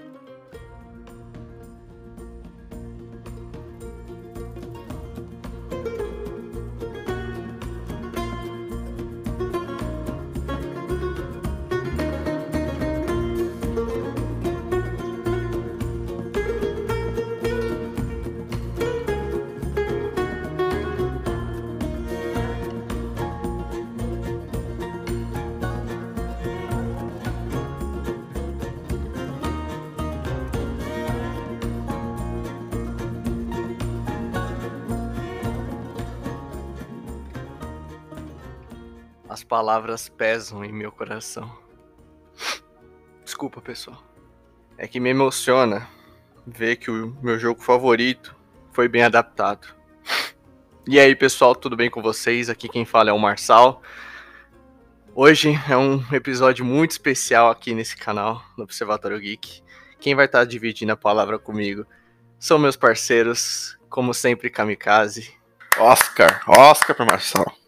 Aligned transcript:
As 0.00 0.39
palavras 39.50 40.08
pesam 40.08 40.64
em 40.64 40.72
meu 40.72 40.92
coração. 40.92 41.52
Desculpa, 43.24 43.60
pessoal. 43.60 44.00
É 44.78 44.86
que 44.86 45.00
me 45.00 45.10
emociona 45.10 45.88
ver 46.46 46.76
que 46.76 46.88
o 46.88 47.18
meu 47.20 47.36
jogo 47.36 47.60
favorito 47.60 48.36
foi 48.70 48.86
bem 48.86 49.02
adaptado. 49.02 49.66
E 50.86 51.00
aí, 51.00 51.16
pessoal, 51.16 51.56
tudo 51.56 51.76
bem 51.76 51.90
com 51.90 52.00
vocês? 52.00 52.48
Aqui 52.48 52.68
quem 52.68 52.84
fala 52.84 53.10
é 53.10 53.12
o 53.12 53.18
Marçal. 53.18 53.82
Hoje 55.16 55.52
é 55.68 55.76
um 55.76 56.00
episódio 56.14 56.64
muito 56.64 56.92
especial 56.92 57.50
aqui 57.50 57.74
nesse 57.74 57.96
canal, 57.96 58.40
no 58.56 58.62
Observatório 58.62 59.18
Geek. 59.18 59.64
Quem 59.98 60.14
vai 60.14 60.26
estar 60.26 60.44
dividindo 60.44 60.92
a 60.92 60.96
palavra 60.96 61.40
comigo 61.40 61.84
são 62.38 62.56
meus 62.56 62.76
parceiros, 62.76 63.76
como 63.88 64.14
sempre, 64.14 64.48
Kamikaze. 64.48 65.34
Oscar, 65.76 66.40
Oscar 66.48 66.94
para 66.94 67.04
Marçal. 67.04 67.59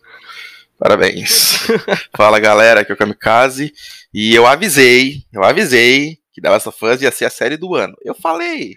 Parabéns. 0.83 1.61
Fala 2.17 2.41
galera, 2.41 2.81
aqui 2.81 2.91
é 2.91 2.95
o 2.95 2.99
Kamikaze. 2.99 3.73
E 4.13 4.35
eu 4.35 4.49
avisei, 4.49 5.23
eu 5.33 5.45
avisei 5.45 6.19
que 6.33 6.41
The 6.41 6.51
Last 6.51 6.69
of 6.69 6.85
Us 6.85 7.01
ia 7.01 7.13
ser 7.13 7.25
a 7.25 7.31
série 7.31 7.57
do 7.57 7.77
ano. 7.77 7.95
Eu 8.03 8.17
falei, 8.17 8.75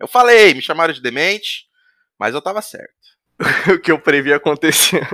eu 0.00 0.08
falei, 0.08 0.52
me 0.52 0.60
chamaram 0.60 0.92
de 0.92 1.00
demente, 1.00 1.66
mas 2.18 2.34
eu 2.34 2.42
tava 2.42 2.60
certo. 2.60 2.90
o 3.72 3.78
que 3.78 3.92
eu 3.92 4.00
previ 4.00 4.32
acontecer. 4.32 5.08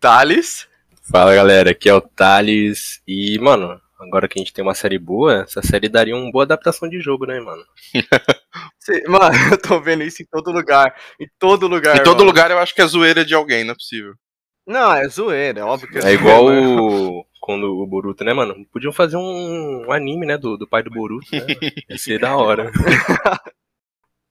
Thales? 0.00 0.68
Fala 1.10 1.34
galera, 1.34 1.72
aqui 1.72 1.88
é 1.88 1.94
o 1.94 2.00
Thales. 2.00 3.02
E, 3.04 3.36
mano, 3.40 3.76
agora 3.98 4.28
que 4.28 4.38
a 4.38 4.40
gente 4.40 4.52
tem 4.52 4.62
uma 4.62 4.74
série 4.76 5.00
boa, 5.00 5.42
essa 5.42 5.62
série 5.62 5.88
daria 5.88 6.14
uma 6.14 6.30
boa 6.30 6.44
adaptação 6.44 6.88
de 6.88 7.00
jogo, 7.00 7.26
né, 7.26 7.40
mano? 7.40 7.64
Mano, 9.06 9.36
eu 9.52 9.58
tô 9.60 9.80
vendo 9.80 10.02
isso 10.02 10.20
em 10.22 10.26
todo 10.26 10.50
lugar. 10.50 10.92
Em 11.20 11.28
todo 11.38 11.68
lugar. 11.68 11.96
Em 11.96 12.02
todo 12.02 12.18
mano. 12.18 12.26
lugar 12.26 12.50
eu 12.50 12.58
acho 12.58 12.74
que 12.74 12.82
é 12.82 12.86
zoeira 12.86 13.24
de 13.24 13.34
alguém, 13.34 13.62
não 13.62 13.72
é 13.72 13.74
possível. 13.74 14.14
Não, 14.70 14.92
é 14.92 15.08
zoeira, 15.08 15.60
é 15.60 15.64
óbvio 15.64 15.88
que 15.90 15.98
É 15.98 16.12
igual 16.12 16.46
zoeira, 16.46 16.66
mas- 16.66 16.80
o, 16.80 17.26
quando 17.40 17.64
o 17.76 17.86
Boruto, 17.86 18.22
né, 18.22 18.32
mano? 18.32 18.64
Podiam 18.72 18.92
fazer 18.92 19.16
um, 19.16 19.86
um 19.86 19.92
anime, 19.92 20.24
né, 20.26 20.38
do, 20.38 20.56
do 20.56 20.68
pai 20.68 20.80
do 20.82 20.90
Boruto, 20.90 21.26
né? 21.32 21.44
Ia 21.88 21.98
ser 21.98 22.20
da 22.20 22.36
hora. 22.36 22.70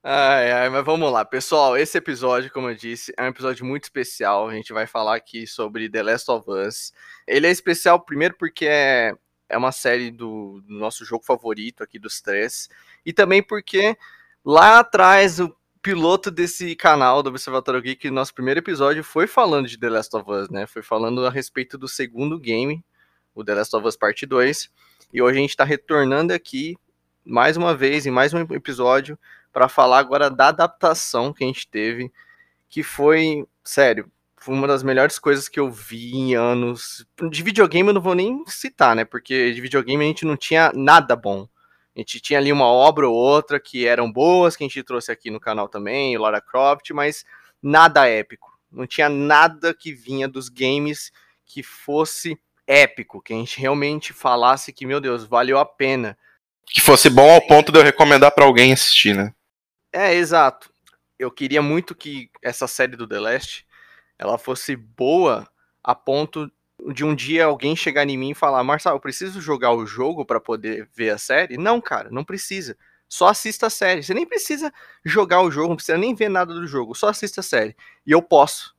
Ai, 0.02 0.50
ai, 0.54 0.70
mas 0.70 0.86
vamos 0.86 1.12
lá, 1.12 1.26
pessoal. 1.26 1.78
Esse 1.78 1.98
episódio, 1.98 2.50
como 2.54 2.70
eu 2.70 2.74
disse, 2.74 3.14
é 3.18 3.24
um 3.24 3.28
episódio 3.28 3.66
muito 3.66 3.84
especial. 3.84 4.48
A 4.48 4.54
gente 4.54 4.72
vai 4.72 4.88
falar 4.88 5.16
aqui 5.18 5.46
sobre 5.46 5.90
The 5.90 6.02
Last 6.02 6.32
of 6.32 6.50
Us. 6.50 6.94
Ele 7.28 7.46
é 7.46 7.52
especial, 7.52 8.00
primeiro, 8.00 8.34
porque 8.40 8.66
é, 8.66 9.14
é 9.50 9.58
uma 9.58 9.74
série 9.74 10.10
do, 10.10 10.62
do 10.66 10.74
nosso 10.74 11.04
jogo 11.04 11.26
favorito 11.26 11.84
aqui 11.84 12.00
dos 12.00 12.22
três. 12.22 12.70
E 13.06 13.12
também 13.12 13.44
porque 13.44 13.98
lá 14.44 14.80
atrás, 14.80 15.42
o 15.42 15.54
piloto 15.82 16.30
desse 16.30 16.76
canal 16.76 17.24
do 17.24 17.30
Observatório 17.30 17.82
Geek, 17.82 18.10
nosso 18.10 18.34
primeiro 18.34 18.60
episódio, 18.60 19.04
foi 19.04 19.28
falando 19.28 19.68
de 19.68 19.78
The 19.78 19.90
Last 19.90 20.16
of 20.16 20.30
Us, 20.30 20.50
né? 20.50 20.68
Foi 20.68 20.82
falando 20.82 21.26
a 21.26 21.30
respeito 21.30 21.78
do 21.78 21.88
segundo 21.88 22.38
game, 22.38 22.84
o 23.34 23.44
The 23.44 23.56
Last 23.56 23.76
of 23.76 23.88
Us 23.88 23.96
Parte 23.96 24.26
2. 24.26 24.70
E 25.14 25.22
hoje 25.22 25.38
a 25.38 25.42
gente 25.42 25.56
tá 25.56 25.64
retornando 25.64 26.34
aqui, 26.34 26.78
mais 27.26 27.56
uma 27.56 27.74
vez, 27.76 28.06
em 28.06 28.12
mais 28.12 28.34
um 28.34 28.40
episódio 28.40 29.18
para 29.52 29.68
falar 29.68 30.00
agora 30.00 30.30
da 30.30 30.50
adaptação 30.50 31.34
que 31.34 31.44
a 31.44 31.48
gente 31.48 31.68
teve, 31.68 32.12
que 32.70 32.84
foi, 32.84 33.48
sério, 33.64 34.12
foi 34.38 34.54
uma 34.54 34.68
das 34.68 34.84
melhores 34.84 35.18
coisas 35.18 35.50
que 35.50 35.60
eu 35.60 35.72
vi 35.72 36.12
em 36.16 36.36
anos. 36.36 37.06
De 37.30 37.42
videogame 37.42 37.90
eu 37.90 37.94
não 37.94 38.02
vou 38.02 38.16
nem 38.16 38.44
citar, 38.48 38.96
né? 38.96 39.06
Porque 39.06 39.52
de 39.52 39.62
videogame 39.62 40.04
a 40.04 40.08
gente 40.08 40.26
não 40.26 40.38
tinha 40.38 40.72
nada 40.74 41.16
bom. 41.16 41.48
A 42.00 42.02
gente 42.02 42.22
tinha 42.22 42.40
ali 42.40 42.50
uma 42.50 42.66
obra 42.66 43.10
ou 43.10 43.14
outra 43.14 43.60
que 43.60 43.86
eram 43.86 44.10
boas, 44.10 44.56
que 44.56 44.64
a 44.64 44.68
gente 44.68 44.82
trouxe 44.84 45.12
aqui 45.12 45.30
no 45.30 45.38
canal 45.38 45.68
também, 45.68 46.18
Lara 46.18 46.40
Croft, 46.40 46.92
mas 46.92 47.26
nada 47.62 48.08
épico. 48.08 48.58
Não 48.72 48.88
tinha 48.88 49.10
nada 49.10 49.74
que 49.74 49.92
vinha 49.92 50.26
dos 50.26 50.48
games 50.48 51.12
que 51.46 51.62
fosse 51.62 52.40
épico, 52.66 53.22
que 53.22 53.34
a 53.34 53.36
gente 53.36 53.60
realmente 53.60 54.14
falasse 54.14 54.72
que, 54.72 54.86
meu 54.86 55.02
Deus, 55.02 55.26
valeu 55.26 55.60
a 55.60 55.66
pena. 55.66 56.18
Que 56.66 56.80
fosse 56.80 57.10
bom 57.10 57.30
ao 57.30 57.46
ponto 57.46 57.70
de 57.70 57.80
eu 57.80 57.84
recomendar 57.84 58.32
pra 58.32 58.46
alguém 58.46 58.72
assistir, 58.72 59.14
né? 59.14 59.34
É, 59.92 60.14
exato. 60.14 60.72
Eu 61.18 61.30
queria 61.30 61.62
muito 61.62 61.94
que 61.94 62.30
essa 62.42 62.66
série 62.66 62.96
do 62.96 63.06
The 63.06 63.20
Last 63.20 63.66
ela 64.18 64.38
fosse 64.38 64.74
boa 64.74 65.50
a 65.84 65.94
ponto 65.94 66.50
de 66.94 67.04
um 67.04 67.14
dia 67.14 67.46
alguém 67.46 67.76
chegar 67.76 68.08
em 68.08 68.18
mim 68.18 68.32
e 68.32 68.36
falar: 68.36 68.64
Marçal, 68.64 68.96
eu 68.96 69.00
preciso 69.00 69.42
jogar 69.42 69.72
o 69.74 69.86
jogo 69.86 70.26
para 70.26 70.40
poder 70.40 70.88
ver 70.94 71.12
a 71.12 71.18
série? 71.18 71.58
Não, 71.58 71.80
cara, 71.82 72.10
não 72.12 72.24
precisa. 72.24 72.78
Só 73.08 73.28
assista 73.28 73.68
a 73.68 73.70
série. 73.70 74.04
Você 74.04 74.14
nem 74.14 74.26
precisa 74.26 74.72
jogar 75.04 75.42
o 75.42 75.50
jogo, 75.50 75.70
não 75.70 75.76
precisa 75.76 75.98
nem 75.98 76.14
ver 76.14 76.30
nada 76.30 76.54
do 76.54 76.68
jogo. 76.68 76.94
Só 76.94 77.10
assista 77.10 77.42
a 77.42 77.44
série. 77.44 77.76
E 78.06 78.12
eu 78.12 78.22
posso. 78.22 78.76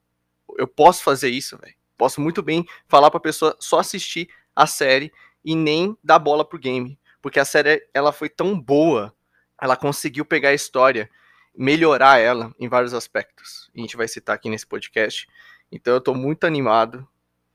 Eu 0.56 0.66
posso 0.66 1.02
fazer 1.02 1.30
isso, 1.30 1.58
velho. 1.58 1.74
Posso 1.98 2.20
muito 2.20 2.42
bem 2.42 2.64
falar 2.88 3.10
pra 3.10 3.20
pessoa 3.20 3.56
só 3.58 3.80
assistir 3.80 4.28
a 4.54 4.66
série 4.66 5.12
e 5.44 5.54
nem 5.54 5.96
dar 6.02 6.18
bola 6.18 6.44
pro 6.44 6.58
game. 6.58 6.98
Porque 7.20 7.40
a 7.40 7.44
série 7.44 7.86
ela 7.92 8.12
foi 8.12 8.28
tão 8.28 8.58
boa 8.58 9.14
ela 9.60 9.76
conseguiu 9.76 10.24
pegar 10.24 10.48
a 10.48 10.54
história, 10.54 11.10
melhorar 11.54 12.18
ela 12.18 12.54
em 12.58 12.68
vários 12.68 12.94
aspectos. 12.94 13.70
A 13.76 13.80
gente 13.80 13.96
vai 13.96 14.08
citar 14.08 14.34
aqui 14.34 14.48
nesse 14.48 14.66
podcast. 14.66 15.28
Então 15.70 15.92
eu 15.92 16.00
tô 16.00 16.14
muito 16.14 16.44
animado. 16.44 17.06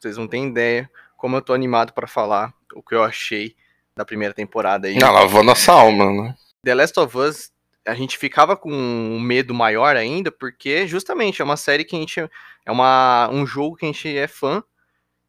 Vocês 0.06 0.18
não 0.18 0.28
têm 0.28 0.50
ideia 0.50 0.88
como 1.18 1.36
eu 1.36 1.42
tô 1.42 1.52
animado 1.52 1.92
para 1.92 2.06
falar 2.06 2.54
o 2.76 2.84
que 2.84 2.94
eu 2.94 3.04
achei 3.04 3.56
da 3.96 4.06
primeira 4.06 4.36
temporada 4.36 4.88
aí. 4.88 5.00
Não, 5.00 5.12
lavou 5.12 5.44
nossa 5.44 5.72
alma, 5.72 6.12
né? 6.12 6.36
The 6.64 6.76
Last 6.76 7.00
of 7.00 7.18
Us, 7.18 7.52
a 7.84 7.96
gente 7.96 8.16
ficava 8.16 8.56
com 8.56 8.72
um 8.72 9.20
medo 9.20 9.52
maior 9.52 9.96
ainda, 9.96 10.32
porque 10.32 10.86
justamente 10.86 11.42
é 11.42 11.46
uma 11.46 11.58
série 11.58 11.84
que 11.84 11.96
a 11.96 12.00
gente 12.00 12.20
é 12.20 12.72
uma, 12.72 13.28
um 13.32 13.48
jogo 13.48 13.78
que 13.78 13.86
a 13.86 13.88
gente 13.88 14.16
é 14.16 14.28
fã. 14.28 14.64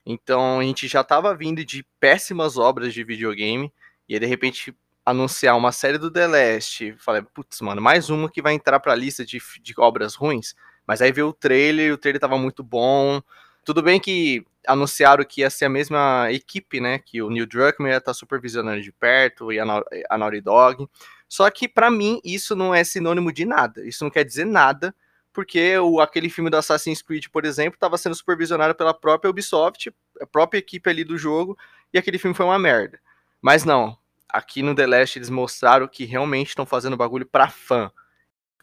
Então 0.05 0.61
a 0.61 0.63
gente 0.63 0.87
já 0.87 1.03
tava 1.03 1.35
vindo 1.35 1.65
de 1.65 1.83
péssimas 1.99 2.59
obras 2.59 2.93
de 2.93 3.03
videogame 3.03 3.73
e 4.07 4.13
aí, 4.13 4.21
de 4.21 4.27
repente 4.27 4.77
anunciar 5.07 5.57
uma 5.57 5.73
série 5.73 5.97
do 5.97 6.11
The 6.11 6.27
Last, 6.27 6.97
falei, 6.99 7.23
putz, 7.23 7.63
mano, 7.63 7.81
mais 7.81 8.11
uma 8.11 8.31
que 8.31 8.43
vai 8.43 8.53
entrar 8.53 8.79
pra 8.79 8.95
lista 8.95 9.25
de, 9.25 9.41
de 9.63 9.75
obras 9.79 10.15
ruins. 10.15 10.55
Mas 10.87 11.01
aí 11.01 11.11
veio 11.13 11.29
o 11.29 11.33
trailer, 11.33 11.95
o 11.95 11.97
trailer 11.97 12.21
tava 12.21 12.37
muito 12.37 12.63
bom. 12.63 13.23
Tudo 13.67 13.83
bem 13.83 13.99
que 13.99 14.47
anunciaram 14.65 15.25
que 15.25 15.41
ia 15.41 15.51
ser 15.51 15.65
a 15.65 15.69
mesma 15.69 16.29
equipe, 16.31 16.81
né? 16.81 17.01
Que 17.01 17.21
o 17.21 17.29
Neil 17.29 17.47
Druckmann 17.47 17.91
ia 17.91 17.99
estar 17.99 18.15
supervisionando 18.15 18.81
de 18.81 18.93
perto 18.93 19.53
e 19.53 19.59
a, 19.59 19.65
Nau- 19.65 19.85
a 20.09 20.17
Naughty 20.17 20.41
Dog. 20.41 20.89
Só 21.29 21.51
que 21.51 21.67
pra 21.67 21.91
mim 21.91 22.21
isso 22.25 22.55
não 22.55 22.73
é 22.73 22.85
sinônimo 22.85 23.33
de 23.33 23.45
nada. 23.45 23.85
Isso 23.85 24.05
não 24.05 24.11
quer 24.11 24.23
dizer 24.25 24.45
nada, 24.45 24.95
porque 25.33 25.77
o, 25.79 26.01
aquele 26.01 26.31
filme 26.31 26.49
do 26.49 26.57
Assassin's 26.57 27.03
Creed, 27.03 27.27
por 27.27 27.45
exemplo, 27.45 27.75
estava 27.75 27.99
sendo 27.99 28.15
supervisionado 28.15 28.73
pela 28.73 28.95
própria 28.95 29.29
Ubisoft, 29.29 29.93
a 30.21 30.27
própria 30.27 30.61
equipe 30.61 30.89
ali 30.89 31.03
do 31.03 31.19
jogo, 31.19 31.59
e 31.93 31.99
aquele 31.99 32.19
filme 32.19 32.37
foi 32.37 32.47
uma 32.47 32.61
merda. 32.61 33.01
Mas 33.43 33.65
não, 33.65 33.99
aqui 34.29 34.63
no 34.63 34.77
The 34.77 34.87
Last 34.87 35.19
eles 35.19 35.29
mostraram 35.29 35.89
que 35.89 36.05
realmente 36.05 36.51
estão 36.51 36.65
fazendo 36.65 36.97
bagulho 36.97 37.27
pra 37.27 37.49
fã. 37.49 37.91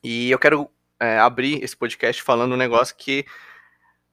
E 0.02 0.32
eu 0.32 0.40
quero 0.40 0.70
é, 0.98 1.20
abrir 1.20 1.62
esse 1.62 1.76
podcast 1.76 2.24
falando 2.24 2.54
um 2.54 2.58
negócio 2.58 2.96
que 2.98 3.26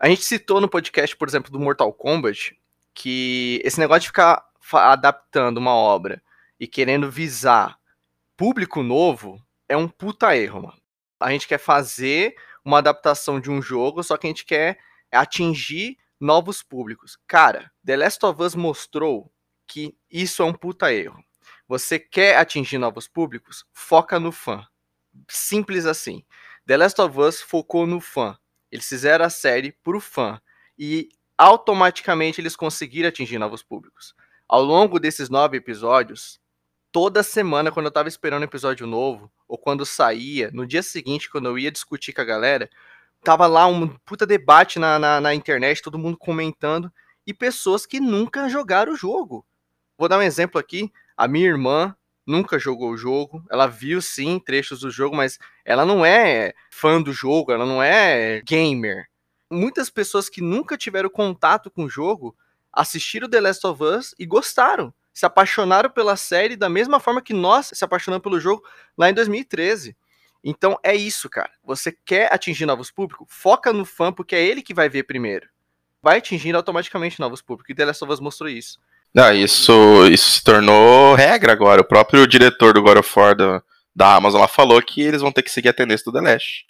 a 0.01 0.09
gente 0.09 0.23
citou 0.23 0.63
no 0.63 0.69
podcast, 0.69 1.15
por 1.15 1.29
exemplo, 1.29 1.53
do 1.53 1.61
Mortal 1.61 1.93
Kombat, 1.93 2.59
que 2.95 3.61
esse 3.63 3.79
negócio 3.79 4.01
de 4.01 4.07
ficar 4.07 4.43
adaptando 4.73 5.59
uma 5.59 5.75
obra 5.75 6.23
e 6.59 6.67
querendo 6.67 7.11
visar 7.11 7.79
público 8.35 8.83
novo 8.83 9.39
é 9.69 9.77
um 9.77 9.87
puta 9.87 10.35
erro, 10.35 10.63
mano. 10.63 10.81
A 11.21 11.31
gente 11.31 11.47
quer 11.47 11.59
fazer 11.59 12.35
uma 12.65 12.79
adaptação 12.79 13.39
de 13.39 13.51
um 13.51 13.61
jogo, 13.61 14.03
só 14.03 14.17
que 14.17 14.27
a 14.27 14.31
gente 14.31 14.47
quer 14.47 14.79
atingir 15.13 15.99
novos 16.19 16.63
públicos. 16.63 17.19
Cara, 17.27 17.71
The 17.85 17.99
Last 17.99 18.25
of 18.25 18.43
Us 18.43 18.55
mostrou 18.55 19.31
que 19.67 19.95
isso 20.11 20.43
é 20.43 20.47
um 20.47 20.55
puta 20.55 20.91
erro. 20.91 21.23
Você 21.69 21.99
quer 21.99 22.39
atingir 22.39 22.79
novos 22.79 23.07
públicos? 23.07 23.67
Foca 23.71 24.19
no 24.19 24.33
fã. 24.33 24.67
Simples 25.29 25.85
assim. 25.85 26.25
The 26.67 26.79
Last 26.79 26.99
of 27.03 27.21
Us 27.21 27.43
focou 27.43 27.87
no 27.87 28.01
fã. 28.01 28.39
Eles 28.71 28.89
fizeram 28.89 29.25
a 29.25 29.31
série 29.31 29.73
pro 29.83 30.01
fã. 30.01 30.41
E 30.79 31.09
automaticamente 31.37 32.41
eles 32.41 32.57
conseguiram 32.57 33.09
atingir 33.09 33.39
novos 33.39 33.63
públicos. 33.63 34.15
Ao 34.49 34.63
longo 34.63 34.99
desses 34.99 35.29
nove 35.29 35.57
episódios, 35.57 36.41
toda 36.93 37.23
semana, 37.23 37.71
quando 37.71 37.87
eu 37.87 37.93
tava 37.93 38.09
esperando 38.09 38.43
um 38.43 38.47
episódio 38.47 38.87
novo, 38.87 39.31
ou 39.49 39.57
quando 39.57 39.87
saía, 39.87 40.51
no 40.53 40.67
dia 40.67 40.83
seguinte, 40.83 41.31
quando 41.31 41.47
eu 41.47 41.59
ia 41.59 41.71
discutir 41.71 42.13
com 42.13 42.21
a 42.21 42.25
galera, 42.25 42.69
tava 43.23 43.47
lá 43.47 43.67
um 43.67 43.89
puta 44.05 44.27
debate 44.27 44.79
na, 44.79 44.99
na, 44.99 45.21
na 45.21 45.35
internet, 45.35 45.83
todo 45.83 45.99
mundo 45.99 46.17
comentando, 46.17 46.93
e 47.27 47.35
pessoas 47.35 47.87
que 47.87 48.01
nunca 48.01 48.49
jogaram 48.49 48.93
o 48.93 48.97
jogo. 48.97 49.47
Vou 49.97 50.09
dar 50.09 50.19
um 50.19 50.23
exemplo 50.23 50.59
aqui. 50.59 50.91
A 51.17 51.29
minha 51.29 51.47
irmã 51.47 51.95
nunca 52.31 52.59
jogou 52.59 52.91
o 52.91 52.97
jogo. 52.97 53.45
Ela 53.51 53.67
viu 53.67 54.01
sim 54.01 54.39
trechos 54.39 54.81
do 54.81 54.91
jogo, 54.91 55.17
mas 55.17 55.39
ela 55.65 55.85
não 55.85 56.05
é 56.05 56.55
fã 56.71 57.03
do 57.03 57.13
jogo, 57.13 57.53
ela 57.53 57.67
não 57.67 57.83
é 57.83 58.41
gamer. 58.43 59.07
Muitas 59.51 59.91
pessoas 59.91 60.29
que 60.29 60.41
nunca 60.41 60.77
tiveram 60.77 61.11
contato 61.11 61.71
com 61.71 61.85
o 61.85 61.91
jogo 61.91 62.37
assistiram 62.73 63.29
The 63.29 63.41
Last 63.41 63.67
of 63.67 63.83
Us 63.83 64.15
e 64.19 64.25
gostaram. 64.25 64.95
Se 65.13 65.27
apaixonaram 65.27 65.91
pela 65.91 66.17
série 66.17 66.55
da 66.55 66.69
mesma 66.69 67.01
forma 67.01 67.21
que 67.21 67.35
nós 67.35 67.71
se 67.75 67.85
apaixonamos 67.85 68.23
pelo 68.23 68.39
jogo 68.39 68.63
lá 68.97 69.11
em 69.11 69.15
2013. 69.15 69.97
Então 70.43 70.79
é 70.83 70.95
isso, 70.95 71.29
cara. 71.29 71.51
Você 71.65 71.93
quer 71.93 72.33
atingir 72.33 72.65
novos 72.65 72.91
públicos? 72.91 73.27
Foca 73.29 73.73
no 73.73 73.85
fã, 73.85 74.13
porque 74.13 74.37
é 74.37 74.45
ele 74.45 74.63
que 74.63 74.73
vai 74.73 74.89
ver 74.89 75.03
primeiro. 75.03 75.49
Vai 76.01 76.19
atingindo 76.19 76.57
automaticamente 76.57 77.21
novos 77.21 77.43
públicos. 77.43 77.71
E 77.71 77.75
The 77.75 77.85
Last 77.87 78.05
of 78.05 78.13
Us 78.13 78.21
mostrou 78.21 78.49
isso. 78.49 78.79
Ah, 79.17 79.35
isso, 79.35 80.07
isso 80.07 80.31
se 80.31 80.45
tornou 80.45 81.15
regra 81.15 81.53
agora. 81.53 81.81
O 81.81 81.85
próprio 81.85 82.27
diretor 82.27 82.75
do 82.75 82.83
God 82.83 82.99
of 82.99 83.19
War 83.19 83.35
da, 83.35 83.63
da 83.95 84.15
Amazon 84.15 84.41
lá 84.41 84.49
falou 84.49 84.81
que 84.81 85.01
eles 85.03 85.21
vão 85.21 85.33
ter 85.33 85.43
que 85.43 85.51
seguir 85.51 85.69
a 85.69 85.73
tendência 85.73 86.05
do 86.05 86.13
The 86.13 86.21
Last. 86.21 86.67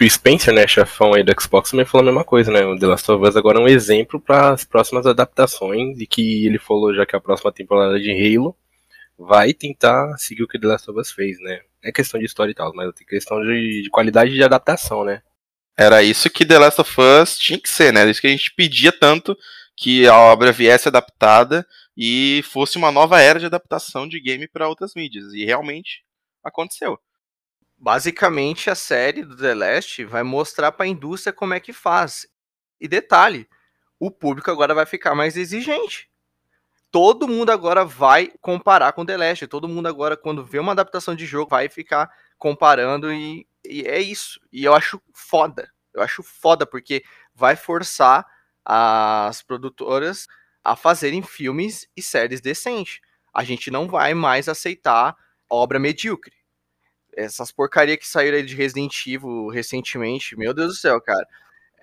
O 0.00 0.08
Spencer, 0.08 0.54
né, 0.54 0.66
chefão 0.66 1.12
aí 1.12 1.22
do 1.22 1.34
Xbox, 1.38 1.70
também 1.70 1.84
falou 1.84 2.02
a 2.02 2.12
mesma 2.12 2.24
coisa, 2.24 2.50
né? 2.50 2.64
O 2.64 2.78
The 2.78 2.86
Last 2.86 3.10
of 3.10 3.28
Us 3.28 3.36
agora 3.36 3.58
é 3.58 3.62
um 3.62 3.68
exemplo 3.68 4.18
para 4.18 4.50
as 4.50 4.64
próximas 4.64 5.06
adaptações 5.06 6.00
e 6.00 6.06
que 6.06 6.46
ele 6.46 6.58
falou 6.58 6.94
já 6.94 7.04
que 7.04 7.14
a 7.14 7.20
próxima 7.20 7.52
temporada 7.52 8.00
de 8.00 8.10
Halo 8.10 8.56
vai 9.18 9.52
tentar 9.52 10.16
seguir 10.16 10.44
o 10.44 10.48
que 10.48 10.58
The 10.58 10.66
Last 10.66 10.90
of 10.90 10.98
Us 10.98 11.10
fez, 11.10 11.38
né? 11.40 11.60
É 11.82 11.92
questão 11.92 12.18
de 12.18 12.24
história 12.24 12.52
e 12.52 12.54
tal, 12.54 12.72
mas 12.74 12.88
é 12.88 13.04
questão 13.04 13.40
de, 13.42 13.82
de 13.82 13.90
qualidade 13.90 14.32
de 14.32 14.42
adaptação, 14.42 15.04
né? 15.04 15.20
Era 15.76 16.02
isso 16.02 16.30
que 16.30 16.46
The 16.46 16.58
Last 16.58 16.80
of 16.80 17.00
Us 17.00 17.36
tinha 17.36 17.58
que 17.58 17.68
ser, 17.68 17.92
né? 17.92 18.00
Era 18.00 18.10
isso 18.10 18.20
que 18.20 18.26
a 18.26 18.30
gente 18.30 18.54
pedia 18.54 18.92
tanto 18.92 19.36
que 19.76 20.06
a 20.06 20.16
obra 20.16 20.52
viesse 20.52 20.88
adaptada 20.88 21.66
e 21.96 22.42
fosse 22.50 22.76
uma 22.76 22.90
nova 22.90 23.20
era 23.20 23.38
de 23.38 23.46
adaptação 23.46 24.08
de 24.08 24.20
game 24.20 24.46
para 24.48 24.68
outras 24.68 24.94
mídias. 24.94 25.32
E 25.32 25.44
realmente 25.44 26.04
aconteceu. 26.42 26.98
Basicamente, 27.76 28.70
a 28.70 28.74
série 28.74 29.24
do 29.24 29.36
The 29.36 29.54
Last 29.54 30.04
vai 30.04 30.22
mostrar 30.22 30.72
para 30.72 30.84
a 30.84 30.88
indústria 30.88 31.32
como 31.32 31.54
é 31.54 31.60
que 31.60 31.72
faz. 31.72 32.26
E 32.80 32.86
detalhe, 32.86 33.48
o 33.98 34.10
público 34.10 34.50
agora 34.50 34.74
vai 34.74 34.86
ficar 34.86 35.14
mais 35.14 35.36
exigente. 35.36 36.08
Todo 36.90 37.26
mundo 37.26 37.50
agora 37.50 37.84
vai 37.84 38.32
comparar 38.40 38.92
com 38.92 39.04
The 39.04 39.16
Last. 39.16 39.46
Todo 39.46 39.68
mundo 39.68 39.88
agora, 39.88 40.16
quando 40.16 40.44
vê 40.44 40.58
uma 40.58 40.72
adaptação 40.72 41.14
de 41.14 41.24
jogo, 41.24 41.50
vai 41.50 41.68
ficar 41.68 42.10
comparando 42.38 43.12
e, 43.12 43.46
e 43.64 43.82
é 43.82 43.98
isso. 43.98 44.38
E 44.52 44.64
eu 44.64 44.74
acho 44.74 45.00
foda. 45.14 45.72
Eu 45.94 46.02
acho 46.02 46.22
foda 46.22 46.66
porque 46.66 47.02
vai 47.34 47.56
forçar 47.56 48.26
as 48.64 49.42
produtoras 49.42 50.26
a 50.64 50.76
fazerem 50.76 51.22
filmes 51.22 51.88
e 51.96 52.02
séries 52.02 52.40
decentes. 52.40 53.00
A 53.34 53.42
gente 53.44 53.70
não 53.70 53.88
vai 53.88 54.14
mais 54.14 54.48
aceitar 54.48 55.16
obra 55.48 55.78
medíocre. 55.78 56.34
Essas 57.14 57.52
porcaria 57.52 57.96
que 57.96 58.06
saíram 58.06 58.38
aí 58.38 58.42
de 58.42 58.54
Resident 58.54 59.06
Evil 59.06 59.48
recentemente, 59.48 60.36
meu 60.36 60.54
Deus 60.54 60.68
do 60.68 60.74
céu, 60.74 61.00
cara. 61.00 61.26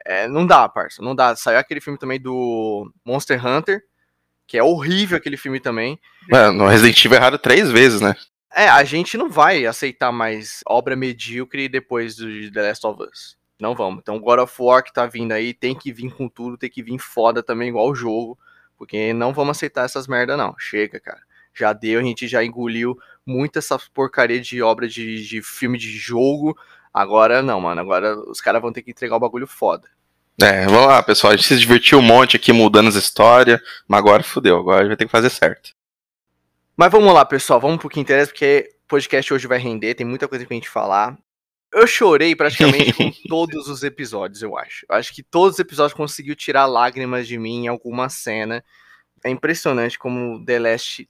É, 0.06 0.28
não 0.28 0.46
dá, 0.46 0.68
parça, 0.68 1.02
não 1.02 1.16
dá. 1.16 1.36
Saiu 1.36 1.60
aquele 1.60 1.82
filme 1.82 2.00
também 2.00 2.20
do 2.20 2.92
Monster 3.06 3.46
Hunter, 3.46 3.84
que 4.48 4.58
é 4.58 4.64
horrível 4.64 5.18
aquele 5.18 5.38
filme 5.38 5.60
também. 5.60 6.00
É, 6.32 6.50
no 6.50 6.68
Resident 6.68 7.04
Evil 7.06 7.18
errado 7.18 7.38
três 7.38 7.70
vezes, 7.72 8.02
né? 8.02 8.16
É, 8.52 8.68
a 8.68 8.84
gente 8.84 9.18
não 9.18 9.30
vai 9.30 9.66
aceitar 9.66 10.12
mais 10.12 10.62
obra 10.68 10.96
medíocre 10.96 11.70
depois 11.70 12.16
do 12.16 12.52
The 12.52 12.62
Last 12.62 12.88
of 12.88 13.04
Us. 13.04 13.39
Não 13.60 13.76
vamos. 13.76 14.00
Então, 14.02 14.20
God 14.20 14.40
of 14.40 14.56
War 14.58 14.84
que 14.84 14.94
tá 14.94 15.06
vindo 15.06 15.34
aí 15.34 15.54
tem 15.54 15.76
que 15.76 15.92
vir 15.92 16.12
com 16.14 16.30
tudo, 16.30 16.58
tem 16.58 16.70
que 16.70 16.82
vir 16.82 16.98
foda 16.98 17.44
também, 17.44 17.70
igual 17.70 17.90
o 17.90 17.96
jogo. 17.96 18.40
Porque 18.78 19.12
não 19.14 19.34
vamos 19.34 19.58
aceitar 19.58 19.84
essas 19.84 20.08
merda, 20.08 20.38
não. 20.38 20.56
Chega, 20.58 21.00
cara. 21.00 21.20
Já 21.54 21.74
deu, 21.74 22.00
a 22.00 22.04
gente 22.04 22.28
já 22.28 22.44
engoliu 22.44 22.98
muita 23.26 23.60
essa 23.60 23.78
porcaria 23.94 24.40
de 24.40 24.62
obra 24.62 24.88
de, 24.88 25.28
de 25.28 25.42
filme 25.42 25.78
de 25.78 25.90
jogo. 25.90 26.58
Agora 26.94 27.42
não, 27.42 27.60
mano. 27.60 27.82
Agora 27.82 28.18
os 28.18 28.40
caras 28.40 28.62
vão 28.62 28.72
ter 28.72 28.82
que 28.82 28.92
entregar 28.92 29.18
o 29.18 29.20
bagulho 29.20 29.46
foda. 29.46 29.90
É, 30.42 30.66
vamos 30.66 30.88
lá, 30.88 31.04
pessoal. 31.04 31.34
A 31.34 31.36
gente 31.36 31.48
se 31.48 31.60
divertiu 31.60 32.00
um 32.00 32.02
monte 32.02 32.38
aqui 32.38 32.54
mudando 32.54 32.88
as 32.88 32.96
histórias, 32.96 33.60
mas 33.86 34.00
agora 34.00 34.24
fudeu. 34.24 34.58
Agora 34.58 34.78
a 34.78 34.82
gente 34.84 34.90
vai 34.90 34.98
ter 34.98 35.06
que 35.06 35.12
fazer 35.12 35.30
certo. 35.30 35.72
Mas 36.78 36.90
vamos 36.90 37.14
lá, 37.14 37.26
pessoal. 37.26 37.60
Vamos 37.60 37.78
pro 37.78 37.90
que 37.90 38.00
interessa, 38.00 38.32
porque 38.32 38.74
o 38.86 38.88
podcast 38.88 39.34
hoje 39.34 39.48
vai 39.48 39.60
render, 39.60 39.96
tem 39.96 40.06
muita 40.06 40.30
coisa 40.30 40.46
pra 40.46 40.56
gente 40.56 40.70
falar. 40.70 41.18
Eu 41.72 41.86
chorei 41.86 42.36
praticamente 42.36 42.94
com 42.94 43.12
todos 43.30 43.68
os 43.68 43.84
episódios, 43.84 44.42
eu 44.42 44.58
acho. 44.58 44.86
Eu 44.90 44.96
acho 44.96 45.14
que 45.14 45.22
todos 45.22 45.56
os 45.56 45.60
episódios 45.60 45.94
conseguiu 45.94 46.36
tirar 46.36 46.66
lágrimas 46.66 47.28
de 47.28 47.38
mim 47.38 47.66
em 47.66 47.68
alguma 47.68 48.10
cena. 48.10 48.64
É 49.24 49.30
impressionante 49.30 49.98
como 50.00 50.44
The 50.44 50.60
Last 50.60 51.10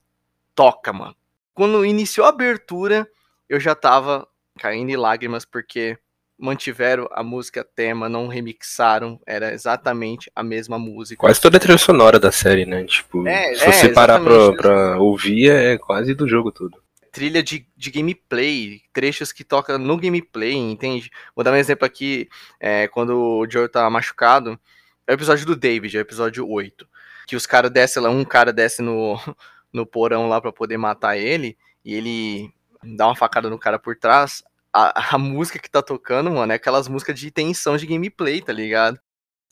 toca, 0.53 0.91
mano. 0.91 1.15
Quando 1.53 1.85
iniciou 1.85 2.25
a 2.25 2.29
abertura, 2.29 3.07
eu 3.47 3.59
já 3.59 3.73
tava 3.73 4.27
caindo 4.57 4.89
em 4.89 4.97
lágrimas 4.97 5.45
porque 5.45 5.97
mantiveram 6.38 7.07
a 7.11 7.21
música 7.21 7.65
tema, 7.75 8.07
não 8.07 8.27
remixaram, 8.27 9.19
era 9.25 9.53
exatamente 9.53 10.31
a 10.33 10.41
mesma 10.41 10.79
música. 10.79 11.19
Quase 11.19 11.39
toda 11.39 11.57
a 11.57 11.59
trilha 11.59 11.77
sonora 11.77 12.17
da 12.19 12.31
série, 12.31 12.65
né? 12.65 12.85
Tipo, 12.85 13.27
é, 13.27 13.53
se 13.56 13.65
você 13.65 13.88
é, 13.88 13.94
parar 13.94 14.21
pra, 14.21 14.53
pra, 14.53 15.00
ouvir, 15.00 15.51
é 15.51 15.77
quase 15.77 16.13
do 16.13 16.27
jogo 16.27 16.51
tudo 16.51 16.81
trilha 17.11 17.44
de, 17.44 17.67
de 17.75 17.91
gameplay, 17.91 18.81
trechos 18.94 19.31
que 19.31 19.44
toca 19.44 19.77
no 19.77 19.97
gameplay, 19.97 20.53
entende? 20.53 21.11
Vou 21.35 21.44
dar 21.44 21.51
um 21.51 21.56
exemplo 21.56 21.85
aqui, 21.85 22.29
é, 22.59 22.88
quando 22.88 23.17
o 23.17 23.50
Joe 23.50 23.67
tá 23.67 23.89
machucado, 23.89 24.59
é 25.07 25.11
o 25.11 25.15
episódio 25.15 25.45
do 25.45 25.56
David, 25.56 25.95
é 25.95 26.00
o 26.00 26.01
episódio 26.01 26.47
8, 26.47 26.88
que 27.27 27.35
os 27.35 27.45
caras 27.45 27.71
descem 27.71 28.01
lá, 28.01 28.09
um 28.09 28.25
cara 28.25 28.53
desce 28.53 28.81
no, 28.81 29.19
no 29.73 29.85
porão 29.85 30.27
lá 30.27 30.39
para 30.39 30.51
poder 30.51 30.77
matar 30.77 31.17
ele, 31.17 31.57
e 31.83 31.94
ele 31.94 32.53
dá 32.83 33.07
uma 33.07 33.15
facada 33.15 33.50
no 33.50 33.59
cara 33.59 33.79
por 33.79 33.95
trás, 33.97 34.44
a, 34.73 35.15
a 35.15 35.17
música 35.17 35.59
que 35.59 35.69
tá 35.69 35.81
tocando, 35.81 36.31
mano, 36.31 36.51
é 36.51 36.56
aquelas 36.56 36.88
músicas 36.88 37.19
de 37.19 37.31
tensão 37.31 37.77
de 37.77 37.88
gameplay, 37.88 38.41
tá 38.41 38.53
ligado? 38.53 39.00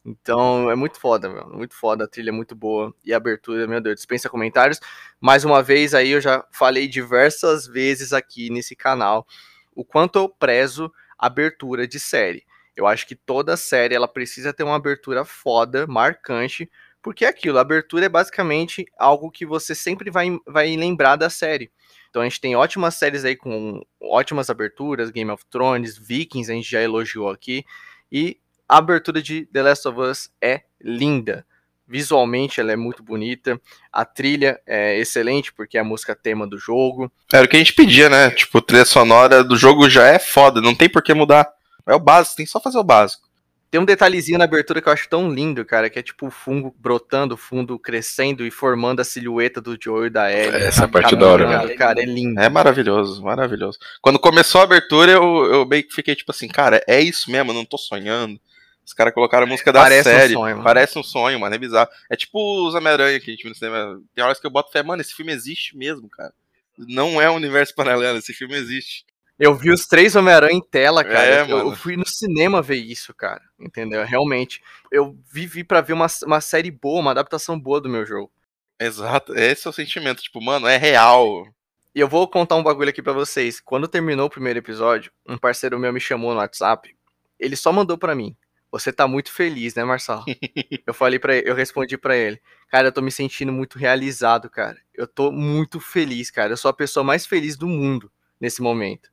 Então 0.08 0.72
é 0.72 0.76
muito 0.76 0.98
foda, 1.00 1.28
meu. 1.28 1.50
Muito 1.50 1.76
foda, 1.76 2.06
a 2.06 2.08
trilha 2.08 2.30
é 2.30 2.32
muito 2.32 2.56
boa. 2.56 2.96
E 3.04 3.14
a 3.14 3.18
abertura, 3.18 3.68
meu 3.68 3.82
Deus, 3.82 3.98
dispensa 3.98 4.30
comentários. 4.30 4.80
Mais 5.20 5.44
uma 5.44 5.62
vez 5.62 5.94
aí, 5.94 6.12
eu 6.12 6.22
já 6.22 6.46
falei 6.50 6.88
diversas 6.88 7.68
vezes 7.68 8.14
aqui 8.14 8.50
nesse 8.50 8.74
canal 8.74 9.28
o 9.76 9.84
quanto 9.84 10.18
eu 10.18 10.30
prezo 10.30 10.92
abertura 11.20 11.86
de 11.86 12.00
série. 12.00 12.46
Eu 12.76 12.88
acho 12.88 13.06
que 13.06 13.16
toda 13.16 13.58
série 13.58 13.96
ela 13.96 14.08
precisa 14.08 14.54
ter 14.54 14.64
uma 14.64 14.76
abertura 14.78 15.26
foda, 15.26 15.86
marcante, 15.86 16.70
porque 17.02 17.26
é 17.26 17.28
aquilo, 17.28 17.58
a 17.58 17.62
abertura 17.62 18.06
é 18.06 18.10
basicamente 18.10 18.86
algo 18.98 19.30
que 19.30 19.46
você 19.46 19.76
sempre 19.76 20.10
vai, 20.10 20.28
vai 20.46 20.76
lembrar 20.76 21.16
da 21.16 21.30
série. 21.30 21.72
Então 22.10 22.22
a 22.22 22.26
gente 22.26 22.40
tem 22.40 22.56
ótimas 22.56 22.96
séries 22.96 23.26
aí 23.26 23.36
com 23.36 23.82
ótimas 24.02 24.50
aberturas, 24.50 25.10
Game 25.12 25.30
of 25.32 25.44
Thrones, 25.50 25.98
Vikings, 25.98 26.52
a 26.52 26.56
gente 26.56 26.70
já 26.70 26.82
elogiou 26.82 27.30
aqui, 27.30 27.66
e 28.12 28.40
a 28.68 28.78
abertura 28.78 29.22
de 29.22 29.46
The 29.46 29.64
Last 29.64 29.88
of 29.88 30.00
Us 30.00 30.30
é 30.42 30.62
linda. 30.82 31.46
Visualmente 31.88 32.60
ela 32.60 32.74
é 32.74 32.76
muito 32.76 33.02
bonita, 33.02 33.60
a 33.94 34.04
trilha 34.04 34.60
é 34.68 35.00
excelente 35.00 35.54
porque 35.54 35.78
é 35.78 35.82
a 35.82 35.86
música 35.86 36.14
tema 36.14 36.46
do 36.46 36.58
jogo. 36.58 37.10
Era 37.32 37.46
o 37.46 37.48
que 37.48 37.56
a 37.56 37.60
gente 37.60 37.74
pedia, 37.74 38.10
né? 38.10 38.30
Tipo, 38.32 38.62
trilha 38.62 38.84
sonora 38.84 39.42
do 39.42 39.56
jogo 39.56 39.90
já 39.90 40.06
é 40.06 40.20
foda, 40.20 40.60
não 40.60 40.76
tem 40.76 40.90
por 40.90 41.02
que 41.02 41.14
mudar. 41.14 41.48
É 41.88 41.96
o 41.96 42.00
básico, 42.00 42.36
tem 42.36 42.46
só 42.46 42.60
fazer 42.60 42.78
o 42.78 42.84
básico. 42.84 43.26
Tem 43.70 43.82
um 43.82 43.86
detalhezinho 43.86 44.38
na 44.38 44.46
abertura 44.46 44.82
que 44.82 44.88
eu 44.88 44.94
acho 44.94 45.10
tão 45.10 45.30
lindo, 45.30 45.64
cara, 45.66 45.90
que 45.90 46.00
é 46.00 46.02
tipo 46.02 46.28
o 46.28 46.32
fungo 46.32 46.74
brotando, 46.78 47.36
o 47.36 47.38
fundo 47.38 47.78
crescendo 47.78 48.46
e 48.46 48.52
formando 48.52 49.02
a 49.02 49.04
silhueta 49.04 49.62
do 49.62 49.78
Joe 49.82 50.08
e 50.08 50.10
da 50.10 50.32
Ellie. 50.32 50.64
Essa 50.64 50.88
parte 50.88 51.16
da 51.16 51.28
hora, 51.28 51.66
né? 51.66 51.74
Cara, 51.76 52.02
é 52.02 52.06
lindo. 52.06 52.40
É 52.40 52.48
maravilhoso, 52.48 53.22
maravilhoso. 53.22 53.78
Quando 54.02 54.20
começou 54.20 54.62
a 54.62 54.64
abertura, 54.66 55.12
eu, 55.12 55.24
eu 55.54 55.66
meio 55.66 55.84
que 55.84 55.94
fiquei 55.94 56.16
tipo 56.16 56.32
assim, 56.32 56.48
cara, 56.48 56.82
é 56.88 57.02
isso 57.02 57.30
mesmo, 57.30 57.52
eu 57.52 57.56
não 57.56 57.66
tô 57.66 57.78
sonhando. 57.78 58.40
Os 58.88 58.94
caras 58.94 59.14
colocaram 59.14 59.46
a 59.46 59.50
música 59.50 59.74
da 59.74 59.82
Parece 59.82 60.10
série. 60.10 60.34
Um 60.34 60.40
sonho, 60.40 60.64
Parece 60.64 60.98
um 60.98 61.04
sonho, 61.04 61.38
mano. 61.38 61.54
É 61.54 61.58
bizarro. 61.58 61.90
É 62.10 62.16
tipo 62.16 62.66
os 62.66 62.74
Homem-Aranha 62.74 63.20
que 63.20 63.30
a 63.30 63.34
gente 63.34 63.44
viu 63.44 63.50
no 63.50 63.56
cinema. 63.56 64.02
Tem 64.16 64.24
horas 64.24 64.40
que 64.40 64.48
eu 64.48 64.50
boto 64.50 64.72
fé, 64.72 64.82
mano, 64.82 65.02
esse 65.02 65.14
filme 65.14 65.34
existe 65.34 65.76
mesmo, 65.76 66.10
cara. 66.10 66.34
Não 66.78 67.22
é 67.22 67.30
um 67.30 67.36
universo 67.36 67.76
paralelo, 67.76 68.18
esse 68.18 68.34
filme 68.34 68.56
existe. 68.56 69.06
Eu 69.38 69.54
vi 69.54 69.72
os 69.72 69.86
três 69.86 70.16
Homem-Aranha 70.16 70.56
em 70.56 70.62
tela, 70.62 71.04
cara. 71.04 71.26
É, 71.26 71.42
eu, 71.42 71.58
eu, 71.60 71.76
fui 71.76 71.98
no 71.98 72.08
cinema 72.08 72.62
ver 72.62 72.78
isso, 72.78 73.14
cara. 73.14 73.42
Entendeu? 73.60 74.06
Realmente. 74.06 74.64
Eu 74.90 75.18
vivi 75.30 75.66
para 75.66 75.82
ver 75.82 75.92
uma, 75.92 76.08
uma 76.24 76.40
série 76.40 76.72
boa, 76.72 77.02
uma 77.02 77.12
adaptação 77.12 77.60
boa 77.60 77.82
do 77.82 77.90
meu 77.90 78.06
jogo. 78.06 78.32
Exato. 78.80 79.38
Esse 79.38 79.68
é 79.68 79.70
o 79.70 79.74
sentimento. 79.74 80.24
Tipo, 80.24 80.42
mano, 80.42 80.66
é 80.66 80.78
real. 80.78 81.46
E 81.94 82.00
eu 82.00 82.08
vou 82.08 82.26
contar 82.26 82.56
um 82.56 82.64
bagulho 82.64 82.90
aqui 82.90 83.02
para 83.02 83.12
vocês. 83.12 83.60
Quando 83.60 83.86
terminou 83.86 84.28
o 84.28 84.30
primeiro 84.30 84.60
episódio, 84.60 85.12
um 85.28 85.38
parceiro 85.38 85.78
meu 85.78 85.92
me 85.92 86.00
chamou 86.00 86.32
no 86.32 86.40
WhatsApp. 86.40 86.96
Ele 87.38 87.58
só 87.58 87.74
mandou 87.74 87.98
para 87.98 88.16
mim 88.16 88.34
você 88.72 88.92
tá 88.92 89.08
muito 89.08 89.32
feliz, 89.32 89.76
né, 89.76 89.84
Marçal? 89.84 90.24
eu 90.86 90.94
falei 90.94 91.20
para 91.20 91.36
eu 91.38 91.56
respondi 91.56 91.98
para 91.98 92.16
ele. 92.16 92.42
Cara, 92.70 92.88
eu 92.88 92.92
tô 92.92 93.02
me 93.02 93.12
sentindo 93.12 93.52
muito 93.52 93.80
realizado, 93.80 94.50
cara. 94.50 94.78
Eu 94.94 95.08
tô 95.08 95.32
muito 95.32 95.80
feliz, 95.80 96.30
cara. 96.30 96.54
Eu 96.54 96.58
sou 96.58 96.70
a 96.70 96.74
pessoa 96.74 97.04
mais 97.04 97.26
feliz 97.26 97.56
do 97.56 97.68
mundo 97.68 98.12
nesse 98.40 98.62
momento. 98.62 99.10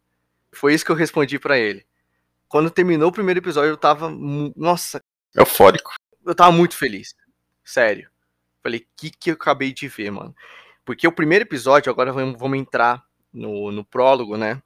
Foi 0.53 0.75
isso 0.75 0.85
que 0.85 0.91
eu 0.91 0.97
respondi 0.97 1.39
para 1.39 1.59
ele. 1.59 1.87
Quando 2.49 2.71
terminou 2.71 3.09
o 3.09 3.13
primeiro 3.13 3.41
episódio, 3.41 3.71
eu 3.71 3.77
tava, 3.77 4.11
nossa, 4.57 5.01
eufórico. 5.35 5.93
Eu 6.25 6.35
tava 6.35 6.53
muito 6.53 6.77
feliz. 6.77 7.15
Sério. 7.65 8.11
Falei, 8.63 8.87
que 8.97 9.11
que 9.11 9.31
eu 9.31 9.35
acabei 9.35 9.73
de 9.73 9.89
ver, 9.89 10.11
mano? 10.11 10.35
Porque 10.85 11.07
o 11.07 11.13
primeiro 11.13 11.45
episódio, 11.45 11.91
agora 11.91 12.13
vamos, 12.13 12.39
vamos 12.39 12.59
entrar 12.59 13.05
no, 13.33 13.73
no 13.73 13.85
prólogo, 13.85 14.37
né? 14.37 14.63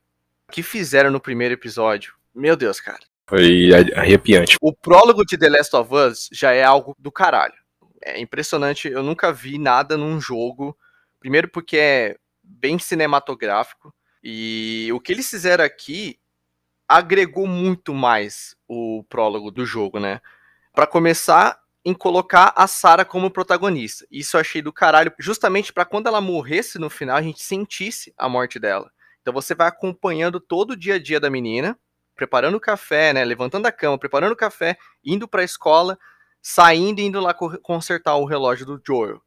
O 0.49 0.53
que 0.53 0.63
fizeram 0.63 1.11
no 1.11 1.21
primeiro 1.21 1.55
episódio? 1.55 2.15
Meu 2.35 2.57
Deus, 2.57 2.81
cara. 2.81 3.08
Foi 3.29 3.71
arrepiante. 3.95 4.57
O 4.59 4.73
prólogo 4.73 5.23
de 5.23 5.37
The 5.37 5.51
Last 5.51 5.77
of 5.77 5.95
Us 5.95 6.29
já 6.33 6.53
é 6.53 6.65
algo 6.65 6.97
do 6.99 7.13
caralho. 7.13 7.55
É 8.03 8.19
impressionante, 8.19 8.89
eu 8.89 9.03
nunca 9.03 9.31
vi 9.31 9.59
nada 9.59 9.99
num 9.99 10.19
jogo. 10.19 10.75
Primeiro 11.21 11.49
porque 11.49 11.77
é 11.77 12.17
bem 12.43 12.79
cinematográfico. 12.79 13.95
E 14.25 14.89
o 14.95 14.99
que 14.99 15.13
eles 15.13 15.29
fizeram 15.29 15.63
aqui 15.63 16.19
agregou 16.89 17.47
muito 17.47 17.93
mais 17.93 18.57
o 18.67 19.05
prólogo 19.11 19.51
do 19.51 19.67
jogo, 19.67 20.01
né? 20.01 20.23
Para 20.73 20.87
começar, 20.87 21.61
em 21.85 21.93
colocar 21.93 22.55
a 22.57 22.67
Sarah 22.67 23.05
como 23.05 23.31
protagonista. 23.31 24.07
Isso 24.11 24.37
eu 24.37 24.41
achei 24.41 24.63
do 24.63 24.73
caralho, 24.73 25.13
justamente 25.19 25.71
para 25.71 25.85
quando 25.85 26.07
ela 26.07 26.21
morresse 26.21 26.79
no 26.79 26.89
final, 26.89 27.17
a 27.17 27.23
gente 27.23 27.43
sentisse 27.43 28.15
a 28.17 28.27
morte 28.27 28.59
dela. 28.59 28.91
Então 29.21 29.35
você 29.35 29.55
vai 29.55 29.69
acompanhando 29.69 30.41
todo 30.41 30.71
o 30.71 30.77
dia 30.77 30.95
a 30.95 30.99
dia 30.99 31.21
da 31.21 31.29
menina, 31.29 31.79
preparando 32.19 32.57
o 32.57 32.61
café, 32.61 33.13
né, 33.13 33.25
levantando 33.25 33.67
a 33.67 33.73
cama, 33.73 33.97
preparando 33.97 34.33
o 34.33 34.37
café, 34.37 34.77
indo 35.05 35.29
para 35.29 35.41
a 35.41 35.45
escola, 35.45 35.97
saindo 36.43 36.99
e 37.01 37.05
indo 37.05 37.21
lá 37.21 37.33
consertar 37.33 38.17
o 38.17 38.25
relógio 38.25 38.67
do 38.67 38.83
Joel. 38.85 39.23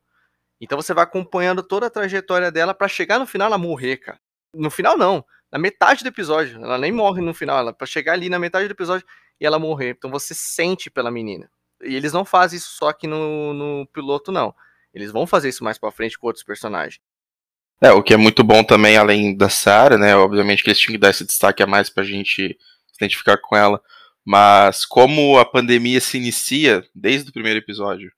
Então 0.60 0.80
você 0.80 0.94
vai 0.94 1.06
acompanhando 1.06 1.64
toda 1.64 1.88
a 1.88 1.90
trajetória 1.90 2.52
dela 2.52 2.74
para 2.74 2.90
chegar 2.90 3.18
no 3.18 3.26
final 3.26 3.48
ela 3.48 3.58
morrer, 3.58 3.98
cara. 3.98 4.20
No 4.54 4.70
final 4.70 4.98
não, 4.98 5.26
na 5.50 5.58
metade 5.58 6.04
do 6.04 6.10
episódio. 6.10 6.62
Ela 6.62 6.78
nem 6.78 6.92
morre 6.92 7.22
no 7.22 7.34
final, 7.34 7.58
ela 7.58 7.74
para 7.74 7.88
chegar 7.88 8.14
ali 8.14 8.30
na 8.30 8.38
metade 8.38 8.68
do 8.68 8.72
episódio 8.72 9.08
e 9.40 9.46
ela 9.46 9.58
morrer. 9.58 9.96
Então 9.98 10.12
você 10.12 10.36
sente 10.36 10.90
pela 10.92 11.10
menina. 11.10 11.50
E 11.82 11.96
eles 11.96 12.12
não 12.12 12.26
fazem 12.26 12.58
isso 12.58 12.72
só 12.78 12.90
aqui 12.90 13.08
no, 13.08 13.54
no 13.54 13.88
piloto, 13.88 14.32
não. 14.32 14.54
Eles 14.94 15.12
vão 15.12 15.26
fazer 15.26 15.48
isso 15.48 15.64
mais 15.64 15.80
pra 15.80 15.92
frente 15.92 16.20
com 16.20 16.28
outros 16.28 16.44
personagens. 16.44 17.02
É, 17.82 17.92
o 17.92 18.04
que 18.04 18.14
é 18.14 18.18
muito 18.18 18.44
bom 18.44 18.64
também, 18.64 18.96
além 18.96 19.36
da 19.36 19.50
Sarah, 19.50 19.98
né? 19.98 20.16
Obviamente 20.16 20.62
que 20.62 20.70
eles 20.70 20.80
tinham 20.80 20.94
que 20.94 21.00
dar 21.00 21.10
esse 21.10 21.26
destaque 21.26 21.64
a 21.64 21.68
mais 21.68 21.90
pra 21.90 22.04
gente 22.04 22.56
identificar 23.06 23.38
com 23.38 23.56
ela. 23.56 23.82
Mas 24.26 24.86
como 24.86 25.40
a 25.40 25.46
pandemia 25.46 26.00
se 26.00 26.18
inicia 26.18 26.88
desde 26.94 27.30
o 27.30 27.34
primeiro 27.34 27.60
episódio. 27.60 28.12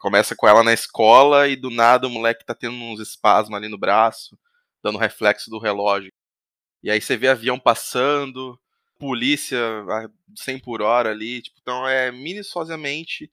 Começa 0.00 0.34
com 0.34 0.48
ela 0.48 0.64
na 0.64 0.72
escola 0.72 1.46
e 1.46 1.54
do 1.54 1.70
nada 1.70 2.06
o 2.06 2.10
moleque 2.10 2.44
tá 2.44 2.54
tendo 2.54 2.74
uns 2.74 2.98
espasmos 2.98 3.56
ali 3.56 3.68
no 3.68 3.78
braço, 3.78 4.36
dando 4.82 4.98
reflexo 4.98 5.48
do 5.50 5.58
relógio. 5.58 6.12
E 6.82 6.90
aí 6.90 7.00
você 7.00 7.16
vê 7.16 7.28
avião 7.28 7.58
passando, 7.58 8.58
polícia 8.98 9.58
a 9.88 10.08
100 10.34 10.58
por 10.58 10.82
hora 10.82 11.10
ali. 11.10 11.42
Tipo, 11.42 11.58
então 11.60 11.86
é 11.86 12.10
minuciosamente 12.10 13.30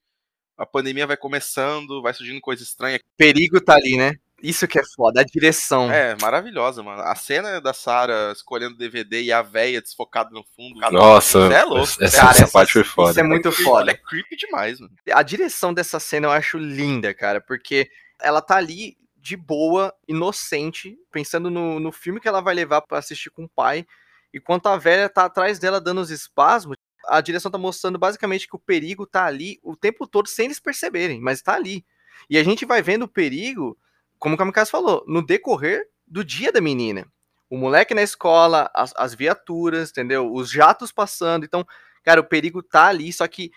a 0.60 0.66
pandemia 0.66 1.08
vai 1.08 1.16
começando, 1.16 2.02
vai 2.02 2.14
surgindo 2.14 2.42
coisa 2.42 2.62
estranha. 2.62 3.00
Perigo 3.16 3.62
tá 3.62 3.76
ali, 3.76 3.96
né? 3.98 4.12
Isso 4.42 4.68
que 4.68 4.80
é 4.80 4.84
foda, 4.96 5.22
a 5.22 5.24
direção. 5.24 5.92
É, 5.92 6.16
maravilhosa, 6.22 6.82
mano. 6.82 7.02
A 7.02 7.16
cena 7.16 7.60
da 7.60 7.74
Sarah 7.74 8.32
escolhendo 8.32 8.78
DVD 8.78 9.22
e 9.22 9.32
a 9.32 9.42
véia 9.42 9.82
desfocada 9.82 10.30
no 10.32 10.44
fundo. 10.56 10.80
Nossa, 10.92 11.40
é 11.40 11.64
louco. 11.64 11.84
Essa, 12.02 12.18
cara, 12.18 12.32
essa, 12.32 12.44
essa 12.44 12.52
parte 12.52 12.74
foi 12.74 12.84
foda. 12.84 13.12
Isso 13.12 13.20
é 13.20 13.24
muito 13.24 13.52
foda. 13.52 13.92
É 13.92 13.96
creepy 13.96 14.36
demais, 14.36 14.80
mano. 14.80 14.94
A 15.12 15.24
direção 15.24 15.74
dessa 15.74 16.00
cena 16.00 16.28
eu 16.28 16.32
acho 16.32 16.58
linda, 16.58 17.14
cara, 17.14 17.42
porque 17.42 17.90
ela 18.22 18.42
tá 18.42 18.56
ali 18.56 18.98
de 19.18 19.36
boa, 19.36 19.94
inocente, 20.08 20.98
pensando 21.12 21.50
no, 21.50 21.80
no 21.80 21.92
filme 21.92 22.20
que 22.20 22.28
ela 22.28 22.42
vai 22.42 22.56
levar 22.56 22.82
para 22.82 22.98
assistir 22.98 23.30
com 23.30 23.44
o 23.44 23.50
pai. 23.50 23.86
Enquanto 24.34 24.68
a 24.68 24.78
velha 24.78 25.10
tá 25.10 25.26
atrás 25.26 25.60
dela 25.60 25.82
dando 25.82 26.02
os 26.02 26.10
espasmos, 26.10 26.78
a 27.08 27.22
direção 27.22 27.52
tá 27.52 27.58
mostrando 27.58 27.98
basicamente 27.98 28.48
que 28.48 28.56
o 28.56 28.60
perigo 28.60 29.06
tá 29.06 29.26
ali 29.26 29.60
o 29.64 29.76
tempo 29.76 30.08
todo 30.08 30.28
sem 30.28 30.46
eles 30.46 30.60
perceberem, 30.60 31.20
mas 31.20 31.42
tá 31.42 31.56
ali. 31.56 31.86
E 32.30 32.38
a 32.38 32.44
gente 32.44 32.66
vai 32.66 32.82
vendo 32.82 33.04
o 33.04 33.08
perigo, 33.08 33.78
como 34.20 34.36
o 34.36 34.38
Kamikaze 34.38 34.70
falou, 34.70 35.04
no 35.08 35.26
decorrer 35.26 35.88
do 36.06 36.24
dia 36.24 36.52
da 36.52 36.62
menina. 36.62 37.08
O 37.50 37.58
moleque 37.58 37.96
na 37.96 38.04
escola, 38.04 38.70
as, 38.76 38.94
as 38.96 39.16
viaturas, 39.16 39.90
entendeu? 39.90 40.32
Os 40.32 40.52
jatos 40.52 40.92
passando. 40.92 41.46
Então, 41.46 41.66
cara, 42.04 42.22
o 42.22 42.24
perigo 42.24 42.62
tá 42.62 42.88
ali, 42.88 43.12
só 43.12 43.28
que 43.28 43.52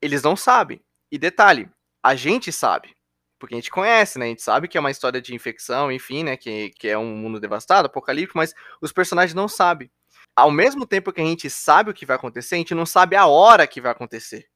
eles 0.00 0.22
não 0.22 0.36
sabem. 0.36 0.80
E 1.12 1.18
detalhe, 1.18 1.68
a 2.02 2.14
gente 2.14 2.50
sabe. 2.50 2.96
Porque 3.38 3.54
a 3.54 3.58
gente 3.58 3.70
conhece, 3.70 4.18
né? 4.18 4.26
A 4.26 4.28
gente 4.28 4.42
sabe 4.42 4.68
que 4.68 4.78
é 4.78 4.80
uma 4.80 4.90
história 4.90 5.20
de 5.20 5.34
infecção, 5.34 5.92
enfim, 5.92 6.24
né? 6.24 6.36
Que, 6.36 6.70
que 6.70 6.88
é 6.88 6.96
um 6.96 7.14
mundo 7.14 7.38
devastado, 7.38 7.86
apocalíptico, 7.86 8.38
mas 8.38 8.54
os 8.80 8.92
personagens 8.92 9.34
não 9.34 9.48
sabem 9.48 9.90
ao 10.36 10.50
mesmo 10.50 10.86
tempo 10.86 11.10
que 11.10 11.20
a 11.20 11.24
gente 11.24 11.48
sabe 11.48 11.90
o 11.90 11.94
que 11.94 12.04
vai 12.04 12.16
acontecer, 12.16 12.56
a 12.56 12.58
gente 12.58 12.74
não 12.74 12.84
sabe 12.84 13.16
a 13.16 13.26
hora 13.26 13.66
que 13.66 13.80
vai 13.80 13.90
acontecer. 13.90 14.46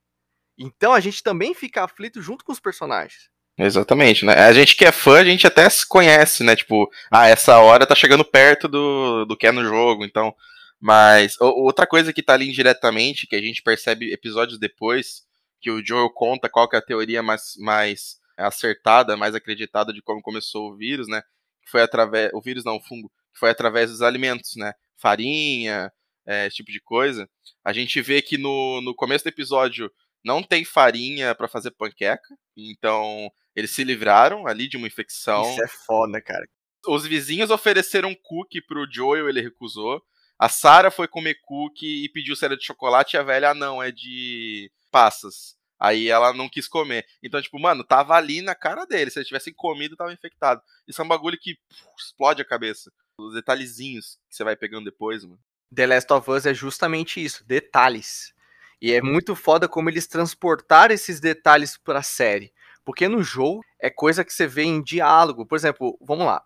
Então 0.59 0.93
a 0.93 1.01
gente 1.01 1.23
também 1.23 1.55
fica 1.55 1.83
aflito 1.83 2.21
junto 2.21 2.45
com 2.45 2.53
os 2.53 2.61
personagens. 2.61 3.31
Exatamente, 3.63 4.25
né? 4.25 4.35
A 4.35 4.53
gente 4.53 4.77
que 4.77 4.85
é 4.85 4.93
fã, 4.93 5.21
a 5.21 5.25
gente 5.25 5.47
até 5.47 5.69
se 5.69 5.87
conhece, 5.87 6.43
né? 6.43 6.57
Tipo, 6.57 6.91
ah, 7.11 7.29
essa 7.29 7.59
hora 7.59 7.87
tá 7.87 7.95
chegando 7.95 8.25
perto 8.25 8.69
do, 8.69 9.25
do 9.27 9.37
que 9.37 9.47
é 9.47 9.53
no 9.53 9.65
jogo, 9.65 10.05
então. 10.05 10.35
Mas 10.81 11.37
outra 11.41 11.87
coisa 11.87 12.13
que 12.13 12.23
tá 12.23 12.35
ali 12.35 12.49
indiretamente, 12.49 13.27
que 13.27 13.37
a 13.37 13.41
gente 13.41 13.63
percebe 13.63 14.13
episódios 14.13 14.59
depois, 14.59 15.23
que 15.61 15.71
o 15.71 15.85
Joel 15.85 16.11
conta 16.11 16.49
qual 16.49 16.69
que 16.69 16.77
é 16.77 16.79
a 16.79 16.83
teoria 16.83 17.23
mais, 17.23 17.53
mais 17.59 18.17
acertada, 18.37 19.17
mais 19.17 19.35
acreditada 19.35 19.93
de 19.93 20.01
como 20.01 20.23
começou 20.23 20.71
o 20.71 20.77
vírus, 20.77 21.07
né? 21.07 21.23
Foi 21.71 21.83
através. 21.83 22.31
O 22.33 22.41
vírus 22.41 22.65
não, 22.65 22.77
o 22.77 22.83
fungo, 22.83 23.13
foi 23.39 23.51
através 23.51 23.91
dos 23.91 24.01
alimentos, 24.01 24.57
né? 24.57 24.73
farinha, 25.01 25.91
é, 26.27 26.47
esse 26.47 26.57
tipo 26.57 26.71
de 26.71 26.81
coisa. 26.81 27.29
A 27.65 27.73
gente 27.73 28.01
vê 28.01 28.23
que 28.23 28.37
no, 28.39 28.81
no 28.83 28.95
começo 28.95 29.25
do 29.25 29.29
episódio 29.29 29.91
não 30.25 30.43
tem 30.43 30.65
farinha 30.65 31.35
para 31.35 31.49
fazer 31.49 31.71
panqueca, 31.73 32.37
então 32.57 33.31
eles 33.55 33.71
se 33.71 33.85
livraram 33.85 34.47
ali 34.47 34.69
de 34.69 34.77
uma 34.77 34.87
infecção. 34.87 35.51
Isso 35.51 35.63
é 35.63 35.69
foda, 35.69 36.21
cara. 36.21 36.47
Os 36.87 37.07
vizinhos 37.07 37.51
ofereceram 37.51 38.15
cookie 38.15 38.63
pro 38.63 38.87
Joel, 38.91 39.29
ele 39.29 39.41
recusou. 39.41 40.03
A 40.39 40.49
Sarah 40.49 40.91
foi 40.91 41.07
comer 41.07 41.37
cookie 41.43 42.05
e 42.05 42.09
pediu 42.09 42.35
se 42.35 42.45
era 42.45 42.57
de 42.57 42.65
chocolate 42.65 43.17
e 43.17 43.19
a 43.19 43.23
velha, 43.23 43.51
ah, 43.51 43.55
não, 43.55 43.83
é 43.83 43.91
de 43.91 44.71
passas. 44.91 45.57
Aí 45.79 46.09
ela 46.09 46.33
não 46.33 46.49
quis 46.49 46.67
comer. 46.67 47.07
Então, 47.23 47.41
tipo, 47.41 47.59
mano, 47.59 47.85
tava 47.85 48.15
ali 48.15 48.41
na 48.41 48.55
cara 48.55 48.87
dele. 48.87 49.11
Se 49.11 49.19
eles 49.19 49.29
tivessem 49.29 49.53
comido, 49.53 49.97
tava 49.97 50.13
infectado. 50.13 50.63
Isso 50.87 51.01
é 51.01 51.05
um 51.05 51.09
bagulho 51.09 51.39
que 51.39 51.57
puf, 51.69 52.03
explode 52.03 52.41
a 52.41 52.45
cabeça 52.45 52.91
os 53.27 53.35
detalhezinhos 53.35 54.19
que 54.29 54.37
você 54.37 54.45
vai 54.45 54.57
pegando 54.57 54.87
depois, 54.87 55.25
mano. 55.25 55.39
The 55.75 55.87
Last 55.87 56.13
of 56.13 56.31
Us 56.31 56.47
é 56.47 56.55
justamente 56.55 57.23
isso, 57.23 57.45
detalhes. 57.47 58.33
E 58.81 58.93
é 58.93 59.01
muito 59.01 59.37
foda 59.37 59.69
como 59.69 59.91
eles 59.91 60.07
transportaram 60.07 60.95
esses 60.95 61.21
detalhes 61.21 61.77
pra 61.77 62.03
série. 62.03 62.53
Porque 62.91 63.07
no 63.07 63.23
jogo 63.23 63.63
é 63.79 63.89
coisa 63.89 64.25
que 64.25 64.33
você 64.33 64.49
vê 64.49 64.65
em 64.65 64.83
diálogo. 64.83 65.47
Por 65.47 65.55
exemplo, 65.55 65.97
vamos 66.01 66.27
lá. 66.27 66.43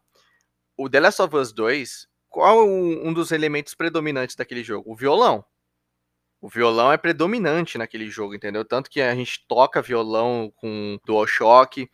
O 0.77 0.91
The 0.91 1.01
Last 1.01 1.23
of 1.23 1.35
Us 1.35 1.55
2, 1.55 2.07
qual 2.29 2.61
é 2.61 2.63
um 2.63 3.15
dos 3.15 3.33
elementos 3.33 3.75
predominantes 3.75 4.37
daquele 4.37 4.63
jogo? 4.63 4.93
O 4.93 4.95
violão. 4.95 5.43
O 6.43 6.49
violão 6.51 6.93
é 6.93 6.99
predominante 6.99 7.79
naquele 7.79 8.11
jogo, 8.11 8.35
entendeu? 8.35 8.63
Tanto 8.63 8.91
que 8.91 9.01
a 9.01 9.15
gente 9.15 9.43
toca 9.49 9.81
violão 9.81 10.53
com 10.55 10.99
DualShock. 11.07 11.89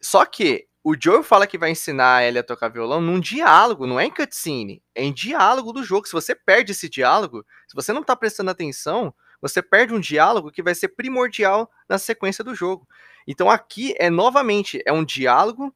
Só 0.00 0.24
que 0.24 0.66
o 0.82 0.94
Joe 0.98 1.22
fala 1.22 1.46
que 1.46 1.58
vai 1.58 1.70
ensinar 1.70 2.22
a 2.22 2.40
a 2.40 2.42
tocar 2.42 2.70
violão 2.70 2.98
num 2.98 3.20
diálogo, 3.20 3.86
não 3.86 4.00
é 4.00 4.06
em 4.06 4.10
cutscene, 4.10 4.82
é 4.94 5.04
em 5.04 5.12
diálogo 5.12 5.70
do 5.70 5.84
jogo. 5.84 6.06
Se 6.06 6.14
você 6.14 6.34
perde 6.34 6.72
esse 6.72 6.88
diálogo, 6.88 7.44
se 7.68 7.74
você 7.74 7.92
não 7.92 8.02
tá 8.02 8.16
prestando 8.16 8.50
atenção, 8.50 9.14
você 9.38 9.60
perde 9.60 9.92
um 9.92 10.00
diálogo 10.00 10.50
que 10.50 10.62
vai 10.62 10.74
ser 10.74 10.88
primordial 10.88 11.70
na 11.86 11.98
sequência 11.98 12.42
do 12.42 12.54
jogo. 12.54 12.88
Então 13.26 13.50
aqui 13.50 13.94
é 13.98 14.10
novamente, 14.10 14.82
é 14.84 14.92
um 14.92 15.04
diálogo, 15.04 15.74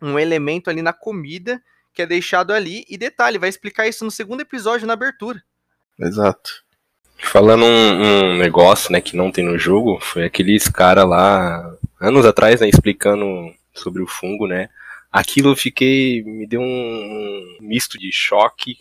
um 0.00 0.18
elemento 0.18 0.70
ali 0.70 0.82
na 0.82 0.92
comida 0.92 1.62
que 1.92 2.02
é 2.02 2.06
deixado 2.06 2.52
ali, 2.52 2.84
e 2.88 2.96
detalhe, 2.96 3.38
vai 3.38 3.48
explicar 3.48 3.86
isso 3.86 4.04
no 4.04 4.10
segundo 4.10 4.40
episódio, 4.40 4.86
na 4.86 4.92
abertura. 4.92 5.42
Exato. 5.98 6.64
Falando 7.18 7.64
um, 7.64 8.32
um 8.32 8.36
negócio, 8.38 8.90
né, 8.90 9.00
que 9.00 9.16
não 9.16 9.30
tem 9.30 9.44
no 9.44 9.58
jogo, 9.58 9.98
foi 10.00 10.24
aqueles 10.24 10.68
cara 10.68 11.04
lá, 11.04 11.76
anos 12.00 12.24
atrás, 12.24 12.60
né, 12.60 12.68
explicando 12.68 13.26
sobre 13.74 14.02
o 14.02 14.06
fungo, 14.06 14.46
né? 14.46 14.68
Aquilo 15.12 15.50
eu 15.50 15.56
fiquei. 15.56 16.22
me 16.22 16.46
deu 16.46 16.60
um 16.60 17.58
misto 17.60 17.98
de 17.98 18.10
choque 18.12 18.78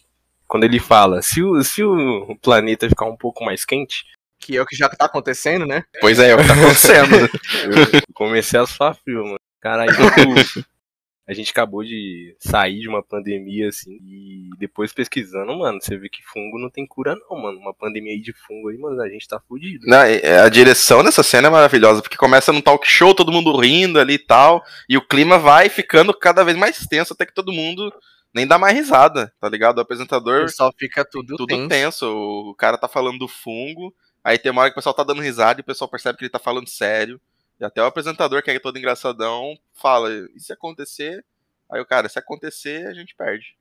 quando 0.48 0.63
ele 0.63 0.79
fala: 0.79 1.22
se 1.22 1.41
o, 1.41 1.62
se 1.63 1.84
o 1.84 2.36
planeta 2.41 2.88
ficar 2.88 3.06
um 3.06 3.18
pouco 3.18 3.44
mais 3.44 3.65
quente. 3.65 4.06
Que 4.39 4.58
é 4.58 4.62
o 4.62 4.65
que 4.65 4.75
já 4.75 4.88
tá 4.88 5.05
acontecendo, 5.05 5.65
né? 5.65 5.84
Pois 6.00 6.19
é, 6.19 6.29
é 6.29 6.36
o 6.36 6.38
que 6.38 6.48
tá 6.48 6.53
acontecendo. 6.53 7.15
eu 7.93 8.13
comecei 8.13 8.60
a 8.60 8.65
suar 8.65 8.96
frio, 8.96 9.24
mano. 9.24 9.39
Caralho, 9.60 9.91
a 11.27 11.34
gente 11.34 11.51
acabou 11.51 11.84
de 11.84 12.36
sair 12.39 12.79
de 12.79 12.88
uma 12.88 13.03
pandemia, 13.03 13.67
assim, 13.67 13.91
e 14.01 14.50
depois 14.58 14.91
pesquisando, 14.91 15.55
mano, 15.55 15.79
você 15.79 15.96
vê 15.96 16.10
que 16.10 16.24
fungo 16.24 16.58
não 16.58 16.72
tem 16.72 16.88
cura, 16.88 17.15
não, 17.29 17.38
mano. 17.38 17.60
Uma 17.60 17.74
pandemia 17.74 18.13
aí 18.13 18.19
de 18.19 18.34
fungo 18.34 18.69
aí, 18.69 18.77
mano, 18.79 19.00
a 19.00 19.08
gente 19.10 19.27
tá 19.27 19.39
fudido. 19.48 19.86
Não, 19.86 20.00
a 20.43 20.50
direção 20.50 21.03
dessa 21.03 21.22
cena 21.22 21.48
é 21.48 21.51
maravilhosa, 21.51 22.01
porque 22.01 22.17
começa 22.17 22.51
num 22.51 22.62
talk 22.62 22.88
show, 22.88 23.13
todo 23.13 23.31
mundo 23.31 23.55
rindo 23.55 24.00
ali 24.00 24.15
e 24.15 24.25
tal, 24.25 24.63
e 24.89 24.98
o 24.98 25.05
clima 25.05 25.38
vai 25.38 25.69
ficando 25.69 26.13
cada 26.17 26.43
vez 26.43 26.58
mais 26.58 26.79
tenso, 26.88 27.13
até 27.13 27.25
que 27.27 27.34
todo 27.34 27.53
mundo 27.53 27.93
nem 28.34 28.48
dá 28.48 28.58
mais 28.58 28.75
risada, 28.75 29.31
tá 29.39 29.50
ligado? 29.50 29.77
O 29.77 29.81
apresentador. 29.81 30.50
Só 30.50 30.72
fica 30.77 31.05
tudo, 31.05 31.36
tudo 31.36 31.48
tenso. 31.48 31.67
tenso. 31.67 32.05
O 32.08 32.55
cara 32.55 32.77
tá 32.77 32.88
falando 32.88 33.19
do 33.19 33.27
fungo, 33.27 33.93
aí 34.30 34.38
tem 34.38 34.52
uma 34.52 34.62
hora 34.62 34.70
que 34.70 34.76
o 34.76 34.80
pessoal 34.80 34.94
tá 34.94 35.04
dando 35.04 35.22
risada 35.22 35.60
e 35.60 35.64
o 35.64 35.66
pessoal 35.66 35.90
percebe 35.90 36.18
que 36.18 36.24
ele 36.24 36.30
tá 36.30 36.40
falando 36.40 36.70
sério. 36.70 37.20
E 37.60 37.66
até 37.66 37.82
o 37.82 37.86
apresentador, 37.86 38.42
que 38.44 38.52
é 38.52 38.60
todo 38.60 38.78
engraçadão, 38.78 39.58
fala: 39.74 40.10
e 40.36 40.40
se 40.40 40.54
acontecer? 40.54 41.26
Aí 41.70 41.82
o 41.82 41.86
cara, 41.86 42.08
se 42.08 42.18
acontecer, 42.18 42.88
a 42.88 42.94
gente 42.94 43.16
perde. 43.16 43.58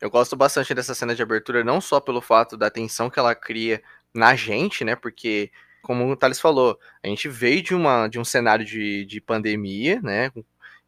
Eu 0.00 0.10
gosto 0.10 0.36
bastante 0.36 0.74
dessa 0.74 0.94
cena 0.94 1.14
de 1.14 1.22
abertura, 1.22 1.64
não 1.64 1.80
só 1.80 2.00
pelo 2.00 2.20
fato 2.20 2.56
da 2.56 2.70
tensão 2.70 3.08
que 3.08 3.18
ela 3.18 3.34
cria 3.34 3.82
na 4.12 4.34
gente, 4.34 4.84
né? 4.84 4.96
Porque, 4.96 5.50
como 5.82 6.10
o 6.10 6.16
Thales 6.16 6.40
falou, 6.40 6.78
a 7.02 7.08
gente 7.08 7.28
veio 7.28 7.62
de, 7.62 7.74
uma, 7.74 8.08
de 8.08 8.18
um 8.18 8.24
cenário 8.24 8.64
de, 8.64 9.06
de 9.06 9.20
pandemia, 9.20 10.00
né? 10.02 10.30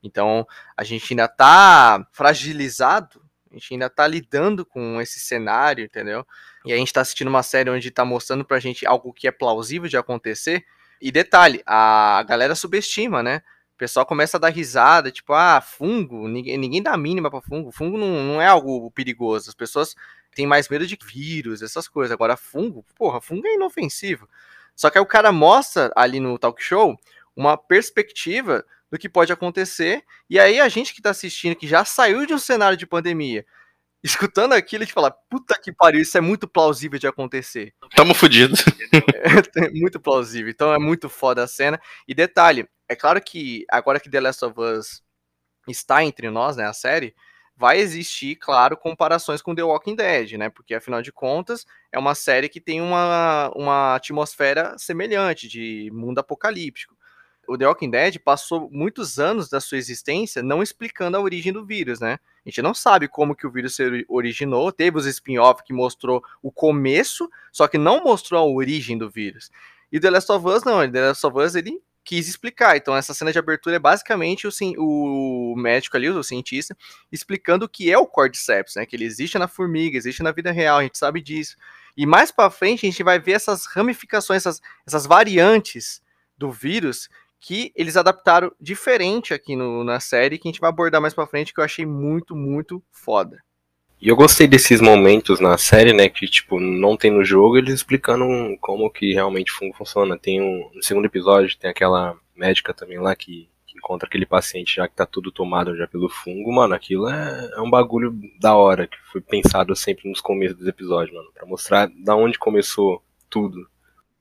Então, 0.02 0.46
a 0.76 0.84
gente 0.84 1.12
ainda 1.12 1.26
tá 1.26 2.06
fragilizado, 2.12 3.22
a 3.50 3.54
gente 3.54 3.74
ainda 3.74 3.90
tá 3.90 4.06
lidando 4.06 4.64
com 4.64 5.00
esse 5.00 5.18
cenário, 5.20 5.84
entendeu? 5.84 6.26
E 6.64 6.72
a 6.72 6.76
gente 6.76 6.92
tá 6.92 7.00
assistindo 7.00 7.28
uma 7.28 7.42
série 7.42 7.70
onde 7.70 7.90
tá 7.90 8.04
mostrando 8.04 8.44
pra 8.44 8.58
gente 8.58 8.86
algo 8.86 9.12
que 9.12 9.26
é 9.26 9.30
plausível 9.30 9.88
de 9.88 9.96
acontecer. 9.96 10.64
E 11.00 11.10
detalhe, 11.10 11.62
a 11.66 12.22
galera 12.28 12.54
subestima, 12.54 13.22
né? 13.22 13.42
O 13.74 13.78
pessoal 13.78 14.04
começa 14.04 14.36
a 14.36 14.40
dar 14.40 14.48
risada, 14.48 15.10
tipo, 15.10 15.32
ah, 15.32 15.60
fungo, 15.60 16.26
ninguém, 16.26 16.58
ninguém 16.58 16.82
dá 16.82 16.96
mínima 16.96 17.30
para 17.30 17.40
fungo. 17.40 17.70
Fungo 17.70 17.96
não, 17.96 18.24
não 18.24 18.42
é 18.42 18.46
algo 18.46 18.90
perigoso. 18.90 19.48
As 19.48 19.54
pessoas 19.54 19.94
têm 20.34 20.46
mais 20.46 20.68
medo 20.68 20.86
de 20.86 20.98
vírus, 21.00 21.62
essas 21.62 21.86
coisas. 21.86 22.12
Agora, 22.12 22.36
fungo, 22.36 22.84
porra, 22.96 23.20
fungo 23.20 23.46
é 23.46 23.54
inofensivo. 23.54 24.28
Só 24.74 24.90
que 24.90 24.98
aí 24.98 25.02
o 25.02 25.06
cara 25.06 25.32
mostra 25.32 25.92
ali 25.96 26.20
no 26.20 26.38
talk 26.38 26.62
show 26.62 26.98
uma 27.36 27.56
perspectiva 27.56 28.64
do 28.90 28.98
que 28.98 29.08
pode 29.08 29.32
acontecer. 29.32 30.02
E 30.28 30.38
aí 30.38 30.60
a 30.60 30.68
gente 30.68 30.94
que 30.94 31.02
tá 31.02 31.10
assistindo, 31.10 31.56
que 31.56 31.66
já 31.66 31.84
saiu 31.84 32.26
de 32.26 32.34
um 32.34 32.38
cenário 32.38 32.76
de 32.76 32.86
pandemia, 32.86 33.44
escutando 34.02 34.52
aquilo, 34.52 34.82
a 34.82 34.86
gente 34.86 34.94
fala, 34.94 35.10
puta 35.10 35.58
que 35.60 35.72
pariu, 35.72 36.00
isso 36.00 36.16
é 36.16 36.20
muito 36.20 36.46
plausível 36.46 36.98
de 36.98 37.06
acontecer. 37.06 37.74
Tamo 37.94 38.14
fudido. 38.14 38.54
é 39.56 39.70
muito 39.70 40.00
plausível. 40.00 40.50
Então 40.50 40.72
é 40.72 40.78
muito 40.78 41.08
foda 41.08 41.44
a 41.44 41.48
cena. 41.48 41.80
E 42.06 42.14
detalhe, 42.14 42.68
é 42.88 42.96
claro 42.96 43.20
que 43.20 43.64
agora 43.70 44.00
que 44.00 44.10
The 44.10 44.20
Last 44.20 44.44
of 44.44 44.60
Us 44.60 45.02
está 45.68 46.02
entre 46.02 46.30
nós, 46.30 46.56
né, 46.56 46.64
a 46.64 46.72
série, 46.72 47.14
vai 47.54 47.78
existir, 47.78 48.36
claro, 48.36 48.76
comparações 48.76 49.42
com 49.42 49.54
The 49.54 49.64
Walking 49.64 49.96
Dead, 49.96 50.32
né? 50.34 50.48
Porque 50.48 50.74
afinal 50.74 51.02
de 51.02 51.12
contas 51.12 51.66
é 51.92 51.98
uma 51.98 52.14
série 52.14 52.48
que 52.48 52.60
tem 52.60 52.80
uma, 52.80 53.50
uma 53.54 53.96
atmosfera 53.96 54.78
semelhante 54.78 55.48
de 55.48 55.90
mundo 55.92 56.20
apocalíptico 56.20 56.97
o 57.48 57.56
The 57.56 57.66
Walking 57.66 57.90
Dead 57.90 58.18
passou 58.18 58.68
muitos 58.70 59.18
anos 59.18 59.48
da 59.48 59.60
sua 59.60 59.78
existência 59.78 60.42
não 60.42 60.62
explicando 60.62 61.16
a 61.16 61.20
origem 61.20 61.52
do 61.52 61.64
vírus, 61.64 61.98
né? 61.98 62.18
A 62.44 62.48
gente 62.48 62.60
não 62.60 62.74
sabe 62.74 63.08
como 63.08 63.34
que 63.34 63.46
o 63.46 63.50
vírus 63.50 63.74
se 63.74 64.04
originou, 64.08 64.70
teve 64.70 64.98
os 64.98 65.06
spin-off 65.06 65.62
que 65.64 65.72
mostrou 65.72 66.22
o 66.42 66.52
começo, 66.52 67.28
só 67.50 67.66
que 67.66 67.78
não 67.78 68.04
mostrou 68.04 68.40
a 68.40 68.46
origem 68.46 68.98
do 68.98 69.10
vírus. 69.10 69.50
E 69.90 69.98
The 69.98 70.10
Last 70.10 70.30
of 70.30 70.46
Us 70.46 70.62
não, 70.62 70.90
The 70.90 71.08
Last 71.08 71.26
of 71.26 71.38
Us 71.38 71.54
ele 71.54 71.80
quis 72.04 72.28
explicar. 72.28 72.76
Então 72.76 72.94
essa 72.94 73.14
cena 73.14 73.32
de 73.32 73.38
abertura 73.38 73.76
é 73.76 73.78
basicamente 73.78 74.46
o, 74.46 74.50
o 74.78 75.54
médico 75.56 75.96
ali, 75.96 76.08
o 76.08 76.22
cientista, 76.22 76.76
explicando 77.10 77.64
o 77.64 77.68
que 77.68 77.90
é 77.90 77.98
o 77.98 78.06
Cordyceps, 78.06 78.76
né? 78.76 78.84
Que 78.84 78.96
ele 78.96 79.04
existe 79.04 79.38
na 79.38 79.48
formiga, 79.48 79.96
existe 79.96 80.22
na 80.22 80.32
vida 80.32 80.52
real, 80.52 80.78
a 80.78 80.82
gente 80.82 80.98
sabe 80.98 81.22
disso. 81.22 81.56
E 81.96 82.06
mais 82.06 82.30
para 82.30 82.50
frente 82.50 82.86
a 82.86 82.90
gente 82.90 83.02
vai 83.02 83.18
ver 83.18 83.32
essas 83.32 83.66
ramificações, 83.66 84.42
essas, 84.42 84.62
essas 84.86 85.06
variantes 85.06 86.00
do 86.38 86.50
vírus 86.52 87.08
que 87.40 87.72
eles 87.76 87.96
adaptaram 87.96 88.52
diferente 88.60 89.32
aqui 89.32 89.54
no, 89.54 89.84
na 89.84 90.00
série, 90.00 90.38
que 90.38 90.48
a 90.48 90.50
gente 90.50 90.60
vai 90.60 90.70
abordar 90.70 91.00
mais 91.00 91.14
pra 91.14 91.26
frente, 91.26 91.54
que 91.54 91.60
eu 91.60 91.64
achei 91.64 91.86
muito, 91.86 92.34
muito 92.34 92.82
foda. 92.90 93.38
E 94.00 94.08
eu 94.08 94.14
gostei 94.14 94.46
desses 94.46 94.80
momentos 94.80 95.40
na 95.40 95.58
série, 95.58 95.92
né, 95.92 96.08
que, 96.08 96.26
tipo, 96.28 96.60
não 96.60 96.96
tem 96.96 97.10
no 97.10 97.24
jogo, 97.24 97.56
eles 97.58 97.74
explicando 97.74 98.24
como 98.60 98.90
que 98.90 99.12
realmente 99.12 99.50
funciona. 99.76 100.16
Tem 100.16 100.40
um, 100.40 100.70
no 100.72 100.82
segundo 100.82 101.06
episódio, 101.06 101.58
tem 101.58 101.68
aquela 101.68 102.16
médica 102.36 102.72
também 102.72 102.98
lá 102.98 103.16
que, 103.16 103.48
que 103.66 103.76
encontra 103.76 104.06
aquele 104.06 104.24
paciente 104.24 104.76
já 104.76 104.86
que 104.86 104.94
tá 104.94 105.04
tudo 105.04 105.32
tomado 105.32 105.76
já 105.76 105.88
pelo 105.88 106.08
fungo, 106.08 106.52
mano, 106.52 106.74
aquilo 106.74 107.08
é, 107.08 107.50
é 107.56 107.60
um 107.60 107.68
bagulho 107.68 108.16
da 108.40 108.54
hora, 108.54 108.86
que 108.86 108.96
foi 109.10 109.20
pensado 109.20 109.74
sempre 109.74 110.08
nos 110.08 110.20
começos 110.20 110.56
dos 110.56 110.68
episódios, 110.68 111.14
mano, 111.16 111.32
pra 111.34 111.44
mostrar 111.44 111.90
da 112.04 112.14
onde 112.14 112.38
começou 112.38 113.02
tudo. 113.28 113.68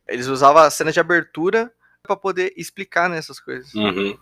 Eles 0.07 0.25
usavam 0.25 0.63
a 0.63 0.71
cena 0.71 0.91
de 0.91 0.99
abertura 0.99 1.71
para 2.07 2.15
poder 2.15 2.53
explicar 2.57 3.09
nessas 3.09 3.37
né, 3.37 3.43
coisas. 3.45 3.73
Uhum. 3.73 4.17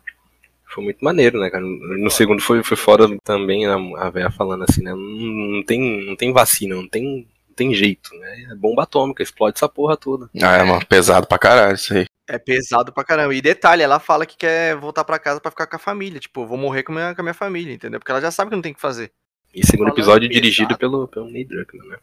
Foi 0.74 0.84
muito 0.84 1.04
maneiro, 1.04 1.40
né, 1.40 1.50
cara? 1.50 1.64
No 1.64 2.10
segundo 2.10 2.42
foi, 2.42 2.64
foi 2.64 2.76
fora 2.76 3.08
também 3.24 3.66
a, 3.66 4.10
véia 4.10 4.32
falando 4.32 4.66
assim, 4.68 4.84
né? 4.84 4.92
Não, 4.92 4.98
não, 4.98 5.64
tem, 5.64 6.06
não 6.06 6.16
tem 6.16 6.34
vacina, 6.34 6.76
não 6.76 6.88
tem, 6.88 7.28
não 7.48 7.56
tem 7.56 7.74
jeito, 7.74 8.14
né? 8.16 8.48
É 8.52 8.56
bomba 8.56 8.84
atômica, 8.84 9.22
explode 9.22 9.58
essa 9.58 9.70
porra 9.70 9.96
toda. 9.96 10.30
Ah, 10.42 10.58
é, 10.58 10.64
mano, 10.64 10.86
pesado 10.86 11.28
pra 11.28 11.38
caralho 11.38 11.76
isso 11.76 11.94
aí. 11.94 12.06
É 12.28 12.40
pesado 12.40 12.92
pra 12.92 13.04
caramba. 13.04 13.36
E 13.36 13.42
detalhe, 13.42 13.84
ela 13.84 14.00
fala 14.00 14.26
que 14.26 14.36
quer 14.36 14.76
voltar 14.76 15.04
pra 15.04 15.20
casa 15.20 15.40
pra 15.40 15.52
ficar 15.52 15.68
com 15.68 15.76
a 15.76 15.80
família. 15.80 16.20
Tipo, 16.20 16.46
vou 16.46 16.58
morrer 16.58 16.82
com 16.82 16.92
a 16.92 16.96
minha, 16.96 17.16
com 17.16 17.22
a 17.22 17.24
minha 17.24 17.34
família, 17.36 17.74
entendeu? 17.74 18.00
Porque 18.00 18.12
ela 18.12 18.22
já 18.22 18.32
sabe 18.32 18.50
que 18.50 18.56
não 18.56 18.64
tem 18.64 18.72
o 18.72 18.76
que 18.76 18.82
fazer. 18.82 19.12
E 19.54 19.66
segundo 19.66 19.90
episódio 19.90 20.28
dirigido 20.28 20.78
pelo, 20.78 21.08
pelo 21.08 21.30
Neil 21.30 21.48
Druckmann, 21.48 21.88
né? 21.88 21.98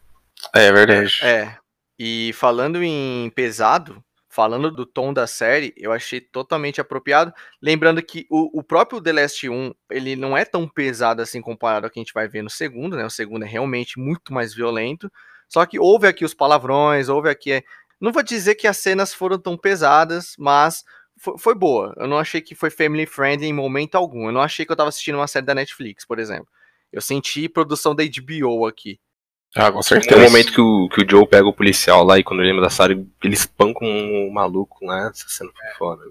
É, 0.55 0.66
é 0.66 0.73
verdade. 0.73 1.18
É. 1.23 1.57
E 1.99 2.33
falando 2.35 2.83
em 2.83 3.31
pesado, 3.35 4.03
falando 4.33 4.71
do 4.71 4.87
tom 4.87 5.12
da 5.12 5.27
série, 5.27 5.75
eu 5.77 5.92
achei 5.92 6.18
totalmente 6.18 6.81
apropriado. 6.81 7.35
Lembrando 7.61 8.03
que 8.03 8.27
o, 8.31 8.61
o, 8.61 8.62
próprio 8.62 8.99
The 8.99 9.12
Last 9.12 9.47
1, 9.47 9.75
ele 9.90 10.16
não 10.16 10.35
é 10.35 10.42
tão 10.42 10.66
pesado 10.66 11.21
assim 11.21 11.42
comparado 11.42 11.85
ao 11.85 11.90
que 11.90 12.01
a 12.01 12.03
gente 12.03 12.14
vai 12.14 12.27
ver 12.27 12.40
no 12.40 12.49
segundo, 12.49 12.97
né? 12.97 13.05
O 13.05 13.11
segundo 13.11 13.45
é 13.45 13.47
realmente 13.47 13.99
muito 14.01 14.33
mais 14.33 14.55
violento. 14.55 15.12
Só 15.47 15.66
que 15.66 15.79
houve 15.79 16.07
aqui 16.07 16.25
os 16.25 16.33
palavrões, 16.33 17.11
houve 17.11 17.29
aqui. 17.29 17.62
Não 18.01 18.11
vou 18.11 18.23
dizer 18.23 18.55
que 18.55 18.66
as 18.66 18.79
cenas 18.79 19.12
foram 19.12 19.38
tão 19.38 19.55
pesadas, 19.55 20.35
mas 20.38 20.83
foi, 21.18 21.37
foi 21.37 21.55
boa. 21.55 21.92
Eu 21.99 22.09
não 22.09 22.16
achei 22.16 22.40
que 22.40 22.55
foi 22.55 22.71
family 22.71 23.05
friendly 23.05 23.49
em 23.49 23.53
momento 23.53 23.97
algum. 23.97 24.29
Eu 24.29 24.33
não 24.33 24.40
achei 24.40 24.64
que 24.64 24.73
eu 24.73 24.77
tava 24.77 24.88
assistindo 24.88 25.16
uma 25.16 25.29
série 25.29 25.45
da 25.45 25.55
Netflix, 25.55 26.07
por 26.07 26.18
exemplo. 26.18 26.49
Eu 26.90 27.03
senti 27.03 27.51
produção 27.51 27.95
da 27.95 28.03
HBO 28.03 28.66
aqui. 28.66 28.99
Ah, 29.55 29.71
com 29.71 29.83
certeza. 29.83 30.15
Tem 30.15 30.19
um 30.19 30.31
momento 30.31 30.53
que 30.53 30.61
o, 30.61 30.88
que 30.88 31.03
o 31.03 31.11
Joe 31.11 31.27
pega 31.27 31.47
o 31.47 31.53
policial 31.53 32.05
lá 32.05 32.19
e 32.19 32.25
quando 32.25 32.41
ele 32.41 32.49
lembra 32.49 32.65
da 32.65 32.71
Sarah, 32.71 32.95
ele 32.95 33.35
espancam 33.35 33.87
um 33.87 34.31
maluco 34.33 34.85
lá, 34.85 35.11
essa 35.11 35.29
cena 35.29 35.51
foi 35.51 35.71
foda. 35.79 36.03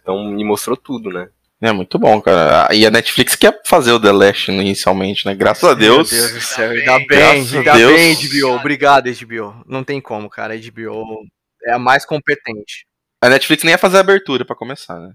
Então 0.00 0.24
me 0.24 0.44
mostrou 0.44 0.76
tudo, 0.76 1.10
né? 1.10 1.28
É 1.60 1.72
muito 1.72 1.98
bom, 1.98 2.20
cara. 2.20 2.72
E 2.72 2.86
a 2.86 2.90
Netflix 2.90 3.34
quer 3.34 3.60
fazer 3.64 3.92
o 3.92 4.00
The 4.00 4.12
Last 4.12 4.50
inicialmente, 4.50 5.26
né? 5.26 5.34
Graças 5.34 5.64
a 5.64 5.74
Deus. 5.74 6.10
Meu 6.10 6.20
Deus 6.20 6.32
do 6.32 6.40
céu, 6.40 6.70
ainda 6.70 6.98
bem, 7.06 7.22
ainda 7.56 7.72
Deus. 7.72 7.92
bem, 7.92 8.14
HBO. 8.14 8.56
Obrigado, 8.56 9.06
HBO. 9.06 9.62
Não 9.66 9.82
tem 9.82 10.00
como, 10.00 10.30
cara. 10.30 10.54
A 10.54 10.56
HBO 10.56 11.24
é 11.64 11.72
a 11.72 11.78
mais 11.78 12.04
competente. 12.04 12.86
A 13.20 13.28
Netflix 13.28 13.64
nem 13.64 13.72
ia 13.72 13.78
fazer 13.78 13.96
a 13.96 14.00
abertura 14.00 14.44
para 14.44 14.54
começar, 14.54 14.98
né? 15.00 15.12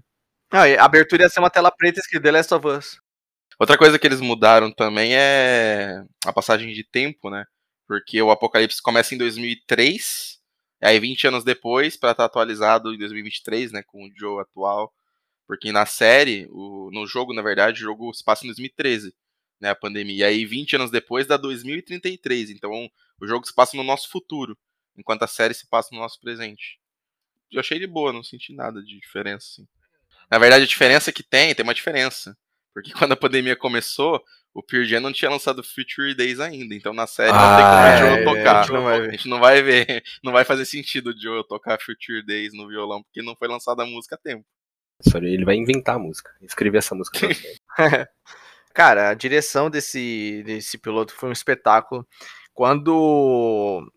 Não, 0.52 0.60
a 0.60 0.84
abertura 0.84 1.22
ia 1.22 1.28
ser 1.30 1.40
uma 1.40 1.50
tela 1.50 1.70
preta 1.70 2.00
escrita 2.00 2.24
The 2.24 2.30
Last 2.30 2.54
of 2.54 2.66
Us. 2.66 2.98
Outra 3.58 3.78
coisa 3.78 3.98
que 3.98 4.06
eles 4.06 4.20
mudaram 4.20 4.70
também 4.70 5.14
é 5.14 6.02
a 6.26 6.32
passagem 6.32 6.72
de 6.74 6.84
tempo, 6.84 7.30
né? 7.30 7.44
Porque 7.86 8.20
o 8.20 8.30
Apocalipse 8.30 8.82
começa 8.82 9.14
em 9.14 9.18
2003, 9.18 10.40
aí 10.82 10.98
20 10.98 11.26
anos 11.28 11.44
depois, 11.44 11.96
para 11.96 12.12
estar 12.12 12.22
tá 12.22 12.26
atualizado 12.26 12.92
em 12.92 12.98
2023, 12.98 13.72
né, 13.72 13.82
com 13.82 14.06
o 14.06 14.10
Joe 14.16 14.40
atual, 14.40 14.92
porque 15.46 15.72
na 15.72 15.86
série, 15.86 16.48
o, 16.50 16.90
no 16.92 17.06
jogo, 17.06 17.34
na 17.34 17.42
verdade, 17.42 17.82
o 17.82 17.84
jogo 17.84 18.12
se 18.14 18.24
passa 18.24 18.44
em 18.44 18.48
2013, 18.48 19.14
né, 19.60 19.70
a 19.70 19.74
pandemia, 19.74 20.16
e 20.16 20.24
aí 20.24 20.44
20 20.44 20.76
anos 20.76 20.90
depois 20.90 21.26
dá 21.26 21.36
2033, 21.36 22.50
então 22.50 22.70
o 23.20 23.26
jogo 23.26 23.46
se 23.46 23.54
passa 23.54 23.76
no 23.76 23.84
nosso 23.84 24.10
futuro, 24.10 24.56
enquanto 24.96 25.22
a 25.22 25.28
série 25.28 25.54
se 25.54 25.68
passa 25.68 25.90
no 25.92 26.00
nosso 26.00 26.20
presente. 26.20 26.78
Eu 27.50 27.60
achei 27.60 27.78
de 27.78 27.86
boa, 27.86 28.12
não 28.12 28.22
senti 28.22 28.52
nada 28.52 28.82
de 28.82 28.98
diferença, 28.98 29.46
assim. 29.52 29.68
Na 30.30 30.38
verdade, 30.38 30.64
a 30.64 30.66
diferença 30.66 31.12
que 31.12 31.22
tem, 31.22 31.54
tem 31.54 31.62
uma 31.62 31.74
diferença. 31.74 32.36
Porque 32.72 32.92
quando 32.98 33.12
a 33.12 33.16
pandemia 33.16 33.56
começou, 33.56 34.22
o 34.54 34.62
Pearl 34.62 34.84
Jam 34.84 35.00
não 35.00 35.12
tinha 35.12 35.30
lançado 35.30 35.64
Future 35.64 36.14
Days 36.14 36.38
ainda, 36.38 36.74
então 36.74 36.94
na 36.94 37.08
série 37.08 37.32
ah, 37.32 37.34
não 37.34 37.56
tem 37.56 37.66
como 37.66 37.82
o 37.82 37.98
Joe 37.98 38.20
é, 38.20 38.24
tocar. 38.24 38.56
A 38.56 38.62
gente, 38.62 38.72
não 38.72 38.84
vai 38.84 39.00
ver. 39.00 39.08
a 39.08 39.10
gente 39.10 39.28
não 39.28 39.40
vai 39.40 39.62
ver, 39.62 40.04
não 40.22 40.32
vai 40.32 40.44
fazer 40.44 40.64
sentido 40.64 41.10
o 41.10 41.20
Joe 41.20 41.46
tocar 41.48 41.80
Future 41.80 42.24
Days 42.24 42.54
no 42.54 42.68
violão, 42.68 43.02
porque 43.02 43.20
não 43.20 43.34
foi 43.34 43.48
lançada 43.48 43.82
a 43.82 43.86
música 43.86 44.14
a 44.14 44.18
tempo. 44.18 44.46
Ele 45.16 45.44
vai 45.44 45.56
inventar 45.56 45.96
a 45.96 45.98
música, 45.98 46.30
escrever 46.40 46.78
essa 46.78 46.94
música. 46.94 47.18
Cara, 48.72 49.10
a 49.10 49.14
direção 49.14 49.68
desse, 49.68 50.42
desse 50.46 50.78
piloto 50.78 51.12
foi 51.12 51.28
um 51.28 51.32
espetáculo. 51.32 52.06
Quando 52.52 53.90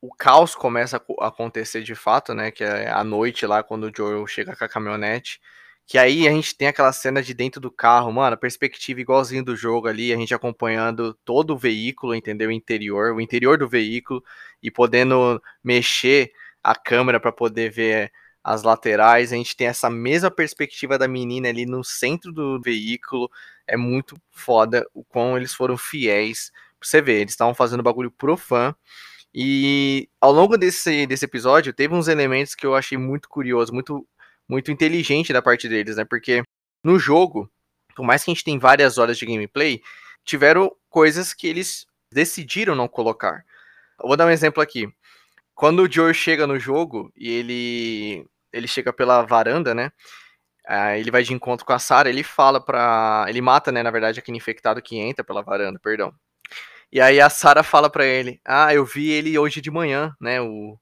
o 0.00 0.14
caos 0.14 0.54
começa 0.54 1.02
a 1.20 1.26
acontecer 1.28 1.82
de 1.82 1.94
fato, 1.94 2.34
né, 2.34 2.50
que 2.50 2.62
é 2.62 2.90
a 2.90 3.02
noite 3.02 3.46
lá, 3.46 3.62
quando 3.62 3.84
o 3.84 3.92
Joe 3.94 4.26
chega 4.28 4.54
com 4.54 4.64
a 4.64 4.68
caminhonete, 4.68 5.40
Que 5.86 5.98
aí 5.98 6.26
a 6.26 6.30
gente 6.30 6.56
tem 6.56 6.68
aquela 6.68 6.92
cena 6.92 7.22
de 7.22 7.34
dentro 7.34 7.60
do 7.60 7.70
carro, 7.70 8.12
mano, 8.12 8.36
perspectiva 8.36 9.00
igualzinho 9.00 9.44
do 9.44 9.56
jogo 9.56 9.88
ali, 9.88 10.12
a 10.12 10.16
gente 10.16 10.34
acompanhando 10.34 11.14
todo 11.24 11.54
o 11.54 11.58
veículo, 11.58 12.14
entendeu? 12.14 12.48
O 12.48 12.52
interior, 12.52 13.14
o 13.14 13.20
interior 13.20 13.58
do 13.58 13.68
veículo 13.68 14.22
e 14.62 14.70
podendo 14.70 15.42
mexer 15.62 16.32
a 16.62 16.74
câmera 16.74 17.20
para 17.20 17.32
poder 17.32 17.70
ver 17.70 18.12
as 18.42 18.62
laterais. 18.62 19.32
A 19.32 19.36
gente 19.36 19.56
tem 19.56 19.66
essa 19.66 19.90
mesma 19.90 20.30
perspectiva 20.30 20.98
da 20.98 21.08
menina 21.08 21.48
ali 21.48 21.66
no 21.66 21.84
centro 21.84 22.32
do 22.32 22.60
veículo. 22.60 23.30
É 23.66 23.76
muito 23.76 24.16
foda 24.30 24.86
o 24.94 25.04
quão 25.04 25.36
eles 25.36 25.54
foram 25.54 25.76
fiéis. 25.76 26.50
Pra 26.78 26.88
você 26.88 27.00
ver, 27.02 27.20
eles 27.20 27.32
estavam 27.32 27.54
fazendo 27.54 27.82
bagulho 27.82 28.10
pro 28.10 28.36
fã. 28.36 28.74
E 29.34 30.08
ao 30.20 30.32
longo 30.32 30.58
desse, 30.58 31.06
desse 31.06 31.24
episódio, 31.24 31.72
teve 31.72 31.94
uns 31.94 32.08
elementos 32.08 32.54
que 32.54 32.66
eu 32.66 32.74
achei 32.74 32.98
muito 32.98 33.28
curioso, 33.28 33.72
muito 33.72 34.06
muito 34.48 34.70
inteligente 34.70 35.32
da 35.32 35.42
parte 35.42 35.68
deles, 35.68 35.96
né? 35.96 36.04
Porque 36.04 36.42
no 36.84 36.98
jogo, 36.98 37.50
por 37.94 38.04
mais 38.04 38.24
que 38.24 38.30
a 38.30 38.34
gente 38.34 38.44
tenha 38.44 38.58
várias 38.58 38.98
horas 38.98 39.18
de 39.18 39.26
gameplay, 39.26 39.80
tiveram 40.24 40.74
coisas 40.88 41.32
que 41.32 41.46
eles 41.46 41.86
decidiram 42.10 42.74
não 42.74 42.88
colocar. 42.88 43.44
Eu 44.00 44.08
vou 44.08 44.16
dar 44.16 44.26
um 44.26 44.30
exemplo 44.30 44.62
aqui. 44.62 44.88
Quando 45.54 45.82
o 45.82 45.90
Joe 45.90 46.12
chega 46.14 46.46
no 46.46 46.58
jogo 46.58 47.12
e 47.16 47.30
ele 47.30 48.26
ele 48.52 48.68
chega 48.68 48.92
pela 48.92 49.22
varanda, 49.22 49.74
né? 49.74 49.90
Aí 50.66 51.00
ele 51.00 51.10
vai 51.10 51.22
de 51.22 51.32
encontro 51.32 51.66
com 51.66 51.72
a 51.72 51.78
Sarah, 51.78 52.08
ele 52.08 52.22
fala 52.22 52.60
pra. 52.60 53.26
Ele 53.28 53.40
mata, 53.40 53.72
né, 53.72 53.82
na 53.82 53.90
verdade, 53.90 54.18
aquele 54.18 54.36
infectado 54.36 54.80
que 54.82 54.96
entra 54.96 55.24
pela 55.24 55.42
varanda, 55.42 55.78
perdão. 55.78 56.14
E 56.92 57.00
aí 57.00 57.20
a 57.20 57.30
Sarah 57.30 57.62
fala 57.62 57.90
pra 57.90 58.04
ele: 58.04 58.40
Ah, 58.44 58.72
eu 58.74 58.84
vi 58.84 59.10
ele 59.10 59.38
hoje 59.38 59.60
de 59.60 59.70
manhã, 59.70 60.14
né? 60.20 60.40
O, 60.40 60.78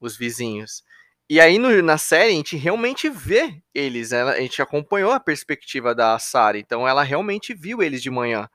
os 0.00 0.16
vizinhos. 0.16 0.84
E 1.28 1.40
aí 1.40 1.58
no, 1.58 1.82
na 1.82 1.96
série 1.98 2.32
a 2.32 2.36
gente 2.36 2.56
realmente 2.56 3.08
vê 3.08 3.62
eles, 3.74 4.12
ela, 4.12 4.32
a 4.32 4.40
gente 4.40 4.60
acompanhou 4.60 5.12
a 5.12 5.20
perspectiva 5.20 5.94
da 5.94 6.18
Sarah, 6.18 6.58
então 6.58 6.86
ela 6.86 7.02
realmente 7.02 7.54
viu 7.54 7.82
eles 7.82 8.02
de 8.02 8.10
manhã. 8.10 8.48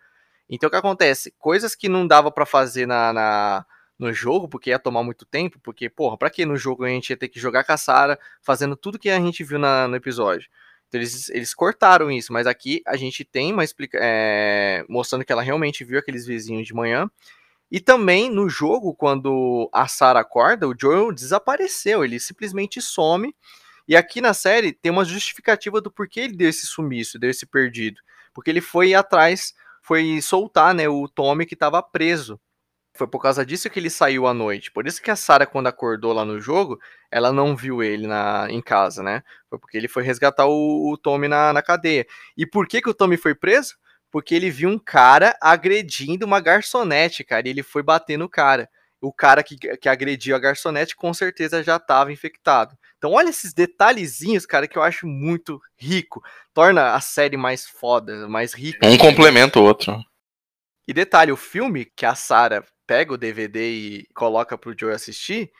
Então 0.49 0.67
o 0.67 0.71
que 0.71 0.77
acontece? 0.77 1.34
Coisas 1.38 1.75
que 1.75 1.89
não 1.89 2.06
dava 2.08 2.32
para 2.32 2.45
fazer 2.45 2.86
na, 2.86 3.12
na, 3.12 3.65
no 3.97 4.13
jogo, 4.13 4.47
porque 4.47 4.69
ia 4.69 4.80
tomar 4.80 5.03
muito 5.03 5.25
tempo, 5.25 5.60
porque, 5.62 5.89
porra, 5.89 6.17
pra 6.17 6.30
que 6.30 6.45
no 6.45 6.56
jogo 6.56 6.84
a 6.86 6.89
gente 6.89 7.10
ia 7.10 7.17
ter 7.17 7.30
que 7.30 7.39
jogar 7.39 7.63
com 7.63 7.73
a 7.73 7.77
Sarah 7.77 8.19
fazendo 8.41 8.75
tudo 8.75 8.99
que 8.99 9.10
a 9.10 9.19
gente 9.19 9.43
viu 9.43 9.60
na, 9.60 9.88
no 9.88 9.95
episódio? 9.95 10.47
Então 10.88 11.01
eles, 11.01 11.30
eles 11.30 11.53
cortaram 11.53 12.10
isso, 12.12 12.32
mas 12.32 12.47
aqui 12.47 12.82
a 12.86 12.95
gente 12.95 13.25
tem 13.25 13.51
uma 13.51 13.63
explicação, 13.63 14.06
é, 14.06 14.86
mostrando 14.88 15.25
que 15.25 15.32
ela 15.32 15.41
realmente 15.41 15.84
viu 15.84 15.99
aqueles 15.99 16.25
vizinhos 16.25 16.65
de 16.65 16.73
manhã. 16.73 17.10
E 17.69 17.80
também 17.80 18.30
no 18.30 18.49
jogo, 18.49 18.95
quando 18.95 19.69
a 19.73 19.88
Sarah 19.88 20.21
acorda, 20.21 20.67
o 20.67 20.75
Joel 20.80 21.12
desapareceu, 21.12 22.03
ele 22.03 22.19
simplesmente 22.19 22.82
some. 22.82 23.36
E 23.88 23.95
aqui 23.95 24.21
na 24.21 24.34
série 24.34 24.71
tem 24.71 24.91
uma 24.91 25.06
justificativa 25.06 25.82
do 25.82 25.91
porquê 25.91 26.21
ele 26.21 26.36
deu 26.36 26.49
esse 26.49 26.65
sumiço, 26.65 27.19
deu 27.19 27.30
esse 27.30 27.45
perdido. 27.45 28.01
Porque 28.34 28.49
ele 28.49 28.62
foi 28.62 28.93
atrás, 28.93 29.53
foi 29.82 30.21
soltar 30.21 30.73
né, 30.73 30.88
o 30.88 31.08
Tommy 31.08 31.45
que 31.45 31.56
estava 31.56 31.82
preso. 31.82 32.39
Foi 32.93 33.08
por 33.08 33.21
causa 33.21 33.45
disso 33.45 33.69
que 33.69 33.80
ele 33.80 33.89
saiu 33.89 34.25
à 34.25 34.34
noite. 34.34 34.71
Por 34.71 34.88
isso 34.88 35.01
que 35.01 35.12
a 35.12 35.15
Sarah, 35.15 35.45
quando 35.45 35.67
acordou 35.67 36.13
lá 36.13 36.25
no 36.25 36.39
jogo, 36.39 36.80
ela 37.12 37.32
não 37.32 37.56
viu 37.56 37.84
ele 37.84 38.08
na, 38.08 38.47
em 38.49 38.62
casa, 38.62 39.03
né? 39.03 39.23
Foi 39.49 39.60
porque 39.60 39.77
ele 39.77 39.88
foi 39.88 40.03
resgatar 40.03 40.47
o, 40.47 40.91
o 40.91 40.97
Tommy 40.97 41.27
na, 41.27 41.53
na 41.53 41.62
cadeia. 41.62 42.08
E 42.36 42.45
por 42.45 42.67
que, 42.67 42.82
que 42.82 42.89
o 42.89 42.93
Tommy 42.93 43.15
foi 43.15 43.36
preso? 43.36 43.75
Porque 44.12 44.34
ele 44.36 44.50
viu 44.50 44.70
um 44.70 44.80
cara 44.80 45.38
agredindo 45.41 46.26
uma 46.26 46.39
garçonete, 46.39 47.24
cara, 47.24 47.48
e 47.48 47.52
ele 47.52 47.63
foi 47.63 47.84
bater 47.84 48.17
no 48.17 48.30
cara. 48.30 48.70
O 49.00 49.13
cara 49.13 49.43
que, 49.43 49.58
que 49.58 49.88
agrediu 49.88 50.36
a 50.36 50.39
garçonete 50.39 50.96
com 50.96 51.13
certeza 51.13 51.63
já 51.63 51.76
estava 51.76 52.12
infectado. 52.12 52.76
Então, 52.98 53.12
olha 53.12 53.30
esses 53.30 53.54
detalhezinhos, 53.54 54.46
cara, 54.46 54.67
que 54.67 54.78
eu 54.78 54.82
acho 54.82 55.06
muito 55.06 55.62
rico. 55.76 56.24
Torna 56.54 56.96
a 56.96 57.02
série 57.02 57.38
mais 57.38 57.67
foda, 57.67 58.28
mais 58.28 58.54
rica. 58.54 58.88
Um 58.88 58.98
complementa 58.98 59.60
o 59.60 59.63
outro. 59.63 60.04
E 60.88 60.93
detalhe, 60.93 61.32
o 61.32 61.38
filme 61.38 61.86
que 61.86 62.06
a 62.06 62.15
Sarah 62.15 62.63
pega 62.88 63.13
o 63.13 63.17
DVD 63.17 63.70
e 63.70 64.08
coloca 64.15 64.58
pro 64.58 64.76
Joe 64.78 64.93
assistir 64.93 65.52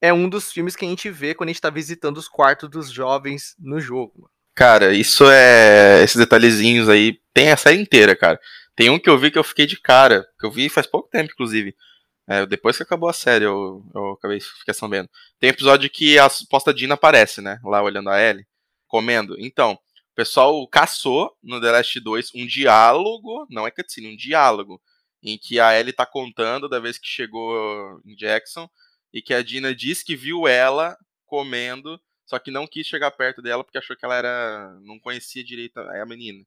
é 0.00 0.12
um 0.12 0.28
dos 0.28 0.52
filmes 0.52 0.76
que 0.76 0.84
a 0.84 0.88
gente 0.88 1.10
vê 1.10 1.34
quando 1.34 1.48
a 1.48 1.52
gente 1.52 1.60
tá 1.60 1.70
visitando 1.70 2.16
os 2.16 2.28
quartos 2.28 2.70
dos 2.70 2.90
jovens 2.90 3.54
no 3.58 3.80
jogo. 3.80 4.30
Cara, 4.56 4.94
isso 4.94 5.30
é. 5.30 6.02
Esses 6.02 6.16
detalhezinhos 6.16 6.88
aí. 6.88 7.20
Tem 7.34 7.52
a 7.52 7.56
série 7.58 7.78
inteira, 7.78 8.16
cara. 8.16 8.40
Tem 8.74 8.88
um 8.88 8.98
que 8.98 9.08
eu 9.10 9.18
vi 9.18 9.30
que 9.30 9.38
eu 9.38 9.44
fiquei 9.44 9.66
de 9.66 9.78
cara. 9.78 10.26
Que 10.40 10.46
eu 10.46 10.50
vi 10.50 10.70
faz 10.70 10.86
pouco 10.86 11.10
tempo, 11.10 11.30
inclusive. 11.30 11.76
É, 12.26 12.46
depois 12.46 12.76
que 12.76 12.82
acabou 12.82 13.08
a 13.08 13.12
série, 13.12 13.44
eu, 13.44 13.84
eu 13.94 14.12
acabei 14.12 14.40
fiquei 14.40 14.72
sabendo. 14.72 15.10
Tem 15.38 15.50
um 15.50 15.52
episódio 15.52 15.90
que 15.90 16.18
a 16.18 16.28
suposta 16.30 16.72
Dina 16.72 16.94
aparece, 16.94 17.42
né? 17.42 17.58
Lá 17.62 17.82
olhando 17.82 18.08
a 18.08 18.20
Ellie, 18.20 18.46
comendo. 18.88 19.36
Então, 19.38 19.74
o 19.74 20.14
pessoal 20.16 20.66
caçou 20.68 21.36
no 21.42 21.60
The 21.60 21.72
Last 21.72 22.00
2 22.00 22.30
um 22.34 22.46
diálogo, 22.46 23.46
não 23.50 23.66
é 23.66 23.70
cutscene, 23.70 24.08
um 24.08 24.16
diálogo, 24.16 24.80
em 25.22 25.38
que 25.38 25.60
a 25.60 25.78
Ellie 25.78 25.92
tá 25.92 26.06
contando 26.06 26.68
da 26.68 26.80
vez 26.80 26.98
que 26.98 27.06
chegou 27.06 28.00
em 28.06 28.16
Jackson 28.16 28.68
e 29.12 29.20
que 29.20 29.34
a 29.34 29.42
Dina 29.42 29.74
diz 29.74 30.02
que 30.02 30.16
viu 30.16 30.48
ela 30.48 30.96
comendo 31.26 32.00
só 32.26 32.38
que 32.38 32.50
não 32.50 32.66
quis 32.66 32.86
chegar 32.86 33.10
perto 33.12 33.40
dela 33.40 33.62
porque 33.62 33.78
achou 33.78 33.96
que 33.96 34.04
ela 34.04 34.16
era. 34.16 34.76
não 34.82 34.98
conhecia 34.98 35.44
direito 35.44 35.78
a, 35.78 36.04
menina. 36.04 36.44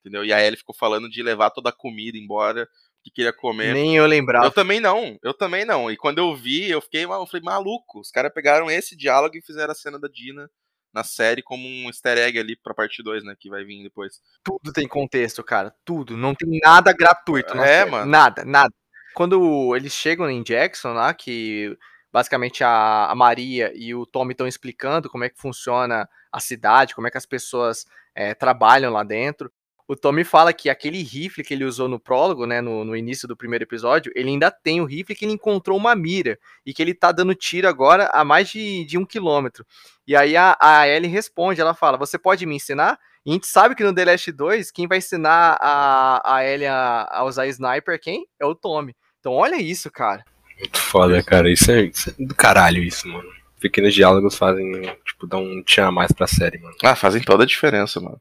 Entendeu? 0.00 0.24
E 0.24 0.32
a 0.32 0.44
Ellie 0.44 0.58
ficou 0.58 0.74
falando 0.74 1.08
de 1.08 1.22
levar 1.22 1.50
toda 1.50 1.70
a 1.70 1.72
comida 1.72 2.18
embora, 2.18 2.68
que 3.02 3.10
queria 3.10 3.32
comer. 3.32 3.72
Nem 3.72 3.96
eu 3.96 4.06
lembrava. 4.06 4.46
Eu 4.46 4.50
também 4.50 4.78
não, 4.78 5.18
eu 5.22 5.32
também 5.32 5.64
não. 5.64 5.90
E 5.90 5.96
quando 5.96 6.18
eu 6.18 6.36
vi, 6.36 6.70
eu 6.70 6.80
fiquei 6.80 7.04
eu 7.04 7.26
falei, 7.26 7.42
maluco. 7.42 8.00
Os 8.00 8.10
caras 8.10 8.32
pegaram 8.32 8.70
esse 8.70 8.96
diálogo 8.96 9.36
e 9.36 9.42
fizeram 9.42 9.72
a 9.72 9.74
cena 9.74 9.98
da 9.98 10.08
Dina 10.08 10.50
na 10.92 11.02
série 11.02 11.42
como 11.42 11.66
um 11.66 11.86
easter 11.86 12.18
egg 12.18 12.38
ali 12.38 12.54
pra 12.54 12.74
parte 12.74 13.02
2, 13.02 13.24
né? 13.24 13.34
Que 13.38 13.48
vai 13.48 13.64
vir 13.64 13.82
depois. 13.82 14.20
Tudo 14.44 14.72
tem 14.72 14.86
contexto, 14.86 15.42
cara. 15.42 15.74
Tudo. 15.84 16.16
Não 16.16 16.34
tem 16.34 16.60
nada 16.62 16.92
gratuito. 16.92 17.56
É, 17.56 17.78
série. 17.78 17.90
mano. 17.90 18.10
Nada, 18.10 18.44
nada. 18.44 18.74
Quando 19.14 19.74
eles 19.74 19.92
chegam 19.92 20.28
em 20.28 20.42
Jackson 20.42 20.92
lá, 20.92 21.14
que 21.14 21.76
basicamente 22.12 22.62
a, 22.62 23.06
a 23.06 23.14
Maria 23.14 23.72
e 23.74 23.94
o 23.94 24.04
Tommy 24.04 24.32
estão 24.32 24.46
explicando 24.46 25.08
como 25.08 25.24
é 25.24 25.30
que 25.30 25.38
funciona 25.38 26.08
a 26.30 26.40
cidade, 26.40 26.94
como 26.94 27.06
é 27.06 27.10
que 27.10 27.18
as 27.18 27.26
pessoas 27.26 27.86
é, 28.14 28.34
trabalham 28.34 28.92
lá 28.92 29.02
dentro. 29.02 29.50
O 29.88 29.96
Tommy 29.96 30.22
fala 30.22 30.52
que 30.52 30.70
aquele 30.70 31.02
rifle 31.02 31.42
que 31.42 31.52
ele 31.52 31.64
usou 31.64 31.88
no 31.88 31.98
prólogo, 31.98 32.46
né, 32.46 32.60
no, 32.60 32.84
no, 32.84 32.96
início 32.96 33.26
do 33.26 33.36
primeiro 33.36 33.64
episódio, 33.64 34.12
ele 34.14 34.30
ainda 34.30 34.50
tem 34.50 34.80
o 34.80 34.84
rifle 34.84 35.14
que 35.14 35.24
ele 35.24 35.32
encontrou 35.32 35.76
uma 35.76 35.94
mira 35.94 36.38
e 36.64 36.72
que 36.72 36.80
ele 36.80 36.94
tá 36.94 37.10
dando 37.10 37.34
tiro 37.34 37.68
agora 37.68 38.08
a 38.12 38.24
mais 38.24 38.48
de, 38.48 38.84
de 38.84 38.96
um 38.96 39.04
quilômetro. 39.04 39.66
E 40.06 40.14
aí 40.14 40.36
a, 40.36 40.56
a 40.60 40.88
Ellie 40.88 41.10
responde, 41.10 41.60
ela 41.60 41.74
fala, 41.74 41.98
você 41.98 42.16
pode 42.16 42.46
me 42.46 42.54
ensinar? 42.54 42.98
E 43.26 43.30
a 43.30 43.32
gente 43.34 43.46
sabe 43.46 43.74
que 43.74 43.84
no 43.84 43.94
The 43.94 44.04
Last 44.04 44.32
2, 44.32 44.70
quem 44.70 44.86
vai 44.86 44.98
ensinar 44.98 45.58
a, 45.60 46.36
a 46.36 46.44
Ellie 46.44 46.66
a, 46.66 47.08
a 47.10 47.24
usar 47.24 47.46
sniper 47.48 48.00
quem? 48.00 48.26
É 48.40 48.46
o 48.46 48.54
Tommy. 48.54 48.96
Então 49.20 49.34
olha 49.34 49.56
isso, 49.60 49.90
cara. 49.90 50.24
Muito 50.62 50.78
foda, 50.78 51.22
cara. 51.22 51.50
Isso 51.50 51.70
é, 51.70 51.82
isso 51.82 52.10
é 52.10 52.24
do 52.24 52.34
caralho, 52.34 52.82
isso, 52.82 53.08
mano. 53.08 53.28
Pequenos 53.60 53.92
diálogos 53.92 54.36
fazem, 54.36 54.82
tipo, 55.04 55.26
dar 55.26 55.38
um 55.38 55.62
tchan 55.62 55.88
a 55.88 55.92
mais 55.92 56.12
pra 56.12 56.26
série, 56.26 56.58
mano. 56.58 56.74
Ah, 56.82 56.96
fazem 56.96 57.20
toda 57.20 57.42
a 57.42 57.46
diferença, 57.46 58.00
mano. 58.00 58.20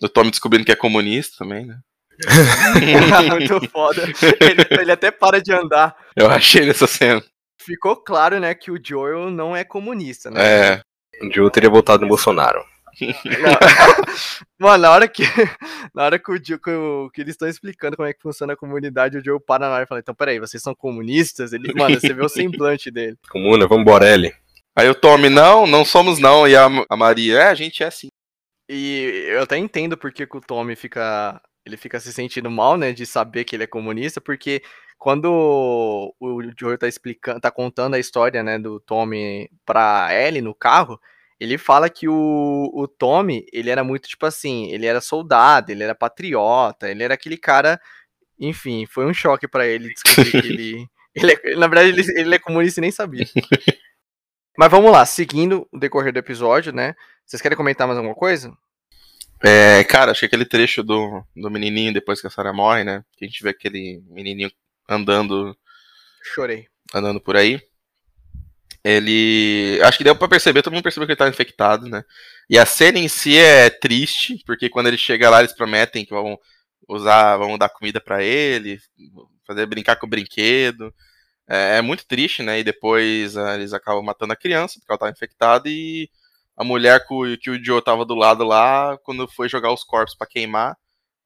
O 0.00 0.08
Tommy 0.08 0.30
descobrindo 0.30 0.64
que 0.64 0.72
é 0.72 0.76
comunista 0.76 1.38
também, 1.38 1.66
né? 1.66 1.78
Muito 3.30 3.68
foda. 3.70 4.02
Ele, 4.40 4.80
ele, 4.82 4.92
até 4.92 5.10
para 5.10 5.40
de 5.40 5.52
andar. 5.52 5.96
Eu 6.14 6.28
achei 6.30 6.66
nessa 6.66 6.86
cena. 6.86 7.22
Ficou 7.60 7.96
claro, 7.96 8.38
né, 8.38 8.54
que 8.54 8.70
o 8.70 8.80
Joel 8.82 9.30
não 9.30 9.56
é 9.56 9.64
comunista, 9.64 10.30
né? 10.30 10.40
É. 10.40 10.82
O 11.22 11.32
Joel 11.32 11.50
teria 11.50 11.70
votado 11.70 12.02
no 12.02 12.08
Bolsonaro. 12.08 12.64
Mano, 14.58 14.82
na 14.82 14.90
hora 14.90 15.08
que 15.08 15.22
na 15.94 16.04
hora 16.04 16.18
que, 16.18 16.32
o, 16.32 16.40
que, 16.40 16.70
o, 16.70 17.10
que 17.10 17.20
eles 17.20 17.34
estão 17.34 17.48
explicando 17.48 17.96
como 17.96 18.08
é 18.08 18.12
que 18.12 18.22
funciona 18.22 18.52
a 18.52 18.56
comunidade, 18.56 19.18
o 19.18 19.24
Joe 19.24 19.40
para 19.40 19.68
na 19.68 19.74
hora 19.74 19.84
e 19.84 19.86
fala, 19.86 20.00
então 20.00 20.14
peraí, 20.14 20.38
vocês 20.38 20.62
são 20.62 20.74
comunistas? 20.74 21.52
Ele, 21.52 21.72
mano, 21.74 21.98
você 21.98 22.12
vê 22.12 22.24
o 22.24 22.28
semblante 22.28 22.90
dele. 22.90 23.16
Comuna, 23.30 23.66
vambora, 23.66 24.06
L. 24.06 24.32
Aí 24.76 24.88
o 24.88 24.94
Tommy, 24.94 25.28
não, 25.28 25.66
não 25.66 25.84
somos 25.84 26.18
não. 26.18 26.46
E 26.46 26.54
a, 26.54 26.68
a 26.88 26.96
Maria, 26.96 27.38
é, 27.38 27.48
a 27.48 27.54
gente 27.54 27.82
é 27.82 27.86
assim. 27.86 28.08
E 28.68 29.26
eu 29.28 29.42
até 29.42 29.56
entendo 29.56 29.96
porque 29.96 30.26
que 30.26 30.36
o 30.36 30.40
Tommy 30.40 30.76
fica. 30.76 31.40
Ele 31.66 31.76
fica 31.76 32.00
se 32.00 32.12
sentindo 32.12 32.50
mal, 32.50 32.76
né? 32.76 32.92
De 32.92 33.04
saber 33.04 33.44
que 33.44 33.56
ele 33.56 33.64
é 33.64 33.66
comunista, 33.66 34.20
porque 34.20 34.62
quando 34.98 36.12
o 36.18 36.42
Joe 36.58 36.76
tá 36.76 36.88
explicando, 36.88 37.40
tá 37.40 37.50
contando 37.50 37.94
a 37.94 37.98
história, 37.98 38.42
né, 38.42 38.58
do 38.58 38.80
Tommy 38.80 39.48
pra 39.64 40.08
Ellie 40.12 40.42
no 40.42 40.54
carro, 40.54 41.00
ele 41.40 41.56
fala 41.56 41.88
que 41.88 42.08
o, 42.08 42.70
o 42.74 42.88
Tommy, 42.88 43.46
ele 43.52 43.70
era 43.70 43.84
muito 43.84 44.08
tipo 44.08 44.26
assim, 44.26 44.70
ele 44.72 44.86
era 44.86 45.00
soldado, 45.00 45.70
ele 45.70 45.82
era 45.82 45.94
patriota, 45.94 46.90
ele 46.90 47.02
era 47.02 47.14
aquele 47.14 47.36
cara, 47.36 47.80
enfim, 48.38 48.86
foi 48.86 49.06
um 49.06 49.14
choque 49.14 49.46
para 49.46 49.66
ele 49.66 49.92
descobrir 49.92 50.30
que 50.30 50.48
ele, 50.48 50.86
ele 51.14 51.32
é, 51.32 51.56
na 51.56 51.68
verdade 51.68 51.88
ele, 51.88 52.20
ele 52.20 52.34
é 52.34 52.38
comunista 52.38 52.80
e 52.80 52.82
nem 52.82 52.90
sabia. 52.90 53.26
Mas 54.58 54.70
vamos 54.70 54.90
lá, 54.90 55.06
seguindo 55.06 55.68
o 55.70 55.78
decorrer 55.78 56.12
do 56.12 56.18
episódio, 56.18 56.72
né? 56.72 56.94
Vocês 57.24 57.40
querem 57.40 57.56
comentar 57.56 57.86
mais 57.86 57.96
alguma 57.96 58.16
coisa? 58.16 58.52
É, 59.44 59.84
cara, 59.84 60.10
achei 60.10 60.26
aquele 60.26 60.44
trecho 60.44 60.82
do, 60.82 61.22
do 61.36 61.48
menininho 61.48 61.92
depois 61.92 62.20
que 62.20 62.26
a 62.26 62.30
Sarah 62.30 62.52
morre, 62.52 62.82
né? 62.82 63.04
Que 63.16 63.24
a 63.24 63.28
gente 63.28 63.40
vê 63.40 63.50
aquele 63.50 64.02
menininho 64.08 64.50
andando. 64.88 65.56
Chorei. 66.34 66.66
Andando 66.92 67.20
por 67.20 67.36
aí. 67.36 67.62
Ele. 68.84 69.80
Acho 69.82 69.98
que 69.98 70.04
deu 70.04 70.16
pra 70.16 70.28
perceber, 70.28 70.62
todo 70.62 70.72
mundo 70.72 70.82
percebeu 70.82 71.06
que 71.06 71.12
ele 71.12 71.18
tá 71.18 71.28
infectado, 71.28 71.88
né? 71.88 72.02
E 72.50 72.58
a 72.58 72.66
cena 72.66 72.98
em 72.98 73.08
si 73.08 73.36
é 73.38 73.70
triste, 73.70 74.42
porque 74.46 74.68
quando 74.68 74.86
ele 74.88 74.98
chega 74.98 75.30
lá, 75.30 75.40
eles 75.40 75.54
prometem 75.54 76.04
que 76.04 76.12
vão 76.12 76.38
usar, 76.88 77.36
vão 77.36 77.58
dar 77.58 77.68
comida 77.68 78.00
para 78.00 78.22
ele, 78.22 78.78
fazer 79.46 79.66
brincar 79.66 79.96
com 79.96 80.06
o 80.06 80.10
brinquedo. 80.10 80.92
É, 81.48 81.78
é 81.78 81.82
muito 81.82 82.06
triste, 82.06 82.42
né? 82.42 82.60
E 82.60 82.64
depois 82.64 83.36
uh, 83.36 83.48
eles 83.50 83.72
acabam 83.72 84.04
matando 84.04 84.32
a 84.32 84.36
criança, 84.36 84.74
porque 84.78 84.92
ela 84.92 84.98
tava 84.98 85.12
infectada, 85.12 85.68
e 85.68 86.08
a 86.56 86.64
mulher 86.64 87.06
que, 87.06 87.36
que 87.38 87.50
o 87.50 87.64
Joe 87.64 87.82
tava 87.82 88.04
do 88.04 88.14
lado 88.14 88.44
lá, 88.44 88.98
quando 89.04 89.28
foi 89.28 89.48
jogar 89.48 89.72
os 89.72 89.84
corpos 89.84 90.14
para 90.16 90.26
queimar, 90.26 90.76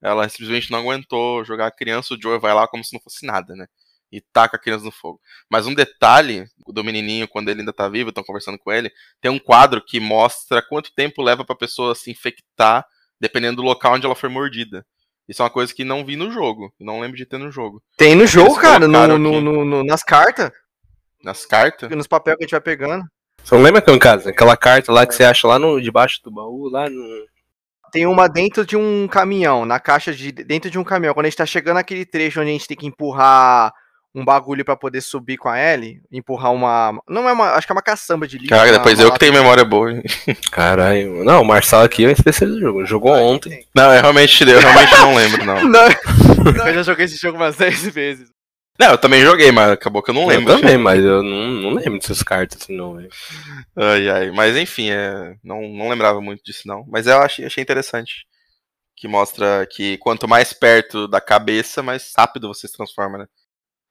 ela 0.02 0.28
simplesmente 0.28 0.70
não 0.70 0.80
aguentou 0.80 1.44
jogar 1.44 1.68
a 1.68 1.72
criança, 1.72 2.14
o 2.14 2.20
Joe 2.20 2.38
vai 2.40 2.54
lá 2.54 2.68
como 2.68 2.84
se 2.84 2.92
não 2.94 3.00
fosse 3.00 3.24
nada, 3.26 3.54
né? 3.54 3.66
E 4.12 4.20
taca 4.20 4.56
a 4.56 4.60
criança 4.60 4.84
no 4.84 4.92
fogo. 4.92 5.18
Mas 5.50 5.66
um 5.66 5.74
detalhe 5.74 6.46
do 6.68 6.84
menininho, 6.84 7.26
quando 7.26 7.48
ele 7.48 7.60
ainda 7.60 7.72
tá 7.72 7.88
vivo, 7.88 8.10
estão 8.10 8.22
conversando 8.22 8.58
com 8.58 8.70
ele, 8.70 8.92
tem 9.20 9.30
um 9.30 9.38
quadro 9.38 9.82
que 9.82 9.98
mostra 9.98 10.62
quanto 10.62 10.94
tempo 10.94 11.22
leva 11.22 11.44
pra 11.44 11.56
pessoa 11.56 11.94
se 11.94 12.10
infectar, 12.10 12.84
dependendo 13.18 13.56
do 13.56 13.62
local 13.62 13.94
onde 13.94 14.04
ela 14.04 14.14
foi 14.14 14.28
mordida. 14.28 14.84
Isso 15.26 15.40
é 15.40 15.44
uma 15.44 15.50
coisa 15.50 15.74
que 15.74 15.82
não 15.82 16.04
vi 16.04 16.14
no 16.14 16.30
jogo. 16.30 16.72
Não 16.78 17.00
lembro 17.00 17.16
de 17.16 17.24
ter 17.24 17.38
no 17.38 17.50
jogo. 17.50 17.82
Tem 17.96 18.14
no 18.14 18.26
jogo, 18.26 18.54
cara, 18.56 18.86
no, 18.86 19.18
no, 19.18 19.40
no, 19.40 19.84
nas 19.84 20.02
cartas. 20.02 20.50
Nas 21.22 21.46
cartas? 21.46 21.88
Nos 21.90 22.06
papéis 22.06 22.36
que 22.36 22.44
a 22.44 22.46
gente 22.46 22.52
vai 22.52 22.60
pegando. 22.60 23.04
Você 23.42 23.54
não 23.54 23.62
lembra, 23.62 23.82
caso? 23.98 24.28
Aquela 24.28 24.56
carta 24.56 24.92
lá 24.92 25.06
que 25.06 25.14
você 25.14 25.24
acha 25.24 25.48
lá 25.48 25.58
no, 25.58 25.80
debaixo 25.80 26.20
do 26.22 26.30
baú, 26.30 26.68
lá 26.68 26.90
no 26.90 27.26
tem 27.92 28.06
uma 28.06 28.26
dentro 28.26 28.64
de 28.64 28.74
um 28.74 29.06
caminhão, 29.06 29.66
na 29.66 29.78
caixa 29.78 30.14
de 30.14 30.32
dentro 30.32 30.70
de 30.70 30.78
um 30.78 30.84
caminhão. 30.84 31.12
Quando 31.12 31.26
a 31.26 31.28
gente 31.28 31.36
tá 31.36 31.44
chegando 31.44 31.74
naquele 31.74 32.06
trecho 32.06 32.40
onde 32.40 32.48
a 32.48 32.52
gente 32.54 32.66
tem 32.66 32.76
que 32.76 32.86
empurrar 32.86 33.70
um 34.14 34.24
bagulho 34.24 34.64
para 34.64 34.76
poder 34.76 35.00
subir 35.00 35.38
com 35.38 35.48
a 35.48 35.58
L, 35.58 36.00
empurrar 36.10 36.52
uma. 36.52 37.00
Não 37.08 37.28
é 37.28 37.32
uma. 37.32 37.52
Acho 37.52 37.66
que 37.66 37.72
é 37.72 37.74
uma 37.74 37.82
caçamba 37.82 38.26
de 38.28 38.36
lixo. 38.36 38.50
Cara, 38.50 38.72
depois 38.72 38.98
uma, 38.98 39.06
eu 39.06 39.12
que 39.12 39.18
tenho 39.18 39.32
memória 39.32 39.64
boa. 39.64 39.90
Caralho. 40.52 41.24
Não, 41.24 41.42
o 41.42 41.44
Marçal 41.44 41.82
aqui 41.82 42.04
é 42.04 42.08
um 42.08 42.12
especialista 42.12 42.60
do 42.60 42.66
jogo. 42.66 42.84
Jogou 42.84 43.14
ah, 43.14 43.20
ontem. 43.20 43.66
Não, 43.74 43.92
eu 43.92 44.00
realmente, 44.00 44.42
eu 44.42 44.60
realmente 44.60 44.92
não 44.92 45.14
lembro, 45.14 45.44
não. 45.46 45.64
não. 45.64 46.66
Eu 46.66 46.74
já 46.74 46.82
joguei 46.82 47.06
esse 47.06 47.16
jogo 47.16 47.38
umas 47.38 47.56
10 47.56 47.88
vezes. 47.88 48.28
Não, 48.78 48.92
eu 48.92 48.98
também 48.98 49.22
joguei, 49.22 49.52
mas 49.52 49.70
acabou 49.70 50.02
que 50.02 50.10
eu 50.10 50.14
não 50.14 50.26
lembro. 50.26 50.52
Eu 50.52 50.60
também, 50.60 50.76
mas 50.76 51.02
eu 51.02 51.22
não, 51.22 51.48
não 51.48 51.70
lembro 51.74 51.98
dessas 51.98 52.22
cartas 52.22 52.62
assim, 52.62 52.76
não, 52.76 52.96
velho. 52.96 53.08
Ai, 53.76 54.08
ai. 54.08 54.30
Mas 54.30 54.56
enfim, 54.56 54.90
é... 54.90 55.36
não, 55.42 55.62
não 55.68 55.88
lembrava 55.88 56.20
muito 56.20 56.42
disso, 56.42 56.62
não. 56.66 56.84
Mas 56.88 57.06
eu 57.06 57.18
achei, 57.18 57.44
achei 57.44 57.62
interessante 57.62 58.26
que 58.96 59.08
mostra 59.08 59.66
que 59.70 59.98
quanto 59.98 60.28
mais 60.28 60.52
perto 60.52 61.08
da 61.08 61.20
cabeça, 61.20 61.82
mais 61.82 62.12
rápido 62.16 62.48
você 62.48 62.68
se 62.68 62.76
transforma, 62.76 63.18
né? 63.18 63.26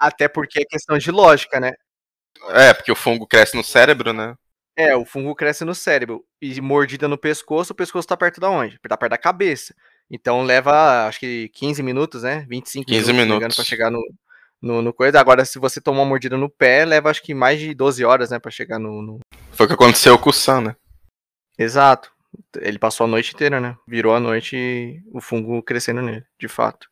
Até 0.02 0.28
porque 0.28 0.62
é 0.62 0.66
questão 0.66 0.98
de 0.98 1.12
lógica, 1.12 1.60
né? 1.60 1.74
É, 2.50 2.74
porque 2.74 2.92
o 2.92 2.96
fungo 2.96 3.28
cresce 3.28 3.56
no 3.56 3.64
cérebro, 3.64 4.12
né? 4.12 4.34
É, 4.76 4.96
o 4.96 5.06
fungo 5.06 5.36
cresce 5.36 5.64
no 5.64 5.76
cérebro. 5.76 6.26
E 6.42 6.60
mordida 6.60 7.08
no 7.08 7.20
pescoço, 7.20 7.72
o 7.72 7.76
pescoço 7.76 8.08
tá 8.08 8.18
perto 8.18 8.42
da 8.42 8.50
onde? 8.50 8.80
Tá 8.80 8.98
perto 8.98 9.12
da 9.12 9.18
cabeça. 9.18 9.76
Então 10.10 10.42
leva, 10.42 11.08
acho 11.08 11.20
que 11.20 11.50
15 11.50 11.84
minutos, 11.84 12.24
né? 12.24 12.48
25 12.50 12.88
15 12.88 13.14
minutos, 13.14 13.38
minutos. 13.38 13.56
pra 13.56 13.64
chegar 13.64 13.92
no, 13.92 14.02
no, 14.60 14.82
no, 14.82 14.92
coisa. 14.92 15.20
Agora, 15.20 15.46
se 15.46 15.60
você 15.60 15.80
tomar 15.80 16.00
uma 16.00 16.10
mordida 16.10 16.36
no 16.36 16.50
pé, 16.50 16.84
leva 16.84 17.12
acho 17.12 17.22
que 17.22 17.36
mais 17.36 17.60
de 17.60 17.76
12 17.76 18.04
horas, 18.04 18.32
né? 18.32 18.40
Pra 18.40 18.50
chegar 18.50 18.80
no. 18.80 19.04
no... 19.04 19.20
Foi 19.52 19.68
o 19.68 19.70
que 19.70 19.76
aconteceu 19.76 20.18
com 20.18 20.32
o 20.32 20.34
Sam, 20.34 20.62
né? 20.62 20.76
Exato. 21.60 22.12
Ele 22.58 22.80
passou 22.80 23.06
a 23.06 23.08
noite 23.08 23.36
inteira, 23.36 23.60
né? 23.60 23.78
Virou 23.88 24.16
a 24.16 24.20
noite 24.20 24.56
e 24.56 25.00
o 25.14 25.22
fungo 25.22 25.62
crescendo 25.62 26.02
nele, 26.02 26.24
de 26.40 26.48
fato. 26.48 26.91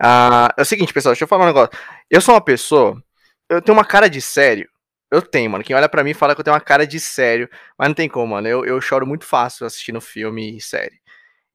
Ah, 0.00 0.52
é 0.56 0.62
o 0.62 0.64
seguinte, 0.64 0.92
pessoal, 0.92 1.12
deixa 1.12 1.24
eu 1.24 1.28
falar 1.28 1.44
um 1.44 1.48
negócio. 1.48 1.70
Eu 2.10 2.20
sou 2.20 2.34
uma 2.34 2.40
pessoa. 2.40 3.02
Eu 3.48 3.60
tenho 3.60 3.76
uma 3.76 3.84
cara 3.84 4.08
de 4.08 4.20
sério. 4.20 4.68
Eu 5.10 5.20
tenho, 5.22 5.50
mano. 5.50 5.64
Quem 5.64 5.76
olha 5.76 5.88
para 5.88 6.02
mim 6.04 6.14
fala 6.14 6.34
que 6.34 6.40
eu 6.40 6.44
tenho 6.44 6.54
uma 6.54 6.60
cara 6.60 6.86
de 6.86 6.98
sério. 6.98 7.48
Mas 7.78 7.88
não 7.88 7.94
tem 7.94 8.08
como, 8.08 8.28
mano. 8.28 8.48
Eu, 8.48 8.64
eu 8.64 8.80
choro 8.80 9.06
muito 9.06 9.24
fácil 9.24 9.66
assistindo 9.66 10.00
filme 10.00 10.56
e 10.56 10.60
série. 10.60 11.00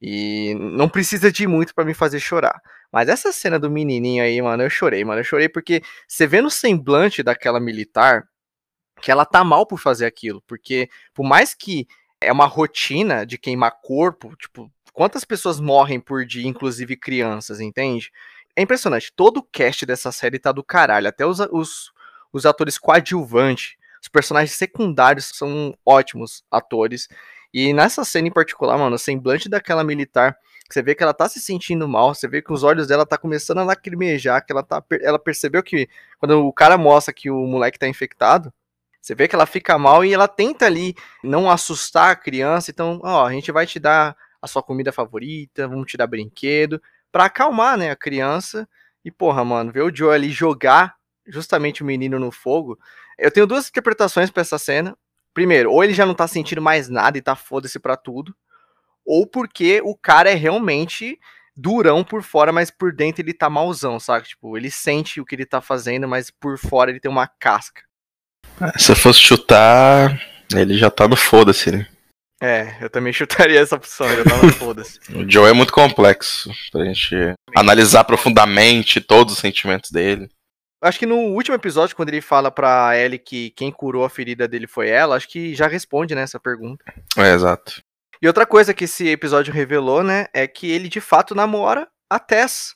E 0.01 0.55
não 0.55 0.87
precisa 0.87 1.31
de 1.31 1.47
muito 1.47 1.73
para 1.73 1.85
me 1.85 1.93
fazer 1.93 2.19
chorar. 2.19 2.61
Mas 2.91 3.09
essa 3.09 3.31
cena 3.31 3.59
do 3.59 3.69
menininho 3.69 4.23
aí, 4.23 4.41
mano, 4.41 4.63
eu 4.63 4.69
chorei, 4.69 5.03
mano. 5.03 5.21
Eu 5.21 5.25
chorei 5.25 5.49
porque 5.49 5.81
você 6.07 6.27
vê 6.27 6.41
no 6.41 6.49
semblante 6.51 7.23
daquela 7.23 7.59
militar 7.59 8.27
que 9.01 9.11
ela 9.11 9.25
tá 9.25 9.43
mal 9.43 9.65
por 9.65 9.79
fazer 9.79 10.05
aquilo. 10.05 10.41
Porque, 10.47 10.89
por 11.13 11.25
mais 11.25 11.53
que 11.53 11.87
é 12.21 12.31
uma 12.31 12.45
rotina 12.45 13.25
de 13.25 13.37
queimar 13.37 13.79
corpo, 13.81 14.35
tipo, 14.37 14.71
quantas 14.97 15.23
pessoas 15.23 15.59
morrem 15.59 15.99
por 15.99 16.25
dia, 16.25 16.47
inclusive 16.47 16.97
crianças, 16.97 17.59
entende? 17.59 18.11
É 18.55 18.63
impressionante, 18.63 19.13
todo 19.15 19.37
o 19.37 19.43
cast 19.43 19.85
dessa 19.85 20.11
série 20.11 20.39
tá 20.39 20.51
do 20.51 20.63
caralho, 20.63 21.07
até 21.07 21.23
os, 21.23 21.39
os, 21.51 21.91
os 22.33 22.47
atores 22.47 22.79
coadjuvantes, 22.79 23.75
os 24.01 24.07
personagens 24.07 24.57
secundários 24.57 25.29
são 25.35 25.77
ótimos 25.85 26.43
atores, 26.49 27.07
e 27.53 27.73
nessa 27.73 28.03
cena 28.03 28.27
em 28.27 28.31
particular, 28.31 28.75
mano, 28.75 28.95
o 28.95 28.99
semblante 28.99 29.47
daquela 29.47 29.83
militar, 29.83 30.35
você 30.67 30.81
vê 30.81 30.95
que 30.95 31.03
ela 31.03 31.13
tá 31.13 31.29
se 31.29 31.39
sentindo 31.39 31.87
mal, 31.87 32.15
você 32.15 32.27
vê 32.27 32.41
que 32.41 32.51
os 32.51 32.63
olhos 32.63 32.87
dela 32.87 33.05
tá 33.05 33.19
começando 33.19 33.59
a 33.59 33.63
lacrimejar, 33.63 34.43
que 34.43 34.51
ela 34.51 34.63
tá 34.63 34.83
ela 34.99 35.19
percebeu 35.19 35.61
que 35.61 35.87
quando 36.17 36.43
o 36.43 36.51
cara 36.51 36.75
mostra 36.75 37.13
que 37.13 37.29
o 37.29 37.45
moleque 37.45 37.77
tá 37.77 37.87
infectado, 37.87 38.51
você 38.99 39.13
vê 39.13 39.27
que 39.27 39.35
ela 39.35 39.45
fica 39.45 39.77
mal 39.77 40.03
e 40.03 40.11
ela 40.11 40.27
tenta 40.27 40.65
ali 40.65 40.95
não 41.23 41.51
assustar 41.51 42.09
a 42.09 42.15
criança. 42.15 42.71
Então, 42.71 42.99
ó, 43.03 43.27
a 43.27 43.31
gente 43.31 43.51
vai 43.51 43.65
te 43.65 43.79
dar 43.79 44.17
sua 44.47 44.63
comida 44.63 44.91
favorita, 44.91 45.67
vamos 45.67 45.85
te 45.85 45.97
dar 45.97 46.07
brinquedo, 46.07 46.81
para 47.11 47.25
acalmar, 47.25 47.77
né, 47.77 47.91
a 47.91 47.95
criança. 47.95 48.67
E 49.03 49.11
porra, 49.11 49.43
mano, 49.45 49.71
ver 49.71 49.83
o 49.83 49.95
Joe 49.95 50.13
ali 50.13 50.29
jogar 50.29 50.95
justamente 51.27 51.83
o 51.83 51.85
menino 51.85 52.19
no 52.19 52.31
fogo. 52.31 52.79
Eu 53.17 53.31
tenho 53.31 53.47
duas 53.47 53.69
interpretações 53.69 54.29
para 54.29 54.41
essa 54.41 54.57
cena. 54.57 54.97
Primeiro, 55.33 55.71
ou 55.71 55.83
ele 55.83 55.93
já 55.93 56.05
não 56.05 56.15
tá 56.15 56.27
sentindo 56.27 56.61
mais 56.61 56.89
nada 56.89 57.17
e 57.17 57.21
tá 57.21 57.35
foda-se 57.35 57.79
pra 57.79 57.95
tudo, 57.95 58.35
ou 59.05 59.27
porque 59.27 59.81
o 59.83 59.95
cara 59.95 60.31
é 60.31 60.33
realmente 60.33 61.19
durão 61.55 62.03
por 62.03 62.23
fora, 62.23 62.51
mas 62.51 62.69
por 62.69 62.91
dentro 62.93 63.21
ele 63.21 63.33
tá 63.33 63.49
malzão, 63.49 63.99
sabe? 63.99 64.27
Tipo, 64.27 64.57
ele 64.57 64.69
sente 64.69 65.21
o 65.21 65.25
que 65.25 65.35
ele 65.35 65.45
tá 65.45 65.61
fazendo, 65.61 66.07
mas 66.07 66.31
por 66.31 66.57
fora 66.57 66.89
ele 66.91 66.99
tem 66.99 67.09
uma 67.09 67.27
casca. 67.27 67.83
Se 68.77 68.91
eu 68.91 68.95
fosse 68.95 69.19
chutar, 69.19 70.19
ele 70.55 70.77
já 70.77 70.89
tá 70.89 71.07
no 71.07 71.15
foda-se, 71.15 71.71
né? 71.71 71.87
É, 72.41 72.77
eu 72.81 72.89
também 72.89 73.11
chutaria 73.13 73.59
essa 73.59 73.75
opção, 73.75 74.07
tá 74.07 74.37
no 74.45 74.53
foda-se. 74.53 74.99
o 75.13 75.29
Joe 75.29 75.49
é 75.49 75.53
muito 75.53 75.73
complexo 75.73 76.51
pra 76.71 76.85
gente 76.85 77.15
analisar 77.55 78.03
profundamente 78.03 79.01
todos 79.01 79.33
os 79.33 79.39
sentimentos 79.39 79.91
dele. 79.91 80.29
Acho 80.79 80.99
que 80.99 81.07
no 81.07 81.17
último 81.17 81.55
episódio, 81.55 81.95
quando 81.95 82.09
ele 82.09 82.21
fala 82.21 82.51
pra 82.51 82.95
Ellie 82.95 83.17
que 83.17 83.49
quem 83.51 83.71
curou 83.71 84.05
a 84.05 84.09
ferida 84.09 84.47
dele 84.47 84.67
foi 84.67 84.89
ela, 84.89 85.15
acho 85.15 85.27
que 85.27 85.55
já 85.55 85.67
responde, 85.67 86.13
né, 86.13 86.21
essa 86.21 86.39
pergunta. 86.39 86.85
É, 87.17 87.33
exato. 87.33 87.81
E 88.21 88.27
outra 88.27 88.45
coisa 88.45 88.73
que 88.73 88.83
esse 88.83 89.07
episódio 89.07 89.53
revelou, 89.53 90.03
né, 90.03 90.27
é 90.33 90.47
que 90.47 90.69
ele 90.69 90.87
de 90.87 91.01
fato 91.01 91.33
namora 91.33 91.87
a 92.09 92.19
Tess. 92.19 92.75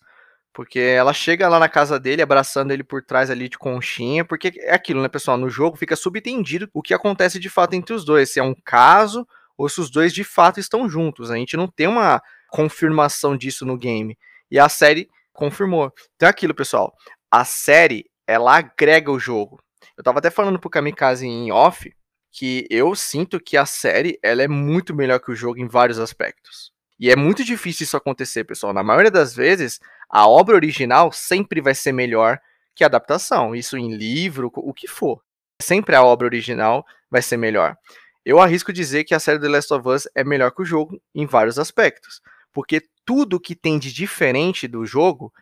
Porque 0.54 0.80
ela 0.80 1.13
chega 1.13 1.47
lá 1.47 1.60
na 1.60 1.69
casa 1.69 1.97
dele, 1.97 2.21
abraçando 2.21 2.71
ele 2.71 2.84
por 2.84 3.02
trás 3.02 3.30
ali 3.30 3.47
de 3.47 3.58
conchinha, 3.58 4.26
porque 4.26 4.52
é 4.58 4.74
aquilo, 4.74 5.02
né, 5.02 5.08
pessoal? 5.08 5.38
No 5.38 5.50
jogo 5.50 5.78
fica 5.78 5.95
subentendido 5.95 6.67
o 6.74 6.82
que 6.82 6.93
acontece 6.93 7.39
de 7.39 7.50
fato 7.50 7.74
entre 7.74 7.93
os 7.93 8.04
dois, 8.04 8.32
se 8.32 8.39
é 8.39 8.43
um 8.43 8.56
caso 8.65 9.26
ou 9.62 9.69
se 9.69 9.80
os 9.80 9.91
dois 9.91 10.12
de 10.12 10.24
fato 10.24 10.60
estão 10.60 10.89
juntos. 10.89 11.30
A 11.30 11.36
gente 11.36 11.56
não 11.56 11.67
tem 11.67 11.88
uma 11.88 12.21
confirmação 12.50 13.38
disso 13.38 13.63
no 13.63 13.78
game. 13.78 14.17
E 14.50 14.58
a 14.58 14.67
série 14.67 15.08
confirmou. 15.32 15.93
Então 16.15 16.28
é 16.28 16.30
aquilo, 16.32 16.56
pessoal. 16.56 16.95
A 17.30 17.45
série, 17.45 18.10
ela 18.26 18.58
agrega 18.58 19.12
o 19.12 19.19
jogo. 19.19 19.62
Eu 19.95 20.04
tava 20.04 20.17
até 20.17 20.32
falando 20.32 20.60
pro 20.60 20.69
Kamikaze 20.69 21.28
em 21.28 21.52
off 21.52 21.93
que 22.32 22.65
eu 22.71 22.95
sinto 22.95 23.39
que 23.39 23.56
a 23.56 23.65
série, 23.65 24.17
ela 24.24 24.41
é 24.41 24.47
muito 24.47 24.95
melhor 24.95 25.19
que 25.19 25.32
o 25.32 25.36
jogo 25.36 25.60
em 25.60 25.67
vários 25.67 26.00
aspectos. 26.00 26.71
E 27.00 27.12
é 27.12 27.15
muito 27.15 27.43
difícil 27.43 27.84
isso 27.84 27.97
acontecer, 27.97 28.43
pessoal. 28.45 28.74
Na 28.74 28.84
maioria 28.84 29.12
das 29.12 29.36
vezes, 29.36 29.80
a 30.10 30.28
obra 30.28 30.56
original 30.56 31.12
sempre 31.12 31.62
vai 31.62 31.76
ser 31.76 31.91
melhor 31.91 32.39
que 32.74 32.84
a 32.84 32.88
adaptação. 32.88 33.54
Isso 33.54 33.78
em 33.78 33.95
livro, 33.95 34.52
o 34.56 34.74
que 34.74 34.88
for. 34.88 35.21
Sempre 35.62 35.95
a 35.95 36.04
obra 36.04 36.26
original 36.26 36.84
vai 37.12 37.21
ser 37.21 37.38
melhor. 37.38 37.76
Eu 38.25 38.39
arrisco 38.39 38.71
dizer 38.71 39.03
que 39.03 39.15
a 39.15 39.19
série 39.19 39.39
The 39.39 39.47
Last 39.47 39.73
of 39.73 39.88
Us 39.88 40.07
é 40.13 40.23
melhor 40.23 40.51
que 40.51 40.62
o 40.62 40.65
jogo 40.65 41.01
em 41.13 41.25
vários 41.25 41.57
aspectos. 41.57 42.21
Porque 42.53 42.81
tudo 43.05 43.39
que 43.39 43.55
tem 43.55 43.79
de 43.79 43.91
diferente 43.91 44.67
do 44.67 44.86
jogo 44.86 45.34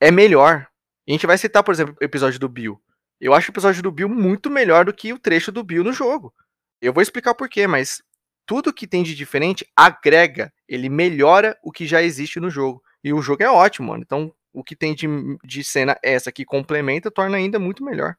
é 0.00 0.10
melhor. 0.10 0.66
A 1.08 1.12
gente 1.12 1.26
vai 1.26 1.38
citar, 1.38 1.62
por 1.62 1.72
exemplo, 1.72 1.96
o 2.00 2.04
episódio 2.04 2.40
do 2.40 2.48
Bill. 2.48 2.80
Eu 3.20 3.32
acho 3.34 3.50
o 3.50 3.52
episódio 3.52 3.82
do 3.82 3.92
Bill 3.92 4.08
muito 4.08 4.50
melhor 4.50 4.84
do 4.84 4.92
que 4.92 5.12
o 5.12 5.18
trecho 5.18 5.52
do 5.52 5.62
Bill 5.62 5.84
no 5.84 5.92
jogo. 5.92 6.34
Eu 6.80 6.92
vou 6.92 7.02
explicar 7.02 7.34
por 7.34 7.48
quê, 7.48 7.66
mas 7.66 8.02
tudo 8.44 8.72
que 8.72 8.86
tem 8.86 9.02
de 9.02 9.14
diferente 9.14 9.66
agrega, 9.76 10.52
ele 10.68 10.88
melhora 10.88 11.56
o 11.62 11.70
que 11.70 11.86
já 11.86 12.02
existe 12.02 12.40
no 12.40 12.50
jogo. 12.50 12.82
E 13.02 13.12
o 13.12 13.22
jogo 13.22 13.42
é 13.42 13.50
ótimo, 13.50 13.88
mano. 13.88 14.02
Então, 14.02 14.34
o 14.52 14.64
que 14.64 14.74
tem 14.74 14.94
de, 14.94 15.06
de 15.44 15.62
cena 15.62 15.96
essa 16.02 16.32
que 16.32 16.44
complementa 16.44 17.10
torna 17.10 17.36
ainda 17.36 17.58
muito 17.58 17.84
melhor. 17.84 18.16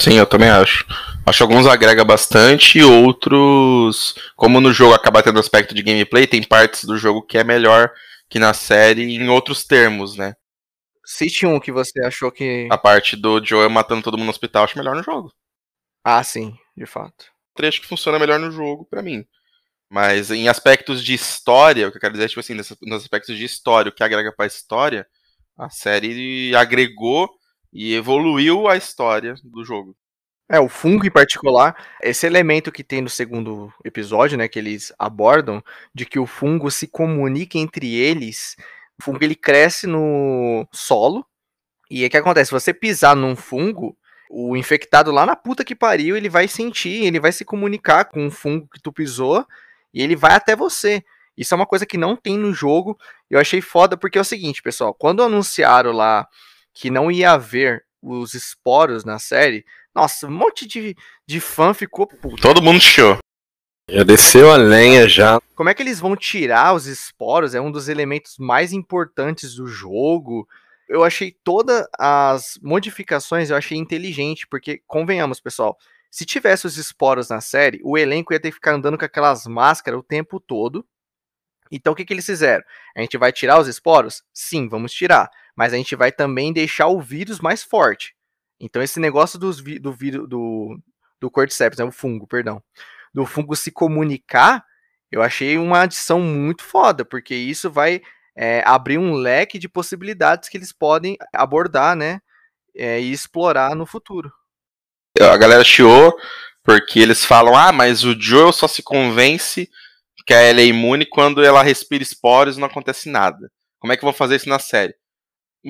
Sim, 0.00 0.14
eu 0.14 0.26
também 0.26 0.48
acho. 0.48 0.86
Acho 1.26 1.36
que 1.36 1.42
alguns 1.42 1.66
agrega 1.66 2.02
bastante 2.04 2.78
e 2.78 2.82
outros, 2.82 4.14
como 4.34 4.58
no 4.58 4.72
jogo 4.72 4.94
acaba 4.94 5.22
tendo 5.22 5.38
aspecto 5.38 5.74
de 5.74 5.82
gameplay, 5.82 6.26
tem 6.26 6.42
partes 6.42 6.84
do 6.84 6.96
jogo 6.96 7.20
que 7.22 7.36
é 7.36 7.44
melhor 7.44 7.92
que 8.28 8.38
na 8.38 8.54
série 8.54 9.02
em 9.02 9.28
outros 9.28 9.62
termos, 9.64 10.16
né? 10.16 10.34
Cite 11.04 11.44
um 11.44 11.60
que 11.60 11.70
você 11.70 12.02
achou 12.02 12.32
que. 12.32 12.66
A 12.70 12.78
parte 12.78 13.14
do 13.14 13.44
Joel 13.44 13.68
matando 13.68 14.02
todo 14.02 14.16
mundo 14.16 14.26
no 14.26 14.30
hospital, 14.30 14.64
acho 14.64 14.78
melhor 14.78 14.96
no 14.96 15.02
jogo. 15.02 15.32
Ah, 16.02 16.22
sim, 16.24 16.56
de 16.74 16.86
fato. 16.86 17.26
trecho 17.54 17.82
que 17.82 17.86
funciona 17.86 18.18
melhor 18.18 18.38
no 18.38 18.50
jogo 18.50 18.86
pra 18.86 19.02
mim. 19.02 19.26
Mas 19.90 20.30
em 20.30 20.48
aspectos 20.48 21.04
de 21.04 21.12
história, 21.12 21.88
o 21.88 21.90
que 21.90 21.98
eu 21.98 22.00
quero 22.00 22.14
dizer 22.14 22.24
é, 22.24 22.28
tipo 22.28 22.40
assim, 22.40 22.54
nos 22.54 23.02
aspectos 23.02 23.36
de 23.36 23.44
história, 23.44 23.90
o 23.90 23.92
que 23.92 24.02
agrega 24.02 24.32
pra 24.32 24.46
história, 24.46 25.06
a 25.58 25.68
série 25.68 26.54
agregou 26.54 27.28
e 27.72 27.94
evoluiu 27.94 28.68
a 28.68 28.76
história 28.76 29.34
do 29.44 29.64
jogo. 29.64 29.96
É, 30.48 30.58
o 30.58 30.68
fungo 30.68 31.06
em 31.06 31.10
particular, 31.10 31.76
esse 32.02 32.26
elemento 32.26 32.72
que 32.72 32.82
tem 32.82 33.00
no 33.00 33.08
segundo 33.08 33.72
episódio, 33.84 34.36
né, 34.36 34.48
que 34.48 34.58
eles 34.58 34.92
abordam, 34.98 35.62
de 35.94 36.04
que 36.04 36.18
o 36.18 36.26
fungo 36.26 36.70
se 36.72 36.88
comunica 36.88 37.56
entre 37.56 37.94
eles, 37.94 38.56
o 38.98 39.04
fungo 39.04 39.22
ele 39.22 39.36
cresce 39.36 39.86
no 39.86 40.66
solo, 40.72 41.24
e 41.88 42.04
o 42.04 42.10
que 42.10 42.16
acontece? 42.16 42.48
Se 42.48 42.52
você 42.52 42.74
pisar 42.74 43.14
num 43.14 43.36
fungo, 43.36 43.96
o 44.28 44.56
infectado 44.56 45.12
lá 45.12 45.24
na 45.24 45.36
puta 45.36 45.64
que 45.64 45.74
pariu, 45.74 46.16
ele 46.16 46.28
vai 46.28 46.48
sentir, 46.48 47.04
ele 47.04 47.20
vai 47.20 47.30
se 47.30 47.44
comunicar 47.44 48.06
com 48.06 48.26
o 48.26 48.30
fungo 48.30 48.68
que 48.72 48.80
tu 48.80 48.92
pisou, 48.92 49.46
e 49.94 50.02
ele 50.02 50.16
vai 50.16 50.34
até 50.34 50.56
você. 50.56 51.04
Isso 51.36 51.54
é 51.54 51.56
uma 51.56 51.66
coisa 51.66 51.86
que 51.86 51.96
não 51.96 52.16
tem 52.16 52.36
no 52.36 52.52
jogo, 52.52 52.98
eu 53.30 53.38
achei 53.38 53.60
foda, 53.60 53.96
porque 53.96 54.18
é 54.18 54.20
o 54.20 54.24
seguinte, 54.24 54.62
pessoal, 54.62 54.92
quando 54.92 55.22
anunciaram 55.22 55.92
lá 55.92 56.26
que 56.74 56.90
não 56.90 57.10
ia 57.10 57.32
haver 57.32 57.84
os 58.02 58.34
esporos 58.34 59.04
na 59.04 59.18
série, 59.18 59.64
nossa, 59.94 60.26
um 60.26 60.30
monte 60.30 60.66
de, 60.66 60.96
de 61.26 61.40
fã 61.40 61.74
ficou 61.74 62.06
puto. 62.06 62.40
Todo 62.40 62.62
mundo 62.62 62.80
chiou. 62.80 63.18
Já 63.88 64.04
desceu 64.04 64.50
a 64.52 64.56
lenha 64.56 65.08
já. 65.08 65.40
Como 65.54 65.68
é 65.68 65.74
que 65.74 65.82
eles 65.82 65.98
vão 65.98 66.14
tirar 66.14 66.74
os 66.74 66.86
esporos? 66.86 67.54
É 67.54 67.60
um 67.60 67.72
dos 67.72 67.88
elementos 67.88 68.36
mais 68.38 68.72
importantes 68.72 69.56
do 69.56 69.66
jogo. 69.66 70.46
Eu 70.88 71.02
achei 71.02 71.36
todas 71.44 71.86
as 71.98 72.58
modificações, 72.62 73.50
eu 73.50 73.56
achei 73.56 73.76
inteligente, 73.76 74.46
porque, 74.46 74.80
convenhamos, 74.86 75.40
pessoal, 75.40 75.76
se 76.10 76.24
tivesse 76.24 76.66
os 76.66 76.76
esporos 76.76 77.28
na 77.28 77.40
série, 77.40 77.80
o 77.84 77.98
elenco 77.98 78.32
ia 78.32 78.40
ter 78.40 78.50
que 78.50 78.56
ficar 78.56 78.74
andando 78.74 78.96
com 78.96 79.04
aquelas 79.04 79.46
máscaras 79.46 79.98
o 79.98 80.04
tempo 80.04 80.40
todo. 80.40 80.84
Então, 81.70 81.92
o 81.92 81.96
que, 81.96 82.04
que 82.04 82.12
eles 82.12 82.26
fizeram? 82.26 82.64
A 82.96 83.00
gente 83.00 83.16
vai 83.16 83.32
tirar 83.32 83.58
os 83.60 83.68
esporos? 83.68 84.22
Sim, 84.34 84.68
vamos 84.68 84.92
tirar. 84.92 85.30
Mas 85.54 85.72
a 85.72 85.76
gente 85.76 85.94
vai 85.94 86.10
também 86.10 86.52
deixar 86.52 86.88
o 86.88 87.00
vírus 87.00 87.40
mais 87.40 87.62
forte. 87.62 88.14
Então, 88.58 88.82
esse 88.82 88.98
negócio 88.98 89.38
dos 89.38 89.60
vi- 89.60 89.78
do 89.78 89.92
vírus 89.92 90.28
do, 90.28 90.78
do 91.20 91.30
Cordyceps, 91.30 91.78
né, 91.78 91.84
o 91.84 91.92
fungo, 91.92 92.26
perdão, 92.26 92.62
do 93.14 93.24
fungo 93.24 93.54
se 93.56 93.70
comunicar, 93.70 94.64
eu 95.10 95.22
achei 95.22 95.58
uma 95.58 95.82
adição 95.82 96.20
muito 96.20 96.62
foda, 96.62 97.04
porque 97.04 97.34
isso 97.34 97.70
vai 97.70 98.00
é, 98.36 98.62
abrir 98.66 98.98
um 98.98 99.14
leque 99.14 99.58
de 99.58 99.68
possibilidades 99.68 100.48
que 100.48 100.56
eles 100.56 100.72
podem 100.72 101.16
abordar, 101.32 101.96
né, 101.96 102.20
é, 102.76 103.00
e 103.00 103.12
explorar 103.12 103.74
no 103.74 103.86
futuro. 103.86 104.32
A 105.20 105.36
galera 105.36 105.64
chiou 105.64 106.16
porque 106.62 107.00
eles 107.00 107.24
falam: 107.24 107.56
ah, 107.56 107.72
mas 107.72 108.04
o 108.04 108.18
Joel 108.18 108.52
só 108.52 108.68
se 108.68 108.82
convence 108.82 109.68
que 110.26 110.34
ela 110.34 110.60
é 110.60 110.64
imune 110.64 111.06
quando 111.06 111.42
ela 111.42 111.62
respira 111.62 112.02
esporos 112.02 112.56
não 112.56 112.66
acontece 112.66 113.08
nada. 113.08 113.50
Como 113.78 113.92
é 113.92 113.96
que 113.96 114.04
vão 114.04 114.12
fazer 114.12 114.36
isso 114.36 114.48
na 114.48 114.58
série? 114.58 114.94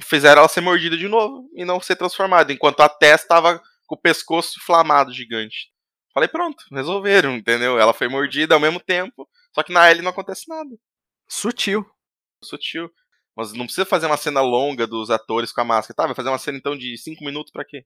Fizeram 0.03 0.41
ela 0.41 0.49
ser 0.49 0.61
mordida 0.61 0.97
de 0.97 1.09
novo 1.09 1.49
e 1.55 1.65
não 1.65 1.81
ser 1.81 1.97
transformada, 1.97 2.53
enquanto 2.53 2.81
a 2.81 2.89
Tess 2.89 3.23
estava 3.23 3.61
com 3.87 3.95
o 3.95 4.01
pescoço 4.01 4.59
inflamado 4.59 5.13
gigante. 5.13 5.71
Falei, 6.13 6.29
pronto, 6.29 6.65
resolveram, 6.73 7.37
entendeu? 7.37 7.79
Ela 7.79 7.93
foi 7.93 8.09
mordida 8.09 8.55
ao 8.55 8.61
mesmo 8.61 8.81
tempo, 8.81 9.29
só 9.53 9.63
que 9.63 9.73
na 9.73 9.91
Ellie 9.91 10.03
não 10.03 10.11
acontece 10.11 10.49
nada. 10.49 10.71
Sutil. 11.29 11.85
Sutil. 12.43 12.91
Mas 13.37 13.53
não 13.53 13.65
precisa 13.65 13.87
fazer 13.87 14.07
uma 14.07 14.17
cena 14.17 14.41
longa 14.41 14.87
dos 14.87 15.11
atores 15.11 15.53
com 15.53 15.61
a 15.61 15.65
máscara. 15.65 15.97
Tá, 15.97 16.07
vai 16.07 16.15
fazer 16.15 16.29
uma 16.29 16.39
cena 16.39 16.59
então 16.59 16.77
de 16.77 16.97
5 16.99 17.25
minutos 17.25 17.53
pra 17.53 17.65
quê? 17.65 17.85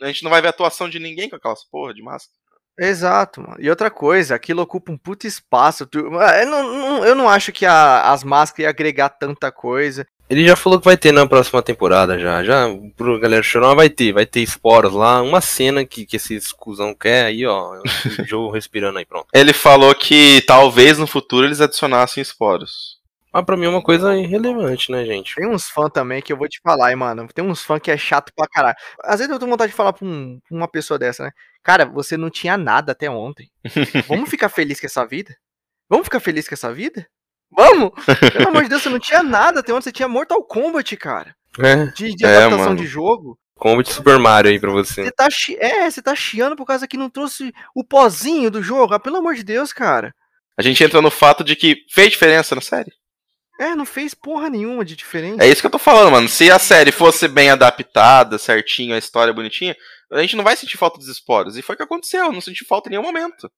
A 0.00 0.06
gente 0.06 0.24
não 0.24 0.30
vai 0.30 0.40
ver 0.40 0.48
a 0.48 0.50
atuação 0.50 0.88
de 0.88 0.98
ninguém 0.98 1.28
com 1.28 1.36
aquelas 1.36 1.64
porra 1.64 1.94
de 1.94 2.02
máscara. 2.02 2.36
Exato, 2.78 3.40
mano. 3.42 3.56
E 3.58 3.68
outra 3.68 3.90
coisa, 3.90 4.34
aquilo 4.34 4.62
ocupa 4.62 4.90
um 4.92 4.96
puto 4.96 5.26
espaço. 5.26 5.86
tu- 5.86 5.98
Eu 5.98 6.46
não, 6.46 6.62
não- 6.78 7.04
eu 7.04 7.14
não 7.14 7.28
acho 7.28 7.52
que 7.52 7.66
a- 7.66 8.10
as 8.10 8.24
máscaras 8.24 8.64
iam 8.64 8.70
agregar 8.70 9.08
tanta 9.10 9.52
coisa. 9.52 10.06
Ele 10.30 10.46
já 10.46 10.56
falou 10.56 10.78
que 10.78 10.86
vai 10.86 10.96
ter 10.96 11.12
na 11.12 11.26
próxima 11.26 11.62
temporada 11.62 12.18
já. 12.18 12.42
Já, 12.42 12.66
pro 12.96 13.20
galera 13.20 13.42
chorar, 13.42 13.74
vai 13.74 13.90
ter. 13.90 14.12
Vai 14.12 14.24
ter 14.24 14.40
esporos 14.40 14.94
lá. 14.94 15.20
Uma 15.20 15.42
cena 15.42 15.84
que, 15.84 16.06
que 16.06 16.16
esse 16.16 16.34
escusão 16.34 16.94
quer 16.94 17.26
aí, 17.26 17.44
ó. 17.44 17.74
O 17.74 17.82
Joe 18.26 18.50
respirando 18.50 18.98
aí, 18.98 19.04
pronto. 19.04 19.26
Ele 19.34 19.52
falou 19.52 19.94
que 19.94 20.42
talvez 20.46 20.96
no 20.96 21.06
futuro 21.06 21.46
eles 21.46 21.60
adicionassem 21.60 22.22
esporos. 22.22 23.01
Mas 23.32 23.44
pra 23.44 23.56
mim 23.56 23.64
é 23.66 23.68
uma 23.68 23.82
coisa 23.82 24.14
irrelevante, 24.16 24.90
né, 24.92 25.04
gente? 25.06 25.34
Tem 25.34 25.48
uns 25.48 25.68
fãs 25.70 25.90
também 25.92 26.20
que 26.20 26.32
eu 26.32 26.36
vou 26.36 26.48
te 26.48 26.60
falar, 26.62 26.90
hein, 26.90 26.96
mano. 26.96 27.26
Tem 27.32 27.44
uns 27.44 27.62
fãs 27.64 27.80
que 27.80 27.90
é 27.90 27.96
chato 27.96 28.30
pra 28.36 28.46
caralho. 28.46 28.76
Às 29.04 29.20
vezes 29.20 29.32
eu 29.32 29.38
tenho 29.38 29.50
vontade 29.50 29.70
de 29.70 29.76
falar 29.76 29.92
pra, 29.92 30.06
um- 30.06 30.38
pra 30.46 30.56
uma 30.56 30.68
pessoa 30.68 30.98
dessa, 30.98 31.24
né? 31.24 31.30
Cara, 31.62 31.86
você 31.86 32.16
não 32.16 32.28
tinha 32.28 32.56
nada 32.58 32.92
até 32.92 33.08
ontem. 33.10 33.48
Vamos 34.08 34.28
ficar 34.28 34.48
feliz 34.48 34.78
com 34.80 34.86
essa 34.86 35.06
vida? 35.06 35.34
Vamos 35.88 36.04
ficar 36.06 36.20
feliz 36.20 36.46
com 36.48 36.54
essa 36.54 36.72
vida? 36.72 37.06
Vamos? 37.50 37.90
Pelo 38.32 38.48
amor 38.48 38.62
de 38.64 38.68
Deus, 38.70 38.82
você 38.82 38.88
não 38.88 38.98
tinha 38.98 39.22
nada 39.22 39.60
até 39.60 39.72
ontem. 39.72 39.84
Você 39.84 39.92
tinha 39.92 40.08
Mortal 40.08 40.42
Kombat, 40.44 40.96
cara. 40.96 41.34
É, 41.58 41.86
De, 41.86 42.14
de 42.14 42.24
É, 42.24 42.36
adaptação 42.36 42.58
mano. 42.70 42.76
de 42.76 42.86
jogo. 42.86 43.38
combo 43.56 43.82
de 43.82 43.92
Super 43.92 44.18
Mario 44.18 44.50
aí 44.50 44.58
pra 44.58 44.70
você. 44.72 45.04
Você 45.04 45.12
tá, 45.12 45.28
chi- 45.30 45.56
é, 45.60 45.90
você 45.90 46.00
tá 46.02 46.14
chiando 46.14 46.56
por 46.56 46.64
causa 46.66 46.88
que 46.88 46.96
não 46.96 47.08
trouxe 47.10 47.52
o 47.74 47.84
pozinho 47.84 48.50
do 48.50 48.62
jogo. 48.62 48.94
Ah, 48.94 48.98
pelo 49.00 49.16
amor 49.18 49.34
de 49.34 49.42
Deus, 49.44 49.72
cara. 49.72 50.14
A 50.58 50.62
gente 50.62 50.82
entra 50.82 51.00
no 51.02 51.10
fato 51.10 51.44
de 51.44 51.54
que 51.56 51.76
fez 51.90 52.10
diferença 52.10 52.54
na 52.54 52.60
série. 52.60 52.90
É, 53.62 53.76
não 53.76 53.86
fez 53.86 54.12
porra 54.12 54.50
nenhuma 54.50 54.84
de 54.84 54.96
diferente. 54.96 55.40
É 55.40 55.46
isso 55.46 55.60
que 55.60 55.66
eu 55.68 55.70
tô 55.70 55.78
falando, 55.78 56.10
mano. 56.10 56.28
Se 56.28 56.50
a 56.50 56.58
série 56.58 56.90
fosse 56.90 57.28
bem 57.28 57.48
adaptada, 57.48 58.36
certinho, 58.36 58.92
a 58.92 58.98
história 58.98 59.32
bonitinha, 59.32 59.76
a 60.10 60.20
gente 60.20 60.34
não 60.34 60.42
vai 60.42 60.56
sentir 60.56 60.76
falta 60.76 60.98
dos 60.98 61.06
esporos. 61.06 61.56
E 61.56 61.62
foi 61.62 61.74
o 61.74 61.76
que 61.76 61.84
aconteceu, 61.84 62.24
eu 62.24 62.32
não 62.32 62.40
senti 62.40 62.64
falta 62.64 62.88
em 62.88 62.90
nenhum 62.90 63.04
momento. 63.04 63.48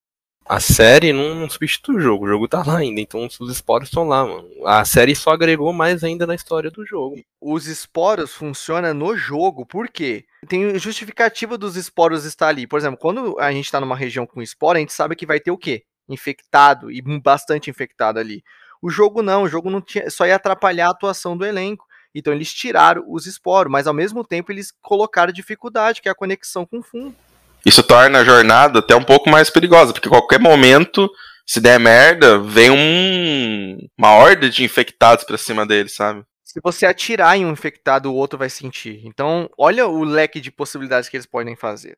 A 0.46 0.60
série 0.60 1.10
não, 1.10 1.34
não 1.34 1.48
substitui 1.48 1.96
o 1.96 2.00
jogo, 2.00 2.26
o 2.26 2.28
jogo 2.28 2.46
tá 2.46 2.62
lá 2.62 2.76
ainda, 2.76 3.00
então 3.00 3.26
os 3.40 3.50
esporos 3.50 3.88
estão 3.88 4.06
lá, 4.06 4.26
mano. 4.26 4.46
A 4.66 4.84
série 4.84 5.16
só 5.16 5.30
agregou 5.30 5.72
mais 5.72 6.04
ainda 6.04 6.26
na 6.26 6.34
história 6.34 6.70
do 6.70 6.84
jogo. 6.84 7.16
Os 7.40 7.66
esporos 7.66 8.34
funcionam 8.34 8.92
no 8.92 9.16
jogo, 9.16 9.64
por 9.64 9.88
quê? 9.88 10.26
Tem 10.46 10.78
justificativa 10.78 11.56
dos 11.56 11.76
esporos 11.76 12.26
estar 12.26 12.48
ali. 12.48 12.66
Por 12.66 12.78
exemplo, 12.78 12.98
quando 13.00 13.40
a 13.40 13.50
gente 13.52 13.70
tá 13.70 13.80
numa 13.80 13.96
região 13.96 14.26
com 14.26 14.42
esporo, 14.42 14.76
a 14.76 14.80
gente 14.80 14.92
sabe 14.92 15.16
que 15.16 15.24
vai 15.24 15.40
ter 15.40 15.50
o 15.50 15.56
quê? 15.56 15.84
Infectado 16.06 16.92
e 16.92 17.00
bastante 17.00 17.70
infectado 17.70 18.18
ali. 18.18 18.42
O 18.84 18.90
jogo 18.90 19.22
não, 19.22 19.44
o 19.44 19.48
jogo 19.48 19.70
não 19.70 19.80
tinha, 19.80 20.10
só 20.10 20.26
ia 20.26 20.36
atrapalhar 20.36 20.88
a 20.88 20.90
atuação 20.90 21.34
do 21.34 21.46
elenco. 21.46 21.86
Então 22.14 22.34
eles 22.34 22.52
tiraram 22.52 23.02
os 23.08 23.24
esporos, 23.24 23.72
mas 23.72 23.86
ao 23.86 23.94
mesmo 23.94 24.22
tempo 24.22 24.52
eles 24.52 24.70
colocaram 24.82 25.32
dificuldade, 25.32 26.02
que 26.02 26.08
é 26.08 26.12
a 26.12 26.14
conexão 26.14 26.66
com 26.66 26.80
o 26.80 26.82
fundo. 26.82 27.16
Isso 27.64 27.82
torna 27.82 28.18
a 28.18 28.24
jornada 28.24 28.80
até 28.80 28.94
um 28.94 29.02
pouco 29.02 29.30
mais 29.30 29.48
perigosa, 29.48 29.94
porque 29.94 30.06
a 30.06 30.10
qualquer 30.10 30.38
momento, 30.38 31.10
se 31.46 31.62
der 31.62 31.80
merda, 31.80 32.38
vem 32.38 32.70
um... 32.70 33.78
uma 33.96 34.16
horda 34.16 34.50
de 34.50 34.62
infectados 34.62 35.24
pra 35.24 35.38
cima 35.38 35.64
dele, 35.64 35.88
sabe? 35.88 36.22
Se 36.44 36.60
você 36.62 36.84
atirar 36.84 37.38
em 37.38 37.46
um 37.46 37.52
infectado, 37.52 38.12
o 38.12 38.14
outro 38.14 38.38
vai 38.38 38.50
sentir. 38.50 39.00
Então, 39.06 39.48
olha 39.56 39.86
o 39.86 40.04
leque 40.04 40.42
de 40.42 40.52
possibilidades 40.52 41.08
que 41.08 41.16
eles 41.16 41.26
podem 41.26 41.56
fazer. 41.56 41.96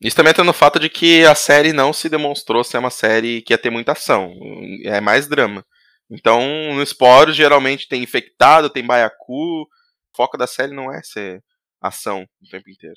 Isso 0.00 0.14
também 0.14 0.30
entra 0.30 0.44
no 0.44 0.52
fato 0.52 0.78
de 0.78 0.88
que 0.88 1.24
a 1.26 1.34
série 1.34 1.72
não 1.72 1.92
se 1.92 2.08
demonstrou 2.08 2.62
ser 2.62 2.78
uma 2.78 2.88
série 2.88 3.42
que 3.42 3.52
ia 3.52 3.58
ter 3.58 3.68
muita 3.68 3.92
ação. 3.92 4.32
É 4.84 5.00
mais 5.00 5.26
drama. 5.26 5.64
Então, 6.10 6.74
no 6.74 6.82
Sporo, 6.84 7.32
geralmente 7.32 7.88
tem 7.88 8.02
infectado, 8.02 8.68
tem 8.68 8.84
baiacu. 8.84 9.62
O 9.62 9.68
foco 10.16 10.36
da 10.36 10.46
série 10.46 10.74
não 10.74 10.92
é 10.92 11.02
ser 11.02 11.42
ação 11.80 12.26
o 12.42 12.48
tempo 12.50 12.68
inteiro. 12.68 12.96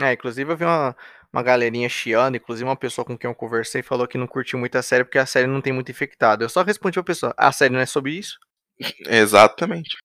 É, 0.00 0.12
inclusive 0.12 0.50
eu 0.50 0.56
vi 0.56 0.64
uma, 0.64 0.96
uma 1.32 1.42
galerinha 1.42 1.88
chiando, 1.88 2.36
inclusive 2.36 2.66
uma 2.66 2.76
pessoa 2.76 3.04
com 3.04 3.18
quem 3.18 3.28
eu 3.28 3.34
conversei 3.34 3.82
falou 3.82 4.08
que 4.08 4.16
não 4.16 4.26
curtiu 4.26 4.58
muito 4.58 4.76
a 4.76 4.82
série 4.82 5.04
porque 5.04 5.18
a 5.18 5.26
série 5.26 5.46
não 5.46 5.60
tem 5.60 5.72
muito 5.72 5.90
infectado. 5.90 6.44
Eu 6.44 6.48
só 6.48 6.62
respondi 6.62 6.94
pra 6.94 7.02
pessoa, 7.02 7.34
a 7.36 7.52
série 7.52 7.74
não 7.74 7.80
é 7.80 7.86
sobre 7.86 8.12
isso? 8.12 8.38
Exatamente. 9.06 9.96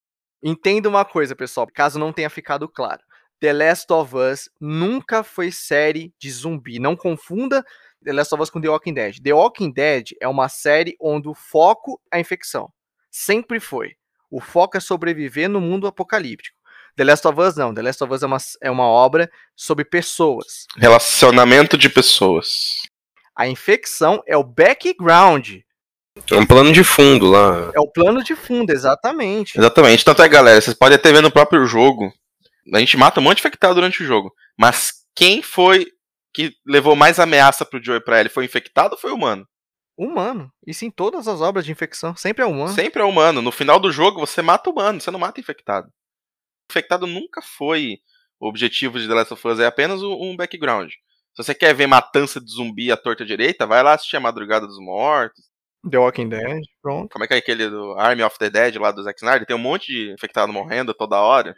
Entenda 0.44 0.90
uma 0.90 1.06
coisa, 1.06 1.36
pessoal, 1.36 1.68
caso 1.74 1.98
não 1.98 2.12
tenha 2.12 2.30
ficado 2.30 2.68
claro. 2.68 3.02
The 3.40 3.54
Last 3.54 3.92
of 3.94 4.16
Us 4.16 4.50
nunca 4.60 5.24
foi 5.24 5.52
série 5.52 6.14
de 6.20 6.32
zumbi. 6.32 6.80
Não 6.80 6.96
confunda 6.96 7.64
The 8.04 8.14
Last 8.14 8.34
of 8.34 8.44
Us 8.44 8.50
com 8.50 8.62
The 8.62 8.70
Walking 8.70 8.94
Dead. 8.94 9.20
The 9.22 9.34
Walking 9.34 9.72
Dead 9.72 10.12
é 10.22 10.28
uma 10.28 10.50
série 10.50 10.96
onde 11.00 11.28
o 11.28 11.34
foco 11.34 12.00
é 12.12 12.18
a 12.18 12.20
infecção. 12.20 12.72
Sempre 13.12 13.60
foi. 13.60 13.96
O 14.30 14.42
foco 14.42 14.78
é 14.78 14.80
sobreviver 14.80 15.50
no 15.50 15.62
mundo 15.62 15.88
apocalíptico. 15.88 16.58
The 16.96 17.04
Last 17.04 17.28
of 17.28 17.40
Us 17.40 17.56
não. 17.56 17.74
The 17.74 17.82
Last 17.82 18.04
of 18.04 18.14
Us 18.14 18.24
é 18.24 18.26
uma, 18.26 18.38
é 18.64 18.72
uma 18.72 18.86
obra 18.86 19.30
sobre 19.56 19.86
pessoas. 19.86 20.66
Relacionamento 20.78 21.78
de 21.78 21.90
pessoas. 21.90 22.76
A 23.36 23.48
infecção 23.48 24.22
é 24.26 24.36
o 24.36 24.44
background. 24.44 25.58
É 26.32 26.36
um 26.36 26.46
plano 26.46 26.74
de 26.74 26.84
fundo 26.84 27.28
lá. 27.28 27.72
É 27.76 27.80
o 27.80 27.88
plano 27.88 28.24
de 28.24 28.36
fundo, 28.36 28.72
exatamente. 28.72 29.60
Exatamente. 29.60 30.04
Tanto 30.04 30.24
é, 30.24 30.28
galera, 30.28 30.60
vocês 30.60 30.76
podem 30.76 30.96
até 30.96 31.12
ver 31.12 31.22
no 31.22 31.30
próprio 31.30 31.66
jogo. 31.68 32.12
A 32.74 32.80
gente 32.80 32.98
mata 32.98 33.20
um 33.20 33.24
monte 33.24 33.38
de 33.38 33.42
infectado 33.42 33.76
durante 33.76 34.02
o 34.02 34.06
jogo. 34.06 34.34
Mas 34.58 34.94
quem 35.16 35.44
foi 35.44 35.86
que 36.38 36.56
levou 36.64 36.96
mais 36.96 37.20
ameaça 37.20 37.66
pro 37.66 37.84
Joe 37.84 37.98
e 37.98 38.00
pra 38.00 38.20
ele? 38.20 38.30
Foi 38.30 38.46
infectado 38.46 38.94
ou 38.94 39.02
foi 39.02 39.12
humano? 39.12 39.44
Humano. 39.98 40.52
Isso 40.68 40.86
em 40.86 40.92
todas 40.92 41.28
as 41.28 41.42
obras 41.42 41.66
de 41.66 41.72
infecção. 41.72 42.16
Sempre 42.16 42.44
é 42.44 42.46
humano. 42.46 42.74
Sempre 42.76 43.02
é 43.02 43.06
humano. 43.06 43.42
No 43.42 43.52
final 43.52 43.80
do 43.80 43.92
jogo, 43.92 44.20
você 44.20 44.44
mata 44.44 44.70
o 44.70 44.74
humano, 44.74 45.02
você 45.02 45.10
não 45.10 45.20
mata 45.20 45.40
infectado. 45.40 45.92
Infectado 46.70 47.08
nunca 47.08 47.42
foi 47.42 47.98
o 48.40 48.48
objetivo 48.48 49.00
de 49.00 49.08
The 49.08 49.14
Last 49.16 49.34
of 49.34 49.48
Us, 49.48 49.60
é 49.60 49.66
apenas 49.66 50.04
um 50.04 50.36
background. 50.36 50.92
Se 50.92 51.44
você 51.44 51.56
quer 51.56 51.74
ver 51.74 51.88
matança 51.88 52.40
de 52.40 52.52
zumbi 52.52 52.92
à 52.92 52.98
torta 52.98 53.26
direita, 53.26 53.66
vai 53.66 53.82
lá 53.82 53.94
assistir 53.94 54.18
a 54.18 54.20
Madrugada 54.20 54.68
dos 54.68 54.78
Mortos. 54.80 55.44
The 55.90 55.98
Walking 55.98 56.30
Dead, 56.30 56.62
pronto. 56.84 57.12
Como 57.12 57.26
é 57.26 57.28
que 57.28 57.34
é 57.34 57.38
aquele 57.38 57.68
do 57.68 57.94
Army 57.94 58.22
of 58.22 58.38
the 58.38 58.52
Dead 58.52 58.76
lá 58.76 58.92
do 58.92 59.02
Zack 59.02 59.18
Snyder? 59.20 59.48
Tem 59.48 59.56
um 59.56 59.60
monte 59.60 59.92
de 59.92 60.14
infectado 60.14 60.54
morrendo 60.54 60.94
toda 60.94 61.20
hora. 61.20 61.56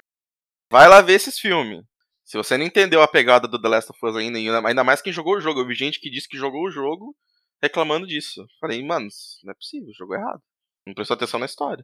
Vai 0.72 0.88
lá 0.88 1.02
ver 1.02 1.14
esses 1.14 1.38
filmes. 1.38 1.84
Se 2.30 2.38
você 2.38 2.60
não 2.60 2.66
entendeu 2.66 3.02
a 3.02 3.08
pegada 3.08 3.48
do 3.48 3.60
The 3.60 3.68
Last 3.68 3.92
of 3.92 4.06
Us 4.06 4.16
ainda, 4.16 4.38
ainda 4.38 4.84
mais 4.84 5.02
quem 5.02 5.12
jogou 5.12 5.38
o 5.38 5.42
jogo. 5.42 5.62
Eu 5.62 5.66
vi 5.66 5.74
gente 5.74 6.00
que 6.00 6.12
disse 6.12 6.30
que 6.30 6.38
jogou 6.38 6.68
o 6.68 6.70
jogo 6.70 7.16
reclamando 7.60 8.06
disso. 8.06 8.46
Falei, 8.62 8.86
mano, 8.86 9.08
não 9.44 9.52
é 9.52 9.56
possível, 9.56 9.92
jogou 9.98 10.16
errado. 10.16 10.40
Não 10.86 10.94
prestou 10.94 11.16
atenção 11.16 11.40
na 11.40 11.48
história. 11.48 11.84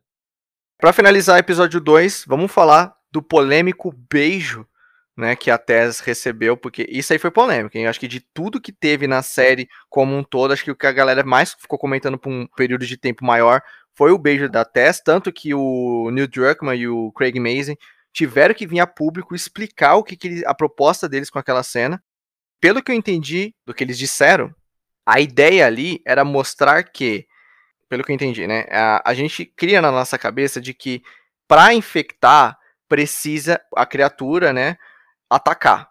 Para 0.78 0.94
finalizar 0.94 1.40
episódio 1.40 1.82
2, 1.82 2.26
vamos 2.28 2.52
falar 2.52 2.96
do 3.12 3.24
polêmico 3.24 3.92
beijo 3.92 4.68
né, 5.18 5.36
que 5.36 5.50
a 5.50 5.58
Tess 5.58 6.00
recebeu, 6.00 6.56
porque 6.56 6.86
isso 6.92 7.12
aí 7.12 7.18
foi 7.18 7.32
polêmico. 7.32 7.76
Hein? 7.76 7.86
Eu 7.86 7.90
acho 7.90 8.00
que 8.00 8.08
de 8.08 8.20
tudo 8.20 8.62
que 8.62 8.72
teve 8.72 9.08
na 9.08 9.24
série 9.24 9.68
como 9.90 10.16
um 10.16 10.24
todo, 10.24 10.54
acho 10.54 10.64
que 10.64 10.70
o 10.70 10.76
que 10.76 10.86
a 10.86 10.92
galera 10.92 11.24
mais 11.24 11.56
ficou 11.56 11.80
comentando 11.80 12.20
por 12.20 12.32
um 12.32 12.46
período 12.56 12.86
de 12.86 12.98
tempo 12.98 13.26
maior 13.26 13.64
foi 13.96 14.12
o 14.12 14.20
beijo 14.20 14.48
da 14.48 14.64
Tess, 14.64 15.02
tanto 15.04 15.34
que 15.34 15.56
o 15.56 16.12
Neil 16.12 16.28
Druckmann 16.28 16.78
e 16.78 16.88
o 16.88 17.12
Craig 17.14 17.40
Mazin 17.40 17.76
tiveram 18.16 18.56
que 18.56 18.66
vir 18.66 18.80
a 18.80 18.88
público 18.88 19.36
explicar 19.36 19.96
o 19.96 20.04
que, 20.04 20.16
que 20.16 20.42
a 20.46 20.54
proposta 20.56 21.08
deles 21.10 21.30
com 21.30 21.38
aquela 21.38 21.64
cena. 21.64 22.02
Pelo 22.62 22.82
que 22.82 22.90
eu 22.90 22.96
entendi 22.96 23.54
do 23.66 23.74
que 23.74 23.84
eles 23.84 23.98
disseram, 23.98 24.56
a 25.06 25.20
ideia 25.20 25.68
ali 25.68 26.02
era 26.08 26.24
mostrar 26.24 26.82
que, 26.84 27.28
pelo 27.90 28.06
que 28.06 28.14
eu 28.14 28.16
entendi, 28.16 28.48
né, 28.48 28.68
a, 28.72 29.12
a 29.12 29.14
gente 29.14 29.46
cria 29.46 29.82
na 29.82 29.92
nossa 29.92 30.18
cabeça 30.18 30.62
de 30.62 30.74
que 30.74 31.04
para 31.46 31.74
infectar 31.74 32.58
precisa 32.88 33.62
a 33.76 33.86
criatura, 33.86 34.54
né, 34.54 34.78
atacar. 35.30 35.90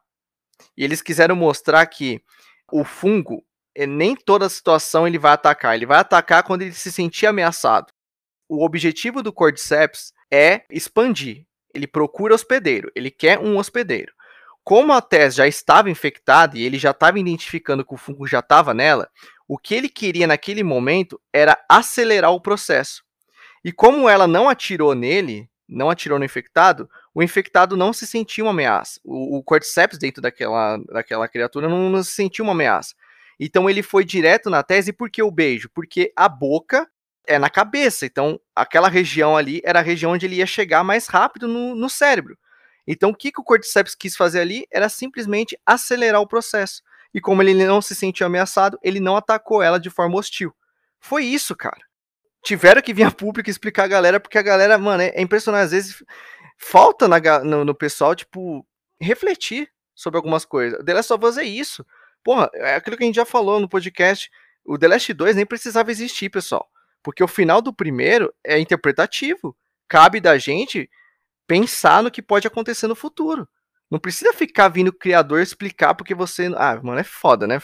E 0.74 0.82
eles 0.82 1.02
quiseram 1.02 1.36
mostrar 1.36 1.84
que 1.86 2.22
o 2.72 2.84
fungo, 2.84 3.44
eh, 3.74 3.86
nem 3.86 4.16
toda 4.16 4.48
situação 4.48 5.06
ele 5.06 5.18
vai 5.18 5.32
atacar. 5.32 5.74
Ele 5.74 5.84
vai 5.84 5.98
atacar 5.98 6.42
quando 6.42 6.62
ele 6.62 6.72
se 6.72 6.90
sentir 6.90 7.26
ameaçado. 7.26 7.92
O 8.48 8.64
objetivo 8.64 9.22
do 9.22 9.32
Cordyceps 9.32 10.14
é 10.32 10.64
expandir. 10.70 11.44
Ele 11.74 11.86
procura 11.86 12.34
hospedeiro. 12.34 12.90
Ele 12.94 13.10
quer 13.10 13.38
um 13.38 13.56
hospedeiro. 13.58 14.12
Como 14.62 14.92
a 14.92 15.02
Tess 15.02 15.34
já 15.34 15.46
estava 15.46 15.90
infectada 15.90 16.56
e 16.56 16.62
ele 16.62 16.78
já 16.78 16.92
estava 16.92 17.18
identificando 17.18 17.84
que 17.84 17.92
o 17.92 17.98
fungo 17.98 18.26
já 18.26 18.38
estava 18.38 18.72
nela, 18.72 19.10
o 19.46 19.58
que 19.58 19.74
ele 19.74 19.88
queria 19.88 20.26
naquele 20.26 20.62
momento 20.62 21.20
era 21.32 21.62
acelerar 21.68 22.32
o 22.32 22.40
processo. 22.40 23.04
E 23.62 23.70
como 23.72 24.08
ela 24.08 24.26
não 24.26 24.48
atirou 24.48 24.94
nele, 24.94 25.48
não 25.68 25.90
atirou 25.90 26.18
no 26.18 26.24
infectado, 26.24 26.88
o 27.14 27.22
infectado 27.22 27.76
não 27.76 27.92
se 27.92 28.06
sentiu 28.06 28.46
uma 28.46 28.52
ameaça. 28.52 29.00
O, 29.04 29.38
o 29.38 29.42
Cordyceps 29.42 29.98
dentro 29.98 30.22
daquela, 30.22 30.78
daquela 30.90 31.28
criatura 31.28 31.68
não, 31.68 31.90
não 31.90 32.02
se 32.02 32.12
sentiu 32.12 32.44
uma 32.44 32.52
ameaça. 32.52 32.94
Então 33.38 33.68
ele 33.68 33.82
foi 33.82 34.04
direto 34.04 34.48
na 34.48 34.62
tese, 34.62 34.92
por 34.92 35.10
que 35.10 35.22
o 35.22 35.30
beijo? 35.30 35.68
Porque 35.74 36.12
a 36.16 36.28
boca 36.28 36.88
é 37.26 37.38
na 37.38 37.48
cabeça, 37.48 38.06
então 38.06 38.40
aquela 38.54 38.88
região 38.88 39.36
ali 39.36 39.60
era 39.64 39.80
a 39.80 39.82
região 39.82 40.12
onde 40.12 40.26
ele 40.26 40.36
ia 40.36 40.46
chegar 40.46 40.84
mais 40.84 41.06
rápido 41.06 41.48
no, 41.48 41.74
no 41.74 41.88
cérebro. 41.88 42.38
Então 42.86 43.10
o 43.10 43.14
que, 43.14 43.32
que 43.32 43.40
o 43.40 43.44
Cordyceps 43.44 43.94
quis 43.94 44.16
fazer 44.16 44.40
ali 44.40 44.66
era 44.70 44.88
simplesmente 44.88 45.58
acelerar 45.64 46.20
o 46.20 46.28
processo. 46.28 46.82
E 47.12 47.20
como 47.20 47.42
ele 47.42 47.54
não 47.54 47.80
se 47.80 47.94
sentiu 47.94 48.26
ameaçado, 48.26 48.78
ele 48.82 49.00
não 49.00 49.16
atacou 49.16 49.62
ela 49.62 49.78
de 49.78 49.88
forma 49.88 50.16
hostil. 50.16 50.54
Foi 51.00 51.24
isso, 51.24 51.56
cara 51.56 51.82
tiveram 52.44 52.82
que 52.82 52.94
vir 52.94 53.04
a 53.04 53.10
público 53.10 53.50
explicar 53.50 53.84
a 53.84 53.88
galera, 53.88 54.20
porque 54.20 54.38
a 54.38 54.42
galera, 54.42 54.78
mano, 54.78 55.02
é, 55.02 55.08
é 55.08 55.22
impressionante. 55.22 55.64
Às 55.64 55.70
vezes 55.72 56.04
falta 56.58 57.08
na, 57.08 57.18
no, 57.42 57.64
no, 57.64 57.74
pessoal, 57.74 58.14
tipo, 58.14 58.64
refletir 59.00 59.68
sobre 59.94 60.18
algumas 60.18 60.44
coisas. 60.44 60.84
The 60.84 60.94
Last 60.94 61.12
of 61.12 61.24
Us 61.24 61.38
é 61.38 61.44
isso. 61.44 61.84
Porra, 62.22 62.50
é 62.54 62.76
aquilo 62.76 62.96
que 62.96 63.02
a 63.02 63.06
gente 63.06 63.16
já 63.16 63.24
falou 63.24 63.58
no 63.58 63.68
podcast. 63.68 64.30
O 64.64 64.78
The 64.78 64.88
Last 64.88 65.12
2 65.12 65.36
nem 65.36 65.46
precisava 65.46 65.90
existir, 65.90 66.30
pessoal. 66.30 66.68
Porque 67.04 67.22
o 67.22 67.28
final 67.28 67.60
do 67.60 67.72
primeiro 67.72 68.32
é 68.42 68.58
interpretativo. 68.58 69.54
Cabe 69.86 70.20
da 70.20 70.38
gente 70.38 70.88
pensar 71.46 72.02
no 72.02 72.10
que 72.10 72.22
pode 72.22 72.46
acontecer 72.46 72.88
no 72.88 72.96
futuro. 72.96 73.46
Não 73.90 73.98
precisa 73.98 74.32
ficar 74.32 74.68
vindo 74.68 74.88
o 74.88 74.98
criador 74.98 75.40
explicar 75.40 75.94
porque 75.94 76.14
você. 76.14 76.50
Ah, 76.56 76.80
mano, 76.82 76.98
é 76.98 77.04
foda, 77.04 77.46
né? 77.46 77.60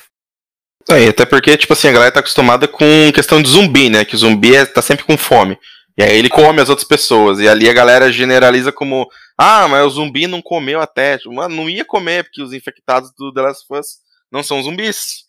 É, 0.89 1.09
até 1.09 1.25
porque, 1.25 1.57
tipo 1.57 1.73
assim, 1.73 1.89
a 1.89 1.93
galera 1.93 2.13
tá 2.13 2.21
acostumada 2.21 2.69
com 2.69 3.11
questão 3.15 3.43
de 3.43 3.49
zumbi, 3.49 3.89
né? 3.89 4.05
Que 4.05 4.15
o 4.15 4.19
zumbi 4.19 4.55
é, 4.55 4.67
tá 4.67 4.83
sempre 4.83 5.05
com 5.05 5.17
fome. 5.17 5.59
E 5.97 6.03
aí 6.03 6.19
ele 6.19 6.29
come 6.29 6.61
as 6.61 6.69
outras 6.69 6.87
pessoas. 6.87 7.41
E 7.41 7.49
ali 7.49 7.69
a 7.69 7.73
galera 7.73 8.13
generaliza 8.13 8.71
como: 8.71 9.09
ah, 9.39 9.67
mas 9.69 9.87
o 9.87 9.91
zumbi 9.91 10.27
não 10.27 10.43
comeu 10.43 10.81
até. 10.83 11.17
Tipo, 11.17 11.35
mano, 11.35 11.57
não 11.57 11.69
ia 11.69 11.85
comer, 11.85 12.25
porque 12.25 12.43
os 12.43 12.53
infectados 12.53 13.11
do 13.17 13.33
The 13.33 13.41
Last 13.41 13.65
of 13.69 13.81
Us 13.81 13.87
não 14.31 14.43
são 14.43 14.63
zumbis. 14.63 15.25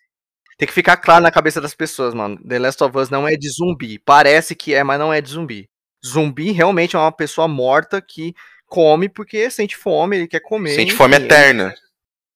Tem 0.61 0.67
que 0.67 0.75
ficar 0.75 0.95
claro 0.97 1.23
na 1.23 1.31
cabeça 1.31 1.59
das 1.59 1.73
pessoas, 1.73 2.13
mano. 2.13 2.37
The 2.47 2.59
Last 2.59 2.83
of 2.83 2.95
Us 2.95 3.09
não 3.09 3.27
é 3.27 3.35
de 3.35 3.49
zumbi. 3.49 3.97
Parece 3.97 4.53
que 4.53 4.75
é, 4.75 4.83
mas 4.83 4.99
não 4.99 5.11
é 5.11 5.19
de 5.19 5.31
zumbi. 5.31 5.67
Zumbi 6.05 6.51
realmente 6.51 6.95
é 6.95 6.99
uma 6.99 7.11
pessoa 7.11 7.47
morta 7.47 7.99
que 7.99 8.35
come 8.67 9.09
porque 9.09 9.49
sente 9.49 9.75
fome, 9.75 10.17
ele 10.17 10.27
quer 10.27 10.39
comer. 10.39 10.75
Sente 10.75 10.93
fome 10.93 11.15
eterna. 11.15 11.69
Ele... 11.69 11.75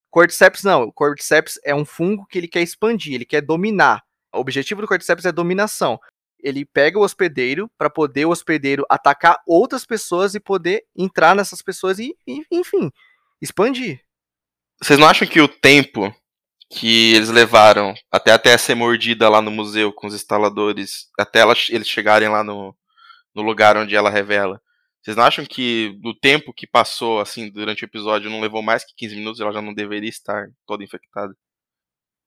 Cordyceps 0.09 0.63
não. 0.63 0.85
O 0.85 0.91
Cordyceps 0.91 1.59
é 1.63 1.75
um 1.75 1.85
fungo 1.85 2.25
que 2.25 2.39
ele 2.39 2.47
quer 2.47 2.63
expandir, 2.63 3.13
ele 3.13 3.25
quer 3.25 3.41
dominar. 3.41 4.01
O 4.33 4.39
objetivo 4.39 4.81
do 4.81 4.87
Cordyceps 4.87 5.25
é 5.25 5.31
dominação. 5.31 5.99
Ele 6.39 6.65
pega 6.65 6.97
o 6.97 7.03
hospedeiro 7.03 7.69
para 7.77 7.91
poder 7.91 8.25
o 8.25 8.31
hospedeiro 8.31 8.87
atacar 8.89 9.37
outras 9.45 9.85
pessoas 9.85 10.33
e 10.33 10.39
poder 10.39 10.83
entrar 10.97 11.35
nessas 11.35 11.61
pessoas 11.61 11.99
e, 11.99 12.17
e, 12.25 12.41
enfim, 12.51 12.89
expandir. 13.39 14.01
Vocês 14.81 14.97
não 14.97 15.07
acham 15.07 15.27
que 15.27 15.39
o 15.39 15.47
tempo 15.47 16.11
que 16.69 17.13
eles 17.15 17.29
levaram 17.29 17.93
até 18.11 18.31
até 18.31 18.57
ser 18.57 18.75
mordida 18.75 19.29
lá 19.29 19.41
no 19.41 19.51
museu 19.51 19.93
com 19.93 20.07
os 20.07 20.15
instaladores, 20.15 21.09
até 21.19 21.39
elas, 21.39 21.67
eles 21.69 21.87
chegarem 21.87 22.29
lá 22.29 22.43
no, 22.43 22.75
no 23.33 23.41
lugar 23.41 23.77
onde 23.77 23.95
ela 23.95 24.09
revela, 24.09 24.61
vocês 25.05 25.15
não 25.15 25.23
acham 25.23 25.45
que 25.45 25.95
do 26.01 26.15
tempo 26.15 26.51
que 26.51 26.65
passou, 26.65 27.19
assim, 27.19 27.51
durante 27.51 27.83
o 27.83 27.85
episódio, 27.85 28.27
não 28.27 28.41
levou 28.41 28.63
mais 28.63 28.83
que 28.83 28.95
15 28.97 29.15
minutos, 29.15 29.39
ela 29.39 29.51
já 29.51 29.61
não 29.61 29.71
deveria 29.71 30.09
estar 30.09 30.47
toda 30.65 30.83
infectada? 30.83 31.31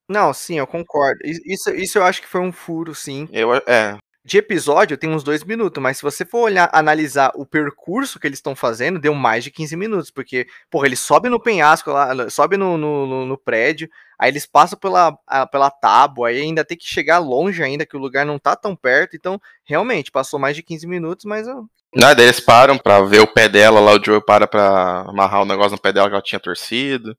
Não, 0.09 0.33
sim, 0.33 0.61
eu 0.61 0.67
concordo. 0.67 1.19
Isso, 1.25 1.71
isso 1.71 1.99
eu 1.99 2.05
acho 2.05 2.23
que 2.23 2.29
foi 2.29 2.41
um 2.41 2.53
furo, 2.53 2.95
sim. 2.95 3.29
Eu, 3.33 3.53
é 3.67 3.99
de 4.25 4.39
episódio 4.39 4.99
tem 4.99 5.09
uns 5.09 5.23
dois 5.23 5.43
minutos, 5.43 5.83
mas 5.83 5.97
se 5.97 6.03
você 6.03 6.25
for 6.25 6.41
olhar, 6.41 6.69
analisar 6.73 7.33
o 7.35 7.47
percurso 7.47 8.21
que 8.21 8.27
eles 8.27 8.39
estão 8.39 8.55
fazendo, 8.55 8.99
deu 8.99 9.15
mais 9.15 9.43
de 9.43 9.51
15 9.51 9.77
minutos, 9.77 10.11
porque, 10.11 10.47
porra, 10.71 10.87
eles 10.87 11.01
sobem 11.01 11.31
no 11.31 11.41
penhasco 11.41 11.91
lá, 11.91 12.29
sobe 12.29 12.57
no, 12.57 12.77
no, 12.77 13.27
no, 13.27 13.39
prédio, 13.39 13.89
aí 14.19 14.31
eles 14.31 14.45
passam 14.45 14.79
pela, 14.79 15.17
pela 15.51 15.71
tábua, 15.71 16.29
aí 16.29 16.41
ainda 16.41 16.65
tem 16.65 16.77
que 16.77 16.87
chegar 16.87 17.19
longe 17.19 17.63
ainda, 17.63 17.87
que 17.87 17.97
o 17.97 18.01
lugar 18.01 18.27
não 18.27 18.39
tá 18.39 18.55
tão 18.55 18.77
perto, 18.77 19.17
então, 19.17 19.41
realmente, 19.65 20.11
passou 20.11 20.39
mais 20.39 20.55
de 20.55 20.63
15 20.63 20.87
minutos, 20.87 21.25
mas... 21.25 21.47
Não, 21.47 22.15
daí 22.15 22.27
eles 22.27 22.41
param 22.41 22.77
pra 22.77 23.01
ver 23.01 23.21
o 23.21 23.27
pé 23.27 23.49
dela, 23.49 23.81
lá 23.81 23.93
o 23.93 24.05
Joe 24.05 24.21
para 24.23 24.47
pra 24.47 25.07
amarrar 25.09 25.41
o 25.41 25.47
negócio 25.47 25.73
no 25.73 25.81
pé 25.81 25.91
dela 25.91 26.09
que 26.09 26.15
ela 26.15 26.23
tinha 26.23 26.39
torcido. 26.39 27.17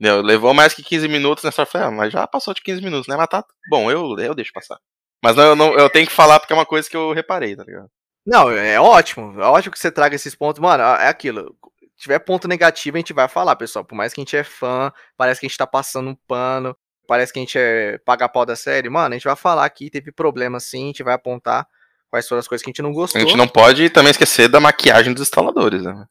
Levou 0.00 0.52
mais 0.54 0.74
que 0.74 0.82
15 0.82 1.06
minutos 1.06 1.44
nessa 1.44 1.62
né? 1.62 1.68
ah, 1.74 1.90
mas 1.90 2.12
já 2.12 2.26
passou 2.26 2.54
de 2.54 2.62
15 2.62 2.82
minutos, 2.82 3.06
né? 3.06 3.16
Mas 3.16 3.28
tá 3.28 3.44
bom, 3.68 3.90
eu, 3.90 4.18
eu 4.18 4.34
deixo 4.34 4.50
passar. 4.52 4.78
Mas 5.22 5.36
não, 5.36 5.44
eu, 5.44 5.56
não, 5.56 5.74
eu 5.74 5.90
tenho 5.90 6.06
que 6.06 6.12
falar 6.12 6.40
porque 6.40 6.52
é 6.52 6.56
uma 6.56 6.66
coisa 6.66 6.88
que 6.88 6.96
eu 6.96 7.12
reparei, 7.12 7.54
tá 7.54 7.64
ligado? 7.64 7.90
Não, 8.26 8.50
é 8.50 8.80
ótimo. 8.80 9.40
É 9.40 9.46
ótimo 9.46 9.72
que 9.72 9.78
você 9.78 9.90
traga 9.90 10.14
esses 10.14 10.34
pontos. 10.34 10.60
Mano, 10.60 10.82
é 10.82 11.08
aquilo. 11.08 11.54
Se 11.96 12.04
tiver 12.04 12.18
ponto 12.20 12.48
negativo, 12.48 12.96
a 12.96 13.00
gente 13.00 13.12
vai 13.12 13.28
falar, 13.28 13.56
pessoal. 13.56 13.84
Por 13.84 13.94
mais 13.94 14.12
que 14.12 14.20
a 14.20 14.22
gente 14.22 14.36
é 14.36 14.44
fã, 14.44 14.92
parece 15.16 15.40
que 15.40 15.46
a 15.46 15.48
gente 15.48 15.58
tá 15.58 15.66
passando 15.66 16.10
um 16.10 16.16
pano, 16.26 16.76
parece 17.06 17.32
que 17.32 17.38
a 17.38 17.42
gente 17.42 17.58
é 17.58 17.98
paga 17.98 18.28
pau 18.28 18.46
da 18.46 18.56
série. 18.56 18.88
Mano, 18.88 19.14
a 19.14 19.18
gente 19.18 19.24
vai 19.24 19.36
falar 19.36 19.64
aqui, 19.64 19.90
teve 19.90 20.12
problema 20.12 20.60
sim, 20.60 20.84
a 20.84 20.86
gente 20.86 21.02
vai 21.02 21.14
apontar 21.14 21.66
quais 22.10 22.26
foram 22.26 22.40
as 22.40 22.48
coisas 22.48 22.62
que 22.62 22.70
a 22.70 22.72
gente 22.72 22.82
não 22.82 22.92
gostou. 22.92 23.20
A 23.20 23.24
gente 23.24 23.36
não 23.36 23.48
pode 23.48 23.88
também 23.90 24.10
esquecer 24.10 24.48
da 24.48 24.60
maquiagem 24.60 25.12
dos 25.12 25.22
instaladores, 25.22 25.82
né? 25.82 26.06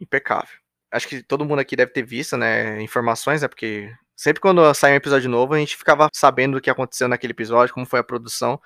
Impecável. 0.00 0.56
Acho 0.90 1.08
que 1.08 1.22
todo 1.22 1.44
mundo 1.44 1.60
aqui 1.60 1.74
deve 1.74 1.92
ter 1.92 2.02
visto, 2.02 2.36
né, 2.36 2.80
informações, 2.82 3.40
né, 3.40 3.48
porque 3.48 3.90
Sempre 4.22 4.40
quando 4.40 4.72
sai 4.72 4.92
um 4.92 4.94
episódio 4.94 5.28
novo, 5.28 5.52
a 5.52 5.58
gente 5.58 5.76
ficava 5.76 6.08
sabendo 6.12 6.56
o 6.56 6.60
que 6.60 6.70
aconteceu 6.70 7.08
naquele 7.08 7.32
episódio, 7.32 7.74
como 7.74 7.84
foi 7.84 7.98
a 7.98 8.04
produção. 8.04 8.60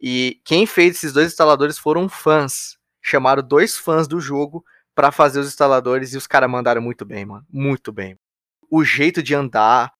E 0.00 0.40
quem 0.44 0.66
fez 0.66 0.96
esses 0.96 1.12
dois 1.12 1.28
instaladores 1.28 1.78
foram 1.78 2.08
fãs. 2.08 2.76
Chamaram 3.00 3.40
dois 3.40 3.78
fãs 3.78 4.08
do 4.08 4.20
jogo 4.20 4.64
para 4.96 5.12
fazer 5.12 5.38
os 5.38 5.46
instaladores 5.46 6.14
e 6.14 6.16
os 6.16 6.26
caras 6.26 6.50
mandaram 6.50 6.82
muito 6.82 7.04
bem, 7.04 7.24
mano. 7.24 7.46
Muito 7.48 7.92
bem. 7.92 8.18
O 8.68 8.82
jeito 8.82 9.22
de 9.22 9.36
andar 9.36 9.92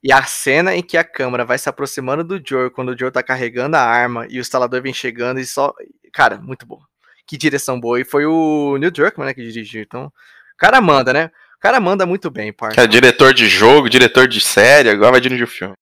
e 0.00 0.12
a 0.12 0.22
cena 0.22 0.72
em 0.72 0.84
que 0.84 0.96
a 0.96 1.02
câmera 1.02 1.44
vai 1.44 1.58
se 1.58 1.68
aproximando 1.68 2.22
do 2.22 2.40
Joe 2.40 2.70
quando 2.70 2.90
o 2.90 2.96
Joe 2.96 3.10
tá 3.10 3.24
carregando 3.24 3.76
a 3.76 3.82
arma 3.82 4.24
e 4.30 4.38
o 4.38 4.40
instalador 4.40 4.80
vem 4.80 4.94
chegando 4.94 5.40
e 5.40 5.44
só. 5.44 5.74
Cara, 6.12 6.40
muito 6.40 6.64
bom. 6.64 6.78
Que 7.26 7.36
direção 7.36 7.80
boa. 7.80 8.00
E 8.00 8.04
foi 8.04 8.24
o 8.24 8.78
Neil 8.78 8.92
Druckmann, 8.92 9.26
né, 9.26 9.34
que 9.34 9.42
dirigiu. 9.42 9.82
Então, 9.82 10.04
o 10.06 10.56
cara 10.56 10.80
manda, 10.80 11.12
né? 11.12 11.32
Cara 11.64 11.80
manda 11.80 12.04
muito 12.04 12.30
bem, 12.30 12.52
parça. 12.52 12.78
É 12.78 12.86
diretor 12.86 13.32
de 13.32 13.48
jogo, 13.48 13.88
diretor 13.88 14.28
de 14.28 14.38
série, 14.38 14.90
agora 14.90 15.12
vai 15.12 15.20
dirigir 15.20 15.46
o 15.46 15.50
filme. 15.50 15.72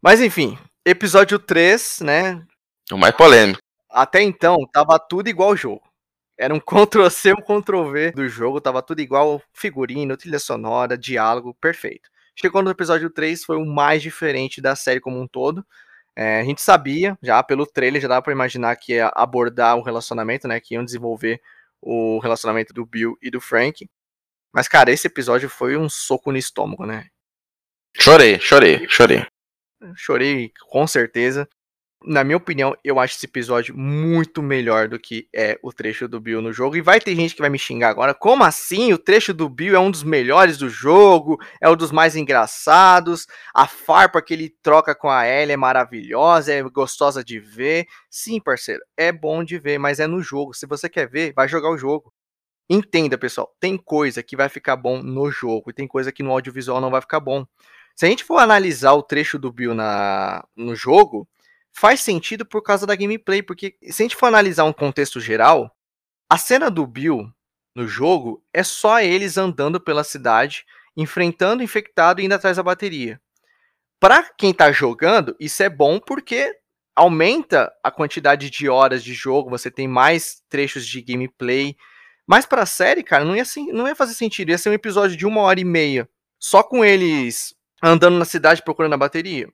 Mas 0.00 0.20
enfim, 0.20 0.56
episódio 0.86 1.40
3, 1.40 2.02
né? 2.02 2.40
O 2.92 2.96
mais 2.96 3.12
polêmico. 3.12 3.58
Até 3.90 4.22
então, 4.22 4.58
tava 4.72 4.96
tudo 5.00 5.28
igual 5.28 5.48
ao 5.48 5.56
jogo. 5.56 5.82
Era 6.38 6.54
um 6.54 6.60
Ctrl-C, 6.62 7.32
um 7.32 7.42
Ctrl-V 7.42 8.12
do 8.12 8.28
jogo, 8.28 8.60
tava 8.60 8.80
tudo 8.80 9.00
igual, 9.00 9.42
figurino, 9.52 10.16
trilha 10.16 10.38
sonora, 10.38 10.96
diálogo, 10.96 11.52
perfeito. 11.60 12.08
Chegou 12.36 12.62
no 12.62 12.70
episódio 12.70 13.10
3, 13.10 13.42
foi 13.42 13.56
o 13.56 13.66
mais 13.66 14.02
diferente 14.02 14.60
da 14.60 14.76
série 14.76 15.00
como 15.00 15.20
um 15.20 15.26
todo. 15.26 15.66
É, 16.14 16.38
a 16.40 16.44
gente 16.44 16.62
sabia, 16.62 17.18
já 17.20 17.42
pelo 17.42 17.66
trailer, 17.66 18.00
já 18.00 18.06
dava 18.06 18.22
para 18.22 18.32
imaginar 18.32 18.76
que 18.76 18.92
ia 18.92 19.10
abordar 19.16 19.76
o 19.76 19.82
relacionamento, 19.82 20.46
né? 20.46 20.60
Que 20.60 20.74
iam 20.74 20.84
desenvolver 20.84 21.40
o 21.80 22.20
relacionamento 22.20 22.72
do 22.72 22.86
Bill 22.86 23.18
e 23.20 23.32
do 23.32 23.40
Frank. 23.40 23.88
Mas, 24.52 24.68
cara, 24.68 24.90
esse 24.90 25.06
episódio 25.06 25.48
foi 25.48 25.76
um 25.76 25.88
soco 25.88 26.30
no 26.30 26.38
estômago, 26.38 26.86
né? 26.86 27.06
Chorei, 27.96 28.38
chorei, 28.38 28.86
chorei. 28.88 29.26
Chorei 29.96 30.52
com 30.68 30.86
certeza 30.86 31.48
na 32.04 32.24
minha 32.24 32.36
opinião, 32.36 32.76
eu 32.84 32.98
acho 32.98 33.16
esse 33.16 33.26
episódio 33.26 33.76
muito 33.76 34.42
melhor 34.42 34.88
do 34.88 34.98
que 34.98 35.28
é 35.34 35.58
o 35.62 35.72
trecho 35.72 36.08
do 36.08 36.20
Bill 36.20 36.42
no 36.42 36.52
jogo. 36.52 36.76
E 36.76 36.80
vai 36.80 37.00
ter 37.00 37.14
gente 37.14 37.34
que 37.34 37.40
vai 37.40 37.50
me 37.50 37.58
xingar 37.58 37.90
agora. 37.90 38.14
Como 38.14 38.44
assim? 38.44 38.92
O 38.92 38.98
trecho 38.98 39.32
do 39.32 39.48
Bill 39.48 39.76
é 39.76 39.78
um 39.78 39.90
dos 39.90 40.02
melhores 40.02 40.58
do 40.58 40.68
jogo, 40.68 41.38
é 41.60 41.68
um 41.68 41.76
dos 41.76 41.92
mais 41.92 42.16
engraçados. 42.16 43.26
A 43.54 43.66
farpa 43.66 44.22
que 44.22 44.34
ele 44.34 44.54
troca 44.62 44.94
com 44.94 45.08
a 45.08 45.26
Ellie 45.26 45.52
é 45.52 45.56
maravilhosa, 45.56 46.52
é 46.52 46.62
gostosa 46.62 47.24
de 47.24 47.38
ver. 47.38 47.86
Sim, 48.10 48.40
parceiro, 48.40 48.82
é 48.96 49.12
bom 49.12 49.44
de 49.44 49.58
ver, 49.58 49.78
mas 49.78 50.00
é 50.00 50.06
no 50.06 50.22
jogo. 50.22 50.54
Se 50.54 50.66
você 50.66 50.88
quer 50.88 51.08
ver, 51.08 51.32
vai 51.34 51.48
jogar 51.48 51.70
o 51.70 51.78
jogo. 51.78 52.12
Entenda, 52.74 53.18
pessoal, 53.18 53.54
tem 53.60 53.76
coisa 53.76 54.22
que 54.22 54.34
vai 54.34 54.48
ficar 54.48 54.76
bom 54.76 55.02
no 55.02 55.30
jogo 55.30 55.68
e 55.68 55.74
tem 55.74 55.86
coisa 55.86 56.10
que 56.10 56.22
no 56.22 56.30
audiovisual 56.30 56.80
não 56.80 56.90
vai 56.90 57.02
ficar 57.02 57.20
bom. 57.20 57.44
Se 57.94 58.06
a 58.06 58.08
gente 58.08 58.24
for 58.24 58.38
analisar 58.38 58.94
o 58.94 59.02
trecho 59.02 59.38
do 59.38 59.52
Bill 59.52 59.74
na, 59.74 60.42
no 60.56 60.74
jogo, 60.74 61.28
faz 61.70 62.00
sentido 62.00 62.46
por 62.46 62.62
causa 62.62 62.86
da 62.86 62.96
gameplay, 62.96 63.42
porque 63.42 63.76
se 63.90 64.02
a 64.02 64.04
gente 64.04 64.16
for 64.16 64.24
analisar 64.24 64.64
um 64.64 64.72
contexto 64.72 65.20
geral, 65.20 65.70
a 66.30 66.38
cena 66.38 66.70
do 66.70 66.86
Bill 66.86 67.30
no 67.76 67.86
jogo 67.86 68.42
é 68.54 68.62
só 68.62 69.02
eles 69.02 69.36
andando 69.36 69.78
pela 69.78 70.02
cidade, 70.02 70.64
enfrentando 70.96 71.62
infectado 71.62 72.22
e 72.22 72.24
indo 72.24 72.34
atrás 72.34 72.56
da 72.56 72.62
bateria. 72.62 73.20
Para 74.00 74.22
quem 74.38 74.54
tá 74.54 74.72
jogando, 74.72 75.36
isso 75.38 75.62
é 75.62 75.68
bom 75.68 76.00
porque 76.00 76.50
aumenta 76.96 77.70
a 77.84 77.90
quantidade 77.90 78.48
de 78.48 78.66
horas 78.66 79.04
de 79.04 79.12
jogo, 79.12 79.50
você 79.50 79.70
tem 79.70 79.86
mais 79.86 80.42
trechos 80.48 80.86
de 80.86 81.02
gameplay. 81.02 81.76
Mas 82.32 82.46
para 82.46 82.62
a 82.62 82.66
série, 82.66 83.02
cara, 83.02 83.24
não 83.24 83.36
ia, 83.36 83.44
não 83.72 83.86
ia 83.86 83.94
fazer 83.94 84.14
sentido. 84.14 84.48
Ia 84.48 84.58
ser 84.58 84.70
um 84.70 84.74
episódio 84.74 85.16
de 85.16 85.26
uma 85.26 85.42
hora 85.42 85.60
e 85.60 85.64
meia, 85.64 86.08
só 86.38 86.62
com 86.62 86.84
eles 86.84 87.54
andando 87.82 88.18
na 88.18 88.24
cidade 88.24 88.62
procurando 88.62 88.94
a 88.94 88.98
bateria 88.98 89.48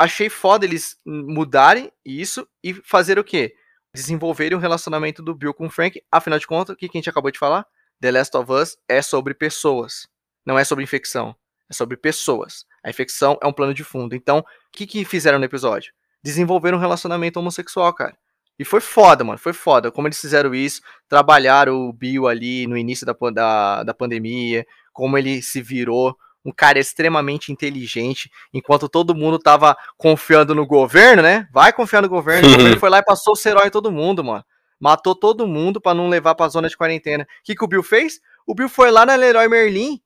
achei 0.00 0.30
foda 0.30 0.64
eles 0.64 0.98
mudarem 1.04 1.92
isso 2.02 2.48
e 2.64 2.72
fazer 2.72 3.18
o 3.18 3.24
quê? 3.24 3.54
Desenvolverem 3.94 4.56
o 4.56 4.60
relacionamento 4.60 5.22
do 5.22 5.34
Bill 5.34 5.52
com 5.52 5.66
o 5.66 5.70
Frank. 5.70 6.02
Afinal 6.10 6.38
de 6.38 6.46
contas, 6.46 6.72
o 6.72 6.76
que 6.76 6.86
a 6.86 6.88
gente 6.90 7.10
acabou 7.10 7.30
de 7.30 7.38
falar? 7.38 7.66
The 8.00 8.10
Last 8.10 8.34
of 8.34 8.50
Us 8.50 8.78
é 8.88 9.02
sobre 9.02 9.34
pessoas. 9.34 10.08
Não 10.46 10.58
é 10.58 10.64
sobre 10.64 10.84
infecção. 10.84 11.36
É 11.68 11.74
sobre 11.74 11.98
pessoas. 11.98 12.64
A 12.82 12.88
infecção 12.88 13.38
é 13.42 13.46
um 13.46 13.52
plano 13.52 13.74
de 13.74 13.84
fundo. 13.84 14.14
Então, 14.14 14.38
o 14.38 14.44
que, 14.72 14.86
que 14.86 15.04
fizeram 15.04 15.38
no 15.38 15.44
episódio? 15.44 15.92
Desenvolveram 16.24 16.78
um 16.78 16.80
relacionamento 16.80 17.38
homossexual, 17.38 17.92
cara. 17.92 18.16
E 18.60 18.64
foi 18.64 18.82
foda, 18.82 19.24
mano. 19.24 19.38
Foi 19.38 19.54
foda. 19.54 19.90
Como 19.90 20.06
eles 20.06 20.20
fizeram 20.20 20.54
isso, 20.54 20.82
trabalharam 21.08 21.88
o 21.88 21.92
Bill 21.94 22.28
ali 22.28 22.66
no 22.66 22.76
início 22.76 23.06
da, 23.06 23.16
da, 23.32 23.82
da 23.84 23.94
pandemia, 23.94 24.66
como 24.92 25.16
ele 25.16 25.40
se 25.40 25.62
virou 25.62 26.14
um 26.44 26.52
cara 26.52 26.78
extremamente 26.78 27.50
inteligente, 27.50 28.30
enquanto 28.52 28.86
todo 28.86 29.14
mundo 29.14 29.38
tava 29.38 29.74
confiando 29.96 30.54
no 30.54 30.66
governo, 30.66 31.22
né? 31.22 31.48
Vai 31.50 31.72
confiar 31.72 32.02
no 32.02 32.08
governo, 32.08 32.48
o 32.48 32.50
governo 32.52 32.76
foi 32.80 32.90
lá 32.90 32.98
e 32.98 33.02
passou 33.02 33.32
o 33.32 33.36
cerol 33.36 33.64
em 33.64 33.70
todo 33.70 33.90
mundo, 33.90 34.22
mano. 34.22 34.44
Matou 34.78 35.14
todo 35.14 35.46
mundo 35.46 35.80
para 35.80 35.94
não 35.94 36.10
levar 36.10 36.34
pra 36.34 36.48
zona 36.48 36.68
de 36.68 36.76
quarentena. 36.76 37.24
O 37.24 37.26
que, 37.42 37.54
que 37.54 37.64
o 37.64 37.68
Bill 37.68 37.82
fez? 37.82 38.20
O 38.46 38.54
Bill 38.54 38.68
foi 38.68 38.90
lá 38.90 39.06
na 39.06 39.14
Leroy 39.14 39.48
Merlin, 39.48 39.98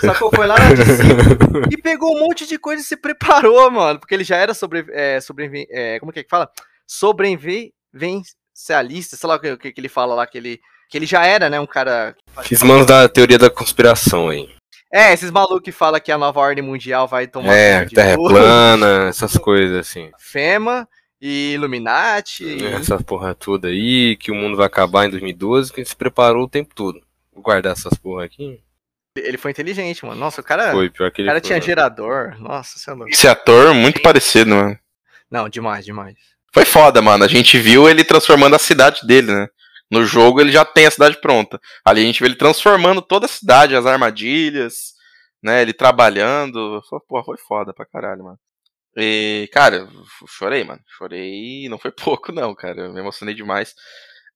sacou? 0.00 0.28
Foi 0.34 0.48
lá 0.48 0.58
na 0.58 0.74
DC 0.74 1.02
e 1.70 1.80
pegou 1.80 2.16
um 2.16 2.20
monte 2.20 2.48
de 2.48 2.58
coisa 2.58 2.82
e 2.82 2.84
se 2.84 2.96
preparou, 2.96 3.70
mano. 3.70 4.00
Porque 4.00 4.14
ele 4.14 4.24
já 4.24 4.38
era 4.38 4.54
sobre. 4.54 4.86
É, 4.90 5.20
sobre 5.20 5.68
é, 5.70 6.00
como 6.00 6.10
que 6.10 6.18
é 6.18 6.24
que 6.24 6.30
fala? 6.30 6.50
Sobrevivencialista, 7.92 9.16
sei 9.16 9.28
lá 9.28 9.36
o 9.36 9.40
que, 9.40 9.72
que 9.72 9.80
ele 9.80 9.88
fala 9.88 10.14
lá, 10.14 10.26
que 10.26 10.38
ele, 10.38 10.60
que 10.88 10.98
ele 10.98 11.06
já 11.06 11.24
era, 11.26 11.48
né? 11.48 11.60
Um 11.60 11.66
cara. 11.66 12.16
Fiz 12.42 12.62
mãos 12.62 12.86
da 12.86 13.08
teoria 13.08 13.38
da 13.38 13.50
conspiração 13.50 14.28
aí. 14.28 14.48
É, 14.92 15.12
esses 15.12 15.30
malucos 15.30 15.62
que 15.62 15.72
falam 15.72 16.00
que 16.00 16.12
a 16.12 16.18
nova 16.18 16.40
ordem 16.40 16.62
mundial 16.62 17.08
vai 17.08 17.26
tomar. 17.26 17.54
É, 17.54 17.84
terra 17.86 18.10
é 18.10 18.16
plana, 18.16 19.08
essas 19.08 19.36
coisas 19.38 19.78
assim. 19.78 20.10
Fema 20.18 20.86
e 21.20 21.52
Illuminati. 21.54 22.62
Essa 22.66 23.02
porra 23.02 23.34
toda 23.34 23.68
aí, 23.68 24.16
que 24.16 24.30
o 24.30 24.34
mundo 24.34 24.56
vai 24.56 24.66
acabar 24.66 25.06
em 25.06 25.10
2012, 25.10 25.72
que 25.72 25.80
ele 25.80 25.88
se 25.88 25.96
preparou 25.96 26.44
o 26.44 26.48
tempo 26.48 26.74
todo. 26.74 27.00
Vou 27.32 27.42
guardar 27.42 27.72
essas 27.72 27.94
porra 27.94 28.24
aqui. 28.24 28.60
Ele 29.16 29.38
foi 29.38 29.50
inteligente, 29.50 30.04
mano. 30.04 30.18
Nossa, 30.18 30.40
o 30.40 30.44
cara. 30.44 30.72
Foi, 30.72 30.90
pior 30.90 31.10
que 31.10 31.22
ele 31.22 31.28
o 31.28 31.30
cara 31.30 31.40
foi, 31.40 31.46
tinha 31.46 31.56
mano. 31.56 31.66
gerador. 31.66 32.38
Nossa, 32.38 32.78
você 32.78 32.90
é 32.90 32.94
louco. 32.94 33.10
Esse 33.10 33.28
ator, 33.28 33.74
muito 33.74 34.02
parecido, 34.02 34.54
mano. 34.54 34.78
Não, 35.30 35.48
demais, 35.48 35.84
demais. 35.84 36.31
Foi 36.54 36.64
foda, 36.64 37.00
mano. 37.00 37.24
A 37.24 37.28
gente 37.28 37.58
viu 37.58 37.88
ele 37.88 38.04
transformando 38.04 38.54
a 38.54 38.58
cidade 38.58 39.06
dele, 39.06 39.32
né? 39.32 39.48
No 39.90 40.04
jogo 40.04 40.40
ele 40.40 40.52
já 40.52 40.64
tem 40.64 40.86
a 40.86 40.90
cidade 40.90 41.20
pronta. 41.20 41.60
Ali 41.84 42.02
a 42.02 42.04
gente 42.04 42.20
vê 42.20 42.26
ele 42.26 42.36
transformando 42.36 43.02
toda 43.02 43.26
a 43.26 43.28
cidade, 43.28 43.76
as 43.76 43.86
armadilhas, 43.86 44.92
né? 45.42 45.62
Ele 45.62 45.72
trabalhando. 45.72 46.82
Foi, 46.88 47.00
porra, 47.08 47.24
foi 47.24 47.36
foda 47.38 47.74
pra 47.74 47.86
caralho, 47.86 48.24
mano. 48.24 48.38
E, 48.96 49.48
cara, 49.52 49.88
chorei, 50.28 50.64
mano. 50.64 50.80
Chorei. 50.98 51.68
Não 51.68 51.78
foi 51.78 51.90
pouco, 51.92 52.32
não, 52.32 52.54
cara. 52.54 52.82
Eu 52.82 52.92
me 52.92 53.00
emocionei 53.00 53.34
demais. 53.34 53.74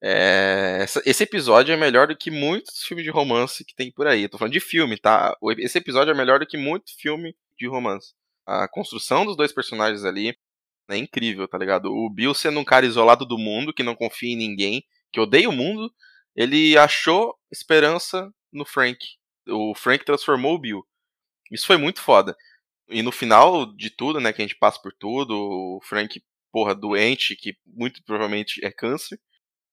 É, 0.03 0.85
esse 1.07 1.23
episódio 1.23 1.73
é 1.73 1.77
melhor 1.77 2.09
do 2.09 2.17
que 2.17 2.31
muitos 2.31 2.83
filmes 2.83 3.05
de 3.05 3.11
romance 3.11 3.64
que 3.64 3.75
tem 3.75 3.91
por 3.91 4.07
aí. 4.07 4.25
Eu 4.25 4.29
tô 4.29 4.39
falando 4.39 4.53
de 4.53 4.61
filme, 4.61 4.99
tá? 4.99 5.35
Esse 5.59 5.79
episódio 5.79 6.12
é 6.12 6.14
melhor 6.14 6.39
do 6.39 6.47
que 6.47 6.57
muito 6.57 6.93
filme 6.99 7.35
de 7.59 7.67
romance. 7.67 8.12
A 8.47 8.69
construção 8.69 9.25
dos 9.25 9.37
dois 9.37 9.53
personagens 9.53 10.05
ali 10.05 10.37
é 10.89 10.97
incrível, 10.97 11.49
tá 11.49 11.59
ligado? 11.59 11.87
O 11.87 12.11
Bill 12.11 12.34
sendo 12.34 12.61
um 12.61 12.64
cara 12.64 12.87
isolado 12.87 13.26
do 13.26 13.39
mundo, 13.39 13.72
que 13.72 13.82
não 13.82 13.95
confia 13.95 14.32
em 14.32 14.37
ninguém, 14.37 14.84
que 15.12 15.20
odeia 15.20 15.49
o 15.49 15.53
mundo, 15.53 15.93
ele 16.34 16.76
achou 16.76 17.34
esperança 17.51 18.30
no 18.53 18.64
Frank. 18.64 18.99
O 19.49 19.74
Frank 19.74 20.05
transformou 20.05 20.55
o 20.55 20.59
Bill. 20.59 20.87
Isso 21.51 21.66
foi 21.66 21.76
muito 21.76 22.01
foda. 22.01 22.37
E 22.89 23.03
no 23.03 23.12
final 23.12 23.66
de 23.74 23.91
tudo, 23.91 24.20
né, 24.20 24.32
que 24.32 24.43
a 24.43 24.47
gente 24.47 24.59
passa 24.59 24.80
por 24.80 24.93
tudo, 24.93 25.34
o 25.34 25.80
Frank, 25.82 26.22
porra, 26.53 26.74
doente, 26.74 27.37
que 27.37 27.57
muito 27.66 28.03
provavelmente 28.05 28.64
é 28.64 28.70
câncer. 28.70 29.18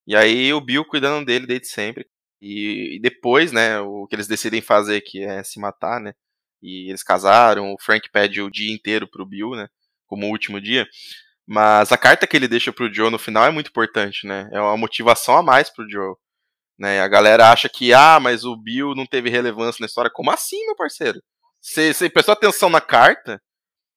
E 0.07 0.15
aí 0.15 0.53
o 0.53 0.61
Bill 0.61 0.85
cuidando 0.85 1.25
dele 1.25 1.45
desde 1.45 1.67
sempre. 1.67 2.07
E, 2.41 2.97
e 2.97 2.99
depois, 3.01 3.51
né, 3.51 3.79
o 3.79 4.07
que 4.07 4.15
eles 4.15 4.27
decidem 4.27 4.61
fazer, 4.61 5.01
que 5.01 5.23
é 5.23 5.43
se 5.43 5.59
matar, 5.59 5.99
né? 6.01 6.13
E 6.61 6.89
eles 6.89 7.03
casaram, 7.03 7.73
o 7.73 7.77
Frank 7.79 8.09
pede 8.11 8.41
o 8.41 8.49
dia 8.51 8.73
inteiro 8.73 9.07
pro 9.09 9.25
Bill, 9.25 9.51
né? 9.51 9.67
Como 10.07 10.27
último 10.27 10.59
dia. 10.61 10.87
Mas 11.45 11.91
a 11.91 11.97
carta 11.97 12.25
que 12.25 12.37
ele 12.37 12.47
deixa 12.47 12.71
pro 12.71 12.93
Joe 12.93 13.09
no 13.09 13.19
final 13.19 13.45
é 13.45 13.51
muito 13.51 13.69
importante, 13.69 14.25
né? 14.25 14.49
É 14.51 14.59
uma 14.59 14.77
motivação 14.77 15.37
a 15.37 15.43
mais 15.43 15.69
pro 15.69 15.89
Joe. 15.89 16.15
Né? 16.79 17.01
A 17.01 17.07
galera 17.07 17.51
acha 17.51 17.69
que, 17.69 17.93
ah, 17.93 18.19
mas 18.19 18.45
o 18.45 18.55
Bill 18.55 18.95
não 18.95 19.05
teve 19.05 19.29
relevância 19.29 19.81
na 19.81 19.87
história. 19.87 20.11
Como 20.11 20.31
assim, 20.31 20.65
meu 20.65 20.75
parceiro? 20.75 21.21
Você, 21.61 22.09
prestou 22.09 22.33
atenção 22.33 22.69
na 22.69 22.81
carta? 22.81 23.41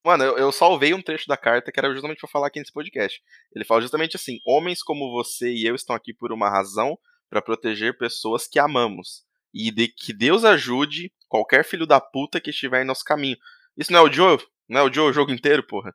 Mano, 0.04 0.22
eu, 0.22 0.38
eu 0.38 0.52
salvei 0.52 0.94
um 0.94 1.02
trecho 1.02 1.26
da 1.26 1.36
carta 1.36 1.72
que 1.72 1.80
era 1.80 1.92
justamente 1.92 2.20
pra 2.20 2.28
falar 2.28 2.46
aqui 2.46 2.60
nesse 2.60 2.72
podcast. 2.72 3.20
Ele 3.54 3.64
fala 3.64 3.80
justamente 3.80 4.16
assim: 4.16 4.38
homens 4.46 4.82
como 4.82 5.10
você 5.10 5.52
e 5.52 5.66
eu 5.66 5.74
estão 5.74 5.96
aqui 5.96 6.14
por 6.14 6.32
uma 6.32 6.48
razão 6.48 6.96
para 7.28 7.42
proteger 7.42 7.98
pessoas 7.98 8.46
que 8.46 8.58
amamos. 8.58 9.24
E 9.52 9.72
de 9.72 9.88
que 9.88 10.12
Deus 10.12 10.44
ajude 10.44 11.12
qualquer 11.28 11.64
filho 11.64 11.86
da 11.86 12.00
puta 12.00 12.40
que 12.40 12.50
estiver 12.50 12.82
em 12.82 12.86
nosso 12.86 13.02
caminho. 13.04 13.36
Isso 13.76 13.92
não 13.92 14.00
é 14.00 14.02
o 14.02 14.12
Joe? 14.12 14.38
Não 14.68 14.80
é 14.80 14.82
o 14.82 14.92
Joe 14.92 15.10
o 15.10 15.12
jogo 15.12 15.30
inteiro, 15.30 15.62
porra? 15.62 15.94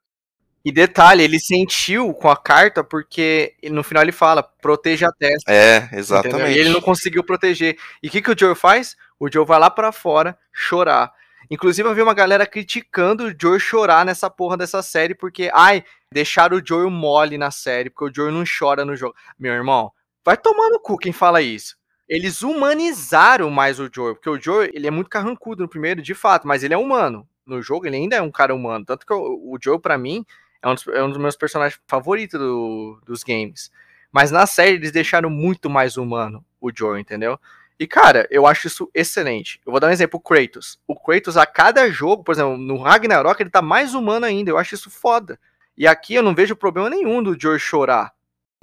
E 0.63 0.71
detalhe, 0.71 1.23
ele 1.23 1.39
sentiu 1.39 2.13
com 2.13 2.29
a 2.29 2.37
carta 2.37 2.83
porque 2.83 3.55
no 3.63 3.83
final 3.83 4.03
ele 4.03 4.11
fala, 4.11 4.43
proteja 4.43 5.07
a 5.07 5.11
testa. 5.11 5.51
É, 5.51 5.89
exatamente. 5.93 6.35
Entendeu? 6.35 6.55
E 6.55 6.59
ele 6.59 6.69
não 6.69 6.81
conseguiu 6.81 7.23
proteger. 7.23 7.77
E 8.01 8.07
o 8.07 8.11
que, 8.11 8.21
que 8.21 8.31
o 8.31 8.37
Joe 8.37 8.53
faz? 8.53 8.95
O 9.19 9.31
Joe 9.31 9.45
vai 9.45 9.59
lá 9.59 9.71
para 9.71 9.91
fora 9.91 10.37
chorar. 10.53 11.11
Inclusive, 11.49 11.89
eu 11.89 11.95
vi 11.95 12.01
uma 12.01 12.13
galera 12.13 12.45
criticando 12.45 13.25
o 13.25 13.33
Joe 13.37 13.59
chorar 13.59 14.05
nessa 14.05 14.29
porra 14.29 14.55
dessa 14.55 14.81
série, 14.81 15.13
porque, 15.13 15.49
ai, 15.53 15.83
deixaram 16.13 16.57
o 16.57 16.65
Joe 16.65 16.89
mole 16.89 17.37
na 17.37 17.51
série, 17.51 17.89
porque 17.89 18.05
o 18.05 18.13
Joe 18.13 18.31
não 18.31 18.45
chora 18.45 18.85
no 18.85 18.95
jogo. 18.95 19.15
Meu 19.37 19.53
irmão, 19.53 19.91
vai 20.23 20.37
tomar 20.37 20.69
no 20.69 20.79
cu 20.79 20.97
quem 20.97 21.11
fala 21.11 21.41
isso. 21.41 21.75
Eles 22.07 22.41
humanizaram 22.41 23.49
mais 23.49 23.79
o 23.79 23.89
Joe, 23.93 24.13
porque 24.13 24.29
o 24.29 24.39
Joe, 24.39 24.69
ele 24.73 24.87
é 24.87 24.91
muito 24.91 25.09
carrancudo 25.09 25.63
no 25.63 25.69
primeiro, 25.69 26.01
de 26.01 26.13
fato, 26.13 26.47
mas 26.47 26.63
ele 26.63 26.73
é 26.73 26.77
humano. 26.77 27.27
No 27.51 27.61
jogo, 27.61 27.85
ele 27.85 27.97
ainda 27.97 28.15
é 28.15 28.21
um 28.21 28.31
cara 28.31 28.55
humano. 28.55 28.85
Tanto 28.85 29.05
que 29.05 29.13
o, 29.13 29.53
o 29.53 29.57
Joe, 29.61 29.79
para 29.79 29.97
mim, 29.97 30.25
é 30.61 30.67
um, 30.67 30.73
dos, 30.73 30.87
é 30.87 31.03
um, 31.03 31.09
dos, 31.09 31.17
meus 31.17 31.35
personagens 31.35 31.79
favoritos 31.87 32.39
do, 32.39 33.01
dos 33.05 33.23
games. 33.23 33.71
Mas 34.11 34.31
na 34.31 34.45
série, 34.45 34.75
eles 34.75 34.91
deixaram 34.91 35.29
muito 35.29 35.69
mais 35.69 35.97
humano 35.97 36.45
o 36.59 36.71
Joe, 36.73 36.99
entendeu? 36.99 37.39
E, 37.79 37.87
cara, 37.87 38.27
eu 38.29 38.45
acho 38.45 38.67
isso 38.67 38.89
excelente. 38.93 39.59
Eu 39.65 39.71
vou 39.71 39.79
dar 39.79 39.87
um 39.87 39.91
exemplo, 39.91 40.19
o 40.19 40.21
Kratos. 40.21 40.79
O 40.87 40.95
Kratos, 40.95 41.35
a 41.35 41.45
cada 41.47 41.89
jogo, 41.89 42.23
por 42.23 42.33
exemplo, 42.33 42.55
no 42.57 42.77
Ragnarok, 42.77 43.41
ele 43.41 43.49
tá 43.49 43.61
mais 43.61 43.95
humano 43.95 44.25
ainda. 44.25 44.51
Eu 44.51 44.57
acho 44.57 44.75
isso 44.75 44.89
foda. 44.89 45.39
E 45.75 45.87
aqui 45.87 46.13
eu 46.13 46.21
não 46.21 46.35
vejo 46.35 46.55
problema 46.55 46.89
nenhum 46.89 47.23
do 47.23 47.35
Joe 47.39 47.57
chorar. 47.57 48.13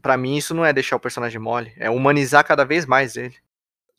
Para 0.00 0.16
mim, 0.16 0.36
isso 0.36 0.54
não 0.54 0.64
é 0.64 0.72
deixar 0.72 0.94
o 0.94 1.00
personagem 1.00 1.40
mole. 1.40 1.72
É 1.76 1.90
humanizar 1.90 2.44
cada 2.44 2.64
vez 2.64 2.86
mais 2.86 3.16
ele. 3.16 3.34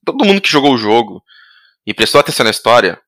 Todo 0.06 0.24
mundo 0.24 0.40
que 0.40 0.50
jogou 0.50 0.74
o 0.74 0.78
jogo 0.78 1.22
e 1.86 1.94
prestou 1.94 2.22
atenção 2.22 2.46
na 2.46 2.52
história, 2.52 3.02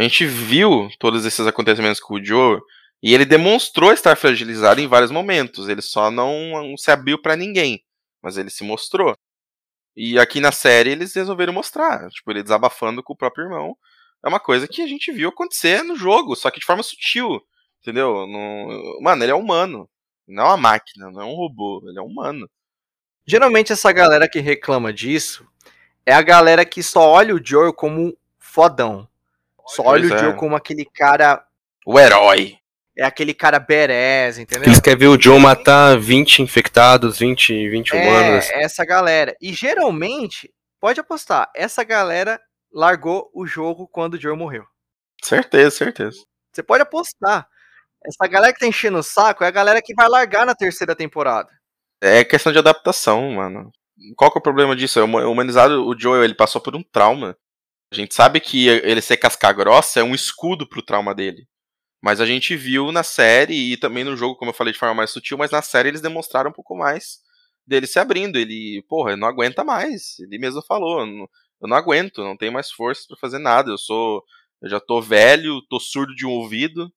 A 0.00 0.02
gente 0.02 0.24
viu 0.24 0.88
todos 0.98 1.26
esses 1.26 1.46
acontecimentos 1.46 2.00
com 2.00 2.14
o 2.14 2.24
Joe 2.24 2.58
e 3.02 3.12
ele 3.12 3.26
demonstrou 3.26 3.92
estar 3.92 4.16
fragilizado 4.16 4.80
em 4.80 4.86
vários 4.86 5.10
momentos. 5.10 5.68
Ele 5.68 5.82
só 5.82 6.10
não 6.10 6.74
se 6.78 6.90
abriu 6.90 7.20
para 7.20 7.36
ninguém, 7.36 7.84
mas 8.22 8.38
ele 8.38 8.48
se 8.48 8.64
mostrou. 8.64 9.14
E 9.94 10.18
aqui 10.18 10.40
na 10.40 10.52
série 10.52 10.88
eles 10.88 11.14
resolveram 11.14 11.52
mostrar, 11.52 12.08
tipo, 12.08 12.30
ele 12.30 12.42
desabafando 12.42 13.02
com 13.02 13.12
o 13.12 13.16
próprio 13.16 13.44
irmão. 13.44 13.76
É 14.24 14.28
uma 14.30 14.40
coisa 14.40 14.66
que 14.66 14.80
a 14.80 14.86
gente 14.86 15.12
viu 15.12 15.28
acontecer 15.28 15.82
no 15.82 15.94
jogo, 15.94 16.34
só 16.34 16.50
que 16.50 16.60
de 16.60 16.64
forma 16.64 16.82
sutil, 16.82 17.38
entendeu? 17.82 18.26
No... 18.26 19.02
Mano, 19.02 19.22
ele 19.22 19.32
é 19.32 19.34
humano, 19.34 19.86
não 20.26 20.44
é 20.44 20.46
uma 20.46 20.56
máquina, 20.56 21.10
não 21.10 21.20
é 21.20 21.24
um 21.26 21.34
robô, 21.34 21.84
ele 21.86 21.98
é 21.98 22.02
humano. 22.02 22.48
Geralmente 23.26 23.70
essa 23.70 23.92
galera 23.92 24.26
que 24.26 24.40
reclama 24.40 24.94
disso 24.94 25.46
é 26.06 26.14
a 26.14 26.22
galera 26.22 26.64
que 26.64 26.82
só 26.82 27.06
olha 27.06 27.34
o 27.34 27.44
Joel 27.44 27.74
como 27.74 28.16
fodão. 28.38 29.09
Só 29.70 29.84
olha 29.84 30.08
pois 30.08 30.12
o 30.12 30.14
é. 30.14 30.18
Joe 30.28 30.36
como 30.36 30.56
aquele 30.56 30.84
cara. 30.84 31.42
O 31.86 31.98
herói. 31.98 32.58
É 32.98 33.04
aquele 33.04 33.32
cara 33.32 33.58
berés, 33.58 34.38
entendeu? 34.38 34.64
Eles 34.66 34.80
querem 34.80 34.98
ver 34.98 35.06
o 35.06 35.20
Joe 35.20 35.38
matar 35.40 35.98
20 35.98 36.42
infectados, 36.42 37.18
20, 37.18 37.70
20 37.70 37.94
é, 37.94 37.96
humanos. 37.96 38.50
É, 38.50 38.62
essa 38.62 38.84
galera. 38.84 39.34
E 39.40 39.52
geralmente, 39.52 40.52
pode 40.80 41.00
apostar, 41.00 41.50
essa 41.54 41.84
galera 41.84 42.38
largou 42.72 43.30
o 43.32 43.46
jogo 43.46 43.88
quando 43.88 44.14
o 44.14 44.20
Joe 44.20 44.36
morreu. 44.36 44.64
Certeza, 45.22 45.70
certeza. 45.70 46.18
Você 46.52 46.62
pode 46.62 46.82
apostar. 46.82 47.46
Essa 48.04 48.28
galera 48.28 48.52
que 48.52 48.58
tá 48.58 48.66
enchendo 48.66 48.98
o 48.98 49.02
saco 49.02 49.44
é 49.44 49.46
a 49.46 49.52
galera 49.52 49.80
que 49.80 49.94
vai 49.94 50.08
largar 50.08 50.44
na 50.44 50.54
terceira 50.54 50.96
temporada. 50.96 51.48
É 52.02 52.24
questão 52.24 52.52
de 52.52 52.58
adaptação, 52.58 53.30
mano. 53.30 53.70
Qual 54.16 54.30
que 54.30 54.38
é 54.38 54.40
o 54.40 54.42
problema 54.42 54.74
disso? 54.74 54.98
É 54.98 55.04
humanizado, 55.04 55.86
o 55.86 55.98
Joel, 55.98 56.24
ele 56.24 56.34
passou 56.34 56.60
por 56.60 56.74
um 56.74 56.82
trauma. 56.82 57.36
A 57.92 57.96
gente 57.96 58.14
sabe 58.14 58.40
que 58.40 58.68
ele 58.68 59.00
ser 59.00 59.16
casca 59.16 59.52
grossa 59.52 59.98
é 59.98 60.04
um 60.04 60.14
escudo 60.14 60.68
pro 60.68 60.82
trauma 60.82 61.12
dele. 61.12 61.48
Mas 62.00 62.20
a 62.20 62.26
gente 62.26 62.56
viu 62.56 62.92
na 62.92 63.02
série 63.02 63.72
e 63.72 63.76
também 63.76 64.04
no 64.04 64.16
jogo, 64.16 64.36
como 64.36 64.50
eu 64.50 64.54
falei 64.54 64.72
de 64.72 64.78
forma 64.78 64.94
mais 64.94 65.10
sutil, 65.10 65.36
mas 65.36 65.50
na 65.50 65.60
série 65.60 65.88
eles 65.88 66.00
demonstraram 66.00 66.50
um 66.50 66.52
pouco 66.52 66.76
mais 66.76 67.18
dele 67.66 67.88
se 67.88 67.98
abrindo. 67.98 68.38
Ele, 68.38 68.82
porra, 68.88 69.16
não 69.16 69.26
aguenta 69.26 69.64
mais. 69.64 70.18
Ele 70.20 70.38
mesmo 70.38 70.62
falou, 70.62 71.00
eu 71.00 71.68
não 71.68 71.76
aguento, 71.76 72.22
não 72.22 72.36
tenho 72.36 72.52
mais 72.52 72.70
força 72.70 73.02
para 73.08 73.18
fazer 73.18 73.40
nada. 73.40 73.70
Eu 73.70 73.78
sou, 73.78 74.24
eu 74.62 74.70
já 74.70 74.78
tô 74.78 75.02
velho, 75.02 75.60
tô 75.68 75.80
surdo 75.80 76.14
de 76.14 76.24
um 76.24 76.30
ouvido. 76.30 76.92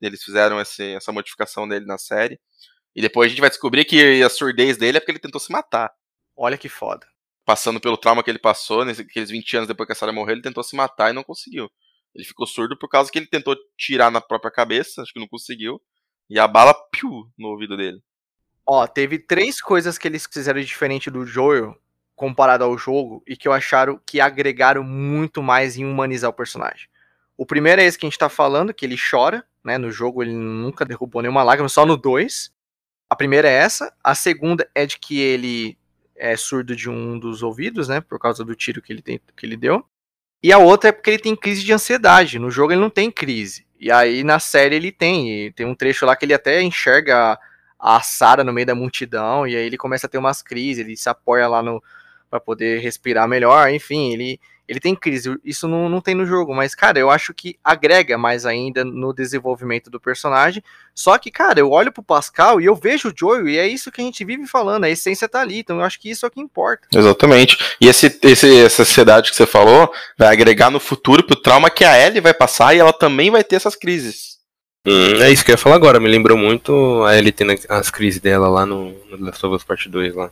Eles 0.00 0.22
fizeram 0.22 0.60
esse, 0.60 0.94
essa 0.94 1.10
modificação 1.10 1.66
dele 1.66 1.86
na 1.86 1.98
série. 1.98 2.38
E 2.94 3.02
depois 3.02 3.26
a 3.26 3.30
gente 3.30 3.40
vai 3.40 3.50
descobrir 3.50 3.84
que 3.84 4.22
a 4.22 4.28
surdez 4.30 4.76
dele 4.76 4.98
é 4.98 5.00
porque 5.00 5.10
ele 5.10 5.18
tentou 5.18 5.40
se 5.40 5.50
matar. 5.50 5.92
Olha 6.36 6.56
que 6.56 6.68
foda 6.68 7.06
passando 7.46 7.80
pelo 7.80 7.96
trauma 7.96 8.24
que 8.24 8.28
ele 8.28 8.40
passou, 8.40 8.84
nesses 8.84 9.30
20 9.30 9.56
anos 9.56 9.68
depois 9.68 9.86
que 9.86 9.92
a 9.92 9.96
Sarah 9.96 10.12
morreu, 10.12 10.34
ele 10.34 10.42
tentou 10.42 10.64
se 10.64 10.74
matar 10.74 11.10
e 11.10 11.14
não 11.14 11.22
conseguiu. 11.22 11.70
Ele 12.12 12.24
ficou 12.24 12.46
surdo 12.46 12.76
por 12.76 12.88
causa 12.88 13.10
que 13.10 13.18
ele 13.18 13.26
tentou 13.26 13.56
tirar 13.78 14.10
na 14.10 14.20
própria 14.20 14.50
cabeça, 14.50 15.00
acho 15.00 15.12
que 15.12 15.20
não 15.20 15.28
conseguiu, 15.28 15.80
e 16.28 16.40
a 16.40 16.48
bala 16.48 16.74
piu 16.90 17.30
no 17.38 17.48
ouvido 17.48 17.76
dele. 17.76 18.02
Ó, 18.66 18.84
teve 18.88 19.18
três 19.20 19.60
coisas 19.60 19.96
que 19.96 20.08
eles 20.08 20.26
fizeram 20.30 20.60
diferente 20.60 21.08
do 21.08 21.24
Joel 21.24 21.76
comparado 22.16 22.64
ao 22.64 22.76
jogo 22.76 23.22
e 23.28 23.36
que 23.36 23.46
eu 23.46 23.52
acharam 23.52 24.00
que 24.04 24.20
agregaram 24.20 24.82
muito 24.82 25.40
mais 25.40 25.76
em 25.76 25.84
humanizar 25.84 26.28
o 26.28 26.34
personagem. 26.34 26.88
O 27.36 27.46
primeiro 27.46 27.80
é 27.80 27.84
esse 27.84 27.96
que 27.96 28.06
a 28.06 28.08
gente 28.08 28.18
tá 28.18 28.28
falando, 28.28 28.74
que 28.74 28.84
ele 28.84 28.96
chora, 28.98 29.46
né? 29.62 29.78
No 29.78 29.92
jogo 29.92 30.22
ele 30.22 30.32
nunca 30.32 30.84
derrubou 30.84 31.22
nenhuma 31.22 31.44
lágrima, 31.44 31.68
só 31.68 31.86
no 31.86 31.96
2. 31.96 32.50
A 33.08 33.14
primeira 33.14 33.48
é 33.48 33.52
essa. 33.52 33.94
A 34.02 34.16
segunda 34.16 34.68
é 34.74 34.84
de 34.84 34.98
que 34.98 35.20
ele 35.20 35.78
é 36.16 36.36
surdo 36.36 36.74
de 36.74 36.88
um 36.88 37.18
dos 37.18 37.42
ouvidos, 37.42 37.88
né? 37.88 38.00
Por 38.00 38.18
causa 38.18 38.44
do 38.44 38.54
tiro 38.54 38.82
que 38.82 38.92
ele, 38.92 39.02
tem, 39.02 39.20
que 39.36 39.46
ele 39.46 39.56
deu. 39.56 39.84
E 40.42 40.52
a 40.52 40.58
outra 40.58 40.90
é 40.90 40.92
porque 40.92 41.10
ele 41.10 41.18
tem 41.18 41.36
crise 41.36 41.64
de 41.64 41.72
ansiedade. 41.72 42.38
No 42.38 42.50
jogo 42.50 42.72
ele 42.72 42.80
não 42.80 42.90
tem 42.90 43.10
crise. 43.10 43.66
E 43.78 43.90
aí 43.90 44.24
na 44.24 44.38
série 44.38 44.76
ele 44.76 44.92
tem. 44.92 45.52
Tem 45.52 45.66
um 45.66 45.74
trecho 45.74 46.06
lá 46.06 46.16
que 46.16 46.24
ele 46.24 46.34
até 46.34 46.62
enxerga 46.62 47.38
a, 47.78 47.96
a 47.96 48.00
Sara 48.00 48.44
no 48.44 48.52
meio 48.52 48.66
da 48.66 48.74
multidão. 48.74 49.46
E 49.46 49.56
aí 49.56 49.66
ele 49.66 49.76
começa 49.76 50.06
a 50.06 50.10
ter 50.10 50.18
umas 50.18 50.42
crises. 50.42 50.84
Ele 50.84 50.96
se 50.96 51.08
apoia 51.08 51.48
lá 51.48 51.62
no 51.62 51.82
para 52.30 52.40
poder 52.40 52.80
respirar 52.80 53.28
melhor. 53.28 53.70
Enfim, 53.70 54.12
ele 54.12 54.40
ele 54.68 54.80
tem 54.80 54.94
crise. 54.94 55.36
Isso 55.44 55.68
não, 55.68 55.88
não 55.88 56.00
tem 56.00 56.14
no 56.14 56.26
jogo, 56.26 56.54
mas, 56.54 56.74
cara, 56.74 56.98
eu 56.98 57.10
acho 57.10 57.32
que 57.32 57.56
agrega 57.62 58.18
mais 58.18 58.44
ainda 58.44 58.84
no 58.84 59.12
desenvolvimento 59.12 59.88
do 59.90 60.00
personagem. 60.00 60.62
Só 60.94 61.16
que, 61.18 61.30
cara, 61.30 61.60
eu 61.60 61.70
olho 61.70 61.92
pro 61.92 62.02
Pascal 62.02 62.60
e 62.60 62.64
eu 62.64 62.74
vejo 62.74 63.08
o 63.08 63.12
Joel, 63.16 63.48
e 63.48 63.58
é 63.58 63.68
isso 63.68 63.92
que 63.92 64.00
a 64.00 64.04
gente 64.04 64.24
vive 64.24 64.46
falando, 64.46 64.84
a 64.84 64.90
essência 64.90 65.28
tá 65.28 65.40
ali. 65.40 65.60
Então 65.60 65.76
eu 65.76 65.82
acho 65.82 66.00
que 66.00 66.10
isso 66.10 66.26
é 66.26 66.28
o 66.28 66.30
que 66.30 66.40
importa. 66.40 66.88
Exatamente. 66.94 67.56
E 67.80 67.86
esse, 67.86 68.18
esse, 68.22 68.64
essa 68.64 68.84
sociedade 68.84 69.30
que 69.30 69.36
você 69.36 69.46
falou 69.46 69.92
vai 70.18 70.28
agregar 70.28 70.70
no 70.70 70.80
futuro 70.80 71.22
pro 71.22 71.36
trauma 71.36 71.70
que 71.70 71.84
a 71.84 71.98
Ellie 71.98 72.20
vai 72.20 72.34
passar 72.34 72.74
e 72.74 72.78
ela 72.78 72.92
também 72.92 73.30
vai 73.30 73.44
ter 73.44 73.56
essas 73.56 73.76
crises. 73.76 74.36
Hum, 74.86 75.20
é 75.20 75.30
isso 75.30 75.44
que 75.44 75.50
eu 75.50 75.54
ia 75.54 75.58
falar 75.58 75.76
agora, 75.76 75.98
me 75.98 76.08
lembrou 76.08 76.38
muito 76.38 77.04
a 77.04 77.16
Ellie 77.16 77.32
tendo 77.32 77.54
as 77.68 77.90
crises 77.90 78.20
dela 78.20 78.48
lá 78.48 78.64
no, 78.64 78.92
no 79.10 79.26
Last 79.26 79.44
of 79.44 79.54
Us 79.54 79.64
Part 79.64 79.88
2 79.88 80.14
lá. 80.14 80.30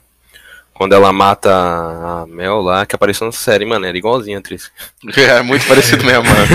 Quando 0.74 0.92
ela 0.92 1.12
mata 1.12 1.50
a 1.50 2.26
Mel 2.26 2.60
lá, 2.60 2.84
que 2.84 2.96
apareceu 2.96 3.26
na 3.26 3.32
série, 3.32 3.64
mano, 3.64 3.86
era 3.86 3.96
igualzinha 3.96 4.38
a 4.38 4.40
atriz. 4.40 4.70
É, 5.16 5.42
muito 5.42 5.66
parecido 5.66 6.04
mesmo, 6.04 6.24
mano. 6.24 6.46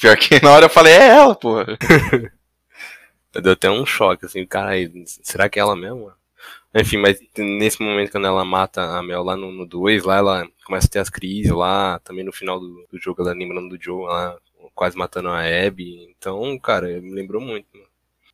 Pior 0.00 0.16
que 0.16 0.42
na 0.42 0.52
hora 0.52 0.66
eu 0.66 0.70
falei, 0.70 0.94
é 0.94 1.08
ela, 1.08 1.34
pô. 1.34 1.56
Deu 3.40 3.52
até 3.52 3.70
um 3.70 3.84
choque, 3.86 4.26
assim, 4.26 4.46
cara, 4.46 4.72
será 5.22 5.48
que 5.48 5.58
é 5.58 5.62
ela 5.62 5.76
mesmo? 5.76 6.12
Enfim, 6.74 6.96
mas 6.96 7.18
nesse 7.36 7.82
momento 7.82 8.10
quando 8.12 8.26
ela 8.26 8.44
mata 8.44 8.82
a 8.96 9.02
Mel 9.02 9.22
lá 9.22 9.36
no 9.36 9.66
2, 9.66 10.04
lá 10.04 10.16
ela 10.16 10.48
começa 10.64 10.86
a 10.86 10.90
ter 10.90 10.98
as 11.00 11.10
crises 11.10 11.52
lá, 11.52 11.98
também 12.00 12.24
no 12.24 12.32
final 12.32 12.58
do, 12.58 12.86
do 12.90 12.98
jogo 12.98 13.22
ela 13.22 13.34
lembrando 13.34 13.68
do 13.68 13.82
Joe 13.82 14.04
lá, 14.04 14.36
quase 14.74 14.96
matando 14.96 15.28
a 15.28 15.40
Abby. 15.42 16.08
Então, 16.16 16.58
cara, 16.58 16.88
me 17.00 17.12
lembrou 17.12 17.40
muito, 17.40 17.66
mano. 17.74 17.91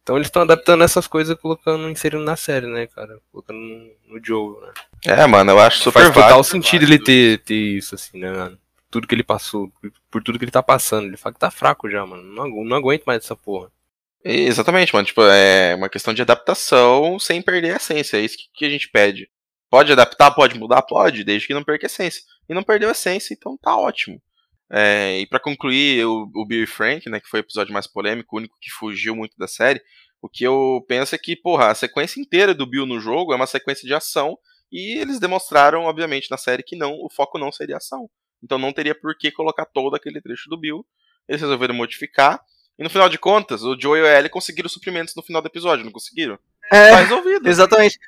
Então 0.09 0.17
eles 0.17 0.29
estão 0.29 0.41
adaptando 0.41 0.83
essas 0.83 1.07
coisas 1.07 1.37
colocando, 1.39 1.87
inserindo 1.91 2.25
na 2.25 2.35
série, 2.35 2.67
né, 2.67 2.87
cara? 2.87 3.21
Colocando 3.31 3.59
no, 3.59 4.15
no 4.15 4.25
Joe, 4.25 4.57
né? 4.63 4.73
É, 5.05 5.27
mano, 5.27 5.51
eu 5.51 5.61
acho 5.61 5.83
super 5.83 6.01
Faz 6.01 6.15
total 6.15 6.43
sentido 6.43 6.85
ele 6.85 6.99
ter, 6.99 7.43
ter 7.43 7.55
isso, 7.55 7.95
assim, 7.95 8.19
né, 8.19 8.33
mano? 8.33 8.59
Tudo 8.91 9.07
que 9.07 9.15
ele 9.15 9.23
passou, 9.23 9.71
por 10.11 10.23
tudo 10.23 10.39
que 10.39 10.47
ele 10.47 10.51
tá 10.51 10.63
passando. 10.63 11.09
Ele 11.09 11.19
fala 11.19 11.35
que 11.35 11.39
tá 11.39 11.51
fraco 11.51 11.91
já, 11.91 12.07
mano. 12.07 12.23
Não, 12.23 12.49
não 12.65 12.79
aguento 12.79 13.05
mais 13.05 13.23
essa 13.23 13.37
porra. 13.37 13.71
Exatamente, 14.25 14.95
mano. 14.95 15.05
Tipo, 15.05 15.21
é 15.25 15.75
uma 15.75 15.91
questão 15.91 16.15
de 16.15 16.23
adaptação 16.23 17.19
sem 17.19 17.43
perder 17.43 17.75
a 17.75 17.77
essência. 17.77 18.17
É 18.17 18.21
isso 18.21 18.39
que, 18.39 18.45
que 18.55 18.65
a 18.65 18.71
gente 18.71 18.89
pede. 18.89 19.29
Pode 19.69 19.93
adaptar, 19.93 20.31
pode 20.31 20.59
mudar, 20.59 20.81
pode, 20.81 21.23
desde 21.23 21.47
que 21.47 21.53
não 21.53 21.63
perca 21.63 21.85
a 21.85 21.89
essência. 21.89 22.23
E 22.49 22.55
não 22.55 22.63
perdeu 22.63 22.89
a 22.89 22.93
essência, 22.93 23.35
então 23.35 23.59
tá 23.59 23.77
ótimo. 23.77 24.19
É, 24.71 25.21
e 25.21 25.27
para 25.27 25.41
concluir, 25.41 26.05
o, 26.05 26.31
o 26.35 26.47
Bill 26.47 26.65
e 26.65 26.67
Frank, 26.67 27.09
né, 27.09 27.21
que 27.21 27.29
foi 27.29 27.41
o 27.41 27.43
episódio 27.43 27.73
mais 27.73 27.87
polêmico, 27.87 28.37
o 28.37 28.39
único 28.39 28.57
que 28.61 28.71
fugiu 28.71 29.17
muito 29.17 29.37
da 29.39 29.49
série, 29.49 29.81
o 30.21 30.29
que 30.29 30.45
eu 30.45 30.85
penso 30.89 31.15
é 31.15 31.19
que, 31.19 31.37
porra, 31.37 31.71
a 31.71 31.75
sequência 31.75 32.21
inteira 32.21 32.55
do 32.55 32.67
Bill 32.67 32.85
no 32.85 33.01
jogo 33.01 33.33
é 33.33 33.37
uma 33.37 33.47
sequência 33.47 33.87
de 33.87 33.95
ação, 33.95 34.37
e 34.71 34.99
eles 34.99 35.19
demonstraram, 35.19 35.85
obviamente, 35.85 36.31
na 36.31 36.37
série 36.37 36.63
que 36.63 36.77
não, 36.77 36.93
o 36.93 37.09
foco 37.11 37.39
não 37.39 37.51
seria 37.51 37.79
ação. 37.79 38.09
Então 38.43 38.59
não 38.59 38.73
teria 38.73 38.95
por 38.95 39.17
que 39.17 39.31
colocar 39.31 39.65
todo 39.65 39.97
aquele 39.97 40.21
trecho 40.21 40.49
do 40.49 40.59
Bill. 40.59 40.85
Eles 41.29 41.41
resolveram 41.41 41.75
modificar. 41.75 42.41
E 42.79 42.83
no 42.83 42.91
final 42.91 43.09
de 43.09 43.19
contas, 43.19 43.63
o 43.63 43.77
Joe 43.79 43.99
e 43.99 44.07
a 44.07 44.19
Ellie 44.19 44.31
conseguiram 44.31 44.69
suprimentos 44.69 45.15
no 45.17 45.23
final 45.23 45.43
do 45.43 45.49
episódio, 45.49 45.85
não 45.85 45.91
conseguiram? 45.91 46.39
É, 46.71 46.91
tá 46.91 46.97
resolvido. 47.01 47.49
Exatamente. 47.49 47.99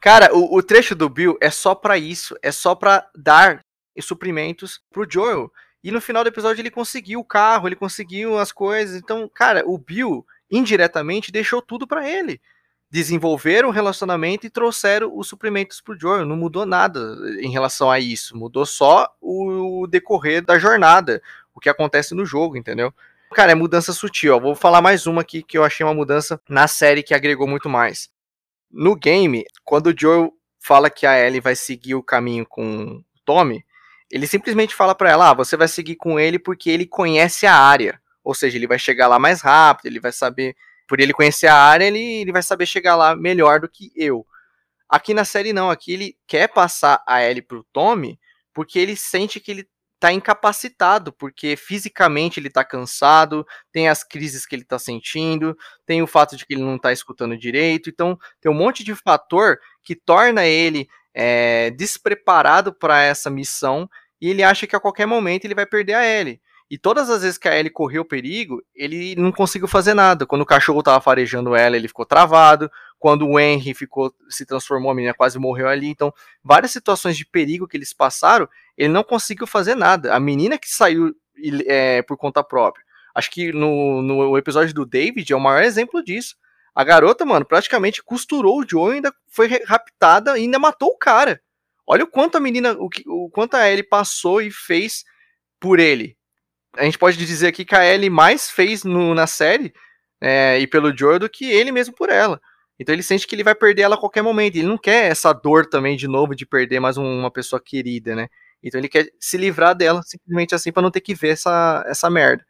Cara, 0.00 0.34
o, 0.34 0.56
o 0.56 0.62
trecho 0.62 0.94
do 0.94 1.08
Bill 1.08 1.38
é 1.40 1.50
só 1.50 1.74
para 1.74 1.96
isso, 1.96 2.36
é 2.42 2.50
só 2.50 2.74
para 2.74 3.08
dar 3.14 3.64
suprimentos 4.00 4.80
pro 4.90 5.06
Joel. 5.08 5.50
E 5.86 5.92
no 5.92 6.00
final 6.00 6.24
do 6.24 6.28
episódio 6.28 6.60
ele 6.60 6.70
conseguiu 6.70 7.20
o 7.20 7.24
carro, 7.24 7.68
ele 7.68 7.76
conseguiu 7.76 8.40
as 8.40 8.50
coisas. 8.50 8.96
Então, 8.96 9.30
cara, 9.32 9.62
o 9.64 9.78
Bill 9.78 10.26
indiretamente 10.50 11.30
deixou 11.30 11.62
tudo 11.62 11.86
para 11.86 12.10
ele. 12.10 12.40
Desenvolveram 12.90 13.68
o 13.68 13.70
relacionamento 13.70 14.44
e 14.44 14.50
trouxeram 14.50 15.16
os 15.16 15.28
suprimentos 15.28 15.80
pro 15.80 15.96
Joel. 15.96 16.26
Não 16.26 16.34
mudou 16.34 16.66
nada 16.66 16.98
em 17.40 17.52
relação 17.52 17.88
a 17.88 18.00
isso. 18.00 18.36
Mudou 18.36 18.66
só 18.66 19.14
o 19.20 19.86
decorrer 19.86 20.44
da 20.44 20.58
jornada, 20.58 21.22
o 21.54 21.60
que 21.60 21.68
acontece 21.68 22.16
no 22.16 22.26
jogo, 22.26 22.56
entendeu? 22.56 22.92
Cara, 23.32 23.52
é 23.52 23.54
mudança 23.54 23.92
sutil. 23.92 24.34
Ó. 24.34 24.40
Vou 24.40 24.56
falar 24.56 24.82
mais 24.82 25.06
uma 25.06 25.20
aqui 25.20 25.40
que 25.40 25.56
eu 25.56 25.62
achei 25.62 25.86
uma 25.86 25.94
mudança 25.94 26.40
na 26.48 26.66
série 26.66 27.04
que 27.04 27.14
agregou 27.14 27.46
muito 27.46 27.68
mais. 27.68 28.10
No 28.68 28.96
game, 28.96 29.44
quando 29.64 29.86
o 29.86 29.94
Joel 29.96 30.34
fala 30.58 30.90
que 30.90 31.06
a 31.06 31.16
Ellie 31.16 31.40
vai 31.40 31.54
seguir 31.54 31.94
o 31.94 32.02
caminho 32.02 32.44
com 32.44 32.86
o 32.96 33.04
Tommy, 33.24 33.64
ele 34.10 34.26
simplesmente 34.26 34.74
fala 34.74 34.94
para 34.94 35.10
ela: 35.10 35.30
ah, 35.30 35.34
você 35.34 35.56
vai 35.56 35.68
seguir 35.68 35.96
com 35.96 36.18
ele 36.18 36.38
porque 36.38 36.70
ele 36.70 36.86
conhece 36.86 37.46
a 37.46 37.54
área. 37.54 38.00
Ou 38.22 38.34
seja, 38.34 38.56
ele 38.56 38.66
vai 38.66 38.78
chegar 38.78 39.06
lá 39.06 39.18
mais 39.18 39.40
rápido, 39.40 39.86
ele 39.86 40.00
vai 40.00 40.12
saber. 40.12 40.56
Por 40.88 41.00
ele 41.00 41.12
conhecer 41.12 41.48
a 41.48 41.56
área, 41.56 41.84
ele, 41.84 41.98
ele 41.98 42.30
vai 42.30 42.42
saber 42.42 42.64
chegar 42.64 42.94
lá 42.94 43.16
melhor 43.16 43.58
do 43.58 43.68
que 43.68 43.90
eu. 43.96 44.24
Aqui 44.88 45.12
na 45.12 45.24
série, 45.24 45.52
não. 45.52 45.68
Aqui 45.68 45.92
ele 45.92 46.16
quer 46.28 46.46
passar 46.48 47.02
a 47.06 47.22
Ellie 47.24 47.42
pro 47.42 47.66
Tommy 47.72 48.20
porque 48.54 48.78
ele 48.78 48.96
sente 48.96 49.40
que 49.40 49.50
ele 49.50 49.68
tá 49.98 50.12
incapacitado, 50.12 51.12
porque 51.12 51.56
fisicamente 51.56 52.38
ele 52.38 52.50
tá 52.50 52.64
cansado, 52.64 53.46
tem 53.72 53.88
as 53.88 54.04
crises 54.04 54.46
que 54.46 54.54
ele 54.54 54.64
tá 54.64 54.78
sentindo, 54.78 55.56
tem 55.84 56.02
o 56.02 56.06
fato 56.06 56.36
de 56.36 56.46
que 56.46 56.54
ele 56.54 56.62
não 56.62 56.78
tá 56.78 56.92
escutando 56.92 57.36
direito, 57.36 57.88
então 57.88 58.18
tem 58.40 58.50
um 58.50 58.54
monte 58.54 58.84
de 58.84 58.94
fator 58.94 59.58
que 59.82 59.94
torna 59.94 60.44
ele 60.44 60.88
é, 61.18 61.70
despreparado 61.70 62.74
para 62.74 63.02
essa 63.02 63.30
missão 63.30 63.88
e 64.20 64.28
ele 64.28 64.42
acha 64.42 64.66
que 64.66 64.76
a 64.76 64.80
qualquer 64.80 65.06
momento 65.06 65.46
ele 65.46 65.54
vai 65.54 65.64
perder 65.64 65.94
a 65.94 66.06
Ellie. 66.06 66.38
E 66.70 66.76
todas 66.76 67.08
as 67.08 67.22
vezes 67.22 67.38
que 67.38 67.48
a 67.48 67.56
Ellie 67.56 67.70
correu 67.70 68.04
perigo, 68.04 68.62
ele 68.74 69.14
não 69.16 69.32
conseguiu 69.32 69.66
fazer 69.66 69.94
nada. 69.94 70.26
Quando 70.26 70.42
o 70.42 70.46
cachorro 70.46 70.82
tava 70.82 71.00
farejando 71.00 71.54
ela, 71.54 71.76
ele 71.76 71.88
ficou 71.88 72.04
travado. 72.04 72.70
Quando 72.98 73.26
o 73.26 73.38
Henry 73.38 73.72
ficou, 73.72 74.12
se 74.28 74.44
transformou, 74.44 74.90
a 74.90 74.94
menina 74.94 75.14
quase 75.14 75.38
morreu 75.38 75.68
ali. 75.68 75.88
Então, 75.88 76.12
várias 76.42 76.72
situações 76.72 77.16
de 77.16 77.24
perigo 77.24 77.68
que 77.68 77.76
eles 77.76 77.94
passaram, 77.94 78.48
ele 78.76 78.92
não 78.92 79.04
conseguiu 79.04 79.46
fazer 79.46 79.74
nada. 79.74 80.12
A 80.12 80.20
menina 80.20 80.58
que 80.58 80.68
saiu 80.68 81.14
é, 81.66 82.02
por 82.02 82.16
conta 82.16 82.42
própria. 82.42 82.84
Acho 83.14 83.30
que 83.30 83.52
no, 83.52 84.02
no 84.02 84.36
episódio 84.36 84.74
do 84.74 84.84
David 84.84 85.32
é 85.32 85.36
o 85.36 85.40
maior 85.40 85.62
exemplo 85.62 86.02
disso. 86.02 86.36
A 86.76 86.84
garota, 86.84 87.24
mano, 87.24 87.46
praticamente 87.46 88.02
costurou 88.02 88.60
o 88.60 88.68
Joe, 88.68 88.96
ainda 88.96 89.12
foi 89.28 89.48
raptada 89.64 90.38
e 90.38 90.42
ainda 90.42 90.58
matou 90.58 90.90
o 90.90 90.98
cara. 90.98 91.40
Olha 91.86 92.04
o 92.04 92.06
quanto 92.06 92.36
a 92.36 92.40
menina, 92.40 92.74
o, 92.74 92.88
o 93.06 93.30
quanto 93.30 93.54
a 93.54 93.68
Ellie 93.68 93.82
passou 93.82 94.42
e 94.42 94.50
fez 94.50 95.04
por 95.58 95.80
ele 95.80 96.16
a 96.76 96.84
gente 96.84 96.98
pode 96.98 97.16
dizer 97.16 97.48
aqui 97.48 97.64
que 97.64 97.74
a 97.74 97.84
Ellie 97.84 98.10
mais 98.10 98.50
fez 98.50 98.84
no, 98.84 99.14
na 99.14 99.26
série 99.26 99.72
é, 100.20 100.58
e 100.58 100.66
pelo 100.66 100.96
Joel 100.96 101.18
do 101.18 101.28
que 101.28 101.50
ele 101.50 101.72
mesmo 101.72 101.94
por 101.94 102.08
ela. 102.10 102.40
Então 102.78 102.94
ele 102.94 103.02
sente 103.02 103.26
que 103.26 103.34
ele 103.34 103.42
vai 103.42 103.54
perder 103.54 103.82
ela 103.82 103.94
a 103.94 103.98
qualquer 103.98 104.22
momento. 104.22 104.56
Ele 104.56 104.66
não 104.66 104.78
quer 104.78 105.10
essa 105.10 105.32
dor 105.32 105.66
também 105.66 105.96
de 105.96 106.06
novo 106.06 106.34
de 106.34 106.44
perder 106.44 106.78
mais 106.78 106.96
uma 106.96 107.30
pessoa 107.30 107.60
querida, 107.60 108.14
né? 108.14 108.28
Então 108.62 108.78
ele 108.78 108.88
quer 108.88 109.08
se 109.18 109.36
livrar 109.38 109.74
dela 109.74 110.02
simplesmente 110.02 110.54
assim 110.54 110.70
para 110.70 110.82
não 110.82 110.90
ter 110.90 111.00
que 111.00 111.14
ver 111.14 111.30
essa, 111.30 111.82
essa 111.86 112.10
merda. 112.10 112.44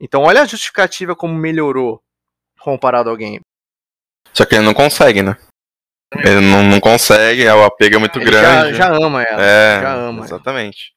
Então 0.00 0.22
olha 0.22 0.42
a 0.42 0.46
justificativa 0.46 1.14
como 1.14 1.34
melhorou 1.34 2.02
comparado 2.60 3.08
a 3.08 3.12
alguém. 3.12 3.40
Só 4.32 4.44
que 4.44 4.54
ele 4.54 4.64
não 4.64 4.74
consegue, 4.74 5.22
né? 5.22 5.36
Ele 6.14 6.40
não, 6.40 6.62
não 6.62 6.80
consegue, 6.80 7.46
o 7.46 7.64
apego 7.64 7.96
é 7.96 7.98
muito 7.98 8.18
ele 8.18 8.26
grande. 8.26 8.76
Já, 8.76 8.88
já 8.88 8.96
ama 8.96 9.22
ela. 9.22 9.42
É, 9.42 9.80
já 9.80 9.94
ama 9.94 10.24
exatamente. 10.24 10.92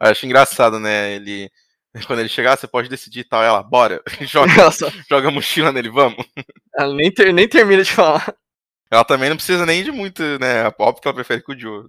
Ela. 0.00 0.08
Eu 0.08 0.12
acho 0.12 0.26
engraçado, 0.26 0.80
né? 0.80 1.12
Ele 1.12 1.50
quando 2.06 2.20
ele 2.20 2.28
chegar, 2.28 2.56
você 2.56 2.66
pode 2.66 2.88
decidir 2.88 3.24
tal. 3.24 3.42
Ela, 3.42 3.62
bora. 3.62 4.02
Joga, 4.20 4.52
joga 5.08 5.28
a 5.28 5.30
mochila 5.30 5.72
nele, 5.72 5.88
vamos. 5.88 6.24
Ela 6.76 6.94
nem, 6.94 7.12
ter, 7.12 7.32
nem 7.32 7.48
termina 7.48 7.82
de 7.82 7.92
falar. 7.92 8.34
Ela 8.90 9.04
também 9.04 9.28
não 9.28 9.36
precisa 9.36 9.64
nem 9.64 9.82
de 9.82 9.90
muito, 9.90 10.22
né? 10.38 10.66
Óbvio 10.78 11.02
que 11.02 11.08
ela 11.08 11.14
prefere 11.14 11.42
que 11.42 11.52
o 11.52 11.58
Joe. 11.58 11.86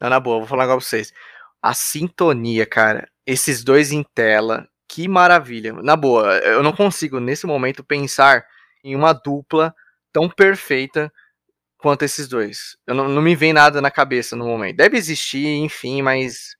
Não, 0.00 0.08
na 0.08 0.20
boa, 0.20 0.38
vou 0.38 0.46
falar 0.46 0.64
agora 0.64 0.78
pra 0.78 0.86
vocês. 0.86 1.12
A 1.60 1.74
sintonia, 1.74 2.64
cara. 2.64 3.08
Esses 3.26 3.64
dois 3.64 3.90
em 3.90 4.04
tela. 4.14 4.68
Que 4.86 5.08
maravilha. 5.08 5.72
Na 5.72 5.96
boa, 5.96 6.36
eu 6.38 6.62
não 6.62 6.72
consigo, 6.72 7.18
nesse 7.18 7.46
momento, 7.46 7.82
pensar 7.82 8.44
em 8.84 8.94
uma 8.94 9.12
dupla 9.12 9.74
tão 10.12 10.28
perfeita 10.28 11.12
quanto 11.78 12.04
esses 12.04 12.28
dois. 12.28 12.76
Eu 12.86 12.94
não, 12.94 13.08
não 13.08 13.22
me 13.22 13.34
vem 13.34 13.52
nada 13.52 13.80
na 13.80 13.90
cabeça 13.90 14.36
no 14.36 14.46
momento. 14.46 14.76
Deve 14.76 14.96
existir, 14.96 15.46
enfim, 15.46 16.02
mas 16.02 16.56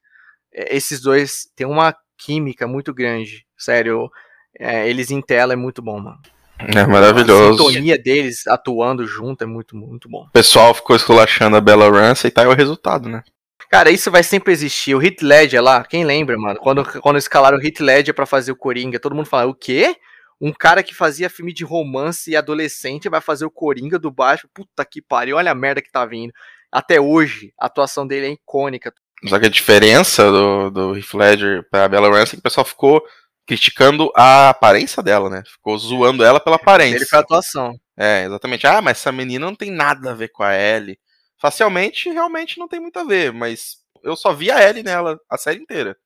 é, 0.52 0.76
esses 0.76 1.00
dois 1.00 1.48
têm 1.54 1.66
uma 1.66 1.94
química 2.16 2.66
muito 2.66 2.94
grande. 2.94 3.44
Sério, 3.56 4.10
é, 4.58 4.88
eles 4.88 5.10
em 5.10 5.20
tela 5.20 5.52
é 5.52 5.56
muito 5.56 5.82
bom, 5.82 6.00
mano. 6.00 6.20
É 6.58 6.86
maravilhoso. 6.86 7.62
A 7.62 7.68
sintonia 7.68 7.96
deles 7.96 8.46
atuando 8.46 9.06
junto 9.06 9.44
é 9.44 9.46
muito, 9.46 9.76
muito 9.76 10.08
bom. 10.08 10.24
O 10.24 10.32
pessoal 10.32 10.74
ficou 10.74 10.96
esculachando 10.96 11.56
a 11.56 11.60
Bella 11.60 11.88
Ramsey 11.88 12.28
e 12.28 12.32
tá 12.32 12.42
aí 12.42 12.48
o 12.48 12.54
resultado, 12.54 13.08
né? 13.08 13.22
Cara, 13.70 13.90
isso 13.90 14.10
vai 14.10 14.22
sempre 14.22 14.52
existir. 14.52 14.94
O 14.94 14.98
Hit 14.98 15.24
Ledger 15.24 15.62
lá, 15.62 15.84
quem 15.84 16.04
lembra, 16.04 16.36
mano? 16.36 16.58
Quando, 16.58 16.84
quando 17.00 17.18
escalaram 17.18 17.58
o 17.58 17.60
Hit 17.60 17.82
Ledger 17.82 18.14
pra 18.14 18.26
fazer 18.26 18.50
o 18.50 18.56
Coringa, 18.56 18.98
todo 18.98 19.14
mundo 19.14 19.26
fala, 19.26 19.48
o 19.48 19.54
quê? 19.54 19.94
Um 20.40 20.52
cara 20.52 20.82
que 20.82 20.94
fazia 20.94 21.30
filme 21.30 21.52
de 21.52 21.64
romance 21.64 22.30
e 22.30 22.36
adolescente 22.36 23.08
vai 23.08 23.20
fazer 23.20 23.44
o 23.44 23.50
Coringa 23.50 23.98
do 23.98 24.10
baixo. 24.10 24.48
Puta 24.54 24.84
que 24.84 25.02
pariu, 25.02 25.36
olha 25.36 25.50
a 25.50 25.54
merda 25.54 25.82
que 25.82 25.90
tá 25.90 26.06
vindo. 26.06 26.32
Até 26.70 27.00
hoje, 27.00 27.52
a 27.58 27.66
atuação 27.66 28.06
dele 28.06 28.26
é 28.26 28.30
icônica. 28.30 28.92
Só 29.26 29.38
que 29.38 29.46
a 29.46 29.50
diferença 29.50 30.30
do, 30.30 30.70
do 30.70 30.96
Heath 30.96 31.14
Ledger 31.14 31.68
pra 31.70 31.88
Bella 31.88 32.08
Ramsey 32.08 32.34
é 32.34 32.36
que 32.36 32.40
o 32.40 32.42
pessoal 32.42 32.64
ficou 32.64 33.02
criticando 33.46 34.12
a 34.14 34.50
aparência 34.50 35.02
dela, 35.02 35.28
né? 35.28 35.42
Ficou 35.44 35.76
zoando 35.78 36.22
ela 36.22 36.38
pela 36.38 36.56
aparência. 36.56 36.96
Ele 36.96 37.06
foi 37.06 37.18
a 37.18 37.22
atuação. 37.22 37.72
É, 37.96 38.24
exatamente. 38.24 38.66
Ah, 38.66 38.80
mas 38.80 38.98
essa 38.98 39.10
menina 39.10 39.44
não 39.46 39.54
tem 39.54 39.70
nada 39.70 40.10
a 40.10 40.14
ver 40.14 40.28
com 40.28 40.42
a 40.42 40.54
Ellie. 40.54 40.98
Facialmente, 41.40 42.10
realmente 42.10 42.58
não 42.58 42.68
tem 42.68 42.78
muito 42.78 42.98
a 42.98 43.04
ver, 43.04 43.32
mas 43.32 43.78
eu 44.04 44.14
só 44.16 44.32
vi 44.32 44.50
a 44.50 44.62
Ellie 44.68 44.82
nela 44.82 45.18
a 45.30 45.38
série 45.38 45.60
inteira. 45.60 45.96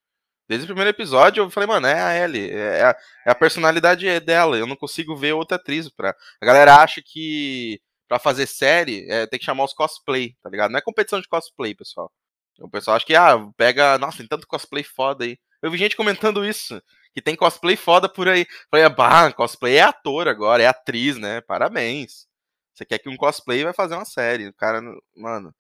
Desde 0.53 0.65
o 0.65 0.69
primeiro 0.69 0.91
episódio 0.91 1.43
eu 1.43 1.51
falei, 1.51 1.67
mano, 1.67 1.87
é 1.87 1.99
a 1.99 2.15
Ellie, 2.15 2.51
é 2.51 2.85
a, 2.85 2.97
é 3.27 3.31
a 3.31 3.35
personalidade 3.35 4.21
dela, 4.21 4.59
eu 4.59 4.67
não 4.67 4.77
consigo 4.77 5.17
ver 5.17 5.33
outra 5.33 5.57
atriz 5.57 5.89
pra... 5.89 6.15
A 6.41 6.45
galera 6.45 6.77
acha 6.77 7.01
que 7.03 7.81
pra 8.07 8.19
fazer 8.19 8.47
série 8.47 9.11
é, 9.11 9.27
tem 9.27 9.39
que 9.39 9.45
chamar 9.47 9.65
os 9.65 9.73
cosplay, 9.73 10.37
tá 10.43 10.51
ligado? 10.51 10.71
Não 10.71 10.79
é 10.79 10.83
competição 10.83 11.19
de 11.19 11.27
cosplay, 11.27 11.75
pessoal. 11.75 12.13
O 12.61 12.69
pessoal 12.69 12.97
acha 12.97 13.07
que, 13.07 13.15
ah, 13.15 13.39
pega. 13.57 13.97
Nossa, 13.97 14.19
tem 14.19 14.27
tanto 14.27 14.47
cosplay 14.47 14.85
foda 14.85 15.25
aí. 15.25 15.39
Eu 15.63 15.71
vi 15.71 15.79
gente 15.79 15.97
comentando 15.97 16.45
isso. 16.45 16.79
Que 17.15 17.23
tem 17.23 17.35
cosplay 17.35 17.75
foda 17.75 18.11
por 18.11 18.29
aí. 18.29 18.47
Falei, 18.71 18.87
bah, 18.91 19.33
cosplay 19.33 19.77
é 19.77 19.83
ator 19.83 20.29
agora, 20.29 20.63
é 20.63 20.67
atriz, 20.67 21.17
né? 21.17 21.41
Parabéns. 21.41 22.27
Você 22.75 22.85
quer 22.85 22.99
que 22.99 23.09
um 23.09 23.17
cosplay 23.17 23.65
vai 23.65 23.73
fazer 23.73 23.95
uma 23.95 24.05
série. 24.05 24.49
O 24.49 24.55
cara, 24.55 24.83
mano, 25.17 25.55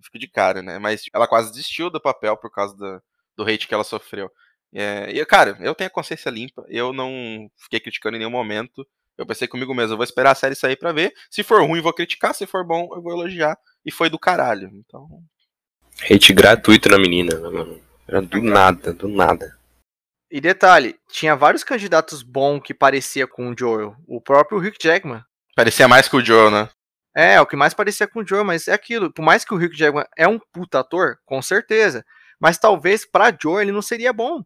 fico 0.00 0.18
de 0.18 0.28
cara, 0.28 0.62
né? 0.62 0.78
Mas 0.78 1.02
ela 1.12 1.26
quase 1.26 1.50
desistiu 1.50 1.90
do 1.90 2.00
papel 2.00 2.36
por 2.36 2.52
causa 2.52 2.76
do, 2.76 3.02
do 3.36 3.44
hate 3.44 3.68
que 3.68 3.74
ela 3.74 3.84
sofreu. 3.84 4.30
É, 4.74 5.10
e, 5.10 5.24
cara, 5.24 5.56
eu 5.60 5.74
tenho 5.74 5.88
a 5.88 5.92
consciência 5.92 6.30
limpa. 6.30 6.64
Eu 6.68 6.92
não 6.92 7.50
fiquei 7.56 7.80
criticando 7.80 8.16
em 8.16 8.18
nenhum 8.18 8.30
momento. 8.30 8.86
Eu 9.16 9.26
pensei 9.26 9.48
comigo 9.48 9.74
mesmo, 9.74 9.94
eu 9.94 9.96
vou 9.96 10.04
esperar 10.04 10.32
a 10.32 10.34
série 10.34 10.54
sair 10.54 10.76
pra 10.76 10.92
ver. 10.92 11.12
Se 11.30 11.42
for 11.42 11.62
ruim, 11.62 11.80
vou 11.80 11.92
criticar. 11.92 12.34
Se 12.34 12.46
for 12.46 12.64
bom, 12.64 12.88
eu 12.94 13.00
vou 13.00 13.12
elogiar. 13.12 13.56
E 13.84 13.90
foi 13.90 14.10
do 14.10 14.18
caralho. 14.18 14.70
Então, 14.74 15.08
Hate 16.02 16.32
gratuito 16.32 16.90
na 16.90 16.98
menina, 16.98 17.34
né, 17.38 17.48
mano. 17.48 17.80
Era 18.06 18.20
do 18.20 18.42
nada, 18.42 18.92
do 18.92 19.08
nada. 19.08 19.56
E 20.30 20.40
detalhe, 20.40 20.96
tinha 21.08 21.34
vários 21.34 21.64
candidatos 21.64 22.22
bons 22.22 22.60
que 22.60 22.74
parecia 22.74 23.26
com 23.26 23.50
o 23.50 23.54
Joel. 23.58 23.96
O 24.06 24.20
próprio 24.20 24.58
Rick 24.58 24.76
Jackman. 24.80 25.22
Parecia 25.54 25.88
mais 25.88 26.08
que 26.08 26.16
o 26.16 26.24
Joel, 26.24 26.50
né? 26.50 26.68
É, 27.16 27.40
o 27.40 27.46
que 27.46 27.56
mais 27.56 27.72
parecia 27.72 28.06
com 28.06 28.20
o 28.20 28.26
Joel, 28.26 28.44
mas 28.44 28.68
é 28.68 28.74
aquilo. 28.74 29.10
Por 29.10 29.22
mais 29.22 29.44
que 29.44 29.54
o 29.54 29.56
Rick 29.56 29.76
Jackman 29.76 30.04
é 30.16 30.28
um 30.28 30.38
puta 30.52 30.80
ator, 30.80 31.16
com 31.24 31.40
certeza. 31.40 32.04
Mas 32.40 32.58
talvez 32.58 33.04
pra 33.04 33.36
Joel 33.40 33.62
ele 33.62 33.72
não 33.72 33.82
seria 33.82 34.12
bom. 34.12 34.42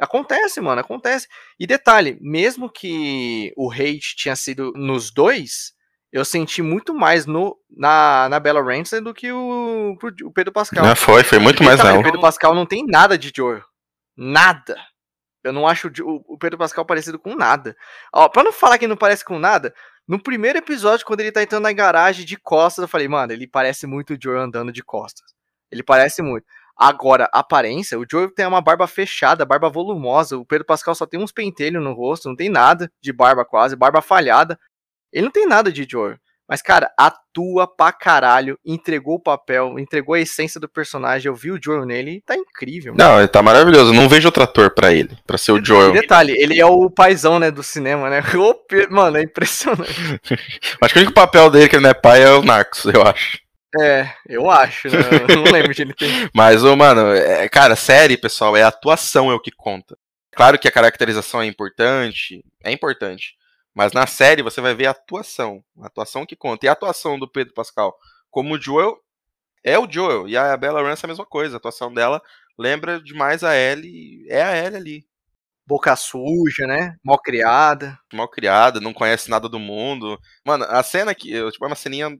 Acontece, 0.00 0.60
mano, 0.60 0.80
acontece. 0.80 1.28
E 1.58 1.66
detalhe, 1.66 2.18
mesmo 2.20 2.68
que 2.68 3.52
o 3.56 3.70
hate 3.70 4.16
tinha 4.16 4.34
sido 4.34 4.72
nos 4.74 5.12
dois, 5.12 5.72
eu 6.12 6.24
senti 6.24 6.62
muito 6.62 6.94
mais 6.94 7.26
no, 7.26 7.56
na, 7.70 8.28
na 8.28 8.40
Bella 8.40 8.62
Ramsey 8.62 9.00
do 9.00 9.14
que 9.14 9.30
o, 9.32 9.96
o 10.24 10.32
Pedro 10.32 10.52
Pascal. 10.52 10.84
Ah, 10.84 10.96
foi, 10.96 11.22
foi 11.24 11.38
muito 11.38 11.62
mais 11.62 11.82
não. 11.82 12.00
O 12.00 12.02
Pedro 12.02 12.20
Pascal 12.20 12.54
não 12.54 12.66
tem 12.66 12.84
nada 12.86 13.16
de 13.16 13.32
Joel. 13.34 13.64
Nada. 14.16 14.76
Eu 15.44 15.52
não 15.52 15.66
acho 15.66 15.90
o, 16.02 16.38
Pedro 16.38 16.58
Pascal 16.58 16.86
parecido 16.86 17.18
com 17.18 17.34
nada. 17.34 17.76
Ó, 18.12 18.28
pra 18.28 18.42
não 18.42 18.52
falar 18.52 18.78
que 18.78 18.86
não 18.86 18.96
parece 18.96 19.24
com 19.24 19.38
nada, 19.38 19.74
no 20.08 20.22
primeiro 20.22 20.58
episódio, 20.58 21.04
quando 21.04 21.20
ele 21.20 21.32
tá 21.32 21.42
entrando 21.42 21.64
na 21.64 21.72
garagem 21.72 22.24
de 22.24 22.36
costas, 22.36 22.82
eu 22.82 22.88
falei, 22.88 23.08
mano, 23.08 23.32
ele 23.32 23.46
parece 23.46 23.86
muito 23.86 24.14
o 24.14 24.18
Joel 24.20 24.42
andando 24.42 24.72
de 24.72 24.82
costas. 24.82 25.34
Ele 25.70 25.82
parece 25.82 26.22
muito. 26.22 26.46
Agora, 26.76 27.28
aparência, 27.32 27.98
o 27.98 28.04
Joel 28.10 28.34
tem 28.34 28.46
uma 28.46 28.60
barba 28.60 28.86
fechada, 28.86 29.44
barba 29.44 29.68
volumosa. 29.68 30.36
O 30.36 30.44
Pedro 30.44 30.66
Pascal 30.66 30.94
só 30.94 31.06
tem 31.06 31.20
uns 31.20 31.30
pentelhos 31.30 31.82
no 31.82 31.92
rosto, 31.92 32.28
não 32.28 32.36
tem 32.36 32.48
nada 32.48 32.90
de 33.00 33.12
barba 33.12 33.44
quase, 33.44 33.76
barba 33.76 34.02
falhada. 34.02 34.58
Ele 35.12 35.26
não 35.26 35.32
tem 35.32 35.46
nada 35.46 35.70
de 35.70 35.86
Joel. 35.88 36.18
Mas, 36.46 36.60
cara, 36.60 36.90
atua 36.98 37.66
pra 37.66 37.90
caralho, 37.90 38.58
entregou 38.64 39.14
o 39.14 39.20
papel, 39.20 39.78
entregou 39.78 40.14
a 40.14 40.20
essência 40.20 40.60
do 40.60 40.68
personagem. 40.68 41.28
Eu 41.28 41.34
vi 41.34 41.50
o 41.50 41.58
Joel 41.62 41.86
nele 41.86 42.16
e 42.16 42.20
tá 42.20 42.36
incrível. 42.36 42.92
Mano. 42.92 43.02
Não, 43.02 43.18
ele 43.18 43.28
tá 43.28 43.42
maravilhoso. 43.42 43.94
Não 43.94 44.08
vejo 44.08 44.28
outro 44.28 44.42
ator 44.42 44.70
pra 44.70 44.92
ele, 44.92 45.16
pra 45.26 45.38
ser 45.38 45.52
o 45.52 45.64
Joel. 45.64 45.90
E 45.90 46.00
detalhe, 46.00 46.32
ele 46.36 46.60
é 46.60 46.66
o 46.66 46.90
paizão, 46.90 47.38
né, 47.38 47.50
do 47.50 47.62
cinema, 47.62 48.10
né? 48.10 48.22
Mano, 48.90 49.16
é 49.16 49.22
impressionante. 49.22 50.20
acho 50.82 50.92
que 50.92 50.98
o 50.98 51.02
único 51.02 51.14
papel 51.14 51.48
dele 51.50 51.68
que 51.68 51.76
ele 51.76 51.82
não 51.84 51.90
é 51.90 51.94
pai 51.94 52.22
é 52.22 52.30
o 52.32 52.42
Narcos, 52.42 52.84
eu 52.84 53.02
acho. 53.02 53.43
É, 53.80 54.14
eu 54.26 54.50
acho, 54.50 54.88
né? 54.88 54.98
Eu 55.28 55.36
não 55.36 55.52
lembro 55.52 55.74
de 55.74 55.82
ele 55.82 55.94
ter. 55.98 56.30
Mas, 56.34 56.62
ô, 56.64 56.76
mano, 56.76 57.12
é, 57.12 57.48
cara, 57.48 57.74
série, 57.76 58.16
pessoal, 58.16 58.56
é 58.56 58.62
a 58.62 58.68
atuação 58.68 59.30
é 59.30 59.34
o 59.34 59.40
que 59.40 59.50
conta. 59.50 59.96
Claro 60.32 60.58
que 60.58 60.68
a 60.68 60.72
caracterização 60.72 61.40
é 61.42 61.46
importante, 61.46 62.44
é 62.62 62.72
importante. 62.72 63.36
Mas 63.74 63.92
na 63.92 64.06
série 64.06 64.42
você 64.42 64.60
vai 64.60 64.74
ver 64.74 64.86
a 64.86 64.90
atuação. 64.90 65.62
A 65.80 65.86
atuação 65.86 66.24
que 66.24 66.36
conta. 66.36 66.66
E 66.66 66.68
a 66.68 66.72
atuação 66.72 67.18
do 67.18 67.28
Pedro 67.28 67.54
Pascal 67.54 67.96
como 68.34 68.54
o 68.54 68.60
Joel 68.60 68.98
é 69.62 69.78
o 69.78 69.90
Joel. 69.90 70.28
E 70.28 70.36
a 70.36 70.56
Bella 70.56 70.82
Ramsey 70.82 71.04
é 71.04 71.06
a 71.06 71.12
mesma 71.12 71.24
coisa. 71.24 71.56
A 71.56 71.58
atuação 71.58 71.94
dela 71.94 72.20
lembra 72.58 73.00
demais 73.00 73.44
a 73.44 73.56
Ellie. 73.56 74.26
É 74.28 74.42
a 74.42 74.56
Ellie 74.56 74.76
ali. 74.76 75.06
Boca 75.64 75.94
suja, 75.94 76.66
né? 76.66 76.96
Mal 77.02 77.18
criada. 77.18 77.96
Mal 78.12 78.28
criada, 78.28 78.80
não 78.80 78.92
conhece 78.92 79.30
nada 79.30 79.48
do 79.48 79.58
mundo. 79.58 80.18
Mano, 80.44 80.64
a 80.64 80.82
cena 80.82 81.14
que. 81.14 81.28
Tipo, 81.52 81.64
é 81.64 81.68
uma 81.68 81.76
ceninha, 81.76 82.10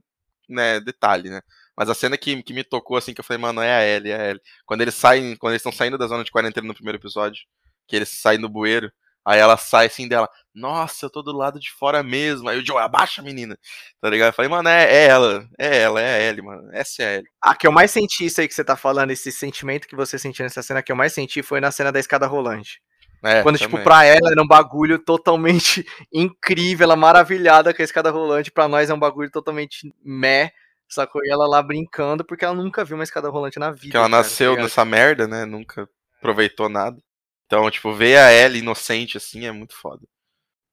né? 0.49 0.79
Detalhe, 0.79 1.29
né? 1.29 1.41
Mas 1.77 1.89
a 1.89 1.95
cena 1.95 2.17
que, 2.17 2.41
que 2.43 2.53
me 2.53 2.63
tocou, 2.63 2.97
assim, 2.97 3.13
que 3.13 3.19
eu 3.19 3.25
falei, 3.25 3.41
mano, 3.41 3.61
é 3.61 3.73
a 3.75 3.85
Ellie, 3.85 4.11
é 4.11 4.15
a 4.19 4.29
Ellie. 4.29 4.41
Quando 4.65 4.81
eles 4.81 4.95
saem, 4.95 5.35
quando 5.35 5.51
eles 5.53 5.61
estão 5.61 5.71
saindo 5.71 5.97
da 5.97 6.07
zona 6.07 6.23
de 6.23 6.31
quarentena 6.31 6.67
no 6.67 6.73
primeiro 6.73 6.97
episódio, 6.97 7.43
que 7.87 7.95
eles 7.95 8.09
saem 8.09 8.39
no 8.39 8.49
bueiro, 8.49 8.91
Aí 9.27 9.39
ela 9.39 9.57
sai 9.57 9.87
assim 9.87 10.07
dela, 10.07 10.29
nossa, 10.53 11.07
eu 11.07 11.09
tô 11.09 11.23
do 11.23 11.35
lado 11.35 11.59
de 11.59 11.71
fora 11.71 12.03
mesmo. 12.03 12.47
Aí 12.47 12.59
o 12.59 12.65
Joe, 12.65 12.77
abaixa 12.77 13.21
a 13.21 13.23
menina. 13.23 13.57
Tá 13.99 14.07
ligado? 14.07 14.29
Eu 14.29 14.33
falei, 14.33 14.49
mano, 14.49 14.69
é, 14.69 14.83
é 14.83 15.07
ela, 15.07 15.49
é 15.57 15.77
ela, 15.81 15.99
é 15.99 16.15
a 16.15 16.29
Ellie, 16.29 16.43
mano. 16.43 16.69
Essa 16.71 17.01
é 17.01 17.05
a 17.07 17.13
Ellie. 17.15 17.29
A 17.41 17.55
que 17.55 17.65
eu 17.65 17.71
mais 17.71 17.89
senti 17.89 18.25
isso 18.25 18.39
aí 18.39 18.47
que 18.47 18.53
você 18.53 18.63
tá 18.63 18.77
falando, 18.77 19.09
esse 19.09 19.31
sentimento 19.31 19.87
que 19.87 19.95
você 19.95 20.19
sentiu 20.19 20.43
nessa 20.43 20.61
cena, 20.61 20.83
que 20.83 20.91
eu 20.91 20.95
mais 20.95 21.11
senti 21.11 21.41
foi 21.41 21.59
na 21.59 21.71
cena 21.71 21.91
da 21.91 21.99
escada 21.99 22.27
rolante. 22.27 22.79
É, 23.23 23.41
Quando, 23.41 23.57
tipo, 23.57 23.71
também. 23.71 23.83
pra 23.83 24.05
ela 24.05 24.31
era 24.31 24.41
um 24.41 24.47
bagulho 24.47 24.99
totalmente 24.99 25.85
incrível, 26.13 26.85
ela 26.85 26.95
maravilhada 26.95 27.73
com 27.73 27.81
a 27.81 27.85
escada 27.85 28.11
rolante, 28.11 28.51
pra 28.51 28.67
nós 28.67 28.89
é 28.89 28.93
um 28.93 28.99
bagulho 28.99 29.31
totalmente 29.31 29.91
meh, 30.03 30.51
sacou? 30.87 31.21
E 31.25 31.29
ela 31.29 31.47
lá 31.47 31.61
brincando, 31.61 32.23
porque 32.23 32.45
ela 32.45 32.53
nunca 32.53 32.85
viu 32.85 32.95
uma 32.95 33.03
escada 33.03 33.29
rolante 33.29 33.59
na 33.59 33.71
vida. 33.71 33.81
Porque 33.81 33.97
ela 33.97 34.09
cara, 34.09 34.21
nasceu 34.21 34.51
tá 34.51 34.51
ligado? 34.51 34.63
nessa 34.65 34.85
merda, 34.85 35.27
né? 35.27 35.45
Nunca 35.45 35.89
aproveitou 36.19 36.69
nada. 36.69 36.97
Então, 37.45 37.69
tipo, 37.69 37.93
ver 37.93 38.17
a 38.17 38.33
Ellie 38.33 38.61
inocente 38.61 39.17
assim 39.17 39.45
é 39.45 39.51
muito 39.51 39.75
foda. 39.75 40.01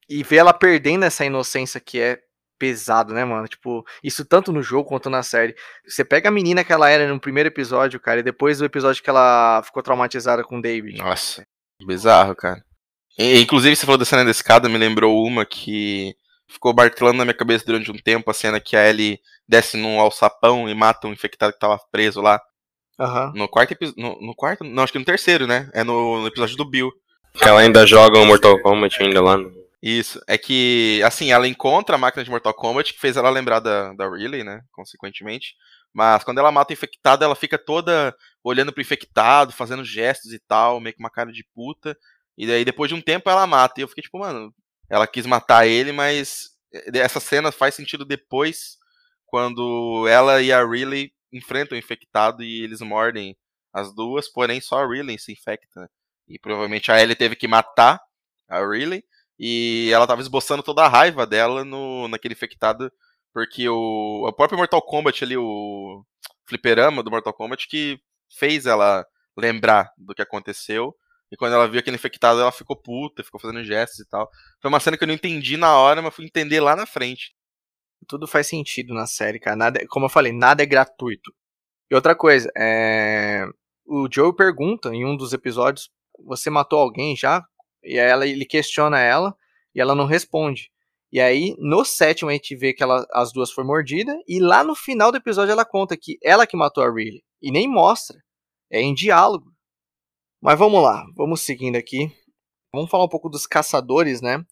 E 0.08 0.22
ver 0.22 0.36
ela 0.36 0.52
perdendo 0.52 1.04
essa 1.04 1.24
inocência 1.24 1.80
que 1.80 2.00
é 2.00 2.18
pesado, 2.58 3.12
né, 3.12 3.24
mano? 3.24 3.48
Tipo, 3.48 3.84
isso 4.04 4.24
tanto 4.24 4.52
no 4.52 4.62
jogo 4.62 4.88
quanto 4.88 5.10
na 5.10 5.22
série. 5.22 5.54
Você 5.84 6.04
pega 6.04 6.28
a 6.28 6.32
menina 6.32 6.62
que 6.62 6.72
ela 6.72 6.88
era 6.88 7.08
no 7.08 7.18
primeiro 7.18 7.48
episódio, 7.48 7.98
cara, 7.98 8.20
e 8.20 8.22
depois 8.22 8.58
do 8.58 8.64
episódio 8.64 9.02
que 9.02 9.10
ela 9.10 9.62
ficou 9.64 9.82
traumatizada 9.82 10.44
com 10.44 10.58
o 10.58 10.62
David. 10.62 10.98
Nossa, 10.98 11.44
bizarro, 11.86 12.34
cara. 12.34 12.62
E, 13.18 13.40
inclusive, 13.40 13.76
você 13.76 13.84
falou 13.84 13.98
da 13.98 14.04
cena 14.04 14.24
da 14.24 14.30
escada, 14.30 14.68
me 14.68 14.78
lembrou 14.78 15.24
uma 15.24 15.44
que 15.44 16.14
ficou 16.48 16.74
martelando 16.74 17.18
na 17.18 17.24
minha 17.24 17.36
cabeça 17.36 17.64
durante 17.64 17.90
um 17.90 17.96
tempo, 17.96 18.30
a 18.30 18.34
cena 18.34 18.60
que 18.60 18.76
a 18.76 18.88
Ellie 18.88 19.20
desce 19.48 19.76
num 19.76 20.00
alçapão 20.00 20.68
e 20.68 20.74
mata 20.74 21.06
um 21.06 21.12
infectado 21.12 21.52
que 21.52 21.58
tava 21.58 21.78
preso 21.90 22.20
lá. 22.20 22.40
Aham. 22.98 23.32
No 23.34 23.48
quarto 23.48 23.72
episódio. 23.72 24.00
No, 24.00 24.18
no 24.20 24.34
quarto? 24.34 24.64
Não, 24.64 24.82
acho 24.82 24.92
que 24.92 24.98
no 24.98 25.04
terceiro, 25.04 25.46
né? 25.46 25.70
É 25.72 25.82
no, 25.82 26.20
no 26.20 26.26
episódio 26.26 26.56
do 26.56 26.68
Bill. 26.68 26.90
Que 27.34 27.44
ela 27.44 27.60
ainda 27.60 27.86
joga 27.86 28.18
o 28.18 28.26
Mortal 28.26 28.60
Kombat 28.60 29.02
ainda 29.02 29.22
lá. 29.22 29.36
No... 29.36 29.50
Isso. 29.82 30.20
É 30.28 30.38
que, 30.38 31.02
assim, 31.04 31.32
ela 31.32 31.48
encontra 31.48 31.96
a 31.96 31.98
máquina 31.98 32.22
de 32.22 32.30
Mortal 32.30 32.54
Kombat, 32.54 32.92
que 32.92 33.00
fez 33.00 33.16
ela 33.16 33.30
lembrar 33.30 33.60
da, 33.60 33.92
da 33.94 34.08
Riley, 34.08 34.44
né? 34.44 34.60
Consequentemente. 34.70 35.54
Mas 35.92 36.22
quando 36.24 36.38
ela 36.38 36.52
mata 36.52 36.72
o 36.72 36.74
infectado, 36.74 37.24
ela 37.24 37.34
fica 37.34 37.58
toda 37.58 38.14
olhando 38.42 38.72
pro 38.72 38.82
infectado, 38.82 39.52
fazendo 39.52 39.84
gestos 39.84 40.32
e 40.32 40.38
tal, 40.38 40.80
meio 40.80 40.94
que 40.94 41.02
uma 41.02 41.10
cara 41.10 41.32
de 41.32 41.44
puta. 41.54 41.96
E 42.36 42.46
daí, 42.46 42.64
depois 42.64 42.88
de 42.88 42.94
um 42.94 43.00
tempo, 43.00 43.30
ela 43.30 43.46
mata. 43.46 43.80
E 43.80 43.84
eu 43.84 43.88
fiquei 43.88 44.02
tipo, 44.02 44.18
mano, 44.18 44.54
ela 44.88 45.06
quis 45.06 45.26
matar 45.26 45.66
ele, 45.66 45.92
mas 45.92 46.50
essa 46.94 47.20
cena 47.20 47.52
faz 47.52 47.74
sentido 47.74 48.04
depois, 48.04 48.78
quando 49.26 50.06
ela 50.08 50.42
e 50.42 50.52
a 50.52 50.64
Riley 50.64 51.12
enfrentam 51.32 51.76
o 51.76 51.78
infectado 51.78 52.42
e 52.42 52.62
eles 52.62 52.80
mordem 52.80 53.36
as 53.72 53.94
duas, 53.94 54.28
porém 54.28 54.60
só 54.60 54.82
a 54.82 54.86
Riley 54.86 55.18
se 55.18 55.32
infecta. 55.32 55.90
E 56.28 56.38
provavelmente 56.38 56.90
a 56.90 57.00
Ellie 57.00 57.16
teve 57.16 57.36
que 57.36 57.48
matar 57.48 58.00
a 58.48 58.66
Riley. 58.66 59.04
E 59.38 59.90
ela 59.92 60.06
tava 60.06 60.20
esboçando 60.20 60.62
toda 60.62 60.84
a 60.84 60.88
raiva 60.88 61.26
dela 61.26 61.64
no, 61.64 62.06
naquele 62.08 62.34
infectado, 62.34 62.92
porque 63.32 63.68
o, 63.68 64.26
o 64.28 64.32
próprio 64.32 64.58
Mortal 64.58 64.82
Kombat 64.82 65.24
ali, 65.24 65.36
o 65.36 66.04
fliperama 66.46 67.02
do 67.02 67.10
Mortal 67.10 67.32
Kombat, 67.32 67.66
que 67.66 67.98
fez 68.38 68.66
ela 68.66 69.06
lembrar 69.36 69.90
do 69.96 70.14
que 70.14 70.22
aconteceu. 70.22 70.94
E 71.30 71.36
quando 71.36 71.54
ela 71.54 71.68
viu 71.68 71.80
aquele 71.80 71.96
infectado, 71.96 72.40
ela 72.40 72.52
ficou 72.52 72.76
puta, 72.76 73.24
ficou 73.24 73.40
fazendo 73.40 73.64
gestos 73.64 74.00
e 74.00 74.08
tal. 74.08 74.28
Foi 74.60 74.68
uma 74.68 74.80
cena 74.80 74.96
que 74.96 75.04
eu 75.04 75.08
não 75.08 75.14
entendi 75.14 75.56
na 75.56 75.76
hora, 75.78 76.02
mas 76.02 76.14
fui 76.14 76.26
entender 76.26 76.60
lá 76.60 76.76
na 76.76 76.84
frente. 76.84 77.34
Tudo 78.06 78.26
faz 78.26 78.48
sentido 78.48 78.92
na 78.92 79.06
série, 79.06 79.38
cara. 79.38 79.56
Nada, 79.56 79.80
como 79.88 80.06
eu 80.06 80.10
falei, 80.10 80.32
nada 80.32 80.62
é 80.62 80.66
gratuito. 80.66 81.32
E 81.90 81.94
outra 81.94 82.14
coisa, 82.14 82.50
é... 82.56 83.46
o 83.86 84.08
Joe 84.12 84.34
pergunta 84.34 84.90
em 84.94 85.04
um 85.06 85.16
dos 85.16 85.32
episódios: 85.32 85.90
Você 86.26 86.50
matou 86.50 86.78
alguém 86.78 87.16
já? 87.16 87.42
E 87.82 87.96
ela, 87.96 88.26
ele 88.26 88.44
questiona 88.44 89.00
ela 89.00 89.34
e 89.74 89.80
ela 89.80 89.94
não 89.94 90.06
responde. 90.06 90.70
E 91.10 91.20
aí, 91.20 91.54
no 91.58 91.84
sétimo, 91.84 92.30
a 92.30 92.32
gente 92.32 92.56
vê 92.56 92.72
que 92.72 92.82
ela, 92.82 93.06
as 93.12 93.32
duas 93.32 93.50
foram 93.52 93.68
mordidas. 93.68 94.16
E 94.26 94.40
lá 94.40 94.64
no 94.64 94.74
final 94.74 95.10
do 95.12 95.18
episódio, 95.18 95.52
ela 95.52 95.64
conta 95.64 95.96
que 95.96 96.18
ela 96.22 96.46
que 96.46 96.56
matou 96.56 96.82
a 96.82 96.90
Riley. 96.90 97.22
E 97.42 97.50
nem 97.50 97.68
mostra. 97.68 98.22
É 98.70 98.80
em 98.80 98.94
diálogo. 98.94 99.52
Mas 100.40 100.58
vamos 100.58 100.82
lá, 100.82 101.04
vamos 101.16 101.40
seguindo 101.42 101.76
aqui. 101.76 102.10
Vamos 102.74 102.90
falar 102.90 103.04
um 103.04 103.08
pouco 103.08 103.28
dos 103.28 103.46
caçadores, 103.46 104.22
né? 104.22 104.44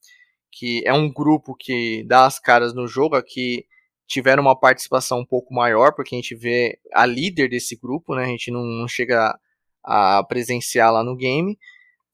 Que 0.53 0.83
é 0.87 0.93
um 0.93 1.11
grupo 1.11 1.55
que 1.55 2.05
dá 2.07 2.27
as 2.27 2.39
caras 2.39 2.75
no 2.75 2.87
jogo 2.87 3.17
aqui. 3.17 3.67
Tiveram 4.07 4.43
uma 4.43 4.59
participação 4.59 5.21
um 5.21 5.27
pouco 5.27 5.55
maior, 5.55 5.95
porque 5.95 6.15
a 6.15 6.19
gente 6.19 6.35
vê 6.35 6.79
a 6.93 7.07
líder 7.07 7.49
desse 7.49 7.77
grupo, 7.77 8.15
né? 8.15 8.25
A 8.25 8.29
gente 8.29 8.51
não, 8.51 8.63
não 8.63 8.87
chega 8.87 9.39
a 9.83 10.23
presenciar 10.25 10.93
lá 10.93 11.03
no 11.03 11.17
game. 11.17 11.59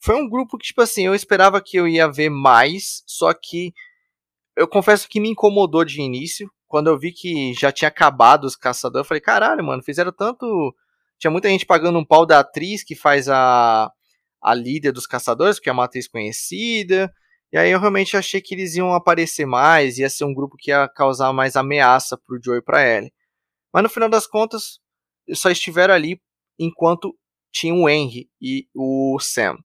Foi 0.01 0.15
um 0.15 0.29
grupo 0.29 0.57
que, 0.57 0.67
tipo 0.67 0.81
assim, 0.83 1.07
eu 1.07 1.15
esperava 1.15 1.61
que 1.61 1.77
eu 1.77 1.89
ia 1.89 2.07
ver 2.11 2.31
mais, 2.31 3.03
só 3.07 3.33
que 3.35 3.73
eu 4.57 4.69
confesso 4.69 5.09
que 5.09 5.21
me 5.21 5.31
incomodou 5.31 5.85
de 5.85 6.01
início. 6.01 6.51
Quando 6.69 6.89
eu 6.89 6.99
vi 6.99 7.13
que 7.13 7.55
já 7.55 7.71
tinha 7.71 7.89
acabado 7.89 8.45
os 8.45 8.57
caçadores, 8.57 9.05
eu 9.05 9.09
falei, 9.09 9.21
caralho, 9.21 9.65
mano, 9.65 9.83
fizeram 9.83 10.13
tanto. 10.13 10.75
Tinha 11.19 11.31
muita 11.31 11.49
gente 11.49 11.65
pagando 11.67 11.99
um 11.99 12.05
pau 12.05 12.27
da 12.27 12.41
atriz 12.41 12.83
que 12.85 12.95
faz 12.95 13.29
a, 13.29 13.91
a 14.43 14.55
líder 14.55 14.93
dos 14.93 15.07
caçadores, 15.07 15.57
porque 15.57 15.71
é 15.71 15.73
uma 15.73 15.85
atriz 15.85 16.09
conhecida. 16.09 17.13
E 17.53 17.59
aí 17.59 17.71
eu 17.71 17.79
realmente 17.79 18.17
achei 18.17 18.41
que 18.41 18.55
eles 18.55 18.75
iam 18.75 18.93
aparecer 18.93 19.47
mais, 19.47 19.99
ia 19.99 20.11
ser 20.11 20.25
um 20.25 20.35
grupo 20.35 20.57
que 20.59 20.71
ia 20.71 20.89
causar 20.89 21.33
mais 21.33 21.57
ameaça 21.57 22.19
pro 22.19 22.41
Joe 22.43 22.59
e 22.59 22.63
pra 22.63 22.87
Ellie. 22.87 23.13
Mas 23.73 23.83
no 23.83 23.89
final 23.89 24.09
das 24.09 24.27
contas, 24.27 24.81
só 25.35 25.51
estiveram 25.51 25.95
ali 25.95 26.21
enquanto 26.59 27.17
tinha 27.53 27.75
o 27.75 27.89
Henry 27.89 28.29
e 28.41 28.69
o 28.75 29.19
Sam. 29.21 29.57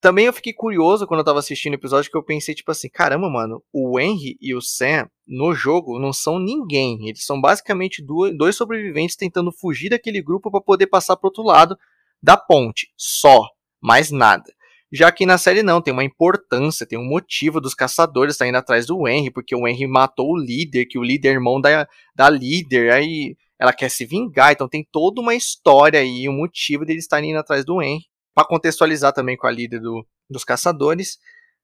Também 0.00 0.26
eu 0.26 0.32
fiquei 0.32 0.52
curioso 0.52 1.06
quando 1.06 1.20
eu 1.20 1.24
tava 1.24 1.38
assistindo 1.38 1.72
o 1.72 1.76
episódio 1.76 2.10
que 2.10 2.16
eu 2.16 2.22
pensei, 2.22 2.54
tipo 2.54 2.70
assim, 2.70 2.88
caramba, 2.88 3.30
mano, 3.30 3.62
o 3.72 3.98
Henry 3.98 4.36
e 4.40 4.54
o 4.54 4.60
Sam 4.60 5.08
no 5.26 5.54
jogo 5.54 5.98
não 5.98 6.12
são 6.12 6.38
ninguém. 6.38 7.08
Eles 7.08 7.24
são 7.24 7.40
basicamente 7.40 8.04
dois 8.36 8.56
sobreviventes 8.56 9.16
tentando 9.16 9.50
fugir 9.50 9.88
daquele 9.88 10.22
grupo 10.22 10.50
para 10.50 10.60
poder 10.60 10.86
passar 10.86 11.16
pro 11.16 11.28
outro 11.28 11.42
lado 11.42 11.76
da 12.22 12.36
ponte. 12.36 12.92
Só. 12.96 13.48
Mais 13.80 14.10
nada. 14.10 14.52
Já 14.92 15.12
que 15.12 15.26
na 15.26 15.38
série 15.38 15.62
não, 15.62 15.82
tem 15.82 15.92
uma 15.92 16.04
importância, 16.04 16.86
tem 16.86 16.98
um 16.98 17.04
motivo 17.04 17.60
dos 17.60 17.74
caçadores 17.74 18.34
estar 18.34 18.46
indo 18.46 18.56
atrás 18.56 18.86
do 18.86 19.06
Henry, 19.06 19.30
porque 19.30 19.54
o 19.54 19.66
Henry 19.66 19.86
matou 19.86 20.32
o 20.32 20.38
líder, 20.38 20.86
que 20.86 20.98
o 20.98 21.02
líder 21.02 21.28
é 21.28 21.32
irmão 21.32 21.60
da, 21.60 21.86
da 22.14 22.30
líder, 22.30 22.92
aí 22.92 23.36
ela 23.58 23.72
quer 23.72 23.90
se 23.90 24.04
vingar, 24.04 24.52
então 24.52 24.68
tem 24.68 24.86
toda 24.90 25.20
uma 25.20 25.34
história 25.34 26.00
aí, 26.00 26.28
um 26.28 26.36
motivo 26.36 26.84
deles 26.84 27.04
estarem 27.04 27.30
indo 27.30 27.38
atrás 27.38 27.64
do 27.64 27.82
Henry 27.82 28.06
para 28.36 28.46
contextualizar 28.46 29.14
também 29.14 29.34
com 29.34 29.46
a 29.46 29.50
líder 29.50 29.80
do, 29.80 30.06
dos 30.28 30.44
caçadores. 30.44 31.18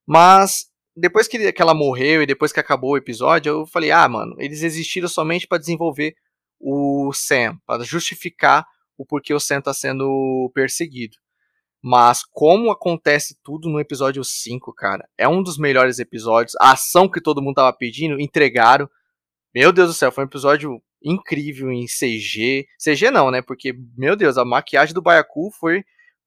Mas 0.06 0.70
depois 0.96 1.28
que, 1.28 1.52
que 1.52 1.62
ela 1.62 1.74
morreu 1.74 2.22
e 2.22 2.26
depois 2.26 2.50
que 2.50 2.58
acabou 2.58 2.92
o 2.92 2.96
episódio, 2.96 3.50
eu 3.50 3.66
falei: 3.66 3.90
ah, 3.90 4.08
mano, 4.08 4.34
eles 4.38 4.62
existiram 4.62 5.06
somente 5.06 5.46
para 5.46 5.58
desenvolver 5.58 6.14
o 6.58 7.12
Sam, 7.12 7.58
para 7.66 7.84
justificar 7.84 8.66
o 8.96 9.04
porquê 9.04 9.34
o 9.34 9.40
Sam 9.40 9.58
está 9.58 9.74
sendo 9.74 10.50
perseguido. 10.54 11.16
Mas 11.84 12.22
como 12.24 12.70
acontece 12.70 13.36
tudo 13.42 13.68
no 13.68 13.78
episódio 13.78 14.24
5, 14.24 14.72
cara, 14.72 15.06
é 15.18 15.28
um 15.28 15.42
dos 15.42 15.58
melhores 15.58 15.98
episódios. 15.98 16.54
A 16.58 16.72
ação 16.72 17.08
que 17.08 17.20
todo 17.20 17.42
mundo 17.42 17.56
tava 17.56 17.72
pedindo, 17.76 18.20
entregaram. 18.20 18.88
Meu 19.54 19.72
Deus 19.72 19.88
do 19.88 19.94
céu, 19.94 20.10
foi 20.10 20.24
um 20.24 20.28
episódio 20.28 20.80
incrível 21.02 21.70
em 21.70 21.84
CG. 21.86 22.66
CG 22.78 23.10
não, 23.10 23.30
né? 23.30 23.42
Porque, 23.42 23.74
meu 23.96 24.16
Deus, 24.16 24.38
a 24.38 24.44
maquiagem 24.44 24.94
do 24.94 25.02
Baiacu 25.02 25.50
foi 25.58 25.84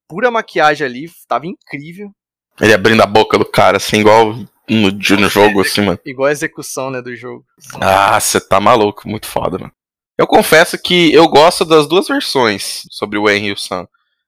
pura 0.07 0.31
maquiagem 0.31 0.85
ali, 0.85 1.09
tava 1.27 1.47
incrível. 1.47 2.11
Ele 2.59 2.73
abrindo 2.73 3.01
a 3.01 3.05
boca 3.05 3.37
do 3.37 3.45
cara, 3.45 3.77
assim, 3.77 3.97
igual 3.99 4.33
no, 4.69 4.91
no 4.91 5.29
jogo, 5.29 5.61
assim, 5.61 5.81
mano. 5.81 5.99
Igual 6.05 6.27
a 6.27 6.31
execução, 6.31 6.89
né, 6.89 7.01
do 7.01 7.15
jogo. 7.15 7.45
Ah, 7.81 8.19
você 8.19 8.39
tá 8.39 8.59
maluco, 8.59 9.07
muito 9.07 9.27
foda, 9.27 9.57
mano. 9.57 9.71
Eu 10.17 10.25
confesso 10.25 10.77
que 10.81 11.13
eu 11.13 11.27
gosto 11.27 11.65
das 11.65 11.87
duas 11.87 12.07
versões 12.07 12.83
sobre 12.89 13.17
o 13.17 13.29
Henry 13.29 13.47
e 13.47 13.51
o 13.51 13.57
Sam. 13.57 13.85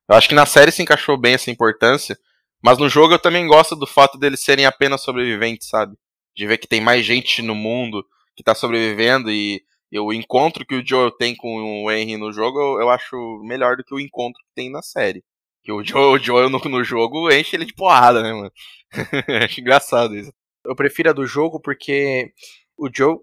Eu 0.09 0.15
acho 0.15 0.27
que 0.27 0.35
na 0.35 0.45
série 0.45 0.71
se 0.71 0.81
encaixou 0.81 1.17
bem 1.17 1.33
essa 1.33 1.49
importância, 1.49 2.17
mas 2.61 2.77
no 2.77 2.89
jogo 2.89 3.13
eu 3.13 3.19
também 3.19 3.47
gosto 3.47 3.75
do 3.75 3.87
fato 3.87 4.17
deles 4.17 4.41
serem 4.41 4.65
apenas 4.65 5.01
sobreviventes, 5.01 5.69
sabe? 5.69 5.95
De 6.35 6.45
ver 6.45 6.57
que 6.57 6.67
tem 6.67 6.81
mais 6.81 7.05
gente 7.05 7.41
no 7.41 7.55
mundo 7.55 8.05
que 8.35 8.43
tá 8.43 8.53
sobrevivendo 8.53 9.31
e, 9.31 9.63
e 9.91 9.99
o 9.99 10.11
encontro 10.11 10.65
que 10.65 10.75
o 10.75 10.85
Joel 10.85 11.11
tem 11.11 11.35
com 11.35 11.83
o 11.83 11.91
Henry 11.91 12.17
no 12.17 12.31
jogo 12.31 12.59
eu, 12.59 12.81
eu 12.81 12.89
acho 12.89 13.15
melhor 13.43 13.77
do 13.77 13.83
que 13.83 13.95
o 13.95 13.99
encontro 13.99 14.39
que 14.43 14.53
tem 14.55 14.69
na 14.69 14.81
série. 14.81 15.23
Que 15.67 15.71
o 15.73 15.83
Joel, 15.83 16.11
o 16.15 16.17
Joel 16.17 16.49
no, 16.49 16.59
no 16.59 16.81
jogo 16.81 17.29
enche 17.29 17.57
ele 17.57 17.65
de 17.65 17.73
porrada, 17.73 18.23
né, 18.23 18.31
mano? 18.31 18.51
acho 19.43 19.59
engraçado 19.59 20.15
isso. 20.15 20.31
Eu 20.63 20.73
prefiro 20.77 21.09
a 21.09 21.13
do 21.13 21.25
jogo 21.25 21.59
porque 21.59 22.31
o 22.77 22.89
Joe 22.93 23.17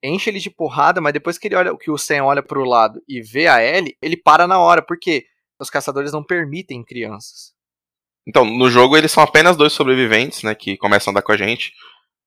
enche 0.00 0.30
ele 0.30 0.38
de 0.38 0.48
porrada, 0.48 1.00
mas 1.00 1.12
depois 1.12 1.36
que 1.36 1.48
ele 1.48 1.56
olha 1.56 1.76
que 1.76 1.90
o 1.90 1.98
Sam 1.98 2.22
olha 2.22 2.40
pro 2.40 2.62
lado 2.62 3.02
e 3.08 3.20
vê 3.20 3.48
a 3.48 3.60
Ellie, 3.60 3.96
ele 4.00 4.16
para 4.16 4.46
na 4.46 4.60
hora, 4.60 4.80
porque 4.80 5.26
os 5.60 5.68
caçadores 5.68 6.12
não 6.12 6.22
permitem 6.22 6.84
crianças. 6.84 7.52
Então, 8.24 8.44
no 8.44 8.70
jogo 8.70 8.96
eles 8.96 9.10
são 9.10 9.22
apenas 9.22 9.56
dois 9.56 9.72
sobreviventes, 9.72 10.44
né, 10.44 10.54
que 10.54 10.76
começam 10.76 11.10
a 11.10 11.12
andar 11.12 11.22
com 11.22 11.32
a 11.32 11.36
gente. 11.36 11.72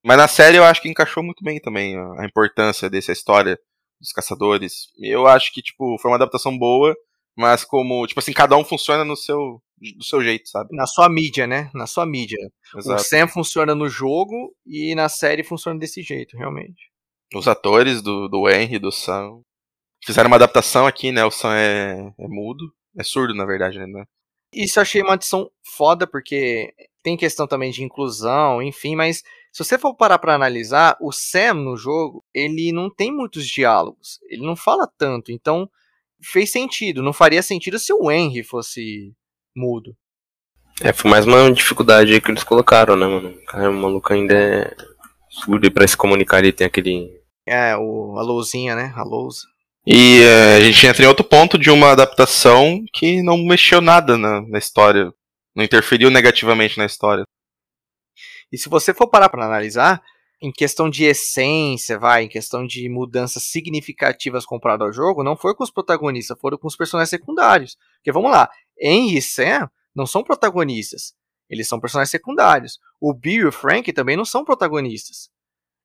Mas 0.03 0.17
na 0.17 0.28
série 0.28 0.57
eu 0.57 0.65
acho 0.65 0.82
que 0.82 0.89
encaixou 0.89 1.24
muito 1.24 1.45
bem 1.45 1.61
também 1.61 1.95
a 2.17 2.26
importância 2.26 2.89
dessa 2.89 3.13
história 3.13 3.57
dos 4.01 4.11
caçadores. 4.11 4.88
Eu 4.99 5.28
acho 5.28 5.53
que, 5.53 5.61
tipo, 5.61 5.97
foi 6.01 6.11
uma 6.11 6.17
adaptação 6.17 6.57
boa, 6.57 6.93
mas 7.36 7.64
como, 7.64 8.06
tipo 8.08 8.20
assim, 8.20 8.34
cada 8.34 8.58
um 8.58 8.64
funciona 8.64 9.04
no 9.04 9.16
seu, 9.16 9.62
do 9.98 10.04
seu 10.04 10.22
jeito, 10.22 10.50
sabe? 10.50 10.76
Na 10.76 10.86
sua 10.86 11.10
mídia, 11.10 11.48
né? 11.48 11.70
Na 11.74 11.88
sua 11.88 12.06
mídia. 12.06 12.38
Exato. 12.76 13.02
O 13.02 13.04
Sam 13.04 13.28
funciona 13.28 13.74
no 13.76 13.90
jogo 13.90 14.56
e 14.66 14.94
na 14.96 15.10
série 15.10 15.44
funciona 15.44 15.80
desse 15.80 16.02
jeito, 16.02 16.38
realmente. 16.38 16.92
Os 17.34 17.48
atores 17.48 18.02
do, 18.02 18.28
do 18.28 18.50
Henry 18.50 18.78
do 18.78 18.92
Sam 18.92 19.42
fizeram 20.04 20.28
uma 20.28 20.36
adaptação 20.36 20.86
aqui, 20.86 21.12
né? 21.12 21.24
O 21.24 21.32
Sam 21.32 21.56
é, 21.56 22.14
é 22.20 22.28
mudo. 22.28 22.72
É 22.98 23.04
surdo, 23.04 23.34
na 23.34 23.46
verdade, 23.46 23.80
né? 23.80 24.04
Isso 24.54 24.80
eu 24.80 24.82
achei 24.82 25.02
uma 25.02 25.14
adição 25.14 25.50
foda, 25.64 26.06
porque 26.06 26.74
tem 27.02 27.16
questão 27.16 27.48
também 27.48 27.72
de 27.72 27.84
inclusão, 27.84 28.62
enfim, 28.62 28.96
mas 28.96 29.24
se 29.52 29.64
você 29.64 29.78
for 29.78 29.96
parar 29.96 30.20
para 30.20 30.36
analisar, 30.36 30.98
o 31.02 31.12
Sam 31.12 31.56
no 31.56 31.78
jogo, 31.78 32.24
ele 32.34 32.72
não 32.72 32.90
tem 32.90 33.12
muitos 33.12 33.48
diálogos, 33.48 34.20
ele 34.30 34.46
não 34.46 34.56
fala 34.56 34.88
tanto, 34.98 35.32
então 35.32 35.70
fez 36.24 36.51
sentido, 36.51 37.03
não 37.03 37.13
faria 37.13 37.41
sentido 37.41 37.80
se 37.80 37.93
o 37.93 38.11
Henry 38.11 38.43
fosse 38.43 39.13
mudo. 39.55 39.95
É, 40.82 40.91
foi 40.93 41.11
mais 41.11 41.26
uma 41.26 41.51
dificuldade 41.51 42.19
que 42.19 42.32
eles 42.32 42.43
colocaram, 42.43 42.95
né, 42.95 43.05
mano? 43.05 43.38
Cara, 43.47 43.69
o 43.69 43.74
maluco 43.74 44.11
ainda 44.11 44.34
é 44.34 44.76
surdo 45.30 45.67
e 45.67 45.69
pra 45.69 45.88
se 45.88 45.95
comunicar 45.95 46.39
ele 46.39 46.51
tem 46.51 46.65
aquele. 46.65 47.09
É, 47.45 47.76
o, 47.76 48.17
a 48.17 48.22
lousinha, 48.22 48.76
né? 48.76 48.91
A 48.95 49.03
lousa. 49.03 49.41
E 49.86 50.22
é, 50.22 50.55
a 50.57 50.59
gente 50.61 50.86
entra 50.86 51.03
em 51.03 51.07
outro 51.07 51.24
ponto 51.24 51.57
de 51.57 51.69
uma 51.69 51.91
adaptação 51.91 52.84
que 52.93 53.22
não 53.22 53.38
mexeu 53.38 53.82
nada 53.82 54.17
na, 54.17 54.41
na 54.41 54.57
história. 54.57 55.11
Não 55.55 55.63
interferiu 55.63 56.09
negativamente 56.09 56.78
na 56.78 56.86
história. 56.86 57.24
E 58.51 58.57
se 58.57 58.69
você 58.69 58.93
for 58.93 59.07
parar 59.07 59.30
para 59.30 59.45
analisar, 59.45 60.01
em 60.42 60.52
questão 60.52 60.89
de 60.89 61.06
essência, 61.06 62.00
vai, 62.00 62.24
em 62.24 62.28
questão 62.28 62.66
de 62.66 62.89
mudanças 62.89 63.44
significativas 63.44 64.46
comparado 64.46 64.84
ao 64.84 64.92
jogo, 64.92 65.24
não 65.24 65.38
foi 65.38 65.54
com 65.54 65.64
os 65.64 65.70
protagonistas, 65.70 66.38
foram 66.39 66.58
com 66.58 66.68
os 66.68 66.76
personagens 66.76 67.12
secundários. 67.12 67.78
Porque 67.98 68.12
vamos 68.12 68.32
lá, 68.32 68.50
Henry 68.80 69.18
e 69.18 69.22
Sam 69.22 69.70
não 69.94 70.08
são 70.08 70.24
protagonistas, 70.24 71.14
eles 71.48 71.68
são 71.68 71.80
personagens 71.80 72.10
secundários. 72.10 72.80
O 73.00 73.14
Bill 73.14 73.44
e 73.44 73.46
o 73.46 73.52
Frank 73.52 73.92
também 73.94 74.18
não 74.18 74.26
são 74.26 74.44
protagonistas. 74.44 75.30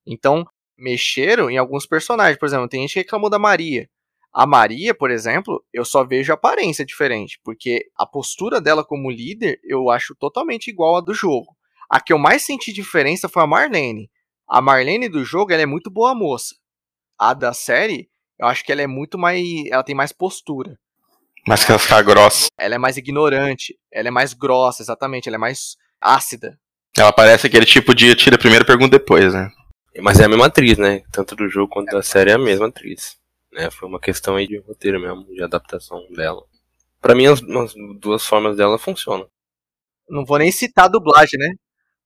Então, 0.07 0.47
mexeram 0.79 1.51
em 1.51 1.59
alguns 1.59 1.87
personagens. 1.87 2.39
Por 2.39 2.47
exemplo, 2.47 2.69
tem 2.69 2.81
gente 2.83 2.93
que 2.93 3.01
reclamou 3.01 3.29
da 3.29 3.39
Maria. 3.39 3.89
A 4.33 4.47
Maria, 4.47 4.95
por 4.95 5.11
exemplo, 5.11 5.65
eu 5.73 5.85
só 5.85 6.05
vejo 6.05 6.31
a 6.33 6.35
aparência 6.35 6.85
diferente, 6.85 7.41
porque 7.43 7.87
a 7.97 8.07
postura 8.07 8.61
dela 8.61 8.85
como 8.85 9.11
líder 9.11 9.59
eu 9.65 9.91
acho 9.91 10.15
totalmente 10.15 10.69
igual 10.69 10.97
à 10.97 11.01
do 11.01 11.15
jogo. 11.15 11.57
A 11.89 12.01
que 12.01 12.13
eu 12.13 12.19
mais 12.19 12.43
senti 12.43 12.73
diferença 12.73 13.29
foi 13.29 13.43
a 13.43 13.47
Marlene. 13.47 14.11
A 14.49 14.61
Marlene 14.61 15.09
do 15.09 15.25
jogo 15.25 15.53
ela 15.53 15.63
é 15.63 15.67
muito 15.67 15.91
boa 15.91 16.15
moça. 16.15 16.55
A 17.19 17.35
da 17.35 17.53
série, 17.53 18.09
eu 18.39 18.47
acho 18.47 18.65
que 18.65 18.71
ela 18.71 18.83
é 18.83 18.87
muito 18.87 19.19
mais. 19.19 19.43
Ela 19.71 19.83
tem 19.83 19.95
mais 19.95 20.13
postura. 20.13 20.79
Mas 21.47 21.65
que 21.65 21.71
ela 21.71 21.79
fica 21.79 22.03
grossa. 22.03 22.49
Ela 22.59 22.75
é 22.75 22.79
mais 22.79 22.97
ignorante. 22.97 23.79
Ela 23.93 24.09
é 24.09 24.11
mais 24.11 24.35
grossa, 24.35 24.83
exatamente. 24.83 25.29
Ela 25.29 25.37
é 25.37 25.39
mais 25.39 25.77
ácida. 26.01 26.59
Ela 26.97 27.13
parece 27.13 27.47
aquele 27.47 27.67
tipo 27.67 27.95
de 27.95 28.15
tira 28.15 28.39
primeiro 28.39 28.65
e 28.65 28.67
pergunta 28.67 28.99
depois, 28.99 29.33
né? 29.33 29.51
Mas 30.01 30.21
é 30.21 30.25
a 30.25 30.29
mesma 30.29 30.47
atriz, 30.47 30.77
né? 30.79 31.03
Tanto 31.13 31.35
do 31.35 31.49
jogo 31.49 31.73
quanto 31.73 31.91
da 31.91 32.03
série 32.03 32.31
é 32.31 32.35
a 32.35 32.39
mesma 32.39 32.69
atriz. 32.69 33.17
Né? 33.53 33.71
Foi 33.71 33.89
uma 33.89 34.01
questão 34.01 34.37
aí 34.37 34.47
de 34.47 34.59
roteiro 34.59 35.01
mesmo, 35.01 35.25
de 35.35 35.43
adaptação 35.43 36.07
dela. 36.13 36.43
Para 37.01 37.15
mim, 37.15 37.27
as, 37.27 37.43
as, 37.43 37.75
duas 37.99 38.27
formas 38.27 38.57
dela 38.57 38.79
funcionam. 38.79 39.29
Não 40.09 40.25
vou 40.25 40.39
nem 40.39 40.53
citar 40.53 40.87
a 40.87 40.89
dublagem, 40.89 41.39
né? 41.39 41.55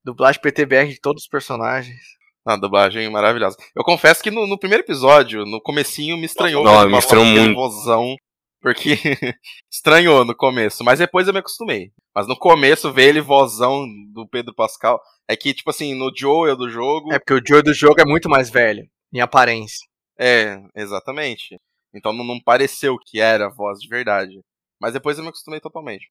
Dublagem 0.04 0.40
PTBR 0.40 0.88
de 0.88 1.00
todos 1.00 1.22
os 1.24 1.28
personagens. 1.28 2.19
A 2.46 2.56
dublagem 2.56 3.08
maravilhosa. 3.10 3.56
Eu 3.76 3.84
confesso 3.84 4.22
que 4.22 4.30
no, 4.30 4.46
no 4.46 4.58
primeiro 4.58 4.82
episódio, 4.82 5.44
no 5.44 5.60
comecinho, 5.60 6.16
me 6.16 6.24
estranhou. 6.24 6.64
Não, 6.64 6.88
me 6.88 6.98
estranhou 6.98 7.26
muito. 7.26 7.54
Vozão, 7.54 8.16
porque 8.60 8.96
estranhou 9.70 10.24
no 10.24 10.34
começo, 10.34 10.82
mas 10.82 10.98
depois 10.98 11.26
eu 11.26 11.34
me 11.34 11.40
acostumei. 11.40 11.92
Mas 12.14 12.26
no 12.26 12.36
começo, 12.36 12.92
ver 12.92 13.08
ele 13.08 13.20
vozão 13.20 13.86
do 14.12 14.26
Pedro 14.26 14.54
Pascal, 14.54 15.00
é 15.28 15.36
que, 15.36 15.54
tipo 15.54 15.70
assim, 15.70 15.94
no 15.94 16.10
Joel 16.14 16.56
do 16.56 16.68
jogo. 16.68 17.12
É 17.12 17.18
porque 17.18 17.34
o 17.34 17.42
Joel 17.46 17.62
do 17.62 17.74
jogo 17.74 18.00
é 18.00 18.04
muito 18.04 18.28
mais 18.28 18.50
velho, 18.50 18.88
em 19.12 19.20
aparência. 19.20 19.86
É, 20.18 20.60
exatamente. 20.74 21.58
Então 21.94 22.12
não, 22.12 22.24
não 22.24 22.40
pareceu 22.40 22.96
que 22.98 23.20
era 23.20 23.46
a 23.46 23.50
voz 23.50 23.80
de 23.80 23.88
verdade. 23.88 24.40
Mas 24.80 24.92
depois 24.92 25.18
eu 25.18 25.24
me 25.24 25.30
acostumei 25.30 25.60
totalmente. 25.60 26.08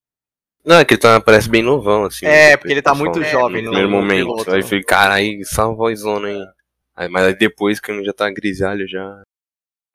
Não, 0.65 0.77
é 0.77 0.85
que 0.85 0.93
ele 0.93 1.01
tá, 1.01 1.21
parece 1.21 1.49
bem 1.49 1.63
novão, 1.63 2.05
assim. 2.05 2.25
É, 2.25 2.57
porque 2.57 2.71
ele 2.71 2.81
tá 2.81 2.93
muito 2.93 3.21
é, 3.21 3.31
jovem 3.31 3.61
no 3.61 3.71
primeiro 3.71 3.89
momento. 3.89 4.27
Piloto, 4.27 4.51
aí 4.51 4.61
fica, 4.61 4.85
caralho, 4.85 5.45
só 5.45 5.73
vozona 5.73 6.27
aí. 6.27 6.45
aí. 6.95 7.09
Mas 7.09 7.23
aí 7.27 7.37
depois 7.37 7.79
que 7.79 7.91
ele 7.91 8.03
já 8.03 8.13
tá 8.13 8.29
grisalho 8.29 8.87
já. 8.87 9.21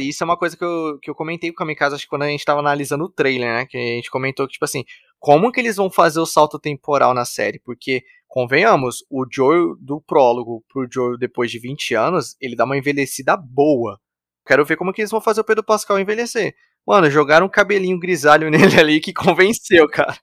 Isso 0.01 0.25
é 0.25 0.27
uma 0.27 0.37
coisa 0.37 0.57
que 0.57 0.65
eu, 0.65 0.99
que 1.01 1.09
eu 1.09 1.15
comentei 1.15 1.51
com 1.51 1.55
o 1.55 1.59
Kamikaze, 1.59 1.95
acho 1.95 2.05
que 2.05 2.11
quando 2.11 2.23
a 2.23 2.29
gente 2.29 2.45
tava 2.45 2.61
analisando 2.61 3.05
o 3.05 3.09
trailer, 3.09 3.49
né? 3.49 3.67
Que 3.67 3.77
a 3.77 3.81
gente 3.81 4.11
comentou 4.11 4.47
que, 4.47 4.55
tipo 4.55 4.65
assim, 4.65 4.85
como 5.21 5.53
que 5.53 5.61
eles 5.61 5.77
vão 5.77 5.91
fazer 5.91 6.19
o 6.19 6.27
salto 6.27 6.59
temporal 6.59 7.15
na 7.15 7.25
série? 7.25 7.61
Porque, 7.61 8.03
convenhamos, 8.27 9.05
o 9.09 9.25
Joel 9.31 9.77
do 9.77 10.01
prólogo 10.01 10.65
pro 10.69 10.89
Joel 10.91 11.17
depois 11.17 11.51
de 11.51 11.61
20 11.61 11.95
anos, 11.95 12.37
ele 12.41 12.57
dá 12.57 12.65
uma 12.65 12.77
envelhecida 12.77 13.37
boa. 13.37 14.01
Quero 14.47 14.65
ver 14.65 14.77
como 14.77 14.93
que 14.93 15.01
eles 15.01 15.11
vão 15.11 15.21
fazer 15.21 15.41
o 15.41 15.45
Pedro 15.45 15.63
Pascal 15.63 16.01
envelhecer. 16.01 16.55
Mano, 16.87 17.09
jogaram 17.11 17.47
um 17.47 17.49
cabelinho 17.49 17.99
grisalho 17.99 18.51
nele 18.53 18.79
ali 18.79 19.01
que 19.01 19.13
convenceu, 19.13 19.89
cara. 19.89 20.19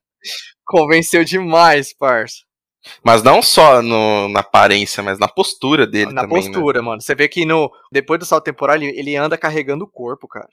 Convenceu 0.66 1.24
demais, 1.24 1.94
parça. 1.94 2.38
Mas 3.04 3.22
não 3.22 3.42
só 3.42 3.82
no, 3.82 4.28
na 4.30 4.40
aparência, 4.40 5.04
mas 5.04 5.20
na 5.20 5.28
postura 5.28 5.86
dele 5.86 6.12
na 6.12 6.24
também. 6.24 6.40
Na 6.40 6.48
né? 6.48 6.54
postura, 6.54 6.80
né? 6.80 6.86
mano. 6.86 7.02
Você 7.02 7.14
vê 7.14 7.28
que 7.28 7.46
no 7.46 7.72
depois 7.92 8.20
do 8.20 8.26
salto 8.26 8.46
temporal 8.46 8.76
ele, 8.76 8.88
ele 8.98 9.16
anda 9.16 9.38
carregando 9.38 9.86
o 9.86 9.90
corpo, 9.90 10.28
cara. 10.28 10.50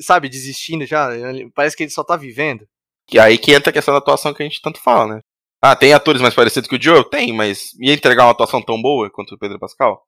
Sabe, 0.00 0.28
desistindo 0.28 0.84
já. 0.84 1.08
Parece 1.54 1.76
que 1.76 1.84
ele 1.84 1.90
só 1.90 2.02
tá 2.02 2.16
vivendo. 2.16 2.66
E 3.12 3.18
aí 3.18 3.38
que 3.38 3.52
entra 3.52 3.70
a 3.70 3.72
questão 3.72 3.92
da 3.92 3.98
atuação 3.98 4.34
que 4.34 4.42
a 4.42 4.46
gente 4.46 4.60
tanto 4.60 4.80
fala, 4.80 5.16
né? 5.16 5.20
Ah, 5.62 5.76
tem 5.76 5.92
atores 5.92 6.22
mais 6.22 6.34
parecidos 6.34 6.68
que 6.68 6.76
o 6.76 6.82
Joe? 6.82 7.08
Tem, 7.08 7.32
mas 7.32 7.74
ia 7.78 7.92
entregar 7.92 8.24
uma 8.24 8.30
atuação 8.30 8.62
tão 8.62 8.80
boa 8.80 9.10
quanto 9.10 9.34
o 9.34 9.38
Pedro 9.38 9.58
Pascal? 9.58 10.02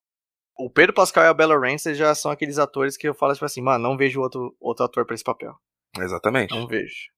O 0.57 0.71
Pedro 0.71 0.95
Pascal 0.95 1.25
e 1.25 1.29
a 1.29 1.35
Bella 1.35 1.59
Ramsey 1.59 1.95
já 1.95 2.15
são 2.15 2.31
aqueles 2.31 2.59
atores 2.59 2.97
que 2.97 3.07
eu 3.07 3.15
falo 3.15 3.35
tipo 3.35 3.45
assim, 3.45 3.61
mano, 3.61 3.83
não 3.83 3.97
vejo 3.97 4.21
outro, 4.21 4.57
outro 4.61 4.85
ator 4.85 5.05
pra 5.05 5.15
esse 5.15 5.25
papel. 5.25 5.55
Exatamente. 5.99 6.55
Não 6.55 6.67
vejo. 6.67 7.11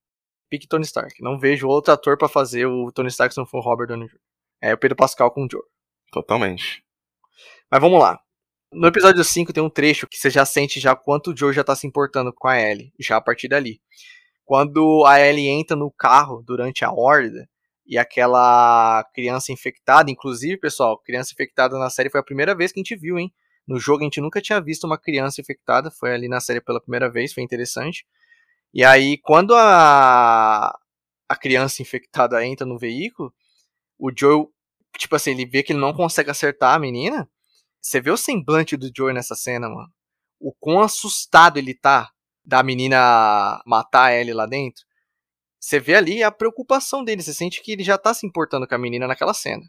Pique 0.54 0.68
Tony 0.68 0.84
Stark. 0.84 1.20
Não 1.20 1.36
vejo 1.36 1.66
outro 1.66 1.92
ator 1.92 2.16
para 2.16 2.28
fazer 2.28 2.64
o 2.64 2.92
Tony 2.92 3.08
Stark 3.08 3.34
se 3.34 3.40
não 3.40 3.46
for 3.46 3.58
o 3.58 3.60
Robert 3.60 3.88
Downey 3.88 4.06
Jr. 4.06 4.18
É 4.60 4.72
o 4.72 4.78
Pedro 4.78 4.96
Pascal 4.96 5.28
com 5.32 5.44
o 5.44 5.48
Joe. 5.50 5.62
Totalmente. 6.12 6.84
Mas 7.68 7.80
vamos 7.80 7.98
lá. 7.98 8.20
No 8.72 8.86
episódio 8.86 9.24
5 9.24 9.52
tem 9.52 9.60
um 9.60 9.68
trecho 9.68 10.06
que 10.06 10.16
você 10.16 10.30
já 10.30 10.44
sente 10.44 10.78
já 10.78 10.94
quanto 10.94 11.32
o 11.32 11.36
Joe 11.36 11.52
já 11.52 11.64
tá 11.64 11.74
se 11.74 11.88
importando 11.88 12.32
com 12.32 12.46
a 12.46 12.56
Ellie, 12.56 12.92
já 13.00 13.16
a 13.16 13.20
partir 13.20 13.48
dali. 13.48 13.80
Quando 14.44 15.04
a 15.06 15.20
Ellie 15.20 15.48
entra 15.48 15.76
no 15.76 15.90
carro 15.90 16.40
durante 16.40 16.84
a 16.84 16.92
horda 16.92 17.48
e 17.84 17.98
aquela 17.98 19.04
criança 19.12 19.50
infectada, 19.50 20.08
inclusive, 20.08 20.56
pessoal, 20.56 20.96
criança 21.02 21.32
infectada 21.32 21.76
na 21.80 21.90
série 21.90 22.10
foi 22.10 22.20
a 22.20 22.24
primeira 22.24 22.54
vez 22.54 22.70
que 22.70 22.78
a 22.78 22.82
gente 22.82 22.94
viu, 22.94 23.18
hein? 23.18 23.34
No 23.66 23.80
jogo 23.80 24.02
a 24.02 24.04
gente 24.04 24.20
nunca 24.20 24.40
tinha 24.40 24.60
visto 24.60 24.84
uma 24.84 24.98
criança 24.98 25.40
infectada, 25.40 25.90
foi 25.90 26.14
ali 26.14 26.28
na 26.28 26.38
série 26.38 26.60
pela 26.60 26.80
primeira 26.80 27.10
vez, 27.10 27.32
foi 27.32 27.42
interessante. 27.42 28.06
E 28.74 28.84
aí, 28.84 29.18
quando 29.18 29.54
a, 29.54 30.76
a 31.28 31.36
criança 31.36 31.80
infectada 31.80 32.44
entra 32.44 32.66
no 32.66 32.76
veículo, 32.76 33.32
o 33.96 34.10
Joe, 34.14 34.48
tipo 34.98 35.14
assim, 35.14 35.30
ele 35.30 35.46
vê 35.46 35.62
que 35.62 35.72
ele 35.72 35.80
não 35.80 35.94
consegue 35.94 36.28
acertar 36.30 36.74
a 36.74 36.78
menina. 36.80 37.30
Você 37.80 38.00
vê 38.00 38.10
o 38.10 38.16
semblante 38.16 38.76
do 38.76 38.90
Joe 38.94 39.14
nessa 39.14 39.36
cena, 39.36 39.68
mano. 39.68 39.88
O 40.40 40.52
quão 40.52 40.80
assustado 40.80 41.56
ele 41.56 41.72
tá 41.72 42.10
da 42.44 42.64
menina 42.64 43.62
matar 43.64 44.12
ele 44.12 44.34
lá 44.34 44.44
dentro. 44.44 44.84
Você 45.60 45.78
vê 45.78 45.94
ali 45.94 46.22
a 46.24 46.32
preocupação 46.32 47.04
dele, 47.04 47.22
você 47.22 47.32
sente 47.32 47.62
que 47.62 47.72
ele 47.72 47.84
já 47.84 47.96
tá 47.96 48.12
se 48.12 48.26
importando 48.26 48.66
com 48.66 48.74
a 48.74 48.78
menina 48.78 49.06
naquela 49.06 49.32
cena. 49.32 49.62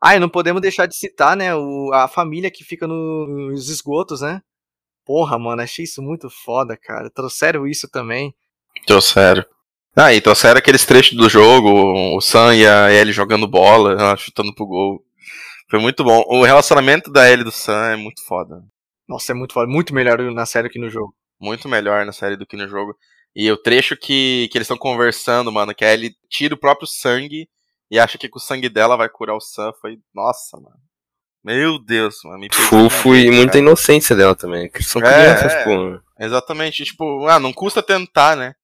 Ah, 0.00 0.14
e 0.16 0.20
não 0.20 0.28
podemos 0.28 0.62
deixar 0.62 0.86
de 0.86 0.96
citar, 0.96 1.36
né, 1.36 1.54
o, 1.56 1.92
a 1.92 2.06
família 2.06 2.50
que 2.52 2.64
fica 2.64 2.86
no, 2.86 3.26
nos 3.50 3.68
esgotos, 3.68 4.20
né? 4.20 4.40
Porra, 5.08 5.38
mano, 5.38 5.62
achei 5.62 5.86
isso 5.86 6.02
muito 6.02 6.28
foda, 6.28 6.76
cara. 6.76 7.08
Trouxeram 7.08 7.66
isso 7.66 7.88
também. 7.88 8.34
Trouxeram. 8.86 9.42
Ah, 9.96 10.12
e 10.12 10.20
trouxeram 10.20 10.58
aqueles 10.58 10.84
trechos 10.84 11.16
do 11.16 11.30
jogo, 11.30 12.14
o 12.14 12.20
Sam 12.20 12.54
e 12.54 12.66
a 12.66 12.92
Ellie 12.92 13.10
jogando 13.10 13.48
bola, 13.48 14.14
chutando 14.18 14.54
pro 14.54 14.66
gol. 14.66 15.02
Foi 15.70 15.78
muito 15.78 16.04
bom. 16.04 16.22
O 16.28 16.44
relacionamento 16.44 17.10
da 17.10 17.26
Ellie 17.26 17.40
e 17.40 17.44
do 17.44 17.50
Sam 17.50 17.92
é 17.92 17.96
muito 17.96 18.22
foda. 18.26 18.62
Nossa, 19.08 19.32
é 19.32 19.34
muito 19.34 19.54
foda. 19.54 19.66
Muito 19.66 19.94
melhor 19.94 20.20
na 20.20 20.44
série 20.44 20.68
que 20.68 20.78
no 20.78 20.90
jogo. 20.90 21.14
Muito 21.40 21.70
melhor 21.70 22.04
na 22.04 22.12
série 22.12 22.36
do 22.36 22.44
que 22.44 22.58
no 22.58 22.68
jogo. 22.68 22.94
E 23.34 23.50
o 23.50 23.56
trecho 23.56 23.96
que, 23.96 24.46
que 24.52 24.58
eles 24.58 24.66
estão 24.66 24.76
conversando, 24.76 25.50
mano, 25.50 25.74
que 25.74 25.86
a 25.86 25.94
Ellie 25.94 26.14
tira 26.28 26.54
o 26.54 26.60
próprio 26.60 26.86
sangue 26.86 27.48
e 27.90 27.98
acha 27.98 28.18
que 28.18 28.28
com 28.28 28.38
o 28.38 28.42
sangue 28.42 28.68
dela 28.68 28.94
vai 28.94 29.08
curar 29.08 29.36
o 29.36 29.40
Sam, 29.40 29.72
foi. 29.80 29.98
Nossa, 30.14 30.58
mano. 30.58 30.87
Meu 31.48 31.78
Deus, 31.78 32.20
mano. 32.24 32.40
Me 32.40 32.48
Fofo 32.52 33.16
e 33.16 33.30
muita 33.30 33.52
cara. 33.52 33.58
inocência 33.60 34.14
dela 34.14 34.34
também. 34.34 34.68
Que 34.68 34.82
são 34.82 35.00
crianças, 35.00 35.50
é, 35.50 35.64
pô. 35.64 35.98
Exatamente. 36.20 36.84
Tipo, 36.84 37.26
ah, 37.26 37.40
não 37.40 37.54
custa 37.54 37.82
tentar, 37.82 38.36
né? 38.36 38.54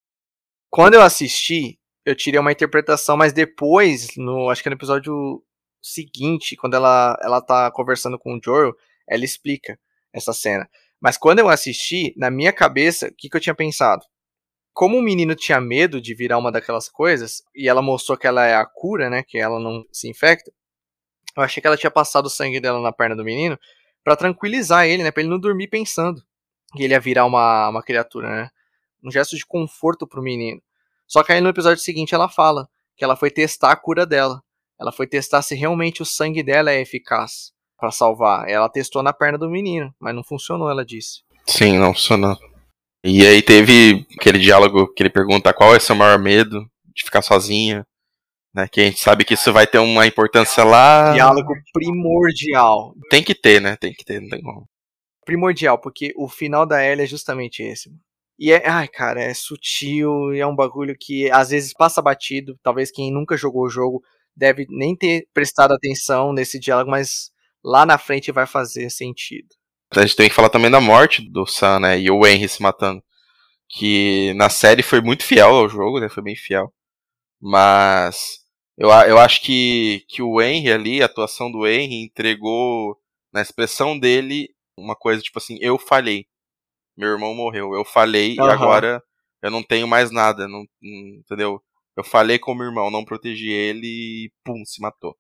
Quando 0.69 0.93
eu 0.93 1.01
assisti, 1.01 1.79
eu 2.05 2.15
tirei 2.15 2.39
uma 2.39 2.53
interpretação, 2.53 3.17
mas 3.17 3.33
depois, 3.33 4.15
no 4.19 4.51
acho 4.51 4.63
que 4.63 4.69
no 4.69 4.77
episódio 4.77 5.43
seguinte, 5.81 6.57
quando 6.57 6.75
ela, 6.75 7.19
ela 7.23 7.41
tá 7.41 7.71
conversando 7.71 8.19
com 8.19 8.35
o 8.35 8.41
Joel, 8.45 8.75
ela 9.09 9.25
explica 9.25 9.79
essa 10.13 10.35
cena. 10.35 10.69
Mas 11.01 11.17
quando 11.17 11.39
eu 11.39 11.49
assisti, 11.49 12.13
na 12.19 12.31
minha 12.31 12.53
cabeça, 12.53 13.07
o 13.07 13.15
que, 13.17 13.31
que 13.31 13.37
eu 13.37 13.41
tinha 13.41 13.55
pensado? 13.55 14.05
Como 14.75 14.99
o 14.99 15.03
menino 15.03 15.35
tinha 15.35 15.59
medo 15.59 16.03
de 16.03 16.15
virar 16.15 16.37
uma 16.37 16.53
daquelas 16.53 16.91
coisas, 16.91 17.43
e 17.55 17.67
ela 17.67 17.81
mostrou 17.81 18.19
que 18.19 18.27
ela 18.27 18.45
é 18.45 18.55
a 18.55 18.67
cura, 18.67 19.09
né? 19.09 19.23
Que 19.27 19.39
ela 19.39 19.59
não 19.59 19.87
se 19.91 20.07
infecta. 20.07 20.53
Eu 21.37 21.43
achei 21.43 21.61
que 21.61 21.67
ela 21.67 21.77
tinha 21.77 21.91
passado 21.91 22.27
o 22.27 22.31
sangue 22.31 22.61
dela 22.61 22.81
na 22.81 22.93
perna 22.93 23.17
do 23.17 23.25
menino 23.25 23.59
para 24.03 24.17
tranquilizar 24.17 24.87
ele, 24.87 25.03
né? 25.03 25.11
Pra 25.11 25.23
ele 25.23 25.31
não 25.31 25.39
dormir 25.39 25.69
pensando 25.69 26.23
que 26.75 26.83
ele 26.83 26.95
ia 26.95 27.01
virar 27.01 27.25
uma, 27.25 27.69
uma 27.69 27.83
criatura, 27.83 28.29
né? 28.29 28.51
Um 29.03 29.11
gesto 29.11 29.37
de 29.37 29.45
conforto 29.45 30.07
pro 30.07 30.23
menino. 30.23 30.61
Só 31.07 31.23
que 31.23 31.33
aí 31.33 31.41
no 31.41 31.49
episódio 31.49 31.83
seguinte 31.83 32.15
ela 32.15 32.29
fala 32.29 32.69
que 32.97 33.05
ela 33.05 33.17
foi 33.17 33.31
testar 33.31 33.73
a 33.73 33.77
cura 33.77 34.07
dela. 34.07 34.43
Ela 34.81 34.93
foi 34.93 35.07
testar 35.07 35.43
se 35.43 35.55
realmente 35.55 36.03
o 36.03 36.07
sangue 36.07 36.43
dela 36.43 36.71
é 36.71 36.81
eficaz 36.81 37.53
para 37.79 37.91
salvar. 37.91 38.49
Ela 38.49 38.69
testou 38.69 39.03
na 39.03 39.13
perna 39.13 39.39
do 39.39 39.51
menino, 39.51 39.95
mas 40.01 40.15
não 40.15 40.25
funcionou, 40.25 40.71
ela 40.71 40.85
disse. 40.85 41.23
Sim, 41.47 41.79
não 41.79 41.93
funcionou. 41.93 42.37
E 43.05 43.27
aí 43.27 43.43
teve 43.43 44.07
aquele 44.19 44.39
diálogo 44.39 44.93
que 44.95 45.03
ele 45.03 45.11
pergunta 45.11 45.53
qual 45.53 45.75
é 45.75 45.79
seu 45.79 45.95
maior 45.95 46.19
medo 46.19 46.67
de 46.95 47.05
ficar 47.05 47.23
sozinha. 47.23 47.87
Né, 48.55 48.69
que 48.69 48.81
a 48.81 48.85
gente 48.85 49.01
sabe 49.01 49.25
que 49.25 49.35
isso 49.35 49.53
vai 49.53 49.67
ter 49.67 49.79
uma 49.79 50.07
importância 50.07 50.63
lá. 50.63 51.13
Diálogo 51.13 51.53
primordial. 51.73 52.95
Tem 53.11 53.21
que 53.21 53.35
ter, 53.35 53.61
né? 53.61 53.75
Tem 53.77 53.93
que 53.93 54.05
ter, 54.05 54.21
não 54.21 54.29
tem 54.29 54.41
como. 54.41 54.69
Primordial, 55.25 55.77
porque 55.81 56.13
o 56.17 56.29
final 56.29 56.65
da 56.65 56.85
Ellie 56.85 57.03
é 57.03 57.07
justamente 57.07 57.63
esse. 57.63 57.91
E 58.39 58.53
é, 58.53 58.69
ai, 58.69 58.89
cara, 58.89 59.21
é 59.23 59.33
sutil 59.35 60.33
e 60.35 60.41
é 60.41 60.47
um 60.47 60.55
bagulho 60.55 60.97
que 60.99 61.31
às 61.31 61.51
vezes 61.51 61.73
passa 61.73 62.03
batido. 62.03 62.59
Talvez 62.63 62.91
quem 62.91 63.13
nunca 63.13 63.37
jogou 63.37 63.65
o 63.65 63.69
jogo 63.71 64.03
deve 64.37 64.67
nem 64.69 64.97
ter 64.97 65.27
prestado 65.33 65.73
atenção 65.73 66.33
nesse 66.33 66.59
diálogo, 66.59 66.91
mas 66.91 67.31
lá 67.65 67.87
na 67.87 67.99
frente 67.99 68.33
vai 68.33 68.47
fazer 68.47 68.91
sentido. 68.91 69.49
A 69.91 70.01
gente 70.01 70.17
tem 70.17 70.29
que 70.29 70.35
falar 70.35 70.51
também 70.51 70.71
da 70.71 70.81
morte 70.81 71.23
do 71.31 71.47
Sam, 71.47 71.81
né? 71.81 71.99
E 71.99 72.11
o 72.11 72.27
Henry 72.27 72.49
se 72.49 72.63
matando. 72.63 73.03
Que 73.69 74.35
na 74.35 74.49
série 74.49 74.83
foi 74.83 75.01
muito 75.01 75.25
fiel 75.25 75.51
ao 75.51 75.69
jogo, 75.69 76.01
né? 76.01 76.09
Foi 76.09 76.23
bem 76.23 76.37
fiel. 76.37 76.73
Mas 77.41 78.44
eu, 78.77 78.89
eu 78.89 79.19
acho 79.19 79.43
que, 79.43 80.05
que 80.09 80.23
o 80.23 80.41
Henry 80.41 80.73
ali, 80.73 81.03
a 81.03 81.07
atuação 81.07 81.51
do 81.51 81.67
Henry, 81.67 82.03
entregou 82.03 82.99
na 83.33 83.41
expressão 83.41 83.99
dele 83.99 84.49
uma 84.77 84.97
coisa 84.97 85.23
tipo 85.23 85.39
assim: 85.39 85.59
eu 85.61 85.79
falhei. 85.79 86.27
Meu 86.97 87.11
irmão 87.11 87.35
morreu. 87.35 87.75
Eu 87.75 87.85
falhei 87.85 88.37
uhum. 88.39 88.47
e 88.47 88.51
agora 88.51 89.03
eu 89.43 89.51
não 89.51 89.63
tenho 89.63 89.87
mais 89.87 90.11
nada. 90.11 90.47
Não, 90.49 90.65
entendeu? 90.83 91.61
Eu 91.97 92.05
falei 92.05 92.39
com 92.39 92.53
o 92.53 92.55
meu 92.55 92.67
irmão, 92.67 92.91
não 92.91 93.05
protegi 93.05 93.51
ele 93.51 93.87
e 93.87 94.33
pum, 94.45 94.65
se 94.65 94.81
matou. 94.81 95.17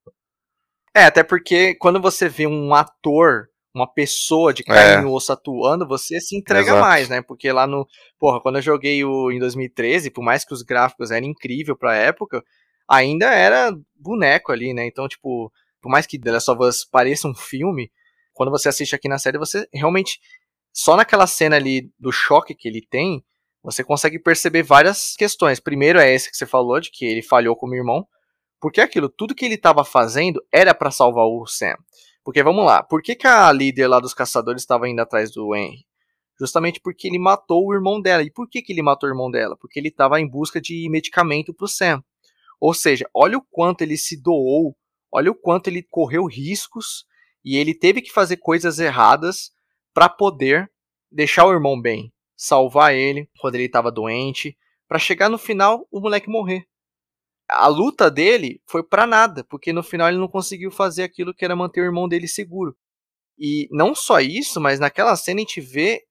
É, 0.95 1.05
até 1.05 1.23
porque 1.23 1.75
quando 1.77 2.01
você 2.01 2.29
vê 2.29 2.47
um 2.47 2.75
ator, 2.75 3.49
uma 3.75 3.93
pessoa 3.93 4.53
de 4.53 4.63
carne 4.63 5.03
é. 5.05 5.09
e 5.09 5.13
osso 5.13 5.33
atuando, 5.33 5.87
você 5.87 6.21
se 6.21 6.37
entrega 6.37 6.69
Exato. 6.69 6.81
mais, 6.81 7.09
né? 7.09 7.23
Porque 7.23 7.51
lá 7.51 7.67
no. 7.67 7.87
Porra, 8.19 8.41
quando 8.41 8.57
eu 8.57 8.63
joguei 8.63 9.05
o 9.05 9.31
em 9.31 9.39
2013, 9.39 10.11
por 10.11 10.23
mais 10.23 10.45
que 10.45 10.55
os 10.55 10.63
gráficos 10.63 11.11
eram 11.11 11.27
incríveis 11.27 11.77
pra 11.79 11.97
época, 11.97 12.43
ainda 12.89 13.27
era 13.27 13.73
boneco 13.95 14.53
ali, 14.53 14.73
né? 14.75 14.87
Então, 14.87 15.09
tipo, 15.09 15.53
por 15.81 15.91
mais 15.91 16.07
que 16.07 16.19
The 16.19 16.33
Last 16.33 16.51
of 16.51 16.63
Us 16.63 16.85
pareça 16.85 17.29
um 17.29 17.35
filme, 17.35 17.91
quando 18.33 18.51
você 18.51 18.69
assiste 18.69 18.95
aqui 18.95 19.09
na 19.09 19.19
série, 19.19 19.39
você 19.39 19.67
realmente. 19.73 20.21
Só 20.77 20.97
naquela 20.97 21.27
cena 21.29 21.55
ali 21.55 21.93
do 21.97 22.11
choque 22.11 22.53
que 22.53 22.67
ele 22.67 22.85
tem, 22.85 23.25
você 23.63 23.85
consegue 23.85 24.19
perceber 24.19 24.65
várias 24.65 25.15
questões. 25.15 25.61
Primeiro 25.61 26.01
é 26.01 26.13
esse 26.13 26.29
que 26.29 26.37
você 26.37 26.47
falou, 26.47 26.81
de 26.81 26.91
que 26.91 27.05
ele 27.05 27.23
falhou 27.23 27.55
como 27.55 27.77
irmão. 27.77 28.07
Porque 28.61 28.81
aquilo, 28.81 29.09
tudo 29.09 29.35
que 29.35 29.45
ele 29.45 29.55
estava 29.55 29.85
fazendo 29.85 30.43
era 30.53 30.75
para 30.75 30.91
salvar 30.91 31.27
o 31.27 31.47
Sam. 31.47 31.77
Porque 32.25 32.43
vamos 32.43 32.65
lá, 32.65 32.83
por 32.83 33.03
que, 33.03 33.15
que 33.15 33.27
a 33.27 33.53
líder 33.53 33.87
lá 33.87 34.01
dos 34.01 34.15
caçadores 34.15 34.63
estava 34.63 34.89
indo 34.89 35.01
atrás 35.01 35.31
do 35.31 35.55
Henry? 35.55 35.87
Justamente 36.41 36.81
porque 36.81 37.07
ele 37.07 37.19
matou 37.19 37.67
o 37.67 37.75
irmão 37.75 38.01
dela. 38.01 38.23
E 38.23 38.31
por 38.31 38.49
que, 38.49 38.63
que 38.63 38.73
ele 38.73 38.83
matou 38.83 39.09
o 39.09 39.13
irmão 39.13 39.31
dela? 39.31 39.57
Porque 39.61 39.79
ele 39.79 39.89
estava 39.89 40.21
em 40.21 40.29
busca 40.29 40.61
de 40.61 40.89
medicamento 40.91 41.55
para 41.55 41.67
o 41.67 41.69
Sam. 41.69 42.03
Ou 42.65 42.73
seja, 42.73 43.07
olha 43.13 43.37
o 43.37 43.45
quanto 43.51 43.83
ele 43.83 43.99
se 43.99 44.19
doou, 44.19 44.75
olha 45.13 45.31
o 45.31 45.35
quanto 45.35 45.69
ele 45.69 45.83
correu 45.83 46.25
riscos 46.25 47.05
e 47.45 47.59
ele 47.59 47.75
teve 47.75 48.01
que 48.01 48.11
fazer 48.11 48.39
coisas 48.39 48.79
erradas 48.79 49.51
para 49.93 50.09
poder 50.09 50.73
deixar 51.13 51.45
o 51.45 51.53
irmão 51.53 51.79
bem, 51.79 52.11
salvar 52.35 52.95
ele 52.95 53.29
quando 53.39 53.57
ele 53.57 53.67
estava 53.67 53.93
doente, 53.93 54.57
para 54.89 54.99
chegar 54.99 55.29
no 55.29 55.37
final 55.37 55.87
o 55.91 56.01
moleque 56.01 56.31
morrer. 56.31 56.67
A 57.51 57.69
luta 57.69 58.11
dele 58.11 58.63
foi 58.67 58.83
para 58.83 59.07
nada, 59.07 59.45
porque 59.45 59.71
no 59.71 59.83
final 59.83 60.09
ele 60.09 60.17
não 60.17 60.27
conseguiu 60.27 60.71
fazer 60.71 61.03
aquilo 61.03 61.35
que 61.35 61.45
era 61.45 61.55
manter 61.55 61.83
o 61.83 61.85
irmão 61.85 62.09
dele 62.09 62.27
seguro. 62.27 62.75
E 63.39 63.69
não 63.73 63.95
só 63.95 64.21
isso, 64.21 64.59
mas 64.59 64.81
naquela 64.81 65.15
cena 65.17 65.41
a 65.41 65.43
gente 65.43 65.61
vê 65.61 66.03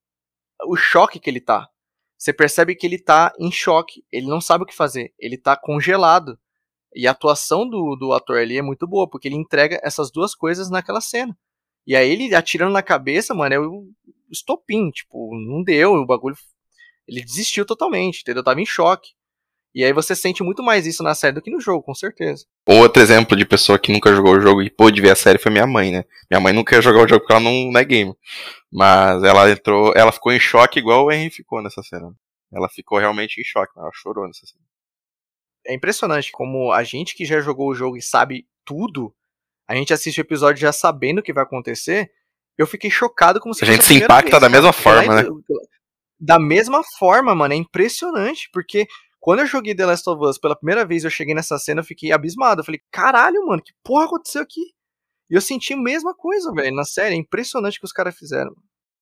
o 0.68 0.76
choque 0.76 1.20
que 1.20 1.32
ele 1.32 1.41
tá. 1.41 1.68
Você 2.16 2.32
percebe 2.32 2.76
que 2.76 2.86
ele 2.86 2.99
tá 2.99 3.34
em 3.39 3.51
choque, 3.51 4.06
ele 4.12 4.28
não 4.28 4.39
sabe 4.39 4.64
o 4.64 4.68
que 4.68 4.76
fazer, 4.76 5.14
ele 5.18 5.36
tá 5.36 5.58
congelado. 5.58 6.39
E 6.96 7.08
a 7.08 7.12
atuação 7.12 7.68
do, 7.68 7.96
do 7.96 8.14
ator 8.14 8.38
ali 8.38 8.58
é 8.58 8.62
muito 8.62 8.88
boa, 8.88 9.08
porque 9.10 9.28
ele 9.28 9.36
entrega 9.36 9.80
essas 9.84 10.12
duas 10.12 10.36
coisas 10.36 10.70
naquela 10.70 11.02
cena. 11.02 11.36
E 11.86 11.96
aí 11.96 12.10
ele 12.10 12.34
atirando 12.36 12.72
na 12.72 12.84
cabeça, 12.84 13.34
mano, 13.34 13.56
é 13.56 13.60
o 13.60 13.88
estopim, 14.32 14.89
tipo, 14.91 15.36
não 15.36 15.64
deu, 15.64 15.94
o 15.94 16.06
bagulho. 16.06 16.36
Ele 17.08 17.22
desistiu 17.22 17.66
totalmente, 17.66 18.22
entendeu? 18.22 18.39
Eu 18.39 18.46
tava 18.46 18.62
em 18.62 18.66
choque. 18.66 19.12
E 19.76 19.84
aí 19.84 19.91
você 19.91 20.16
sente 20.16 20.44
muito 20.44 20.62
mais 20.62 20.86
isso 20.86 21.02
na 21.02 21.16
série 21.16 21.34
do 21.34 21.41
que 21.41 21.50
no 21.50 21.60
jogo, 21.60 21.82
com 21.82 21.96
certeza. 21.96 22.46
Outro 22.68 23.02
exemplo 23.02 23.36
de 23.36 23.44
pessoa 23.44 23.80
que 23.80 23.91
nunca 23.91 24.14
jogou 24.14 24.36
o 24.36 24.39
jogo 24.39 24.62
e 24.62 24.70
pôde 24.70 25.02
ver 25.02 25.10
a 25.10 25.16
série 25.16 25.39
foi 25.39 25.52
minha 25.52 25.66
mãe, 25.66 25.91
né? 25.91 26.06
Minha 26.30 26.39
mãe 26.39 26.54
nunca 26.54 26.80
jogar 26.80 27.04
o 27.04 27.08
jogo 27.08 27.22
porque 27.22 27.34
ela 27.34 27.41
não, 27.41 27.72
não 27.72 27.80
é 27.80 27.84
game. 27.84 28.14
Mas 28.72 29.24
ela 29.24 29.50
entrou, 29.50 29.91
ela 29.96 30.12
ficou 30.12 30.32
em 30.32 30.39
choque 30.39 30.78
igual 30.78 31.06
o 31.06 31.12
Henry 31.12 31.32
ficou 31.32 31.62
nessa 31.62 31.82
cena. 31.82 32.14
Ela 32.54 32.70
ficou 32.70 33.00
realmente 33.00 33.41
em 33.41 33.44
choque, 33.44 33.74
ela 33.76 33.89
chorou 33.94 34.28
nessa 34.28 34.46
cena 34.46 34.64
é 35.66 35.74
impressionante 35.74 36.32
como 36.32 36.72
a 36.72 36.84
gente 36.84 37.16
que 37.16 37.26
já 37.26 37.39
jogou 37.39 37.70
o 37.70 37.76
jogo 37.76 37.97
e 37.97 38.01
sabe 38.01 38.47
tudo, 38.66 39.14
a 39.68 39.76
gente 39.76 39.93
assiste 39.93 40.20
o 40.20 40.22
episódio 40.22 40.61
já 40.61 40.72
sabendo 40.72 41.20
o 41.20 41.24
que 41.24 41.34
vai 41.34 41.43
acontecer. 41.43 42.11
Eu 42.57 42.68
fiquei 42.68 42.89
chocado 42.89 43.39
como 43.39 43.53
se 43.53 43.64
a 43.64 43.68
gente 43.68 43.84
se 43.84 43.95
impacta 43.95 44.32
vez, 44.32 44.41
da 44.41 44.49
mesma 44.49 44.74
forma, 44.74 45.16
né? 45.16 45.30
Da 46.20 46.39
mesma 46.39 46.84
forma, 46.97 47.34
mano, 47.34 47.53
é 47.53 47.57
impressionante, 47.57 48.49
porque 48.53 48.88
quando 49.20 49.39
eu 49.39 49.47
joguei 49.47 49.74
The 49.74 49.86
Last 49.86 50.09
of 50.09 50.24
Us 50.24 50.38
pela 50.38 50.55
primeira 50.55 50.86
vez, 50.86 51.03
eu 51.03 51.09
cheguei 51.09 51.34
nessa 51.34 51.57
cena, 51.57 51.80
eu 51.80 51.86
fiquei 51.86 52.11
abismado. 52.11 52.61
Eu 52.61 52.66
falei, 52.66 52.82
caralho, 52.91 53.45
mano, 53.45 53.64
que 53.64 53.72
porra 53.82 54.05
aconteceu 54.05 54.41
aqui? 54.41 54.61
E 55.30 55.36
eu 55.36 55.41
senti 55.41 55.74
a 55.74 55.78
mesma 55.78 56.14
coisa, 56.14 56.51
velho, 56.51 56.76
na 56.76 56.84
série. 56.84 57.16
É 57.16 57.18
impressionante 57.18 57.78
o 57.78 57.80
que 57.80 57.86
os 57.86 57.93
caras 57.93 58.16
fizeram. 58.16 58.53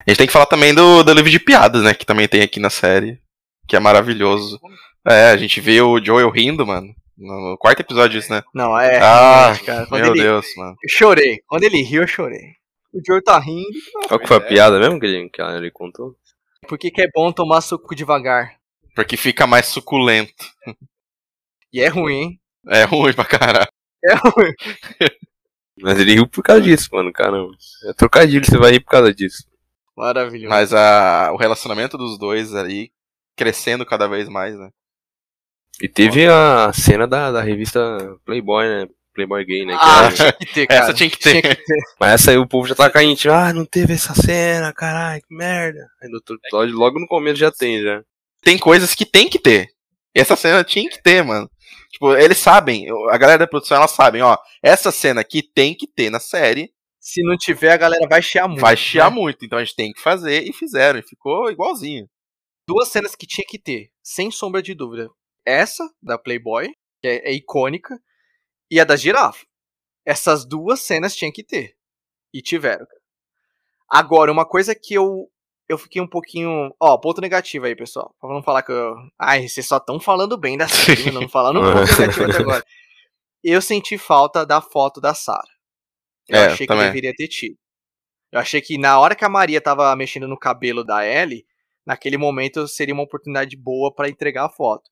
A 0.06 0.10
gente 0.10 0.18
tem 0.18 0.28
que 0.28 0.34
falar 0.34 0.46
também 0.46 0.74
do, 0.74 1.04
do 1.04 1.14
livro 1.14 1.30
de 1.30 1.40
piadas, 1.40 1.84
né? 1.84 1.94
Que 1.94 2.06
também 2.06 2.28
tem 2.28 2.42
aqui 2.42 2.60
na 2.60 2.70
série. 2.70 3.20
Que 3.68 3.76
é 3.76 3.80
maravilhoso. 3.80 4.60
É, 4.64 4.91
a 5.06 5.38
gente 5.38 5.60
vê 5.60 5.82
o 5.82 6.04
Joel 6.04 6.30
rindo, 6.30 6.66
mano. 6.66 6.94
No 7.18 7.56
quarto 7.58 7.82
episódio 7.82 8.20
disso, 8.20 8.34
né? 8.34 8.42
Não, 8.54 8.78
é. 8.80 9.00
Ah, 9.00 9.54
cara. 9.64 9.88
Meu 9.92 10.14
ele... 10.14 10.24
Deus, 10.24 10.46
mano. 10.58 10.76
Eu 10.84 10.90
chorei. 10.90 11.40
Quando 11.46 11.64
ele 11.64 11.84
riu, 11.84 12.02
eu 12.02 12.08
chorei. 12.08 12.56
O 12.94 13.00
Joel 13.06 13.24
tá 13.24 13.38
rindo. 13.40 13.78
Qual 14.08 14.20
que 14.20 14.28
foi 14.28 14.38
a 14.38 14.42
piada 14.42 14.80
mesmo 14.80 15.00
que 15.00 15.06
ele, 15.06 15.30
que 15.30 15.42
ele 15.42 15.72
contou? 15.72 16.16
Por 16.68 16.78
que, 16.78 16.92
que 16.92 17.02
é 17.02 17.08
bom 17.14 17.32
tomar 17.32 17.62
suco 17.62 17.96
devagar? 17.96 18.56
Porque 18.96 19.16
fica 19.16 19.48
mais 19.48 19.68
suculento. 19.68 20.46
E 21.72 21.80
é 21.80 21.88
ruim, 21.88 22.14
hein? 22.14 22.42
É 22.68 22.84
ruim 22.84 23.14
pra 23.14 23.26
caralho. 23.26 23.72
É 24.04 24.14
ruim. 24.14 24.54
Mas 25.82 26.00
ele 26.00 26.16
riu 26.16 26.28
por 26.28 26.44
causa 26.44 26.62
disso, 26.62 26.90
mano, 26.92 27.12
caramba. 27.14 27.52
É 27.90 27.94
trocadilho, 27.94 28.46
você 28.46 28.58
vai 28.58 28.72
rir 28.72 28.82
por 28.82 28.92
causa 28.92 29.14
disso. 29.14 29.46
Maravilhoso. 29.96 30.50
Mas 30.50 30.74
a, 30.74 31.32
o 31.32 31.38
relacionamento 31.38 31.98
dos 31.98 32.18
dois 32.20 32.54
ali 32.54 32.92
crescendo 33.36 33.86
cada 33.86 34.08
vez 34.08 34.28
mais, 34.28 34.58
né? 34.58 34.70
E 35.82 35.88
teve 35.88 36.28
a 36.28 36.72
cena 36.74 37.08
da, 37.08 37.32
da 37.32 37.42
revista 37.42 37.80
Playboy, 38.24 38.68
né? 38.68 38.88
Playboy 39.14 39.44
Gay, 39.44 39.66
né? 39.66 39.76
Ah, 39.80 40.06
era... 40.06 40.14
tinha 40.14 40.32
que 40.34 40.46
ter, 40.54 40.68
cara. 40.68 40.84
Essa 40.84 40.94
tinha 40.94 41.10
que 41.10 41.20
ter. 41.20 41.42
Tinha 41.42 41.56
que 41.56 41.64
ter. 41.64 41.80
Mas 42.00 42.12
essa 42.14 42.32
aí 42.32 42.38
o 42.38 42.48
povo 42.48 42.68
já 42.68 42.76
tá 42.76 42.90
caindo, 42.90 43.32
ah, 43.32 43.52
não 43.52 43.66
teve 43.66 43.94
essa 43.94 44.14
cena, 44.14 44.72
caralho, 44.74 45.22
que 45.22 45.36
merda. 45.36 45.80
Aí 46.02 46.08
no 46.08 46.16
outro 46.16 46.36
episódio, 46.36 46.76
logo 46.76 47.00
no 47.00 47.08
começo 47.08 47.38
já 47.38 47.52
tem, 47.52 47.82
já. 47.82 48.04
Tem 48.44 48.58
coisas 48.58 48.94
que 48.96 49.06
tem 49.06 49.28
que 49.28 49.40
ter. 49.40 49.68
E 50.16 50.20
essa 50.20 50.36
cena 50.36 50.64
tinha 50.64 50.90
que 50.90 51.02
ter, 51.02 51.24
mano. 51.24 51.50
Tipo, 51.92 52.16
eles 52.16 52.38
sabem, 52.38 52.88
a 53.10 53.18
galera 53.18 53.40
da 53.40 53.48
produção, 53.48 53.78
elas 53.78 53.92
sabem, 53.92 54.22
ó, 54.22 54.38
essa 54.64 54.92
cena 54.92 55.22
aqui 55.22 55.42
tem 55.44 55.74
que 55.74 55.88
ter 55.88 56.10
na 56.10 56.20
série. 56.20 56.72
Se 57.00 57.22
não 57.24 57.36
tiver, 57.36 57.72
a 57.72 57.78
galera 57.78 58.08
vai 58.08 58.22
chiar 58.22 58.48
muito. 58.48 58.62
Vai 58.62 58.78
chiar 58.78 59.10
né? 59.10 59.18
muito, 59.18 59.44
então 59.44 59.58
a 59.58 59.64
gente 59.64 59.76
tem 59.76 59.92
que 59.92 60.02
fazer, 60.02 60.48
e 60.48 60.54
fizeram, 60.54 61.00
e 61.00 61.04
ficou 61.04 61.52
igualzinho. 61.52 62.08
Duas 62.68 62.90
cenas 62.90 63.16
que 63.16 63.26
tinha 63.26 63.46
que 63.48 63.58
ter, 63.58 63.90
sem 64.04 64.32
sombra 64.32 64.62
de 64.62 64.74
dúvida 64.74 65.10
essa, 65.46 65.90
da 66.02 66.18
Playboy, 66.18 66.70
que 67.02 67.08
é, 67.08 67.30
é 67.30 67.34
icônica, 67.34 68.00
e 68.70 68.80
a 68.80 68.84
da 68.84 68.96
girafa. 68.96 69.46
Essas 70.06 70.46
duas 70.46 70.82
cenas 70.82 71.16
tinha 71.16 71.32
que 71.32 71.44
ter. 71.44 71.76
E 72.34 72.42
tiveram. 72.42 72.86
Agora, 73.90 74.32
uma 74.32 74.46
coisa 74.46 74.74
que 74.74 74.94
eu 74.94 75.30
eu 75.72 75.78
fiquei 75.78 76.02
um 76.02 76.08
pouquinho. 76.08 76.74
Ó, 76.80 76.98
ponto 76.98 77.22
negativo 77.22 77.66
aí, 77.66 77.76
pessoal. 77.76 78.14
Pra 78.20 78.30
não 78.30 78.44
falar 78.44 78.62
que 78.62 78.72
eu. 78.72 78.96
Ai, 79.18 79.48
vocês 79.48 79.66
só 79.66 79.78
estão 79.78 80.00
falando 80.00 80.38
bem 80.38 80.58
da 80.58 80.68
série, 80.68 81.12
não 81.12 81.30
falando 81.30 81.62
um 81.62 81.64
ponto 81.64 82.00
negativo 82.00 82.26
até 82.26 82.38
agora. 82.38 82.66
Eu 83.44 83.62
senti 83.62 83.98
falta 83.98 84.46
da 84.46 84.62
foto 84.62 85.00
da 85.00 85.14
Sarah. 85.14 85.48
Eu 86.28 86.38
é, 86.38 86.46
achei 86.48 86.68
que 86.68 86.76
deveria 86.76 87.14
ter 87.16 87.28
tido. 87.28 87.58
Eu 88.32 88.40
achei 88.40 88.62
que 88.62 88.78
na 88.78 89.00
hora 89.00 89.16
que 89.16 89.26
a 89.26 89.30
Maria 89.30 89.60
tava 89.60 89.96
mexendo 89.96 90.28
no 90.28 90.38
cabelo 90.38 90.84
da 90.84 91.06
Ellie, 91.06 91.46
naquele 91.86 92.18
momento 92.18 92.68
seria 92.68 92.94
uma 92.94 93.04
oportunidade 93.04 93.58
boa 93.58 93.94
para 93.94 94.10
entregar 94.10 94.46
a 94.46 94.50
foto. 94.50 94.90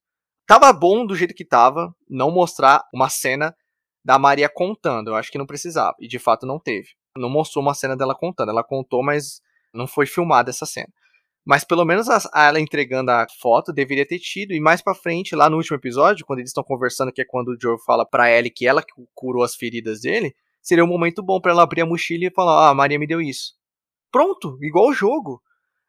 Tava 0.50 0.74
bom 0.74 1.06
do 1.06 1.16
jeito 1.16 1.36
que 1.36 1.46
tava, 1.46 1.96
não 2.10 2.32
mostrar 2.32 2.84
uma 2.92 3.08
cena 3.08 3.56
da 4.04 4.18
Maria 4.18 4.50
contando. 4.50 5.10
Eu 5.10 5.16
acho 5.16 5.32
que 5.32 5.38
não 5.38 5.46
precisava. 5.46 5.96
E 6.00 6.08
de 6.08 6.18
fato 6.18 6.44
não 6.48 6.58
teve. 6.58 6.88
Não 7.16 7.30
mostrou 7.30 7.62
uma 7.62 7.76
cena 7.76 7.96
dela 7.96 8.16
contando. 8.16 8.50
Ela 8.50 8.64
contou, 8.64 9.04
mas 9.04 9.44
não 9.72 9.86
foi 9.86 10.08
filmada 10.08 10.50
essa 10.50 10.66
cena. 10.66 10.92
Mas 11.46 11.64
pelo 11.64 11.86
menos 11.86 12.10
a, 12.10 12.18
a 12.34 12.48
ela 12.48 12.60
entregando 12.60 13.12
a 13.12 13.28
foto 13.40 13.72
deveria 13.72 14.08
ter 14.08 14.18
tido. 14.18 14.52
E 14.52 14.60
mais 14.60 14.82
pra 14.82 14.96
frente, 14.96 15.36
lá 15.36 15.52
no 15.52 15.58
último 15.58 15.78
episódio, 15.78 16.26
quando 16.26 16.40
eles 16.40 16.50
estão 16.50 16.64
conversando, 16.64 17.12
que 17.12 17.22
é 17.22 17.26
quando 17.26 17.50
o 17.50 17.58
Joe 17.62 17.78
fala 17.86 18.04
pra 18.04 18.36
Ellie 18.36 18.50
que 18.50 18.66
ela 18.66 18.84
curou 19.14 19.44
as 19.44 19.54
feridas 19.54 20.02
dele, 20.02 20.36
seria 20.64 20.84
um 20.84 20.88
momento 20.88 21.22
bom 21.22 21.40
para 21.40 21.52
ela 21.52 21.62
abrir 21.62 21.82
a 21.82 21.86
mochila 21.86 22.26
e 22.26 22.34
falar: 22.34 22.66
Ah, 22.66 22.70
a 22.70 22.74
Maria 22.74 22.98
me 22.98 23.06
deu 23.06 23.22
isso. 23.22 23.54
Pronto, 24.12 24.58
igual 24.64 24.88
o 24.88 24.94
jogo. 24.94 25.44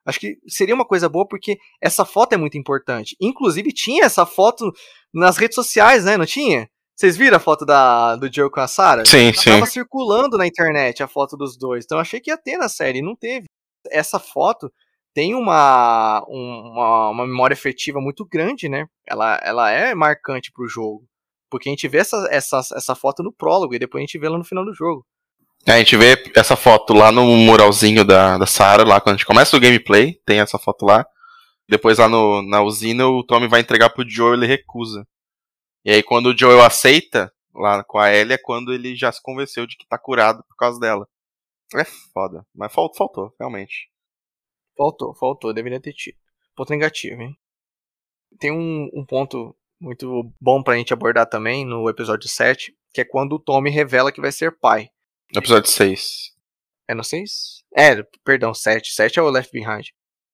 Acho 0.07 0.21
que 0.21 0.39
seria 0.49 0.75
uma 0.75 0.85
coisa 0.85 1.09
boa 1.09 1.27
porque 1.27 1.59
essa 1.81 2.05
foto 2.05 2.33
é 2.33 2.37
muito 2.37 2.57
importante. 2.57 3.17
Inclusive, 3.21 3.73
tinha 3.73 4.05
essa 4.05 4.25
foto 4.25 4.73
nas 5.13 5.37
redes 5.37 5.55
sociais, 5.55 6.05
né? 6.05 6.17
Não 6.17 6.27
tinha? 6.27 6.69
Vocês 6.97 7.17
viram 7.17 7.39
a 7.39 7.41
foto 7.41 7.65
da, 7.65 8.17
do 8.17 8.33
Joe 8.33 8.51
com 8.51 8.61
a 8.61 8.69
Sarah? 8.69 9.05
Sim, 9.07 9.33
sim. 9.33 9.51
Tava 9.51 9.67
circulando 9.67 10.37
na 10.37 10.47
internet 10.47 11.03
a 11.03 11.09
foto 11.09 11.37
dos 11.37 11.57
dois. 11.57 11.85
Então 11.85 11.99
achei 11.99 12.21
que 12.21 12.31
ia 12.31 12.37
ter 12.37 12.59
na 12.59 12.69
série, 12.69 13.01
não 13.01 13.17
teve. 13.17 13.47
Essa 13.91 14.19
foto 14.19 14.71
tem 15.15 15.35
uma, 15.35 16.23
uma, 16.29 17.11
uma 17.11 17.27
memória 17.27 17.55
efetiva 17.55 18.01
muito 18.01 18.27
grande, 18.27 18.69
né? 18.69 18.87
Ela, 19.09 19.41
ela 19.43 19.71
é 19.71 19.95
marcante 19.95 20.53
pro 20.53 20.69
jogo. 20.69 21.07
Porque 21.51 21.69
a 21.69 21.73
gente 21.73 21.89
vê 21.89 21.99
essa, 21.99 22.29
essa, 22.31 22.59
essa 22.59 22.95
foto 22.95 23.23
no 23.23 23.33
prólogo 23.33 23.75
e 23.75 23.79
depois 23.79 24.01
a 24.01 24.05
gente 24.05 24.19
vê 24.19 24.27
ela 24.27 24.39
no 24.39 24.45
final 24.45 24.65
do 24.65 24.75
jogo. 24.75 25.05
A 25.67 25.79
gente 25.79 25.97
vê 25.97 26.23
essa 26.35 26.57
foto 26.57 26.95
lá 26.95 27.13
no 27.13 27.25
muralzinho 27.37 28.05
da, 28.05 28.39
da 28.39 28.47
Sarah, 28.47 28.85
lá 28.85 29.01
quando 29.01 29.15
a 29.15 29.19
gente 29.19 29.27
começa 29.27 29.57
o 29.57 29.61
gameplay, 29.61 30.15
tem 30.25 30.41
essa 30.41 30.59
foto 30.59 30.87
lá. 30.87 31.07
Depois 31.69 31.99
lá 31.99 32.09
no, 32.09 32.43
na 32.43 32.63
usina 32.63 33.07
o 33.07 33.23
Tommy 33.23 33.47
vai 33.47 33.61
entregar 33.61 33.91
pro 33.91 34.09
Joel 34.09 34.35
e 34.35 34.37
ele 34.39 34.47
recusa. 34.47 35.07
E 35.85 35.91
aí 35.91 36.03
quando 36.03 36.27
o 36.27 36.37
Joel 36.37 36.63
aceita, 36.63 37.33
lá 37.55 37.85
com 37.85 37.99
a 37.99 38.13
Ellie, 38.13 38.35
é 38.35 38.39
quando 38.39 38.73
ele 38.73 38.97
já 38.97 39.13
se 39.13 39.23
convenceu 39.23 39.67
de 39.67 39.77
que 39.77 39.87
tá 39.87 39.99
curado 39.99 40.43
por 40.49 40.57
causa 40.57 40.81
dela. 40.81 41.07
É 41.75 41.85
foda, 41.85 42.45
mas 42.55 42.73
faltou, 42.73 42.97
faltou 42.97 43.35
realmente. 43.39 43.91
Faltou, 44.77 45.15
faltou, 45.15 45.53
deveria 45.53 45.81
ter 45.81 45.93
tido. 45.93 46.17
Ponto 46.57 46.71
negativo, 46.71 47.21
hein? 47.21 47.37
Tem 48.39 48.51
um, 48.51 48.91
um 48.95 49.05
ponto 49.05 49.55
muito 49.79 50.33
bom 50.41 50.63
pra 50.63 50.77
gente 50.77 50.93
abordar 50.93 51.27
também 51.27 51.65
no 51.65 51.89
episódio 51.89 52.29
7, 52.29 52.75
que 52.93 53.01
é 53.01 53.05
quando 53.05 53.35
o 53.35 53.39
Tommy 53.39 53.71
revela 53.71 54.11
que 54.11 54.21
vai 54.21 54.33
ser 54.33 54.59
pai. 54.59 54.91
No 55.35 55.41
episódio 55.41 55.71
6. 55.71 56.33
É 56.89 56.95
no 56.95 57.05
6? 57.05 57.63
É, 57.77 58.03
perdão, 58.25 58.53
7. 58.53 58.93
7 58.93 59.19
é 59.19 59.23
o 59.23 59.31
Left 59.31 59.53
Behind. 59.53 59.89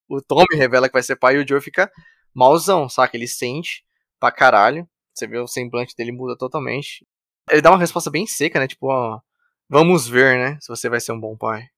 O 0.08 0.22
Tommy 0.22 0.46
revela 0.54 0.88
que 0.88 0.94
vai 0.94 1.02
ser 1.02 1.16
pai 1.16 1.36
e 1.36 1.38
o 1.38 1.46
Joe 1.46 1.60
fica 1.60 1.90
malzão, 2.34 2.88
saca? 2.88 3.16
Ele 3.16 3.28
sente 3.28 3.84
pra 4.18 4.32
caralho. 4.32 4.88
Você 5.12 5.26
vê 5.26 5.38
o 5.38 5.46
semblante 5.46 5.94
dele 5.96 6.12
muda 6.12 6.36
totalmente. 6.36 7.06
Ele 7.50 7.60
dá 7.60 7.70
uma 7.70 7.78
resposta 7.78 8.10
bem 8.10 8.26
seca, 8.26 8.58
né? 8.58 8.66
Tipo, 8.66 8.86
ó, 8.88 9.20
vamos 9.68 10.08
ver, 10.08 10.38
né? 10.38 10.58
Se 10.60 10.68
você 10.68 10.88
vai 10.88 11.00
ser 11.00 11.12
um 11.12 11.20
bom 11.20 11.36
pai. 11.36 11.68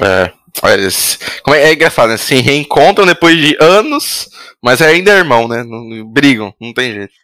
É, 0.00 0.32
como 1.42 1.54
é, 1.54 1.70
é 1.70 1.72
engraçado, 1.72 2.08
né? 2.08 2.16
Se 2.16 2.34
reencontram 2.40 3.06
depois 3.06 3.36
de 3.36 3.56
anos, 3.60 4.28
mas 4.60 4.82
ainda 4.82 5.12
é 5.12 5.18
irmão, 5.18 5.46
né? 5.46 5.62
Não, 5.62 6.04
brigam, 6.04 6.52
não 6.60 6.74
tem 6.74 6.92
jeito. 6.92 7.14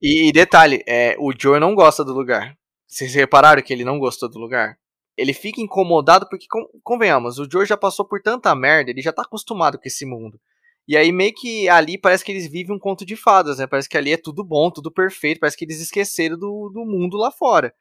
E, 0.00 0.28
e 0.28 0.32
detalhe, 0.32 0.82
é, 0.86 1.14
o 1.18 1.32
Joe 1.38 1.60
não 1.60 1.74
gosta 1.74 2.02
do 2.02 2.14
lugar. 2.14 2.56
Vocês 2.90 3.14
repararam 3.14 3.62
que 3.62 3.72
ele 3.72 3.84
não 3.84 4.00
gostou 4.00 4.28
do 4.28 4.40
lugar? 4.40 4.76
Ele 5.16 5.32
fica 5.32 5.60
incomodado 5.60 6.28
porque, 6.28 6.46
convenhamos, 6.82 7.38
o 7.38 7.48
Joe 7.48 7.64
já 7.64 7.76
passou 7.76 8.04
por 8.04 8.20
tanta 8.20 8.52
merda, 8.54 8.90
ele 8.90 9.00
já 9.00 9.12
tá 9.12 9.22
acostumado 9.22 9.78
com 9.78 9.86
esse 9.86 10.04
mundo. 10.04 10.40
E 10.88 10.96
aí 10.96 11.12
meio 11.12 11.32
que 11.32 11.68
ali 11.68 11.96
parece 11.96 12.24
que 12.24 12.32
eles 12.32 12.50
vivem 12.50 12.74
um 12.74 12.78
conto 12.80 13.06
de 13.06 13.14
fadas, 13.14 13.58
né? 13.58 13.66
Parece 13.68 13.88
que 13.88 13.96
ali 13.96 14.12
é 14.12 14.16
tudo 14.16 14.42
bom, 14.42 14.72
tudo 14.72 14.90
perfeito, 14.90 15.38
parece 15.38 15.56
que 15.56 15.64
eles 15.64 15.80
esqueceram 15.80 16.36
do, 16.36 16.68
do 16.74 16.84
mundo 16.84 17.16
lá 17.16 17.30
fora. 17.30 17.72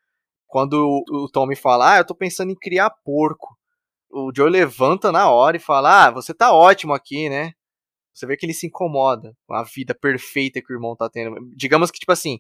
Quando 0.46 0.74
o, 0.74 1.24
o 1.24 1.30
Tommy 1.30 1.56
fala, 1.56 1.96
ah, 1.96 1.98
eu 1.98 2.06
tô 2.06 2.14
pensando 2.14 2.52
em 2.52 2.56
criar 2.56 2.92
porco. 3.04 3.58
O 4.12 4.32
Joe 4.36 4.50
levanta 4.50 5.12
na 5.12 5.32
hora 5.32 5.58
e 5.58 5.60
fala, 5.60 6.06
ah, 6.06 6.12
você 6.12 6.36
tá 6.36 6.54
ótimo 6.54 6.94
aqui, 6.94 7.30
né? 7.30 7.54
Você 8.14 8.28
vê 8.28 8.38
que 8.38 8.46
ele 8.46 8.54
se 8.54 8.68
incomoda 8.68 9.36
com 9.48 9.56
a 9.56 9.64
vida 9.64 9.96
perfeita 9.96 10.62
que 10.62 10.72
o 10.72 10.76
irmão 10.76 10.96
tá 10.96 11.10
tendo. 11.10 11.36
Digamos 11.56 11.90
que, 11.90 12.00
tipo 12.00 12.12
assim, 12.12 12.38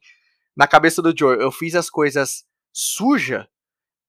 na 0.55 0.67
cabeça 0.67 1.01
do 1.01 1.17
Joe, 1.17 1.37
eu 1.39 1.51
fiz 1.51 1.73
as 1.73 1.89
coisas 1.89 2.43
suja 2.79 3.45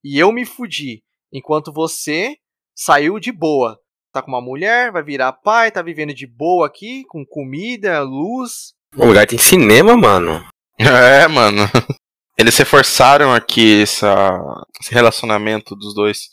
e 0.05 0.17
eu 0.17 0.31
me 0.31 0.47
fudi, 0.47 1.03
enquanto 1.33 1.73
você 1.73 2.37
saiu 2.75 3.19
de 3.19 3.33
boa. 3.33 3.79
Tá 4.13 4.23
com 4.23 4.31
uma 4.31 4.41
mulher, 4.41 4.93
vai 4.93 5.03
virar 5.03 5.33
pai, 5.33 5.71
tá 5.71 5.83
vivendo 5.83 6.15
de 6.15 6.27
boa 6.27 6.67
aqui, 6.67 7.05
com 7.09 7.25
comida, 7.27 8.01
luz. 8.03 8.73
O 8.97 9.07
lugar 9.07 9.27
tem 9.27 9.39
cinema, 9.39 9.97
mano. 9.97 10.45
É, 10.79 11.27
mano. 11.29 11.63
Eles 12.39 12.57
reforçaram 12.57 13.33
aqui 13.33 13.83
essa, 13.83 14.41
esse 14.81 14.93
relacionamento 14.95 15.77
dos 15.77 15.95
dois. 15.95 16.29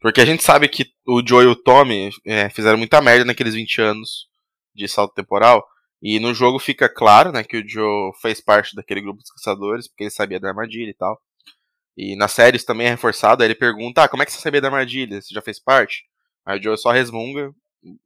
Porque 0.00 0.20
a 0.20 0.24
gente 0.24 0.42
sabe 0.42 0.68
que 0.68 0.86
o 1.06 1.22
Joe 1.26 1.44
e 1.44 1.48
o 1.48 1.56
Tommy 1.56 2.10
é, 2.24 2.48
fizeram 2.50 2.78
muita 2.78 3.00
merda 3.02 3.24
naqueles 3.24 3.54
20 3.54 3.82
anos 3.82 4.28
de 4.74 4.88
salto 4.88 5.14
temporal. 5.14 5.64
E 6.02 6.18
no 6.18 6.32
jogo 6.32 6.58
fica 6.58 6.88
claro, 6.88 7.30
né, 7.30 7.44
que 7.44 7.58
o 7.58 7.68
Joe 7.68 8.12
fez 8.22 8.40
parte 8.40 8.74
daquele 8.74 9.02
grupo 9.02 9.20
dos 9.20 9.30
caçadores, 9.30 9.86
porque 9.86 10.04
ele 10.04 10.10
sabia 10.10 10.40
da 10.40 10.48
armadilha 10.48 10.90
e 10.90 10.94
tal. 10.94 11.20
E 11.96 12.16
nas 12.16 12.32
séries 12.32 12.64
também 12.64 12.86
é 12.86 12.90
reforçado, 12.90 13.42
aí 13.42 13.48
ele 13.48 13.54
pergunta, 13.54 14.04
ah, 14.04 14.08
como 14.08 14.22
é 14.22 14.26
que 14.26 14.32
você 14.32 14.40
sabia 14.40 14.60
da 14.60 14.68
armadilha? 14.68 15.20
Você 15.20 15.34
já 15.34 15.42
fez 15.42 15.58
parte? 15.58 16.04
Aí 16.46 16.58
o 16.58 16.62
Joe 16.62 16.78
só 16.78 16.90
resmunga, 16.90 17.52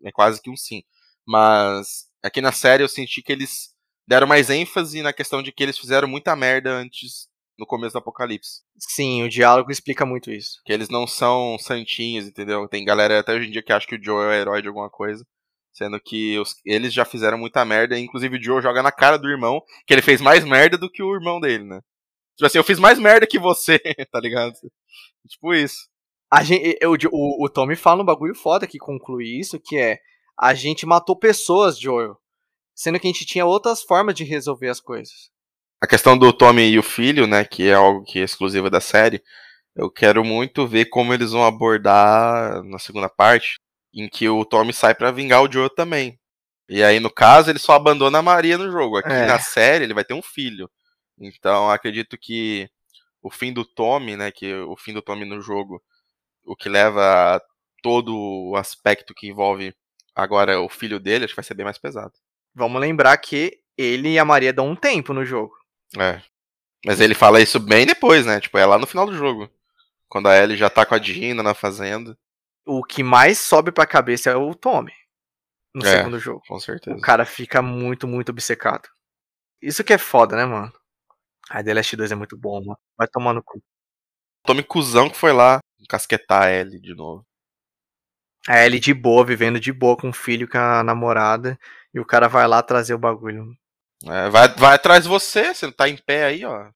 é 0.05 0.11
quase 0.11 0.41
que 0.41 0.51
um 0.51 0.57
sim. 0.57 0.83
Mas 1.27 2.07
aqui 2.23 2.41
na 2.41 2.53
série 2.53 2.83
eu 2.83 2.89
senti 2.89 3.23
que 3.23 3.33
eles 3.33 3.75
deram 4.07 4.27
mais 4.27 4.51
ênfase 4.51 5.03
na 5.03 5.13
questão 5.13 5.43
de 5.43 5.53
que 5.53 5.63
eles 5.63 5.79
fizeram 5.79 6.09
muita 6.09 6.35
merda 6.37 6.73
antes, 6.73 7.29
no 7.59 7.67
começo 7.67 7.93
do 7.93 7.99
Apocalipse. 7.99 8.63
Sim, 8.79 9.23
o 9.23 9.29
diálogo 9.29 9.71
explica 9.71 10.05
muito 10.05 10.31
isso. 10.31 10.61
Que 10.65 10.73
eles 10.73 10.89
não 10.89 11.07
são 11.07 11.57
santinhos, 11.59 12.27
entendeu? 12.27 12.69
Tem 12.69 12.85
galera 12.85 13.21
até 13.21 13.33
hoje 13.33 13.49
em 13.49 13.51
dia 13.51 13.63
que 13.63 13.73
acha 13.73 13.87
que 13.87 13.97
o 13.97 14.03
Joe 14.03 14.25
é 14.25 14.29
o 14.29 14.33
herói 14.33 14.63
de 14.63 14.69
alguma 14.69 14.91
coisa. 14.91 15.25
Sendo 15.73 15.99
que 16.01 16.39
os, 16.39 16.55
eles 16.65 16.93
já 16.93 17.05
fizeram 17.05 17.37
muita 17.37 17.65
merda, 17.65 17.99
inclusive 17.99 18.37
o 18.37 18.43
Joe 18.43 18.63
joga 18.63 18.83
na 18.83 18.93
cara 18.93 19.17
do 19.17 19.29
irmão, 19.29 19.61
que 19.87 19.93
ele 19.93 20.03
fez 20.03 20.21
mais 20.21 20.45
merda 20.45 20.79
do 20.79 20.91
que 20.91 21.03
o 21.03 21.15
irmão 21.15 21.41
dele, 21.41 21.65
né? 21.65 21.81
Tipo 22.37 22.47
assim, 22.47 22.59
eu 22.59 22.65
fiz 22.65 22.79
mais 22.79 22.99
merda 22.99 23.27
que 23.27 23.39
você, 23.39 23.79
tá 24.11 24.21
ligado? 24.21 24.55
Tipo 25.29 25.55
isso. 25.55 25.89
A 26.33 26.43
gente, 26.43 26.77
eu, 26.81 26.93
o, 27.13 27.45
o 27.45 27.49
Tommy 27.49 27.77
fala 27.77 28.03
um 28.03 28.07
bagulho 28.07 28.35
foda 28.35 28.67
que 28.67 28.79
conclui 28.79 29.39
isso, 29.39 29.61
que 29.61 29.77
é 29.77 29.99
a 30.39 30.53
gente 30.53 30.85
matou 30.85 31.17
pessoas, 31.17 31.79
Joel. 31.79 32.17
Sendo 32.75 32.99
que 32.99 33.07
a 33.07 33.11
gente 33.13 33.25
tinha 33.25 33.47
outras 33.47 33.83
formas 33.83 34.15
de 34.15 34.25
resolver 34.25 34.69
as 34.69 34.81
coisas. 34.81 35.31
A 35.81 35.87
questão 35.87 36.19
do 36.19 36.33
Tommy 36.33 36.63
e 36.63 36.79
o 36.79 36.83
filho, 36.83 37.27
né, 37.27 37.45
que 37.45 37.69
é 37.69 37.75
algo 37.75 38.03
que 38.05 38.19
é 38.19 38.25
exclusivo 38.25 38.69
da 38.69 38.81
série, 38.81 39.23
eu 39.77 39.91
quero 39.91 40.25
muito 40.25 40.67
ver 40.67 40.87
como 40.87 41.15
eles 41.15 41.33
vão 41.33 41.45
abordar 41.45 42.63
na 42.65 42.79
segunda 42.79 43.09
parte, 43.09 43.59
em 43.93 44.09
que 44.09 44.29
o 44.29 44.45
Tommy 44.45 44.73
sai 44.73 44.95
para 44.95 45.13
vingar 45.13 45.43
o 45.43 45.51
Joel 45.51 45.71
também. 45.71 46.19
E 46.69 46.83
aí, 46.83 46.99
no 46.99 47.11
caso, 47.11 47.51
ele 47.51 47.59
só 47.59 47.73
abandona 47.73 48.19
a 48.19 48.23
Maria 48.23 48.57
no 48.57 48.71
jogo. 48.71 48.97
Aqui 48.97 49.13
é. 49.13 49.27
na 49.27 49.39
série, 49.39 49.85
ele 49.85 49.95
vai 49.95 50.05
ter 50.05 50.15
um 50.15 50.23
filho. 50.23 50.69
Então 51.19 51.71
acredito 51.71 52.19
que 52.19 52.69
o 53.23 53.31
fim 53.31 53.53
do 53.53 53.65
Tommy, 53.65 54.17
né, 54.17 54.31
que 54.31 54.55
o 54.55 54.77
fim 54.77 54.93
do 54.93 55.03
Tommy 55.03 55.25
no 55.25 55.41
jogo, 55.41 55.83
o 56.45 56.55
que 56.55 56.69
leva 56.69 57.37
a 57.37 57.41
todo 57.83 58.15
o 58.17 58.57
aspecto 58.57 59.15
que 59.15 59.29
envolve 59.29 59.75
agora 60.15 60.61
o 60.61 60.69
filho 60.69 61.01
dele, 61.01 61.25
acho 61.25 61.33
que 61.33 61.41
vai 61.41 61.45
ser 61.45 61.55
bem 61.55 61.65
mais 61.65 61.79
pesado. 61.79 62.13
Vamos 62.55 62.81
lembrar 62.81 63.17
que 63.19 63.59
ele 63.77 64.11
e 64.11 64.19
a 64.19 64.25
Maria 64.25 64.53
dão 64.53 64.69
um 64.69 64.77
tempo 64.77 65.13
no 65.13 65.25
jogo. 65.25 65.55
É. 65.99 66.23
Mas 66.85 67.01
ele 67.01 67.15
fala 67.15 67.41
isso 67.41 67.59
bem 67.59 67.87
depois, 67.87 68.27
né? 68.27 68.41
Tipo, 68.41 68.59
é 68.59 68.67
lá 68.67 68.79
no 68.79 68.87
final 68.87 69.07
do 69.07 69.15
jogo. 69.15 69.51
Quando 70.09 70.29
a 70.29 70.37
Ellie 70.37 70.57
já 70.57 70.69
tá 70.69 70.85
com 70.85 70.95
a 70.95 70.99
Dina 70.99 71.43
na 71.43 71.55
fazenda. 71.55 72.17
O 72.65 72.85
que 72.85 73.03
mais 73.03 73.39
sobe 73.39 73.73
pra 73.73 73.87
cabeça 73.87 74.31
é 74.31 74.37
o 74.37 74.55
Tommy. 74.55 74.93
No 75.75 75.85
é, 75.85 75.97
segundo 75.97 76.19
jogo. 76.19 76.43
Com 76.47 76.61
certeza. 76.61 76.97
O 76.97 77.01
cara 77.01 77.25
fica 77.25 77.61
muito, 77.61 78.07
muito 78.07 78.29
obcecado. 78.29 78.89
Isso 79.61 79.83
que 79.83 79.93
é 79.93 79.99
foda, 79.99 80.37
né, 80.37 80.45
mano? 80.45 80.73
A 81.55 81.63
The 81.63 81.73
Last 81.73 81.95
2 81.95 82.11
é 82.11 82.15
muito 82.17 82.37
bom, 82.37 82.61
mano. 82.65 82.79
Vai 82.99 83.07
tomar 83.07 83.33
no 83.33 83.41
cu. 83.41 83.63
Tome 84.45 84.61
cuzão 84.65 85.09
que 85.09 85.17
foi 85.17 85.33
lá 85.33 85.61
casquetar 85.89 86.43
a 86.43 86.51
Ellie 86.51 86.81
de 86.81 86.97
novo. 86.97 87.25
A 88.49 88.67
Ellie 88.67 88.81
de 88.81 88.93
boa, 88.93 89.25
vivendo 89.25 89.61
de 89.61 89.73
boa 89.73 89.97
com 89.97 90.09
o 90.09 90.13
filho, 90.13 90.49
com 90.49 90.59
a 90.59 90.83
namorada. 90.83 91.57
E 91.95 92.01
o 92.01 92.05
cara 92.05 92.27
vai 92.27 92.49
lá 92.49 92.61
trazer 92.61 92.93
o 92.95 92.99
bagulho. 92.99 93.57
É, 94.05 94.29
vai, 94.31 94.49
vai 94.49 94.75
atrás 94.75 95.05
de 95.05 95.09
você, 95.09 95.55
você 95.55 95.67
não 95.67 95.73
tá 95.73 95.89
em 95.89 95.97
pé 95.97 96.25
aí, 96.25 96.45
ó. 96.45 96.71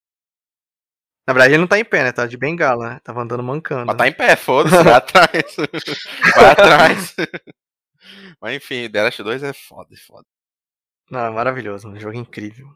Na 1.26 1.34
verdade, 1.34 1.54
ele 1.54 1.60
não 1.60 1.66
tá 1.66 1.76
em 1.76 1.84
pé, 1.84 2.04
né? 2.04 2.12
Tá 2.12 2.24
de 2.24 2.36
bengala, 2.36 2.90
né? 2.90 3.00
Tava 3.02 3.20
andando 3.20 3.42
mancando. 3.42 3.86
Mas 3.86 3.96
tá 3.96 4.04
né? 4.04 4.10
em 4.10 4.14
pé, 4.14 4.36
foda-se, 4.36 4.76
vai 4.84 4.94
atrás. 4.94 5.56
vai 6.36 6.50
atrás. 6.52 7.16
Mas 8.40 8.54
enfim, 8.54 8.88
The 8.88 9.02
Last 9.02 9.22
2 9.24 9.42
é 9.42 9.52
foda, 9.52 9.92
é 9.92 9.98
foda. 9.98 10.24
Não, 11.10 11.26
é 11.26 11.30
maravilhoso, 11.30 11.88
um 11.88 11.98
jogo 11.98 12.16
incrível. 12.16 12.68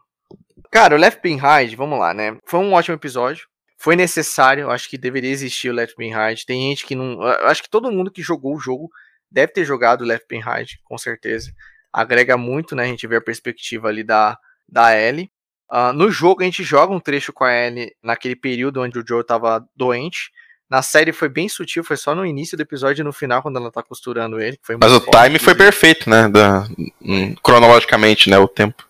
Cara, 0.71 0.95
o 0.95 0.97
Left 0.97 1.21
Behind, 1.21 1.75
vamos 1.75 1.99
lá, 1.99 2.13
né? 2.13 2.37
Foi 2.45 2.59
um 2.59 2.73
ótimo 2.73 2.95
episódio. 2.95 3.47
Foi 3.77 3.95
necessário, 3.95 4.71
acho 4.71 4.89
que 4.89 4.97
deveria 4.97 5.29
existir 5.29 5.69
o 5.69 5.73
Left 5.73 5.95
Behind. 5.97 6.43
Tem 6.47 6.69
gente 6.69 6.85
que 6.85 6.95
não. 6.95 7.21
Acho 7.21 7.61
que 7.61 7.69
todo 7.69 7.91
mundo 7.91 8.09
que 8.09 8.21
jogou 8.21 8.55
o 8.55 8.59
jogo 8.59 8.89
deve 9.29 9.51
ter 9.51 9.65
jogado 9.65 10.01
o 10.01 10.05
Left 10.05 10.25
Behind, 10.27 10.75
com 10.83 10.97
certeza. 10.97 11.51
Agrega 11.91 12.37
muito, 12.37 12.75
né? 12.75 12.83
A 12.83 12.87
gente 12.87 13.05
vê 13.05 13.17
a 13.17 13.21
perspectiva 13.21 13.87
ali 13.87 14.03
da, 14.03 14.37
da 14.69 14.97
Ellie. 14.97 15.29
Uh, 15.71 15.91
no 15.93 16.09
jogo, 16.09 16.41
a 16.41 16.45
gente 16.45 16.63
joga 16.63 16.93
um 16.93 16.99
trecho 16.99 17.33
com 17.33 17.43
a 17.43 17.53
Ellie 17.53 17.93
naquele 18.01 18.35
período 18.35 18.81
onde 18.81 18.97
o 18.97 19.03
Joe 19.05 19.21
estava 19.21 19.63
doente, 19.75 20.31
Na 20.69 20.81
série 20.81 21.11
foi 21.11 21.29
bem 21.29 21.49
sutil, 21.49 21.83
foi 21.83 21.97
só 21.97 22.15
no 22.15 22.25
início 22.25 22.55
do 22.55 22.61
episódio 22.61 23.01
e 23.01 23.03
no 23.03 23.11
final, 23.11 23.41
quando 23.41 23.57
ela 23.57 23.71
tá 23.71 23.83
costurando 23.83 24.39
ele. 24.39 24.57
Mas 24.79 24.91
o 24.91 24.99
time 24.99 25.37
foi 25.37 25.55
perfeito, 25.55 26.09
né? 26.09 26.27
Da, 26.29 26.67
um, 27.01 27.35
cronologicamente, 27.35 28.29
né? 28.29 28.39
O 28.39 28.47
tempo. 28.47 28.87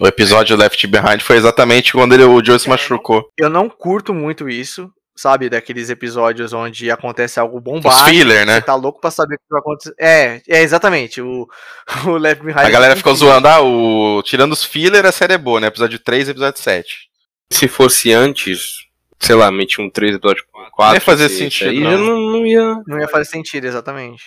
O 0.00 0.06
episódio 0.06 0.56
Left 0.56 0.86
Behind 0.86 1.20
foi 1.20 1.36
exatamente 1.36 1.92
quando 1.92 2.12
ele, 2.12 2.22
o 2.22 2.44
Joe 2.44 2.58
se 2.58 2.68
machucou. 2.68 3.28
Eu 3.36 3.50
não 3.50 3.68
curto 3.68 4.14
muito 4.14 4.48
isso, 4.48 4.88
sabe? 5.16 5.50
Daqueles 5.50 5.90
episódios 5.90 6.52
onde 6.52 6.88
acontece 6.88 7.40
algo 7.40 7.60
bombástico. 7.60 8.04
Os 8.04 8.08
filler, 8.08 8.46
né? 8.46 8.60
Você 8.60 8.62
tá 8.62 8.76
louco 8.76 9.00
pra 9.00 9.10
saber 9.10 9.34
o 9.34 9.38
que 9.38 9.44
vai 9.50 9.58
acontecer. 9.58 9.94
É, 9.98 10.40
é 10.46 10.62
exatamente. 10.62 11.20
O, 11.20 11.48
o 12.06 12.10
Left 12.12 12.44
Behind. 12.44 12.60
A 12.60 12.70
galera 12.70 12.94
ficou 12.94 13.12
zoando, 13.12 13.48
ah, 13.48 13.60
o... 13.60 14.22
tirando 14.22 14.52
os 14.52 14.64
filler, 14.64 15.04
a 15.04 15.10
série 15.10 15.32
é 15.32 15.38
boa, 15.38 15.58
né? 15.58 15.66
Episódio 15.66 15.98
3 15.98 16.28
e 16.28 16.30
episódio 16.30 16.62
7. 16.62 17.08
Se 17.52 17.66
fosse 17.66 18.12
antes, 18.12 18.74
sei 19.18 19.34
lá, 19.34 19.50
meti 19.50 19.80
um 19.80 19.90
3 19.90 20.14
episódio 20.14 20.44
4. 20.52 20.70
Não 20.78 20.94
ia 20.94 21.00
fazer 21.00 21.28
sentido. 21.28 21.70
Aí 21.70 21.80
não. 21.80 21.98
Não, 21.98 22.20
não, 22.20 22.46
ia... 22.46 22.82
não 22.86 23.00
ia 23.00 23.08
fazer 23.08 23.24
sentido, 23.24 23.64
exatamente. 23.64 24.22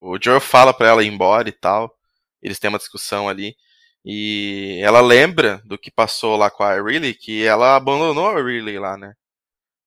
O 0.00 0.16
Joe 0.18 0.40
fala 0.40 0.72
pra 0.72 0.88
ela 0.88 1.04
ir 1.04 1.08
embora 1.08 1.50
e 1.50 1.52
tal. 1.52 1.92
Eles 2.42 2.58
têm 2.58 2.70
uma 2.70 2.78
discussão 2.78 3.28
ali. 3.28 3.54
E 4.06 4.80
ela 4.84 5.00
lembra 5.00 5.60
do 5.64 5.76
que 5.76 5.90
passou 5.90 6.36
lá 6.36 6.48
com 6.48 6.62
a 6.62 6.80
Riley, 6.80 7.12
que 7.12 7.44
ela 7.44 7.74
abandonou 7.76 8.28
a 8.28 8.40
Riley 8.40 8.78
lá, 8.78 8.96
né? 8.96 9.14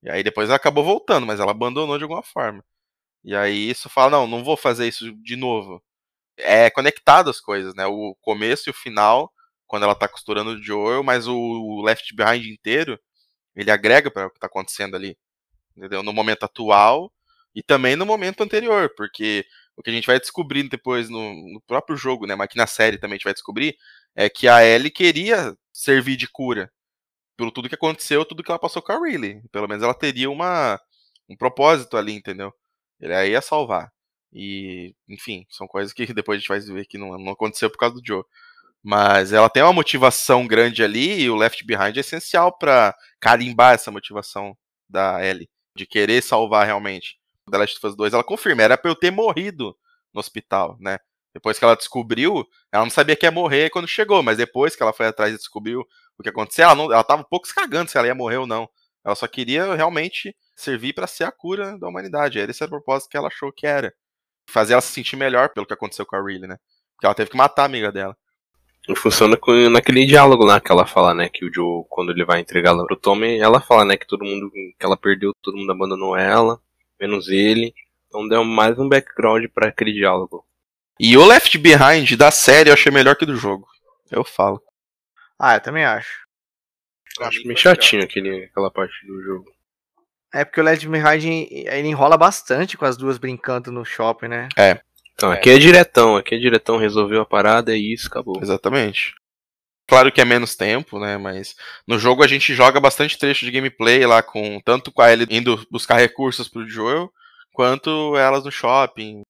E 0.04 0.10
aí 0.10 0.24
depois 0.24 0.50
ela 0.50 0.58
acabou 0.58 0.84
voltando, 0.84 1.26
mas 1.26 1.40
ela 1.40 1.52
abandonou 1.52 1.98
de 1.98 2.04
alguma 2.04 2.24
forma. 2.24 2.64
E 3.24 3.36
aí 3.36 3.70
isso 3.70 3.90
fala, 3.90 4.12
não, 4.12 4.28
não 4.28 4.44
vou 4.44 4.58
fazer 4.58 4.88
isso 4.88 5.12
de 5.24 5.36
novo. 5.38 5.84
É 6.38 6.70
conectado 6.70 7.30
as 7.30 7.40
coisas, 7.42 7.76
né? 7.76 7.86
O 7.86 8.16
começo 8.22 8.70
e 8.70 8.72
o 8.72 8.74
final, 8.74 9.32
quando 9.68 9.84
ela 9.84 9.96
tá 9.96 10.08
costurando 10.08 10.52
o 10.52 10.64
Joel, 10.64 11.04
mas 11.04 11.28
o 11.28 11.82
Left 11.84 12.14
Behind 12.16 12.46
inteiro, 12.48 13.00
ele 13.56 13.72
agrega 13.72 14.12
para 14.12 14.28
o 14.28 14.32
que 14.32 14.40
tá 14.40 14.48
acontecendo 14.48 14.96
ali. 14.96 15.18
Entendeu? 15.78 16.04
No 16.04 16.14
momento 16.14 16.44
atual 16.44 17.12
e 17.56 17.64
também 17.64 17.96
no 17.96 18.06
momento 18.06 18.44
anterior, 18.44 18.94
porque 18.98 19.46
o 19.80 19.84
que 19.84 19.90
a 19.90 19.94
gente 19.94 20.08
vai 20.08 20.20
descobrir 20.20 20.68
depois 20.70 21.10
no, 21.10 21.34
no 21.54 21.62
próprio 21.62 21.96
jogo, 21.98 22.26
né? 22.28 22.36
Mas 22.36 22.46
aqui 22.46 22.58
na 22.58 22.68
série 22.68 22.98
também 22.98 23.16
a 23.16 23.18
gente 23.18 23.24
vai 23.24 23.34
descobrir, 23.34 23.78
é 24.16 24.30
que 24.30 24.48
a 24.48 24.64
Ellie 24.66 24.92
queria 24.92 25.56
servir 25.74 26.16
de 26.18 26.28
cura 26.28 26.72
pelo 27.38 27.52
tudo 27.52 27.70
que 27.70 27.76
aconteceu, 27.76 28.26
tudo 28.26 28.44
que 28.44 28.52
ela 28.52 28.60
passou 28.60 28.82
com 28.82 28.92
a 28.92 29.00
Riley. 29.00 29.42
Pelo 29.52 29.68
menos 29.68 29.84
ela 29.84 29.94
teria 29.94 30.30
uma, 30.30 30.80
um 31.30 31.38
propósito 31.38 31.96
ali, 31.98 32.14
entendeu? 32.14 32.54
Ele 33.00 33.14
aí 33.14 33.32
ia 33.32 33.42
salvar. 33.42 33.90
E, 34.34 34.94
enfim, 35.08 35.46
são 35.50 35.68
coisas 35.68 35.94
que 35.94 36.06
depois 36.14 36.38
a 36.38 36.40
gente 36.40 36.50
vai 36.50 36.60
ver 36.60 36.86
que 36.86 36.98
não, 36.98 37.18
não 37.18 37.32
aconteceu 37.32 37.70
por 37.70 37.78
causa 37.78 37.96
do 37.96 38.02
Joe. 38.06 38.24
Mas 38.84 39.34
ela 39.34 39.50
tem 39.50 39.64
uma 39.64 39.74
motivação 39.74 40.48
grande 40.48 40.84
ali 40.84 41.22
e 41.22 41.30
o 41.30 41.36
Left 41.36 41.66
Behind 41.66 41.96
é 41.98 42.00
essencial 42.02 42.58
para 42.58 42.96
carimbar 43.20 43.74
essa 43.74 43.92
motivação 43.92 44.58
da 44.90 45.26
Ellie, 45.26 45.50
de 45.76 45.86
querer 45.86 46.22
salvar 46.22 46.66
realmente. 46.66 47.18
The 47.50 47.58
Last 47.58 47.78
of 47.78 47.88
Us 47.88 47.96
2, 47.96 48.14
ela 48.14 48.24
confirma, 48.24 48.64
era 48.64 48.78
pra 48.78 48.92
eu 48.92 48.96
ter 48.96 49.12
morrido 49.12 49.76
no 50.14 50.20
hospital, 50.20 50.78
né? 50.80 50.98
Depois 51.34 51.60
que 51.60 51.64
ela 51.64 51.76
descobriu, 51.76 52.46
ela 52.72 52.84
não 52.84 52.90
sabia 52.90 53.16
que 53.16 53.26
ia 53.26 53.32
morrer 53.32 53.70
quando 53.70 53.88
chegou, 53.88 54.24
mas 54.24 54.38
depois 54.38 54.76
que 54.76 54.82
ela 54.82 54.94
foi 54.94 55.08
atrás 55.08 55.34
e 55.34 55.38
descobriu 55.38 55.86
o 56.18 56.24
que 56.24 56.30
aconteceu, 56.30 56.66
ela, 56.66 56.76
não, 56.76 56.92
ela 56.92 57.04
tava 57.04 57.22
um 57.22 57.26
pouco 57.26 57.48
se 57.48 57.54
cagando 57.54 57.90
se 57.90 57.98
ela 57.98 58.08
ia 58.08 58.16
morrer 58.16 58.38
ou 58.38 58.48
não. 58.48 58.68
Ela 59.06 59.16
só 59.16 59.28
queria 59.28 59.74
realmente 59.76 60.36
servir 60.56 60.94
para 60.94 61.08
ser 61.08 61.24
a 61.24 61.32
cura 61.32 61.78
da 61.78 61.88
humanidade. 61.88 62.40
Esse 62.40 62.64
era 62.64 62.68
o 62.68 62.72
propósito 62.72 63.10
que 63.10 63.18
ela 63.18 63.28
achou 63.28 63.52
que 63.52 63.66
era. 63.66 63.94
Fazer 64.50 64.74
ela 64.74 64.82
se 64.82 64.92
sentir 64.92 65.16
melhor 65.16 65.50
pelo 65.50 65.66
que 65.66 65.74
aconteceu 65.74 66.06
com 66.06 66.16
a 66.16 66.22
Riley, 66.22 66.48
né? 66.48 66.58
Porque 66.96 67.06
ela 67.06 67.16
teve 67.16 67.30
que 67.30 67.38
matar 67.38 67.64
a 67.64 67.66
amiga 67.66 67.92
dela. 67.92 68.18
Funciona 68.98 69.38
com, 69.38 69.52
naquele 69.70 70.06
diálogo 70.06 70.44
lá 70.44 70.60
que 70.60 70.72
ela 70.72 70.86
fala, 70.86 71.14
né? 71.14 71.30
Que 71.30 71.46
o 71.46 71.54
Joe, 71.54 71.86
quando 71.90 72.12
ele 72.12 72.26
vai 72.26 72.40
entregá-la 72.40 72.86
pro 72.86 72.96
Tommy, 72.96 73.40
ela 73.40 73.62
fala, 73.62 73.86
né? 73.86 73.96
Que 73.96 74.08
todo 74.08 74.26
mundo 74.26 74.52
que 74.52 74.86
ela 74.86 74.98
perdeu, 74.98 75.32
todo 75.42 75.58
mundo 75.58 75.72
abandonou 75.72 76.18
ela, 76.18 76.60
menos 77.00 77.30
ele. 77.30 77.74
Então 78.08 78.28
deu 78.28 78.44
mais 78.44 78.78
um 78.80 78.90
background 78.90 79.46
para 79.54 79.70
aquele 79.70 79.94
diálogo. 79.94 80.44
E 81.00 81.18
o 81.18 81.26
Left 81.26 81.58
Behind 81.58 82.12
da 82.18 82.30
série 82.30 82.70
eu 82.70 82.74
achei 82.74 82.92
melhor 82.92 83.16
que 83.16 83.26
do 83.26 83.36
jogo. 83.36 83.68
Eu 84.12 84.24
falo. 84.24 84.62
Ah, 85.40 85.56
eu 85.56 85.62
também 85.62 85.86
acho. 85.86 86.28
Eu 87.20 87.26
acho 87.26 87.44
meio 87.46 87.58
chatinho 87.58 88.04
aquele, 88.04 88.46
aquela 88.46 88.70
parte 88.70 89.06
do 89.08 89.22
jogo. 89.24 89.46
É 90.34 90.44
porque 90.44 90.60
o 90.60 90.64
Left 90.64 90.88
Behind 90.88 91.24
ele 91.24 91.88
enrola 91.88 92.18
bastante 92.18 92.78
com 92.78 92.86
as 92.86 92.98
duas 92.98 93.18
brincando 93.18 93.72
no 93.72 93.86
shopping, 93.86 94.28
né? 94.28 94.50
É. 94.58 94.80
Então, 95.14 95.32
aqui 95.32 95.50
é 95.50 95.58
diretão, 95.58 96.16
aqui 96.16 96.36
é 96.36 96.38
diretão, 96.38 96.78
resolveu 96.78 97.22
a 97.22 97.26
parada, 97.26 97.74
é 97.74 97.78
isso, 97.78 98.08
acabou. 98.08 98.40
Exatamente. 98.42 99.14
Claro 99.88 100.12
que 100.12 100.22
é 100.22 100.26
menos 100.26 100.56
tempo, 100.56 101.00
né? 101.00 101.18
Mas 101.18 101.56
no 101.88 101.98
jogo 101.98 102.24
a 102.24 102.28
gente 102.28 102.54
joga 102.54 102.80
bastante 102.80 103.18
trecho 103.18 103.44
de 103.44 103.52
gameplay 103.52 104.06
lá, 104.06 104.22
com 104.22 104.62
tanto 104.64 104.92
com 104.92 105.02
a 105.02 105.12
Ellie 105.12 105.28
indo 105.32 105.66
buscar 105.72 105.98
recursos 105.98 106.48
pro 106.48 106.68
Joel, 106.68 107.12
quanto 107.54 108.16
elas 108.16 108.46
no 108.46 108.52
shopping, 108.52 109.24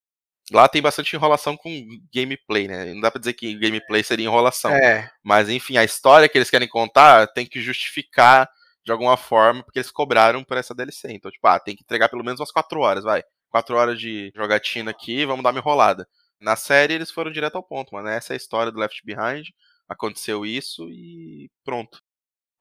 Lá 0.51 0.67
tem 0.67 0.81
bastante 0.81 1.15
enrolação 1.15 1.55
com 1.55 1.69
gameplay, 2.13 2.67
né? 2.67 2.93
Não 2.93 3.01
dá 3.01 3.11
pra 3.11 3.19
dizer 3.19 3.33
que 3.33 3.53
gameplay 3.57 4.03
seria 4.03 4.25
enrolação. 4.25 4.71
É. 4.71 5.09
Mas, 5.23 5.49
enfim, 5.49 5.77
a 5.77 5.83
história 5.83 6.27
que 6.27 6.37
eles 6.37 6.49
querem 6.49 6.67
contar 6.67 7.27
tem 7.27 7.45
que 7.45 7.61
justificar 7.61 8.49
de 8.83 8.91
alguma 8.91 9.15
forma, 9.17 9.63
porque 9.63 9.77
eles 9.79 9.91
cobraram 9.91 10.43
por 10.43 10.57
essa 10.57 10.73
DLC. 10.73 11.11
Então, 11.11 11.29
tipo, 11.29 11.45
ah, 11.47 11.59
tem 11.59 11.75
que 11.75 11.83
entregar 11.83 12.09
pelo 12.09 12.23
menos 12.23 12.39
umas 12.39 12.51
4 12.51 12.79
horas, 12.79 13.03
vai. 13.03 13.23
4 13.49 13.75
horas 13.75 13.99
de 13.99 14.31
jogatina 14.35 14.91
aqui, 14.91 15.25
vamos 15.25 15.43
dar 15.43 15.51
uma 15.51 15.59
enrolada. 15.59 16.07
Na 16.39 16.55
série 16.55 16.93
eles 16.93 17.11
foram 17.11 17.31
direto 17.31 17.55
ao 17.55 17.63
ponto, 17.63 17.93
mano. 17.93 18.07
Essa 18.07 18.33
é 18.33 18.35
a 18.35 18.37
história 18.37 18.71
do 18.71 18.79
Left 18.79 19.01
Behind. 19.05 19.47
Aconteceu 19.87 20.45
isso 20.45 20.89
e 20.89 21.49
pronto. 21.63 22.01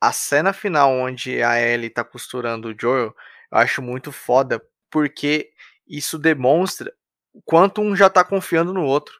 A 0.01 0.13
cena 0.13 0.53
final 0.53 0.93
onde 0.93 1.43
a 1.43 1.61
Ellie 1.61 1.91
tá 1.91 2.05
costurando 2.05 2.69
o 2.69 2.75
Joel, 2.79 3.15
eu 3.53 3.59
acho 3.59 3.83
muito 3.83 4.13
foda, 4.13 4.63
porque 4.91 5.51
isso 5.87 6.19
demonstra 6.19 6.93
quanto 7.45 7.81
um 7.81 7.95
já 7.95 8.09
tá 8.09 8.25
confiando 8.25 8.73
no 8.73 8.85
outro. 8.85 9.15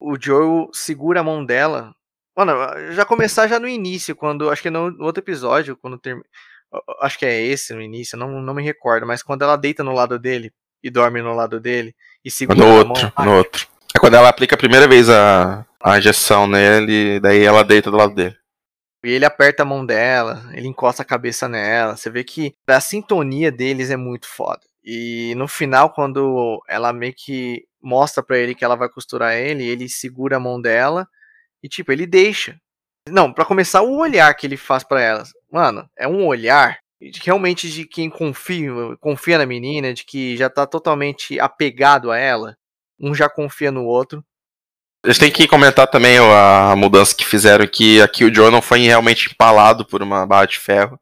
O 0.00 0.16
Joel 0.20 0.68
segura 0.72 1.20
a 1.20 1.24
mão 1.24 1.44
dela. 1.44 1.94
Mano, 2.36 2.52
já 2.92 3.04
começar 3.04 3.46
já 3.46 3.60
no 3.60 3.68
início, 3.68 4.16
quando. 4.16 4.50
Acho 4.50 4.62
que 4.62 4.70
no, 4.70 4.96
outro 5.00 5.22
episódio, 5.22 5.76
quando 5.76 5.98
termina. 5.98 6.26
Acho 7.00 7.18
que 7.18 7.26
é 7.26 7.40
esse 7.40 7.74
no 7.74 7.82
início, 7.82 8.16
não, 8.16 8.40
não 8.40 8.54
me 8.54 8.62
recordo, 8.62 9.06
mas 9.06 9.22
quando 9.22 9.42
ela 9.42 9.56
deita 9.56 9.84
no 9.84 9.92
lado 9.92 10.18
dele 10.18 10.50
e 10.82 10.88
dorme 10.88 11.20
no 11.20 11.34
lado 11.34 11.60
dele 11.60 11.94
e 12.24 12.30
segura 12.30 12.58
no 12.58 12.64
a 12.64 12.74
outro, 12.76 13.12
mão. 13.14 13.26
No 13.26 13.36
outro. 13.36 13.68
É 13.94 13.98
quando 13.98 14.14
ela 14.14 14.30
aplica 14.30 14.54
a 14.54 14.58
primeira 14.58 14.88
vez 14.88 15.10
a, 15.10 15.66
a 15.82 15.98
injeção 15.98 16.46
nele, 16.46 17.20
daí 17.20 17.42
ela 17.42 17.62
deita 17.62 17.90
do 17.90 17.98
lado 17.98 18.14
dele. 18.14 18.36
E 19.04 19.10
ele 19.10 19.24
aperta 19.24 19.64
a 19.64 19.66
mão 19.66 19.84
dela, 19.84 20.48
ele 20.54 20.68
encosta 20.68 21.02
a 21.02 21.04
cabeça 21.04 21.48
nela. 21.48 21.96
Você 21.96 22.08
vê 22.08 22.24
que 22.24 22.54
a 22.66 22.80
sintonia 22.80 23.52
deles 23.52 23.90
é 23.90 23.96
muito 23.96 24.26
foda. 24.26 24.62
E 24.84 25.34
no 25.36 25.46
final, 25.46 25.90
quando 25.90 26.62
ela 26.68 26.92
meio 26.92 27.14
que 27.14 27.64
mostra 27.80 28.22
para 28.22 28.38
ele 28.38 28.54
que 28.54 28.64
ela 28.64 28.76
vai 28.76 28.88
costurar 28.88 29.34
ele, 29.34 29.64
ele 29.64 29.88
segura 29.88 30.36
a 30.36 30.40
mão 30.40 30.60
dela 30.60 31.06
e 31.62 31.68
tipo, 31.68 31.92
ele 31.92 32.06
deixa. 32.06 32.56
Não, 33.08 33.32
para 33.32 33.44
começar 33.44 33.82
o 33.82 33.96
olhar 33.96 34.32
que 34.34 34.46
ele 34.46 34.56
faz 34.56 34.84
para 34.84 35.00
ela. 35.00 35.24
Mano, 35.50 35.88
é 35.96 36.06
um 36.06 36.26
olhar 36.26 36.78
realmente 37.22 37.68
de 37.68 37.84
quem 37.84 38.08
confia, 38.08 38.70
confia 39.00 39.38
na 39.38 39.46
menina, 39.46 39.92
de 39.92 40.04
que 40.04 40.36
já 40.36 40.48
tá 40.48 40.66
totalmente 40.66 41.38
apegado 41.40 42.10
a 42.10 42.18
ela. 42.18 42.56
Um 43.00 43.14
já 43.14 43.28
confia 43.28 43.72
no 43.72 43.84
outro. 43.84 44.24
Eles 45.04 45.18
têm 45.18 45.32
que 45.32 45.48
comentar 45.48 45.88
também 45.88 46.18
a 46.18 46.74
mudança 46.76 47.14
que 47.14 47.26
fizeram 47.26 47.66
que 47.66 48.00
aqui 48.00 48.24
o 48.24 48.32
Joe 48.32 48.52
não 48.52 48.62
foi 48.62 48.80
realmente 48.80 49.30
empalado 49.32 49.84
por 49.84 50.00
uma 50.00 50.24
barra 50.24 50.46
de 50.46 50.58
ferro. 50.60 50.98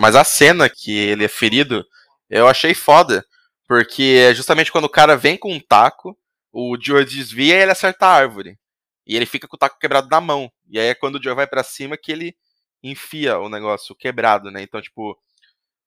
Mas 0.00 0.16
a 0.16 0.24
cena 0.24 0.68
que 0.68 0.96
ele 0.96 1.24
é 1.24 1.28
ferido, 1.28 1.84
eu 2.30 2.48
achei 2.48 2.74
foda. 2.74 3.24
Porque 3.66 4.28
é 4.30 4.34
justamente 4.34 4.72
quando 4.72 4.86
o 4.86 4.90
cara 4.90 5.16
vem 5.16 5.36
com 5.36 5.52
um 5.52 5.60
taco, 5.60 6.18
o 6.52 6.76
Joe 6.80 7.04
desvia 7.04 7.56
e 7.56 7.62
ele 7.62 7.72
acerta 7.72 8.06
a 8.06 8.12
árvore. 8.12 8.58
E 9.06 9.16
ele 9.16 9.26
fica 9.26 9.46
com 9.46 9.56
o 9.56 9.58
taco 9.58 9.78
quebrado 9.78 10.08
na 10.08 10.20
mão. 10.20 10.50
E 10.68 10.78
aí 10.78 10.88
é 10.88 10.94
quando 10.94 11.16
o 11.16 11.22
Joe 11.22 11.34
vai 11.34 11.46
para 11.46 11.62
cima 11.62 11.96
que 11.96 12.12
ele 12.12 12.36
enfia 12.82 13.38
o 13.38 13.48
negócio 13.48 13.94
quebrado, 13.94 14.50
né? 14.50 14.62
Então, 14.62 14.80
tipo, 14.80 15.18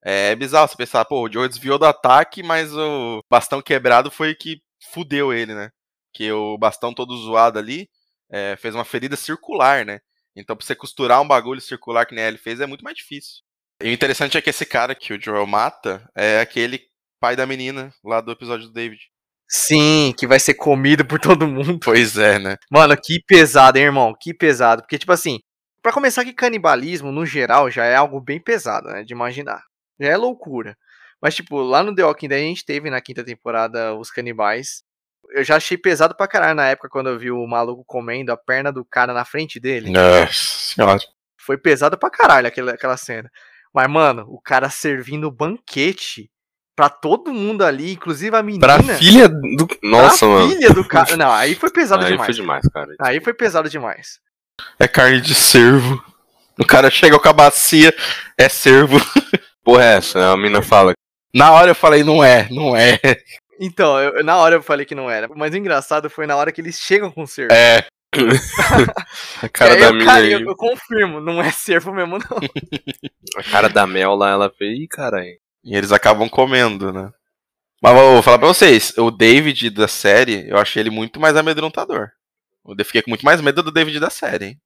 é 0.04 0.36
bizarro 0.36 0.68
você 0.68 0.76
pensar, 0.76 1.06
pô, 1.06 1.22
o 1.24 1.32
Joe 1.32 1.48
desviou 1.48 1.78
do 1.80 1.86
ataque, 1.86 2.44
mas 2.44 2.76
o 2.76 3.24
bastão 3.30 3.62
quebrado 3.62 4.12
foi 4.12 4.36
que 4.36 4.62
fudeu 4.92 5.34
ele, 5.34 5.54
né? 5.54 5.72
Que 6.14 6.32
o 6.32 6.58
bastão 6.58 6.94
todo 6.94 7.18
zoado 7.18 7.60
ali 7.60 7.90
é, 8.30 8.56
fez 8.58 8.76
uma 8.76 8.86
ferida 8.86 9.16
circular, 9.16 9.86
né? 9.86 10.00
Então, 10.36 10.56
pra 10.56 10.66
você 10.66 10.76
costurar 10.76 11.22
um 11.22 11.28
bagulho 11.28 11.62
circular 11.62 12.06
que 12.06 12.16
nem 12.16 12.24
ele 12.26 12.38
fez 12.38 12.60
é 12.60 12.66
muito 12.66 12.84
mais 12.84 12.96
difícil. 12.98 13.44
E 13.84 13.90
o 13.90 13.92
interessante 13.92 14.38
é 14.38 14.42
que 14.42 14.50
esse 14.50 14.66
cara 14.66 14.96
que 14.96 15.14
o 15.14 15.22
Joel 15.22 15.46
mata 15.48 16.08
é 16.16 16.40
aquele 16.40 16.82
pai 17.20 17.36
da 17.36 17.46
menina 17.46 17.94
lá 18.04 18.22
do 18.22 18.32
episódio 18.32 18.68
do 18.68 18.74
David. 18.74 19.00
Sim, 19.48 20.14
que 20.18 20.26
vai 20.26 20.40
ser 20.40 20.54
comido 20.54 21.06
por 21.06 21.20
todo 21.20 21.48
mundo. 21.48 21.80
Pois 21.84 22.18
é, 22.18 22.40
né? 22.40 22.56
Mano, 22.72 22.96
que 22.96 23.22
pesado, 23.28 23.78
hein, 23.78 23.86
irmão? 23.86 24.16
Que 24.20 24.34
pesado. 24.34 24.82
Porque, 24.82 24.98
tipo 24.98 25.12
assim, 25.12 25.40
para 25.82 25.92
começar 25.92 26.24
que 26.24 26.34
canibalismo, 26.34 27.12
no 27.12 27.26
geral, 27.26 27.70
já 27.70 27.84
é 27.84 27.96
algo 27.96 28.22
bem 28.22 28.40
pesado, 28.40 28.88
né? 28.88 29.04
De 29.04 29.14
imaginar. 29.14 29.62
Já 30.00 30.10
é 30.10 30.16
loucura. 30.16 30.78
Mas, 31.22 31.36
tipo, 31.36 31.62
lá 31.62 31.84
no 31.84 31.94
The 31.94 32.04
Walking 32.04 32.30
Dead 32.30 32.40
a 32.40 32.48
gente 32.48 32.66
teve 32.66 32.90
na 32.90 33.02
quinta 33.02 33.24
temporada 33.24 33.94
os 33.94 34.10
canibais. 34.10 34.84
Eu 35.32 35.44
já 35.44 35.58
achei 35.58 35.78
pesado 35.78 36.16
pra 36.16 36.28
caralho 36.28 36.56
na 36.56 36.68
época 36.68 36.90
quando 36.90 37.10
eu 37.10 37.20
vi 37.20 37.30
o 37.30 37.46
maluco 37.46 37.84
comendo 37.86 38.32
a 38.32 38.38
perna 38.38 38.72
do 38.72 38.86
cara 38.86 39.14
na 39.14 39.26
frente 39.26 39.60
dele. 39.60 39.92
Nossa 39.92 40.34
senhora. 40.34 41.00
Foi 41.38 41.58
pesado 41.58 41.98
pra 41.98 42.10
caralho 42.10 42.48
aquela, 42.48 42.72
aquela 42.72 42.98
cena. 42.98 43.30
Mas, 43.74 43.90
mano, 43.90 44.26
o 44.28 44.40
cara 44.42 44.70
servindo 44.70 45.32
banquete 45.32 46.30
pra 46.76 46.90
todo 46.90 47.34
mundo 47.34 47.64
ali, 47.64 47.94
inclusive 47.94 48.36
a 48.36 48.44
menina. 48.44 48.66
Pra 48.66 48.82
filha 48.96 49.30
do. 49.30 49.68
Nossa, 49.84 50.20
pra 50.26 50.28
mano. 50.28 50.50
filha 50.52 50.70
do 50.72 50.88
cara. 50.88 51.16
Não, 51.18 51.32
aí 51.32 51.56
foi 51.56 51.70
pesado 51.72 52.04
Aí 52.06 52.12
demais. 52.12 52.26
foi 52.26 52.36
demais, 52.36 52.68
cara. 52.74 52.96
Aí 53.00 53.22
foi 53.22 53.34
pesado 53.34 53.70
demais. 53.70 54.20
É 54.80 54.88
carne 54.88 55.22
de 55.22 55.34
cervo. 55.34 56.04
O 56.60 56.66
cara 56.66 56.90
chega 56.92 57.18
com 57.18 57.30
a 57.30 57.34
bacia, 57.34 57.94
é 58.38 58.50
cervo. 58.50 58.98
Porra, 59.64 59.84
é 59.84 59.98
essa? 59.98 60.32
A 60.32 60.38
mina 60.38 60.62
fala. 60.62 60.94
Na 61.34 61.52
hora 61.54 61.72
eu 61.72 61.76
falei, 61.76 62.04
não 62.04 62.24
é, 62.24 62.48
não 62.52 62.76
é. 62.76 63.00
Então, 63.60 63.98
eu- 64.00 64.24
na 64.24 64.36
hora 64.38 64.56
eu 64.56 64.62
falei 64.64 64.86
que 64.86 64.94
não 64.96 65.10
era. 65.10 65.28
Mas 65.36 65.54
o 65.54 65.58
engraçado 65.58 66.10
foi 66.10 66.28
na 66.28 66.36
hora 66.36 66.52
que 66.52 66.60
eles 66.60 66.80
chegam 66.80 67.10
com 67.12 67.24
o 67.24 67.28
cervo. 67.28 67.54
É. 67.54 67.86
A 69.42 69.44
cara 69.50 69.78
da 69.78 69.94
mina 69.94 70.06
cara, 70.06 70.26
aí. 70.26 70.32
eu, 70.34 70.42
eu 70.42 70.56
confirmo, 70.56 71.22
não 71.22 71.42
é 71.42 71.52
cervo 71.52 71.94
mesmo, 71.94 72.18
não. 72.18 72.20
A 73.38 73.44
cara 73.44 73.70
da 73.70 73.88
Mel 73.88 74.16
lá, 74.16 74.32
ela 74.32 74.50
fez. 74.50 74.80
Ih, 74.80 74.88
caralho. 74.88 75.38
E 75.64 75.76
eles 75.76 75.92
acabam 75.92 76.28
comendo, 76.28 76.92
né? 76.92 77.12
Mas 77.82 77.94
vou 77.94 78.22
falar 78.22 78.38
pra 78.38 78.48
vocês, 78.48 78.96
o 78.98 79.10
David 79.10 79.70
da 79.70 79.88
série, 79.88 80.48
eu 80.50 80.58
achei 80.58 80.82
ele 80.82 80.90
muito 80.90 81.20
mais 81.20 81.36
amedrontador. 81.36 82.12
Eu 82.66 82.86
fiquei 82.86 83.02
com 83.02 83.10
muito 83.10 83.26
mais 83.26 83.42
medo 83.42 83.64
do 83.64 83.72
David 83.72 84.00
da 84.00 84.10
série, 84.10 84.46
hein? 84.46 84.62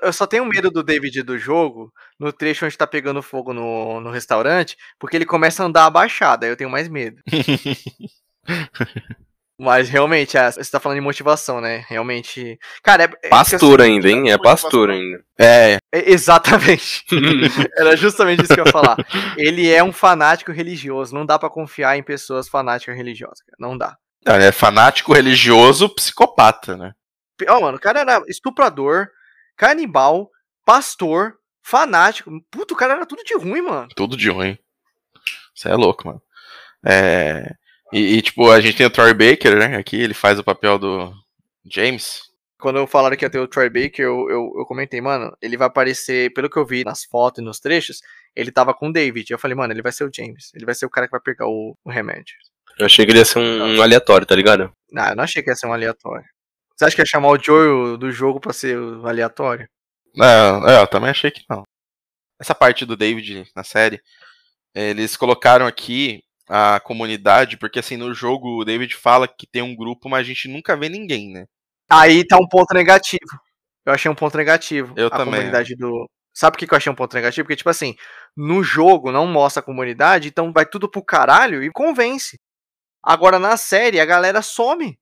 Eu 0.00 0.12
só 0.12 0.26
tenho 0.26 0.44
medo 0.44 0.70
do 0.70 0.82
David 0.82 1.22
do 1.22 1.38
jogo, 1.38 1.92
no 2.18 2.32
trecho 2.32 2.66
onde 2.66 2.76
tá 2.76 2.86
pegando 2.86 3.22
fogo 3.22 3.52
no, 3.52 4.00
no 4.00 4.10
restaurante, 4.10 4.76
porque 4.98 5.16
ele 5.16 5.24
começa 5.24 5.62
a 5.62 5.66
andar 5.66 5.86
abaixado, 5.86 6.44
aí 6.44 6.50
eu 6.50 6.56
tenho 6.56 6.70
mais 6.70 6.88
medo. 6.88 7.20
Mas 9.62 9.88
realmente, 9.88 10.36
é, 10.36 10.50
você 10.50 10.68
tá 10.68 10.80
falando 10.80 10.98
de 10.98 11.04
motivação, 11.04 11.60
né? 11.60 11.84
Realmente. 11.88 12.58
Cara, 12.82 13.04
é. 13.04 13.28
é 13.28 13.30
assim, 13.32 13.56
ainda, 13.80 14.10
hein? 14.10 14.28
É 14.28 14.36
pastor 14.36 14.90
ainda. 14.90 15.24
É, 15.38 15.78
é- 15.92 16.10
exatamente. 16.10 17.04
Era 17.78 17.96
justamente 17.96 18.42
isso 18.42 18.52
que 18.52 18.60
eu 18.60 18.66
ia 18.66 18.72
falar. 18.72 18.96
Ele 19.36 19.70
é 19.70 19.80
um 19.84 19.92
fanático 19.92 20.50
religioso. 20.50 21.14
Não 21.14 21.24
dá 21.24 21.38
pra 21.38 21.48
confiar 21.48 21.96
em 21.96 22.02
pessoas 22.02 22.48
fanáticas 22.48 22.96
religiosas. 22.96 23.40
cara. 23.42 23.56
Não 23.60 23.78
dá. 23.78 23.96
não, 24.26 24.34
ele 24.34 24.46
é 24.46 24.50
fanático 24.50 25.12
religioso 25.12 25.88
psicopata, 25.88 26.76
né? 26.76 26.92
Ó, 27.48 27.60
mano, 27.60 27.76
o 27.76 27.80
cara 27.80 28.00
era 28.00 28.20
estuprador, 28.26 29.10
canibal, 29.56 30.28
pastor, 30.66 31.34
fanático. 31.62 32.32
Puta, 32.50 32.74
o 32.74 32.76
cara 32.76 32.94
era 32.94 33.06
tudo 33.06 33.22
de 33.22 33.36
ruim, 33.36 33.62
mano. 33.62 33.86
Tudo 33.94 34.16
de 34.16 34.28
ruim. 34.28 34.58
Você 35.54 35.68
é 35.68 35.74
louco, 35.76 36.08
mano. 36.08 36.20
É. 36.84 37.61
E, 37.92 38.16
e, 38.16 38.22
tipo, 38.22 38.50
a 38.50 38.60
gente 38.60 38.76
tem 38.76 38.86
o 38.86 38.90
Troy 38.90 39.12
Baker, 39.12 39.56
né? 39.58 39.76
Aqui, 39.76 39.96
ele 39.96 40.14
faz 40.14 40.38
o 40.38 40.44
papel 40.44 40.78
do 40.78 41.12
James. 41.64 42.22
Quando 42.58 42.78
eu 42.78 42.86
falaram 42.86 43.16
que 43.16 43.24
ia 43.24 43.30
ter 43.30 43.38
o 43.38 43.48
Troy 43.48 43.68
Baker, 43.68 44.04
eu, 44.04 44.30
eu, 44.30 44.52
eu 44.56 44.66
comentei, 44.66 45.00
mano, 45.00 45.36
ele 45.42 45.56
vai 45.56 45.66
aparecer, 45.66 46.32
pelo 46.32 46.48
que 46.48 46.56
eu 46.56 46.64
vi 46.64 46.84
nas 46.84 47.04
fotos 47.04 47.42
e 47.42 47.44
nos 47.44 47.58
trechos, 47.58 48.00
ele 48.34 48.50
tava 48.50 48.72
com 48.72 48.88
o 48.88 48.92
David. 48.92 49.30
Eu 49.30 49.38
falei, 49.38 49.56
mano, 49.56 49.72
ele 49.72 49.82
vai 49.82 49.92
ser 49.92 50.04
o 50.04 50.10
James. 50.14 50.50
Ele 50.54 50.64
vai 50.64 50.74
ser 50.74 50.86
o 50.86 50.90
cara 50.90 51.06
que 51.06 51.10
vai 51.10 51.20
pegar 51.20 51.46
o, 51.46 51.76
o 51.84 51.90
remédio. 51.90 52.34
Eu 52.78 52.86
achei 52.86 53.04
que 53.04 53.12
ele 53.12 53.18
ia 53.18 53.24
ser 53.24 53.38
um, 53.38 53.76
um 53.76 53.82
aleatório, 53.82 54.26
tá 54.26 54.34
ligado? 54.34 54.72
Não, 54.90 55.08
eu 55.08 55.16
não 55.16 55.24
achei 55.24 55.42
que 55.42 55.50
ia 55.50 55.56
ser 55.56 55.66
um 55.66 55.72
aleatório. 55.72 56.24
Você 56.74 56.86
acha 56.86 56.96
que 56.96 57.02
ia 57.02 57.06
chamar 57.06 57.28
o 57.28 57.38
Joe 57.38 57.98
do 57.98 58.10
jogo 58.10 58.40
pra 58.40 58.52
ser 58.52 58.78
o 58.78 59.06
aleatório? 59.06 59.68
Não, 60.14 60.68
é, 60.68 60.80
eu 60.80 60.86
também 60.86 61.10
achei 61.10 61.30
que 61.30 61.44
não. 61.48 61.64
Essa 62.40 62.54
parte 62.54 62.86
do 62.86 62.96
David 62.96 63.46
na 63.54 63.62
série, 63.62 64.00
eles 64.74 65.16
colocaram 65.16 65.66
aqui 65.66 66.22
a 66.54 66.78
comunidade, 66.80 67.56
porque 67.56 67.78
assim, 67.78 67.96
no 67.96 68.12
jogo 68.12 68.60
o 68.60 68.64
David 68.64 68.94
fala 68.94 69.26
que 69.26 69.46
tem 69.46 69.62
um 69.62 69.74
grupo, 69.74 70.10
mas 70.10 70.20
a 70.20 70.24
gente 70.24 70.48
nunca 70.48 70.76
vê 70.76 70.90
ninguém, 70.90 71.32
né? 71.32 71.46
Aí 71.88 72.26
tá 72.26 72.36
um 72.36 72.46
ponto 72.46 72.74
negativo. 72.74 73.40
Eu 73.86 73.92
achei 73.94 74.10
um 74.10 74.14
ponto 74.14 74.36
negativo. 74.36 74.92
Eu 74.94 75.06
a 75.06 75.10
também. 75.10 75.32
comunidade 75.32 75.74
do. 75.74 76.06
Sabe 76.34 76.52
por 76.52 76.58
que 76.58 76.66
que 76.66 76.74
eu 76.74 76.76
achei 76.76 76.92
um 76.92 76.94
ponto 76.94 77.14
negativo? 77.14 77.46
Porque, 77.46 77.56
tipo 77.56 77.70
assim, 77.70 77.94
no 78.36 78.62
jogo 78.62 79.10
não 79.10 79.26
mostra 79.26 79.60
a 79.60 79.64
comunidade, 79.64 80.28
então 80.28 80.52
vai 80.52 80.66
tudo 80.66 80.90
pro 80.90 81.02
caralho 81.02 81.62
e 81.62 81.70
convence. 81.70 82.38
Agora 83.02 83.38
na 83.38 83.56
série 83.56 83.98
a 83.98 84.04
galera 84.04 84.42
some. 84.42 84.98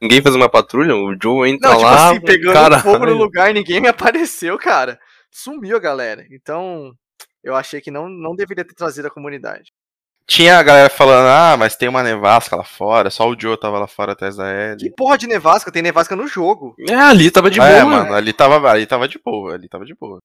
Ninguém 0.00 0.20
fez 0.20 0.34
uma 0.34 0.48
patrulha, 0.48 0.96
o 0.96 1.16
Joe 1.20 1.48
entra 1.48 1.70
Não, 1.70 1.76
tipo 1.78 1.90
lá. 1.90 2.10
assim, 2.10 2.20
pegando 2.20 2.54
caralho. 2.54 2.82
fogo 2.82 3.06
no 3.06 3.14
lugar 3.14 3.50
e 3.50 3.54
ninguém 3.54 3.80
me 3.80 3.88
apareceu, 3.88 4.58
cara. 4.58 4.98
Sumiu 5.30 5.76
a 5.76 5.80
galera. 5.80 6.26
Então, 6.32 6.92
eu 7.42 7.54
achei 7.54 7.80
que 7.80 7.90
não, 7.90 8.08
não 8.08 8.34
deveria 8.34 8.64
ter 8.64 8.74
trazido 8.74 9.06
a 9.06 9.10
comunidade. 9.12 9.72
Tinha 10.28 10.58
a 10.58 10.62
galera 10.62 10.90
falando, 10.90 11.26
ah, 11.26 11.56
mas 11.56 11.74
tem 11.74 11.88
uma 11.88 12.02
nevasca 12.02 12.54
lá 12.54 12.62
fora, 12.62 13.08
só 13.08 13.26
o 13.26 13.40
Joe 13.40 13.58
tava 13.58 13.78
lá 13.78 13.86
fora 13.88 14.12
atrás 14.12 14.36
da 14.36 14.44
Que 14.76 14.84
Ellie. 14.84 14.94
porra 14.94 15.16
de 15.16 15.26
nevasca? 15.26 15.72
Tem 15.72 15.80
nevasca 15.80 16.14
no 16.14 16.28
jogo. 16.28 16.74
É, 16.86 16.94
ali 16.94 17.30
tava 17.30 17.50
de 17.50 17.58
é, 17.58 17.80
boa. 17.80 17.84
mano, 17.86 18.12
ali 18.14 18.32
tava, 18.34 18.70
ali 18.70 18.86
tava 18.86 19.08
de 19.08 19.18
boa, 19.18 19.54
ali 19.54 19.68
tava 19.68 19.86
de 19.86 19.94
boa. 19.94 20.18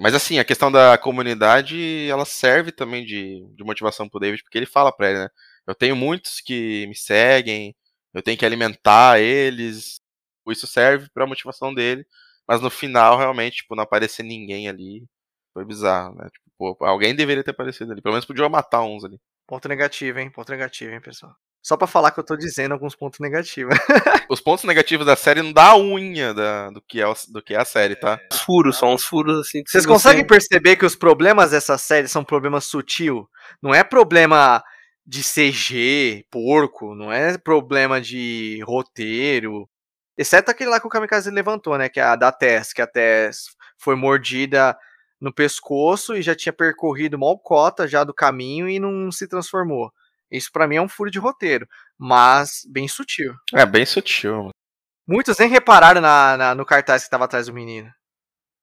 Mas 0.00 0.12
assim, 0.14 0.38
a 0.40 0.44
questão 0.44 0.72
da 0.72 0.98
comunidade, 0.98 2.08
ela 2.10 2.24
serve 2.24 2.72
também 2.72 3.04
de, 3.04 3.46
de 3.54 3.64
motivação 3.64 4.08
pro 4.08 4.18
David, 4.20 4.42
porque 4.42 4.58
ele 4.58 4.66
fala 4.66 4.90
pra 4.92 5.08
ele, 5.10 5.18
né? 5.20 5.28
Eu 5.66 5.74
tenho 5.74 5.94
muitos 5.94 6.40
que 6.40 6.86
me 6.88 6.96
seguem, 6.96 7.74
eu 8.14 8.22
tenho 8.22 8.36
que 8.38 8.44
alimentar 8.46 9.20
eles. 9.20 10.00
Isso 10.48 10.66
serve 10.66 11.08
pra 11.12 11.26
motivação 11.26 11.72
dele. 11.74 12.04
Mas 12.46 12.60
no 12.60 12.70
final, 12.70 13.18
realmente, 13.18 13.58
tipo, 13.58 13.76
não 13.76 13.84
aparecer 13.84 14.22
ninguém 14.24 14.68
ali. 14.68 15.04
Foi 15.52 15.64
bizarro, 15.64 16.14
né? 16.16 16.28
Tipo, 16.32 16.47
pô, 16.58 16.76
alguém 16.80 17.14
deveria 17.14 17.44
ter 17.44 17.52
aparecido 17.52 17.92
ali. 17.92 18.02
Pelo 18.02 18.12
menos 18.14 18.26
podia 18.26 18.48
matar 18.48 18.82
uns 18.82 19.04
ali. 19.04 19.18
Ponto 19.46 19.68
negativo, 19.68 20.18
hein? 20.18 20.28
Ponto 20.30 20.50
negativo, 20.50 20.92
hein, 20.92 21.00
pessoal. 21.00 21.32
Só 21.62 21.76
pra 21.76 21.86
falar 21.86 22.10
que 22.12 22.20
eu 22.20 22.24
tô 22.24 22.36
dizendo 22.36 22.72
alguns 22.72 22.94
pontos 22.94 23.18
negativos. 23.20 23.74
Os 24.30 24.40
pontos 24.40 24.64
negativos 24.64 25.04
da 25.06 25.16
série 25.16 25.42
não 25.42 25.52
dá 25.52 25.68
a 25.70 25.78
unha 25.78 26.32
da, 26.32 26.70
do, 26.70 26.80
que 26.82 27.00
é, 27.00 27.06
o- 27.06 27.14
do 27.30 27.42
que 27.42 27.54
é 27.54 27.58
a 27.58 27.64
série, 27.64 27.96
tá? 27.96 28.18
Uns 28.32 28.40
furos, 28.40 28.76
só 28.76 28.92
uns 28.94 29.04
furos 29.04 29.40
assim. 29.40 29.62
Vocês 29.66 29.82
se 29.82 29.88
conseguem 29.88 30.22
você- 30.22 30.28
perceber 30.28 30.76
que 30.76 30.86
os 30.86 30.94
problemas 30.94 31.50
dessa 31.50 31.76
série 31.78 32.06
são 32.08 32.22
problemas 32.24 32.64
sutil? 32.64 33.28
Não 33.62 33.74
é 33.74 33.82
problema 33.82 34.62
de 35.06 35.22
CG, 35.24 36.24
porco, 36.30 36.94
não 36.94 37.12
é 37.12 37.36
problema 37.38 38.00
de 38.00 38.62
roteiro. 38.64 39.68
Exceto 40.16 40.50
aquele 40.50 40.70
lá 40.70 40.80
que 40.80 40.86
o 40.86 40.90
Kamikaze 40.90 41.30
levantou, 41.30 41.76
né? 41.78 41.88
Que 41.88 42.00
é 42.00 42.02
a 42.04 42.16
da 42.16 42.30
Tess, 42.30 42.72
que 42.72 42.82
a 42.82 42.86
Tess 42.86 43.46
foi 43.78 43.94
mordida 43.96 44.76
no 45.20 45.32
pescoço 45.32 46.14
e 46.14 46.22
já 46.22 46.34
tinha 46.34 46.52
percorrido 46.52 47.18
mal 47.18 47.38
cota 47.38 47.86
já 47.88 48.04
do 48.04 48.14
caminho 48.14 48.68
e 48.68 48.78
não 48.78 49.10
se 49.10 49.26
transformou. 49.28 49.90
Isso 50.30 50.50
pra 50.52 50.68
mim 50.68 50.76
é 50.76 50.82
um 50.82 50.88
furo 50.88 51.10
de 51.10 51.18
roteiro, 51.18 51.66
mas 51.98 52.62
bem 52.70 52.86
sutil. 52.86 53.34
É 53.54 53.64
bem 53.64 53.84
sutil. 53.86 54.50
Muitos 55.06 55.38
nem 55.38 55.48
repararam 55.48 56.00
na, 56.00 56.36
na- 56.36 56.54
no 56.54 56.66
cartaz 56.66 57.04
que 57.04 57.10
tava 57.10 57.24
atrás 57.24 57.46
do 57.46 57.54
menino. 57.54 57.90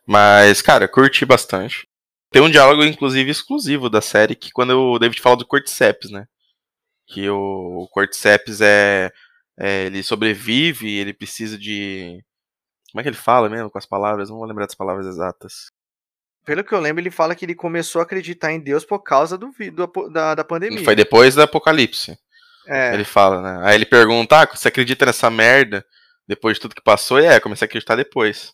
Mas, 0.08 0.62
cara, 0.62 0.88
curti 0.88 1.26
bastante. 1.26 1.88
Tem 2.32 2.42
um 2.42 2.50
diálogo, 2.52 2.84
inclusive, 2.84 3.32
exclusivo 3.32 3.90
da 3.90 4.02
série, 4.02 4.36
que 4.36 4.52
quando 4.52 4.72
o 4.80 5.00
David 5.00 5.20
fala 5.22 5.38
do 5.38 5.48
Cordyceps, 5.48 6.12
né? 6.12 6.26
Que 7.08 7.28
o, 7.30 7.84
o 7.84 7.88
Cordyceps 7.90 8.62
é, 8.62 9.12
é. 9.58 9.86
Ele 9.86 10.04
sobrevive, 10.04 10.92
ele 10.96 11.14
precisa 11.14 11.58
de. 11.58 12.24
Como 12.92 13.00
é 13.00 13.04
que 13.04 13.10
ele 13.10 13.16
fala 13.18 13.50
mesmo 13.50 13.70
com 13.72 13.78
as 13.78 13.86
palavras? 13.86 14.30
Não 14.30 14.38
vou 14.38 14.46
lembrar 14.46 14.66
das 14.66 14.76
palavras 14.76 15.08
exatas. 15.08 15.72
Pelo 16.46 16.64
que 16.64 16.74
eu 16.74 16.80
lembro, 16.80 17.02
ele 17.02 17.12
fala 17.12 17.34
que 17.36 17.44
ele 17.44 17.56
começou 17.56 18.00
a 18.00 18.04
acreditar 18.04 18.52
em 18.52 18.60
Deus 18.60 18.86
por 18.86 19.00
causa 19.00 19.38
do, 19.38 19.52
do 19.74 20.10
da, 20.10 20.36
da 20.36 20.44
pandemia. 20.44 20.84
Foi 20.84 20.96
depois 20.96 21.36
do 21.36 21.42
Apocalipse. 21.42 22.18
É, 22.68 22.94
Ele 22.94 23.04
fala, 23.04 23.42
né? 23.42 23.68
Aí 23.68 23.76
ele 23.76 23.86
pergunta, 23.86 24.42
ah, 24.42 24.46
você 24.46 24.68
acredita 24.68 25.06
nessa 25.06 25.30
merda 25.30 25.86
depois 26.28 26.58
de 26.58 26.62
tudo 26.62 26.76
que 26.76 26.82
passou? 26.82 27.20
E 27.20 27.26
é, 27.26 27.40
comecei 27.40 27.66
a 27.66 27.68
acreditar 27.68 27.96
depois. 27.96 28.54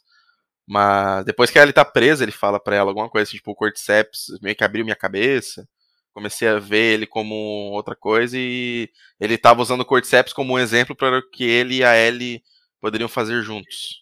Mas 0.68 1.26
depois 1.26 1.49
que 1.49 1.59
ele 1.59 1.73
tá 1.73 1.84
presa, 1.84 2.23
ele 2.23 2.31
fala 2.31 2.59
pra 2.59 2.76
ela 2.76 2.89
alguma 2.89 3.09
coisa 3.09 3.27
assim, 3.27 3.38
tipo, 3.38 3.51
o 3.51 3.55
Cordyceps 3.55 4.27
meio 4.41 4.55
que 4.55 4.63
abriu 4.63 4.85
minha 4.85 4.95
cabeça. 4.95 5.68
Comecei 6.13 6.47
a 6.47 6.59
ver 6.59 6.93
ele 6.93 7.07
como 7.07 7.35
outra 7.72 7.95
coisa 7.95 8.38
e 8.38 8.89
ele 9.19 9.38
tava 9.38 9.61
usando 9.61 9.81
o 9.81 9.85
Cordyceps 9.85 10.34
como 10.34 10.53
um 10.53 10.59
exemplo 10.59 10.95
para 10.95 11.19
o 11.19 11.30
que 11.30 11.43
ele 11.43 11.77
e 11.77 11.84
a 11.84 11.95
Ellie 11.97 12.43
poderiam 12.81 13.07
fazer 13.07 13.41
juntos. 13.41 14.01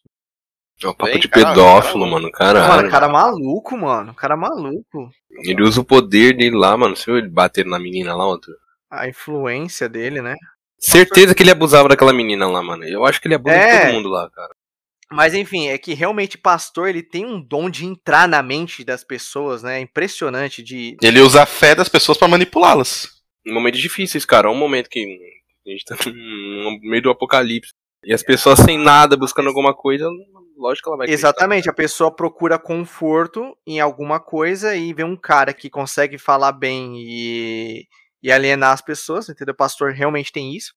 É 0.82 0.88
um 0.88 0.94
papo 0.94 1.12
Bem, 1.12 1.20
de 1.20 1.28
pedófilo, 1.28 2.00
cara, 2.06 2.12
mano, 2.12 2.32
caralho. 2.32 2.68
mano, 2.76 2.90
cara 2.90 3.10
maluco, 3.10 3.78
mano. 3.78 4.14
Cara 4.14 4.38
maluco. 4.38 5.10
Ele 5.44 5.62
usa 5.62 5.82
o 5.82 5.86
poder 5.86 6.38
dele 6.38 6.56
lá, 6.56 6.78
mano. 6.78 6.96
Se 6.96 7.12
ele 7.12 7.28
bater 7.30 7.66
na 7.66 7.78
menina 7.78 8.16
lá, 8.16 8.26
outro. 8.26 8.52
A 8.90 9.08
influência 9.08 9.90
dele, 9.90 10.22
né? 10.22 10.36
Certeza 10.80 11.36
que 11.36 11.44
ele 11.44 11.52
abusava 11.52 11.90
daquela 11.90 12.14
menina 12.14 12.48
lá, 12.48 12.64
mano. 12.64 12.86
Eu 12.86 13.06
acho 13.06 13.20
que 13.20 13.28
ele 13.28 13.36
abusa 13.36 13.56
É. 13.56 13.76
de 13.80 13.86
todo 13.88 13.94
mundo 13.96 14.10
lá, 14.10 14.30
cara. 14.30 14.50
Mas 15.12 15.34
enfim, 15.34 15.68
é 15.68 15.78
que 15.78 15.94
realmente 15.94 16.38
pastor, 16.38 16.88
ele 16.88 17.02
tem 17.04 17.26
um 17.26 17.42
dom 17.42 17.70
de 17.70 17.84
entrar 17.86 18.28
na 18.28 18.42
mente 18.44 18.84
das 18.84 19.04
pessoas, 19.04 19.64
né? 19.64 19.80
É 19.80 19.82
impressionante 19.82 20.64
de 20.64 20.96
Ele 21.02 21.20
usa 21.20 21.42
a 21.44 21.46
fé 21.46 21.76
das 21.76 21.90
pessoas 21.90 22.18
pra 22.18 22.28
manipulá-las. 22.28 23.10
Em 23.46 23.52
momentos 23.54 23.82
difíceis, 23.82 24.24
cara. 24.24 24.48
É 24.48 24.52
um 24.52 24.56
momento 24.58 24.88
que 24.90 25.00
a 25.68 25.70
gente 25.72 25.84
tá 25.84 25.96
no 26.08 26.80
meio 26.84 27.02
do 27.04 27.10
apocalipse. 27.10 27.74
E 28.06 28.14
as 28.14 28.24
pessoas 28.24 28.60
sem 28.60 28.78
nada, 28.78 29.18
buscando 29.18 29.48
alguma 29.48 29.74
coisa, 29.74 30.08
lógico 30.60 30.84
que 30.84 30.90
ela 30.90 30.98
vai 30.98 31.06
acreditar. 31.06 31.30
Exatamente, 31.30 31.70
a 31.70 31.74
pessoa 31.74 32.14
procura 32.14 32.60
conforto 32.60 33.58
em 33.66 33.80
alguma 33.80 34.20
coisa 34.20 34.76
e 34.76 34.94
vê 34.94 35.04
um 35.04 35.16
cara 35.16 35.54
que 35.54 35.70
consegue 35.70 36.18
falar 36.18 36.52
bem 36.52 36.96
e, 36.98 37.88
e 38.22 38.32
alienar 38.32 38.74
as 38.74 38.82
pessoas, 38.82 39.30
entendeu? 39.30 39.54
O 39.54 39.58
pastor 39.58 39.92
realmente 39.94 40.32
tem 40.32 40.56
isso. 40.56 40.74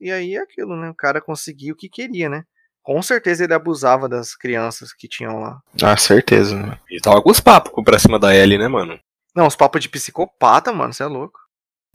E 0.00 0.10
aí 0.10 0.34
é 0.34 0.40
aquilo, 0.40 0.76
né? 0.76 0.88
O 0.90 0.94
cara 0.94 1.20
conseguiu 1.20 1.74
o 1.74 1.76
que 1.76 1.88
queria, 1.88 2.28
né? 2.28 2.44
Com 2.82 3.02
certeza 3.02 3.44
ele 3.44 3.52
abusava 3.52 4.08
das 4.08 4.34
crianças 4.34 4.94
que 4.94 5.06
tinham 5.06 5.40
lá. 5.40 5.60
Ah, 5.82 5.96
certeza. 5.96 6.56
né? 6.56 6.78
Ele 6.88 7.00
tava 7.00 7.20
com 7.20 7.30
os 7.30 7.40
papos 7.40 7.84
pra 7.84 7.98
cima 7.98 8.18
da 8.18 8.34
Ellie, 8.34 8.56
né, 8.56 8.66
mano? 8.66 8.98
Não, 9.36 9.46
os 9.46 9.54
papos 9.56 9.82
de 9.82 9.88
psicopata, 9.88 10.72
mano, 10.72 10.92
você 10.92 11.02
é 11.02 11.06
louco. 11.06 11.38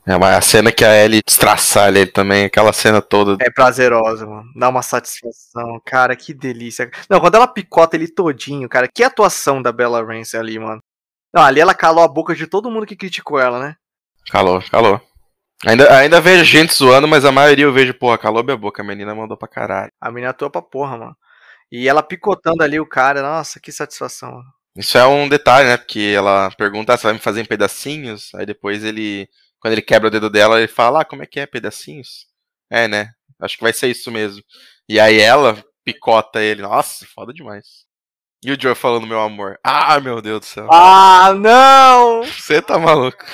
É, 0.06 0.18
mas 0.18 0.36
a 0.36 0.40
cena 0.40 0.70
que 0.70 0.84
a 0.84 0.94
Ellie 0.94 1.22
estraçalha 1.26 2.00
ele 2.00 2.10
também, 2.10 2.44
aquela 2.44 2.72
cena 2.72 3.00
toda. 3.00 3.42
É 3.42 3.50
prazerosa, 3.50 4.26
mano. 4.26 4.44
Dá 4.54 4.68
uma 4.68 4.82
satisfação. 4.82 5.80
Cara, 5.84 6.14
que 6.14 6.34
delícia. 6.34 6.90
Não, 7.08 7.20
quando 7.20 7.36
ela 7.36 7.46
picota 7.46 7.96
ele 7.96 8.08
todinho, 8.08 8.68
cara, 8.68 8.86
que 8.86 9.02
atuação 9.02 9.62
da 9.62 9.72
Bella 9.72 10.04
Ramsey 10.04 10.38
ali, 10.38 10.58
mano. 10.58 10.82
Não, 11.32 11.42
ali 11.42 11.60
ela 11.60 11.74
calou 11.74 12.04
a 12.04 12.08
boca 12.08 12.34
de 12.34 12.46
todo 12.46 12.70
mundo 12.70 12.86
que 12.86 12.94
criticou 12.94 13.40
ela, 13.40 13.58
né? 13.58 13.76
Calou, 14.30 14.62
calou. 14.70 15.00
Ainda, 15.66 15.98
ainda 15.98 16.20
vejo 16.20 16.44
gente 16.44 16.74
zoando, 16.74 17.08
mas 17.08 17.24
a 17.24 17.32
maioria 17.32 17.64
eu 17.64 17.72
vejo, 17.72 17.94
porra, 17.94 18.18
calou 18.18 18.44
minha 18.44 18.56
boca, 18.56 18.82
a 18.82 18.86
menina 18.86 19.14
mandou 19.14 19.36
pra 19.36 19.48
caralho. 19.48 19.90
A 20.00 20.10
menina 20.10 20.30
atua 20.30 20.50
pra 20.50 20.60
porra, 20.60 20.98
mano. 20.98 21.16
E 21.72 21.88
ela 21.88 22.02
picotando 22.02 22.62
ali 22.62 22.78
o 22.78 22.86
cara, 22.86 23.22
nossa, 23.22 23.58
que 23.58 23.72
satisfação. 23.72 24.30
Mano. 24.30 24.44
Isso 24.76 24.98
é 24.98 25.06
um 25.06 25.28
detalhe, 25.28 25.68
né? 25.68 25.76
Porque 25.76 26.12
ela 26.14 26.50
pergunta 26.50 26.92
ah, 26.92 26.96
se 26.96 27.04
vai 27.04 27.14
me 27.14 27.18
fazer 27.18 27.40
em 27.40 27.46
pedacinhos, 27.46 28.34
aí 28.34 28.44
depois 28.44 28.84
ele, 28.84 29.28
quando 29.64 29.72
ele 29.72 29.80
quebra 29.80 30.08
o 30.08 30.10
dedo 30.10 30.28
dela, 30.28 30.58
ele 30.58 30.68
fala, 30.68 31.00
ah, 31.00 31.04
como 31.06 31.22
é 31.22 31.26
que 31.26 31.40
é, 31.40 31.46
pedacinhos? 31.46 32.26
É, 32.68 32.86
né? 32.86 33.14
Acho 33.40 33.56
que 33.56 33.62
vai 33.62 33.72
ser 33.72 33.88
isso 33.88 34.10
mesmo. 34.10 34.44
E 34.86 35.00
aí 35.00 35.18
ela 35.18 35.56
picota 35.82 36.42
ele, 36.42 36.60
nossa, 36.60 37.06
foda 37.06 37.32
demais. 37.32 37.86
E 38.44 38.52
o 38.52 38.60
Joe 38.60 38.74
falando, 38.74 39.06
meu 39.06 39.18
amor. 39.18 39.58
Ah, 39.64 39.98
meu 40.00 40.20
Deus 40.20 40.40
do 40.40 40.44
céu. 40.44 40.68
Ah, 40.70 41.32
não! 41.32 42.24
Você 42.24 42.60
tá 42.60 42.78
maluco. 42.78 43.24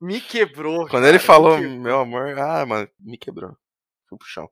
Me 0.00 0.20
quebrou. 0.20 0.88
Quando 0.88 1.04
cara, 1.04 1.10
ele 1.10 1.20
falou, 1.20 1.58
me 1.58 1.78
meu 1.78 2.00
amor, 2.00 2.36
ah, 2.36 2.66
mano, 2.66 2.90
me 2.98 3.16
quebrou. 3.16 3.56
Fui 4.08 4.18
pro 4.18 4.26
chão. 4.26 4.50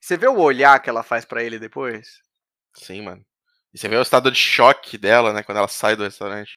Você 0.00 0.16
vê 0.16 0.26
o 0.26 0.40
olhar 0.40 0.80
que 0.80 0.88
ela 0.88 1.02
faz 1.02 1.26
pra 1.26 1.44
ele 1.44 1.58
depois? 1.58 2.22
Sim, 2.78 3.02
mano. 3.02 3.22
E 3.74 3.78
você 3.78 3.90
vê 3.90 3.96
o 3.98 4.02
estado 4.02 4.30
de 4.30 4.38
choque 4.38 4.96
dela, 4.96 5.34
né, 5.34 5.42
quando 5.42 5.58
ela 5.58 5.68
sai 5.68 5.94
do 5.94 6.02
restaurante. 6.02 6.54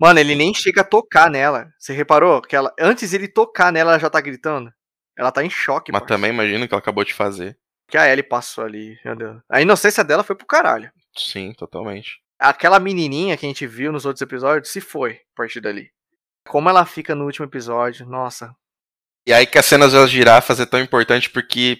Mano, 0.00 0.18
ele 0.18 0.34
nem 0.34 0.52
chega 0.52 0.80
a 0.80 0.84
tocar 0.84 1.30
nela. 1.30 1.68
Você 1.78 1.92
reparou 1.92 2.42
que 2.42 2.56
ela, 2.56 2.72
antes 2.78 3.12
ele 3.12 3.28
tocar 3.28 3.72
nela, 3.72 3.92
ela 3.92 3.98
já 3.98 4.10
tá 4.10 4.20
gritando? 4.20 4.72
Ela 5.16 5.30
tá 5.30 5.44
em 5.44 5.50
choque, 5.50 5.92
Mas 5.92 6.00
parça. 6.00 6.14
também 6.14 6.30
imagina 6.30 6.64
o 6.64 6.68
que 6.68 6.74
ela 6.74 6.80
acabou 6.80 7.04
de 7.04 7.14
fazer. 7.14 7.56
Que 7.88 7.96
a 7.96 8.10
Ellie 8.10 8.22
passou 8.22 8.64
ali, 8.64 8.98
meu 9.04 9.14
Deus. 9.14 9.40
A 9.48 9.60
inocência 9.60 10.02
dela 10.02 10.24
foi 10.24 10.34
pro 10.34 10.46
caralho. 10.46 10.90
Sim, 11.16 11.52
totalmente. 11.52 12.18
Aquela 12.38 12.80
menininha 12.80 13.36
que 13.36 13.46
a 13.46 13.48
gente 13.48 13.66
viu 13.66 13.92
nos 13.92 14.04
outros 14.04 14.22
episódios 14.22 14.72
se 14.72 14.80
foi 14.80 15.12
a 15.12 15.36
partir 15.36 15.60
dali. 15.60 15.90
Como 16.48 16.68
ela 16.68 16.84
fica 16.84 17.14
no 17.14 17.24
último 17.24 17.46
episódio, 17.46 18.04
nossa. 18.06 18.54
E 19.26 19.32
aí 19.32 19.46
que 19.46 19.58
as 19.58 19.64
cenas 19.64 19.92
das 19.92 20.10
girafas 20.10 20.60
é 20.60 20.66
tão 20.66 20.80
importante 20.80 21.30
porque 21.30 21.78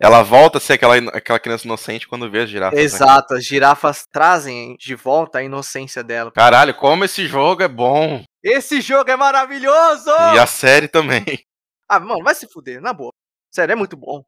ela 0.00 0.22
volta 0.22 0.58
a 0.58 0.60
ser 0.60 0.74
aquela, 0.74 0.96
aquela 0.96 1.38
criança 1.38 1.66
inocente 1.66 2.08
quando 2.08 2.30
vê 2.30 2.40
as 2.40 2.50
girafas. 2.50 2.78
né? 2.78 2.84
Exato, 2.84 3.34
as 3.34 3.44
girafas 3.44 4.06
trazem 4.10 4.76
de 4.78 4.94
volta 4.94 5.38
a 5.38 5.42
inocência 5.42 6.02
dela. 6.02 6.32
Caralho, 6.32 6.74
como 6.74 7.04
esse 7.04 7.26
jogo 7.26 7.62
é 7.62 7.68
bom. 7.68 8.22
Esse 8.42 8.80
jogo 8.80 9.10
é 9.10 9.16
maravilhoso! 9.16 10.10
E 10.34 10.38
a 10.38 10.46
série 10.46 10.88
também. 10.88 11.24
Ah, 11.92 11.98
mano, 11.98 12.22
vai 12.22 12.36
se 12.36 12.46
fuder, 12.46 12.80
na 12.80 12.92
boa. 12.92 13.10
Sério, 13.52 13.72
é 13.72 13.74
muito 13.74 13.96
bom. 13.96 14.22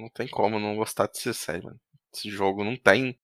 Não 0.00 0.08
tem 0.08 0.26
como 0.26 0.58
não 0.58 0.74
gostar 0.74 1.06
dessa 1.06 1.32
série, 1.32 1.62
mano. 1.62 1.78
Esse 2.12 2.28
jogo 2.28 2.64
não 2.64 2.76
tem. 2.76 3.16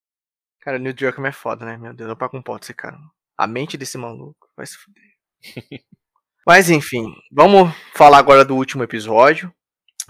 Cara, 0.60 0.76
o 0.76 0.80
Neil 0.80 0.94
Druckmann 0.94 1.30
é 1.30 1.32
foda, 1.32 1.66
né? 1.66 1.76
Meu 1.76 1.92
Deus, 1.92 2.08
eu 2.08 2.16
pago 2.16 2.36
um 2.38 2.42
pau 2.42 2.56
desse 2.56 2.72
cara. 2.72 2.96
A 3.36 3.48
mente 3.48 3.76
desse 3.76 3.98
maluco 3.98 4.48
vai 4.56 4.64
se 4.64 4.76
fuder. 4.76 5.02
Mas 6.46 6.70
enfim, 6.70 7.12
vamos 7.32 7.74
falar 7.94 8.18
agora 8.18 8.44
do 8.44 8.54
último 8.54 8.84
episódio. 8.84 9.52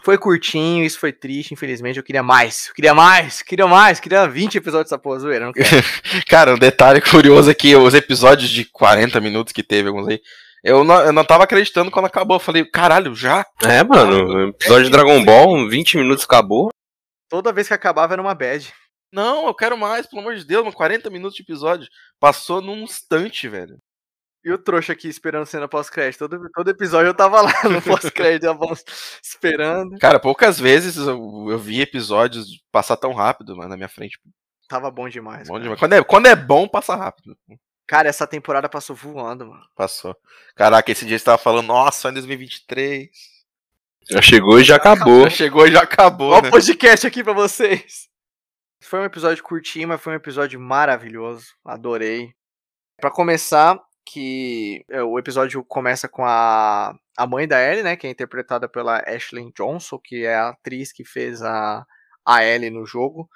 Foi 0.03 0.17
curtinho, 0.17 0.85
isso 0.85 0.99
foi 0.99 1.13
triste, 1.13 1.53
infelizmente. 1.53 1.99
Eu 1.99 2.03
queria 2.03 2.23
mais, 2.23 2.69
eu 2.69 2.75
queria 2.75 2.95
mais, 2.95 3.43
queria 3.43 3.67
mais, 3.67 4.01
queria 4.01 4.27
20 4.27 4.57
episódios 4.57 4.91
dessa 4.91 4.99
porra 4.99 5.19
zoeira. 5.19 5.47
Não 5.47 5.53
quero. 5.53 5.69
Cara, 6.29 6.55
um 6.55 6.59
detalhe 6.59 7.01
curioso 7.01 7.51
é 7.51 7.55
que 7.55 7.75
os 7.77 7.95
episódios 7.95 8.51
de 8.51 8.65
40 8.65 9.21
minutos 9.21 9.53
que 9.53 9.63
teve, 9.63 9.89
alguns 9.89 10.09
aí, 10.09 10.21
eu 10.63 10.85
não, 10.85 11.01
eu 11.01 11.13
não 11.13 11.25
tava 11.25 11.45
acreditando 11.45 11.91
quando 11.91 12.07
acabou. 12.07 12.37
Eu 12.37 12.41
falei, 12.41 12.65
caralho, 12.65 13.15
já? 13.15 13.45
É, 13.63 13.83
mano, 13.83 14.49
episódio 14.49 14.85
de 14.85 14.91
Dragon 14.91 15.25
Ball, 15.25 15.69
20 15.69 15.97
minutos 15.97 16.25
acabou. 16.25 16.71
Toda 17.29 17.53
vez 17.53 17.69
que 17.69 17.75
acabava 17.75 18.15
era 18.15 18.23
uma 18.23 18.35
bad. 18.35 18.73
Não, 19.13 19.47
eu 19.47 19.55
quero 19.55 19.77
mais, 19.77 20.07
pelo 20.07 20.23
amor 20.23 20.37
de 20.37 20.45
Deus, 20.45 20.63
mano, 20.63 20.77
40 20.77 21.11
minutos 21.11 21.37
de 21.37 21.43
episódio. 21.43 21.89
Passou 22.21 22.61
num 22.61 22.83
instante, 22.83 23.49
velho. 23.49 23.77
E 24.43 24.51
o 24.51 24.59
trouxa 24.59 24.95
aqui 24.95 25.09
esperando 25.09 25.45
cena 25.45 25.69
pós-crédito. 25.69 26.29
Todo, 26.29 26.49
todo 26.55 26.71
episódio 26.71 27.09
eu 27.09 27.15
tava 27.15 27.43
lá 27.43 27.53
no 27.65 27.83
pós-crédito, 27.83 28.47
esperando. 29.23 29.99
Cara, 29.99 30.19
poucas 30.19 30.59
vezes 30.59 30.97
eu, 30.97 31.47
eu 31.51 31.59
vi 31.59 31.81
episódios 31.81 32.63
passar 32.73 32.97
tão 32.97 33.13
rápido, 33.13 33.57
mano, 33.57 33.69
na 33.69 33.77
minha 33.77 33.89
frente. 33.89 34.19
Tava 34.67 34.91
bom 34.91 35.09
demais. 35.09 35.47
Bom 35.47 35.55
cara. 35.55 35.63
demais. 35.65 35.81
Quando, 35.81 35.93
é, 35.93 36.05
quando 36.05 36.27
é 36.27 36.35
bom, 36.35 36.67
passa 36.67 36.95
rápido. 36.95 37.37
Cara, 37.87 38.09
essa 38.09 38.27
temporada 38.27 38.69
passou 38.69 38.95
voando, 38.95 39.47
mano. 39.47 39.67
Passou. 39.75 40.17
Caraca, 40.55 40.91
esse 40.91 41.05
dia 41.05 41.19
você 41.19 41.25
tava 41.25 41.39
falando, 41.39 41.67
nossa, 41.67 42.03
só 42.03 42.09
em 42.09 42.15
2023. 42.15 43.09
Já 44.09 44.23
chegou 44.23 44.59
e 44.59 44.65
já 44.65 44.77
acabou. 44.77 45.25
Já 45.25 45.31
chegou 45.31 45.67
e 45.67 45.73
já 45.73 45.83
acabou, 45.83 46.31
Olha 46.31 46.43
né? 46.43 46.49
o 46.49 46.51
podcast 46.53 47.07
aqui 47.07 47.23
pra 47.23 47.33
vocês. 47.33 48.09
Foi 48.83 49.01
um 49.01 49.05
episódio 49.05 49.43
curtinho, 49.43 49.89
mas 49.89 50.01
foi 50.01 50.13
um 50.13 50.17
episódio 50.17 50.59
maravilhoso. 50.59 51.47
Adorei. 51.65 52.33
Pra 53.01 53.11
começar, 53.11 53.79
que 54.13 54.85
é, 54.91 55.03
o 55.03 55.19
episódio 55.19 55.63
começa 55.65 56.09
com 56.09 56.25
a, 56.25 56.95
a 57.17 57.27
mãe 57.27 57.47
da 57.47 57.61
Ellie, 57.63 57.83
né? 57.83 57.97
Que 57.97 58.07
é 58.07 58.11
interpretada 58.11 58.69
pela 58.69 58.99
Ashley 59.07 59.53
Johnson, 59.57 59.99
que 60.03 60.25
é 60.27 60.35
a 60.35 60.49
atriz 60.49 60.93
que 60.93 61.05
fez 61.05 61.43
a, 61.43 61.87
a 62.27 62.45
Ellie 62.45 62.71
no 62.71 62.85
jogo. 62.85 63.29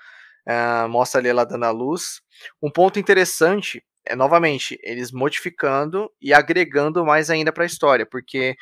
Ah, 0.47 0.89
mostra 0.89 1.21
ali 1.21 1.29
ela 1.29 1.45
dando 1.45 1.65
a 1.65 1.71
luz. 1.71 2.21
Um 2.63 2.71
ponto 2.71 2.99
interessante 2.99 3.85
é, 4.07 4.17
novamente, 4.17 4.79
eles 4.83 5.13
modificando 5.13 6.11
e 6.21 6.35
agregando 6.35 7.05
mais 7.05 7.31
ainda 7.31 7.53
pra 7.53 7.65
história, 7.65 8.05
porque 8.05 8.57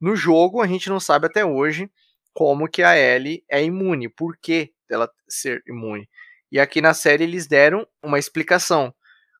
no 0.00 0.16
jogo 0.16 0.62
a 0.62 0.66
gente 0.66 0.88
não 0.88 1.00
sabe 1.00 1.26
até 1.26 1.44
hoje 1.44 1.90
como 2.32 2.68
que 2.68 2.82
a 2.82 2.96
Ellie 2.96 3.44
é 3.50 3.62
imune, 3.62 4.08
por 4.08 4.36
que 4.38 4.72
ela 4.90 5.10
ser 5.28 5.62
imune. 5.66 6.08
E 6.50 6.60
aqui 6.60 6.80
na 6.80 6.94
série 6.94 7.24
eles 7.24 7.46
deram 7.46 7.86
uma 8.02 8.18
explicação. 8.18 8.94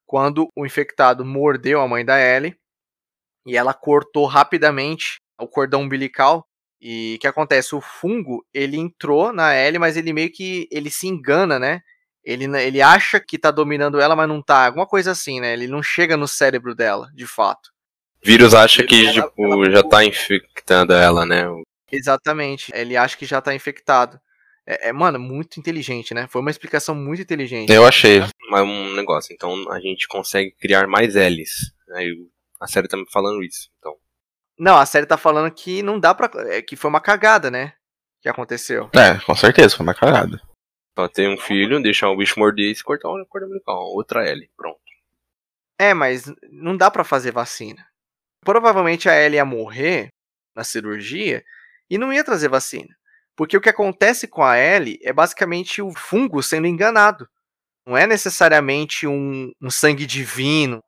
Quando 0.07 0.49
o 0.57 0.65
infectado 0.65 1.25
mordeu 1.25 1.81
a 1.81 1.89
mãe 1.89 2.05
da 2.05 2.21
Ellie 2.21 2.57
e 3.45 3.57
ela 3.57 3.75
cortou 3.75 4.25
rapidamente 4.27 5.17
o 5.39 5.47
cordão 5.47 5.83
umbilical, 5.83 6.47
e 6.81 7.15
o 7.17 7.21
que 7.21 7.27
acontece? 7.27 7.75
O 7.75 7.81
fungo, 7.81 8.45
ele 8.53 8.77
entrou 8.77 9.33
na 9.33 9.55
Ellie, 9.55 9.79
mas 9.79 9.97
ele 9.97 10.13
meio 10.13 10.31
que 10.31 10.69
ele 10.71 10.91
se 10.91 11.07
engana, 11.07 11.59
né? 11.59 11.81
Ele, 12.25 12.45
ele 12.59 12.83
acha 12.83 13.21
que 13.21 13.39
tá 13.39 13.51
dominando 13.51 14.01
ela, 14.01 14.17
mas 14.17 14.29
não 14.29 14.43
tá. 14.43 14.67
Alguma 14.67 14.87
coisa 14.87 15.13
assim, 15.13 15.41
né? 15.41 15.53
Ele 15.53 15.67
não 15.67 15.83
chega 15.83 16.17
no 16.17 16.27
cérebro 16.29 16.75
dela, 16.75 17.11
de 17.15 17.27
fato. 17.27 17.71
Vírus 18.23 18.53
acha 18.55 18.85
que, 18.85 19.07
Ela- 19.07 19.29
tipo, 19.29 19.45
ela- 19.45 19.71
já 19.71 19.83
tá 19.83 20.05
infectando 20.05 20.93
ela, 20.93 21.25
né? 21.25 21.45
Exatamente. 21.91 22.73
Ele 22.75 22.97
acha 22.97 23.17
que 23.17 23.25
já 23.25 23.41
tá 23.41 23.55
infectado. 23.55 24.21
É, 24.67 24.89
é, 24.89 24.93
mano, 24.93 25.19
muito 25.19 25.59
inteligente, 25.61 26.13
né? 26.13 26.27
Foi 26.29 26.41
uma 26.41 26.51
explicação 26.51 26.95
muito 26.95 27.23
inteligente. 27.23 27.73
Eu 27.73 27.87
achei. 27.87 28.21
Mas 28.51 28.63
um 28.63 28.95
negócio, 28.95 29.33
então 29.33 29.71
a 29.71 29.79
gente 29.81 30.09
consegue 30.09 30.51
criar 30.53 30.87
mais 30.87 31.15
L's. 31.15 31.73
Aí 31.95 32.13
a 32.61 32.67
série 32.67 32.89
tá 32.89 32.97
me 32.97 33.07
falando 33.11 33.43
isso. 33.45 33.69
Então, 33.79 33.95
Não, 34.59 34.77
a 34.77 34.85
série 34.87 35.07
tá 35.07 35.17
falando 35.17 35.53
que 35.53 35.83
não 35.83 36.01
dá 36.01 36.15
pra. 36.15 36.31
é, 36.53 36.61
que 36.63 36.75
foi 36.75 36.89
uma 36.89 37.01
cagada, 37.01 37.51
né? 37.51 37.75
Que 38.21 38.29
aconteceu. 38.29 38.91
É, 38.95 39.19
com 39.25 39.35
certeza, 39.37 39.77
foi 39.77 39.85
uma 39.87 39.95
cagada. 39.95 40.41
pra 40.95 41.09
ter 41.09 41.29
um 41.29 41.37
filho, 41.37 41.81
deixar 41.81 42.09
o 42.11 42.17
bicho 42.17 42.39
morder 42.41 42.73
e 42.73 42.75
se 42.75 42.83
cortar 42.83 43.09
o 43.09 43.27
corda 43.27 43.47
umbilical. 43.47 43.83
Outra 43.95 44.27
L, 44.29 44.51
pronto. 44.57 44.81
É, 45.79 45.93
mas 45.93 46.25
não 46.51 46.77
dá 46.77 46.91
pra 46.91 47.05
fazer 47.05 47.31
vacina. 47.33 47.87
Provavelmente 48.45 49.09
a 49.09 49.15
Ellie 49.15 49.37
ia 49.37 49.45
morrer 49.45 50.09
na 50.55 50.65
cirurgia 50.65 51.45
e 51.91 51.99
não 51.99 52.13
ia 52.13 52.25
trazer 52.25 52.49
vacina. 52.49 52.97
Porque 53.37 53.57
o 53.57 53.61
que 53.61 53.69
acontece 53.69 54.27
com 54.27 54.43
a 54.43 54.59
Ellie 54.59 54.99
é 55.03 55.13
basicamente 55.13 55.83
o 55.83 55.93
fungo 55.95 56.43
sendo 56.43 56.67
enganado. 56.67 57.29
Não 57.87 57.97
é 57.97 58.07
necessariamente 58.07 59.07
um, 59.07 59.53
um 59.61 59.71
sangue 59.71 60.07
divino. 60.07 60.83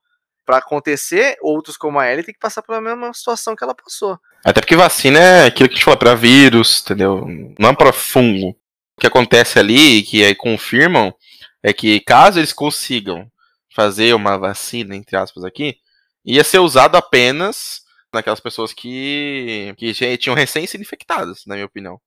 Pra 0.47 0.57
acontecer, 0.57 1.37
outros 1.43 1.77
como 1.77 2.01
a 2.01 2.11
Ellie 2.11 2.25
tem 2.25 2.33
que 2.33 2.41
passar 2.41 2.63
pela 2.63 2.81
mesma 2.81 3.13
situação 3.13 3.55
que 3.55 3.63
ela 3.63 3.75
passou. 3.75 4.19
Até 4.43 4.63
porque 4.63 4.75
vacina 4.75 5.19
é 5.19 5.47
aquilo 5.47 5.69
que 5.69 5.75
a 5.75 5.77
gente 5.77 5.85
fala 5.85 5.97
pra 5.99 6.15
vírus, 6.15 6.81
entendeu? 6.83 7.27
Não 7.59 7.69
é 7.69 7.77
pra 7.77 7.93
fungo. 7.93 8.57
O 8.97 9.01
que 9.01 9.07
acontece 9.07 9.59
ali, 9.59 10.03
que 10.03 10.25
aí 10.25 10.35
confirmam, 10.35 11.15
é 11.63 11.71
que 11.75 12.01
caso 12.01 12.41
eles 12.41 12.55
consigam 12.55 13.31
fazer 13.75 14.15
uma 14.15 14.39
vacina, 14.39 14.97
entre 14.97 15.17
aspas, 15.19 15.45
aqui, 15.45 15.77
ia 16.25 16.43
ser 16.43 16.61
usado 16.61 16.97
apenas 16.97 17.83
naquelas 18.13 18.41
pessoas 18.41 18.73
que, 18.73 19.75
que 19.77 19.93
tinham 20.17 20.35
recém 20.35 20.67
sido 20.67 20.81
infectadas, 20.81 21.43
na 21.47 21.57
minha 21.57 21.67
opinião. 21.67 22.01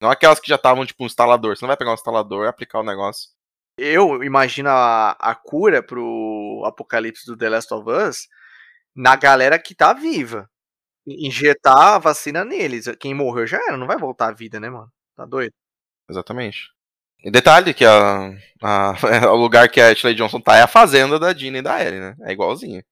Não 0.00 0.10
aquelas 0.10 0.38
que 0.40 0.48
já 0.48 0.54
estavam, 0.56 0.86
tipo, 0.86 1.02
um 1.02 1.06
instalador. 1.06 1.56
Você 1.56 1.64
não 1.64 1.68
vai 1.68 1.76
pegar 1.76 1.90
um 1.90 1.94
instalador 1.94 2.44
e 2.44 2.48
aplicar 2.48 2.80
o 2.80 2.84
negócio. 2.84 3.30
Eu 3.76 4.22
imagino 4.24 4.68
a, 4.68 5.12
a 5.12 5.34
cura 5.34 5.82
pro 5.82 6.62
apocalipse 6.66 7.24
do 7.26 7.36
The 7.36 7.48
Last 7.48 7.72
of 7.74 7.88
Us 7.88 8.26
na 8.94 9.14
galera 9.16 9.58
que 9.58 9.74
tá 9.74 9.92
viva. 9.92 10.48
Injetar 11.06 11.94
a 11.94 11.98
vacina 11.98 12.44
neles. 12.44 12.86
Quem 13.00 13.14
morreu 13.14 13.46
já 13.46 13.56
era, 13.58 13.76
não 13.76 13.86
vai 13.86 13.96
voltar 13.96 14.28
à 14.28 14.32
vida, 14.32 14.58
né, 14.60 14.68
mano? 14.68 14.90
Tá 15.16 15.24
doido? 15.24 15.52
Exatamente. 16.10 16.68
E 17.24 17.30
detalhe 17.30 17.72
que 17.74 17.84
a, 17.84 18.30
a- 18.62 18.94
o 19.32 19.36
lugar 19.36 19.68
que 19.68 19.80
a 19.80 19.90
Ashley 19.90 20.14
Johnson 20.14 20.40
tá 20.40 20.56
é 20.56 20.62
a 20.62 20.68
fazenda 20.68 21.18
da 21.18 21.32
Dina 21.32 21.58
e 21.58 21.62
da 21.62 21.82
Ellie, 21.84 22.00
né? 22.00 22.14
É 22.22 22.32
igualzinho. 22.32 22.82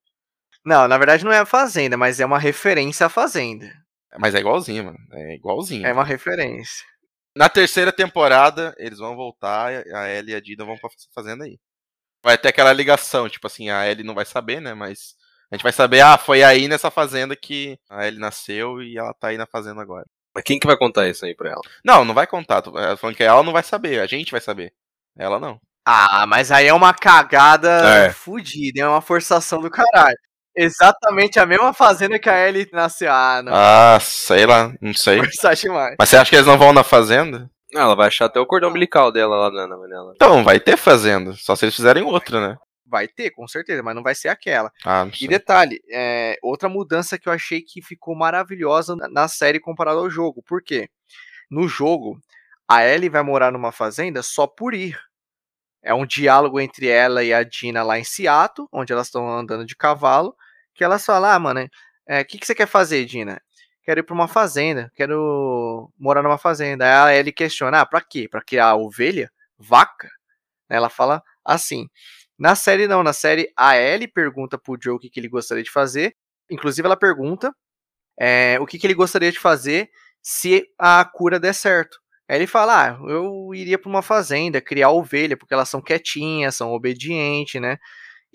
Não, 0.65 0.89
na 0.89 0.99
verdade 0.99 1.25
não 1.25 1.31
é 1.33 1.39
a 1.39 1.47
Fazenda, 1.47 1.97
mas 1.97 2.19
é 2.19 2.27
uma 2.27 2.41
referência 2.41 3.07
à 3.07 3.09
Fazenda. 3.09 3.73
Mas 4.19 4.35
é 4.35 4.41
igualzinho, 4.41 4.87
mano. 4.87 4.99
É 5.13 5.35
igualzinho. 5.37 5.87
É 5.87 5.93
uma 5.93 6.03
referência. 6.05 6.85
Na 7.37 7.51
terceira 7.51 7.93
temporada, 7.93 8.75
eles 8.79 8.99
vão 8.99 9.15
voltar, 9.15 9.71
a 9.95 10.09
Ellie 10.09 10.33
e 10.33 10.35
a 10.35 10.41
Dina 10.41 10.65
vão 10.65 10.79
pra 10.79 10.89
fazenda 11.15 11.45
aí. 11.45 11.59
Vai 12.25 12.39
ter 12.39 12.49
aquela 12.49 12.73
ligação, 12.73 13.29
tipo 13.29 13.47
assim, 13.47 13.69
a 13.69 13.87
Ellie 13.87 14.03
não 14.07 14.15
vai 14.15 14.25
saber, 14.25 14.59
né? 14.59 14.73
Mas 14.73 15.15
a 15.51 15.55
gente 15.55 15.63
vai 15.63 15.73
saber, 15.73 16.01
ah, 16.01 16.17
foi 16.17 16.43
aí 16.43 16.67
nessa 16.67 16.91
fazenda 16.91 17.37
que 17.37 17.79
a 17.91 18.07
Ellie 18.07 18.19
nasceu 18.19 18.83
e 18.83 18.97
ela 18.97 19.13
tá 19.13 19.29
aí 19.29 19.37
na 19.37 19.47
fazenda 19.47 19.83
agora. 19.83 20.07
Mas 20.35 20.45
quem 20.45 20.59
que 20.59 20.67
vai 20.67 20.79
contar 20.79 21.09
isso 21.09 21.27
aí 21.27 21.35
pra 21.35 21.51
ela? 21.51 21.61
Não, 21.85 22.07
não 22.07 22.15
vai 22.15 22.27
contar. 22.27 22.63
Tô 22.63 22.79
é, 22.79 22.97
falando 22.97 23.17
que 23.17 23.23
ela 23.23 23.43
não 23.43 23.53
vai 23.53 23.63
saber, 23.63 24.01
a 24.01 24.07
gente 24.07 24.33
vai 24.33 24.41
saber. 24.41 24.73
Ela 25.17 25.39
não. 25.39 25.61
Ah, 25.85 26.27
mas 26.27 26.51
aí 26.51 26.67
é 26.67 26.73
uma 26.75 26.95
cagada 26.95 28.07
É. 28.07 28.13
fudida, 28.13 28.81
é 28.81 28.89
uma 28.89 29.03
forçação 29.03 29.61
do 29.61 29.71
caralho. 29.71 30.19
Exatamente 30.57 31.39
a 31.39 31.45
mesma 31.47 31.73
fazenda 31.73 32.19
que 32.19 32.29
a 32.29 32.49
Ellie 32.49 32.69
nasceu. 32.73 33.13
Ah, 33.13 33.43
não. 33.45 33.53
Ah, 33.55 33.99
sei 34.01 34.47
lá, 34.47 34.73
não 34.81 34.95
sei. 34.95 35.21
Mas 35.99 36.09
você 36.09 36.17
acha 36.17 36.31
que 36.31 36.37
eles 36.37 36.47
não 36.47 36.57
vão 36.59 36.73
na 36.73 36.83
fazenda? 36.83 37.51
Ah, 37.75 37.81
ela 37.83 37.95
vai 37.95 38.07
achar 38.09 38.25
até 38.27 38.41
o 38.41 38.47
cordão 38.47 38.71
umbilical 38.71 39.13
dela 39.13 39.37
lá 39.37 39.51
na, 39.51 39.67
na 39.67 39.77
nela. 39.87 40.13
Então, 40.15 40.43
vai 40.43 40.59
ter 40.59 40.77
fazenda. 40.77 41.33
Só 41.35 41.55
se 41.55 41.65
eles 41.67 41.75
fizerem 41.77 42.03
outra, 42.03 42.41
né? 42.49 42.57
Vai 42.89 43.09
ter, 43.09 43.31
com 43.33 43.47
certeza, 43.49 43.83
mas 43.83 43.95
não 43.95 44.03
vai 44.03 44.15
ser 44.15 44.29
aquela. 44.29 44.71
Ah, 44.85 45.05
não 45.05 45.13
E 45.21 45.27
detalhe, 45.29 45.81
é, 45.93 46.39
outra 46.43 46.69
mudança 46.69 47.19
que 47.19 47.29
eu 47.29 47.33
achei 47.33 47.61
que 47.61 47.83
ficou 47.83 48.15
maravilhosa 48.17 48.95
na- 48.97 49.09
na 49.09 49.29
série 49.29 49.59
comparada 49.61 49.99
ao 49.99 50.09
jogo. 50.09 50.43
Por 50.47 50.63
quê? 50.63 50.89
No 51.51 51.67
jogo, 51.69 52.19
a 52.69 52.85
Ellie 52.87 53.09
vai 53.11 53.23
morar 53.23 53.51
numa 53.53 53.73
fazenda 53.73 54.23
só 54.23 54.47
por 54.47 54.73
ir. 54.73 54.97
É 55.83 55.93
um 55.95 56.07
diálogo 56.07 56.61
entre 56.61 56.89
ela 56.89 57.23
e 57.23 57.33
a 57.35 57.43
Dina 57.43 57.83
lá 57.83 57.99
em 57.99 58.05
Seattle, 58.05 58.67
onde 58.73 58.93
elas 58.93 59.09
estão 59.09 59.29
andando 59.29 59.65
de 59.67 59.77
cavalo, 59.77 60.35
que 60.77 60.85
elas 60.85 61.05
falam, 61.05 61.31
ah, 61.31 61.39
mano, 61.39 61.61
o 61.63 62.25
que, 62.25 62.39
que 62.39 62.47
você 62.47 62.55
quer 62.55 62.67
fazer, 62.69 63.05
Dina? 63.05 63.41
Quero 63.83 64.01
ir 64.01 64.03
pra 64.03 64.15
uma 64.15 64.29
fazenda, 64.29 64.91
quero 64.95 65.93
morar 65.99 66.23
numa 66.23 66.39
fazenda. 66.39 66.85
Aí 66.85 67.17
a 67.17 67.19
Ellie 67.19 67.33
questiona, 67.33 67.81
ah, 67.81 67.87
pra 67.87 68.01
quê? 68.01 68.29
Pra 68.29 68.43
criar 68.43 68.75
ovelha? 68.75 69.31
Vaca? 69.59 70.11
Ela 70.69 70.91
fala 70.91 71.23
assim. 71.45 71.89
Na 72.39 72.55
série 72.55 72.87
não, 72.87 73.03
na 73.03 73.13
série 73.13 73.51
a 73.57 73.77
Ellie 73.79 74.09
pergunta 74.09 74.59
pro 74.59 74.77
Joe 74.81 74.97
o 74.97 74.99
que, 74.99 75.09
que 75.09 75.21
ele 75.21 75.29
gostaria 75.29 75.63
de 75.63 75.71
fazer. 75.71 76.17
Inclusive 76.51 76.87
ela 76.87 76.97
pergunta 76.97 77.55
é, 78.19 78.59
o 78.61 78.67
que, 78.67 78.79
que 78.79 78.87
ele 78.87 78.95
gostaria 78.95 79.31
de 79.33 79.39
fazer 79.39 79.89
se 80.23 80.65
a 80.79 81.05
cura 81.05 81.39
der 81.39 81.55
certo. 81.55 81.99
Aí 82.29 82.37
ele 82.39 82.47
fala, 82.47 82.89
ah, 82.89 82.99
eu 83.09 83.55
iria 83.55 83.79
pra 83.79 83.89
uma 83.89 84.03
fazenda, 84.03 84.61
criar 84.61 84.91
ovelha, 84.91 85.37
porque 85.37 85.55
elas 85.55 85.69
são 85.69 85.81
quietinhas, 85.81 86.57
são 86.57 86.73
obedientes, 86.73 87.61
né? 87.61 87.79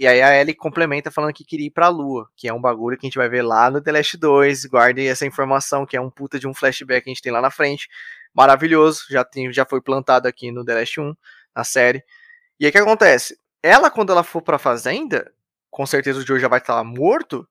E 0.02 0.08
aí 0.08 0.20
a 0.20 0.36
Ellie 0.36 0.56
complementa 0.56 1.12
falando 1.12 1.32
que 1.32 1.46
queria 1.46 1.68
ir 1.68 1.70
pra 1.70 1.88
Lua, 1.88 2.28
que 2.36 2.48
é 2.48 2.54
um 2.54 2.60
bagulho 2.60 2.98
que 2.98 3.06
a 3.06 3.08
gente 3.08 3.20
vai 3.20 3.30
ver 3.30 3.44
lá 3.44 3.70
no 3.70 3.80
The 3.80 3.92
Last 3.92 4.18
2. 4.18 4.66
Guardem 4.66 5.08
essa 5.08 5.28
informação, 5.28 5.86
que 5.86 5.96
é 5.96 6.02
um 6.02 6.10
puta 6.10 6.40
de 6.40 6.48
um 6.48 6.56
flashback 6.56 7.04
que 7.04 7.12
a 7.12 7.14
gente 7.14 7.22
tem 7.22 7.32
lá 7.32 7.40
na 7.40 7.52
frente. 7.52 7.88
Maravilhoso, 8.34 9.06
já, 9.12 9.24
tem, 9.24 9.54
já 9.54 9.64
foi 9.64 9.80
plantado 9.80 10.28
aqui 10.28 10.52
no 10.52 10.66
The 10.66 10.74
Last 10.74 11.00
1, 11.00 11.16
na 11.56 11.64
série. 11.64 12.04
E 12.60 12.66
aí 12.66 12.70
o 12.70 12.72
que 12.72 12.80
acontece? 12.80 13.38
Ela, 13.62 13.92
quando 13.92 14.12
ela 14.12 14.24
for 14.24 14.42
pra 14.42 14.58
fazenda, 14.58 15.32
com 15.70 15.86
certeza 15.86 16.18
o 16.18 16.26
Joe 16.26 16.40
já 16.40 16.48
vai 16.48 16.58
estar 16.58 16.74
lá 16.74 16.84
morto, 16.84 17.48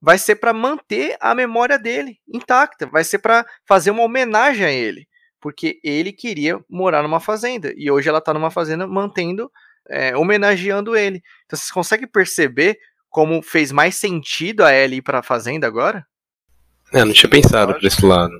vai 0.00 0.16
ser 0.16 0.36
pra 0.36 0.54
manter 0.54 1.18
a 1.20 1.34
memória 1.34 1.78
dele 1.78 2.18
intacta, 2.26 2.86
vai 2.86 3.04
ser 3.04 3.18
pra 3.18 3.44
fazer 3.66 3.90
uma 3.90 4.04
homenagem 4.04 4.64
a 4.64 4.72
ele, 4.72 5.06
porque 5.38 5.78
ele 5.84 6.14
queria 6.14 6.58
morar 6.66 7.02
numa 7.02 7.20
fazenda 7.20 7.74
e 7.76 7.90
hoje 7.90 8.08
ela 8.08 8.22
tá 8.22 8.32
numa 8.32 8.50
fazenda 8.50 8.86
mantendo, 8.86 9.52
é, 9.90 10.16
homenageando 10.16 10.96
ele. 10.96 11.22
Então 11.44 11.58
vocês 11.58 11.70
conseguem 11.70 12.06
perceber 12.06 12.78
como 13.08 13.42
fez 13.42 13.72
mais 13.72 13.96
sentido 13.96 14.64
a 14.64 14.72
Ellie 14.72 14.98
ir 14.98 15.02
pra 15.02 15.22
fazenda 15.22 15.66
agora? 15.66 16.06
É, 16.92 17.04
não 17.04 17.12
tinha 17.12 17.28
pensado 17.28 17.74
por 17.74 17.84
esse 17.84 18.04
lado. 18.04 18.32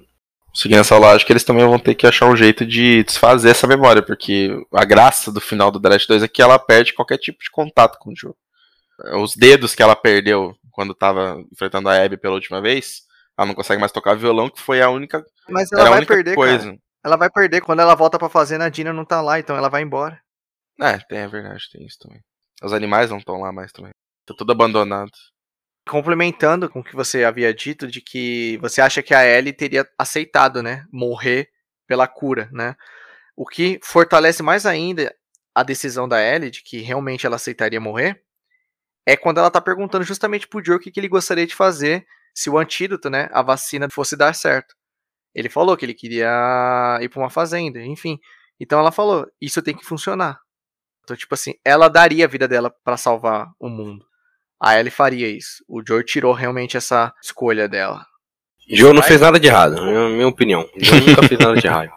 Seguindo 0.55 0.81
essa 0.81 0.97
lógica, 0.97 1.33
eles 1.33 1.45
também 1.45 1.65
vão 1.65 1.79
ter 1.79 1.95
que 1.95 2.07
achar 2.07 2.27
um 2.27 2.37
jeito 2.37 2.67
de 2.67 3.05
desfazer 3.05 3.51
essa 3.51 3.67
memória, 3.67 4.03
porque 4.03 4.51
a 4.73 4.85
graça 4.85 5.31
do 5.31 5.41
final 5.41 5.71
do 5.71 5.81
The 5.81 5.89
Last 5.89 6.09
2 6.09 6.23
é 6.25 6.29
que 6.29 6.43
ela 6.43 6.59
perde 6.59 6.93
qualquer 6.93 7.19
tipo 7.19 7.39
de 7.41 7.51
contato 7.51 7.99
com 7.99 8.11
o 8.11 8.17
jogo. 8.17 8.37
Os 9.21 9.37
dedos 9.37 9.75
que 9.75 9.83
ela 9.83 9.95
perdeu 9.95 10.55
quando 10.73 10.95
tava 10.95 11.43
enfrentando 11.53 11.89
a 11.89 12.05
Abby 12.05 12.17
pela 12.17 12.35
última 12.35 12.61
vez, 12.61 13.03
ela 13.39 13.47
não 13.47 13.55
consegue 13.55 13.81
mais 13.81 13.93
tocar 13.93 14.17
violão, 14.17 14.51
que 14.51 14.61
foi 14.61 14.83
a 14.83 14.91
única, 14.91 15.25
Mas 15.49 15.71
ela 15.73 15.89
vai 15.89 16.05
perder, 16.05 16.35
coisa. 16.35 16.65
cara. 16.67 16.79
Ela 17.03 17.17
vai 17.17 17.31
perder 17.31 17.61
quando 17.63 17.81
ela 17.81 17.95
volta 17.95 18.19
pra 18.19 18.29
fazenda, 18.29 18.65
a 18.65 18.69
Dina 18.69 18.93
não 18.93 19.05
tá 19.05 19.21
lá, 19.21 19.39
então 19.39 19.57
ela 19.57 19.71
vai 19.71 19.83
embora. 19.83 20.21
É, 20.81 20.99
tem, 20.99 21.19
é 21.19 21.29
verdade, 21.29 21.69
tem 21.71 21.85
isso 21.87 21.99
também. 22.01 22.21
Os 22.63 22.73
animais 22.73 23.11
não 23.11 23.19
estão 23.19 23.41
lá 23.41 23.53
mais 23.53 23.73
também. 23.73 23.93
Tá 24.27 24.35
tudo 24.37 24.53
abandonado. 24.53 25.11
complementando 25.89 26.69
com 26.71 26.81
o 26.81 26.85
que 26.85 26.95
você 26.95 27.25
havia 27.25 27.53
dito 27.53 27.87
de 27.87 28.01
que 28.01 28.59
você 28.59 28.81
acha 28.81 29.03
que 29.03 29.15
a 29.15 29.25
Ellie 29.27 29.53
teria 29.53 29.89
aceitado, 29.99 30.63
né, 30.63 30.85
morrer 30.93 31.49
pela 31.87 32.07
cura, 32.07 32.49
né? 32.53 32.77
O 33.37 33.47
que 33.47 33.81
fortalece 33.83 34.43
mais 34.43 34.67
ainda 34.67 35.15
a 35.55 35.63
decisão 35.63 36.09
da 36.09 36.23
Ellie 36.23 36.51
de 36.51 36.63
que 36.63 36.79
realmente 36.81 37.27
ela 37.27 37.37
aceitaria 37.37 37.81
morrer 37.81 38.23
é 39.07 39.17
quando 39.17 39.39
ela 39.39 39.51
tá 39.51 39.61
perguntando 39.61 40.05
justamente 40.05 40.47
pro 40.47 40.65
Joe 40.65 40.77
o 40.77 40.79
que, 40.81 40.91
que 40.91 41.01
ele 41.01 41.09
gostaria 41.09 41.47
de 41.47 41.55
fazer 41.55 42.07
se 42.35 42.49
o 42.51 42.59
antídoto, 42.59 43.11
né, 43.11 43.29
a 43.33 43.43
vacina 43.43 43.89
fosse 43.91 44.17
dar 44.17 44.35
certo. 44.35 44.75
Ele 45.35 45.49
falou 45.49 45.77
que 45.77 45.85
ele 45.85 45.95
queria 45.95 46.99
ir 47.01 47.09
pra 47.09 47.21
uma 47.21 47.31
fazenda, 47.31 47.81
enfim. 47.83 48.19
Então 48.61 48.79
ela 48.79 48.93
falou, 48.93 49.27
isso 49.41 49.63
tem 49.63 49.77
que 49.77 49.85
funcionar. 49.85 50.39
Então, 51.03 51.17
tipo 51.17 51.35
assim, 51.35 51.55
ela 51.65 51.89
daria 51.89 52.25
a 52.25 52.29
vida 52.29 52.47
dela 52.47 52.73
pra 52.85 52.97
salvar 52.97 53.49
o 53.59 53.69
mundo. 53.69 54.05
A 54.61 54.79
Ellie 54.79 54.91
faria 54.91 55.29
isso. 55.29 55.65
O 55.69 55.83
Joe 55.87 56.05
tirou 56.05 56.33
realmente 56.33 56.77
essa 56.77 57.13
escolha 57.23 57.67
dela. 57.67 58.05
Joe 58.69 58.93
não 58.93 59.03
fez 59.03 59.21
nada 59.21 59.41
de 59.41 59.49
errado, 59.49 59.83
minha, 59.83 60.09
minha 60.09 60.29
opinião. 60.29 60.69
Joe 60.77 61.01
nunca 61.01 61.27
fez 61.27 61.41
nada 61.41 61.57
de 61.57 61.67
errado. 61.69 61.91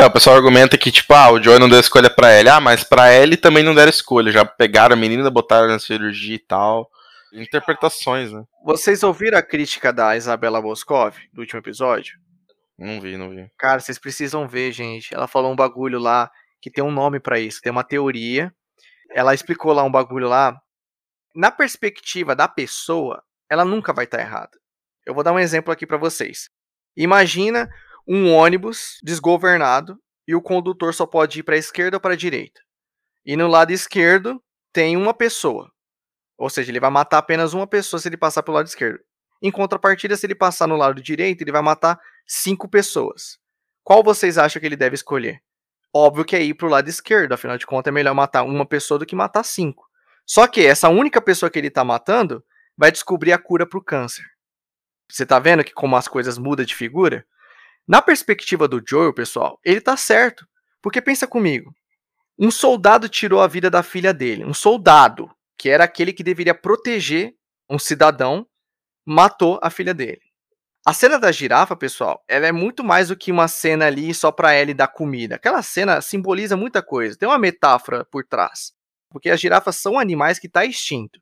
É, 0.00 0.06
o 0.06 0.10
pessoal 0.10 0.36
argumenta 0.36 0.78
que, 0.78 0.90
tipo, 0.90 1.12
ah, 1.12 1.30
o 1.30 1.42
Joey 1.42 1.58
não 1.58 1.68
deu 1.68 1.78
escolha 1.78 2.08
pra 2.08 2.38
ele. 2.38 2.48
Ah, 2.48 2.58
mas 2.58 2.82
pra 2.82 3.12
ele 3.12 3.36
também 3.36 3.62
não 3.62 3.74
deram 3.74 3.90
escolha. 3.90 4.32
Já 4.32 4.46
pegaram 4.46 4.94
a 4.94 4.96
menina, 4.98 5.28
botaram 5.30 5.68
na 5.68 5.78
cirurgia 5.78 6.36
e 6.36 6.38
tal. 6.38 6.88
Interpretações, 7.34 8.32
né? 8.32 8.42
Vocês 8.64 9.02
ouviram 9.02 9.36
a 9.36 9.42
crítica 9.42 9.92
da 9.92 10.16
Isabela 10.16 10.62
Boscov 10.62 11.14
do 11.34 11.42
último 11.42 11.60
episódio? 11.60 12.14
Não 12.78 12.98
vi, 12.98 13.18
não 13.18 13.28
vi. 13.28 13.46
Cara, 13.58 13.78
vocês 13.78 13.98
precisam 13.98 14.48
ver, 14.48 14.72
gente. 14.72 15.14
Ela 15.14 15.28
falou 15.28 15.52
um 15.52 15.56
bagulho 15.56 15.98
lá 15.98 16.30
que 16.60 16.70
tem 16.70 16.82
um 16.82 16.90
nome 16.90 17.20
pra 17.20 17.38
isso, 17.38 17.60
tem 17.60 17.72
uma 17.72 17.84
teoria. 17.84 18.54
Ela 19.10 19.34
explicou 19.34 19.72
lá 19.72 19.82
um 19.82 19.90
bagulho 19.90 20.28
lá. 20.28 20.60
Na 21.34 21.50
perspectiva 21.50 22.34
da 22.34 22.46
pessoa, 22.46 23.22
ela 23.48 23.64
nunca 23.64 23.92
vai 23.92 24.04
estar 24.04 24.20
errada. 24.20 24.58
Eu 25.06 25.14
vou 25.14 25.24
dar 25.24 25.32
um 25.32 25.38
exemplo 25.38 25.72
aqui 25.72 25.86
pra 25.86 25.96
vocês. 25.96 26.50
Imagina 26.96 27.68
um 28.06 28.32
ônibus 28.32 28.98
desgovernado 29.02 29.98
e 30.26 30.34
o 30.34 30.42
condutor 30.42 30.94
só 30.94 31.06
pode 31.06 31.40
ir 31.40 31.42
para 31.42 31.54
a 31.54 31.58
esquerda 31.58 31.96
ou 31.96 32.00
para 32.00 32.14
a 32.14 32.16
direita. 32.16 32.60
E 33.24 33.36
no 33.36 33.48
lado 33.48 33.72
esquerdo 33.72 34.42
tem 34.72 34.96
uma 34.96 35.14
pessoa. 35.14 35.70
Ou 36.38 36.48
seja, 36.48 36.70
ele 36.70 36.80
vai 36.80 36.90
matar 36.90 37.18
apenas 37.18 37.52
uma 37.52 37.66
pessoa 37.66 38.00
se 38.00 38.08
ele 38.08 38.16
passar 38.16 38.42
pelo 38.42 38.56
lado 38.56 38.66
esquerdo. 38.66 39.00
Em 39.42 39.50
contrapartida, 39.50 40.16
se 40.16 40.26
ele 40.26 40.34
passar 40.34 40.66
no 40.66 40.76
lado 40.76 41.02
direito, 41.02 41.42
ele 41.42 41.52
vai 41.52 41.62
matar 41.62 42.00
cinco 42.26 42.68
pessoas. 42.68 43.38
Qual 43.82 44.02
vocês 44.02 44.38
acham 44.38 44.60
que 44.60 44.66
ele 44.66 44.76
deve 44.76 44.94
escolher? 44.94 45.42
Óbvio 45.94 46.24
que 46.24 46.36
é 46.36 46.42
ir 46.42 46.54
pro 46.54 46.68
lado 46.68 46.88
esquerdo, 46.88 47.32
afinal 47.32 47.58
de 47.58 47.66
contas 47.66 47.90
é 47.90 47.94
melhor 47.94 48.14
matar 48.14 48.44
uma 48.44 48.64
pessoa 48.64 48.98
do 48.98 49.06
que 49.06 49.16
matar 49.16 49.42
cinco. 49.42 49.88
Só 50.24 50.46
que 50.46 50.64
essa 50.64 50.88
única 50.88 51.20
pessoa 51.20 51.50
que 51.50 51.58
ele 51.58 51.70
tá 51.70 51.82
matando 51.82 52.44
vai 52.76 52.92
descobrir 52.92 53.32
a 53.32 53.38
cura 53.38 53.66
pro 53.66 53.82
câncer. 53.82 54.24
Você 55.10 55.26
tá 55.26 55.38
vendo 55.40 55.64
que 55.64 55.72
como 55.72 55.96
as 55.96 56.06
coisas 56.06 56.38
mudam 56.38 56.64
de 56.64 56.74
figura? 56.74 57.26
Na 57.86 58.00
perspectiva 58.00 58.68
do 58.68 58.80
Joel, 58.86 59.12
pessoal, 59.12 59.58
ele 59.64 59.80
tá 59.80 59.96
certo. 59.96 60.46
Porque 60.80 61.02
pensa 61.02 61.26
comigo. 61.26 61.74
Um 62.38 62.50
soldado 62.50 63.08
tirou 63.08 63.40
a 63.40 63.48
vida 63.48 63.68
da 63.68 63.82
filha 63.82 64.14
dele. 64.14 64.44
Um 64.44 64.54
soldado, 64.54 65.28
que 65.58 65.68
era 65.68 65.84
aquele 65.84 66.12
que 66.12 66.22
deveria 66.22 66.54
proteger 66.54 67.34
um 67.68 67.78
cidadão, 67.78 68.46
matou 69.04 69.58
a 69.62 69.68
filha 69.68 69.92
dele. 69.92 70.22
A 70.84 70.94
cena 70.94 71.18
da 71.18 71.30
girafa, 71.30 71.76
pessoal, 71.76 72.24
ela 72.26 72.46
é 72.46 72.52
muito 72.52 72.82
mais 72.82 73.08
do 73.08 73.16
que 73.16 73.30
uma 73.30 73.48
cena 73.48 73.86
ali 73.86 74.14
só 74.14 74.32
pra 74.32 74.56
ele 74.56 74.72
dar 74.72 74.88
comida. 74.88 75.34
Aquela 75.34 75.62
cena 75.62 76.00
simboliza 76.00 76.56
muita 76.56 76.82
coisa. 76.82 77.16
Tem 77.16 77.28
uma 77.28 77.38
metáfora 77.38 78.04
por 78.04 78.24
trás. 78.24 78.72
Porque 79.10 79.28
as 79.28 79.38
girafas 79.38 79.76
são 79.76 79.98
animais 79.98 80.38
que 80.38 80.46
estão 80.46 80.62
tá 80.62 80.66
extinto. 80.66 81.20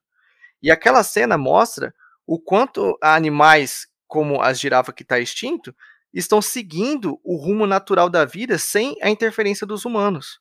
E 0.63 0.71
aquela 0.71 1.03
cena 1.03 1.37
mostra 1.37 1.93
o 2.27 2.39
quanto 2.39 2.97
animais 3.03 3.89
como 4.07 4.41
as 4.41 4.61
girafas 4.61 4.95
que 4.95 5.03
está 5.03 5.19
extinto 5.19 5.75
estão 6.13 6.41
seguindo 6.41 7.19
o 7.25 7.37
rumo 7.37 7.67
natural 7.67 8.09
da 8.09 8.25
vida 8.25 8.59
sem 8.59 8.97
a 9.03 9.11
interferência 9.11 9.67
dos 9.67 9.85
humanos. 9.85 10.39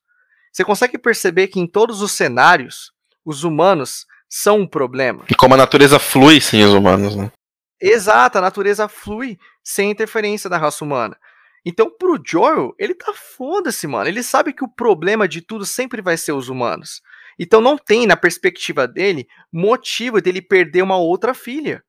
Você 0.52 0.64
consegue 0.64 0.98
perceber 0.98 1.48
que 1.48 1.60
em 1.60 1.68
todos 1.68 2.02
os 2.02 2.12
cenários, 2.12 2.92
os 3.26 3.44
humanos 3.44 4.06
são 4.30 4.62
um 4.62 4.68
problema. 4.68 5.26
E 5.30 5.36
como 5.36 5.54
a 5.54 5.58
natureza 5.58 6.00
flui 6.00 6.42
sem 6.42 6.64
os 6.64 6.74
humanos, 6.74 7.16
né? 7.16 7.32
Exato, 7.80 8.38
a 8.38 8.42
natureza 8.42 8.88
flui 8.88 9.38
sem 9.64 9.92
interferência 9.92 10.50
da 10.50 10.58
raça 10.58 10.84
humana. 10.84 11.18
Então, 11.66 11.90
pro 11.90 12.20
Joel, 12.26 12.74
ele 12.80 12.96
tá 12.96 13.14
foda-se, 13.14 13.86
mano. 13.88 14.08
Ele 14.08 14.24
sabe 14.24 14.54
que 14.54 14.64
o 14.64 14.70
problema 14.70 15.28
de 15.28 15.42
tudo 15.42 15.66
sempre 15.66 16.02
vai 16.02 16.18
ser 16.18 16.32
os 16.32 16.50
humanos. 16.50 17.02
Então 17.40 17.62
não 17.62 17.78
tem, 17.78 18.08
na 18.08 18.18
perspectiva 18.18 18.88
dele, 18.88 19.28
motivo 19.52 20.22
dele 20.22 20.42
perder 20.42 20.82
uma 20.82 20.98
outra 20.98 21.34
filha. 21.34 21.84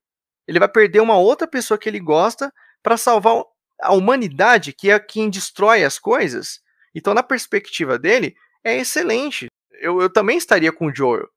Ele 0.47 0.59
vai 0.59 0.69
perder 0.69 1.01
uma 1.01 1.17
outra 1.17 1.47
pessoa 1.47 1.79
que 1.79 1.89
ele 1.89 2.01
gosta 2.01 2.53
para 2.83 2.97
salvar 2.97 3.43
a 3.81 3.95
humanidade, 3.95 4.73
que 4.73 4.91
é 4.91 4.99
quem 4.99 5.31
destrói 5.31 5.85
as 5.85 5.99
coisas. 5.99 6.61
Então, 6.95 7.15
na 7.15 7.23
perspectiva 7.23 7.99
dele, 7.99 8.35
é 8.65 8.77
excelente. 8.77 9.47
Eu, 9.81 10.01
eu 10.01 10.11
também 10.11 10.37
estaria 10.37 10.73
com 10.73 10.87
o 10.87 10.95
Joel. 10.95 11.29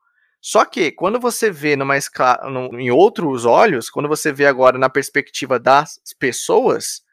Só 0.41 0.65
que, 0.65 0.91
quando 0.91 1.19
você 1.19 1.51
vê 1.51 1.75
numa 1.75 1.95
escala, 1.97 2.41
em 2.73 2.89
outros 2.89 3.45
olhos, 3.45 3.91
quando 3.91 4.09
você 4.09 4.33
vê 4.33 4.47
agora 4.47 4.77
na 4.79 4.89
perspectiva 4.89 5.59
das 5.59 6.01
pessoas, 6.17 7.03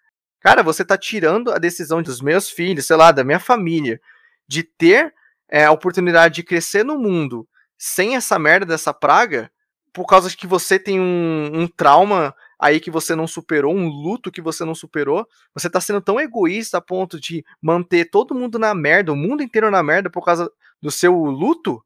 cara, 0.41 0.63
você 0.63 0.83
tá 0.83 0.97
tirando 0.97 1.53
a 1.53 1.59
decisão 1.59 2.03
dos 2.03 2.23
meus 2.23 2.49
filhos, 2.49 2.87
sei 2.87 2.97
lá, 2.97 3.13
da 3.13 3.23
minha 3.23 3.39
família, 3.39 4.01
de 4.49 4.63
ter 4.63 5.13
é, 5.51 5.67
a 5.67 5.73
oportunidade 5.73 6.37
de 6.37 6.43
crescer 6.43 6.85
no 6.85 6.99
mundo 6.99 7.47
sem 7.77 8.17
essa 8.17 8.39
merda 8.39 8.65
dessa 8.65 8.95
praga, 8.95 9.51
por 9.93 10.07
causa 10.07 10.31
de 10.31 10.37
que 10.37 10.47
você 10.47 10.79
tem 10.79 10.99
um, 10.99 11.51
um 11.53 11.67
trauma 11.69 12.35
aí 12.59 12.81
que 12.81 12.91
você 12.91 13.15
não 13.15 13.27
superou, 13.27 13.75
um 13.75 13.89
luto 13.89 14.33
que 14.33 14.41
você 14.41 14.65
não 14.65 14.75
superou, 14.75 15.27
você 15.55 15.69
tá 15.69 15.81
sendo 15.81 16.01
tão 16.01 16.19
egoísta 16.19 16.79
a 16.79 16.81
ponto 16.81 17.21
de 17.21 17.45
manter 17.63 18.07
todo 18.07 18.35
mundo 18.35 18.59
na 18.59 18.75
merda, 18.75 19.13
o 19.13 19.17
mundo 19.17 19.43
inteiro 19.43 19.71
na 19.71 19.83
merda 19.83 20.11
por 20.11 20.25
causa 20.25 20.51
do 20.81 20.91
seu 20.91 21.15
luto? 21.15 21.83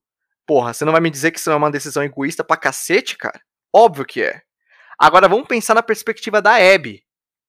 Porra, 0.46 0.74
você 0.74 0.84
não 0.84 0.92
vai 0.92 1.00
me 1.00 1.10
dizer 1.10 1.30
que 1.30 1.38
isso 1.38 1.50
é 1.50 1.54
uma 1.54 1.70
decisão 1.70 2.02
egoísta 2.02 2.42
pra 2.42 2.56
cacete, 2.56 3.16
cara? 3.16 3.40
Óbvio 3.72 4.04
que 4.04 4.22
é. 4.22 4.42
Agora 4.98 5.28
vamos 5.28 5.46
pensar 5.46 5.74
na 5.74 5.82
perspectiva 5.82 6.42
da 6.42 6.54
Abby. 6.54 7.02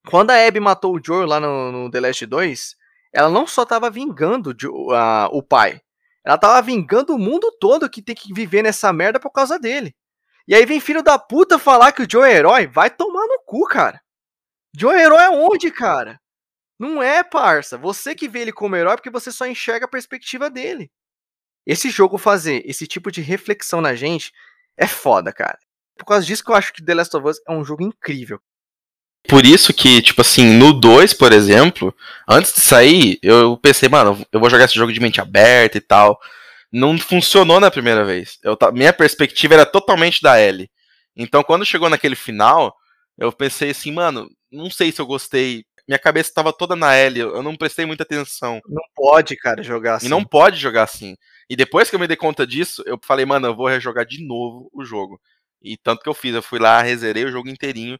Quando 0.08 0.30
a 0.30 0.46
Abby 0.46 0.60
matou 0.60 0.94
o 0.94 1.00
Joel 1.04 1.26
lá 1.26 1.40
no, 1.40 1.72
no 1.72 1.90
The 1.90 2.00
Last 2.00 2.26
2, 2.26 2.76
ela 3.12 3.30
não 3.30 3.46
só 3.46 3.64
tava 3.64 3.90
vingando 3.90 4.50
uh, 4.50 5.28
o 5.30 5.42
pai, 5.42 5.80
ela 6.24 6.38
tava 6.38 6.60
vingando 6.62 7.14
o 7.14 7.18
mundo 7.18 7.50
todo 7.60 7.88
que 7.88 8.02
tem 8.02 8.14
que 8.14 8.32
viver 8.32 8.62
nessa 8.62 8.92
merda 8.92 9.20
por 9.20 9.30
causa 9.30 9.58
dele. 9.58 9.94
E 10.46 10.54
aí 10.54 10.64
vem 10.66 10.80
filho 10.80 11.02
da 11.02 11.18
puta 11.18 11.58
falar 11.58 11.92
que 11.92 12.02
o 12.02 12.10
Joe 12.10 12.28
é 12.28 12.34
herói. 12.34 12.66
Vai 12.66 12.90
tomar 12.90 13.26
no 13.26 13.42
cu, 13.46 13.66
cara. 13.66 14.00
Joe 14.76 14.94
é 14.94 15.02
herói 15.02 15.22
aonde, 15.24 15.70
cara? 15.70 16.20
Não 16.78 17.02
é, 17.02 17.22
parça. 17.22 17.78
Você 17.78 18.14
que 18.14 18.28
vê 18.28 18.40
ele 18.40 18.52
como 18.52 18.76
herói 18.76 18.96
porque 18.96 19.10
você 19.10 19.30
só 19.30 19.46
enxerga 19.46 19.86
a 19.86 19.88
perspectiva 19.88 20.50
dele. 20.50 20.90
Esse 21.66 21.90
jogo 21.90 22.18
fazer 22.18 22.62
esse 22.64 22.86
tipo 22.86 23.10
de 23.10 23.20
reflexão 23.20 23.80
na 23.80 23.94
gente 23.94 24.32
é 24.76 24.86
foda, 24.86 25.32
cara. 25.32 25.58
Por 25.96 26.04
causa 26.04 26.26
disso 26.26 26.44
que 26.44 26.50
eu 26.50 26.56
acho 26.56 26.72
que 26.72 26.84
The 26.84 26.94
Last 26.94 27.16
of 27.16 27.26
Us 27.26 27.36
é 27.48 27.52
um 27.52 27.64
jogo 27.64 27.82
incrível. 27.82 28.40
Por 29.26 29.46
isso 29.46 29.72
que, 29.72 30.02
tipo 30.02 30.20
assim, 30.20 30.44
no 30.44 30.72
2, 30.72 31.14
por 31.14 31.32
exemplo, 31.32 31.94
antes 32.28 32.52
de 32.52 32.60
sair, 32.60 33.18
eu 33.22 33.56
pensei, 33.56 33.88
mano, 33.88 34.24
eu 34.30 34.38
vou 34.38 34.50
jogar 34.50 34.66
esse 34.66 34.74
jogo 34.74 34.92
de 34.92 35.00
mente 35.00 35.20
aberta 35.20 35.78
e 35.78 35.80
tal 35.80 36.20
não 36.74 36.98
funcionou 36.98 37.60
na 37.60 37.70
primeira 37.70 38.04
vez. 38.04 38.36
Eu, 38.42 38.58
minha 38.72 38.92
perspectiva 38.92 39.54
era 39.54 39.64
totalmente 39.64 40.20
da 40.20 40.36
L. 40.38 40.68
Então, 41.14 41.44
quando 41.44 41.64
chegou 41.64 41.88
naquele 41.88 42.16
final, 42.16 42.74
eu 43.16 43.30
pensei 43.30 43.70
assim, 43.70 43.92
mano, 43.92 44.28
não 44.50 44.68
sei 44.68 44.90
se 44.90 45.00
eu 45.00 45.06
gostei. 45.06 45.64
Minha 45.86 46.00
cabeça 46.00 46.30
estava 46.30 46.52
toda 46.52 46.74
na 46.74 46.92
L, 46.96 47.20
eu 47.20 47.42
não 47.44 47.54
prestei 47.54 47.86
muita 47.86 48.02
atenção. 48.02 48.60
Não 48.66 48.82
pode, 48.92 49.36
cara, 49.36 49.62
jogar 49.62 49.96
assim. 49.96 50.06
E 50.06 50.08
não 50.08 50.24
pode 50.24 50.58
jogar 50.58 50.82
assim. 50.82 51.14
E 51.48 51.56
depois 51.56 51.90
que 51.90 51.96
eu 51.96 52.00
me 52.00 52.06
dei 52.06 52.16
conta 52.16 52.46
disso, 52.46 52.82
eu 52.86 52.98
falei, 53.02 53.24
mano, 53.26 53.46
eu 53.48 53.56
vou 53.56 53.68
rejogar 53.68 54.06
de 54.06 54.24
novo 54.26 54.70
o 54.72 54.84
jogo. 54.84 55.20
E 55.62 55.76
tanto 55.76 56.02
que 56.02 56.08
eu 56.08 56.14
fiz, 56.14 56.34
eu 56.34 56.42
fui 56.42 56.58
lá, 56.58 56.82
rezerei 56.82 57.24
o 57.24 57.30
jogo 57.30 57.48
inteirinho. 57.48 57.98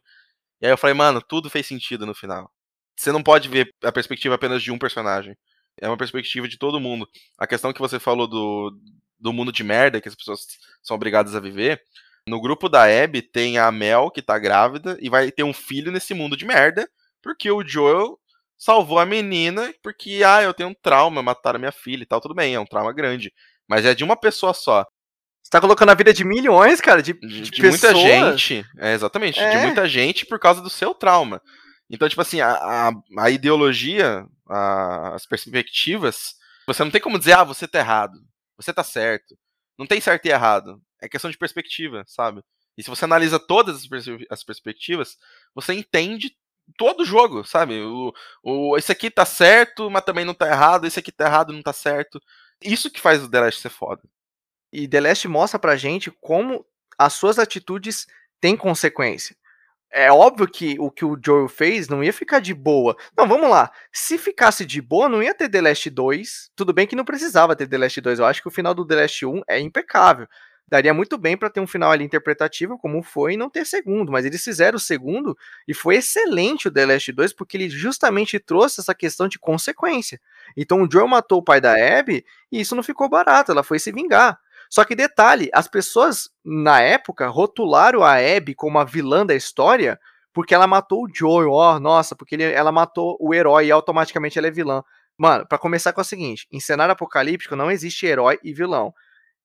E 0.61 0.65
aí 0.65 0.71
eu 0.71 0.77
falei, 0.77 0.93
mano, 0.93 1.21
tudo 1.21 1.49
fez 1.49 1.65
sentido 1.65 2.05
no 2.05 2.15
final. 2.15 2.51
Você 2.97 3.11
não 3.11 3.23
pode 3.23 3.49
ver 3.49 3.73
a 3.83 3.91
perspectiva 3.91 4.35
apenas 4.35 4.63
de 4.63 4.71
um 4.71 4.77
personagem 4.79 5.37
é 5.81 5.87
uma 5.87 5.97
perspectiva 5.97 6.47
de 6.47 6.57
todo 6.57 6.79
mundo. 6.79 7.07
A 7.37 7.47
questão 7.47 7.73
que 7.73 7.79
você 7.79 7.99
falou 7.99 8.27
do, 8.27 8.77
do 9.19 9.33
mundo 9.33 9.51
de 9.51 9.63
merda 9.63 9.99
que 9.99 10.07
as 10.07 10.15
pessoas 10.15 10.45
são 10.81 10.95
obrigadas 10.95 11.35
a 11.35 11.39
viver. 11.39 11.81
No 12.27 12.41
grupo 12.41 12.69
da 12.69 12.83
Abby 12.83 13.21
tem 13.21 13.57
a 13.57 13.71
Mel, 13.71 14.09
que 14.09 14.21
tá 14.21 14.39
grávida, 14.39 14.97
e 14.99 15.09
vai 15.09 15.31
ter 15.31 15.43
um 15.43 15.53
filho 15.53 15.91
nesse 15.91 16.13
mundo 16.13 16.35
de 16.35 16.45
merda, 16.45 16.89
porque 17.21 17.51
o 17.51 17.65
Joel 17.65 18.19
salvou 18.65 18.97
a 18.97 19.05
menina, 19.05 19.71
porque, 19.83 20.23
ah, 20.25 20.41
eu 20.41 20.51
tenho 20.51 20.69
um 20.69 20.73
trauma, 20.73 21.21
mataram 21.21 21.59
minha 21.59 21.71
filha 21.71 22.01
e 22.01 22.05
tal, 22.05 22.19
tudo 22.19 22.33
bem, 22.33 22.55
é 22.55 22.59
um 22.59 22.65
trauma 22.65 22.91
grande. 22.91 23.31
Mas 23.69 23.85
é 23.85 23.93
de 23.93 24.03
uma 24.03 24.17
pessoa 24.17 24.55
só. 24.55 24.83
Você 25.43 25.51
tá 25.51 25.61
colocando 25.61 25.89
a 25.89 25.93
vida 25.93 26.11
de 26.11 26.25
milhões, 26.25 26.81
cara, 26.81 27.03
de, 27.03 27.13
de, 27.13 27.41
de, 27.41 27.51
de 27.51 27.61
muita 27.61 27.93
gente. 27.93 28.65
É, 28.79 28.93
exatamente, 28.93 29.39
é. 29.39 29.51
de 29.51 29.57
muita 29.57 29.87
gente 29.87 30.25
por 30.25 30.39
causa 30.39 30.63
do 30.63 30.69
seu 30.71 30.95
trauma. 30.95 31.39
Então, 31.87 32.09
tipo 32.09 32.23
assim, 32.23 32.41
a, 32.41 32.53
a, 32.53 32.91
a 33.19 33.29
ideologia, 33.29 34.25
a, 34.49 35.13
as 35.13 35.27
perspectivas, 35.27 36.33
você 36.65 36.83
não 36.83 36.89
tem 36.89 36.99
como 36.99 37.19
dizer, 37.19 37.33
ah, 37.33 37.43
você 37.43 37.67
tá 37.67 37.77
errado, 37.77 38.17
você 38.57 38.73
tá 38.73 38.83
certo. 38.83 39.37
Não 39.77 39.85
tem 39.85 40.01
certo 40.01 40.25
e 40.25 40.29
errado. 40.29 40.81
É 40.99 41.07
questão 41.07 41.29
de 41.29 41.37
perspectiva, 41.37 42.03
sabe? 42.07 42.41
E 42.75 42.81
se 42.81 42.89
você 42.89 43.05
analisa 43.05 43.39
todas 43.39 43.75
as, 43.75 43.87
pers 43.87 44.07
as 44.31 44.43
perspectivas, 44.43 45.17
você 45.53 45.71
entende 45.75 46.31
todo 46.77 47.05
jogo, 47.05 47.43
sabe? 47.43 47.81
O, 47.81 48.13
o, 48.43 48.77
esse 48.77 48.91
aqui 48.91 49.09
tá 49.09 49.25
certo, 49.25 49.89
mas 49.89 50.03
também 50.03 50.25
não 50.25 50.33
tá 50.33 50.47
errado, 50.47 50.85
esse 50.85 50.99
aqui 50.99 51.11
tá 51.11 51.25
errado, 51.25 51.53
não 51.53 51.61
tá 51.61 51.73
certo. 51.73 52.21
Isso 52.61 52.91
que 52.91 53.01
faz 53.01 53.23
o 53.23 53.29
The 53.29 53.41
Last 53.41 53.61
ser 53.61 53.69
foda. 53.69 54.01
E 54.71 54.87
The 54.87 55.01
Last 55.01 55.27
mostra 55.27 55.59
pra 55.59 55.75
gente 55.75 56.11
como 56.21 56.65
as 56.97 57.13
suas 57.13 57.39
atitudes 57.39 58.07
têm 58.41 58.57
consequência 58.57 59.35
é 59.95 60.11
óbvio 60.11 60.45
que 60.45 60.75
o 60.77 60.91
que 60.91 61.05
o 61.05 61.17
Joel 61.23 61.47
fez 61.47 61.87
não 61.87 62.03
ia 62.03 62.11
ficar 62.11 62.39
de 62.39 62.53
boa. 62.53 62.97
Não, 63.17 63.25
vamos 63.25 63.49
lá. 63.49 63.71
Se 63.93 64.17
ficasse 64.17 64.65
de 64.65 64.81
boa, 64.81 65.07
não 65.07 65.23
ia 65.23 65.33
ter 65.33 65.47
The 65.47 65.61
Last 65.61 65.89
2. 65.89 66.51
Tudo 66.53 66.73
bem 66.73 66.85
que 66.85 66.97
não 66.97 67.05
precisava 67.05 67.55
ter 67.55 67.65
The 67.65 67.77
Last 67.77 68.01
2. 68.01 68.19
Eu 68.19 68.25
acho 68.25 68.41
que 68.41 68.47
o 68.49 68.51
final 68.51 68.73
do 68.73 68.85
The 68.85 68.95
Last 68.95 69.25
1 69.25 69.41
é 69.47 69.57
impecável. 69.57 70.27
Daria 70.67 70.93
muito 70.93 71.17
bem 71.17 71.37
para 71.37 71.49
ter 71.49 71.59
um 71.59 71.67
final 71.67 71.91
ali 71.91 72.03
interpretativo, 72.03 72.77
como 72.77 73.03
foi, 73.03 73.33
e 73.33 73.37
não 73.37 73.49
ter 73.49 73.65
segundo. 73.65 74.11
Mas 74.11 74.25
eles 74.25 74.43
fizeram 74.43 74.77
o 74.77 74.79
segundo 74.79 75.37
e 75.67 75.73
foi 75.73 75.97
excelente 75.97 76.67
o 76.67 76.71
The 76.71 76.85
Last 76.85 77.11
2, 77.11 77.33
porque 77.33 77.55
ele 77.57 77.69
justamente 77.69 78.39
trouxe 78.39 78.81
essa 78.81 78.95
questão 78.95 79.27
de 79.27 79.37
consequência. 79.37 80.19
Então 80.57 80.81
o 80.81 80.91
Joel 80.91 81.07
matou 81.07 81.39
o 81.39 81.43
pai 81.43 81.61
da 81.61 81.73
Abby 81.73 82.25
e 82.51 82.61
isso 82.61 82.75
não 82.75 82.83
ficou 82.83 83.07
barato. 83.07 83.51
Ela 83.51 83.63
foi 83.63 83.77
se 83.77 83.91
vingar. 83.91 84.39
Só 84.69 84.83
que 84.83 84.95
detalhe, 84.95 85.49
as 85.53 85.67
pessoas 85.67 86.29
na 86.43 86.81
época 86.81 87.27
rotularam 87.27 88.03
a 88.03 88.15
Abby 88.15 88.55
como 88.55 88.79
a 88.79 88.83
vilã 88.83 89.25
da 89.25 89.35
história 89.35 89.99
porque 90.35 90.53
ela 90.53 90.67
matou 90.67 91.05
o 91.05 91.09
Joel, 91.09 91.49
ó, 91.49 91.75
oh, 91.75 91.79
nossa, 91.79 92.13
porque 92.13 92.35
ele, 92.35 92.43
ela 92.43 92.69
matou 92.69 93.15
o 93.21 93.33
herói 93.33 93.67
e 93.67 93.71
automaticamente 93.71 94.37
ela 94.37 94.47
é 94.47 94.51
vilã. 94.51 94.83
Mano, 95.17 95.47
para 95.47 95.57
começar 95.57 95.93
com 95.93 96.01
o 96.01 96.03
seguinte, 96.03 96.45
em 96.51 96.59
cenário 96.59 96.91
apocalíptico 96.91 97.55
não 97.55 97.71
existe 97.71 98.05
herói 98.05 98.37
e 98.43 98.53
vilão. 98.53 98.93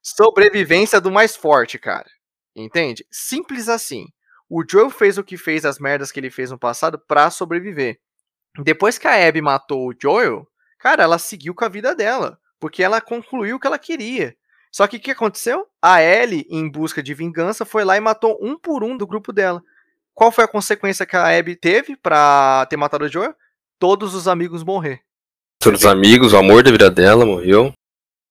Sobrevivência 0.02 1.00
do 1.00 1.10
mais 1.10 1.36
forte, 1.36 1.78
cara. 1.78 2.08
Entende? 2.54 3.06
Simples 3.10 3.68
assim. 3.68 4.06
O 4.48 4.64
Joel 4.68 4.90
fez 4.90 5.18
o 5.18 5.24
que 5.24 5.36
fez, 5.36 5.64
as 5.64 5.78
merdas 5.78 6.10
que 6.10 6.18
ele 6.18 6.30
fez 6.30 6.50
no 6.50 6.58
passado 6.58 6.98
pra 6.98 7.30
sobreviver. 7.30 8.00
Depois 8.58 8.98
que 8.98 9.06
a 9.06 9.28
Abby 9.28 9.40
matou 9.40 9.88
o 9.88 9.94
Joel, 10.00 10.46
cara, 10.78 11.04
ela 11.04 11.18
seguiu 11.18 11.54
com 11.54 11.64
a 11.64 11.68
vida 11.68 11.94
dela. 11.94 12.38
Porque 12.58 12.82
ela 12.82 13.00
concluiu 13.00 13.56
o 13.56 13.60
que 13.60 13.66
ela 13.66 13.78
queria. 13.78 14.36
Só 14.72 14.86
que 14.86 14.96
o 14.96 15.00
que 15.00 15.10
aconteceu? 15.10 15.66
A 15.82 16.02
Ellie, 16.02 16.46
em 16.50 16.68
busca 16.70 17.02
de 17.02 17.14
vingança, 17.14 17.64
foi 17.64 17.84
lá 17.84 17.96
e 17.96 18.00
matou 18.00 18.38
um 18.40 18.58
por 18.58 18.84
um 18.84 18.96
do 18.96 19.06
grupo 19.06 19.32
dela. 19.32 19.62
Qual 20.14 20.30
foi 20.30 20.44
a 20.44 20.48
consequência 20.48 21.06
que 21.06 21.16
a 21.16 21.38
Abby 21.38 21.56
teve 21.56 21.96
para 21.96 22.66
ter 22.66 22.76
matado 22.76 23.04
o 23.04 23.08
Joel? 23.08 23.34
Todos 23.78 24.14
os 24.14 24.28
amigos 24.28 24.62
morrer. 24.62 25.00
Todos 25.58 25.80
os 25.80 25.86
amigos, 25.86 26.32
o 26.32 26.36
amor 26.36 26.62
da 26.62 26.70
vida 26.70 26.90
dela 26.90 27.24
morreu. 27.24 27.72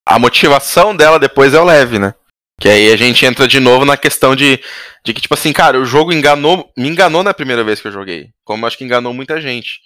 A 0.09 0.17
motivação 0.17 0.95
dela 0.95 1.19
depois 1.19 1.53
é 1.53 1.59
o 1.59 1.63
leve, 1.63 1.99
né? 1.99 2.15
Que 2.59 2.67
aí 2.67 2.91
a 2.91 2.97
gente 2.97 3.23
entra 3.27 3.47
de 3.47 3.59
novo 3.59 3.85
na 3.85 3.95
questão 3.95 4.35
de, 4.35 4.59
de 5.05 5.13
que, 5.13 5.21
tipo 5.21 5.35
assim, 5.35 5.53
cara, 5.53 5.79
o 5.79 5.85
jogo 5.85 6.11
enganou, 6.11 6.73
me 6.75 6.89
enganou 6.89 7.21
na 7.21 7.31
primeira 7.31 7.63
vez 7.63 7.79
que 7.79 7.89
eu 7.89 7.91
joguei. 7.91 8.31
Como 8.43 8.65
acho 8.65 8.75
que 8.75 8.83
enganou 8.83 9.13
muita 9.13 9.39
gente. 9.39 9.81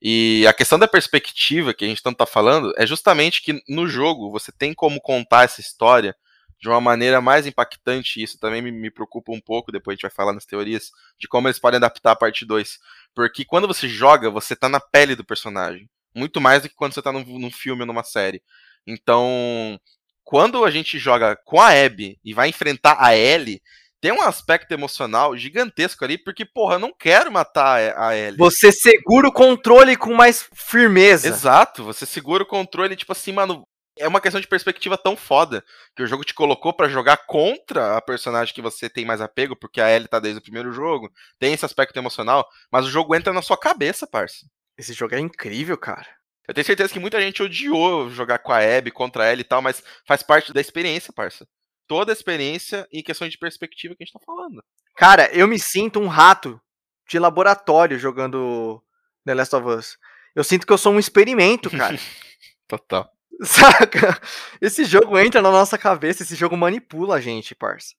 E 0.00 0.46
a 0.48 0.54
questão 0.54 0.78
da 0.78 0.88
perspectiva 0.88 1.74
que 1.74 1.84
a 1.84 1.88
gente 1.88 2.02
tanto 2.02 2.16
tá 2.16 2.24
falando 2.24 2.72
é 2.78 2.86
justamente 2.86 3.42
que 3.42 3.62
no 3.68 3.86
jogo 3.86 4.30
você 4.30 4.50
tem 4.50 4.72
como 4.72 4.98
contar 5.02 5.44
essa 5.44 5.60
história 5.60 6.16
de 6.58 6.70
uma 6.70 6.80
maneira 6.80 7.20
mais 7.20 7.46
impactante. 7.46 8.22
Isso 8.22 8.38
também 8.38 8.62
me, 8.62 8.72
me 8.72 8.90
preocupa 8.90 9.32
um 9.32 9.40
pouco, 9.40 9.70
depois 9.70 9.92
a 9.92 9.96
gente 9.96 10.02
vai 10.02 10.10
falar 10.10 10.32
nas 10.32 10.46
teorias, 10.46 10.90
de 11.20 11.28
como 11.28 11.46
eles 11.46 11.58
podem 11.58 11.76
adaptar 11.76 12.12
a 12.12 12.16
parte 12.16 12.46
2. 12.46 12.78
Porque 13.14 13.44
quando 13.44 13.68
você 13.68 13.86
joga, 13.86 14.30
você 14.30 14.56
tá 14.56 14.70
na 14.70 14.80
pele 14.80 15.14
do 15.14 15.26
personagem. 15.26 15.90
Muito 16.14 16.40
mais 16.40 16.62
do 16.62 16.70
que 16.70 16.74
quando 16.74 16.94
você 16.94 17.02
tá 17.02 17.12
num, 17.12 17.38
num 17.38 17.50
filme 17.50 17.82
ou 17.82 17.86
numa 17.86 18.02
série. 18.02 18.42
Então, 18.86 19.78
quando 20.24 20.64
a 20.64 20.70
gente 20.70 20.98
joga 20.98 21.36
com 21.44 21.60
a 21.60 21.68
Abby 21.68 22.18
e 22.24 22.32
vai 22.32 22.48
enfrentar 22.48 22.96
a 22.98 23.16
Ellie, 23.16 23.60
tem 24.02 24.10
um 24.10 24.22
aspecto 24.22 24.72
emocional 24.72 25.36
gigantesco 25.36 26.04
ali, 26.04 26.18
porque, 26.18 26.44
porra, 26.44 26.74
eu 26.74 26.78
não 26.80 26.92
quero 26.92 27.30
matar 27.30 27.96
a 27.96 28.16
Ellie. 28.16 28.36
Você 28.36 28.72
segura 28.72 29.28
o 29.28 29.32
controle 29.32 29.96
com 29.96 30.12
mais 30.12 30.48
firmeza. 30.52 31.28
Exato, 31.28 31.84
você 31.84 32.04
segura 32.04 32.42
o 32.42 32.46
controle, 32.46 32.96
tipo 32.96 33.12
assim, 33.12 33.30
mano. 33.30 33.62
É 33.98 34.08
uma 34.08 34.22
questão 34.22 34.40
de 34.40 34.48
perspectiva 34.48 34.96
tão 34.96 35.14
foda 35.14 35.62
que 35.94 36.02
o 36.02 36.06
jogo 36.06 36.24
te 36.24 36.32
colocou 36.32 36.72
para 36.72 36.88
jogar 36.88 37.26
contra 37.26 37.96
a 37.96 38.00
personagem 38.00 38.54
que 38.54 38.62
você 38.62 38.88
tem 38.88 39.04
mais 39.04 39.20
apego, 39.20 39.54
porque 39.54 39.82
a 39.82 39.94
Ellie 39.94 40.08
tá 40.08 40.18
desde 40.18 40.40
o 40.40 40.42
primeiro 40.42 40.72
jogo. 40.72 41.12
Tem 41.38 41.52
esse 41.52 41.64
aspecto 41.64 41.96
emocional, 41.98 42.48
mas 42.72 42.86
o 42.86 42.90
jogo 42.90 43.14
entra 43.14 43.34
na 43.34 43.42
sua 43.42 43.56
cabeça, 43.56 44.06
parça. 44.06 44.46
Esse 44.78 44.94
jogo 44.94 45.14
é 45.14 45.20
incrível, 45.20 45.76
cara. 45.76 46.08
Eu 46.46 46.54
tenho 46.54 46.64
certeza 46.64 46.92
que 46.92 46.98
muita 46.98 47.20
gente 47.20 47.42
odiou 47.42 48.10
jogar 48.10 48.38
com 48.38 48.52
a 48.52 48.58
Abby 48.58 48.90
contra 48.90 49.24
ela 49.24 49.40
e 49.40 49.44
tal, 49.44 49.62
mas 49.62 49.82
faz 50.06 50.22
parte 50.22 50.52
da 50.52 50.60
experiência, 50.60 51.12
parça 51.12 51.46
toda 51.92 52.10
a 52.10 52.14
experiência 52.14 52.88
em 52.90 53.02
questões 53.02 53.30
de 53.30 53.36
perspectiva 53.36 53.94
que 53.94 54.02
a 54.02 54.06
gente 54.06 54.14
tá 54.14 54.20
falando. 54.24 54.64
Cara, 54.96 55.30
eu 55.30 55.46
me 55.46 55.58
sinto 55.58 56.00
um 56.00 56.06
rato 56.06 56.58
de 57.06 57.18
laboratório 57.18 57.98
jogando 57.98 58.82
The 59.26 59.34
Last 59.34 59.54
of 59.54 59.68
Us. 59.68 59.98
Eu 60.34 60.42
sinto 60.42 60.66
que 60.66 60.72
eu 60.72 60.78
sou 60.78 60.94
um 60.94 60.98
experimento, 60.98 61.70
cara. 61.70 61.98
Total. 62.66 63.10
Saca? 63.42 64.18
Esse 64.58 64.86
jogo 64.86 65.18
entra 65.18 65.42
na 65.42 65.50
nossa 65.50 65.76
cabeça, 65.76 66.22
esse 66.22 66.34
jogo 66.34 66.56
manipula 66.56 67.16
a 67.16 67.20
gente, 67.20 67.54
parça. 67.54 67.94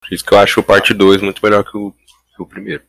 Por 0.00 0.12
isso 0.12 0.24
que 0.24 0.34
eu 0.34 0.38
acho 0.38 0.60
o 0.60 0.62
parte 0.62 0.92
2 0.92 1.22
muito 1.22 1.42
melhor 1.42 1.64
que 1.64 1.74
o, 1.74 1.92
que 1.92 2.42
o 2.42 2.46
primeiro. 2.46 2.84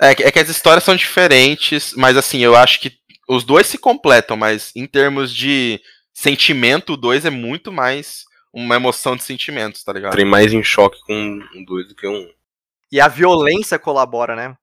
É, 0.00 0.10
é 0.10 0.32
que 0.32 0.40
as 0.40 0.48
histórias 0.48 0.82
são 0.82 0.96
diferentes, 0.96 1.92
mas 1.94 2.16
assim, 2.16 2.40
eu 2.40 2.56
acho 2.56 2.80
que 2.80 2.98
os 3.28 3.44
dois 3.44 3.66
se 3.66 3.78
completam, 3.78 4.36
mas 4.36 4.72
em 4.74 4.86
termos 4.86 5.32
de 5.34 5.80
sentimento, 6.14 6.94
o 6.94 6.96
dois 6.96 7.24
é 7.24 7.30
muito 7.30 7.70
mais 7.70 8.24
uma 8.52 8.76
emoção 8.76 9.14
de 9.14 9.22
sentimentos, 9.22 9.84
tá 9.84 9.92
ligado? 9.92 10.12
Entrei 10.12 10.24
mais 10.24 10.52
em 10.52 10.62
choque 10.62 10.98
com 11.06 11.40
um 11.54 11.64
2 11.64 11.88
do 11.88 11.94
que 11.94 12.08
um. 12.08 12.28
E 12.90 13.00
a 13.00 13.06
violência 13.06 13.78
colabora, 13.78 14.34
né? 14.34 14.56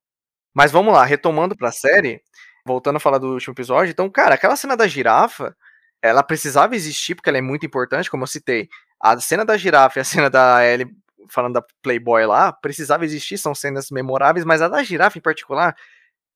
Mas 0.54 0.72
vamos 0.72 0.94
lá, 0.94 1.06
retomando 1.06 1.56
pra 1.56 1.72
série, 1.72 2.22
voltando 2.66 2.96
a 2.96 3.00
falar 3.00 3.20
do 3.20 3.34
último 3.34 3.54
episódio, 3.54 3.92
então, 3.92 4.10
cara, 4.10 4.36
aquela 4.36 4.56
cena 4.56 4.76
da 4.76 4.88
girafa, 4.88 5.56
ela 6.02 6.24
precisava 6.24 6.76
existir 6.76 7.14
porque 7.14 7.30
ela 7.30 7.38
é 7.38 7.42
muito 7.42 7.66
importante, 7.66 8.10
como 8.10 8.24
eu 8.24 8.28
citei. 8.28 8.68
A 9.00 9.20
cena 9.20 9.46
da 9.46 9.56
girafa 9.56 10.00
e 10.00 10.02
a 10.02 10.06
cena 10.06 10.30
da 10.30 10.66
Ellie 10.66 10.88
falando 11.30 11.54
da 11.54 11.64
Playboy 11.82 12.26
lá, 12.26 12.52
precisava 12.52 13.06
existir, 13.06 13.38
são 13.38 13.56
cenas 13.56 13.90
memoráveis, 13.90 14.46
mas 14.46 14.62
a 14.62 14.68
da 14.68 14.84
girafa 14.84 15.18
em 15.18 15.22
particular, 15.22 15.76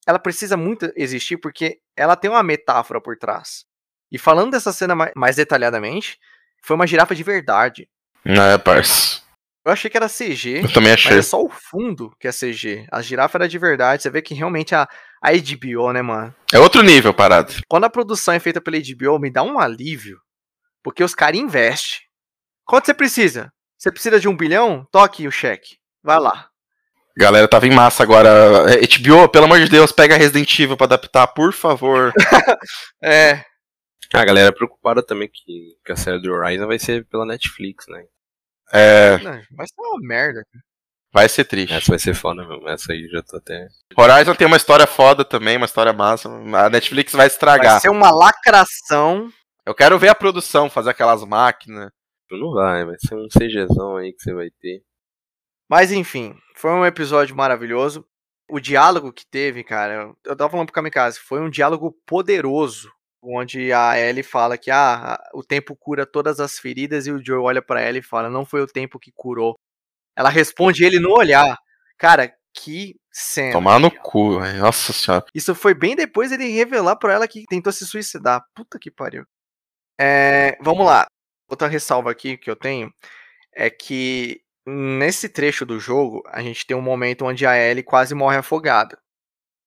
ela 0.10 0.18
precisa 0.20 0.58
muito 0.58 0.92
existir 0.96 1.38
porque 1.38 1.78
ela 1.96 2.16
tem 2.16 2.30
uma 2.32 2.42
metáfora 2.42 3.00
por 3.00 3.16
trás. 3.18 3.64
E 4.12 4.18
falando 4.18 4.52
dessa 4.52 4.74
cena 4.74 4.96
mai- 4.96 5.12
mais 5.16 5.36
detalhadamente, 5.36 6.18
foi 6.64 6.76
uma 6.76 6.88
girafa 6.88 7.14
de 7.14 7.22
verdade. 7.24 7.88
É, 8.26 8.58
parça. 8.58 9.22
Eu 9.64 9.72
achei 9.72 9.90
que 9.92 9.98
era 9.98 10.08
CG, 10.10 10.62
Eu 10.64 10.74
também 10.74 10.92
mas 10.94 11.06
achei. 11.06 11.20
é 11.20 11.22
só 11.22 11.44
o 11.44 11.50
fundo 11.50 12.12
que 12.20 12.28
é 12.28 12.32
CG. 12.32 12.88
A 12.92 13.02
girafa 13.04 13.38
era 13.38 13.48
de 13.48 13.60
verdade. 13.60 14.02
Você 14.02 14.10
vê 14.10 14.22
que 14.22 14.34
realmente 14.34 14.74
a, 14.74 14.88
a 15.22 15.30
HBO, 15.32 15.92
né, 15.94 16.02
mano? 16.02 16.34
É 16.52 16.58
outro 16.58 16.82
nível, 16.82 17.14
parado. 17.14 17.54
Quando 17.70 17.84
a 17.84 17.90
produção 17.90 18.34
é 18.34 18.40
feita 18.40 18.60
pela 18.60 18.78
HBO, 18.78 19.20
me 19.20 19.30
dá 19.30 19.44
um 19.44 19.60
alívio. 19.60 20.18
Porque 20.82 21.04
os 21.04 21.14
caras 21.14 21.40
investem. 21.40 22.00
Quanto 22.66 22.86
você 22.88 22.94
precisa? 22.96 23.52
Você 23.78 23.92
precisa 23.92 24.20
de 24.20 24.28
um 24.28 24.36
bilhão? 24.36 24.88
Toque 24.92 25.28
o 25.28 25.32
cheque. 25.32 25.78
Vai 26.02 26.20
lá. 26.20 26.50
Galera 27.20 27.48
tava 27.48 27.68
em 27.68 27.72
massa 27.72 28.02
agora. 28.02 28.30
É, 28.74 28.80
HBO, 28.98 29.28
pelo 29.28 29.46
amor 29.46 29.60
de 29.60 29.70
Deus, 29.70 29.92
pega 29.92 30.16
Resident 30.16 30.58
Evil 30.58 30.78
pra 30.78 30.86
adaptar, 30.86 31.28
por 31.28 31.52
favor. 31.54 32.14
É. 33.04 33.44
A 34.14 34.26
galera 34.26 34.50
é 34.50 34.52
preocupada 34.52 35.04
também 35.04 35.30
que, 35.32 35.76
que 35.86 35.92
a 35.92 35.96
série 35.96 36.20
do 36.20 36.32
Horizon 36.34 36.66
vai 36.66 36.80
ser 36.80 37.06
pela 37.08 37.26
Netflix, 37.26 37.86
né? 37.88 38.04
É, 38.74 39.18
não, 39.20 39.32
Vai 39.56 39.68
ser 39.68 39.74
uma 39.80 40.00
merda. 40.08 40.42
vai 41.14 41.30
ser 41.30 41.44
triste. 41.46 41.74
Essa 41.74 41.92
vai 41.92 42.00
ser 42.00 42.14
foda 42.16 42.46
mesmo. 42.48 42.68
Essa 42.68 42.92
aí 42.94 43.08
já 43.08 43.22
tô 43.22 43.38
até. 43.38 43.68
Horizon 43.96 44.34
tem 44.36 44.48
uma 44.48 44.58
história 44.58 44.88
foda 44.88 45.24
também, 45.24 45.58
uma 45.58 45.66
história 45.66 45.94
massa. 45.94 46.28
A 46.30 46.70
Netflix 46.70 47.12
vai 47.14 47.20
Vai 47.20 47.28
estragar. 47.28 47.80
ser 47.82 47.90
uma 47.90 48.10
lacração. 48.12 49.30
Eu 49.66 49.76
quero 49.76 50.00
ver 50.00 50.10
a 50.10 50.16
produção, 50.16 50.70
fazer 50.70 50.90
aquelas 50.90 51.24
máquinas. 51.24 51.90
Não 52.32 52.52
vai, 52.54 52.86
vai 52.86 52.96
ser 53.00 53.16
um 53.16 53.28
CGzão 53.28 53.98
aí 53.98 54.12
que 54.14 54.22
você 54.24 54.34
vai 54.34 54.50
ter. 54.62 54.82
Mas 55.70 55.92
enfim, 55.92 56.36
foi 56.56 56.72
um 56.72 56.86
episódio 56.86 57.36
maravilhoso. 57.36 58.04
O 58.50 58.60
diálogo 58.60 59.14
que 59.14 59.26
teve, 59.26 59.64
cara, 59.64 60.12
eu 60.26 60.36
tava 60.36 60.50
falando 60.50 60.66
pro 60.66 60.74
Kamikaze, 60.74 61.20
foi 61.20 61.40
um 61.40 61.50
diálogo 61.50 61.96
poderoso. 62.06 62.92
Onde 63.22 63.72
a 63.74 64.00
Ellie 64.00 64.24
fala 64.24 64.58
que 64.58 64.72
ah, 64.72 65.20
o 65.34 65.44
tempo 65.44 65.76
cura 65.76 66.06
todas 66.06 66.40
as 66.40 66.58
feridas 66.58 67.06
e 67.06 67.12
o 67.12 67.24
Joe 67.24 67.38
olha 67.38 67.62
pra 67.62 67.82
ela 67.82 67.98
e 67.98 68.02
fala: 68.02 68.30
Não 68.30 68.46
foi 68.46 68.62
o 68.62 68.68
tempo 68.68 68.98
que 68.98 69.12
curou. 69.12 69.60
Ela 70.16 70.30
responde 70.30 70.86
ele 70.86 71.00
no 71.00 71.12
olhar. 71.12 71.58
Cara, 71.98 72.34
que 72.54 72.96
cena. 73.12 73.52
Tomar 73.52 73.78
no 73.78 73.92
cu. 73.92 74.40
Nossa 74.58 74.94
senhora. 74.94 75.26
Isso 75.36 75.54
foi 75.54 75.74
bem 75.74 75.98
depois 75.98 76.32
ele 76.32 76.48
revelar 76.48 76.96
pra 76.96 77.14
ela 77.14 77.28
que 77.28 77.44
tentou 77.50 77.74
se 77.74 77.86
suicidar. 77.86 78.42
Puta 78.56 78.80
que 78.80 78.90
pariu. 78.90 79.26
É, 80.00 80.58
vamos 80.62 80.86
lá. 80.86 81.06
Outra 81.50 81.68
ressalva 81.68 82.10
aqui 82.10 82.38
que 82.38 82.50
eu 82.50 82.56
tenho 82.56 82.90
é 83.54 83.70
que 83.70 84.42
nesse 84.66 85.30
trecho 85.30 85.66
do 85.66 85.80
jogo 85.80 86.24
a 86.28 86.42
gente 86.42 86.66
tem 86.66 86.76
um 86.76 86.82
momento 86.82 87.26
onde 87.26 87.46
a 87.46 87.58
Ellie 87.58 87.84
quase 87.84 88.14
morre 88.16 88.38
afogada. 88.38 88.98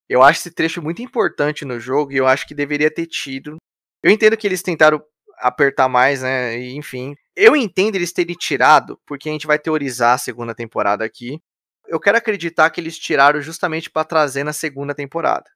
Eu 0.08 0.22
acho 0.22 0.40
esse 0.40 0.50
trecho 0.50 0.82
muito 0.82 1.02
importante 1.02 1.64
no 1.64 1.80
jogo 1.80 2.12
e 2.12 2.16
eu 2.16 2.26
acho 2.26 2.46
que 2.46 2.54
deveria 2.54 2.90
ter 2.90 3.06
tido. 3.06 3.56
Eu 4.02 4.10
entendo 4.10 4.36
que 4.36 4.46
eles 4.46 4.62
tentaram 4.62 5.02
apertar 5.38 5.88
mais, 5.88 6.22
né? 6.22 6.58
E, 6.58 6.76
enfim. 6.76 7.14
Eu 7.34 7.56
entendo 7.56 7.96
eles 7.96 8.12
terem 8.12 8.36
tirado, 8.36 9.00
porque 9.06 9.28
a 9.28 9.32
gente 9.32 9.46
vai 9.46 9.58
teorizar 9.58 10.14
a 10.14 10.18
segunda 10.18 10.54
temporada 10.54 11.04
aqui. 11.04 11.40
Eu 11.88 11.98
quero 11.98 12.18
acreditar 12.18 12.70
que 12.70 12.80
eles 12.80 12.98
tiraram 12.98 13.40
justamente 13.40 13.90
para 13.90 14.04
trazer 14.04 14.44
na 14.44 14.52
segunda 14.52 14.94
temporada. 14.94 15.50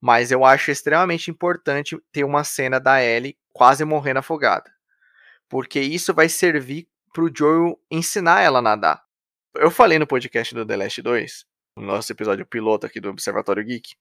Mas 0.00 0.30
eu 0.30 0.44
acho 0.44 0.70
extremamente 0.70 1.30
importante 1.30 1.98
ter 2.12 2.24
uma 2.24 2.44
cena 2.44 2.78
da 2.78 3.02
Ellie 3.02 3.36
quase 3.52 3.84
morrendo 3.84 4.20
afogada. 4.20 4.70
Porque 5.48 5.80
isso 5.80 6.14
vai 6.14 6.28
servir 6.28 6.88
pro 7.12 7.30
Joel 7.34 7.78
ensinar 7.90 8.40
ela 8.40 8.58
a 8.58 8.62
nadar. 8.62 9.02
Eu 9.54 9.70
falei 9.70 9.98
no 9.98 10.06
podcast 10.06 10.54
do 10.54 10.64
The 10.64 10.76
Last 10.76 11.02
2, 11.02 11.46
no 11.76 11.86
nosso 11.86 12.12
episódio 12.12 12.46
piloto 12.46 12.86
aqui 12.86 13.00
do 13.00 13.10
Observatório 13.10 13.64
Geek, 13.64 13.94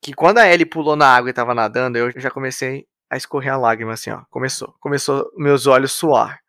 que 0.00 0.12
quando 0.12 0.38
a 0.38 0.46
Ellie 0.46 0.66
pulou 0.66 0.96
na 0.96 1.08
água 1.08 1.30
e 1.30 1.32
tava 1.32 1.54
nadando, 1.54 1.96
eu 1.96 2.10
já 2.20 2.30
comecei 2.30 2.86
a 3.08 3.16
escorrer 3.16 3.52
a 3.52 3.56
lágrima 3.56 3.92
assim, 3.92 4.10
ó. 4.10 4.22
Começou. 4.30 4.74
Começou 4.80 5.30
meus 5.36 5.66
olhos 5.66 5.92
suar. 5.92 6.40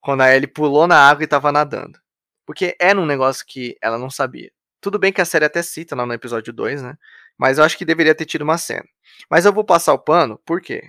Quando 0.00 0.20
a 0.20 0.34
Ellie 0.34 0.46
pulou 0.46 0.86
na 0.86 0.96
água 0.96 1.24
e 1.24 1.26
tava 1.26 1.50
nadando. 1.50 1.98
Porque 2.44 2.76
era 2.80 3.00
um 3.00 3.06
negócio 3.06 3.44
que 3.46 3.76
ela 3.82 3.98
não 3.98 4.08
sabia. 4.08 4.52
Tudo 4.80 4.98
bem 4.98 5.12
que 5.12 5.20
a 5.20 5.24
série 5.24 5.44
até 5.44 5.62
cita 5.62 5.96
lá 5.96 6.06
no 6.06 6.12
episódio 6.12 6.52
2, 6.52 6.82
né? 6.82 6.96
Mas 7.36 7.58
eu 7.58 7.64
acho 7.64 7.76
que 7.76 7.84
deveria 7.84 8.14
ter 8.14 8.24
tido 8.24 8.42
uma 8.42 8.56
cena. 8.56 8.86
Mas 9.28 9.44
eu 9.44 9.52
vou 9.52 9.64
passar 9.64 9.92
o 9.92 9.98
pano, 9.98 10.40
por 10.46 10.60
quê? 10.60 10.82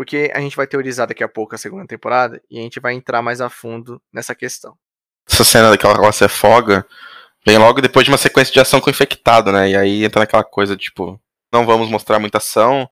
Porque 0.00 0.32
a 0.34 0.40
gente 0.40 0.56
vai 0.56 0.66
teorizar 0.66 1.06
daqui 1.06 1.22
a 1.22 1.28
pouco 1.28 1.54
a 1.54 1.58
segunda 1.58 1.86
temporada 1.86 2.40
e 2.50 2.58
a 2.58 2.62
gente 2.62 2.80
vai 2.80 2.94
entrar 2.94 3.20
mais 3.20 3.38
a 3.42 3.50
fundo 3.50 4.00
nessa 4.10 4.34
questão. 4.34 4.74
Essa 5.30 5.44
cena 5.44 5.68
daquela 5.68 5.92
que 5.92 6.00
ela 6.00 6.10
se 6.10 6.24
afoga 6.24 6.86
vem 7.44 7.58
logo 7.58 7.82
depois 7.82 8.06
de 8.06 8.10
uma 8.10 8.16
sequência 8.16 8.50
de 8.50 8.58
ação 8.58 8.80
com 8.80 8.86
o 8.86 8.90
infectado, 8.90 9.52
né? 9.52 9.68
E 9.68 9.76
aí 9.76 10.02
entra 10.02 10.20
naquela 10.20 10.42
coisa, 10.42 10.74
tipo, 10.74 11.20
não 11.52 11.66
vamos 11.66 11.90
mostrar 11.90 12.18
muita 12.18 12.38
ação. 12.38 12.88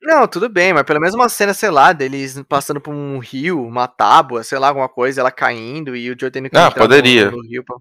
Não, 0.00 0.28
tudo 0.28 0.48
bem, 0.48 0.72
mas 0.72 0.84
pelo 0.84 1.00
menos 1.00 1.16
uma 1.16 1.28
cena, 1.28 1.52
sei 1.52 1.68
lá, 1.70 1.92
deles 1.92 2.40
passando 2.48 2.80
por 2.80 2.94
um 2.94 3.18
rio, 3.18 3.60
uma 3.66 3.88
tábua, 3.88 4.44
sei 4.44 4.60
lá, 4.60 4.68
alguma 4.68 4.88
coisa, 4.88 5.20
ela 5.20 5.32
caindo 5.32 5.96
e 5.96 6.12
o 6.12 6.16
Joe 6.16 6.30
tendo 6.30 6.48
que 6.48 6.56
Ah, 6.56 6.68
entrar 6.68 6.80
no- 6.80 6.88
poderia. 6.88 7.28
No, 7.28 7.42
rio. 7.42 7.64
pra- 7.64 7.76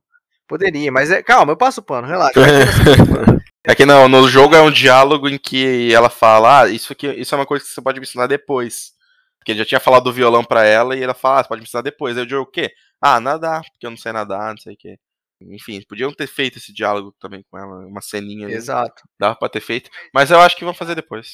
Poderia, 0.47 0.91
mas 0.91 1.11
é, 1.11 1.21
calma, 1.21 1.51
eu 1.53 1.57
passo 1.57 1.81
o 1.81 1.83
pano, 1.83 2.07
relaxa. 2.07 2.33
É 3.67 3.73
que 3.73 3.85
não, 3.85 4.07
no 4.07 4.27
jogo 4.27 4.55
é 4.55 4.61
um 4.61 4.71
diálogo 4.71 5.27
em 5.27 5.37
que 5.37 5.93
ela 5.93 6.09
fala, 6.09 6.61
ah, 6.61 6.67
isso 6.67 6.93
aqui, 6.93 7.07
isso 7.07 7.33
é 7.33 7.37
uma 7.37 7.45
coisa 7.45 7.63
que 7.63 7.71
você 7.71 7.81
pode 7.81 7.99
me 7.99 8.05
ensinar 8.05 8.27
depois. 8.27 8.93
Porque 9.39 9.51
ele 9.51 9.59
já 9.59 9.65
tinha 9.65 9.79
falado 9.79 10.03
do 10.03 10.13
violão 10.13 10.43
pra 10.43 10.63
ela 10.63 10.95
e 10.95 11.03
ela 11.03 11.13
fala, 11.13 11.39
ah, 11.39 11.43
você 11.43 11.49
pode 11.49 11.61
me 11.61 11.67
ensinar 11.67 11.81
depois. 11.81 12.17
Aí 12.17 12.25
o 12.25 12.29
Joe, 12.29 12.39
o 12.39 12.45
quê? 12.45 12.71
Ah, 13.01 13.19
nadar, 13.19 13.61
porque 13.71 13.85
eu 13.85 13.89
não 13.89 13.97
sei 13.97 14.11
nadar, 14.11 14.51
não 14.51 14.57
sei 14.57 14.73
o 14.73 14.77
quê. 14.77 14.97
Enfim, 15.41 15.81
podiam 15.87 16.13
ter 16.13 16.27
feito 16.27 16.57
esse 16.57 16.73
diálogo 16.73 17.13
também 17.19 17.43
com 17.49 17.57
ela, 17.57 17.85
uma 17.85 18.01
ceninha 18.01 18.45
ali. 18.45 18.55
Exato. 18.55 19.03
Dava 19.19 19.35
pra 19.35 19.49
ter 19.49 19.61
feito. 19.61 19.89
Mas 20.13 20.31
eu 20.31 20.39
acho 20.39 20.55
que 20.55 20.63
vão 20.63 20.73
fazer 20.73 20.95
depois. 20.95 21.27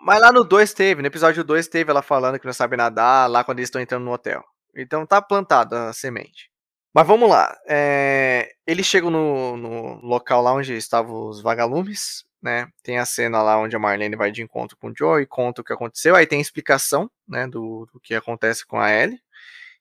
Mas 0.00 0.20
lá 0.20 0.32
no 0.32 0.44
2 0.44 0.72
teve, 0.74 1.00
no 1.00 1.08
episódio 1.08 1.44
2 1.44 1.68
teve 1.68 1.90
ela 1.90 2.02
falando 2.02 2.38
que 2.38 2.46
não 2.46 2.52
sabe 2.52 2.76
nadar, 2.76 3.30
lá 3.30 3.44
quando 3.44 3.58
eles 3.58 3.68
estão 3.68 3.80
entrando 3.80 4.04
no 4.04 4.12
hotel. 4.12 4.44
Então 4.76 5.06
tá 5.06 5.22
plantada 5.22 5.88
a 5.88 5.92
semente. 5.92 6.50
Mas 6.96 7.06
vamos 7.06 7.28
lá. 7.28 7.54
é, 7.68 8.54
Eles 8.66 8.86
chegam 8.86 9.10
no, 9.10 9.54
no 9.58 10.00
local 10.00 10.40
lá 10.40 10.54
onde 10.54 10.72
estavam 10.72 11.28
os 11.28 11.42
vagalumes, 11.42 12.24
né? 12.42 12.68
Tem 12.82 12.96
a 12.98 13.04
cena 13.04 13.42
lá 13.42 13.58
onde 13.58 13.76
a 13.76 13.78
Marlene 13.78 14.16
vai 14.16 14.32
de 14.32 14.40
encontro 14.40 14.78
com 14.78 14.88
o 14.88 14.94
Joe 14.96 15.20
e 15.22 15.26
conta 15.26 15.60
o 15.60 15.64
que 15.64 15.74
aconteceu. 15.74 16.16
Aí 16.16 16.26
tem 16.26 16.38
a 16.38 16.40
explicação, 16.40 17.10
né, 17.28 17.46
do, 17.46 17.86
do 17.92 18.00
que 18.00 18.14
acontece 18.14 18.64
com 18.64 18.80
a 18.80 18.90
Ellie. 18.90 19.20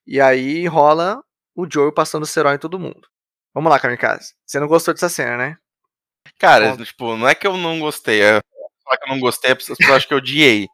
E 0.06 0.20
aí 0.20 0.68
rola 0.68 1.24
o 1.56 1.66
Joe 1.72 1.90
passando 1.94 2.26
cerol 2.26 2.54
em 2.54 2.58
todo 2.58 2.78
mundo. 2.78 3.08
Vamos 3.54 3.72
lá, 3.72 3.80
Kamikaze. 3.80 4.34
Você 4.46 4.60
não 4.60 4.68
gostou 4.68 4.94
dessa 4.94 5.08
cena, 5.08 5.38
né? 5.38 5.58
Cara, 6.38 6.72
Conta. 6.72 6.84
tipo, 6.84 7.16
não 7.16 7.30
é 7.30 7.34
que 7.34 7.48
eu 7.48 7.56
não 7.56 7.80
gostei. 7.80 8.22
É 8.24 8.42
falar 8.84 8.98
que 8.98 9.06
eu 9.06 9.14
não 9.14 9.22
gostei, 9.22 9.52
as 9.54 9.58
pessoas 9.58 9.80
acham 9.90 10.08
que 10.10 10.14
eu 10.14 10.18
odiei. 10.18 10.68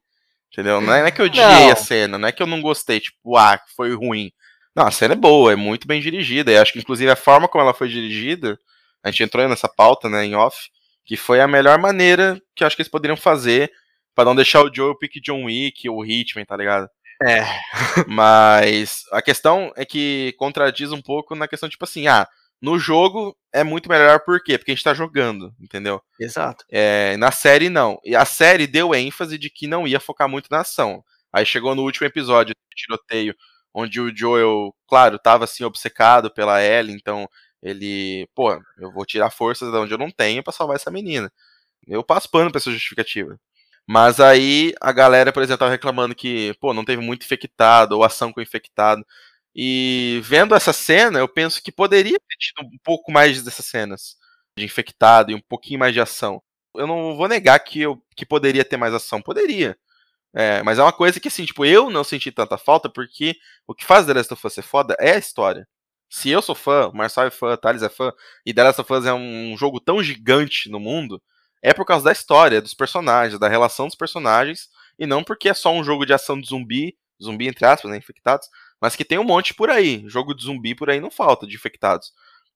Entendeu? 0.52 0.82
Não 0.82 0.92
é, 0.92 1.02
não 1.02 1.08
é 1.08 1.12
que 1.12 1.22
eu 1.22 1.26
odiei 1.28 1.46
Não. 1.46 1.72
a 1.72 1.76
cena, 1.76 2.18
não 2.18 2.28
é 2.28 2.32
que 2.32 2.42
eu 2.42 2.48
não 2.48 2.62
gostei, 2.64 3.00
tipo, 3.00 3.38
ah, 3.38 3.62
foi 3.76 3.94
ruim. 3.94 4.32
Não, 4.76 4.86
a 4.88 4.92
cena 4.92 5.14
é 5.14 5.18
boa, 5.18 5.52
é 5.52 5.56
muito 5.56 5.88
bem 5.88 6.02
dirigida. 6.02 6.52
E 6.52 6.58
acho 6.58 6.74
que, 6.74 6.80
inclusive, 6.80 7.12
a 7.12 7.16
forma 7.16 7.48
como 7.48 7.64
ela 7.64 7.74
foi 7.74 7.90
dirigida, 7.90 8.58
a 9.04 9.12
gente 9.12 9.24
entrou 9.24 9.48
nessa 9.48 9.68
pauta, 9.68 10.10
né, 10.10 10.26
em 10.26 10.36
off, 10.36 10.70
que 11.06 11.18
foi 11.18 11.42
a 11.42 11.48
melhor 11.48 11.78
maneira 11.80 12.42
que 12.56 12.64
eu 12.64 12.68
acho 12.68 12.76
que 12.76 12.82
eles 12.82 12.92
poderiam 12.92 13.18
fazer 13.18 13.72
pra 14.16 14.26
não 14.26 14.36
deixar 14.36 14.62
o 14.64 14.74
Joe 14.74 14.92
o 14.92 14.98
pique 14.98 15.20
John 15.20 15.46
Wick 15.46 15.88
ou 15.90 16.00
o 16.00 16.06
Hitman, 16.06 16.46
tá 16.46 16.56
ligado? 16.56 16.90
É. 17.24 17.44
Mas 18.08 19.04
a 19.12 19.22
questão 19.22 19.72
é 19.76 19.86
que 19.86 20.34
contradiz 20.38 20.92
um 20.92 21.02
pouco 21.02 21.36
na 21.36 21.48
questão, 21.48 21.70
tipo 21.70 21.84
assim, 21.84 22.08
ah, 22.08 22.28
no 22.62 22.78
jogo 22.78 23.36
é 23.54 23.64
muito 23.64 23.90
melhor 23.90 24.20
por 24.22 24.42
quê? 24.44 24.58
Porque 24.58 24.72
a 24.72 24.76
gente 24.76 24.84
tá 24.84 24.94
jogando, 24.94 25.54
entendeu? 25.60 26.02
Exato. 26.20 26.64
É, 26.70 27.18
na 27.18 27.32
série, 27.32 27.70
não. 27.70 28.00
E 28.04 28.16
a 28.16 28.26
série 28.26 28.68
deu 28.68 28.94
ênfase 28.94 29.38
de 29.38 29.50
que 29.50 29.68
não 29.68 29.88
ia 29.88 30.00
focar 30.00 30.30
muito 30.30 30.48
na 30.52 30.62
ação. 30.62 31.04
Aí 31.34 31.46
chegou 31.46 31.74
no 31.76 31.84
último 31.84 32.06
episódio, 32.06 32.54
tiroteio, 32.76 33.36
onde 33.74 34.00
o 34.02 34.16
Joel, 34.16 34.74
claro, 34.88 35.20
tava 35.20 35.46
assim, 35.46 35.64
obcecado 35.64 36.32
pela 36.32 36.62
Ellie, 36.64 36.96
então 36.96 37.28
Ele, 37.62 38.28
pô, 38.36 38.54
eu 38.78 38.92
vou 38.92 39.06
tirar 39.06 39.30
forças 39.32 39.72
de 39.72 39.78
onde 39.78 39.94
eu 39.94 39.98
não 39.98 40.12
tenho 40.12 40.44
para 40.44 40.54
salvar 40.54 40.76
essa 40.78 40.92
menina. 40.92 41.32
Eu 41.88 42.04
passo 42.04 42.30
pano 42.30 42.52
pra 42.52 42.60
essa 42.60 42.72
justificativa. 42.72 43.40
Mas 43.88 44.20
aí 44.20 44.74
a 44.82 44.92
galera, 44.92 45.34
por 45.34 45.44
exemplo, 45.44 45.60
tava 45.60 45.72
reclamando 45.72 46.16
que, 46.16 46.54
pô, 46.62 46.74
não 46.74 46.86
teve 46.86 47.02
muito 47.04 47.24
infectado 47.26 47.96
ou 47.98 48.04
ação 48.04 48.32
com 48.34 48.42
infectado. 48.42 49.06
E 49.56 50.22
vendo 50.24 50.56
essa 50.56 50.72
cena, 50.74 51.20
eu 51.20 51.28
penso 51.28 51.62
que 51.62 51.72
poderia 51.72 52.18
ter 52.20 52.38
tido 52.40 52.62
um 52.66 52.78
pouco 52.84 53.12
mais 53.12 53.44
dessas 53.44 53.66
cenas 53.66 54.18
de 54.58 54.66
infectado 54.66 55.32
e 55.32 55.36
um 55.36 55.42
pouquinho 55.42 55.80
mais 55.80 55.94
de 55.94 56.00
ação. 56.02 56.42
Eu 56.76 56.88
não 56.88 57.16
vou 57.18 57.28
negar 57.28 57.60
que, 57.60 57.82
eu, 57.82 58.02
que 58.16 58.26
poderia 58.26 58.64
ter 58.66 58.78
mais 58.78 58.94
ação, 58.94 59.22
poderia. 59.22 59.78
É, 60.34 60.64
mas 60.64 60.80
é 60.80 60.84
uma 60.84 60.94
coisa 60.94 61.20
que, 61.20 61.28
assim, 61.28 61.46
tipo, 61.46 61.66
eu 61.66 61.90
não 61.90 62.04
senti 62.04 62.32
tanta 62.32 62.58
falta 62.58 62.90
porque 62.90 63.36
o 63.68 63.76
que 63.76 63.86
faz 63.86 64.06
The 64.06 64.14
Last 64.14 64.34
of 64.34 64.48
Us 64.48 64.54
ser 64.54 64.62
foda 64.62 64.96
é 65.00 65.12
a 65.14 65.18
história. 65.18 65.68
Se 66.10 66.30
eu 66.30 66.42
sou 66.42 66.56
fã, 66.56 66.88
o 66.88 66.96
Marcel 66.96 67.26
é 67.26 67.32
fã, 67.32 67.56
Thales 67.58 67.84
é 67.84 67.90
fã, 67.90 68.12
e 68.46 68.54
The 68.54 68.64
Last 68.64 68.82
of 68.82 68.94
Us 68.94 69.06
é 69.06 69.14
um 69.14 69.56
jogo 69.58 69.80
tão 69.80 70.02
gigante 70.04 70.70
no 70.70 70.80
mundo, 70.80 71.22
é 71.62 71.74
por 71.74 71.86
causa 71.86 72.06
da 72.06 72.12
história, 72.12 72.62
dos 72.62 72.74
personagens, 72.74 73.40
da 73.40 73.48
relação 73.48 73.88
dos 73.88 73.96
personagens, 73.96 74.70
e 75.00 75.06
não 75.06 75.24
porque 75.24 75.50
é 75.50 75.54
só 75.54 75.72
um 75.72 75.84
jogo 75.84 76.06
de 76.06 76.14
ação 76.14 76.40
de 76.40 76.48
zumbi, 76.48 76.98
zumbi 77.22 77.48
entre 77.48 77.66
aspas, 77.66 77.92
né, 77.92 77.98
infectados, 77.98 78.48
mas 78.80 78.96
que 78.96 79.06
tem 79.06 79.20
um 79.20 79.24
monte 79.24 79.54
por 79.54 79.70
aí. 79.70 80.04
Jogo 80.08 80.34
de 80.34 80.44
zumbi 80.44 80.76
por 80.76 80.90
aí 80.90 81.00
não 81.00 81.12
falta, 81.12 81.46
de 81.48 81.56
infectados. 81.56 82.12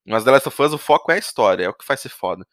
Mas 0.05 0.23
The 0.23 0.31
Last 0.31 0.47
of 0.47 0.61
Us, 0.61 0.73
o 0.73 0.77
foco 0.77 1.11
é 1.11 1.15
a 1.15 1.19
história, 1.19 1.65
é 1.65 1.69
o 1.69 1.73
que 1.73 1.85
faz 1.85 1.99
ser 1.99 2.09
foda. 2.09 2.45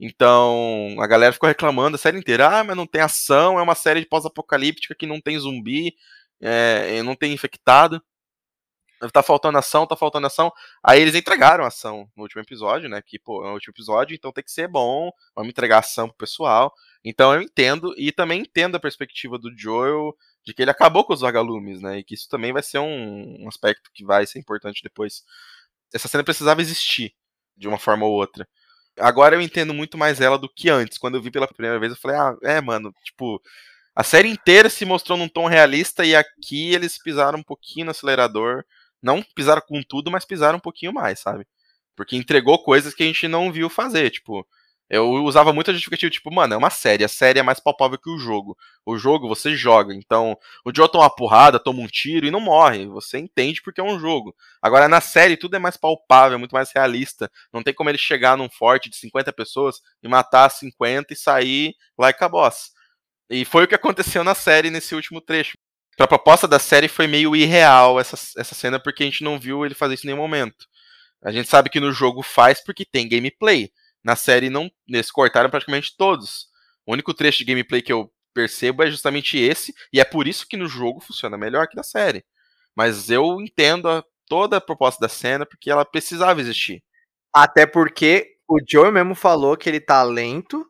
Então, 0.00 0.96
a 1.00 1.06
galera 1.06 1.32
ficou 1.32 1.48
reclamando 1.48 1.96
a 1.96 1.98
série 1.98 2.18
inteira. 2.18 2.48
Ah, 2.48 2.64
mas 2.64 2.76
não 2.76 2.86
tem 2.86 3.00
ação, 3.00 3.58
é 3.58 3.62
uma 3.62 3.74
série 3.74 4.00
de 4.00 4.06
pós-apocalíptica 4.06 4.94
que 4.94 5.06
não 5.06 5.20
tem 5.20 5.38
zumbi, 5.38 5.94
é, 6.40 7.02
não 7.02 7.16
tem 7.16 7.32
infectado. 7.32 8.02
Tá 9.12 9.22
faltando 9.22 9.58
ação, 9.58 9.86
tá 9.86 9.94
faltando 9.94 10.26
ação. 10.26 10.52
Aí 10.82 11.00
eles 11.00 11.14
entregaram 11.14 11.64
ação 11.64 12.10
no 12.16 12.24
último 12.24 12.42
episódio, 12.42 12.88
né? 12.88 13.00
Que, 13.00 13.16
pô, 13.18 13.44
é 13.44 13.50
o 13.50 13.54
último 13.54 13.72
episódio, 13.72 14.14
então 14.14 14.32
tem 14.32 14.42
que 14.42 14.50
ser 14.50 14.66
bom. 14.66 15.12
Vamos 15.36 15.50
entregar 15.50 15.78
ação 15.78 16.08
pro 16.08 16.16
pessoal. 16.16 16.74
Então 17.04 17.32
eu 17.32 17.40
entendo, 17.40 17.94
e 17.96 18.10
também 18.10 18.40
entendo 18.40 18.74
a 18.74 18.80
perspectiva 18.80 19.38
do 19.38 19.56
Joel 19.56 20.16
de 20.44 20.52
que 20.52 20.62
ele 20.62 20.70
acabou 20.70 21.04
com 21.04 21.12
os 21.12 21.20
vagalumes, 21.20 21.80
né? 21.80 21.98
E 21.98 22.04
que 22.04 22.14
isso 22.14 22.28
também 22.28 22.52
vai 22.52 22.62
ser 22.62 22.78
um, 22.78 23.44
um 23.44 23.48
aspecto 23.48 23.90
que 23.92 24.04
vai 24.04 24.26
ser 24.26 24.38
importante 24.40 24.82
depois. 24.82 25.22
Essa 25.94 26.08
cena 26.08 26.24
precisava 26.24 26.60
existir, 26.60 27.14
de 27.56 27.68
uma 27.68 27.78
forma 27.78 28.04
ou 28.04 28.12
outra. 28.12 28.48
Agora 28.98 29.36
eu 29.36 29.40
entendo 29.40 29.74
muito 29.74 29.96
mais 29.98 30.20
ela 30.20 30.38
do 30.38 30.48
que 30.48 30.68
antes. 30.70 30.98
Quando 30.98 31.16
eu 31.16 31.22
vi 31.22 31.30
pela 31.30 31.48
primeira 31.48 31.78
vez, 31.78 31.92
eu 31.92 31.98
falei, 31.98 32.16
ah, 32.16 32.36
é, 32.42 32.60
mano, 32.60 32.92
tipo, 33.04 33.40
a 33.94 34.04
série 34.04 34.28
inteira 34.28 34.70
se 34.70 34.84
mostrou 34.84 35.18
num 35.18 35.28
tom 35.28 35.46
realista 35.46 36.04
e 36.04 36.14
aqui 36.14 36.74
eles 36.74 37.02
pisaram 37.02 37.38
um 37.38 37.42
pouquinho 37.42 37.86
no 37.86 37.90
acelerador. 37.90 38.64
Não 39.02 39.22
pisaram 39.34 39.62
com 39.66 39.82
tudo, 39.82 40.10
mas 40.10 40.24
pisaram 40.24 40.58
um 40.58 40.60
pouquinho 40.60 40.92
mais, 40.92 41.20
sabe? 41.20 41.46
Porque 41.96 42.16
entregou 42.16 42.62
coisas 42.62 42.94
que 42.94 43.02
a 43.02 43.06
gente 43.06 43.26
não 43.28 43.52
viu 43.52 43.68
fazer, 43.68 44.10
tipo, 44.10 44.46
eu 44.90 45.06
usava 45.24 45.52
muito 45.52 45.70
a 45.70 45.74
justificativa, 45.74 46.10
tipo, 46.10 46.32
mano, 46.32 46.54
é 46.54 46.56
uma 46.56 46.70
série, 46.70 47.04
a 47.04 47.08
série 47.08 47.38
é 47.38 47.42
mais 47.42 47.60
palpável 47.60 47.98
que 47.98 48.08
o 48.08 48.18
jogo. 48.18 48.56
O 48.86 48.96
jogo 48.96 49.28
você 49.28 49.54
joga, 49.54 49.94
então 49.94 50.36
o 50.64 50.74
Joe 50.74 50.90
toma 50.90 51.04
uma 51.04 51.14
porrada, 51.14 51.58
toma 51.58 51.80
um 51.80 51.86
tiro 51.86 52.26
e 52.26 52.30
não 52.30 52.40
morre. 52.40 52.86
Você 52.86 53.18
entende 53.18 53.60
porque 53.62 53.80
é 53.80 53.84
um 53.84 53.98
jogo. 53.98 54.34
Agora 54.62 54.88
na 54.88 55.00
série 55.00 55.36
tudo 55.36 55.56
é 55.56 55.58
mais 55.58 55.76
palpável, 55.76 56.38
muito 56.38 56.52
mais 56.52 56.70
realista. 56.74 57.30
Não 57.52 57.62
tem 57.62 57.74
como 57.74 57.90
ele 57.90 57.98
chegar 57.98 58.36
num 58.36 58.48
forte 58.48 58.88
de 58.88 58.96
50 58.96 59.32
pessoas 59.32 59.80
e 60.02 60.08
matar 60.08 60.50
50 60.50 61.12
e 61.12 61.16
sair 61.16 61.74
like 61.98 62.22
a 62.24 62.28
boss. 62.28 62.70
E 63.30 63.44
foi 63.44 63.64
o 63.64 63.68
que 63.68 63.74
aconteceu 63.74 64.24
na 64.24 64.34
série 64.34 64.70
nesse 64.70 64.94
último 64.94 65.20
trecho. 65.20 65.58
Pra 65.98 66.06
proposta 66.06 66.48
da 66.48 66.58
série 66.58 66.88
foi 66.88 67.06
meio 67.06 67.34
irreal 67.36 68.00
essa, 68.00 68.16
essa 68.38 68.54
cena, 68.54 68.80
porque 68.80 69.02
a 69.02 69.06
gente 69.06 69.24
não 69.24 69.38
viu 69.38 69.66
ele 69.66 69.74
fazer 69.74 69.94
isso 69.94 70.06
em 70.06 70.10
nenhum 70.10 70.22
momento. 70.22 70.66
A 71.22 71.32
gente 71.32 71.48
sabe 71.48 71.68
que 71.68 71.80
no 71.80 71.92
jogo 71.92 72.22
faz 72.22 72.62
porque 72.62 72.84
tem 72.84 73.08
gameplay. 73.08 73.70
Na 74.04 74.16
série 74.16 74.50
não, 74.50 74.70
eles 74.88 75.10
cortaram 75.10 75.50
praticamente 75.50 75.96
todos. 75.96 76.48
O 76.86 76.92
único 76.92 77.12
trecho 77.12 77.38
de 77.38 77.44
gameplay 77.44 77.82
que 77.82 77.92
eu 77.92 78.12
percebo 78.34 78.82
é 78.82 78.90
justamente 78.90 79.38
esse, 79.38 79.74
e 79.92 80.00
é 80.00 80.04
por 80.04 80.28
isso 80.28 80.46
que 80.48 80.56
no 80.56 80.66
jogo 80.66 81.00
funciona 81.00 81.36
melhor 81.36 81.66
que 81.66 81.76
na 81.76 81.82
série. 81.82 82.24
Mas 82.74 83.10
eu 83.10 83.40
entendo 83.40 83.88
a, 83.88 84.04
toda 84.26 84.58
a 84.58 84.60
proposta 84.60 85.00
da 85.00 85.08
cena 85.08 85.44
porque 85.44 85.70
ela 85.70 85.84
precisava 85.84 86.40
existir. 86.40 86.82
Até 87.34 87.66
porque 87.66 88.36
o 88.48 88.58
Joe 88.66 88.92
mesmo 88.92 89.14
falou 89.14 89.56
que 89.56 89.68
ele 89.68 89.80
tá 89.80 90.02
lento, 90.02 90.64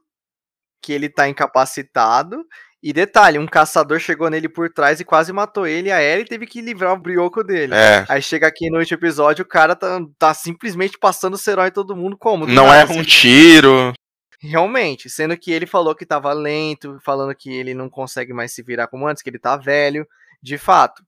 que 0.82 0.92
ele 0.92 1.09
tá 1.09 1.28
incapacitado 1.28 2.44
e 2.82 2.92
detalhe, 2.92 3.38
um 3.38 3.46
caçador 3.46 3.98
chegou 3.98 4.30
nele 4.30 4.48
por 4.48 4.72
trás 4.72 5.00
e 5.00 5.05
quase 5.05 5.32
matou 5.32 5.66
ele, 5.66 5.90
a 5.90 6.00
Ellie 6.00 6.24
teve 6.24 6.46
que 6.46 6.60
livrar 6.60 6.92
o 6.92 7.00
brioco 7.00 7.42
dele. 7.42 7.74
É. 7.74 8.05
Aí 8.09 8.22
chega 8.22 8.46
aqui 8.46 8.70
no 8.70 8.78
último 8.78 8.98
episódio, 8.98 9.44
o 9.44 9.48
cara 9.48 9.74
tá, 9.74 10.00
tá 10.16 10.32
simplesmente 10.32 10.96
passando 10.96 11.34
o 11.34 11.66
em 11.66 11.70
todo 11.72 11.96
mundo 11.96 12.16
como? 12.16 12.46
Não 12.46 12.72
é 12.72 12.84
um 12.84 13.02
tiro. 13.02 13.92
Realmente, 14.40 15.10
sendo 15.10 15.36
que 15.36 15.50
ele 15.50 15.66
falou 15.66 15.96
que 15.96 16.06
tava 16.06 16.32
lento, 16.32 16.98
falando 17.05 17.34
que 17.34 17.52
ele 17.52 17.74
não 17.74 17.90
consegue 17.90 18.32
mais 18.32 18.55
se 18.55 18.62
virar 18.62 18.86
como 18.86 19.09
antes, 19.09 19.22
que 19.22 19.28
ele 19.28 19.38
tá 19.40 19.56
velho. 19.56 20.06
De 20.40 20.56
fato, 20.56 21.02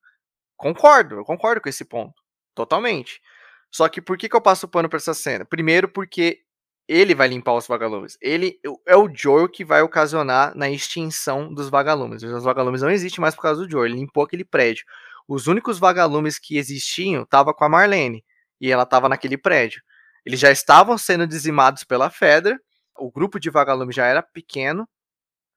concordo, 0.57 1.17
eu 1.17 1.25
concordo 1.25 1.61
com 1.61 1.69
esse 1.69 1.85
ponto. 1.85 2.15
Totalmente. 2.53 3.21
Só 3.71 3.89
que 3.89 4.03
por 4.03 4.19
que, 4.19 4.29
que 4.29 4.35
eu 4.35 4.41
passo 4.41 4.67
pano 4.67 4.89
pra 4.89 4.97
essa 4.97 5.15
cena? 5.15 5.45
Primeiro, 5.45 5.89
porque 5.89 6.41
ele 6.93 7.15
vai 7.15 7.29
limpar 7.29 7.55
os 7.55 7.69
vagalumes. 7.69 8.19
Ele 8.21 8.59
é 8.85 8.97
o 8.97 9.09
Joel 9.15 9.49
que 9.49 9.65
vai 9.65 9.81
ocasionar 9.81 10.53
na 10.57 10.69
extinção 10.69 11.55
dos 11.55 11.69
vagalumes. 11.69 12.21
Os 12.25 12.43
vagalumes 12.43 12.83
não 12.83 12.91
existem 12.91 13.23
mais 13.23 13.33
por 13.33 13.43
causa 13.43 13.65
do 13.65 13.71
Joel. 13.71 13.87
Ele 13.87 14.01
limpou 14.01 14.25
aquele 14.25 14.45
prédio. 14.45 14.85
Os 15.29 15.47
únicos 15.47 15.79
vagalumes 15.79 16.37
que 16.37 16.59
existiam 16.59 17.23
estavam 17.23 17.55
com 17.55 17.65
a 17.65 17.69
Marlene. 17.69 18.25
E 18.61 18.73
ela 18.73 18.83
estava 18.83 19.09
naquele 19.09 19.39
prédio. 19.39 19.81
Eles 20.27 20.41
já 20.41 20.51
estavam 20.51 20.99
sendo 20.99 21.29
dizimados 21.29 21.85
pela 21.85 22.11
Fedra. 22.11 22.61
O 22.99 23.09
grupo 23.09 23.39
de 23.39 23.51
vagalumes 23.51 23.95
já 23.95 24.07
era 24.07 24.21
pequeno. 24.21 24.85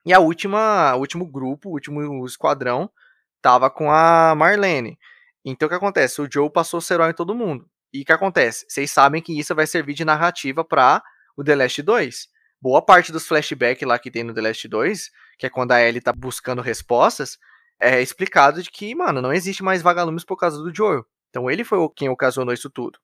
E 0.06 0.14
a 0.14 0.20
última, 0.20 0.94
o 0.96 1.00
último 1.00 1.26
grupo, 1.26 1.70
o 1.70 1.72
último 1.72 2.28
esquadrão, 2.28 2.92
estava 3.38 3.72
com 3.72 3.92
a 3.92 4.36
Marlene. 4.36 5.00
Então 5.44 5.66
o 5.66 5.70
que 5.70 5.76
acontece? 5.76 6.22
O 6.22 6.30
Joe 6.32 6.48
passou 6.52 6.78
o 6.78 6.82
cerol 6.82 7.10
em 7.10 7.14
todo 7.14 7.34
mundo. 7.34 7.68
E 7.92 8.04
o 8.04 8.06
que 8.06 8.14
acontece? 8.14 8.68
Vocês 8.70 8.92
sabem 8.92 9.20
que 9.20 9.38
isso 9.38 9.56
vai 9.56 9.66
servir 9.66 9.96
de 9.96 10.06
narrativa 10.06 10.64
para 10.64 11.02
o 11.36 11.44
The 11.44 11.56
Last 11.56 11.82
2. 11.82 12.28
Boa 12.62 12.82
parte 12.82 13.12
dos 13.12 13.28
flashbacks 13.28 13.88
lá 13.88 14.00
que 14.00 14.10
tem 14.10 14.24
no 14.24 14.34
The 14.34 14.42
Last 14.42 14.68
2, 14.68 15.10
que 15.38 15.46
é 15.46 15.50
quando 15.50 15.74
a 15.74 15.82
Ellie 15.82 16.02
tá 16.02 16.14
buscando 16.14 16.62
respostas, 16.62 17.38
é 17.80 18.02
explicado 18.02 18.64
de 18.64 18.72
que, 18.72 18.96
mano, 18.96 19.22
não 19.22 19.34
existe 19.34 19.62
mais 19.62 19.82
vagalumes 19.82 20.24
por 20.24 20.38
causa 20.38 20.58
do 20.58 20.74
Joel. 20.74 21.06
Então 21.30 21.50
ele 21.50 21.64
foi 21.64 21.80
quem 21.96 22.10
ocasionou 22.10 22.54
isso 22.54 22.70
tudo. 22.70 23.00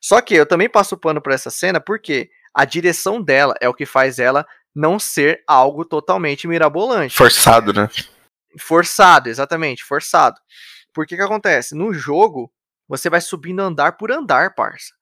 Só 0.00 0.20
que 0.20 0.34
eu 0.34 0.46
também 0.46 0.68
passo 0.68 0.96
pano 0.96 1.20
para 1.20 1.34
essa 1.34 1.50
cena 1.50 1.80
porque 1.80 2.30
a 2.54 2.64
direção 2.64 3.20
dela 3.20 3.54
é 3.60 3.68
o 3.68 3.74
que 3.74 3.84
faz 3.84 4.18
ela 4.18 4.46
não 4.74 4.98
ser 4.98 5.42
algo 5.46 5.84
totalmente 5.84 6.48
mirabolante. 6.48 7.16
Forçado, 7.16 7.72
né? 7.72 7.88
Forçado, 8.58 9.28
exatamente, 9.28 9.84
forçado. 9.84 10.40
Porque 10.92 11.16
que 11.16 11.22
acontece? 11.22 11.74
No 11.74 11.92
jogo, 11.92 12.52
você 12.88 13.10
vai 13.10 13.20
subindo 13.20 13.60
andar 13.60 13.96
por 13.96 14.10
andar, 14.10 14.54
parça. 14.54 14.92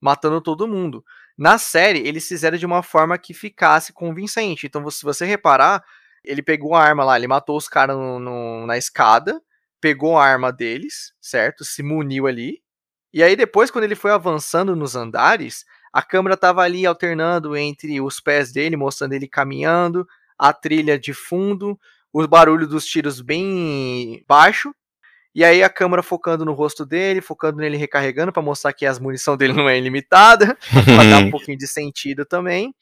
Matando 0.00 0.40
todo 0.40 0.68
mundo. 0.68 1.04
Na 1.38 1.56
série, 1.56 2.00
eles 2.00 2.26
fizeram 2.26 2.58
de 2.58 2.66
uma 2.66 2.82
forma 2.82 3.16
que 3.16 3.32
ficasse 3.32 3.92
convincente. 3.92 4.66
Então, 4.66 4.90
se 4.90 5.04
você 5.04 5.24
reparar, 5.24 5.84
ele 6.24 6.42
pegou 6.42 6.74
a 6.74 6.82
arma 6.82 7.04
lá, 7.04 7.16
ele 7.16 7.28
matou 7.28 7.56
os 7.56 7.68
caras 7.68 7.96
na 8.66 8.76
escada, 8.76 9.40
pegou 9.80 10.18
a 10.18 10.26
arma 10.26 10.52
deles, 10.52 11.14
certo? 11.20 11.64
Se 11.64 11.80
muniu 11.80 12.26
ali. 12.26 12.60
E 13.12 13.22
aí, 13.22 13.36
depois, 13.36 13.70
quando 13.70 13.84
ele 13.84 13.94
foi 13.94 14.10
avançando 14.10 14.74
nos 14.74 14.96
andares, 14.96 15.64
a 15.92 16.02
câmera 16.02 16.36
tava 16.36 16.62
ali 16.62 16.84
alternando 16.84 17.56
entre 17.56 18.00
os 18.00 18.18
pés 18.18 18.52
dele, 18.52 18.76
mostrando 18.76 19.12
ele 19.12 19.28
caminhando, 19.28 20.06
a 20.36 20.52
trilha 20.52 20.98
de 20.98 21.14
fundo, 21.14 21.78
o 22.12 22.26
barulho 22.26 22.66
dos 22.66 22.84
tiros 22.84 23.20
bem 23.20 24.24
baixo, 24.26 24.74
e 25.34 25.44
aí 25.44 25.62
a 25.62 25.68
câmera 25.68 26.02
focando 26.02 26.44
no 26.44 26.52
rosto 26.52 26.84
dele, 26.84 27.20
focando 27.20 27.58
nele 27.58 27.76
recarregando 27.76 28.32
para 28.32 28.42
mostrar 28.42 28.72
que 28.72 28.86
as 28.86 28.98
munição 28.98 29.36
dele 29.36 29.52
não 29.52 29.68
é 29.68 29.78
ilimitada, 29.78 30.56
para 30.84 31.10
dar 31.10 31.18
um 31.18 31.30
pouquinho 31.30 31.58
de 31.58 31.66
sentido 31.66 32.24
também. 32.24 32.74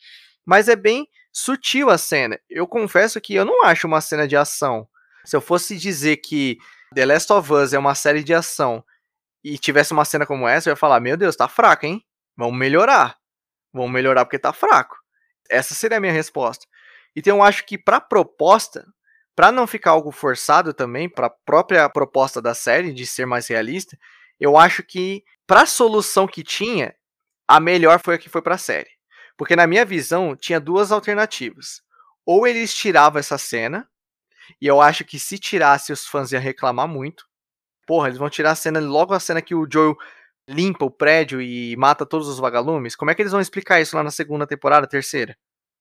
Mas 0.45 0.69
é 0.69 0.77
bem 0.77 1.09
sutil 1.33 1.91
a 1.91 1.99
cena. 1.99 2.39
Eu 2.49 2.67
confesso 2.67 3.21
que 3.21 3.35
eu 3.35 3.45
não 3.45 3.65
acho 3.65 3.87
uma 3.87 4.01
cena 4.01 4.27
de 4.27 4.37
ação. 4.37 4.89
Se 5.25 5.37
eu 5.37 5.41
fosse 5.41 5.77
dizer 5.77 6.19
que 6.19 6.57
The 6.95 7.05
Last 7.05 7.33
of 7.33 7.53
Us 7.53 7.73
é 7.73 7.79
uma 7.79 7.95
série 7.95 8.23
de 8.23 8.33
ação 8.33 8.83
e 9.43 9.59
tivesse 9.59 9.93
uma 9.93 10.05
cena 10.05 10.25
como 10.25 10.49
essa, 10.49 10.69
eu 10.69 10.73
ia 10.73 10.77
falar: 10.77 11.01
"Meu 11.01 11.17
Deus, 11.17 11.37
tá 11.37 11.49
fraco, 11.49 11.85
hein? 11.85 12.03
Vamos 12.37 12.57
melhorar. 12.57 13.17
Vamos 13.73 13.91
melhorar 13.91 14.25
porque 14.25 14.39
tá 14.39 14.53
fraco". 14.53 14.97
Essa 15.51 15.75
seria 15.75 15.99
a 15.99 16.01
minha 16.01 16.13
resposta. 16.13 16.67
Então 17.15 17.39
eu 17.39 17.43
acho 17.43 17.67
que 17.67 17.77
para 17.77 18.01
proposta 18.01 18.87
para 19.37 19.53
não 19.53 19.67
ficar 19.67 19.91
algo 19.91 20.11
forçado 20.11 20.73
também, 20.73 21.09
para 21.09 21.27
a 21.27 21.31
própria 21.31 21.89
proposta 21.91 22.41
da 22.41 22.55
série 22.55 22.93
de 22.93 23.07
ser 23.07 23.27
mais 23.27 23.47
realista, 23.47 23.97
eu 24.41 24.57
acho 24.57 24.83
que 24.83 25.23
para 25.47 25.63
a 25.63 25.67
solução 25.67 26.27
que 26.27 26.43
tinha, 26.43 26.95
a 27.47 27.61
melhor 27.61 28.01
foi 28.01 28.15
a 28.15 28.19
que 28.19 28.31
foi 28.31 28.43
para 28.43 28.55
a 28.55 28.59
série. 28.59 28.91
Porque 29.37 29.55
na 29.55 29.67
minha 29.67 29.85
visão, 29.85 30.35
tinha 30.35 30.59
duas 30.59 30.91
alternativas. 30.91 31.83
Ou 32.25 32.47
eles 32.47 32.75
tiravam 32.75 33.21
essa 33.21 33.37
cena, 33.37 33.89
e 34.61 34.67
eu 34.67 34.81
acho 34.81 35.05
que 35.05 35.19
se 35.19 35.39
tirasse 35.39 35.93
os 35.93 36.07
fãs 36.07 36.33
iam 36.33 36.41
reclamar 36.41 36.89
muito. 36.89 37.27
Porra, 37.87 38.09
eles 38.09 38.19
vão 38.19 38.31
tirar 38.31 38.53
a 38.53 38.57
cena, 38.57 38.81
logo 38.81 39.13
a 39.13 39.21
cena 39.21 39.43
que 39.43 39.55
o 39.55 39.69
Joel 39.71 39.95
limpa 40.49 40.85
o 40.85 40.91
prédio 40.91 41.43
e 41.43 41.77
mata 41.77 42.07
todos 42.07 42.29
os 42.29 42.39
vagalumes, 42.39 42.97
como 42.97 43.11
é 43.11 43.15
que 43.15 43.21
eles 43.21 43.33
vão 43.33 43.41
explicar 43.41 43.81
isso 43.81 43.97
lá 43.97 44.03
na 44.03 44.11
segunda 44.11 44.47
temporada, 44.47 44.87
terceira? 44.87 45.37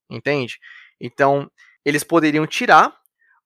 Entende? 0.10 0.60
Então, 1.00 1.50
eles 1.84 2.04
poderiam 2.04 2.46
tirar, 2.48 2.96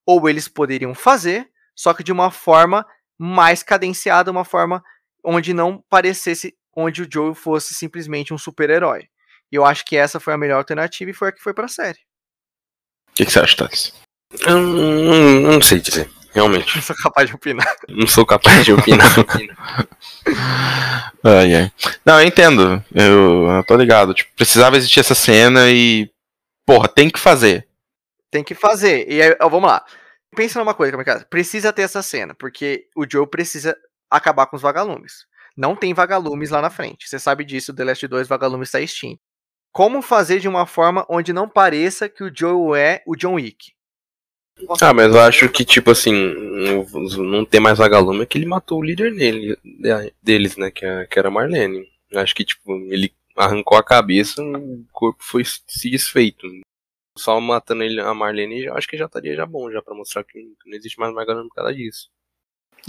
ou 0.09 0.27
eles 0.27 0.47
poderiam 0.47 0.95
fazer, 0.95 1.47
só 1.75 1.93
que 1.93 2.03
de 2.03 2.11
uma 2.11 2.31
forma 2.31 2.83
mais 3.15 3.61
cadenciada, 3.61 4.31
uma 4.31 4.43
forma 4.43 4.83
onde 5.23 5.53
não 5.53 5.83
parecesse, 5.87 6.55
onde 6.75 7.03
o 7.03 7.07
Joe 7.07 7.35
fosse 7.35 7.75
simplesmente 7.75 8.33
um 8.33 8.37
super-herói. 8.37 9.07
E 9.51 9.55
eu 9.55 9.63
acho 9.63 9.85
que 9.85 9.95
essa 9.95 10.19
foi 10.19 10.33
a 10.33 10.37
melhor 10.37 10.57
alternativa 10.57 11.11
e 11.11 11.13
foi 11.13 11.29
a 11.29 11.31
que 11.31 11.43
foi 11.43 11.53
pra 11.53 11.67
série. 11.67 11.99
O 13.11 13.13
que, 13.13 13.23
que 13.23 13.31
você 13.31 13.39
acha, 13.39 13.55
Thales? 13.55 13.93
Eu 14.47 14.57
não, 14.57 15.51
não 15.53 15.61
sei 15.61 15.79
dizer, 15.79 16.09
realmente. 16.33 16.75
Não 16.75 16.81
sou 16.81 16.95
capaz 16.95 17.29
de 17.29 17.35
opinar. 17.35 17.75
Não 17.87 18.07
sou 18.07 18.25
capaz 18.25 18.65
de 18.65 18.73
opinar. 18.73 19.15
Ai, 21.21 21.53
ai. 21.53 21.71
Não, 22.05 22.21
eu 22.21 22.25
entendo. 22.25 22.83
Eu, 22.95 23.45
eu 23.47 23.63
tô 23.65 23.75
ligado. 23.75 24.13
Tipo, 24.13 24.33
precisava 24.37 24.77
existir 24.77 25.01
essa 25.01 25.13
cena 25.13 25.69
e. 25.69 26.09
Porra, 26.65 26.87
tem 26.87 27.09
que 27.09 27.19
fazer. 27.19 27.67
Tem 28.31 28.41
que 28.41 28.55
fazer. 28.55 29.05
E 29.11 29.21
aí, 29.21 29.35
ó, 29.41 29.49
vamos 29.49 29.69
lá. 29.69 29.83
Pensa 30.35 30.59
numa 30.59 30.73
coisa, 30.73 30.91
Kamikaze. 30.91 31.25
Precisa 31.25 31.73
ter 31.73 31.83
essa 31.83 32.01
cena, 32.01 32.33
porque 32.35 32.87
o 32.95 33.05
Joe 33.09 33.27
precisa 33.27 33.75
acabar 34.09 34.45
com 34.47 34.55
os 34.55 34.61
vagalumes. 34.61 35.25
Não 35.57 35.75
tem 35.75 35.93
vagalumes 35.93 36.49
lá 36.51 36.61
na 36.61 36.69
frente. 36.69 37.07
Você 37.09 37.19
sabe 37.19 37.43
disso, 37.43 37.73
The 37.73 37.83
Last 37.83 38.07
2 38.07 38.27
vagalumes 38.27 38.69
está 38.69 38.79
extinto. 38.79 39.19
Como 39.71 40.01
fazer 40.01 40.39
de 40.39 40.47
uma 40.47 40.65
forma 40.65 41.05
onde 41.09 41.33
não 41.33 41.47
pareça 41.47 42.07
que 42.09 42.23
o 42.23 42.31
Joe 42.33 42.79
é 42.79 43.03
o 43.05 43.15
John 43.15 43.33
Wick? 43.35 43.71
Ah, 44.81 44.93
mas 44.93 45.13
eu 45.13 45.21
acho 45.21 45.47
que, 45.49 45.63
tipo 45.63 45.91
assim, 45.91 46.11
não- 47.17 47.45
ter 47.45 47.59
mais 47.59 47.77
vagalume 47.77 48.23
é 48.23 48.25
que 48.25 48.37
ele 48.37 48.45
matou 48.45 48.79
o 48.79 48.83
líder 48.83 49.11
nele, 49.13 49.57
de- 49.63 50.13
deles, 50.21 50.57
né? 50.57 50.69
Que, 50.71 50.85
é- 50.85 51.07
era 51.19 51.31
Marlene. 51.31 51.87
Eu 52.11 52.19
acho 52.19 52.35
que, 52.35 52.43
tipo, 52.43 52.71
ele 52.91 53.13
arrancou 53.37 53.77
a 53.77 53.83
cabeça, 53.83 54.41
o 54.43 54.83
corpo 54.91 55.23
foi 55.23 55.43
se 55.45 55.89
desfeito. 55.89 56.45
Só 57.19 57.39
matando 57.39 57.83
ele, 57.83 57.99
a 57.99 58.13
Marlene, 58.13 58.65
eu 58.65 58.75
acho 58.77 58.87
que 58.87 58.97
já 58.97 59.05
estaria 59.05 59.35
já 59.35 59.45
bom, 59.45 59.69
já 59.71 59.81
pra 59.81 59.93
mostrar 59.93 60.23
que 60.23 60.39
não 60.65 60.75
existe 60.77 60.99
mais 60.99 61.13
vagalume 61.13 61.49
por 61.49 61.55
causa 61.55 61.73
disso. 61.73 62.09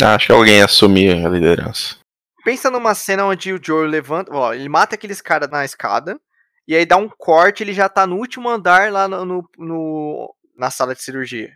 Acho 0.03 0.27
que 0.27 0.33
alguém 0.33 0.59
ia 0.59 0.65
assumir 0.65 1.25
a 1.25 1.29
liderança. 1.29 1.97
Pensa 2.45 2.71
numa 2.71 2.95
cena 2.95 3.27
onde 3.27 3.53
o 3.53 3.61
Joe 3.63 3.87
levanta, 3.89 4.33
ó, 4.35 4.55
ele 4.55 4.69
mata 4.69 4.95
aqueles 4.95 5.21
caras 5.21 5.51
na 5.51 5.65
escada, 5.65 6.19
e 6.67 6.75
aí 6.75 6.87
dá 6.87 6.97
um 6.97 7.09
corte, 7.09 7.63
ele 7.63 7.73
já 7.75 7.89
tá 7.89 8.07
no 8.07 8.17
último 8.17 8.49
andar 8.49 8.91
lá 8.93 9.07
no, 9.09 9.25
no- 9.25 9.51
no- 9.59 10.35
na 10.57 10.71
sala 10.71 10.95
de 10.95 11.03
cirurgia. 11.03 11.51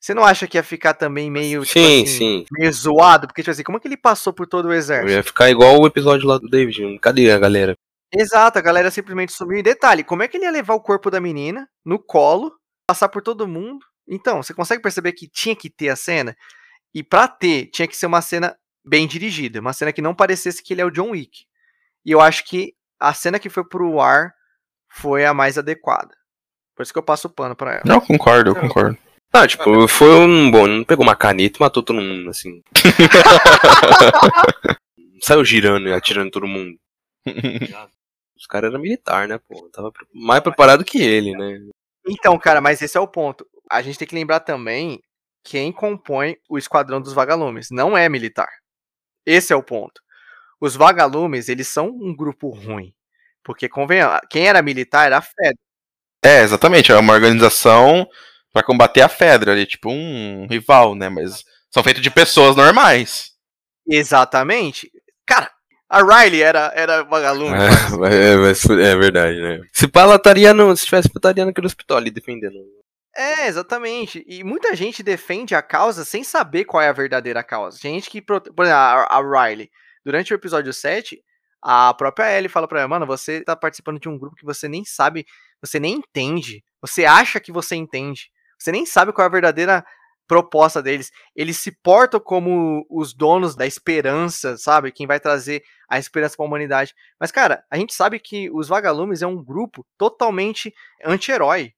Você 0.00 0.14
não 0.14 0.24
acha 0.24 0.46
que 0.48 0.56
ia 0.56 0.62
ficar 0.62 0.94
também 0.94 1.30
meio, 1.30 1.62
tipo 1.64 1.78
Sim, 1.78 2.02
assim, 2.02 2.06
sim. 2.06 2.44
meio 2.50 2.72
zoado? 2.72 3.26
Porque, 3.26 3.42
tipo 3.42 3.50
assim, 3.50 3.62
como 3.62 3.76
é 3.76 3.80
que 3.80 3.86
ele 3.86 3.98
passou 3.98 4.32
por 4.32 4.46
todo 4.46 4.66
o 4.66 4.72
Eu 4.72 4.78
exército? 4.78 5.12
ia 5.12 5.22
ficar 5.22 5.50
igual 5.50 5.78
o 5.78 5.86
episódio 5.86 6.26
lá 6.26 6.38
do 6.38 6.48
David. 6.48 6.98
Cadê 7.00 7.30
a 7.30 7.38
galera? 7.38 7.76
Exato, 8.12 8.58
a 8.58 8.62
galera 8.62 8.90
simplesmente 8.90 9.32
sumiu. 9.32 9.58
E 9.58 9.62
detalhe, 9.62 10.02
como 10.02 10.22
é 10.22 10.28
que 10.28 10.36
ele 10.36 10.44
ia 10.44 10.50
levar 10.50 10.74
o 10.74 10.80
corpo 10.80 11.10
da 11.10 11.20
menina 11.20 11.68
no 11.84 11.98
colo, 11.98 12.52
passar 12.86 13.08
por 13.08 13.22
todo 13.22 13.46
mundo? 13.46 13.84
Então, 14.08 14.42
você 14.42 14.52
consegue 14.52 14.82
perceber 14.82 15.12
que 15.12 15.28
tinha 15.28 15.54
que 15.54 15.70
ter 15.70 15.88
a 15.88 15.96
cena? 15.96 16.36
E 16.92 17.04
pra 17.04 17.28
ter, 17.28 17.66
tinha 17.66 17.86
que 17.86 17.96
ser 17.96 18.06
uma 18.06 18.20
cena 18.20 18.56
bem 18.84 19.06
dirigida, 19.06 19.60
uma 19.60 19.72
cena 19.72 19.92
que 19.92 20.02
não 20.02 20.14
parecesse 20.14 20.62
que 20.62 20.74
ele 20.74 20.80
é 20.80 20.84
o 20.84 20.90
John 20.90 21.10
Wick. 21.10 21.44
E 22.04 22.10
eu 22.10 22.20
acho 22.20 22.44
que 22.44 22.74
a 22.98 23.14
cena 23.14 23.38
que 23.38 23.48
foi 23.48 23.64
pro 23.64 24.00
ar 24.00 24.34
foi 24.88 25.24
a 25.24 25.32
mais 25.32 25.56
adequada. 25.56 26.10
Por 26.74 26.82
isso 26.82 26.92
que 26.92 26.98
eu 26.98 27.04
passo 27.04 27.28
o 27.28 27.30
pano 27.30 27.54
pra 27.54 27.74
ela. 27.74 27.82
Não, 27.84 28.00
concordo, 28.00 28.50
eu 28.50 28.56
concordo. 28.56 28.98
Ah, 29.32 29.46
tipo, 29.46 29.86
foi 29.86 30.12
um 30.12 30.50
bom, 30.50 30.66
não 30.66 30.82
pegou 30.82 31.04
uma 31.04 31.14
caneta 31.14 31.58
e 31.58 31.62
matou 31.62 31.84
todo 31.84 32.00
mundo, 32.00 32.30
assim. 32.30 32.60
Não 32.74 32.74
Saiu 35.22 35.44
girando 35.44 35.88
e 35.88 35.92
atirando 35.92 36.32
todo 36.32 36.48
mundo. 36.48 36.76
Os 38.40 38.46
caras 38.46 38.70
eram 38.70 38.80
militar, 38.80 39.28
né, 39.28 39.38
pô? 39.38 39.68
Tava 39.68 39.92
mais 40.14 40.40
preparado 40.40 40.82
que 40.82 41.02
ele, 41.02 41.36
né? 41.36 41.58
Então, 42.08 42.38
cara, 42.38 42.60
mas 42.60 42.80
esse 42.80 42.96
é 42.96 43.00
o 43.00 43.06
ponto. 43.06 43.46
A 43.70 43.82
gente 43.82 43.98
tem 43.98 44.08
que 44.08 44.14
lembrar 44.14 44.40
também 44.40 45.02
quem 45.44 45.70
compõe 45.70 46.36
o 46.48 46.56
Esquadrão 46.56 47.02
dos 47.02 47.12
Vagalumes. 47.12 47.68
Não 47.70 47.96
é 47.96 48.08
militar. 48.08 48.48
Esse 49.26 49.52
é 49.52 49.56
o 49.56 49.62
ponto. 49.62 50.00
Os 50.58 50.74
Vagalumes, 50.74 51.50
eles 51.50 51.68
são 51.68 51.88
um 51.88 52.16
grupo 52.16 52.48
ruim. 52.48 52.94
Porque, 53.44 53.68
convenhamos, 53.68 54.20
quem 54.30 54.48
era 54.48 54.62
militar 54.62 55.06
era 55.06 55.18
a 55.18 55.22
Fed. 55.22 55.54
É, 56.24 56.42
exatamente. 56.42 56.90
É 56.90 56.96
uma 56.96 57.12
organização 57.12 58.08
pra 58.52 58.62
combater 58.62 59.02
a 59.02 59.08
Fedra 59.08 59.52
ali, 59.52 59.66
tipo 59.66 59.90
um 59.90 60.46
rival, 60.48 60.94
né? 60.94 61.10
Mas 61.10 61.44
são 61.70 61.82
feitos 61.82 62.02
de 62.02 62.10
pessoas 62.10 62.56
normais. 62.56 63.32
Exatamente. 63.86 64.90
A 65.90 66.02
Riley 66.02 66.40
era, 66.40 66.72
era 66.74 67.02
vagalume. 67.02 67.56
É, 68.10 68.36
mas 68.36 68.62
foi- 68.62 68.80
é 68.82 68.96
verdade, 68.96 69.40
né? 69.40 69.60
Se 69.72 69.88
pá, 69.88 70.02
ela 70.02 70.14
estaria 70.16 70.54
no. 70.54 70.74
Se 70.76 70.86
tivesse, 70.86 71.08
estaria 71.08 71.44
naquele 71.44 71.66
hospital 71.66 71.96
ali 71.96 72.10
defendendo. 72.10 72.54
É, 73.16 73.48
exatamente. 73.48 74.24
E 74.26 74.44
muita 74.44 74.74
gente 74.76 75.02
defende 75.02 75.54
a 75.54 75.60
causa 75.60 76.04
sem 76.04 76.22
saber 76.22 76.64
qual 76.64 76.80
é 76.80 76.88
a 76.88 76.92
verdadeira 76.92 77.42
causa. 77.42 77.76
Gente 77.76 78.08
que. 78.08 78.22
Por 78.22 78.36
exemplo, 78.36 78.64
a, 78.72 79.18
a 79.18 79.20
Riley. 79.48 79.68
Durante 80.04 80.32
o 80.32 80.36
episódio 80.36 80.72
7, 80.72 81.20
a 81.62 81.92
própria 81.92 82.32
Ellie 82.38 82.48
fala 82.48 82.66
pra 82.68 82.78
ela, 82.80 82.88
mano, 82.88 83.04
você 83.06 83.42
tá 83.42 83.54
participando 83.54 83.98
de 84.00 84.08
um 84.08 84.16
grupo 84.18 84.36
que 84.36 84.46
você 84.46 84.66
nem 84.68 84.84
sabe, 84.84 85.26
você 85.60 85.78
nem 85.80 85.96
entende. 85.96 86.62
Você 86.80 87.04
acha 87.04 87.38
que 87.40 87.52
você 87.52 87.74
entende. 87.74 88.30
Você 88.58 88.70
nem 88.72 88.86
sabe 88.86 89.12
qual 89.12 89.24
é 89.24 89.28
a 89.28 89.32
verdadeira 89.32 89.84
proposta 90.26 90.80
deles. 90.80 91.10
Eles 91.34 91.56
se 91.58 91.72
portam 91.82 92.20
como 92.20 92.86
os 92.88 93.12
donos 93.12 93.56
da 93.56 93.66
esperança, 93.66 94.56
sabe? 94.56 94.92
Quem 94.92 95.06
vai 95.06 95.18
trazer 95.18 95.62
a 95.90 95.98
esperança 95.98 96.36
pra 96.36 96.46
humanidade. 96.46 96.94
Mas, 97.18 97.32
cara, 97.32 97.64
a 97.68 97.76
gente 97.76 97.92
sabe 97.92 98.20
que 98.20 98.48
os 98.50 98.68
Vagalumes 98.68 99.20
é 99.20 99.26
um 99.26 99.42
grupo 99.42 99.84
totalmente 99.98 100.72
anti-herói. 101.04 101.74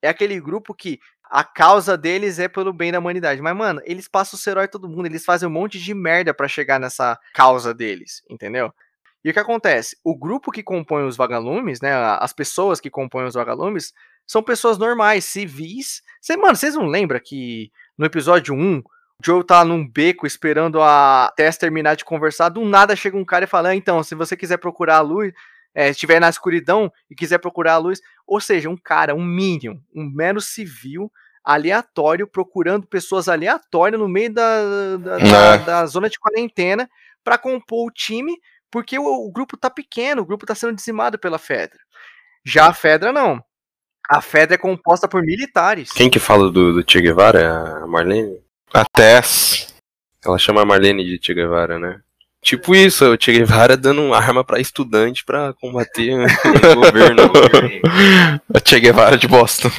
É 0.00 0.08
aquele 0.08 0.40
grupo 0.40 0.74
que 0.74 0.98
a 1.22 1.44
causa 1.44 1.96
deles 1.96 2.38
é 2.38 2.48
pelo 2.48 2.72
bem 2.72 2.90
da 2.90 2.98
humanidade. 2.98 3.42
Mas, 3.42 3.54
mano, 3.54 3.82
eles 3.84 4.08
passam 4.08 4.38
o 4.38 4.40
ser 4.40 4.52
herói 4.52 4.68
todo 4.68 4.88
mundo. 4.88 5.06
Eles 5.06 5.24
fazem 5.24 5.46
um 5.46 5.52
monte 5.52 5.78
de 5.78 5.92
merda 5.92 6.32
pra 6.32 6.48
chegar 6.48 6.80
nessa 6.80 7.18
causa 7.34 7.74
deles, 7.74 8.22
entendeu? 8.28 8.72
E 9.24 9.30
o 9.30 9.32
que 9.32 9.38
acontece? 9.38 9.96
O 10.02 10.16
grupo 10.18 10.50
que 10.50 10.62
compõe 10.62 11.04
os 11.04 11.16
vagalumes, 11.16 11.80
né? 11.80 11.92
As 11.94 12.32
pessoas 12.32 12.80
que 12.80 12.90
compõem 12.90 13.26
os 13.26 13.34
vagalumes 13.34 13.92
são 14.26 14.42
pessoas 14.42 14.78
normais, 14.78 15.26
civis. 15.26 16.02
Cê, 16.20 16.36
mano, 16.36 16.56
vocês 16.56 16.74
não 16.74 16.86
lembram 16.86 17.20
que 17.22 17.70
no 17.96 18.06
episódio 18.06 18.54
1, 18.54 18.78
o 18.78 18.82
Joe 19.24 19.44
tá 19.44 19.64
num 19.64 19.86
beco 19.88 20.26
esperando 20.26 20.80
a 20.82 21.32
Tess 21.36 21.56
terminar 21.56 21.94
de 21.96 22.04
conversar. 22.04 22.48
Do 22.48 22.64
nada 22.64 22.96
chega 22.96 23.16
um 23.16 23.24
cara 23.24 23.44
e 23.44 23.48
fala: 23.48 23.70
ah, 23.70 23.74
então, 23.76 24.02
se 24.02 24.14
você 24.14 24.36
quiser 24.36 24.56
procurar 24.58 24.96
a 24.96 25.00
luz, 25.00 25.32
é, 25.74 25.88
estiver 25.90 26.20
na 26.20 26.28
escuridão 26.28 26.90
e 27.10 27.14
quiser 27.14 27.38
procurar 27.38 27.74
a 27.74 27.78
luz. 27.78 28.00
Ou 28.26 28.40
seja, 28.40 28.68
um 28.68 28.76
cara, 28.76 29.14
um 29.14 29.24
minion, 29.24 29.76
um 29.94 30.10
mero 30.14 30.40
civil 30.40 31.10
aleatório, 31.44 32.26
procurando 32.26 32.86
pessoas 32.86 33.28
aleatórias 33.28 34.00
no 34.00 34.08
meio 34.08 34.32
da, 34.32 34.96
da, 34.96 35.18
da- 35.18 35.54
É. 35.54 35.58
da 35.58 35.86
zona 35.86 36.08
de 36.08 36.18
quarentena 36.18 36.88
para 37.24 37.36
compor 37.38 37.88
o 37.88 37.90
time, 37.92 38.32
porque 38.70 38.98
o, 38.98 39.04
o 39.04 39.30
grupo 39.32 39.56
tá 39.56 39.68
pequeno, 39.68 40.22
o 40.22 40.26
grupo 40.26 40.46
tá 40.46 40.54
sendo 40.54 40.74
dizimado 40.74 41.18
pela 41.18 41.38
Fedra. 41.38 41.78
Já 42.44 42.66
a 42.68 42.72
Fedra 42.72 43.12
não. 43.12 43.42
A 44.08 44.20
Fedra 44.20 44.54
é 44.54 44.58
composta 44.58 45.06
por 45.08 45.22
militares. 45.22 45.90
Quem 45.92 46.10
que 46.10 46.18
fala 46.18 46.50
do, 46.50 46.72
do 46.72 46.84
Che 46.90 47.00
Guevara? 47.00 47.82
A 47.82 47.86
Marlene? 47.86 48.36
A 48.74 48.84
Tess. 48.84 49.74
Ela 50.24 50.38
chama 50.38 50.62
a 50.62 50.64
Marlene 50.64 51.04
de 51.04 51.18
Che 51.20 51.34
Guevara, 51.34 51.78
né? 51.78 52.00
Tipo 52.40 52.74
isso, 52.74 53.04
o 53.04 53.16
Che 53.18 53.32
Guevara 53.32 53.76
dando 53.76 54.02
uma 54.02 54.16
arma 54.16 54.42
pra 54.44 54.58
estudante 54.58 55.24
pra 55.24 55.52
combater 55.52 56.26
o 56.72 56.74
governo. 56.74 57.30
A 58.54 58.60
Che 58.64 58.80
Guevara 58.80 59.16
de 59.16 59.28
Boston. 59.28 59.70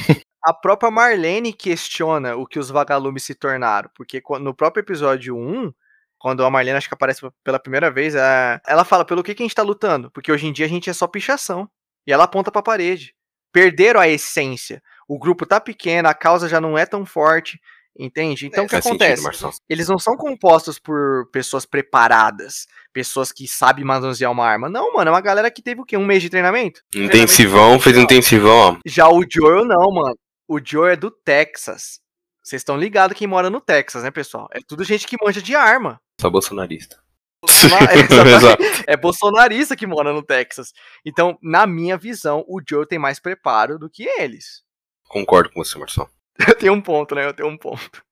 a 0.42 0.52
própria 0.52 0.90
Marlene 0.90 1.52
questiona 1.52 2.36
o 2.36 2.46
que 2.46 2.58
os 2.58 2.70
vagalumes 2.70 3.24
se 3.24 3.34
tornaram, 3.34 3.90
porque 3.94 4.22
no 4.40 4.54
próprio 4.54 4.82
episódio 4.82 5.36
1, 5.36 5.72
quando 6.18 6.44
a 6.44 6.50
Marlene 6.50 6.76
acho 6.76 6.88
que 6.88 6.94
aparece 6.94 7.20
pela 7.42 7.58
primeira 7.58 7.90
vez, 7.90 8.14
ela 8.14 8.84
fala 8.84 9.04
pelo 9.04 9.22
que, 9.22 9.34
que 9.34 9.42
a 9.42 9.46
gente 9.46 9.54
tá 9.54 9.62
lutando, 9.62 10.10
porque 10.10 10.30
hoje 10.30 10.46
em 10.46 10.52
dia 10.52 10.66
a 10.66 10.68
gente 10.68 10.88
é 10.88 10.92
só 10.92 11.06
pichação. 11.06 11.68
E 12.06 12.12
ela 12.12 12.24
aponta 12.24 12.52
pra 12.52 12.62
parede. 12.62 13.14
Perderam 13.50 13.98
a 13.98 14.08
essência. 14.08 14.82
O 15.08 15.18
grupo 15.18 15.46
tá 15.46 15.58
pequeno, 15.58 16.08
a 16.08 16.14
causa 16.14 16.48
já 16.48 16.60
não 16.60 16.76
é 16.76 16.84
tão 16.84 17.06
forte, 17.06 17.58
entende? 17.98 18.46
Então 18.46 18.64
o 18.64 18.66
que 18.66 18.72
Faz 18.72 18.84
sentido, 18.84 19.02
acontece? 19.02 19.22
Marcelo. 19.22 19.52
Eles 19.68 19.88
não 19.88 19.98
são 19.98 20.16
compostos 20.16 20.78
por 20.78 21.28
pessoas 21.32 21.64
preparadas, 21.66 22.66
pessoas 22.92 23.32
que 23.32 23.46
sabem 23.46 23.84
manusear 23.84 24.30
uma 24.30 24.46
arma. 24.46 24.68
Não, 24.68 24.92
mano, 24.94 25.08
é 25.08 25.12
uma 25.12 25.20
galera 25.20 25.50
que 25.50 25.62
teve 25.62 25.80
o 25.80 25.84
quê? 25.84 25.96
Um 25.96 26.04
mês 26.04 26.22
de 26.22 26.30
treinamento? 26.30 26.80
Intensivão, 26.94 27.78
fez 27.80 27.96
intensivão, 27.96 28.56
ó. 28.56 28.76
Já 28.86 29.08
o 29.08 29.24
Joel 29.30 29.64
não, 29.64 29.90
mano. 29.92 30.16
O 30.48 30.60
Joel 30.62 30.92
é 30.92 30.96
do 30.96 31.10
Texas. 31.10 32.00
Vocês 32.42 32.60
estão 32.60 32.76
ligados 32.76 33.16
quem 33.16 33.26
mora 33.26 33.48
no 33.48 33.60
Texas, 33.60 34.02
né, 34.02 34.10
pessoal? 34.10 34.48
É 34.52 34.58
tudo 34.66 34.84
gente 34.84 35.06
que 35.06 35.16
manja 35.22 35.40
de 35.40 35.54
arma. 35.54 35.98
Só 36.20 36.28
bolsonarista. 36.28 37.02
Bolsona- 37.42 37.76
é. 38.86 38.92
É 38.92 38.96
bolsonarista 38.96 39.76
que 39.76 39.86
mora 39.86 40.12
no 40.12 40.22
Texas. 40.22 40.72
Então, 41.04 41.38
na 41.42 41.66
minha 41.66 41.96
visão, 41.96 42.44
o 42.46 42.60
Joel 42.66 42.86
tem 42.86 42.98
mais 42.98 43.18
preparo 43.18 43.78
do 43.78 43.88
que 43.88 44.04
eles. 44.18 44.62
Concordo 45.08 45.50
com 45.50 45.64
você, 45.64 45.78
Marcelo. 45.78 46.08
Eu 46.48 46.54
tenho 46.54 46.72
um 46.72 46.80
ponto, 46.80 47.14
né? 47.14 47.26
Eu 47.26 47.34
tenho 47.34 47.48
um 47.48 47.56
ponto. 47.56 48.02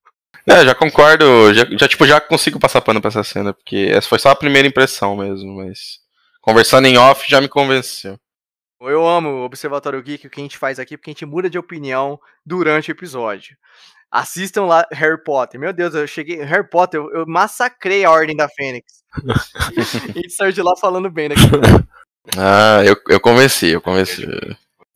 É, 0.46 0.64
já 0.64 0.74
concordo, 0.74 1.54
já, 1.54 1.64
já, 1.78 1.86
tipo, 1.86 2.06
já 2.06 2.20
consigo 2.20 2.58
passar 2.58 2.80
pano 2.80 3.00
pra 3.00 3.08
essa 3.08 3.22
cena, 3.22 3.52
porque 3.52 3.88
essa 3.92 4.08
foi 4.08 4.18
só 4.18 4.30
a 4.30 4.36
primeira 4.36 4.66
impressão 4.66 5.16
mesmo, 5.16 5.56
mas 5.56 6.00
conversando 6.40 6.86
em 6.86 6.98
off 6.98 7.30
já 7.30 7.40
me 7.40 7.48
convenceu. 7.48 8.18
Eu 8.80 9.06
amo 9.06 9.28
o 9.28 9.44
Observatório 9.44 10.02
Geek, 10.02 10.26
o 10.26 10.30
que 10.30 10.40
a 10.40 10.42
gente 10.42 10.58
faz 10.58 10.80
aqui, 10.80 10.96
porque 10.96 11.10
a 11.10 11.12
gente 11.12 11.24
muda 11.24 11.48
de 11.48 11.58
opinião 11.58 12.18
durante 12.44 12.90
o 12.90 12.92
episódio. 12.92 13.56
Assistam 14.10 14.64
lá 14.64 14.84
Harry 14.90 15.22
Potter. 15.22 15.60
Meu 15.60 15.72
Deus, 15.72 15.94
eu 15.94 16.06
cheguei. 16.08 16.42
Harry 16.42 16.68
Potter, 16.68 17.00
eu, 17.00 17.10
eu 17.12 17.26
massacrei 17.26 18.04
a 18.04 18.10
Ordem 18.10 18.36
da 18.36 18.48
Fênix. 18.48 19.04
a 19.24 20.12
gente 20.12 20.30
saiu 20.30 20.50
de 20.50 20.60
lá 20.60 20.74
falando 20.76 21.08
bem 21.08 21.28
daqui. 21.28 21.42
Ah, 22.36 22.84
eu, 22.84 22.96
eu 23.08 23.20
convenci, 23.20 23.68
eu 23.68 23.80
convenci. 23.80 24.26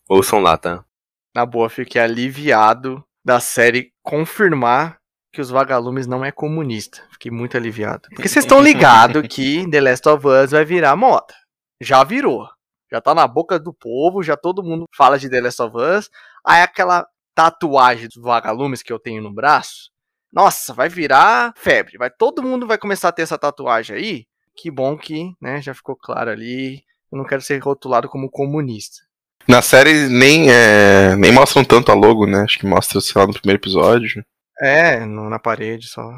Ouçam 0.08 0.40
lá, 0.40 0.58
tá? 0.58 0.84
Na 1.32 1.46
boa, 1.46 1.70
fiquei 1.70 2.00
aliviado 2.00 3.05
da 3.26 3.40
série 3.40 3.92
confirmar 4.04 4.98
que 5.32 5.40
os 5.40 5.50
vagalumes 5.50 6.06
não 6.06 6.24
é 6.24 6.30
comunista. 6.30 7.02
Fiquei 7.10 7.28
muito 7.28 7.56
aliviado. 7.56 8.08
Porque 8.10 8.28
vocês 8.28 8.44
estão 8.44 8.62
ligados 8.62 9.26
que 9.28 9.66
The 9.68 9.80
Last 9.80 10.08
of 10.08 10.24
Us 10.28 10.52
vai 10.52 10.64
virar 10.64 10.94
moda. 10.94 11.34
Já 11.82 12.04
virou. 12.04 12.46
Já 12.88 13.00
tá 13.00 13.12
na 13.16 13.26
boca 13.26 13.58
do 13.58 13.74
povo, 13.74 14.22
já 14.22 14.36
todo 14.36 14.62
mundo 14.62 14.84
fala 14.94 15.18
de 15.18 15.28
The 15.28 15.40
Last 15.40 15.60
of 15.60 15.76
Us. 15.76 16.08
Aí 16.46 16.62
aquela 16.62 17.04
tatuagem 17.34 18.06
dos 18.06 18.22
vagalumes 18.22 18.80
que 18.80 18.92
eu 18.92 18.98
tenho 19.00 19.20
no 19.20 19.34
braço, 19.34 19.90
nossa, 20.32 20.72
vai 20.72 20.88
virar 20.88 21.52
febre. 21.56 21.98
Vai 21.98 22.10
todo 22.10 22.44
mundo 22.44 22.64
vai 22.64 22.78
começar 22.78 23.08
a 23.08 23.12
ter 23.12 23.22
essa 23.22 23.36
tatuagem 23.36 23.96
aí. 23.96 24.26
Que 24.56 24.70
bom 24.70 24.96
que, 24.96 25.32
né, 25.42 25.60
já 25.60 25.74
ficou 25.74 25.96
claro 25.96 26.30
ali. 26.30 26.84
Eu 27.10 27.18
não 27.18 27.24
quero 27.24 27.42
ser 27.42 27.58
rotulado 27.58 28.08
como 28.08 28.30
comunista. 28.30 29.05
Na 29.48 29.62
série 29.62 30.08
nem, 30.08 30.50
é, 30.50 31.14
nem 31.16 31.32
mostram 31.32 31.64
tanto 31.64 31.92
a 31.92 31.94
logo, 31.94 32.26
né? 32.26 32.42
Acho 32.42 32.58
que 32.58 32.66
mostra, 32.66 33.00
sei 33.00 33.20
lá, 33.20 33.26
no 33.26 33.32
primeiro 33.32 33.60
episódio. 33.60 34.24
É, 34.60 35.04
no, 35.04 35.28
na 35.30 35.38
parede 35.38 35.86
só. 35.88 36.10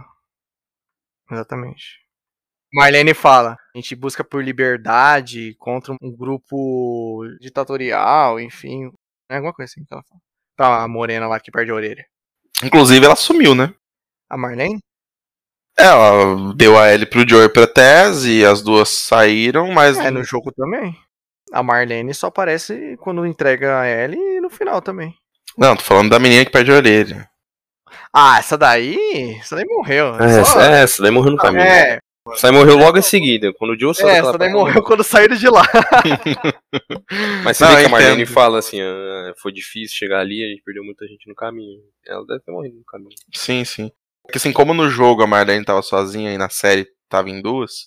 Exatamente. 1.30 1.98
Marlene 2.72 3.14
fala: 3.14 3.56
a 3.74 3.78
gente 3.78 3.94
busca 3.94 4.24
por 4.24 4.42
liberdade 4.42 5.54
contra 5.58 5.94
um 6.00 6.16
grupo 6.16 7.24
ditatorial, 7.40 8.40
enfim. 8.40 8.90
É 9.30 9.36
alguma 9.36 9.52
coisa 9.52 9.70
assim 9.70 9.84
que 9.84 9.92
ela 9.92 10.02
fala. 10.08 10.20
Pra 10.56 10.82
a 10.84 10.88
morena 10.88 11.26
lá 11.26 11.38
que 11.38 11.50
perde 11.50 11.70
a 11.70 11.74
orelha. 11.74 12.04
Inclusive, 12.62 13.04
ela 13.04 13.14
sumiu, 13.16 13.54
né? 13.54 13.72
A 14.28 14.36
Marlene? 14.36 14.78
Ela 15.76 16.54
deu 16.54 16.76
a 16.76 16.88
L 16.88 17.06
pro 17.06 17.28
Joey 17.28 17.48
pra 17.48 17.66
Tess 17.66 18.24
e 18.24 18.44
as 18.44 18.62
duas 18.62 18.88
saíram, 18.88 19.70
mas. 19.70 19.96
É, 19.98 20.10
no 20.10 20.24
jogo 20.24 20.50
também. 20.52 20.96
A 21.52 21.62
Marlene 21.62 22.12
só 22.14 22.26
aparece 22.28 22.96
quando 23.00 23.26
entrega 23.26 23.80
a 23.80 23.86
L 23.86 24.16
e 24.16 24.40
no 24.40 24.50
final 24.50 24.80
também. 24.82 25.14
Não, 25.56 25.74
tô 25.76 25.82
falando 25.82 26.10
da 26.10 26.18
menina 26.18 26.44
que 26.44 26.50
perde 26.52 26.70
a 26.70 26.76
orelha. 26.76 27.28
Ah, 28.12 28.38
essa 28.38 28.56
daí. 28.56 29.36
Essa 29.40 29.56
daí 29.56 29.64
morreu. 29.66 30.14
É, 30.16 30.44
Só- 30.44 30.60
essa, 30.60 30.62
é, 30.76 30.82
essa 30.82 31.02
daí 31.02 31.10
morreu 31.10 31.32
no 31.32 31.36
caminho. 31.38 31.62
é, 31.64 31.98
Essa 32.32 32.48
aí 32.48 32.52
morreu 32.52 32.76
logo 32.76 32.98
em 32.98 33.02
seguida, 33.02 33.52
quando 33.54 33.72
o 33.72 33.78
Joe 33.78 33.94
saiu 33.94 34.08
é, 34.10 34.18
essa 34.18 34.36
daí 34.38 34.52
morreu 34.52 34.82
quando 34.82 35.02
saíram 35.02 35.34
de 35.36 35.48
lá. 35.48 35.62
Mas 37.44 37.56
você 37.56 37.64
Não, 37.64 37.74
vê 37.74 37.80
que 37.80 37.86
a 37.86 37.88
Marlene 37.88 38.22
entendo. 38.22 38.34
fala 38.34 38.58
assim, 38.58 38.80
ah, 38.80 39.32
foi 39.40 39.52
difícil 39.52 39.96
chegar 39.96 40.20
ali, 40.20 40.44
a 40.44 40.48
gente 40.48 40.62
perdeu 40.62 40.84
muita 40.84 41.06
gente 41.06 41.26
no 41.28 41.34
caminho. 41.34 41.80
Ela 42.06 42.24
deve 42.26 42.40
ter 42.40 42.52
morrido 42.52 42.76
no 42.76 42.84
caminho. 42.84 43.14
Sim, 43.34 43.64
sim. 43.64 43.90
Porque 44.22 44.38
assim, 44.38 44.52
como 44.52 44.74
no 44.74 44.88
jogo 44.90 45.22
a 45.22 45.26
Marlene 45.26 45.64
tava 45.64 45.82
sozinha 45.82 46.32
e 46.32 46.38
na 46.38 46.48
série 46.50 46.86
tava 47.08 47.30
em 47.30 47.40
duas, 47.40 47.86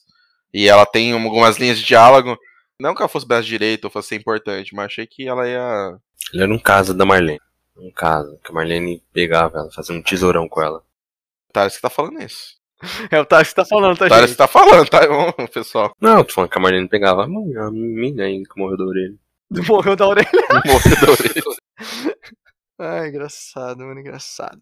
e 0.54 0.68
ela 0.68 0.86
tem 0.86 1.14
um- 1.14 1.24
algumas 1.24 1.58
linhas 1.58 1.78
de 1.78 1.86
diálogo, 1.86 2.36
não 2.82 2.96
que 2.96 3.02
ela 3.02 3.10
fosse 3.10 3.28
braço 3.28 3.48
direito 3.48 3.86
ou 3.86 3.92
fosse 3.92 4.16
importante, 4.16 4.74
mas 4.76 4.88
achei 4.88 5.06
que 5.06 5.28
ela 5.28 5.48
ia. 5.48 5.98
Ele 6.34 6.44
era 6.44 6.54
um 6.54 6.60
caso 6.60 6.94
da 6.94 7.06
Marlene. 7.06 7.40
Um 7.78 7.92
caso, 7.92 8.38
que 8.44 8.52
a 8.52 8.54
Marlene 8.54 9.02
pegava 9.14 9.60
ela, 9.60 9.72
fazia 9.72 9.96
um 9.96 10.02
tesourão 10.02 10.48
com 10.50 10.62
ela. 10.62 10.84
Thales 11.54 11.76
que 11.76 11.82
tá 11.82 11.90
falando 11.90 12.22
isso. 12.22 12.60
É 13.12 13.20
o 13.20 13.26
Tarso 13.26 13.52
que 13.52 13.56
tá 13.56 13.66
falando, 13.66 13.98
tá, 13.98 14.10
Thales 14.10 14.30
gente? 14.30 14.32
que 14.32 14.38
tá 14.38 14.48
falando, 14.48 14.90
tá 14.90 15.08
bom, 15.08 15.48
pessoal? 15.48 15.96
Não, 16.02 16.24
tô 16.24 16.34
falando 16.34 16.50
que 16.50 16.58
a 16.58 16.62
Marlene 16.62 16.90
pegava 16.90 17.24
a 17.26 17.28
menina 17.72 18.24
aí 18.24 18.44
que 18.44 18.60
morreu 18.60 18.78
da 18.78 18.84
orelha. 18.86 19.16
Morreu 19.68 19.96
da 19.96 20.08
orelha. 20.08 20.30
Morreu 20.66 20.96
da 21.02 21.12
orelha. 21.12 21.44
Ai, 22.80 23.10
engraçado, 23.10 23.80
mano, 23.80 24.00
engraçado. 24.00 24.62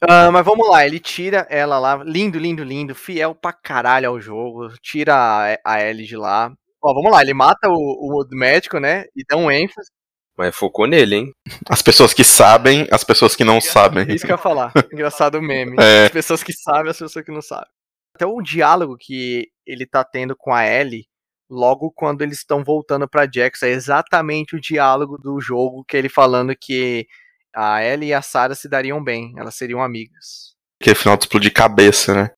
Ah, 0.00 0.30
mas 0.30 0.44
vamos 0.44 0.68
lá, 0.68 0.86
ele 0.86 1.00
tira 1.00 1.46
ela 1.50 1.78
lá, 1.78 2.02
lindo, 2.04 2.38
lindo, 2.38 2.62
lindo, 2.62 2.94
fiel 2.94 3.34
pra 3.34 3.52
caralho 3.52 4.08
ao 4.08 4.20
jogo, 4.20 4.72
tira 4.80 5.14
a, 5.14 5.58
a 5.64 5.80
Ellie 5.84 6.06
de 6.06 6.16
lá. 6.16 6.52
Ó, 6.82 6.94
vamos 6.94 7.10
lá, 7.10 7.22
ele 7.22 7.34
mata 7.34 7.68
o, 7.68 7.74
o 7.74 8.26
médico, 8.30 8.78
né, 8.78 9.04
e 9.16 9.24
dá 9.28 9.36
um 9.36 9.50
ênfase, 9.50 9.90
Mas 10.36 10.54
focou 10.54 10.86
nele, 10.86 11.16
hein? 11.16 11.32
As 11.68 11.82
pessoas 11.82 12.14
que 12.14 12.22
sabem, 12.22 12.86
as 12.92 13.02
pessoas 13.02 13.34
que 13.34 13.42
não 13.42 13.60
sabem. 13.60 14.06
é 14.08 14.14
isso 14.14 14.24
que 14.24 14.32
eu 14.32 14.36
ia 14.36 14.42
falar. 14.42 14.72
Engraçado 14.92 15.38
o 15.38 15.42
meme. 15.42 15.76
É. 15.80 16.04
As 16.06 16.10
pessoas 16.10 16.42
que 16.42 16.52
sabem, 16.52 16.90
as 16.90 16.98
pessoas 16.98 17.24
que 17.24 17.32
não 17.32 17.42
sabem. 17.42 17.68
Até 18.14 18.26
o 18.26 18.40
diálogo 18.40 18.96
que 18.96 19.48
ele 19.66 19.84
tá 19.86 20.04
tendo 20.04 20.36
com 20.36 20.52
a 20.54 20.64
Ellie, 20.66 21.06
logo 21.50 21.90
quando 21.90 22.22
eles 22.22 22.38
estão 22.38 22.62
voltando 22.62 23.08
pra 23.08 23.28
Jax, 23.32 23.62
é 23.62 23.70
exatamente 23.70 24.54
o 24.54 24.60
diálogo 24.60 25.18
do 25.18 25.40
jogo 25.40 25.84
que 25.84 25.96
ele 25.96 26.08
falando 26.08 26.54
que 26.54 27.06
a 27.54 27.82
Ellie 27.82 28.10
e 28.10 28.14
a 28.14 28.22
Sarah 28.22 28.54
se 28.54 28.68
dariam 28.68 29.02
bem, 29.02 29.32
elas 29.36 29.56
seriam 29.56 29.82
amigas. 29.82 30.54
Aquele 30.80 30.94
final 30.94 31.16
de 31.16 31.24
explodir 31.24 31.52
cabeça, 31.52 32.14
né? 32.14 32.30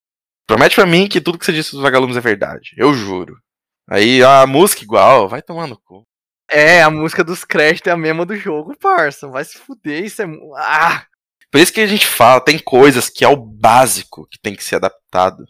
Promete 0.47 0.75
pra 0.75 0.87
mim 0.87 1.07
que 1.07 1.21
tudo 1.21 1.39
que 1.39 1.45
você 1.45 1.53
disse 1.53 1.73
dos 1.73 1.83
vagalumes 1.83 2.17
é 2.17 2.21
verdade. 2.21 2.73
Eu 2.77 2.95
juro. 2.95 3.39
Aí 3.91 4.23
a 4.23 4.47
música 4.47 4.85
igual, 4.85 5.29
vai 5.29 5.43
tomar 5.43 5.67
no 5.67 5.77
cu. 5.77 6.07
É, 6.49 6.81
a 6.81 6.91
música 6.91 7.25
dos 7.25 7.45
créditos 7.45 7.89
é 7.89 7.93
a 7.93 7.97
mesma 7.97 8.25
do 8.25 8.37
jogo, 8.37 8.77
parça. 8.79 9.29
Vai 9.29 9.45
se 9.45 9.59
fuder, 9.59 10.05
isso 10.05 10.23
é. 10.23 10.27
Ah! 10.57 11.05
Por 11.51 11.61
isso 11.61 11.73
que 11.73 11.81
a 11.81 11.87
gente 11.87 12.07
fala, 12.07 12.41
tem 12.41 12.59
coisas 12.59 13.09
que 13.09 13.25
é 13.25 13.29
o 13.29 13.37
básico 13.37 14.27
que 14.29 14.39
tem 14.39 14.55
que 14.55 14.63
ser 14.63 14.77
adaptado. 14.77 15.45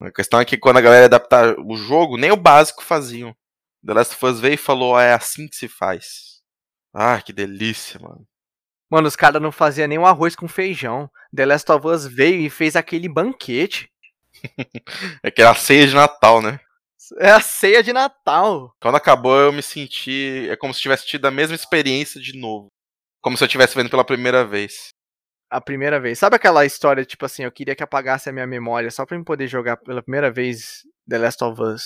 A 0.00 0.10
questão 0.10 0.40
é 0.40 0.44
que 0.44 0.58
quando 0.58 0.78
a 0.78 0.80
galera 0.80 1.04
adaptar 1.04 1.54
o 1.60 1.76
jogo, 1.76 2.16
nem 2.16 2.32
o 2.32 2.36
básico 2.36 2.82
faziam. 2.82 3.34
The 3.86 3.94
Last 3.94 4.14
of 4.14 4.26
Us 4.26 4.40
veio 4.40 4.54
e 4.54 4.56
falou, 4.56 4.96
"Ah, 4.96 5.04
é 5.04 5.12
assim 5.14 5.46
que 5.46 5.54
se 5.54 5.68
faz. 5.68 6.40
Ah, 6.92 7.20
que 7.22 7.32
delícia, 7.32 8.00
mano. 8.00 8.26
Mano, 8.90 9.06
os 9.06 9.14
caras 9.14 9.40
não 9.40 9.52
faziam 9.52 9.86
nem 9.86 9.98
um 9.98 10.06
arroz 10.06 10.34
com 10.34 10.48
feijão. 10.48 11.08
The 11.34 11.46
Last 11.46 11.70
of 11.70 11.86
Us 11.86 12.06
veio 12.06 12.40
e 12.40 12.50
fez 12.50 12.74
aquele 12.74 13.08
banquete. 13.08 13.88
É 15.22 15.28
aquela 15.28 15.54
ceia 15.54 15.86
de 15.86 15.94
Natal, 15.94 16.42
né? 16.42 16.58
É 17.18 17.30
a 17.30 17.40
ceia 17.40 17.82
de 17.82 17.92
Natal. 17.92 18.74
Quando 18.80 18.96
acabou, 18.96 19.36
eu 19.38 19.52
me 19.52 19.62
senti. 19.62 20.48
É 20.50 20.56
como 20.56 20.72
se 20.72 20.80
tivesse 20.80 21.06
tido 21.06 21.26
a 21.26 21.30
mesma 21.30 21.54
experiência 21.54 22.20
de 22.20 22.38
novo. 22.38 22.68
Como 23.22 23.36
se 23.36 23.44
eu 23.44 23.46
estivesse 23.46 23.74
vendo 23.74 23.90
pela 23.90 24.04
primeira 24.04 24.44
vez. 24.44 24.88
A 25.50 25.60
primeira 25.60 25.98
vez. 25.98 26.18
Sabe 26.18 26.36
aquela 26.36 26.64
história, 26.64 27.04
tipo 27.04 27.26
assim, 27.26 27.42
eu 27.42 27.52
queria 27.52 27.74
que 27.74 27.82
apagasse 27.82 28.28
a 28.28 28.32
minha 28.32 28.46
memória 28.46 28.90
só 28.90 29.04
pra 29.04 29.16
eu 29.16 29.24
poder 29.24 29.48
jogar 29.48 29.76
pela 29.76 30.02
primeira 30.02 30.30
vez 30.30 30.82
The 31.08 31.18
Last 31.18 31.42
of 31.42 31.60
Us? 31.60 31.82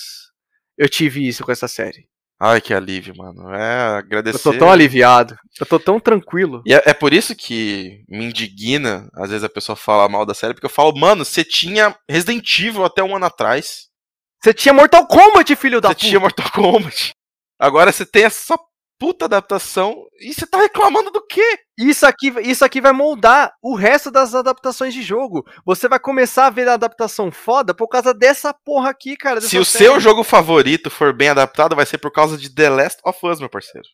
Eu 0.77 0.87
tive 0.87 1.27
isso 1.27 1.43
com 1.43 1.51
essa 1.51 1.67
série. 1.67 2.07
Ai, 2.39 2.59
que 2.59 2.73
alívio, 2.73 3.15
mano. 3.15 3.53
É 3.53 3.91
Eu 3.91 3.95
agradecer. 3.95 4.43
tô 4.43 4.57
tão 4.57 4.69
aliviado. 4.69 5.37
Eu 5.59 5.65
tô 5.65 5.79
tão 5.79 5.99
tranquilo. 5.99 6.61
E 6.65 6.73
é, 6.73 6.83
é 6.85 6.93
por 6.93 7.13
isso 7.13 7.33
que 7.35 8.03
me 8.09 8.25
indigna, 8.25 9.09
às 9.15 9.29
vezes 9.29 9.43
a 9.43 9.49
pessoa 9.49 9.75
fala 9.75 10.09
mal 10.09 10.25
da 10.25 10.33
série, 10.33 10.53
porque 10.53 10.65
eu 10.65 10.69
falo, 10.69 10.97
mano, 10.97 11.23
você 11.23 11.43
tinha 11.43 11.97
Resident 12.09 12.59
Evil 12.59 12.83
até 12.83 13.01
um 13.01 13.15
ano 13.15 13.25
atrás. 13.25 13.87
Você 14.45 14.53
tinha 14.53 14.73
Mortal 14.73 15.07
Kombat, 15.07 15.55
filho 15.55 15.81
da 15.81 15.89
Você 15.89 15.95
puta. 15.95 16.07
tinha 16.07 16.19
Mortal 16.19 16.51
Kombat. 16.51 17.15
Agora 17.57 17.91
você 17.91 18.05
tem 18.05 18.25
essa 18.25 18.55
puta 18.99 19.25
adaptação 19.25 20.05
e 20.21 20.31
você 20.31 20.45
tá 20.45 20.59
reclamando 20.59 21.09
do 21.09 21.25
quê? 21.25 21.57
Isso 21.75 22.05
aqui, 22.05 22.31
isso 22.43 22.63
aqui 22.63 22.79
vai 22.79 22.91
moldar 22.91 23.51
o 23.59 23.73
resto 23.73 24.11
das 24.11 24.35
adaptações 24.35 24.93
de 24.93 25.01
jogo. 25.01 25.43
Você 25.65 25.87
vai 25.87 25.97
começar 25.97 26.45
a 26.45 26.51
ver 26.51 26.67
a 26.67 26.75
adaptação 26.75 27.31
foda 27.31 27.73
por 27.73 27.87
causa 27.87 28.13
dessa 28.13 28.53
porra 28.53 28.91
aqui, 28.91 29.17
cara. 29.17 29.41
Se 29.41 29.47
dessa 29.47 29.59
o 29.61 29.65
série. 29.65 29.85
seu 29.85 29.99
jogo 29.99 30.23
favorito 30.23 30.91
for 30.91 31.11
bem 31.11 31.29
adaptado, 31.29 31.75
vai 31.75 31.87
ser 31.87 31.97
por 31.97 32.11
causa 32.11 32.37
de 32.37 32.53
The 32.53 32.69
Last 32.69 32.99
of 33.03 33.17
Us, 33.25 33.39
meu 33.39 33.49
parceiro. 33.49 33.87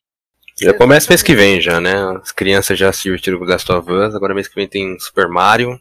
Já 0.61 0.73
começa 0.73 1.07
mês 1.07 1.23
que 1.23 1.33
vem 1.33 1.61
já, 1.61 1.79
né? 1.79 1.93
As 2.21 2.33
crianças 2.33 2.77
já 2.77 2.91
se 2.91 3.03
divertiram 3.03 3.39
com 3.39 3.45
Last 3.45 3.71
of 3.71 3.89
Us, 3.89 4.13
agora 4.13 4.35
mês 4.35 4.49
que 4.49 4.55
vem 4.55 4.67
tem 4.67 4.99
Super 4.99 5.29
Mario. 5.29 5.79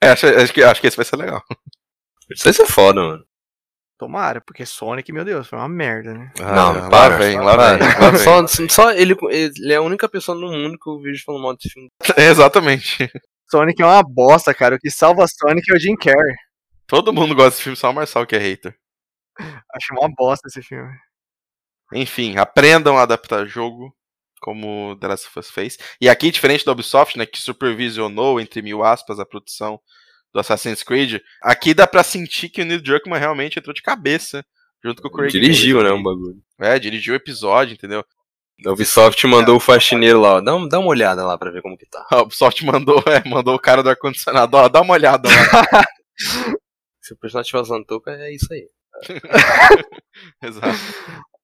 É, 0.00 0.10
acho, 0.10 0.28
acho 0.28 0.52
que, 0.52 0.62
acho 0.62 0.80
que 0.80 0.86
esse 0.86 0.96
vai 0.96 1.04
ser 1.04 1.16
legal. 1.16 1.42
Isso 2.30 2.44
vai 2.44 2.52
ser 2.52 2.66
foda, 2.66 3.02
mano. 3.02 3.31
Tomara, 4.02 4.40
porque 4.40 4.66
Sonic, 4.66 5.12
meu 5.12 5.24
Deus, 5.24 5.46
foi 5.46 5.56
uma 5.56 5.68
merda, 5.68 6.12
né? 6.12 6.32
Não, 6.40 6.88
lá 6.88 7.08
vem, 7.10 7.38
lá 7.38 7.76
vem. 7.76 8.18
Só, 8.18 8.44
só 8.68 8.90
ele, 8.90 9.16
ele 9.30 9.72
é 9.72 9.76
a 9.76 9.80
única 9.80 10.08
pessoa 10.08 10.36
no 10.36 10.50
mundo 10.50 10.76
que 10.76 10.90
eu 10.90 10.98
vejo 10.98 11.22
falando 11.24 11.42
mal 11.42 11.54
desse 11.54 11.70
filme. 11.70 11.88
É, 12.16 12.24
exatamente. 12.28 13.08
Sonic 13.48 13.80
é 13.80 13.86
uma 13.86 14.02
bosta, 14.02 14.52
cara. 14.52 14.74
O 14.74 14.78
que 14.80 14.90
salva 14.90 15.24
Sonic 15.28 15.70
é 15.70 15.76
o 15.76 15.78
Jim 15.78 15.94
Carrey. 15.94 16.34
Todo 16.84 17.12
mundo 17.12 17.32
gosta 17.32 17.50
desse 17.50 17.62
filme, 17.62 17.76
só 17.76 17.90
o 17.90 17.94
Marçal 17.94 18.26
que 18.26 18.34
é 18.34 18.40
hater. 18.40 18.74
Acho 19.72 19.94
uma 19.94 20.08
bosta 20.16 20.48
esse 20.48 20.60
filme. 20.62 20.92
Enfim, 21.94 22.36
aprendam 22.38 22.98
a 22.98 23.02
adaptar 23.02 23.46
jogo, 23.46 23.94
como 24.40 24.96
The 24.96 25.06
Last 25.06 25.28
of 25.28 25.38
Us 25.38 25.48
fez. 25.48 25.78
E 26.00 26.08
aqui, 26.08 26.32
diferente 26.32 26.64
da 26.64 26.72
Ubisoft, 26.72 27.16
né, 27.16 27.24
que 27.24 27.40
supervisionou, 27.40 28.40
entre 28.40 28.62
mil 28.62 28.82
aspas, 28.82 29.20
a 29.20 29.24
produção 29.24 29.78
do 30.32 30.40
Assassin's 30.40 30.82
Creed, 30.82 31.20
aqui 31.42 31.74
dá 31.74 31.86
pra 31.86 32.02
sentir 32.02 32.48
que 32.48 32.62
o 32.62 32.64
Neil 32.64 32.80
Druckmann 32.82 33.18
realmente 33.20 33.58
entrou 33.58 33.74
de 33.74 33.82
cabeça, 33.82 34.44
junto 34.82 35.02
com 35.02 35.08
o 35.08 35.10
Craig 35.10 35.30
Dirigiu, 35.30 35.82
né, 35.82 35.90
um 35.92 36.02
bagulho. 36.02 36.36
É, 36.60 36.78
dirigiu 36.78 37.14
o 37.14 37.16
episódio, 37.16 37.74
entendeu? 37.74 38.04
A 38.64 38.70
Ubisoft 38.70 39.26
mandou 39.26 39.56
o 39.56 39.60
faxineiro 39.60 40.20
lá, 40.20 40.34
ó. 40.34 40.40
Dá, 40.40 40.54
um- 40.54 40.68
dá 40.68 40.78
uma 40.78 40.88
olhada 40.88 41.24
lá 41.26 41.36
pra 41.36 41.50
ver 41.50 41.62
como 41.62 41.76
que 41.76 41.84
tá. 41.86 42.06
A 42.10 42.22
Ubisoft 42.22 42.64
mandou, 42.64 43.02
é, 43.08 43.28
mandou 43.28 43.54
o 43.54 43.58
cara 43.58 43.82
do 43.82 43.90
ar-condicionado, 43.90 44.56
ó, 44.56 44.68
dá 44.68 44.80
uma 44.80 44.94
olhada 44.94 45.28
lá. 45.28 45.84
Se 47.02 47.12
o 47.12 47.16
personagem 47.18 47.46
estiver 47.46 47.60
usando 47.62 47.84
touca, 47.84 48.12
é 48.12 48.32
isso 48.32 48.46
aí. 48.52 48.68
Exato. 50.42 50.78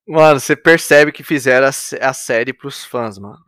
Mano, 0.06 0.40
você 0.40 0.56
percebe 0.56 1.12
que 1.12 1.22
fizeram 1.22 1.66
a, 1.66 1.70
a 2.08 2.12
série 2.12 2.52
pros 2.52 2.84
fãs, 2.84 3.18
mano. 3.18 3.38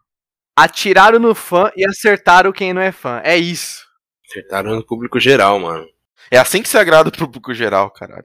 Atiraram 0.56 1.18
no 1.18 1.34
fã 1.34 1.70
e 1.76 1.86
acertaram 1.86 2.52
quem 2.52 2.72
não 2.74 2.82
é 2.82 2.92
fã. 2.92 3.20
É 3.24 3.36
isso. 3.36 3.86
Acertaram 4.30 4.76
no 4.76 4.86
público 4.86 5.18
geral, 5.18 5.58
mano. 5.58 5.88
É 6.30 6.38
assim 6.38 6.62
que 6.62 6.68
se 6.68 6.78
agrada 6.78 7.10
pro 7.10 7.26
público 7.26 7.52
geral, 7.52 7.90
caralho. 7.90 8.24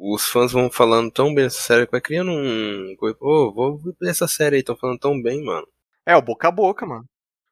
Os 0.00 0.26
fãs 0.26 0.52
vão 0.52 0.70
falando 0.70 1.10
tão 1.10 1.34
bem 1.34 1.44
essa 1.44 1.60
série 1.60 1.84
que 1.84 1.92
vai 1.92 2.00
criando 2.00 2.30
um. 2.30 2.96
Pô, 3.18 3.52
vou 3.52 3.78
ver 3.78 4.10
essa 4.10 4.26
série 4.26 4.56
aí, 4.56 4.62
tão 4.62 4.76
falando 4.76 4.98
tão 4.98 5.20
bem, 5.20 5.44
mano. 5.44 5.66
É 6.06 6.16
o 6.16 6.22
boca 6.22 6.48
a 6.48 6.50
boca, 6.50 6.86
mano. 6.86 7.04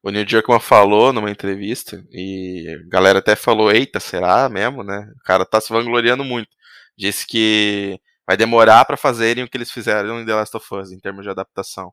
O 0.02 0.10
Neil 0.10 0.26
Druckmann 0.26 0.60
falou 0.60 1.12
numa 1.12 1.30
entrevista, 1.30 2.04
e 2.10 2.66
a 2.68 2.88
galera 2.90 3.20
até 3.20 3.34
falou, 3.34 3.72
eita, 3.72 3.98
será 3.98 4.48
mesmo, 4.50 4.82
né? 4.82 5.10
O 5.18 5.24
cara 5.24 5.46
tá 5.46 5.60
se 5.60 5.72
vangloriando 5.72 6.22
muito. 6.22 6.50
Disse 6.96 7.26
que 7.26 7.98
vai 8.26 8.36
demorar 8.36 8.84
pra 8.84 8.98
fazerem 8.98 9.44
o 9.44 9.48
que 9.48 9.56
eles 9.56 9.70
fizeram 9.70 10.20
em 10.20 10.26
The 10.26 10.34
Last 10.34 10.56
of 10.56 10.74
Us, 10.74 10.92
em 10.92 11.00
termos 11.00 11.24
de 11.24 11.30
adaptação. 11.30 11.92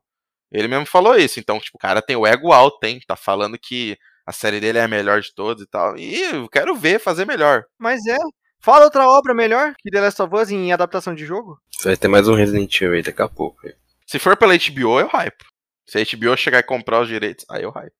Ele 0.50 0.68
mesmo 0.68 0.84
falou 0.84 1.16
isso, 1.16 1.40
então, 1.40 1.58
tipo, 1.58 1.78
o 1.78 1.80
cara 1.80 2.02
tem 2.02 2.14
o 2.14 2.26
ego 2.26 2.52
alto, 2.52 2.84
hein? 2.84 3.00
Tá 3.06 3.16
falando 3.16 3.58
que 3.58 3.96
a 4.26 4.32
série 4.32 4.60
dele 4.60 4.78
é 4.78 4.82
a 4.82 4.88
melhor 4.88 5.20
de 5.20 5.34
todos 5.34 5.62
e 5.62 5.66
tal. 5.66 5.96
E 5.96 6.20
eu 6.22 6.48
quero 6.48 6.74
ver 6.74 6.98
fazer 6.98 7.26
melhor. 7.26 7.64
Mas 7.78 8.06
é. 8.06 8.18
Fala 8.60 8.84
outra 8.84 9.08
obra 9.08 9.34
melhor 9.34 9.74
que 9.78 9.90
The 9.90 10.00
Last 10.00 10.22
of 10.22 10.36
Us 10.36 10.50
em 10.50 10.72
adaptação 10.72 11.14
de 11.14 11.26
jogo. 11.26 11.58
Vai 11.82 11.96
ter 11.96 12.06
mais 12.06 12.28
um 12.28 12.34
Resident 12.34 12.80
Evil 12.80 12.94
aí 12.94 13.02
daqui 13.02 13.20
a 13.20 13.28
pouco. 13.28 13.60
Se 14.06 14.20
for 14.20 14.36
pela 14.36 14.56
HBO, 14.56 15.00
eu 15.00 15.08
hype. 15.08 15.44
Se 15.84 15.98
a 15.98 16.04
HBO 16.04 16.36
chegar 16.36 16.60
e 16.60 16.62
comprar 16.62 17.00
os 17.00 17.08
direitos, 17.08 17.44
aí 17.50 17.64
eu 17.64 17.70
hype. 17.70 17.92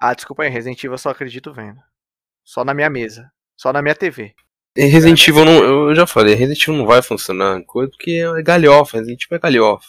Ah, 0.00 0.12
desculpa 0.12 0.42
aí, 0.42 0.50
Resident 0.50 0.78
Evil 0.78 0.92
eu 0.92 0.98
só 0.98 1.10
acredito 1.10 1.52
vendo. 1.52 1.80
Só 2.44 2.62
na 2.62 2.74
minha 2.74 2.90
mesa. 2.90 3.32
Só 3.56 3.72
na 3.72 3.80
minha 3.80 3.94
TV. 3.94 4.34
E 4.76 4.84
Resident 4.84 5.26
Evil 5.26 5.44
não. 5.44 5.64
Eu 5.88 5.94
já 5.94 6.06
falei, 6.06 6.34
Resident 6.34 6.62
Evil 6.62 6.76
não 6.76 6.86
vai 6.86 7.00
funcionar, 7.00 7.62
coisa 7.64 7.90
porque 7.90 8.22
é 8.36 8.42
galhofa, 8.42 8.98
Resident 8.98 9.22
Evil 9.24 9.36
é 9.36 9.40
galhofa. 9.40 9.88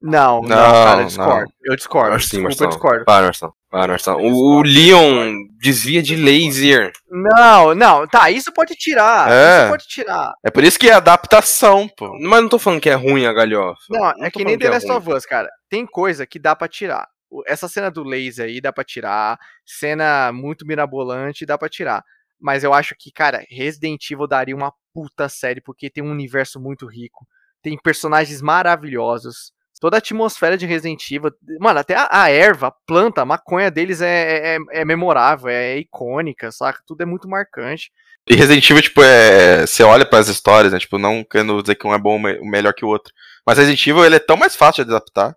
Não, 0.00 0.40
não, 0.42 0.48
Não, 0.48 0.56
cara, 0.56 0.90
eu 0.92 0.96
não. 1.00 1.06
discordo. 1.06 1.52
Eu 1.64 1.76
discordo. 1.76 2.14
Acho 2.14 2.28
sim, 2.28 2.36
Desculpa, 2.36 2.44
eu 2.46 2.48
Marcelo. 2.48 2.70
discordo. 2.70 3.04
Para, 3.04 3.24
Marcelo. 3.24 3.54
Para, 3.68 3.88
Marcelo. 3.88 4.20
O, 4.20 4.58
o 4.58 4.62
Leon 4.62 5.34
desvia 5.60 6.00
de 6.02 6.14
laser. 6.14 6.92
Não, 7.10 7.74
não, 7.74 8.06
tá, 8.06 8.30
isso 8.30 8.52
pode 8.52 8.74
tirar. 8.76 9.30
É. 9.30 9.62
Isso 9.62 9.70
pode 9.70 9.88
tirar. 9.88 10.32
É 10.44 10.50
por 10.50 10.62
isso 10.62 10.78
que 10.78 10.88
é 10.88 10.92
adaptação, 10.94 11.88
pô. 11.88 12.16
Mas 12.20 12.40
não 12.42 12.48
tô 12.48 12.58
falando 12.58 12.80
que 12.80 12.88
é 12.88 12.94
ruim 12.94 13.26
a 13.26 13.32
galhofa. 13.32 13.80
Não, 13.90 14.08
é 14.24 14.30
tô 14.30 14.38
que 14.38 14.44
nem 14.44 14.56
The 14.56 14.66
é 14.66 14.70
Last 14.70 14.90
of 14.90 15.10
Us, 15.12 15.26
cara. 15.26 15.48
Tem 15.68 15.84
coisa 15.84 16.24
que 16.26 16.38
dá 16.38 16.54
pra 16.54 16.68
tirar. 16.68 17.08
Essa 17.46 17.68
cena 17.68 17.90
do 17.90 18.04
laser 18.04 18.46
aí 18.46 18.60
dá 18.60 18.72
pra 18.72 18.84
tirar. 18.84 19.36
Cena 19.66 20.30
muito 20.32 20.64
mirabolante 20.64 21.44
dá 21.44 21.58
pra 21.58 21.68
tirar. 21.68 22.02
Mas 22.40 22.62
eu 22.62 22.72
acho 22.72 22.94
que, 22.96 23.10
cara, 23.10 23.44
Resident 23.50 24.08
Evil 24.10 24.28
daria 24.28 24.54
uma 24.54 24.72
puta 24.94 25.28
série, 25.28 25.60
porque 25.60 25.90
tem 25.90 26.04
um 26.04 26.10
universo 26.12 26.60
muito 26.60 26.86
rico. 26.86 27.26
Tem 27.60 27.76
personagens 27.76 28.40
maravilhosos. 28.40 29.52
Toda 29.80 29.96
a 29.96 29.98
atmosfera 29.98 30.56
de 30.56 30.66
Resident 30.66 31.10
Evil. 31.10 31.32
Mano, 31.60 31.78
até 31.80 31.94
a, 31.94 32.08
a 32.10 32.30
erva, 32.30 32.68
a 32.68 32.74
planta, 32.86 33.22
a 33.22 33.24
maconha 33.24 33.70
deles 33.70 34.00
é, 34.00 34.56
é, 34.56 34.58
é 34.72 34.84
memorável, 34.84 35.48
é 35.48 35.78
icônica, 35.78 36.50
saca? 36.50 36.82
Tudo 36.86 37.02
é 37.02 37.06
muito 37.06 37.28
marcante. 37.28 37.90
E 38.28 38.34
Resident 38.34 38.68
Evil, 38.68 38.82
tipo, 38.82 39.02
é. 39.02 39.66
Você 39.66 39.82
olha 39.82 40.04
pras 40.04 40.28
histórias, 40.28 40.72
né? 40.72 40.78
Tipo, 40.78 40.98
não 40.98 41.24
querendo 41.24 41.62
dizer 41.62 41.76
que 41.76 41.86
um 41.86 41.94
é 41.94 41.98
bom 41.98 42.18
me- 42.18 42.40
melhor 42.40 42.74
que 42.74 42.84
o 42.84 42.88
outro. 42.88 43.12
Mas 43.46 43.56
Resident 43.58 43.86
Evil, 43.86 44.04
ele 44.04 44.16
é 44.16 44.18
tão 44.20 44.36
mais 44.36 44.54
fácil 44.54 44.84
de 44.84 44.90
adaptar. 44.90 45.34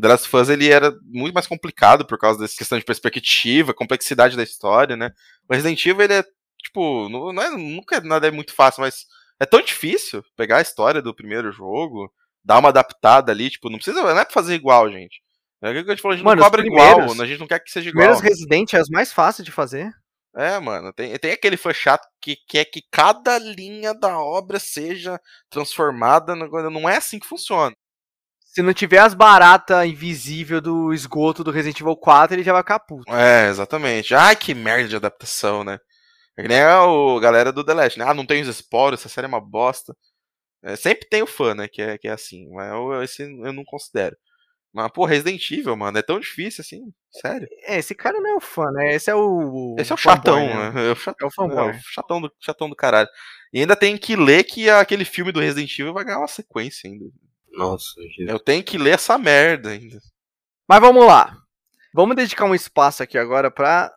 The 0.00 0.08
Last 0.08 0.26
of 0.26 0.36
Us, 0.36 0.48
ele 0.48 0.68
era 0.68 0.92
muito 1.04 1.34
mais 1.34 1.46
complicado 1.46 2.04
por 2.04 2.18
causa 2.18 2.40
dessa 2.40 2.56
questão 2.56 2.78
de 2.78 2.84
perspectiva, 2.84 3.74
complexidade 3.74 4.36
da 4.36 4.42
história, 4.42 4.96
né? 4.96 5.10
O 5.48 5.54
Resident 5.54 5.84
Evil, 5.86 6.02
ele 6.02 6.14
é, 6.14 6.24
tipo, 6.60 7.08
não 7.08 7.42
é, 7.42 7.50
nunca 7.50 8.00
nada 8.00 8.26
é 8.26 8.30
muito 8.30 8.54
fácil, 8.54 8.80
mas 8.80 9.04
é 9.38 9.46
tão 9.46 9.60
difícil 9.60 10.24
pegar 10.36 10.56
a 10.56 10.62
história 10.62 11.02
do 11.02 11.14
primeiro 11.14 11.52
jogo, 11.52 12.10
dar 12.44 12.58
uma 12.58 12.70
adaptada 12.70 13.32
ali, 13.32 13.50
tipo, 13.50 13.70
não 13.70 13.76
precisa, 13.76 14.02
não 14.02 14.10
é 14.10 14.24
pra 14.24 14.32
fazer 14.32 14.54
igual, 14.54 14.90
gente. 14.90 15.20
É 15.62 15.70
o 15.70 15.72
que 15.72 15.78
a 15.90 15.94
gente 15.94 16.02
falou, 16.02 16.14
a 16.14 16.16
gente 16.16 16.24
Mano, 16.24 16.40
não 16.40 16.44
cobra 16.44 16.66
igual, 16.66 17.00
a 17.00 17.26
gente 17.26 17.38
não 17.38 17.46
quer 17.46 17.60
que 17.60 17.70
seja 17.70 17.88
igual. 17.88 18.04
primeiros 18.04 18.20
Resident 18.20 18.74
é 18.74 18.80
os 18.80 18.88
mais 18.88 19.12
fáceis 19.12 19.46
de 19.46 19.52
fazer. 19.52 19.92
É, 20.34 20.58
mano, 20.58 20.92
tem, 20.92 21.16
tem 21.18 21.32
aquele 21.32 21.56
fã 21.56 21.72
chato 21.72 22.06
que 22.20 22.36
quer 22.48 22.64
que 22.64 22.82
cada 22.90 23.38
linha 23.38 23.92
da 23.94 24.18
obra 24.18 24.58
seja 24.58 25.20
transformada. 25.50 26.34
coisa. 26.48 26.70
Não 26.70 26.88
é 26.88 26.96
assim 26.96 27.18
que 27.18 27.26
funciona. 27.26 27.74
Se 28.40 28.62
não 28.62 28.72
tiver 28.72 28.98
as 28.98 29.14
baratas 29.14 29.86
invisíveis 29.86 30.62
do 30.62 30.92
esgoto 30.92 31.44
do 31.44 31.50
Resident 31.50 31.80
Evil 31.80 31.96
4, 31.96 32.34
ele 32.34 32.42
já 32.42 32.52
vai 32.52 32.62
ficar 32.62 32.80
puto. 32.80 33.10
É, 33.12 33.48
exatamente. 33.48 34.14
Ai, 34.14 34.34
que 34.34 34.54
merda 34.54 34.88
de 34.88 34.96
adaptação, 34.96 35.62
né? 35.64 35.78
É 36.36 36.42
que 36.42 36.48
nem 36.48 36.62
a 36.62 36.84
o 36.84 37.20
galera 37.20 37.52
do 37.52 37.64
The 37.64 37.74
Last, 37.74 37.98
né? 37.98 38.04
Ah, 38.06 38.14
não 38.14 38.26
tem 38.26 38.42
os 38.42 38.48
esporos, 38.48 39.00
essa 39.00 39.08
série 39.08 39.26
é 39.26 39.28
uma 39.28 39.40
bosta. 39.40 39.94
É, 40.62 40.76
sempre 40.76 41.08
tem 41.08 41.22
o 41.22 41.26
fã, 41.26 41.54
né? 41.54 41.68
Que 41.68 41.82
é, 41.82 41.98
que 41.98 42.08
é 42.08 42.12
assim. 42.12 42.48
Mas 42.50 42.70
eu, 42.70 43.02
esse 43.02 43.22
eu 43.22 43.52
não 43.52 43.64
considero. 43.64 44.16
Mas, 44.72 44.90
pô, 44.90 45.04
Resident 45.04 45.50
Evil, 45.50 45.76
mano, 45.76 45.98
é 45.98 46.02
tão 46.02 46.18
difícil 46.18 46.62
assim. 46.62 46.92
Sério. 47.10 47.46
É, 47.64 47.78
esse 47.78 47.94
cara 47.94 48.18
não 48.20 48.30
é 48.30 48.34
o 48.36 48.40
fã, 48.40 48.70
né? 48.70 48.94
Esse 48.94 49.10
é 49.10 49.14
o. 49.14 49.76
Esse 49.78 49.92
é 49.92 49.94
o 49.94 49.98
chatão, 49.98 50.36
né? 50.36 50.70
né? 50.70 50.88
É 50.88 50.92
o 50.92 50.96
chatão. 50.96 51.26
É 51.26 51.26
o 51.26 51.30
fanboy. 51.30 51.68
É, 51.68 51.76
o 51.76 51.82
chatão 51.82 52.20
do, 52.20 52.32
chatão 52.40 52.68
do 52.70 52.76
caralho. 52.76 53.08
E 53.52 53.60
ainda 53.60 53.76
tem 53.76 53.98
que 53.98 54.16
ler 54.16 54.44
que 54.44 54.70
aquele 54.70 55.04
filme 55.04 55.30
do 55.30 55.40
Resident 55.40 55.78
Evil 55.78 55.92
vai 55.92 56.04
ganhar 56.04 56.18
uma 56.18 56.28
sequência 56.28 56.88
ainda. 56.88 57.04
Nossa, 57.52 58.00
Jesus. 58.00 58.28
Eu 58.28 58.38
tenho 58.38 58.64
que 58.64 58.78
ler 58.78 58.94
essa 58.94 59.18
merda 59.18 59.70
ainda. 59.70 59.98
Mas 60.66 60.80
vamos 60.80 61.04
lá. 61.04 61.36
Vamos 61.92 62.16
dedicar 62.16 62.46
um 62.46 62.54
espaço 62.54 63.02
aqui 63.02 63.18
agora 63.18 63.50
pra 63.50 63.92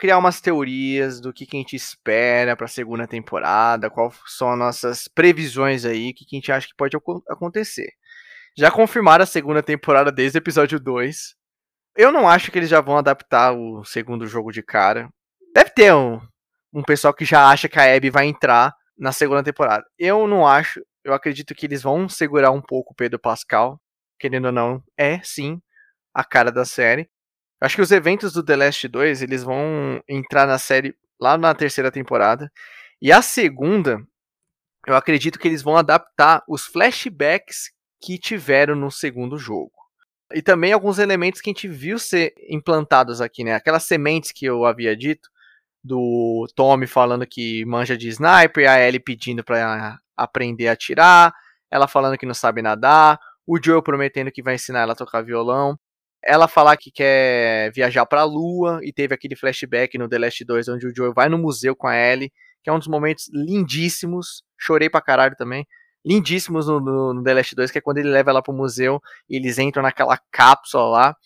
criar 0.00 0.18
umas 0.18 0.40
teorias 0.40 1.20
do 1.20 1.32
que, 1.32 1.46
que 1.46 1.56
a 1.56 1.60
gente 1.60 1.76
espera 1.76 2.56
pra 2.56 2.66
segunda 2.66 3.06
temporada, 3.06 3.90
quais 3.90 4.14
são 4.26 4.50
as 4.50 4.58
nossas 4.58 5.08
previsões 5.08 5.84
aí, 5.84 6.10
o 6.10 6.14
que, 6.14 6.24
que 6.24 6.36
a 6.36 6.38
gente 6.38 6.50
acha 6.50 6.66
que 6.66 6.74
pode 6.76 6.96
acon- 6.96 7.22
acontecer. 7.28 7.92
Já 8.56 8.70
confirmaram 8.70 9.22
a 9.22 9.26
segunda 9.26 9.62
temporada 9.62 10.10
desde 10.10 10.38
o 10.38 10.40
episódio 10.40 10.80
2. 10.80 11.34
Eu 11.96 12.10
não 12.10 12.28
acho 12.28 12.50
que 12.50 12.58
eles 12.58 12.68
já 12.68 12.80
vão 12.80 12.96
adaptar 12.96 13.52
o 13.52 13.84
segundo 13.84 14.26
jogo 14.26 14.50
de 14.50 14.62
cara. 14.62 15.08
Deve 15.54 15.70
ter 15.70 15.92
um, 15.94 16.20
um 16.72 16.82
pessoal 16.82 17.12
que 17.14 17.24
já 17.24 17.48
acha 17.48 17.68
que 17.68 17.78
a 17.78 17.94
Abby 17.94 18.10
vai 18.10 18.26
entrar 18.26 18.74
na 18.98 19.12
segunda 19.12 19.42
temporada. 19.42 19.84
Eu 19.98 20.26
não 20.26 20.46
acho. 20.46 20.80
Eu 21.04 21.12
acredito 21.14 21.54
que 21.54 21.66
eles 21.66 21.82
vão 21.82 22.08
segurar 22.08 22.50
um 22.50 22.60
pouco 22.60 22.92
o 22.92 22.96
Pedro 22.96 23.18
Pascal. 23.18 23.80
Querendo 24.18 24.46
ou 24.46 24.52
não, 24.52 24.82
é 24.96 25.20
sim 25.22 25.60
a 26.14 26.24
cara 26.24 26.50
da 26.50 26.64
série. 26.64 27.08
Acho 27.60 27.76
que 27.76 27.82
os 27.82 27.90
eventos 27.90 28.32
do 28.32 28.42
The 28.42 28.56
Last 28.56 28.88
2 28.88 29.22
eles 29.22 29.42
vão 29.42 30.02
entrar 30.08 30.46
na 30.46 30.58
série 30.58 30.96
lá 31.20 31.36
na 31.36 31.54
terceira 31.54 31.90
temporada. 31.90 32.50
E 33.02 33.12
a 33.12 33.20
segunda, 33.20 34.02
eu 34.86 34.96
acredito 34.96 35.38
que 35.38 35.46
eles 35.46 35.62
vão 35.62 35.76
adaptar 35.76 36.42
os 36.48 36.66
flashbacks 36.66 37.70
que 38.00 38.18
tiveram 38.18 38.74
no 38.74 38.90
segundo 38.90 39.36
jogo. 39.36 39.72
E 40.32 40.40
também 40.40 40.72
alguns 40.72 40.98
elementos 40.98 41.40
que 41.40 41.50
a 41.50 41.52
gente 41.52 41.68
viu 41.68 41.98
ser 41.98 42.32
implantados 42.48 43.20
aqui, 43.20 43.44
né? 43.44 43.54
Aquelas 43.54 43.82
sementes 43.84 44.32
que 44.32 44.46
eu 44.46 44.64
havia 44.64 44.96
dito, 44.96 45.28
do 45.82 46.46
Tommy 46.54 46.86
falando 46.86 47.26
que 47.26 47.64
manja 47.64 47.96
de 47.96 48.08
sniper, 48.08 48.70
a 48.70 48.80
Ellie 48.80 49.00
pedindo 49.00 49.42
pra 49.42 49.98
aprender 50.16 50.68
a 50.68 50.72
atirar, 50.72 51.34
ela 51.70 51.88
falando 51.88 52.18
que 52.18 52.26
não 52.26 52.34
sabe 52.34 52.62
nadar, 52.62 53.18
o 53.46 53.58
Joel 53.62 53.82
prometendo 53.82 54.30
que 54.30 54.42
vai 54.42 54.54
ensinar 54.54 54.80
ela 54.80 54.92
a 54.92 54.96
tocar 54.96 55.22
violão, 55.22 55.78
ela 56.22 56.46
falar 56.46 56.76
que 56.76 56.90
quer 56.90 57.72
viajar 57.72 58.04
pra 58.06 58.24
lua, 58.24 58.80
e 58.82 58.92
teve 58.92 59.14
aquele 59.14 59.36
flashback 59.36 59.96
no 59.96 60.08
The 60.08 60.18
Last 60.18 60.44
2, 60.44 60.68
onde 60.68 60.86
o 60.86 60.94
Joel 60.94 61.14
vai 61.14 61.28
no 61.28 61.38
museu 61.38 61.74
com 61.74 61.86
a 61.86 61.96
Ellie, 61.96 62.32
que 62.62 62.68
é 62.68 62.72
um 62.72 62.78
dos 62.78 62.88
momentos 62.88 63.30
lindíssimos, 63.32 64.42
chorei 64.58 64.90
pra 64.90 65.00
caralho 65.00 65.34
também, 65.36 65.66
lindíssimos 66.04 66.66
no, 66.66 66.80
no, 66.80 67.14
no 67.14 67.22
The 67.22 67.34
Last 67.34 67.54
2, 67.54 67.70
que 67.70 67.78
é 67.78 67.80
quando 67.80 67.98
ele 67.98 68.10
leva 68.10 68.30
ela 68.30 68.42
pro 68.42 68.52
museu, 68.52 69.00
e 69.28 69.36
eles 69.36 69.58
entram 69.58 69.82
naquela 69.82 70.18
cápsula 70.30 70.84
lá, 70.84 71.16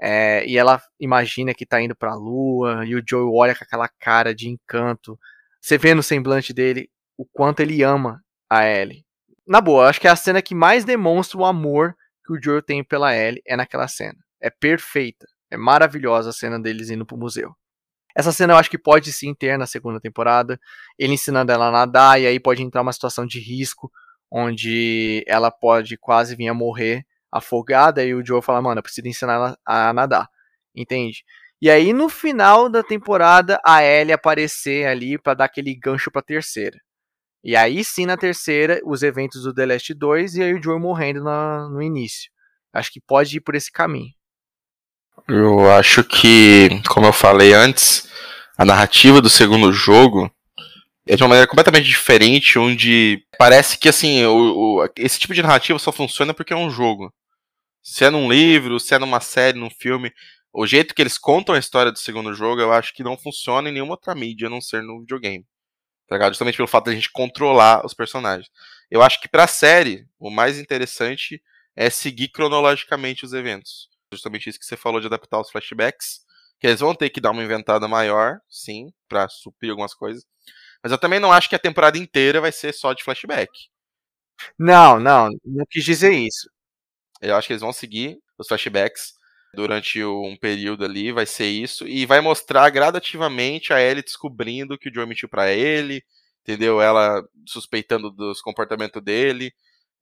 é, 0.00 0.44
e 0.46 0.56
ela 0.56 0.80
imagina 0.98 1.54
que 1.54 1.66
tá 1.66 1.80
indo 1.80 1.94
pra 1.94 2.14
lua, 2.14 2.84
e 2.86 2.94
o 2.94 3.02
Joel 3.06 3.32
olha 3.32 3.54
com 3.54 3.64
aquela 3.64 3.88
cara 4.00 4.34
de 4.34 4.48
encanto. 4.48 5.18
Você 5.60 5.76
vê 5.76 5.94
no 5.94 6.02
semblante 6.02 6.54
dele 6.54 6.88
o 7.18 7.24
quanto 7.26 7.60
ele 7.60 7.82
ama 7.82 8.22
a 8.48 8.66
Ellie. 8.66 9.04
Na 9.46 9.60
boa, 9.60 9.88
acho 9.88 10.00
que 10.00 10.08
é 10.08 10.10
a 10.10 10.16
cena 10.16 10.40
que 10.40 10.54
mais 10.54 10.84
demonstra 10.84 11.38
o 11.38 11.44
amor 11.44 11.94
que 12.24 12.32
o 12.32 12.42
Joel 12.42 12.62
tem 12.62 12.82
pela 12.82 13.14
Ellie 13.14 13.42
é 13.46 13.56
naquela 13.56 13.86
cena. 13.88 14.16
É 14.40 14.50
perfeita. 14.50 15.26
É 15.50 15.56
maravilhosa 15.56 16.30
a 16.30 16.32
cena 16.32 16.58
deles 16.60 16.90
indo 16.90 17.04
pro 17.06 17.16
museu. 17.18 17.54
Essa 18.16 18.32
cena 18.32 18.54
eu 18.54 18.58
acho 18.58 18.70
que 18.70 18.78
pode 18.78 19.12
sim 19.12 19.34
ter 19.34 19.58
na 19.58 19.66
segunda 19.66 20.00
temporada. 20.00 20.58
Ele 20.98 21.14
ensinando 21.14 21.52
ela 21.52 21.68
a 21.68 21.70
nadar, 21.72 22.20
e 22.20 22.26
aí 22.26 22.40
pode 22.40 22.62
entrar 22.62 22.82
uma 22.82 22.92
situação 22.92 23.26
de 23.26 23.40
risco, 23.40 23.90
onde 24.30 25.24
ela 25.26 25.50
pode 25.50 25.96
quase 25.96 26.36
vir 26.36 26.48
a 26.48 26.54
morrer 26.54 27.04
afogada, 27.32 28.04
e 28.04 28.14
o 28.14 28.24
Joe 28.24 28.42
fala, 28.42 28.62
mano, 28.62 28.80
eu 28.80 28.82
preciso 28.82 29.06
ensinar 29.08 29.34
ela 29.34 29.58
a 29.66 29.92
nadar. 29.92 30.28
Entende? 30.74 31.24
E 31.62 31.70
aí 31.70 31.92
no 31.92 32.08
final 32.08 32.68
da 32.68 32.82
temporada, 32.82 33.60
a 33.64 33.82
Ellie 33.84 34.12
aparecer 34.12 34.86
ali 34.86 35.18
para 35.18 35.34
dar 35.34 35.44
aquele 35.46 35.74
gancho 35.74 36.10
pra 36.10 36.22
terceira. 36.22 36.78
E 37.44 37.56
aí 37.56 37.84
sim 37.84 38.06
na 38.06 38.16
terceira, 38.16 38.80
os 38.84 39.02
eventos 39.02 39.42
do 39.44 39.54
The 39.54 39.66
Last 39.66 39.94
2 39.94 40.34
e 40.36 40.42
aí 40.42 40.54
o 40.54 40.62
Joe 40.62 40.78
morrendo 40.80 41.24
na- 41.24 41.68
no 41.70 41.82
início. 41.82 42.30
Acho 42.72 42.92
que 42.92 43.00
pode 43.00 43.36
ir 43.38 43.40
por 43.40 43.54
esse 43.54 43.70
caminho. 43.72 44.12
Eu 45.28 45.70
acho 45.70 46.02
que, 46.04 46.68
como 46.88 47.06
eu 47.06 47.12
falei 47.12 47.52
antes, 47.52 48.08
a 48.56 48.64
narrativa 48.64 49.20
do 49.20 49.30
segundo 49.30 49.72
jogo 49.72 50.30
é 51.06 51.16
de 51.16 51.22
uma 51.22 51.30
maneira 51.30 51.46
completamente 51.46 51.86
diferente, 51.86 52.58
onde 52.58 53.24
parece 53.38 53.78
que 53.78 53.88
assim, 53.88 54.24
o, 54.24 54.82
o, 54.82 54.88
esse 54.96 55.18
tipo 55.18 55.34
de 55.34 55.42
narrativa 55.42 55.78
só 55.78 55.90
funciona 55.90 56.34
porque 56.34 56.52
é 56.52 56.56
um 56.56 56.70
jogo. 56.70 57.12
Se 57.82 58.04
é 58.04 58.10
num 58.10 58.30
livro, 58.30 58.78
se 58.78 58.94
é 58.94 58.98
numa 58.98 59.20
série, 59.20 59.58
num 59.58 59.70
filme, 59.70 60.12
o 60.52 60.66
jeito 60.66 60.94
que 60.94 61.02
eles 61.02 61.16
contam 61.16 61.54
a 61.54 61.58
história 61.58 61.90
do 61.90 61.98
segundo 61.98 62.34
jogo, 62.34 62.60
eu 62.60 62.72
acho 62.72 62.92
que 62.94 63.02
não 63.02 63.16
funciona 63.16 63.68
em 63.68 63.72
nenhuma 63.72 63.94
outra 63.94 64.14
mídia, 64.14 64.48
a 64.48 64.50
não 64.50 64.60
ser 64.60 64.82
no 64.82 65.00
videogame. 65.00 65.46
Tá 66.06 66.16
ligado? 66.16 66.32
Justamente 66.32 66.56
pelo 66.56 66.68
fato 66.68 66.84
de 66.86 66.90
a 66.90 66.94
gente 66.94 67.10
controlar 67.10 67.86
os 67.86 67.94
personagens. 67.94 68.50
Eu 68.90 69.00
acho 69.00 69.20
que 69.20 69.28
pra 69.28 69.46
série, 69.46 70.06
o 70.18 70.28
mais 70.28 70.58
interessante 70.58 71.40
é 71.76 71.88
seguir 71.88 72.28
cronologicamente 72.28 73.24
os 73.24 73.32
eventos. 73.32 73.88
Justamente 74.12 74.48
isso 74.50 74.58
que 74.58 74.66
você 74.66 74.76
falou 74.76 75.00
de 75.00 75.06
adaptar 75.06 75.40
os 75.40 75.50
flashbacks. 75.50 76.20
Que 76.58 76.66
eles 76.66 76.80
vão 76.80 76.94
ter 76.94 77.10
que 77.10 77.20
dar 77.20 77.30
uma 77.30 77.42
inventada 77.42 77.88
maior, 77.88 78.40
sim, 78.48 78.92
para 79.08 79.28
suprir 79.28 79.70
algumas 79.70 79.94
coisas. 79.94 80.26
Mas 80.82 80.92
eu 80.92 80.98
também 80.98 81.20
não 81.20 81.32
acho 81.32 81.48
que 81.48 81.54
a 81.54 81.58
temporada 81.58 81.96
inteira 81.98 82.40
vai 82.40 82.52
ser 82.52 82.72
só 82.72 82.92
de 82.92 83.02
flashback. 83.02 83.50
Não, 84.58 84.98
não, 84.98 85.28
não 85.44 85.64
quis 85.70 85.84
dizer 85.84 86.12
isso. 86.12 86.50
Eu 87.20 87.36
acho 87.36 87.46
que 87.46 87.52
eles 87.52 87.62
vão 87.62 87.72
seguir 87.72 88.18
os 88.38 88.48
flashbacks 88.48 89.14
durante 89.54 90.02
um 90.04 90.36
período 90.36 90.84
ali, 90.84 91.12
vai 91.12 91.26
ser 91.26 91.46
isso, 91.46 91.86
e 91.86 92.06
vai 92.06 92.20
mostrar 92.20 92.70
gradativamente 92.70 93.72
a 93.72 93.80
Ellie 93.80 94.02
descobrindo 94.02 94.78
que 94.78 94.88
o 94.88 94.94
Joe 94.94 95.06
mentiu 95.06 95.28
para 95.28 95.52
ele, 95.52 96.02
entendeu? 96.42 96.80
Ela 96.80 97.22
suspeitando 97.46 98.10
dos 98.10 98.40
comportamentos 98.40 99.02
dele, 99.02 99.52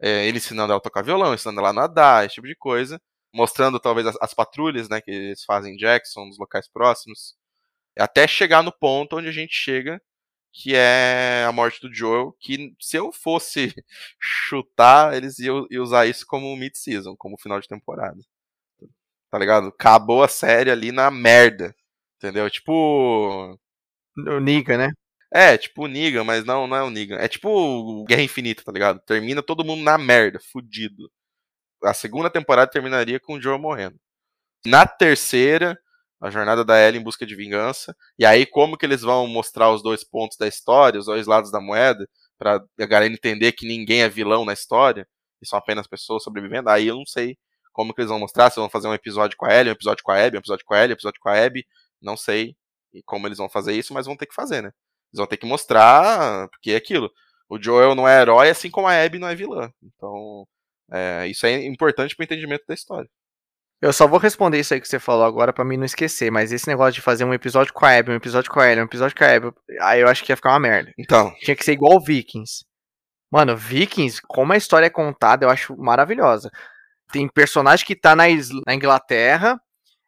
é, 0.01 0.27
ele 0.27 0.39
ensinando 0.39 0.73
ela 0.73 0.79
a 0.79 0.83
tocar 0.83 1.03
violão, 1.03 1.35
ensinando 1.35 1.61
ela 1.61 1.71
a 1.71 1.73
nadar, 1.73 2.27
esse 2.27 2.37
tipo 2.37 2.47
de 2.47 2.55
coisa, 2.55 3.01
mostrando 3.33 3.81
talvez 3.81 4.07
as, 4.07 4.17
as 4.21 4.35
patrulhas, 4.35 4.89
né, 4.89 5.01
que 5.01 5.11
eles 5.11 5.45
fazem 5.45 5.75
em 5.75 5.77
Jackson, 5.77 6.27
nos 6.27 6.39
locais 6.39 6.69
próximos, 6.69 7.37
até 7.99 8.27
chegar 8.27 8.63
no 8.63 8.73
ponto 8.73 9.17
onde 9.17 9.29
a 9.29 9.33
gente 9.33 9.55
chega, 9.55 10.01
que 10.53 10.75
é 10.75 11.45
a 11.47 11.53
morte 11.53 11.81
do 11.81 11.93
Joel, 11.95 12.35
que 12.41 12.75
se 12.81 12.97
eu 12.97 13.13
fosse 13.13 13.75
chutar, 14.21 15.15
eles 15.15 15.39
iam, 15.39 15.67
iam 15.71 15.83
usar 15.83 16.07
isso 16.07 16.27
como 16.27 16.57
mid-season, 16.57 17.17
como 17.17 17.39
final 17.39 17.61
de 17.61 17.69
temporada. 17.69 18.19
Tá 19.31 19.39
ligado? 19.39 19.69
Acabou 19.69 20.23
a 20.23 20.29
série 20.29 20.71
ali 20.71 20.91
na 20.91 21.11
merda. 21.11 21.75
Entendeu? 22.17 22.51
Tipo. 22.51 23.59
O 24.17 24.41
Niga, 24.41 24.77
né? 24.79 24.91
É, 25.33 25.57
tipo 25.59 25.85
o 25.85 25.87
Niga, 25.87 26.25
mas 26.25 26.45
não, 26.45 26.67
não 26.67 26.77
é 26.77 26.83
o 26.83 26.91
Niga. 26.91 27.17
É 27.17 27.29
tipo 27.29 28.05
Guerra 28.07 28.23
Infinita, 28.23 28.65
tá 28.65 28.73
ligado? 28.73 29.01
Termina 29.01 29.43
todo 29.43 29.65
mundo 29.65 29.83
na 29.83 29.99
merda, 29.99 30.41
fudido. 30.41 31.11
A 31.83 31.95
segunda 31.95 32.31
temporada 32.31 32.71
terminaria 32.71 33.21
com 33.21 33.35
o 33.35 33.41
Joel 33.41 33.59
morrendo. 33.59 33.99
Na 34.67 34.87
terceira, 34.87 35.79
a 36.21 36.31
jornada 36.31 36.65
da 36.65 36.81
Ellie 36.81 37.01
em 37.01 37.05
busca 37.05 37.25
de 37.25 37.35
vingança. 37.35 37.95
E 38.19 38.27
aí, 38.27 38.45
como 38.45 38.77
que 38.77 38.85
eles 38.85 39.03
vão 39.03 39.27
mostrar 39.27 39.71
os 39.71 39.83
dois 39.83 40.03
pontos 40.05 40.37
da 40.37 40.49
história, 40.49 40.99
os 40.99 41.07
dois 41.07 41.27
lados 41.27 41.51
da 41.51 41.61
moeda, 41.61 42.09
pra 42.39 42.61
a 42.81 42.87
galera 42.87 43.13
entender 43.13 43.53
que 43.53 43.67
ninguém 43.67 44.03
é 44.03 44.09
vilão 44.09 44.45
na 44.45 44.53
história, 44.53 45.07
e 45.41 45.47
são 45.47 45.59
apenas 45.59 45.87
pessoas 45.87 46.23
sobrevivendo, 46.23 46.69
aí 46.69 46.89
eu 46.89 46.97
não 46.97 47.07
sei 47.07 47.37
como 47.73 47.95
que 47.95 48.01
eles 48.01 48.11
vão 48.11 48.19
mostrar, 48.19 48.51
se 48.51 48.57
vão 48.57 48.69
fazer 48.69 48.89
um 48.89 48.95
episódio 48.95 49.37
com 49.37 49.47
a 49.47 49.55
Ellie, 49.55 49.71
um 49.71 49.73
episódio 49.73 50.03
com 50.03 50.11
a 50.11 50.25
Abby, 50.25 50.37
um 50.37 50.41
episódio 50.41 50.65
com 50.65 50.75
a 50.75 50.79
Ellie, 50.79 50.93
um 50.93 50.95
episódio 50.95 51.21
com 51.21 51.29
a 51.29 51.45
Abby, 51.45 51.67
não 52.03 52.17
sei 52.17 52.57
como 53.05 53.29
eles 53.29 53.39
vão 53.39 53.49
fazer 53.49 53.73
isso, 53.75 53.95
mas 53.95 54.07
vão 54.07 54.17
ter 54.17 54.27
que 54.27 54.35
fazer, 54.35 54.63
né? 54.63 54.71
Eles 55.13 55.19
vão 55.19 55.27
ter 55.27 55.37
que 55.37 55.47
mostrar, 55.47 56.49
porque 56.49 56.73
é 56.73 56.77
aquilo. 56.77 57.11
O 57.49 57.61
Joel 57.63 57.95
não 57.95 58.09
é 58.09 58.21
herói, 58.21 58.51
assim 58.51 58.71
como 58.71 58.89
a 58.89 59.05
Abby 59.05 59.19
não 59.19 59.29
é 59.29 59.35
vilã. 59.35 59.71
Então, 59.83 60.47
é, 60.91 61.27
isso 61.27 61.47
é 61.47 61.65
importante 61.67 62.15
pro 62.17 62.25
entendimento 62.25 62.65
da 62.67 62.75
história. 62.75 63.09
Eu 63.81 63.93
só 63.93 64.09
vou 64.09 64.19
responder 64.19 64.59
isso 64.59 64.75
aí 64.75 64.81
que 64.81 64.89
você 64.89 64.99
falou 64.99 65.25
agora 65.25 65.53
para 65.53 65.65
mim 65.65 65.77
não 65.77 65.85
esquecer, 65.85 66.33
mas 66.33 66.51
esse 66.51 66.67
negócio 66.67 66.95
de 66.95 67.01
fazer 67.01 67.25
um 67.25 67.33
episódio 67.33 67.73
com 67.73 67.87
a 67.87 67.97
Abby, 67.97 68.11
um 68.11 68.17
episódio 68.17 68.51
com 68.51 68.59
a 68.59 68.67
Ellie, 68.67 68.83
um 68.83 68.87
episódio 68.87 69.17
com 69.17 69.23
a 69.23 69.33
Abby, 69.33 69.53
aí 69.81 70.01
eu 70.01 70.09
acho 70.09 70.25
que 70.25 70.33
ia 70.33 70.37
ficar 70.37 70.51
uma 70.51 70.59
merda. 70.59 70.93
Então. 70.99 71.33
Tinha 71.41 71.55
que 71.55 71.65
ser 71.65 71.73
igual 71.73 72.03
Vikings. 72.03 72.65
Mano, 73.31 73.57
Vikings, 73.57 74.21
como 74.27 74.53
a 74.53 74.57
história 74.57 74.87
é 74.87 74.91
contada, 74.91 75.45
eu 75.45 75.51
acho 75.51 75.77
maravilhosa. 75.77 76.51
Tem 77.13 77.29
personagem 77.29 77.87
que 77.87 77.95
tá 77.95 78.17
na, 78.17 78.25
na 78.67 78.75
Inglaterra, 78.75 79.61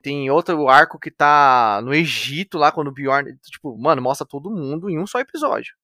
tem 0.03 0.31
outro 0.31 0.69
arco 0.69 0.99
que 0.99 1.11
tá 1.11 1.81
no 1.85 1.95
Egito, 1.95 2.59
lá 2.59 2.73
quando 2.73 2.89
o 2.89 2.93
Bjorn. 2.93 3.37
Tipo, 3.51 3.77
mano, 3.79 4.03
mostra 4.03 4.27
todo 4.27 4.51
mundo 4.51 4.91
em 4.91 4.99
um 4.99 5.07
só 5.07 5.21
episódio. 5.21 5.75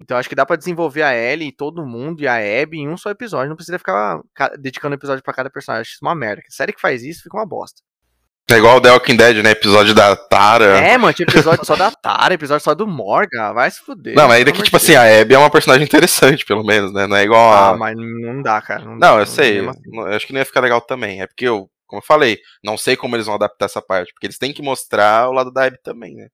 Então 0.00 0.16
acho 0.16 0.28
que 0.28 0.34
dá 0.34 0.46
para 0.46 0.56
desenvolver 0.56 1.02
a 1.02 1.14
Ellie 1.14 1.48
e 1.48 1.52
todo 1.52 1.84
mundo 1.84 2.22
e 2.22 2.26
a 2.26 2.36
Abby 2.36 2.78
em 2.78 2.88
um 2.88 2.96
só 2.96 3.10
episódio. 3.10 3.50
Não 3.50 3.56
precisa 3.56 3.78
ficar 3.78 4.20
dedicando 4.58 4.94
episódio 4.94 5.22
para 5.22 5.34
cada 5.34 5.50
personagem. 5.50 5.82
Acho 5.82 5.92
isso 5.92 5.98
uma 6.02 6.14
merda. 6.14 6.42
A 6.48 6.52
série 6.52 6.72
que 6.72 6.80
faz 6.80 7.02
isso 7.02 7.22
fica 7.22 7.36
uma 7.36 7.46
bosta. 7.46 7.82
É 8.50 8.56
igual 8.56 8.78
o 8.78 8.80
The 8.80 8.90
Walking 8.90 9.16
Dead, 9.16 9.44
né? 9.44 9.50
Episódio 9.52 9.94
da 9.94 10.16
Tara. 10.16 10.80
É, 10.80 10.98
mano, 10.98 11.12
tinha 11.14 11.24
episódio 11.24 11.64
só 11.64 11.76
da 11.76 11.88
Tara, 11.90 12.34
episódio 12.34 12.64
só 12.64 12.74
do 12.74 12.84
Morgan. 12.84 13.52
Vai 13.52 13.70
se 13.70 13.80
fuder. 13.80 14.16
Não, 14.16 14.26
mas 14.26 14.38
ainda 14.38 14.50
que, 14.50 14.62
tipo 14.62 14.76
assim, 14.76 14.96
a 14.96 15.20
Abby 15.20 15.34
é 15.34 15.38
uma 15.38 15.50
personagem 15.50 15.84
interessante, 15.84 16.44
pelo 16.44 16.64
menos, 16.64 16.92
né? 16.92 17.06
Não 17.06 17.16
é 17.16 17.22
igual 17.22 17.52
a. 17.52 17.68
Ah, 17.68 17.76
mas 17.76 17.96
não 17.96 18.42
dá, 18.42 18.60
cara. 18.60 18.84
Não, 18.84 18.96
não 18.96 19.20
eu 19.20 19.26
sei. 19.26 19.60
Assim. 19.60 19.80
Eu 19.94 20.06
acho 20.06 20.26
que 20.26 20.32
não 20.32 20.40
ia 20.40 20.44
ficar 20.44 20.60
legal 20.60 20.80
também. 20.80 21.22
É 21.22 21.28
porque 21.28 21.46
eu, 21.46 21.70
como 21.86 22.00
eu 22.00 22.06
falei, 22.06 22.40
não 22.64 22.76
sei 22.76 22.96
como 22.96 23.14
eles 23.14 23.26
vão 23.26 23.36
adaptar 23.36 23.66
essa 23.66 23.80
parte. 23.80 24.12
Porque 24.12 24.26
eles 24.26 24.38
têm 24.38 24.52
que 24.52 24.62
mostrar 24.62 25.28
o 25.28 25.32
lado 25.32 25.52
da 25.52 25.66
Abby 25.66 25.78
também, 25.84 26.16
né? 26.16 26.26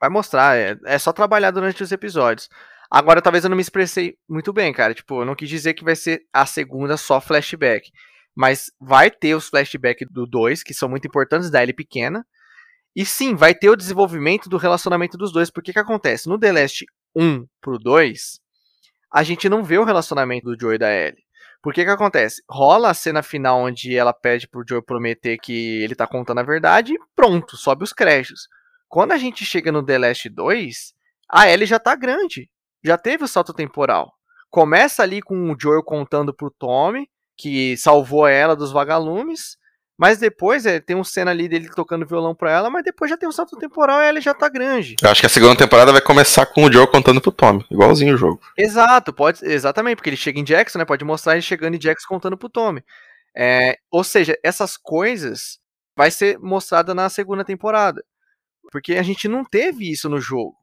Vai 0.00 0.10
mostrar, 0.10 0.58
é, 0.58 0.76
é 0.84 0.98
só 0.98 1.12
trabalhar 1.12 1.52
durante 1.52 1.84
os 1.84 1.92
episódios. 1.92 2.48
Agora, 2.94 3.20
talvez 3.20 3.42
eu 3.42 3.50
não 3.50 3.56
me 3.56 3.60
expressei 3.60 4.16
muito 4.28 4.52
bem, 4.52 4.72
cara. 4.72 4.94
Tipo, 4.94 5.22
eu 5.22 5.24
não 5.24 5.34
quis 5.34 5.48
dizer 5.48 5.74
que 5.74 5.82
vai 5.82 5.96
ser 5.96 6.24
a 6.32 6.46
segunda 6.46 6.96
só 6.96 7.20
flashback. 7.20 7.90
Mas 8.36 8.70
vai 8.80 9.10
ter 9.10 9.34
os 9.34 9.48
flashbacks 9.48 10.06
do 10.08 10.24
2, 10.24 10.62
que 10.62 10.72
são 10.72 10.88
muito 10.88 11.04
importantes, 11.04 11.50
da 11.50 11.60
Ellie 11.60 11.74
pequena. 11.74 12.24
E 12.94 13.04
sim, 13.04 13.34
vai 13.34 13.52
ter 13.52 13.68
o 13.68 13.74
desenvolvimento 13.74 14.48
do 14.48 14.56
relacionamento 14.56 15.18
dos 15.18 15.32
dois. 15.32 15.50
Porque 15.50 15.72
que 15.72 15.78
acontece? 15.80 16.28
No 16.28 16.38
The 16.38 16.52
Last 16.52 16.84
1 17.16 17.44
pro 17.60 17.80
2, 17.80 18.38
a 19.12 19.24
gente 19.24 19.48
não 19.48 19.64
vê 19.64 19.76
o 19.76 19.84
relacionamento 19.84 20.46
do 20.46 20.56
Joe 20.56 20.76
e 20.76 20.78
da 20.78 20.94
Ellie. 20.94 21.24
Por 21.60 21.74
que 21.74 21.84
que 21.84 21.90
acontece? 21.90 22.44
Rola 22.48 22.90
a 22.90 22.94
cena 22.94 23.24
final 23.24 23.58
onde 23.58 23.96
ela 23.96 24.12
pede 24.12 24.46
pro 24.46 24.62
Joe 24.64 24.80
prometer 24.80 25.36
que 25.38 25.82
ele 25.82 25.96
tá 25.96 26.06
contando 26.06 26.38
a 26.38 26.44
verdade 26.44 26.94
e 26.94 26.98
pronto, 27.16 27.56
sobe 27.56 27.82
os 27.82 27.92
créditos. 27.92 28.46
Quando 28.88 29.10
a 29.10 29.18
gente 29.18 29.44
chega 29.44 29.72
no 29.72 29.84
The 29.84 29.98
Last 29.98 30.28
2, 30.28 30.94
a 31.28 31.50
Ellie 31.50 31.66
já 31.66 31.80
tá 31.80 31.96
grande 31.96 32.48
já 32.84 32.98
teve 32.98 33.24
o 33.24 33.28
salto 33.28 33.52
temporal. 33.52 34.12
Começa 34.50 35.02
ali 35.02 35.20
com 35.20 35.50
o 35.50 35.56
Joel 35.58 35.82
contando 35.82 36.32
pro 36.32 36.50
Tommy 36.50 37.08
que 37.36 37.76
salvou 37.76 38.26
ela 38.26 38.54
dos 38.54 38.70
vagalumes, 38.70 39.56
mas 39.98 40.18
depois 40.18 40.66
é, 40.66 40.80
tem 40.80 40.96
uma 40.96 41.04
cena 41.04 41.30
ali 41.30 41.48
dele 41.48 41.68
tocando 41.68 42.06
violão 42.06 42.34
pra 42.34 42.50
ela, 42.50 42.70
mas 42.70 42.84
depois 42.84 43.10
já 43.10 43.16
tem 43.16 43.28
um 43.28 43.32
salto 43.32 43.56
temporal 43.56 44.00
e 44.00 44.06
ela 44.06 44.20
já 44.20 44.34
tá 44.34 44.48
grande. 44.48 44.96
Eu 45.02 45.10
acho 45.10 45.20
que 45.20 45.26
a 45.26 45.30
segunda 45.30 45.56
temporada 45.56 45.92
vai 45.92 46.00
começar 46.00 46.46
com 46.46 46.64
o 46.64 46.72
Joel 46.72 46.88
contando 46.88 47.20
pro 47.20 47.32
Tommy, 47.32 47.64
igualzinho 47.70 48.14
o 48.14 48.18
jogo. 48.18 48.40
Exato, 48.56 49.12
pode, 49.12 49.44
exatamente, 49.44 49.96
porque 49.96 50.10
ele 50.10 50.16
chega 50.16 50.38
em 50.38 50.44
Jackson, 50.44 50.78
né? 50.78 50.84
Pode 50.84 51.04
mostrar 51.04 51.34
ele 51.34 51.42
chegando 51.42 51.74
em 51.74 51.78
Jackson 51.78 52.08
contando 52.08 52.36
pro 52.36 52.48
Tommy. 52.48 52.82
É, 53.36 53.78
ou 53.90 54.04
seja, 54.04 54.36
essas 54.42 54.76
coisas 54.76 55.58
vai 55.96 56.10
ser 56.10 56.38
mostrada 56.38 56.94
na 56.94 57.08
segunda 57.08 57.44
temporada. 57.44 58.04
Porque 58.72 58.94
a 58.94 59.02
gente 59.02 59.28
não 59.28 59.44
teve 59.44 59.90
isso 59.90 60.08
no 60.08 60.20
jogo. 60.20 60.56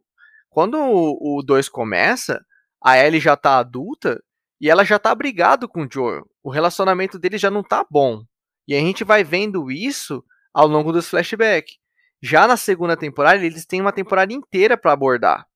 Quando 0.51 0.77
o 0.77 1.41
2 1.41 1.69
começa, 1.69 2.45
a 2.83 2.97
Ellie 2.97 3.21
já 3.21 3.37
tá 3.37 3.57
adulta 3.57 4.21
e 4.59 4.69
ela 4.69 4.83
já 4.83 4.99
tá 4.99 5.15
brigado 5.15 5.67
com 5.67 5.85
o 5.85 5.87
Joel. 5.89 6.29
O 6.43 6.51
relacionamento 6.51 7.17
dele 7.17 7.37
já 7.37 7.49
não 7.49 7.63
tá 7.63 7.85
bom. 7.89 8.23
E 8.67 8.75
a 8.75 8.79
gente 8.79 9.05
vai 9.05 9.23
vendo 9.23 9.71
isso 9.71 10.23
ao 10.53 10.67
longo 10.67 10.91
dos 10.91 11.07
flashbacks. 11.07 11.77
Já 12.21 12.47
na 12.47 12.57
segunda 12.57 12.97
temporada, 12.97 13.43
eles 13.43 13.65
têm 13.65 13.79
uma 13.79 13.93
temporada 13.93 14.33
inteira 14.33 14.77
para 14.77 14.91
abordar. 14.91 15.47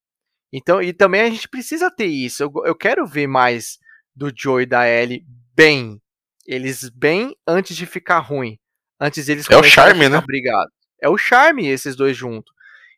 Então, 0.51 0.81
e 0.81 0.93
também 0.93 1.21
a 1.21 1.29
gente 1.29 1.49
precisa 1.49 1.91
ter 1.91 2.07
isso. 2.07 2.41
Eu, 2.41 2.51
eu 2.65 2.73
quero 2.73 3.05
ver 3.05 3.27
mais 3.27 3.77
do 4.15 4.31
Joe 4.33 4.63
e 4.63 4.65
da 4.65 4.87
Ellie 4.87 5.25
bem. 5.53 6.01
Eles 6.47 6.89
bem 6.89 7.35
antes 7.45 7.75
de 7.75 7.85
ficar 7.85 8.19
ruim. 8.19 8.57
Antes 8.97 9.27
eles 9.27 9.49
É 9.49 9.57
o 9.57 9.63
charme, 9.63 10.07
né? 10.07 10.21
Brigados. 10.25 10.73
É 11.01 11.09
o 11.09 11.17
charme 11.17 11.67
esses 11.67 11.97
dois 11.97 12.15
juntos. 12.15 12.53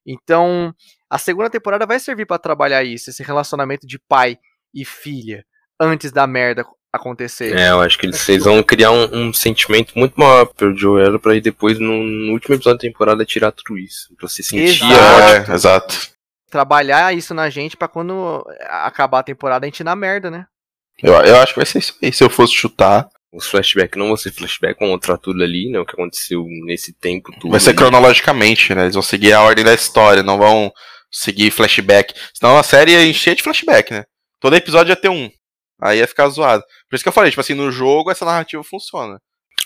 Então, 0.06 0.74
a 1.10 1.18
segunda 1.18 1.50
temporada 1.50 1.86
vai 1.86 2.00
servir 2.00 2.26
para 2.26 2.38
trabalhar 2.38 2.84
isso, 2.84 3.10
esse 3.10 3.24
relacionamento 3.24 3.88
de 3.88 4.00
pai 4.00 4.38
e 4.74 4.84
filha, 4.84 5.46
antes 5.80 6.12
da 6.12 6.28
merda 6.28 6.66
acontecer. 6.92 7.56
É, 7.56 7.70
eu 7.70 7.82
acho 7.82 7.98
que 7.98 8.06
eles, 8.06 8.28
eles 8.28 8.44
vão 8.44 8.62
criar 8.64 8.92
um, 8.92 9.28
um, 9.28 9.34
sentimento 9.34 9.94
muito 9.96 10.20
maior 10.20 10.46
pro 10.46 10.76
Joel 10.76 11.20
pra 11.20 11.36
ir 11.36 11.42
depois, 11.42 11.80
no, 11.80 12.04
no, 12.04 12.34
último 12.34 12.56
episódio 12.56 12.78
da 12.78 12.82
temporada, 12.82 13.26
tirar 13.26 13.52
tudo 13.52 13.78
isso. 13.78 14.14
Pra 14.18 14.28
se 14.28 14.44
sentir 14.44 14.86
exato. 14.86 15.52
É, 15.52 15.54
exato. 15.54 16.10
Trabalhar 16.50 17.16
isso 17.16 17.34
na 17.34 17.50
gente 17.50 17.78
para 17.78 17.88
quando 17.88 18.46
acabar 18.68 19.20
a 19.20 19.24
temporada 19.24 19.66
a 19.66 19.70
gente 19.70 19.82
ir 19.82 19.84
na 19.84 19.96
merda, 19.96 20.32
né? 20.32 20.46
Eu, 21.02 21.14
eu 21.14 21.36
acho 21.38 21.54
que 21.54 21.60
vai 21.60 21.66
ser 21.66 21.80
isso 21.80 21.96
aí. 22.02 22.12
Se 22.12 22.24
eu 22.24 22.30
fosse 22.30 22.54
chutar, 22.54 23.08
os 23.32 23.48
flashbacks 23.48 24.00
não 24.00 24.08
vão 24.08 24.18
ser 24.18 24.32
flashback, 24.32 24.80
vão 24.80 24.90
mostrar 24.90 25.18
tudo 25.18 25.44
ali, 25.44 25.70
né? 25.70 25.80
O 25.80 25.86
que 25.86 25.94
aconteceu 25.94 26.46
nesse 26.66 26.94
tempo 26.94 27.32
tudo. 27.40 27.52
Vai 27.52 27.60
ser 27.60 27.70
ali. 27.70 27.78
cronologicamente, 27.78 28.74
né? 28.74 28.84
Eles 28.84 28.94
vão 28.94 29.04
seguir 29.04 29.34
a 29.34 29.42
ordem 29.42 29.64
da 29.64 29.74
história, 29.74 30.24
não 30.24 30.38
vão 30.38 30.72
seguir 31.12 31.52
flashback. 31.52 32.14
Senão 32.34 32.58
a 32.58 32.64
série 32.64 32.92
ia 32.92 33.06
encher 33.06 33.36
de 33.36 33.44
flashback, 33.44 33.92
né? 33.94 34.04
Todo 34.40 34.56
episódio 34.56 34.92
ia 34.92 34.96
ter 34.96 35.10
um. 35.10 35.30
Aí 35.82 36.00
ia 36.00 36.08
ficar 36.08 36.28
zoado. 36.30 36.64
Por 36.90 36.96
isso 36.96 37.04
que 37.04 37.08
eu 37.10 37.14
falei, 37.14 37.30
tipo 37.32 37.42
assim, 37.42 37.54
no 37.54 37.72
jogo 37.72 38.10
essa 38.12 38.26
narrativa 38.26 38.64
funciona. 38.64 39.20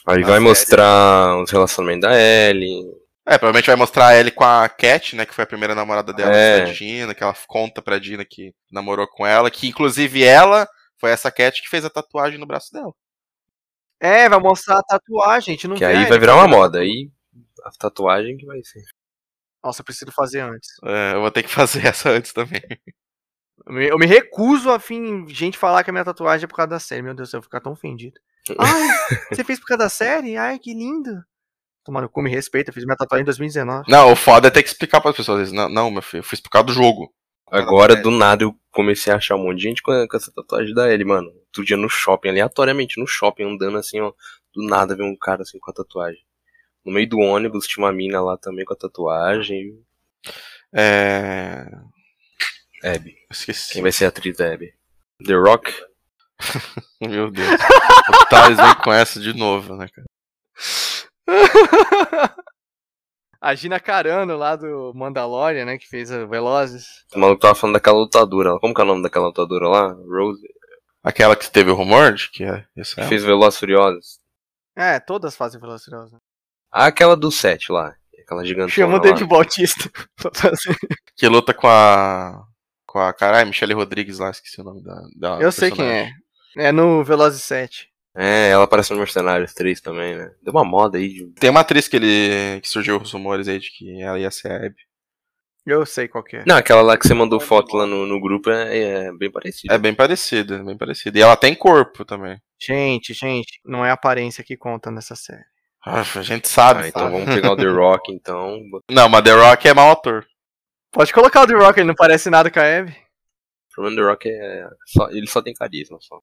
Aí 0.07 0.19
Na 0.21 0.27
vai 0.27 0.33
série. 0.37 0.43
mostrar 0.43 1.37
os 1.41 1.49
relacionamentos 1.51 2.01
da 2.09 2.15
Ellie. 2.19 2.83
É, 3.25 3.37
provavelmente 3.37 3.67
vai 3.67 3.75
mostrar 3.75 4.07
a 4.07 4.17
Ellie 4.17 4.31
com 4.31 4.43
a 4.43 4.67
Cat, 4.67 5.15
né? 5.15 5.25
Que 5.25 5.33
foi 5.33 5.43
a 5.43 5.47
primeira 5.47 5.75
namorada 5.75 6.11
dela, 6.11 6.35
É. 6.35 6.65
da 6.65 6.71
Dina, 6.71 7.13
que 7.13 7.23
ela 7.23 7.35
conta 7.47 7.81
pra 7.81 7.99
Dina 7.99 8.25
que 8.25 8.51
namorou 8.71 9.07
com 9.07 9.25
ela, 9.27 9.51
que 9.51 9.67
inclusive 9.67 10.23
ela 10.23 10.67
foi 10.99 11.11
essa 11.11 11.31
Cat 11.31 11.61
que 11.61 11.69
fez 11.69 11.85
a 11.85 11.89
tatuagem 11.89 12.39
no 12.39 12.47
braço 12.47 12.71
dela. 12.73 12.91
É, 13.99 14.27
vai 14.27 14.39
mostrar 14.39 14.79
a 14.79 14.83
tatuagem, 14.83 15.53
a 15.53 15.55
gente 15.55 15.67
não 15.67 15.75
Que 15.75 15.85
aí 15.85 16.05
vai 16.05 16.17
virar 16.19 16.35
uma 16.35 16.47
moda. 16.47 16.79
Aí 16.79 17.09
a 17.63 17.69
tatuagem 17.77 18.35
que 18.37 18.45
vai 18.47 18.59
ser. 18.63 18.81
Nossa, 19.63 19.81
eu 19.81 19.85
preciso 19.85 20.11
fazer 20.11 20.39
antes. 20.39 20.69
É, 20.83 21.13
eu 21.13 21.21
vou 21.21 21.31
ter 21.31 21.43
que 21.43 21.49
fazer 21.53 21.85
essa 21.85 22.09
antes 22.09 22.33
também. 22.33 22.61
Eu 23.65 23.73
me, 23.73 23.87
eu 23.89 23.97
me 23.97 24.05
recuso 24.05 24.71
a 24.71 24.79
fim, 24.79 25.27
gente 25.27 25.57
falar 25.57 25.83
que 25.83 25.89
a 25.89 25.93
minha 25.93 26.05
tatuagem 26.05 26.45
é 26.45 26.47
por 26.47 26.55
causa 26.55 26.69
da 26.69 26.79
série. 26.79 27.01
Meu 27.01 27.13
Deus, 27.13 27.31
eu 27.33 27.39
vou 27.39 27.43
ficar 27.43 27.61
tão 27.61 27.73
ofendido. 27.73 28.19
Ai, 28.57 28.87
você 29.31 29.43
fez 29.43 29.59
por 29.59 29.67
causa 29.67 29.83
da 29.83 29.89
série? 29.89 30.35
Ai, 30.35 30.57
que 30.57 30.73
lindo. 30.73 31.23
Tomando 31.83 32.09
cu, 32.09 32.21
me 32.21 32.29
respeita, 32.29 32.69
eu 32.69 32.73
fiz 32.73 32.85
minha 32.85 32.95
tatuagem 32.95 33.23
em 33.23 33.25
2019. 33.25 33.89
Não, 33.89 34.11
o 34.11 34.15
foda 34.15 34.47
é 34.47 34.51
ter 34.51 34.61
que 34.61 34.69
explicar 34.69 35.01
para 35.01 35.11
as 35.11 35.17
pessoas. 35.17 35.51
Não, 35.51 35.67
não, 35.67 35.89
meu 35.89 36.01
filho, 36.01 36.19
eu 36.19 36.23
fiz 36.23 36.39
por 36.39 36.49
causa 36.49 36.67
do 36.67 36.73
jogo. 36.73 37.11
Agora, 37.51 37.95
do 37.95 38.11
nada, 38.11 38.43
eu 38.43 38.55
comecei 38.71 39.11
a 39.11 39.17
achar 39.17 39.35
um 39.35 39.43
monte 39.43 39.57
de 39.57 39.63
gente 39.63 39.81
com, 39.81 39.91
com 40.07 40.17
essa 40.17 40.31
tatuagem 40.31 40.73
da 40.73 40.91
Ellie, 40.91 41.05
mano. 41.05 41.27
Outro 41.27 41.65
dia 41.65 41.75
no 41.75 41.89
shopping, 41.89 42.29
aleatoriamente 42.29 42.99
no 42.99 43.05
shopping, 43.05 43.43
andando 43.43 43.77
assim, 43.77 43.99
ó. 43.99 44.13
Do 44.53 44.63
nada, 44.65 44.95
ver 44.95 45.03
um 45.03 45.15
cara 45.15 45.41
assim 45.41 45.59
com 45.59 45.71
a 45.71 45.73
tatuagem. 45.73 46.21
No 46.85 46.91
meio 46.91 47.07
do 47.07 47.19
ônibus 47.19 47.67
tinha 47.67 47.85
uma 47.85 47.93
mina 47.93 48.21
lá 48.21 48.37
também 48.37 48.65
com 48.65 48.73
a 48.73 48.77
tatuagem. 48.77 49.79
É. 50.73 51.65
Abby. 52.83 53.15
Esqueci. 53.29 53.73
Quem 53.73 53.81
vai 53.81 53.91
ser 53.91 54.05
a 54.05 54.07
atriz 54.07 54.37
da 54.37 54.51
Abby? 54.53 54.73
The 55.25 55.35
Rock? 55.35 55.71
Meu 56.99 57.29
Deus. 57.29 57.61
o 58.09 58.25
Thales 58.27 58.57
vem 58.57 58.75
com 58.83 58.91
essa 58.91 59.19
de 59.19 59.33
novo, 59.33 59.75
né, 59.75 59.87
cara? 59.87 60.07
a 63.39 63.55
Gina 63.55 63.79
Carano 63.79 64.35
lá 64.35 64.55
do 64.55 64.91
Mandalorian, 64.95 65.65
né, 65.65 65.77
que 65.77 65.87
fez 65.87 66.11
a 66.11 66.25
Velozes. 66.25 67.05
O 67.13 67.19
maluco 67.19 67.41
tava 67.41 67.55
falando 67.55 67.75
daquela 67.75 67.99
lutadora. 67.99 68.59
Como 68.59 68.73
que 68.73 68.81
é 68.81 68.83
o 68.83 68.87
nome 68.87 69.03
daquela 69.03 69.27
lutadora 69.27 69.67
lá? 69.67 69.93
Rose. 69.93 70.47
Aquela 71.03 71.35
que 71.35 71.49
teve 71.49 71.71
o 71.71 71.75
rumor 71.75 72.13
de 72.13 72.29
que 72.29 72.43
é 72.43 72.65
isso 72.75 72.93
Que 72.95 73.01
é. 73.01 73.07
fez 73.07 73.23
Velozes 73.23 73.59
Furiosos. 73.59 74.19
É, 74.75 74.99
todas 74.99 75.35
fazem 75.35 75.59
Velozes 75.59 75.87
e 75.87 75.89
Furiosos. 75.89 76.19
Ah, 76.71 76.85
aquela 76.87 77.15
do 77.15 77.31
7 77.31 77.71
lá. 77.71 77.93
Aquela 78.23 78.45
gigante. 78.45 78.71
Chama 78.73 78.95
o 78.95 78.99
Dave 78.99 79.25
Bautista 79.25 79.89
pra 80.15 80.31
fazer. 80.33 80.75
Que 81.17 81.27
luta 81.27 81.53
com 81.53 81.67
a. 81.67 82.41
Com 82.85 82.99
a. 82.99 83.13
Caralho, 83.13 83.47
Michelle 83.47 83.73
Rodrigues 83.73 84.19
lá, 84.19 84.29
esqueci 84.29 84.61
o 84.61 84.63
nome 84.63 84.81
da. 84.83 85.01
da 85.15 85.41
Eu 85.41 85.51
sei 85.51 85.69
quem 85.69 85.85
personagem. 85.85 86.13
é. 86.57 86.67
É 86.67 86.71
no 86.71 87.03
Velozes 87.03 87.43
7. 87.43 87.89
É, 88.15 88.49
ela 88.49 88.65
aparece 88.65 88.91
no 88.91 88.99
Mercenários 88.99 89.53
3 89.53 89.79
também, 89.79 90.17
né? 90.17 90.29
Deu 90.43 90.53
uma 90.53 90.65
moda 90.65 90.97
aí 90.97 91.07
de 91.09 91.27
Tem 91.39 91.49
uma 91.49 91.61
atriz 91.61 91.87
que 91.87 91.95
ele. 91.95 92.59
que 92.61 92.67
surgiu 92.67 92.97
os 92.97 93.11
rumores 93.11 93.47
aí 93.47 93.57
de 93.59 93.69
que 93.71 94.01
ela 94.01 94.19
ia 94.19 94.29
ser 94.31 94.51
a 94.51 94.57
Abby. 94.57 94.75
Eu 95.65 95.85
sei 95.85 96.07
qual 96.07 96.23
que 96.23 96.37
é. 96.37 96.43
Não, 96.45 96.55
aquela 96.57 96.81
lá 96.81 96.97
que 96.97 97.07
você 97.07 97.13
mandou 97.13 97.39
foto 97.39 97.77
lá 97.77 97.85
no, 97.85 98.05
no 98.05 98.19
grupo 98.19 98.49
é, 98.49 99.05
é 99.07 99.11
bem 99.13 99.31
parecida. 99.31 99.73
É 99.73 99.77
bem 99.77 99.93
parecida, 99.93 100.63
bem 100.63 100.77
parecida. 100.77 101.19
E 101.19 101.21
ela 101.21 101.37
tem 101.37 101.53
corpo 101.53 102.03
também. 102.03 102.37
Gente, 102.59 103.13
gente, 103.13 103.59
não 103.63 103.85
é 103.85 103.91
a 103.91 103.93
aparência 103.93 104.43
que 104.43 104.57
conta 104.57 104.89
nessa 104.89 105.15
série. 105.15 105.43
A 105.85 106.03
gente 106.21 106.47
sabe. 106.47 106.83
Ah, 106.83 106.87
então 106.87 107.03
tá? 107.03 107.09
vamos 107.09 107.25
pegar 107.33 107.51
o 107.51 107.55
The 107.55 107.67
Rock, 107.69 108.11
então. 108.13 108.59
Não, 108.89 109.09
mas 109.09 109.23
The 109.23 109.31
Rock 109.31 109.67
é 109.67 109.73
mau 109.73 109.91
ator. 109.91 110.25
Pode 110.91 111.13
colocar 111.13 111.41
o 111.43 111.47
The 111.47 111.53
Rock, 111.53 111.79
ele 111.79 111.87
não 111.87 111.95
parece 111.95 112.29
nada 112.29 112.51
com 112.51 112.59
a 112.59 112.63
Abby. 112.79 112.91
O 112.91 113.73
problema 113.73 113.95
do 113.95 114.01
The 114.01 114.09
Rock 114.09 114.29
é. 114.29 114.67
Só, 114.85 115.09
ele 115.09 115.27
só 115.27 115.41
tem 115.41 115.53
carisma, 115.53 115.97
só. 116.01 116.19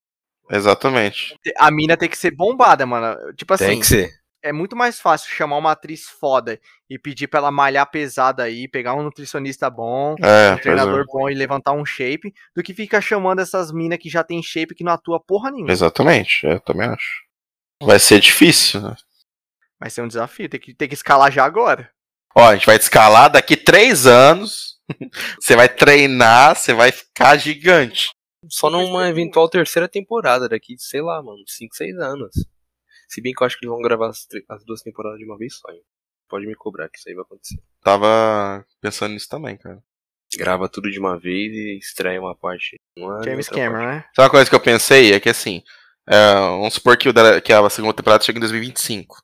Exatamente. 0.51 1.36
A 1.59 1.70
mina 1.70 1.97
tem 1.97 2.09
que 2.09 2.16
ser 2.16 2.30
bombada, 2.30 2.86
mano. 2.86 3.16
Tipo 3.35 3.55
assim, 3.55 3.66
tem 3.66 3.80
que 3.80 3.86
ser. 3.86 4.10
é 4.43 4.52
muito 4.52 4.76
mais 4.76 5.01
fácil 5.01 5.30
chamar 5.35 5.56
uma 5.56 5.72
atriz 5.72 6.05
foda 6.05 6.59
e 6.89 6.98
pedir 6.98 7.26
pra 7.26 7.40
ela 7.40 7.51
malhar 7.51 7.90
pesada 7.90 8.44
aí, 8.44 8.68
pegar 8.68 8.94
um 8.94 9.02
nutricionista 9.02 9.68
bom, 9.68 10.14
É, 10.22 10.52
um 10.55 10.59
treinador 10.59 11.01
é. 11.01 11.05
bom 11.05 11.28
e 11.28 11.35
levantar 11.35 11.72
um 11.72 11.85
shape, 11.85 12.32
do 12.55 12.62
que 12.62 12.72
ficar 12.72 13.01
chamando 13.01 13.40
essas 13.40 13.72
minas 13.72 13.98
que 13.98 14.09
já 14.09 14.22
tem 14.22 14.43
shape 14.43 14.74
que 14.74 14.85
não 14.85 14.93
atua 14.93 15.18
porra 15.20 15.51
nenhuma. 15.51 15.72
Exatamente, 15.72 16.47
eu 16.47 16.60
também 16.60 16.89
acho. 16.89 17.22
Vai 17.82 17.98
ser 17.98 18.20
difícil, 18.20 18.80
né? 18.80 18.97
Vai 19.80 19.90
ser 19.90 20.02
um 20.02 20.09
desafio, 20.09 20.48
tem 20.48 20.59
que, 20.60 20.74
tem 20.74 20.88
que 20.88 20.94
escalar 20.94 21.30
já 21.30 21.44
agora. 21.44 21.90
Ó, 22.36 22.48
a 22.48 22.55
gente 22.55 22.66
vai 22.66 22.76
escalar 22.76 23.30
daqui 23.30 23.56
três 23.56 24.06
anos. 24.06 24.78
Você 25.40 25.55
vai 25.55 25.68
treinar, 25.68 26.56
você 26.56 26.72
vai 26.72 26.90
ficar 26.90 27.36
gigante. 27.36 28.09
Só 28.48 28.70
numa 28.70 29.06
eventual 29.09 29.46
terceira 29.48 29.86
temporada 29.86 30.48
daqui, 30.48 30.76
sei 30.78 31.02
lá, 31.02 31.22
mano, 31.22 31.42
5, 31.46 31.74
6 31.76 31.98
anos. 31.98 32.30
Se 33.09 33.20
bem 33.20 33.34
que 33.34 33.42
eu 33.42 33.46
acho 33.46 33.59
que 33.59 33.66
eles 33.66 33.72
vão 33.74 33.82
gravar 33.82 34.09
as, 34.09 34.26
as 34.48 34.64
duas 34.64 34.80
temporadas 34.80 35.18
de 35.18 35.26
uma 35.26 35.36
vez 35.36 35.59
só, 35.59 35.70
hein? 35.70 35.82
Pode 36.28 36.46
me 36.46 36.55
cobrar 36.55 36.88
que 36.88 36.98
isso 36.98 37.09
aí 37.09 37.14
vai 37.14 37.22
acontecer. 37.24 37.59
Tava 37.82 38.64
pensando 38.80 39.12
nisso 39.12 39.28
também, 39.28 39.56
cara. 39.59 39.82
Grava 40.36 40.68
tudo 40.70 40.90
de 40.90 40.98
uma 40.98 41.18
vez 41.18 41.52
e 41.52 41.78
estreia 41.78 42.20
uma 42.20 42.34
parte. 42.34 42.76
Uma 42.96 43.20
e 43.20 43.24
James 43.24 43.48
Cameron, 43.48 43.72
parte. 43.84 43.86
né? 43.96 44.05
Sabe 44.14 44.26
uma 44.26 44.30
coisa 44.30 44.48
que 44.48 44.56
eu 44.56 44.60
pensei? 44.60 45.12
É 45.12 45.20
que 45.20 45.28
assim, 45.28 45.62
é, 46.09 46.34
vamos 46.34 46.74
supor 46.74 46.96
que, 46.96 47.09
o 47.09 47.12
da- 47.12 47.40
que 47.40 47.52
a 47.52 47.68
segunda 47.70 47.94
temporada 47.94 48.24
chega 48.24 48.38
em 48.38 48.40
2025. 48.40 49.18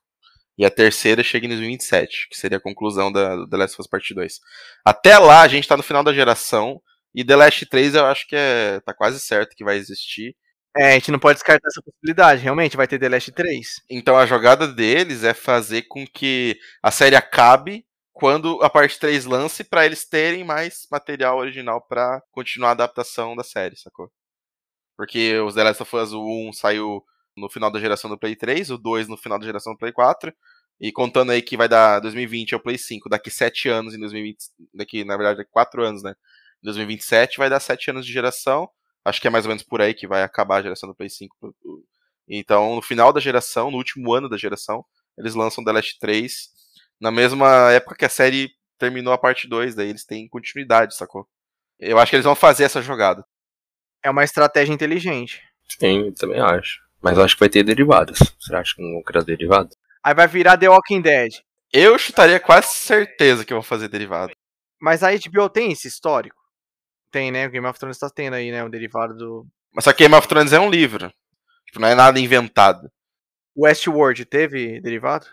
E 0.56 0.64
a 0.64 0.70
terceira 0.70 1.22
chega 1.22 1.46
em 1.46 1.48
2027, 1.48 2.28
que 2.30 2.36
seria 2.36 2.58
a 2.58 2.60
conclusão 2.60 3.10
da 3.10 3.34
do 3.34 3.48
The 3.48 3.56
Last 3.56 3.74
of 3.74 3.82
Us 3.82 3.86
Part 3.88 4.14
2. 4.14 4.40
Até 4.84 5.18
lá, 5.18 5.42
a 5.42 5.48
gente 5.48 5.66
tá 5.66 5.76
no 5.76 5.82
final 5.82 6.04
da 6.04 6.12
geração. 6.12 6.80
E 7.14 7.24
The 7.24 7.36
Last 7.36 7.66
3 7.66 7.94
eu 7.94 8.06
acho 8.06 8.26
que 8.28 8.36
é, 8.36 8.80
tá 8.80 8.92
quase 8.92 9.20
certo 9.20 9.54
que 9.56 9.64
vai 9.64 9.76
existir. 9.76 10.36
É, 10.76 10.90
a 10.90 10.94
gente 10.94 11.12
não 11.12 11.20
pode 11.20 11.36
descartar 11.36 11.68
essa 11.68 11.80
possibilidade, 11.80 12.42
realmente, 12.42 12.76
vai 12.76 12.88
ter 12.88 12.98
The 12.98 13.08
Last 13.08 13.30
3. 13.30 13.82
Então 13.88 14.16
a 14.16 14.26
jogada 14.26 14.66
deles 14.66 15.22
é 15.22 15.32
fazer 15.32 15.82
com 15.82 16.04
que 16.04 16.58
a 16.82 16.90
série 16.90 17.14
acabe 17.14 17.86
quando 18.12 18.60
a 18.62 18.70
parte 18.70 18.98
3 18.98 19.24
lance 19.24 19.62
pra 19.62 19.86
eles 19.86 20.04
terem 20.04 20.44
mais 20.44 20.86
material 20.90 21.38
original 21.38 21.80
pra 21.80 22.20
continuar 22.32 22.70
a 22.70 22.72
adaptação 22.72 23.36
da 23.36 23.44
série, 23.44 23.76
sacou? 23.76 24.10
Porque 24.96 25.38
os 25.40 25.54
The 25.54 25.64
Last 25.64 25.82
of 25.82 25.96
Us 25.96 26.12
o 26.12 26.48
1 26.48 26.52
saiu 26.52 27.04
no 27.36 27.50
final 27.50 27.70
da 27.70 27.80
geração 27.80 28.08
do 28.10 28.18
Play 28.18 28.36
3, 28.36 28.70
o 28.70 28.78
2 28.78 29.08
no 29.08 29.16
final 29.16 29.38
da 29.38 29.46
geração 29.46 29.72
do 29.72 29.78
Play 29.78 29.92
4, 29.92 30.32
e 30.80 30.92
contando 30.92 31.32
aí 31.32 31.42
que 31.42 31.56
vai 31.56 31.68
dar 31.68 32.00
2020 32.00 32.52
é 32.52 32.56
o 32.56 32.60
Play 32.60 32.78
5, 32.78 33.08
daqui 33.08 33.30
7 33.30 33.68
anos 33.68 33.94
em 33.94 33.98
2020, 33.98 34.38
daqui 34.72 35.04
na 35.04 35.16
verdade 35.16 35.38
daqui 35.38 35.50
4 35.50 35.84
anos, 35.84 36.02
né? 36.02 36.14
Em 36.62 36.64
2027 36.64 37.38
vai 37.38 37.50
dar 37.50 37.60
7 37.60 37.90
anos 37.90 38.06
de 38.06 38.12
geração. 38.12 38.68
Acho 39.04 39.20
que 39.20 39.28
é 39.28 39.30
mais 39.30 39.44
ou 39.44 39.50
menos 39.50 39.62
por 39.62 39.82
aí 39.82 39.92
que 39.92 40.06
vai 40.06 40.22
acabar 40.22 40.58
a 40.58 40.62
geração 40.62 40.88
do 40.88 40.94
Play 40.94 41.10
5. 41.10 41.54
Então, 42.26 42.74
no 42.76 42.82
final 42.82 43.12
da 43.12 43.20
geração, 43.20 43.70
no 43.70 43.76
último 43.76 44.14
ano 44.14 44.28
da 44.28 44.36
geração, 44.36 44.84
eles 45.18 45.34
lançam 45.34 45.62
The 45.62 45.72
Last 45.72 45.98
3 45.98 46.54
na 47.00 47.10
mesma 47.10 47.70
época 47.72 47.96
que 47.96 48.04
a 48.04 48.08
série 48.08 48.50
terminou 48.78 49.12
a 49.12 49.18
parte 49.18 49.46
2, 49.46 49.74
daí 49.74 49.90
eles 49.90 50.04
têm 50.04 50.28
continuidade, 50.28 50.96
sacou? 50.96 51.28
Eu 51.78 51.98
acho 51.98 52.10
que 52.10 52.16
eles 52.16 52.24
vão 52.24 52.34
fazer 52.34 52.64
essa 52.64 52.80
jogada. 52.80 53.24
É 54.02 54.10
uma 54.10 54.24
estratégia 54.24 54.72
inteligente. 54.72 55.42
Sim, 55.68 56.06
eu 56.06 56.14
também 56.14 56.40
acho. 56.40 56.80
Mas 57.04 57.18
eu 57.18 57.24
acho 57.24 57.34
que 57.36 57.40
vai 57.40 57.50
ter 57.50 57.62
derivados. 57.62 58.18
Você 58.40 58.56
acha 58.56 58.74
que 58.74 58.82
não 58.82 58.94
vão 58.94 59.02
criar 59.02 59.22
derivados? 59.22 59.76
Aí 60.02 60.14
vai 60.14 60.26
virar 60.26 60.56
The 60.56 60.70
Walking 60.70 61.02
Dead. 61.02 61.34
Eu 61.70 61.98
chutaria 61.98 62.40
quase 62.40 62.68
certeza 62.68 63.44
que 63.44 63.52
vão 63.52 63.62
fazer 63.62 63.88
derivado. 63.88 64.32
Mas 64.80 65.02
a 65.02 65.10
HBO 65.10 65.50
tem 65.50 65.70
esse 65.70 65.86
histórico? 65.86 66.40
Tem, 67.10 67.30
né? 67.30 67.46
O 67.46 67.50
Game 67.50 67.66
of 67.66 67.78
Thrones 67.78 67.98
tá 67.98 68.08
tendo 68.08 68.32
aí, 68.32 68.50
né? 68.50 68.64
Um 68.64 68.70
derivado 68.70 69.14
do. 69.14 69.46
Mas 69.74 69.84
só 69.84 69.92
que 69.92 70.02
Game 70.02 70.14
of 70.14 70.26
Thrones 70.26 70.54
é 70.54 70.58
um 70.58 70.70
livro. 70.70 71.12
Tipo, 71.66 71.78
não 71.78 71.88
é 71.88 71.94
nada 71.94 72.18
inventado. 72.18 72.90
Westworld 73.54 74.24
teve 74.24 74.80
derivado? 74.80 75.26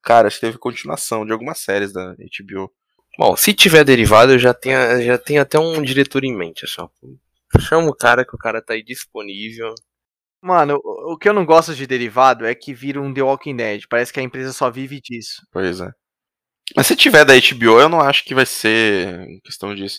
Cara, 0.00 0.28
acho 0.28 0.38
que 0.38 0.46
teve 0.46 0.56
continuação 0.56 1.26
de 1.26 1.32
algumas 1.32 1.58
séries 1.58 1.92
da 1.92 2.14
HBO. 2.14 2.72
Bom, 3.18 3.36
se 3.36 3.52
tiver 3.52 3.82
derivado, 3.82 4.32
eu 4.32 4.38
já 4.38 4.54
tenho, 4.54 5.02
já 5.02 5.18
tenho 5.18 5.42
até 5.42 5.58
um 5.58 5.82
diretor 5.82 6.22
em 6.22 6.36
mente. 6.36 6.64
Só. 6.68 6.88
Chama 7.58 7.88
o 7.88 7.94
cara 7.94 8.24
que 8.24 8.36
o 8.36 8.38
cara 8.38 8.62
tá 8.62 8.74
aí 8.74 8.84
disponível. 8.84 9.74
Mano, 10.42 10.80
o 10.84 11.16
que 11.18 11.28
eu 11.28 11.32
não 11.32 11.44
gosto 11.44 11.74
de 11.74 11.86
derivado 11.86 12.46
é 12.46 12.54
que 12.54 12.72
vira 12.72 13.00
um 13.00 13.12
The 13.12 13.22
Walking 13.22 13.56
Dead. 13.56 13.82
Parece 13.88 14.12
que 14.12 14.20
a 14.20 14.22
empresa 14.22 14.52
só 14.52 14.70
vive 14.70 15.00
disso. 15.00 15.42
Pois 15.50 15.80
é. 15.80 15.90
Mas 16.76 16.86
se 16.86 16.94
tiver 16.94 17.24
da 17.24 17.34
HBO, 17.34 17.80
eu 17.80 17.88
não 17.88 18.00
acho 18.00 18.24
que 18.24 18.34
vai 18.34 18.46
ser 18.46 19.26
questão 19.42 19.74
disso. 19.74 19.98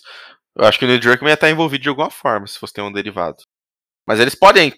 Eu 0.56 0.64
acho 0.64 0.78
que 0.78 0.84
o 0.84 0.88
Neil 0.88 1.00
Druckmann 1.00 1.30
ia 1.30 1.34
estar 1.34 1.50
envolvido 1.50 1.82
de 1.82 1.88
alguma 1.88 2.10
forma, 2.10 2.46
se 2.46 2.58
fosse 2.58 2.72
ter 2.72 2.82
um 2.82 2.92
derivado. 2.92 3.38
Mas 4.06 4.18
eles 4.18 4.34
podem 4.34 4.72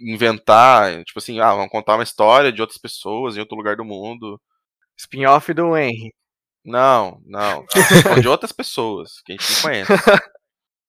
inventar, 0.00 1.02
tipo 1.04 1.18
assim, 1.18 1.40
ah, 1.40 1.54
vamos 1.54 1.70
contar 1.70 1.94
uma 1.94 2.02
história 2.02 2.52
de 2.52 2.60
outras 2.60 2.78
pessoas 2.78 3.36
em 3.36 3.40
outro 3.40 3.56
lugar 3.56 3.76
do 3.76 3.84
mundo. 3.84 4.40
Spin-off 4.96 5.52
do 5.54 5.76
Henry. 5.76 6.12
Não, 6.64 7.20
não. 7.24 7.64
São 8.02 8.20
de 8.20 8.28
outras 8.28 8.52
pessoas 8.52 9.20
que 9.24 9.32
a 9.32 9.36
gente 9.36 9.52
não 9.52 9.62
conhece. 9.62 9.92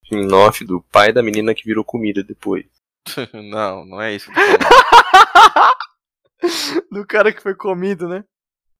Spin-off 0.03 0.65
do 0.65 0.81
pai 0.91 1.11
da 1.11 1.23
menina 1.23 1.56
que 1.56 1.65
virou 1.65 1.84
comida 1.84 2.23
depois. 2.23 2.65
não, 3.34 3.86
não 3.86 4.02
é 4.02 4.15
isso. 4.15 4.32
do 6.91 7.06
cara 7.06 7.34
que 7.34 7.41
foi 7.41 7.56
comido, 7.56 8.07
né? 8.07 8.23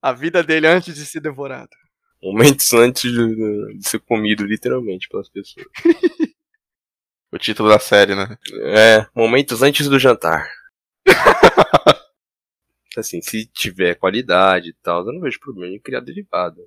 A 0.02 0.12
vida 0.12 0.44
dele 0.44 0.68
antes 0.68 0.96
de 0.96 1.06
ser 1.06 1.20
devorado. 1.20 1.70
Momentos 2.22 2.74
antes 2.74 3.12
de, 3.12 3.78
de 3.78 3.88
ser 3.88 4.00
comido, 4.00 4.44
literalmente, 4.44 5.08
pelas 5.10 5.30
pessoas. 5.30 5.66
O 7.32 7.38
título 7.38 7.68
da 7.68 7.80
série, 7.80 8.16
né? 8.16 8.38
É, 8.64 9.06
momentos 9.14 9.62
antes 9.62 9.90
do 9.90 10.00
jantar. 10.00 10.50
Assim, 12.98 13.22
se 13.22 13.46
tiver 13.48 13.96
qualidade 13.96 14.70
e 14.70 14.74
tal, 14.82 15.06
eu 15.06 15.12
não 15.12 15.20
vejo 15.20 15.38
problema 15.42 15.76
em 15.76 15.82
criar 15.82 16.00
derivado. 16.00 16.62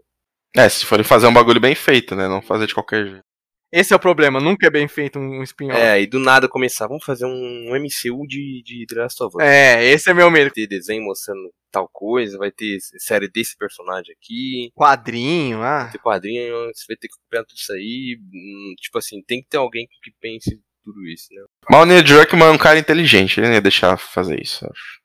É, 0.54 0.68
se 0.68 0.84
forem 0.84 1.04
fazer 1.04 1.26
um 1.26 1.32
bagulho 1.32 1.58
bem 1.58 1.74
feito, 1.74 2.14
né? 2.14 2.28
Não 2.28 2.42
fazer 2.42 2.66
de 2.66 2.74
qualquer 2.74 3.06
jeito. 3.06 3.27
Esse 3.70 3.92
é 3.92 3.96
o 3.96 4.00
problema, 4.00 4.40
nunca 4.40 4.66
é 4.66 4.70
bem 4.70 4.88
feito 4.88 5.18
um 5.18 5.42
spin-off. 5.42 5.78
É, 5.78 6.00
e 6.00 6.06
do 6.06 6.18
nada 6.18 6.48
começar, 6.48 6.86
vamos 6.86 7.04
fazer 7.04 7.26
um 7.26 7.74
MCU 7.74 8.26
de, 8.26 8.62
de 8.64 8.86
The 8.86 9.00
Last 9.00 9.22
of 9.22 9.36
Us. 9.36 9.42
É, 9.42 9.84
esse 9.84 10.10
é 10.10 10.14
meu 10.14 10.30
medo. 10.30 10.44
Vai 10.44 10.52
ter 10.52 10.66
desenho 10.66 11.04
mostrando 11.04 11.52
tal 11.70 11.88
coisa, 11.92 12.38
vai 12.38 12.50
ter 12.50 12.78
série 12.96 13.28
desse 13.28 13.56
personagem 13.56 14.14
aqui, 14.14 14.72
Quadrinho, 14.74 15.62
ah. 15.62 15.82
vai 15.82 15.92
ter 15.92 15.98
quadrinho, 15.98 16.54
você 16.74 16.84
vai 16.88 16.96
ter 16.96 17.08
que 17.08 17.14
acompanhar 17.14 17.44
tudo 17.44 17.58
isso 17.58 17.72
aí. 17.72 18.18
hum, 18.20 18.74
Tipo 18.78 18.98
assim, 18.98 19.22
tem 19.22 19.42
que 19.42 19.48
ter 19.48 19.58
alguém 19.58 19.86
que 20.02 20.10
pense 20.18 20.58
tudo 20.82 21.06
isso, 21.06 21.26
né? 21.32 21.42
Mas 21.70 21.82
o 21.82 21.84
Neil 21.84 22.02
Druckmann 22.02 22.48
é 22.48 22.52
um 22.52 22.58
cara 22.58 22.78
inteligente, 22.78 23.38
ele 23.38 23.48
não 23.48 23.54
ia 23.54 23.60
deixar 23.60 23.98
fazer 23.98 24.40
isso, 24.40 24.66
acho. 24.70 24.98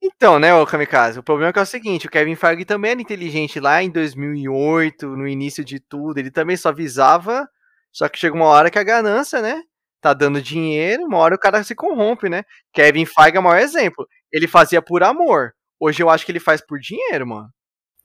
Então, 0.00 0.38
né, 0.38 0.54
ô 0.54 0.66
Kamikaze, 0.66 1.18
o 1.18 1.22
problema 1.22 1.48
é 1.48 1.52
que 1.52 1.58
é 1.58 1.62
o 1.62 1.66
seguinte, 1.66 2.06
o 2.06 2.10
Kevin 2.10 2.36
Feige 2.36 2.64
também 2.66 2.90
era 2.90 3.00
inteligente 3.00 3.58
lá 3.58 3.82
em 3.82 3.90
2008, 3.90 5.08
no 5.08 5.26
início 5.26 5.64
de 5.64 5.80
tudo, 5.80 6.18
ele 6.18 6.30
também 6.30 6.56
só 6.58 6.68
avisava, 6.68 7.48
só 7.94 8.08
que 8.08 8.18
chega 8.18 8.34
uma 8.34 8.46
hora 8.46 8.70
que 8.70 8.78
a 8.78 8.82
ganância, 8.84 9.40
né, 9.40 9.62
tá 10.00 10.12
dando 10.12 10.42
dinheiro, 10.42 11.04
uma 11.04 11.18
hora 11.18 11.34
o 11.34 11.38
cara 11.38 11.62
se 11.64 11.74
corrompe, 11.74 12.28
né? 12.28 12.42
Kevin 12.74 13.06
Feige 13.06 13.36
é 13.36 13.40
o 13.40 13.42
maior 13.42 13.58
exemplo, 13.58 14.06
ele 14.32 14.46
fazia 14.46 14.82
por 14.82 15.02
amor, 15.02 15.52
hoje 15.80 16.02
eu 16.02 16.10
acho 16.10 16.26
que 16.26 16.32
ele 16.32 16.40
faz 16.40 16.60
por 16.60 16.78
dinheiro, 16.78 17.26
mano. 17.26 17.48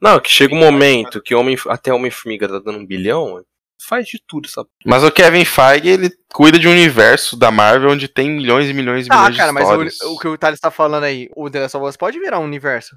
Não, 0.02 0.20
que 0.20 0.30
chega 0.30 0.56
um 0.56 0.60
momento 0.60 1.22
que 1.22 1.36
homem, 1.36 1.57
até 1.68 1.94
Homem-Formiga 1.94 2.48
tá 2.48 2.60
dando 2.60 2.78
um 2.80 2.86
bilhão, 2.86 3.44
faz 3.82 4.07
de 4.07 4.22
tudo, 4.26 4.48
sabe? 4.48 4.70
Mas 4.86 5.03
o 5.03 5.11
Kevin 5.11 5.44
Feige, 5.44 5.90
ele 5.90 6.10
cuida 6.32 6.57
de 6.57 6.68
um 6.68 6.72
universo 6.72 7.36
da 7.36 7.52
Marvel 7.52 7.90
onde 7.91 8.07
tem 8.07 8.30
milhões 8.30 8.70
e 8.70 8.74
milhões 8.74 9.06
e 9.06 9.10
Tá, 9.10 9.18
milhões 9.18 9.38
cara, 9.38 9.49
de 9.49 9.53
mas 9.56 9.64
histórias. 9.64 10.02
o, 10.02 10.14
o 10.14 10.20
que 10.20 10.28
o 10.28 10.38
Thales 10.38 10.60
tá 10.60 10.72
falando 10.72 11.03
aí, 11.03 11.30
o 11.36 11.49
The 11.49 11.61
Last 11.61 11.78
of 11.78 11.86
Us 11.86 11.98
pode 11.98 12.18
virar 12.20 12.40
um 12.40 12.45
universo. 12.45 12.95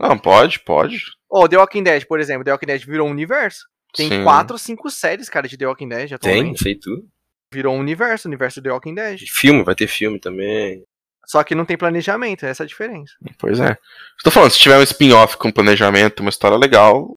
Não, 0.00 0.18
pode, 0.18 0.58
pode. 0.60 0.98
Ó, 1.30 1.46
The 1.46 1.58
Walking 1.58 1.84
Dead, 1.84 2.04
por 2.06 2.18
exemplo, 2.18 2.44
The 2.44 2.50
Walking 2.52 2.66
Dead 2.66 2.84
virou 2.84 3.06
um 3.06 3.10
universo. 3.12 3.66
Tem 3.92 4.08
Sim. 4.08 4.24
quatro 4.24 4.54
ou 4.54 4.58
cinco 4.58 4.90
séries, 4.90 5.28
cara, 5.28 5.46
de 5.46 5.56
The 5.56 5.66
Walking 5.66 5.88
Dead 5.88 6.08
Tem, 6.08 6.14
atualmente. 6.14 6.62
sei 6.62 6.74
tudo. 6.74 7.06
Virou 7.52 7.74
um 7.74 7.80
universo, 7.80 8.26
o 8.26 8.30
universo 8.30 8.60
do 8.60 8.64
The 8.64 8.72
Walking 8.72 8.94
Dead. 8.94 9.24
Filme, 9.28 9.62
vai 9.62 9.74
ter 9.74 9.86
filme 9.86 10.18
também. 10.18 10.82
Só 11.26 11.44
que 11.44 11.54
não 11.54 11.64
tem 11.64 11.76
planejamento, 11.76 12.44
essa 12.44 12.62
é 12.62 12.64
a 12.64 12.68
diferença. 12.68 13.14
Pois 13.38 13.60
é. 13.60 13.76
Estou 14.16 14.32
falando, 14.32 14.50
se 14.50 14.58
tiver 14.58 14.78
um 14.78 14.82
spin-off 14.82 15.36
com 15.36 15.52
planejamento, 15.52 16.20
uma 16.20 16.30
história 16.30 16.56
legal, 16.56 17.16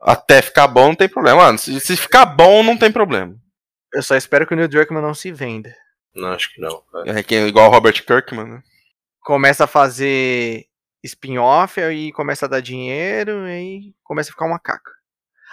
até 0.00 0.42
ficar 0.42 0.68
bom 0.68 0.88
não 0.88 0.94
tem 0.94 1.08
problema. 1.08 1.42
Mano, 1.44 1.58
se, 1.58 1.80
se 1.80 1.96
ficar 1.96 2.26
bom, 2.26 2.62
não 2.62 2.76
tem 2.76 2.92
problema. 2.92 3.34
Eu 3.94 4.02
só 4.02 4.16
espero 4.16 4.46
que 4.46 4.52
o 4.52 4.56
Neil 4.56 4.68
Druckmann 4.68 5.02
não 5.02 5.14
se 5.14 5.32
venda. 5.32 5.74
Não, 6.14 6.28
acho 6.32 6.52
que 6.52 6.60
não. 6.60 6.82
cara. 6.92 7.18
É 7.18 7.22
que 7.22 7.34
é 7.34 7.46
igual 7.46 7.68
o 7.68 7.72
Robert 7.72 8.04
Kirkman, 8.04 8.46
né? 8.46 8.62
Começa 9.20 9.64
a 9.64 9.68
fazer 9.68 10.66
spin-off, 11.02 11.80
aí 11.80 12.12
começa 12.12 12.46
a 12.46 12.48
dar 12.48 12.60
dinheiro, 12.60 13.44
aí 13.44 13.94
começa 14.02 14.30
a 14.30 14.32
ficar 14.32 14.46
uma 14.46 14.58
caca. 14.58 14.92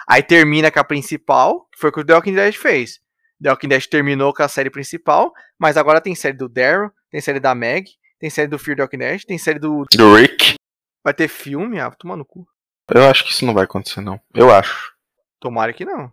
Aí 0.08 0.22
termina 0.22 0.70
com 0.70 0.80
a 0.80 0.84
principal, 0.84 1.66
que 1.72 1.78
foi 1.78 1.90
o 1.90 1.92
que 1.92 2.00
o 2.00 2.04
The 2.04 2.14
Walking 2.14 2.34
Dead 2.34 2.54
fez. 2.54 3.00
The 3.42 3.50
Walking 3.50 3.68
Dead 3.68 3.84
terminou 3.86 4.32
com 4.32 4.42
a 4.42 4.48
série 4.48 4.70
principal, 4.70 5.32
mas 5.58 5.76
agora 5.76 6.00
tem 6.00 6.14
série 6.14 6.36
do 6.36 6.48
Daryl, 6.48 6.90
tem 7.10 7.20
série 7.20 7.40
da 7.40 7.54
Meg, 7.54 7.86
tem 8.18 8.30
série 8.30 8.48
do 8.48 8.58
Fear 8.58 8.76
The 8.76 8.82
Walking 8.82 8.98
Dead, 8.98 9.22
tem 9.24 9.38
série 9.38 9.58
do... 9.58 9.84
Do 9.94 10.14
Rick. 10.14 10.54
Vai 11.02 11.12
ter 11.14 11.28
filme, 11.28 11.78
ah, 11.80 11.90
toma 11.90 12.16
no 12.16 12.24
cu. 12.24 12.46
Eu 12.94 13.08
acho 13.08 13.24
que 13.24 13.32
isso 13.32 13.44
não 13.44 13.54
vai 13.54 13.64
acontecer, 13.64 14.00
não. 14.00 14.20
Eu 14.34 14.50
acho. 14.54 14.92
Tomara 15.40 15.72
que 15.72 15.84
não. 15.84 16.10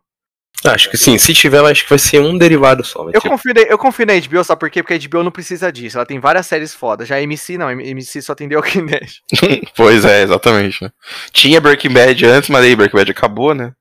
Acho 0.63 0.91
que 0.91 0.97
sim, 0.97 1.17
se 1.17 1.33
tiver, 1.33 1.63
acho 1.65 1.83
que 1.83 1.89
vai 1.89 1.97
ser 1.97 2.19
um 2.21 2.37
derivado 2.37 2.83
só. 2.83 3.09
Eu 3.09 3.19
ter- 3.19 3.29
confio, 3.29 3.53
na- 3.53 3.61
eu 3.61 3.77
confio 3.79 4.05
na 4.05 4.13
HBO, 4.13 4.43
sabe 4.43 4.59
por 4.59 4.69
quê? 4.69 4.83
Porque 4.83 4.93
a 4.93 4.97
HBO 5.09 5.23
não 5.23 5.31
precisa 5.31 5.71
disso. 5.71 5.97
Ela 5.97 6.05
tem 6.05 6.19
várias 6.19 6.45
séries 6.45 6.73
fodas. 6.75 7.07
Já 7.07 7.15
a 7.15 7.21
MC 7.21 7.57
não, 7.57 7.67
a 7.67 7.73
MC 7.73 8.21
só 8.21 8.35
tem 8.35 8.47
The 8.47 8.57
Walking 8.57 8.85
Dead. 8.85 9.09
pois 9.75 10.05
é, 10.05 10.21
exatamente. 10.21 10.83
Né? 10.83 10.91
Tinha 11.31 11.59
Breaking 11.59 11.93
Bad 11.93 12.25
antes, 12.27 12.49
mas 12.49 12.63
aí 12.63 12.75
Breaking 12.75 12.95
Bad 12.97 13.11
acabou, 13.11 13.55
né? 13.55 13.73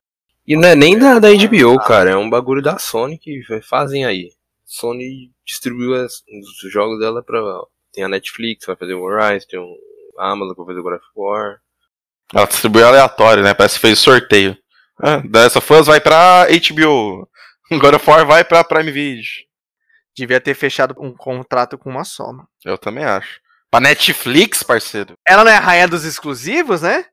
E 0.50 0.56
não 0.56 0.68
é 0.68 0.74
nem 0.74 0.98
da, 0.98 1.18
da 1.20 1.28
HBO, 1.28 1.78
cara, 1.78 2.10
é 2.10 2.16
um 2.16 2.28
bagulho 2.28 2.60
da 2.60 2.76
Sony 2.76 3.16
que 3.16 3.40
fazem 3.62 4.04
aí. 4.04 4.30
Sony 4.66 5.30
distribuiu 5.46 5.94
as- 5.94 6.22
os 6.64 6.72
jogos 6.72 6.98
dela 6.98 7.22
pra. 7.22 7.40
Tem 7.92 8.02
a 8.04 8.08
Netflix, 8.08 8.66
vai 8.66 8.74
fazer 8.76 8.94
o 8.94 9.02
Horizon, 9.02 9.46
tem 9.48 9.60
o 9.60 9.76
Amazon, 10.18 10.54
vai 10.56 10.66
fazer 10.66 10.80
o 10.80 10.82
God 10.82 10.94
of 10.94 11.04
War. 11.16 11.60
Ela 12.34 12.46
distribuiu 12.46 12.86
aleatório, 12.86 13.42
né? 13.42 13.54
Parece 13.54 13.74
que 13.76 13.80
fez 13.82 13.98
sorteio. 13.98 14.56
Ah, 15.02 15.18
dessa 15.18 15.60
fãs 15.60 15.86
vai 15.86 16.00
pra 16.00 16.46
HBO. 16.48 17.28
God 17.70 17.94
of 17.94 18.10
War 18.10 18.26
vai 18.26 18.44
pra 18.44 18.62
Prime 18.64 18.90
Video. 18.90 19.22
Devia 20.16 20.40
ter 20.40 20.54
fechado 20.54 20.94
um 20.98 21.12
contrato 21.14 21.78
com 21.78 21.90
uma 21.90 22.04
só, 22.04 22.26
mano. 22.26 22.48
Eu 22.64 22.76
também 22.76 23.04
acho. 23.04 23.40
Pra 23.70 23.80
Netflix, 23.80 24.62
parceiro. 24.64 25.14
Ela 25.26 25.44
não 25.44 25.50
é 25.52 25.56
a 25.56 25.60
rainha 25.60 25.86
dos 25.88 26.04
exclusivos, 26.04 26.82
né? 26.82 27.04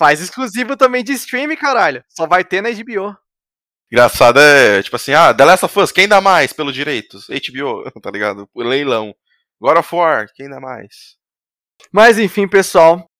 Faz 0.00 0.18
exclusivo 0.18 0.78
também 0.78 1.04
de 1.04 1.12
stream, 1.12 1.54
caralho. 1.56 2.02
Só 2.08 2.26
vai 2.26 2.42
ter 2.42 2.62
na 2.62 2.70
HBO. 2.70 3.14
Engraçado 3.92 4.40
é, 4.40 4.82
tipo 4.82 4.96
assim, 4.96 5.12
ah, 5.12 5.34
The 5.34 5.44
Last 5.44 5.66
of 5.66 5.78
Us, 5.78 5.92
quem 5.92 6.08
dá 6.08 6.22
mais 6.22 6.54
pelos 6.54 6.74
direitos? 6.74 7.26
HBO, 7.26 7.84
tá 8.00 8.10
ligado? 8.10 8.48
Leilão. 8.56 9.14
God 9.60 9.76
of 9.76 9.94
War, 9.94 10.26
quem 10.34 10.48
dá 10.48 10.58
mais? 10.58 11.18
Mas 11.92 12.18
enfim, 12.18 12.48
pessoal. 12.48 13.10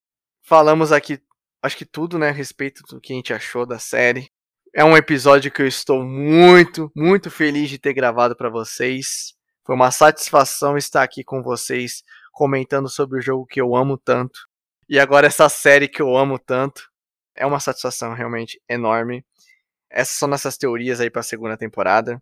Falamos 0.42 0.90
aqui, 0.90 1.20
acho 1.62 1.76
que 1.76 1.84
tudo, 1.84 2.18
né? 2.18 2.30
A 2.30 2.32
respeito 2.32 2.82
do 2.84 2.98
que 2.98 3.12
a 3.12 3.16
gente 3.16 3.34
achou 3.34 3.66
da 3.66 3.78
série. 3.78 4.30
É 4.74 4.82
um 4.82 4.96
episódio 4.96 5.52
que 5.52 5.60
eu 5.60 5.66
estou 5.66 6.02
muito, 6.02 6.90
muito 6.96 7.30
feliz 7.30 7.68
de 7.68 7.78
ter 7.78 7.92
gravado 7.92 8.34
pra 8.34 8.48
vocês. 8.48 9.34
Foi 9.66 9.74
uma 9.76 9.90
satisfação 9.90 10.78
estar 10.78 11.02
aqui 11.02 11.22
com 11.22 11.42
vocês 11.42 12.02
comentando 12.32 12.88
sobre 12.88 13.18
o 13.18 13.22
jogo 13.22 13.44
que 13.44 13.60
eu 13.60 13.76
amo 13.76 13.98
tanto. 13.98 14.48
E 14.90 14.98
agora 14.98 15.28
essa 15.28 15.48
série 15.48 15.86
que 15.86 16.02
eu 16.02 16.16
amo 16.16 16.36
tanto. 16.36 16.90
É 17.36 17.46
uma 17.46 17.60
satisfação 17.60 18.12
realmente 18.12 18.60
enorme. 18.68 19.24
Essas 19.88 20.18
são 20.18 20.28
nossas 20.28 20.58
teorias 20.58 21.00
aí 21.00 21.08
para 21.08 21.20
a 21.20 21.22
segunda 21.22 21.56
temporada. 21.56 22.20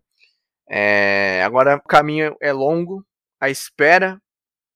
É, 0.69 1.41
agora 1.43 1.77
o 1.77 1.81
caminho 1.81 2.35
é 2.39 2.53
longo, 2.53 3.03
a 3.41 3.49
espera 3.49 4.21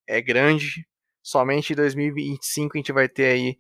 é 0.10 0.20
grande. 0.20 0.88
Somente 1.22 1.74
em 1.74 1.76
2025 1.76 2.76
a 2.76 2.80
gente 2.80 2.92
vai 2.92 3.08
ter 3.08 3.28
aí 3.28 3.58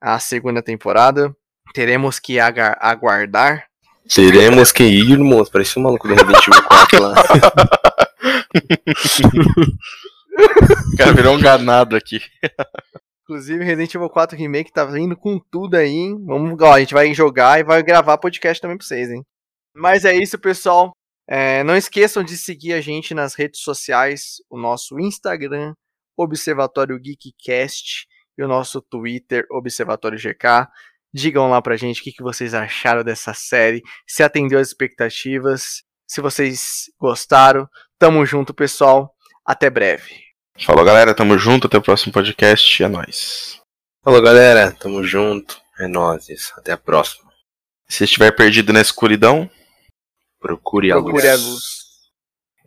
a 0.00 0.18
segunda 0.18 0.62
temporada. 0.62 1.36
Teremos 1.74 2.18
que 2.18 2.40
aguardar. 2.40 3.66
Teremos 4.12 4.72
que 4.72 4.84
ir, 4.84 5.18
moço. 5.18 5.52
Parece 5.52 5.78
um 5.78 5.82
maluco 5.82 6.08
do 6.08 6.14
Resident 6.14 6.48
Evil 6.48 6.62
4 6.62 7.02
lá. 7.02 7.14
O 10.92 10.96
cara 10.96 11.12
virou 11.12 11.36
um 11.36 11.40
ganado 11.40 11.94
aqui. 11.94 12.20
Inclusive, 13.24 13.64
Resident 13.64 13.94
Evil 13.94 14.10
4 14.10 14.36
Remake 14.36 14.72
tá 14.72 14.84
vindo 14.84 15.16
com 15.16 15.38
tudo 15.38 15.76
aí. 15.76 15.90
hein? 15.90 16.24
Vamos, 16.24 16.60
ó, 16.60 16.74
a 16.74 16.80
gente 16.80 16.92
vai 16.92 17.12
jogar 17.14 17.58
e 17.58 17.64
vai 17.64 17.82
gravar 17.82 18.18
podcast 18.18 18.60
também 18.60 18.76
pra 18.76 18.86
vocês, 18.86 19.10
hein? 19.10 19.24
Mas 19.74 20.04
é 20.04 20.14
isso, 20.14 20.38
pessoal. 20.38 20.92
É, 21.26 21.64
não 21.64 21.74
esqueçam 21.74 22.22
de 22.22 22.36
seguir 22.36 22.74
a 22.74 22.82
gente 22.82 23.14
nas 23.14 23.34
redes 23.34 23.60
sociais, 23.60 24.36
o 24.50 24.58
nosso 24.58 25.00
Instagram, 25.00 25.72
Observatório 26.16 27.00
Geekcast, 27.00 28.06
e 28.36 28.42
o 28.42 28.48
nosso 28.48 28.82
Twitter, 28.82 29.46
Observatório 29.50 30.18
GK. 30.18 30.68
Digam 31.12 31.48
lá 31.48 31.62
pra 31.62 31.76
gente 31.76 32.00
o 32.00 32.04
que, 32.04 32.12
que 32.12 32.22
vocês 32.22 32.54
acharam 32.54 33.04
dessa 33.04 33.32
série, 33.32 33.82
se 34.06 34.22
atendeu 34.22 34.58
às 34.58 34.68
expectativas, 34.68 35.82
se 36.06 36.20
vocês 36.20 36.90
gostaram. 37.00 37.68
Tamo 37.98 38.26
junto, 38.26 38.52
pessoal. 38.52 39.14
Até 39.46 39.70
breve. 39.70 40.23
Falou, 40.58 40.84
galera, 40.84 41.14
tamo 41.14 41.36
junto, 41.38 41.66
até 41.66 41.76
o 41.78 41.82
próximo 41.82 42.12
podcast, 42.12 42.82
é 42.82 42.88
nóis. 42.88 43.60
Falou, 44.02 44.22
galera. 44.22 44.72
Tamo 44.72 45.02
junto. 45.02 45.60
É 45.78 45.86
nóis. 45.88 46.52
Até 46.56 46.72
a 46.72 46.76
próxima. 46.76 47.30
Se 47.88 48.04
estiver 48.04 48.30
perdido 48.32 48.72
na 48.72 48.80
escuridão, 48.80 49.50
Procure 50.44 50.92
a 50.92 50.96
luz. 50.96 51.04
Procure 51.04 51.28
a 51.28 51.36
luz. 51.36 51.62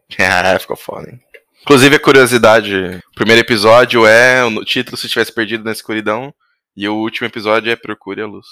ah, 0.19 0.59
ficou 0.59 0.75
foda, 0.75 1.11
hein? 1.11 1.22
Inclusive, 1.61 1.95
a 1.95 1.99
curiosidade, 1.99 2.75
o 3.11 3.14
primeiro 3.14 3.41
episódio 3.41 4.03
é 4.03 4.43
o 4.43 4.66
título 4.66 4.98
Se 4.98 5.06
Estivesse 5.06 5.32
Perdido 5.32 5.64
na 5.64 5.74
Escuridão, 5.74 6.33
e 6.75 6.90
o 6.90 6.95
último 6.95 7.27
episódio 7.27 7.72
é 7.72 7.75
Procure 7.75 8.22
a 8.22 8.25
Luz. 8.25 8.48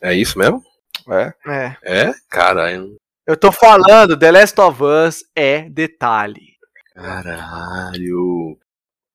É 0.00 0.14
isso 0.14 0.38
mesmo? 0.38 0.62
É? 1.10 1.32
É. 1.48 1.76
É? 1.82 2.14
Caralho. 2.30 2.94
Eu 3.26 3.36
tô 3.36 3.50
falando, 3.50 4.16
The 4.16 4.30
Last 4.30 4.60
of 4.60 4.80
Us 4.80 5.24
é 5.34 5.68
detalhe. 5.68 6.55
Caralho. 6.96 8.58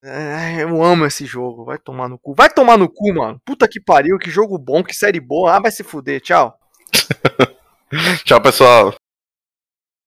É, 0.04 0.64
eu 0.64 0.84
amo 0.84 1.06
esse 1.06 1.26
jogo, 1.26 1.66
vai 1.66 1.80
tomar 1.80 2.08
no 2.08 2.18
cu. 2.18 2.34
Vai 2.36 2.50
tomar 2.50 2.78
no 2.78 2.88
cu, 2.88 3.14
mano. 3.14 3.42
Puta 3.44 3.68
que 3.68 3.80
pariu, 3.80 4.20
que 4.20 4.30
jogo 4.30 4.58
bom, 4.58 4.84
que 4.84 4.96
série 4.96 5.20
boa. 5.20 5.56
Ah, 5.56 5.60
vai 5.60 5.72
se 5.72 5.84
fuder, 5.84 6.22
tchau. 6.22 6.58
Tchau, 8.24 8.42
pessoal. 8.42 8.96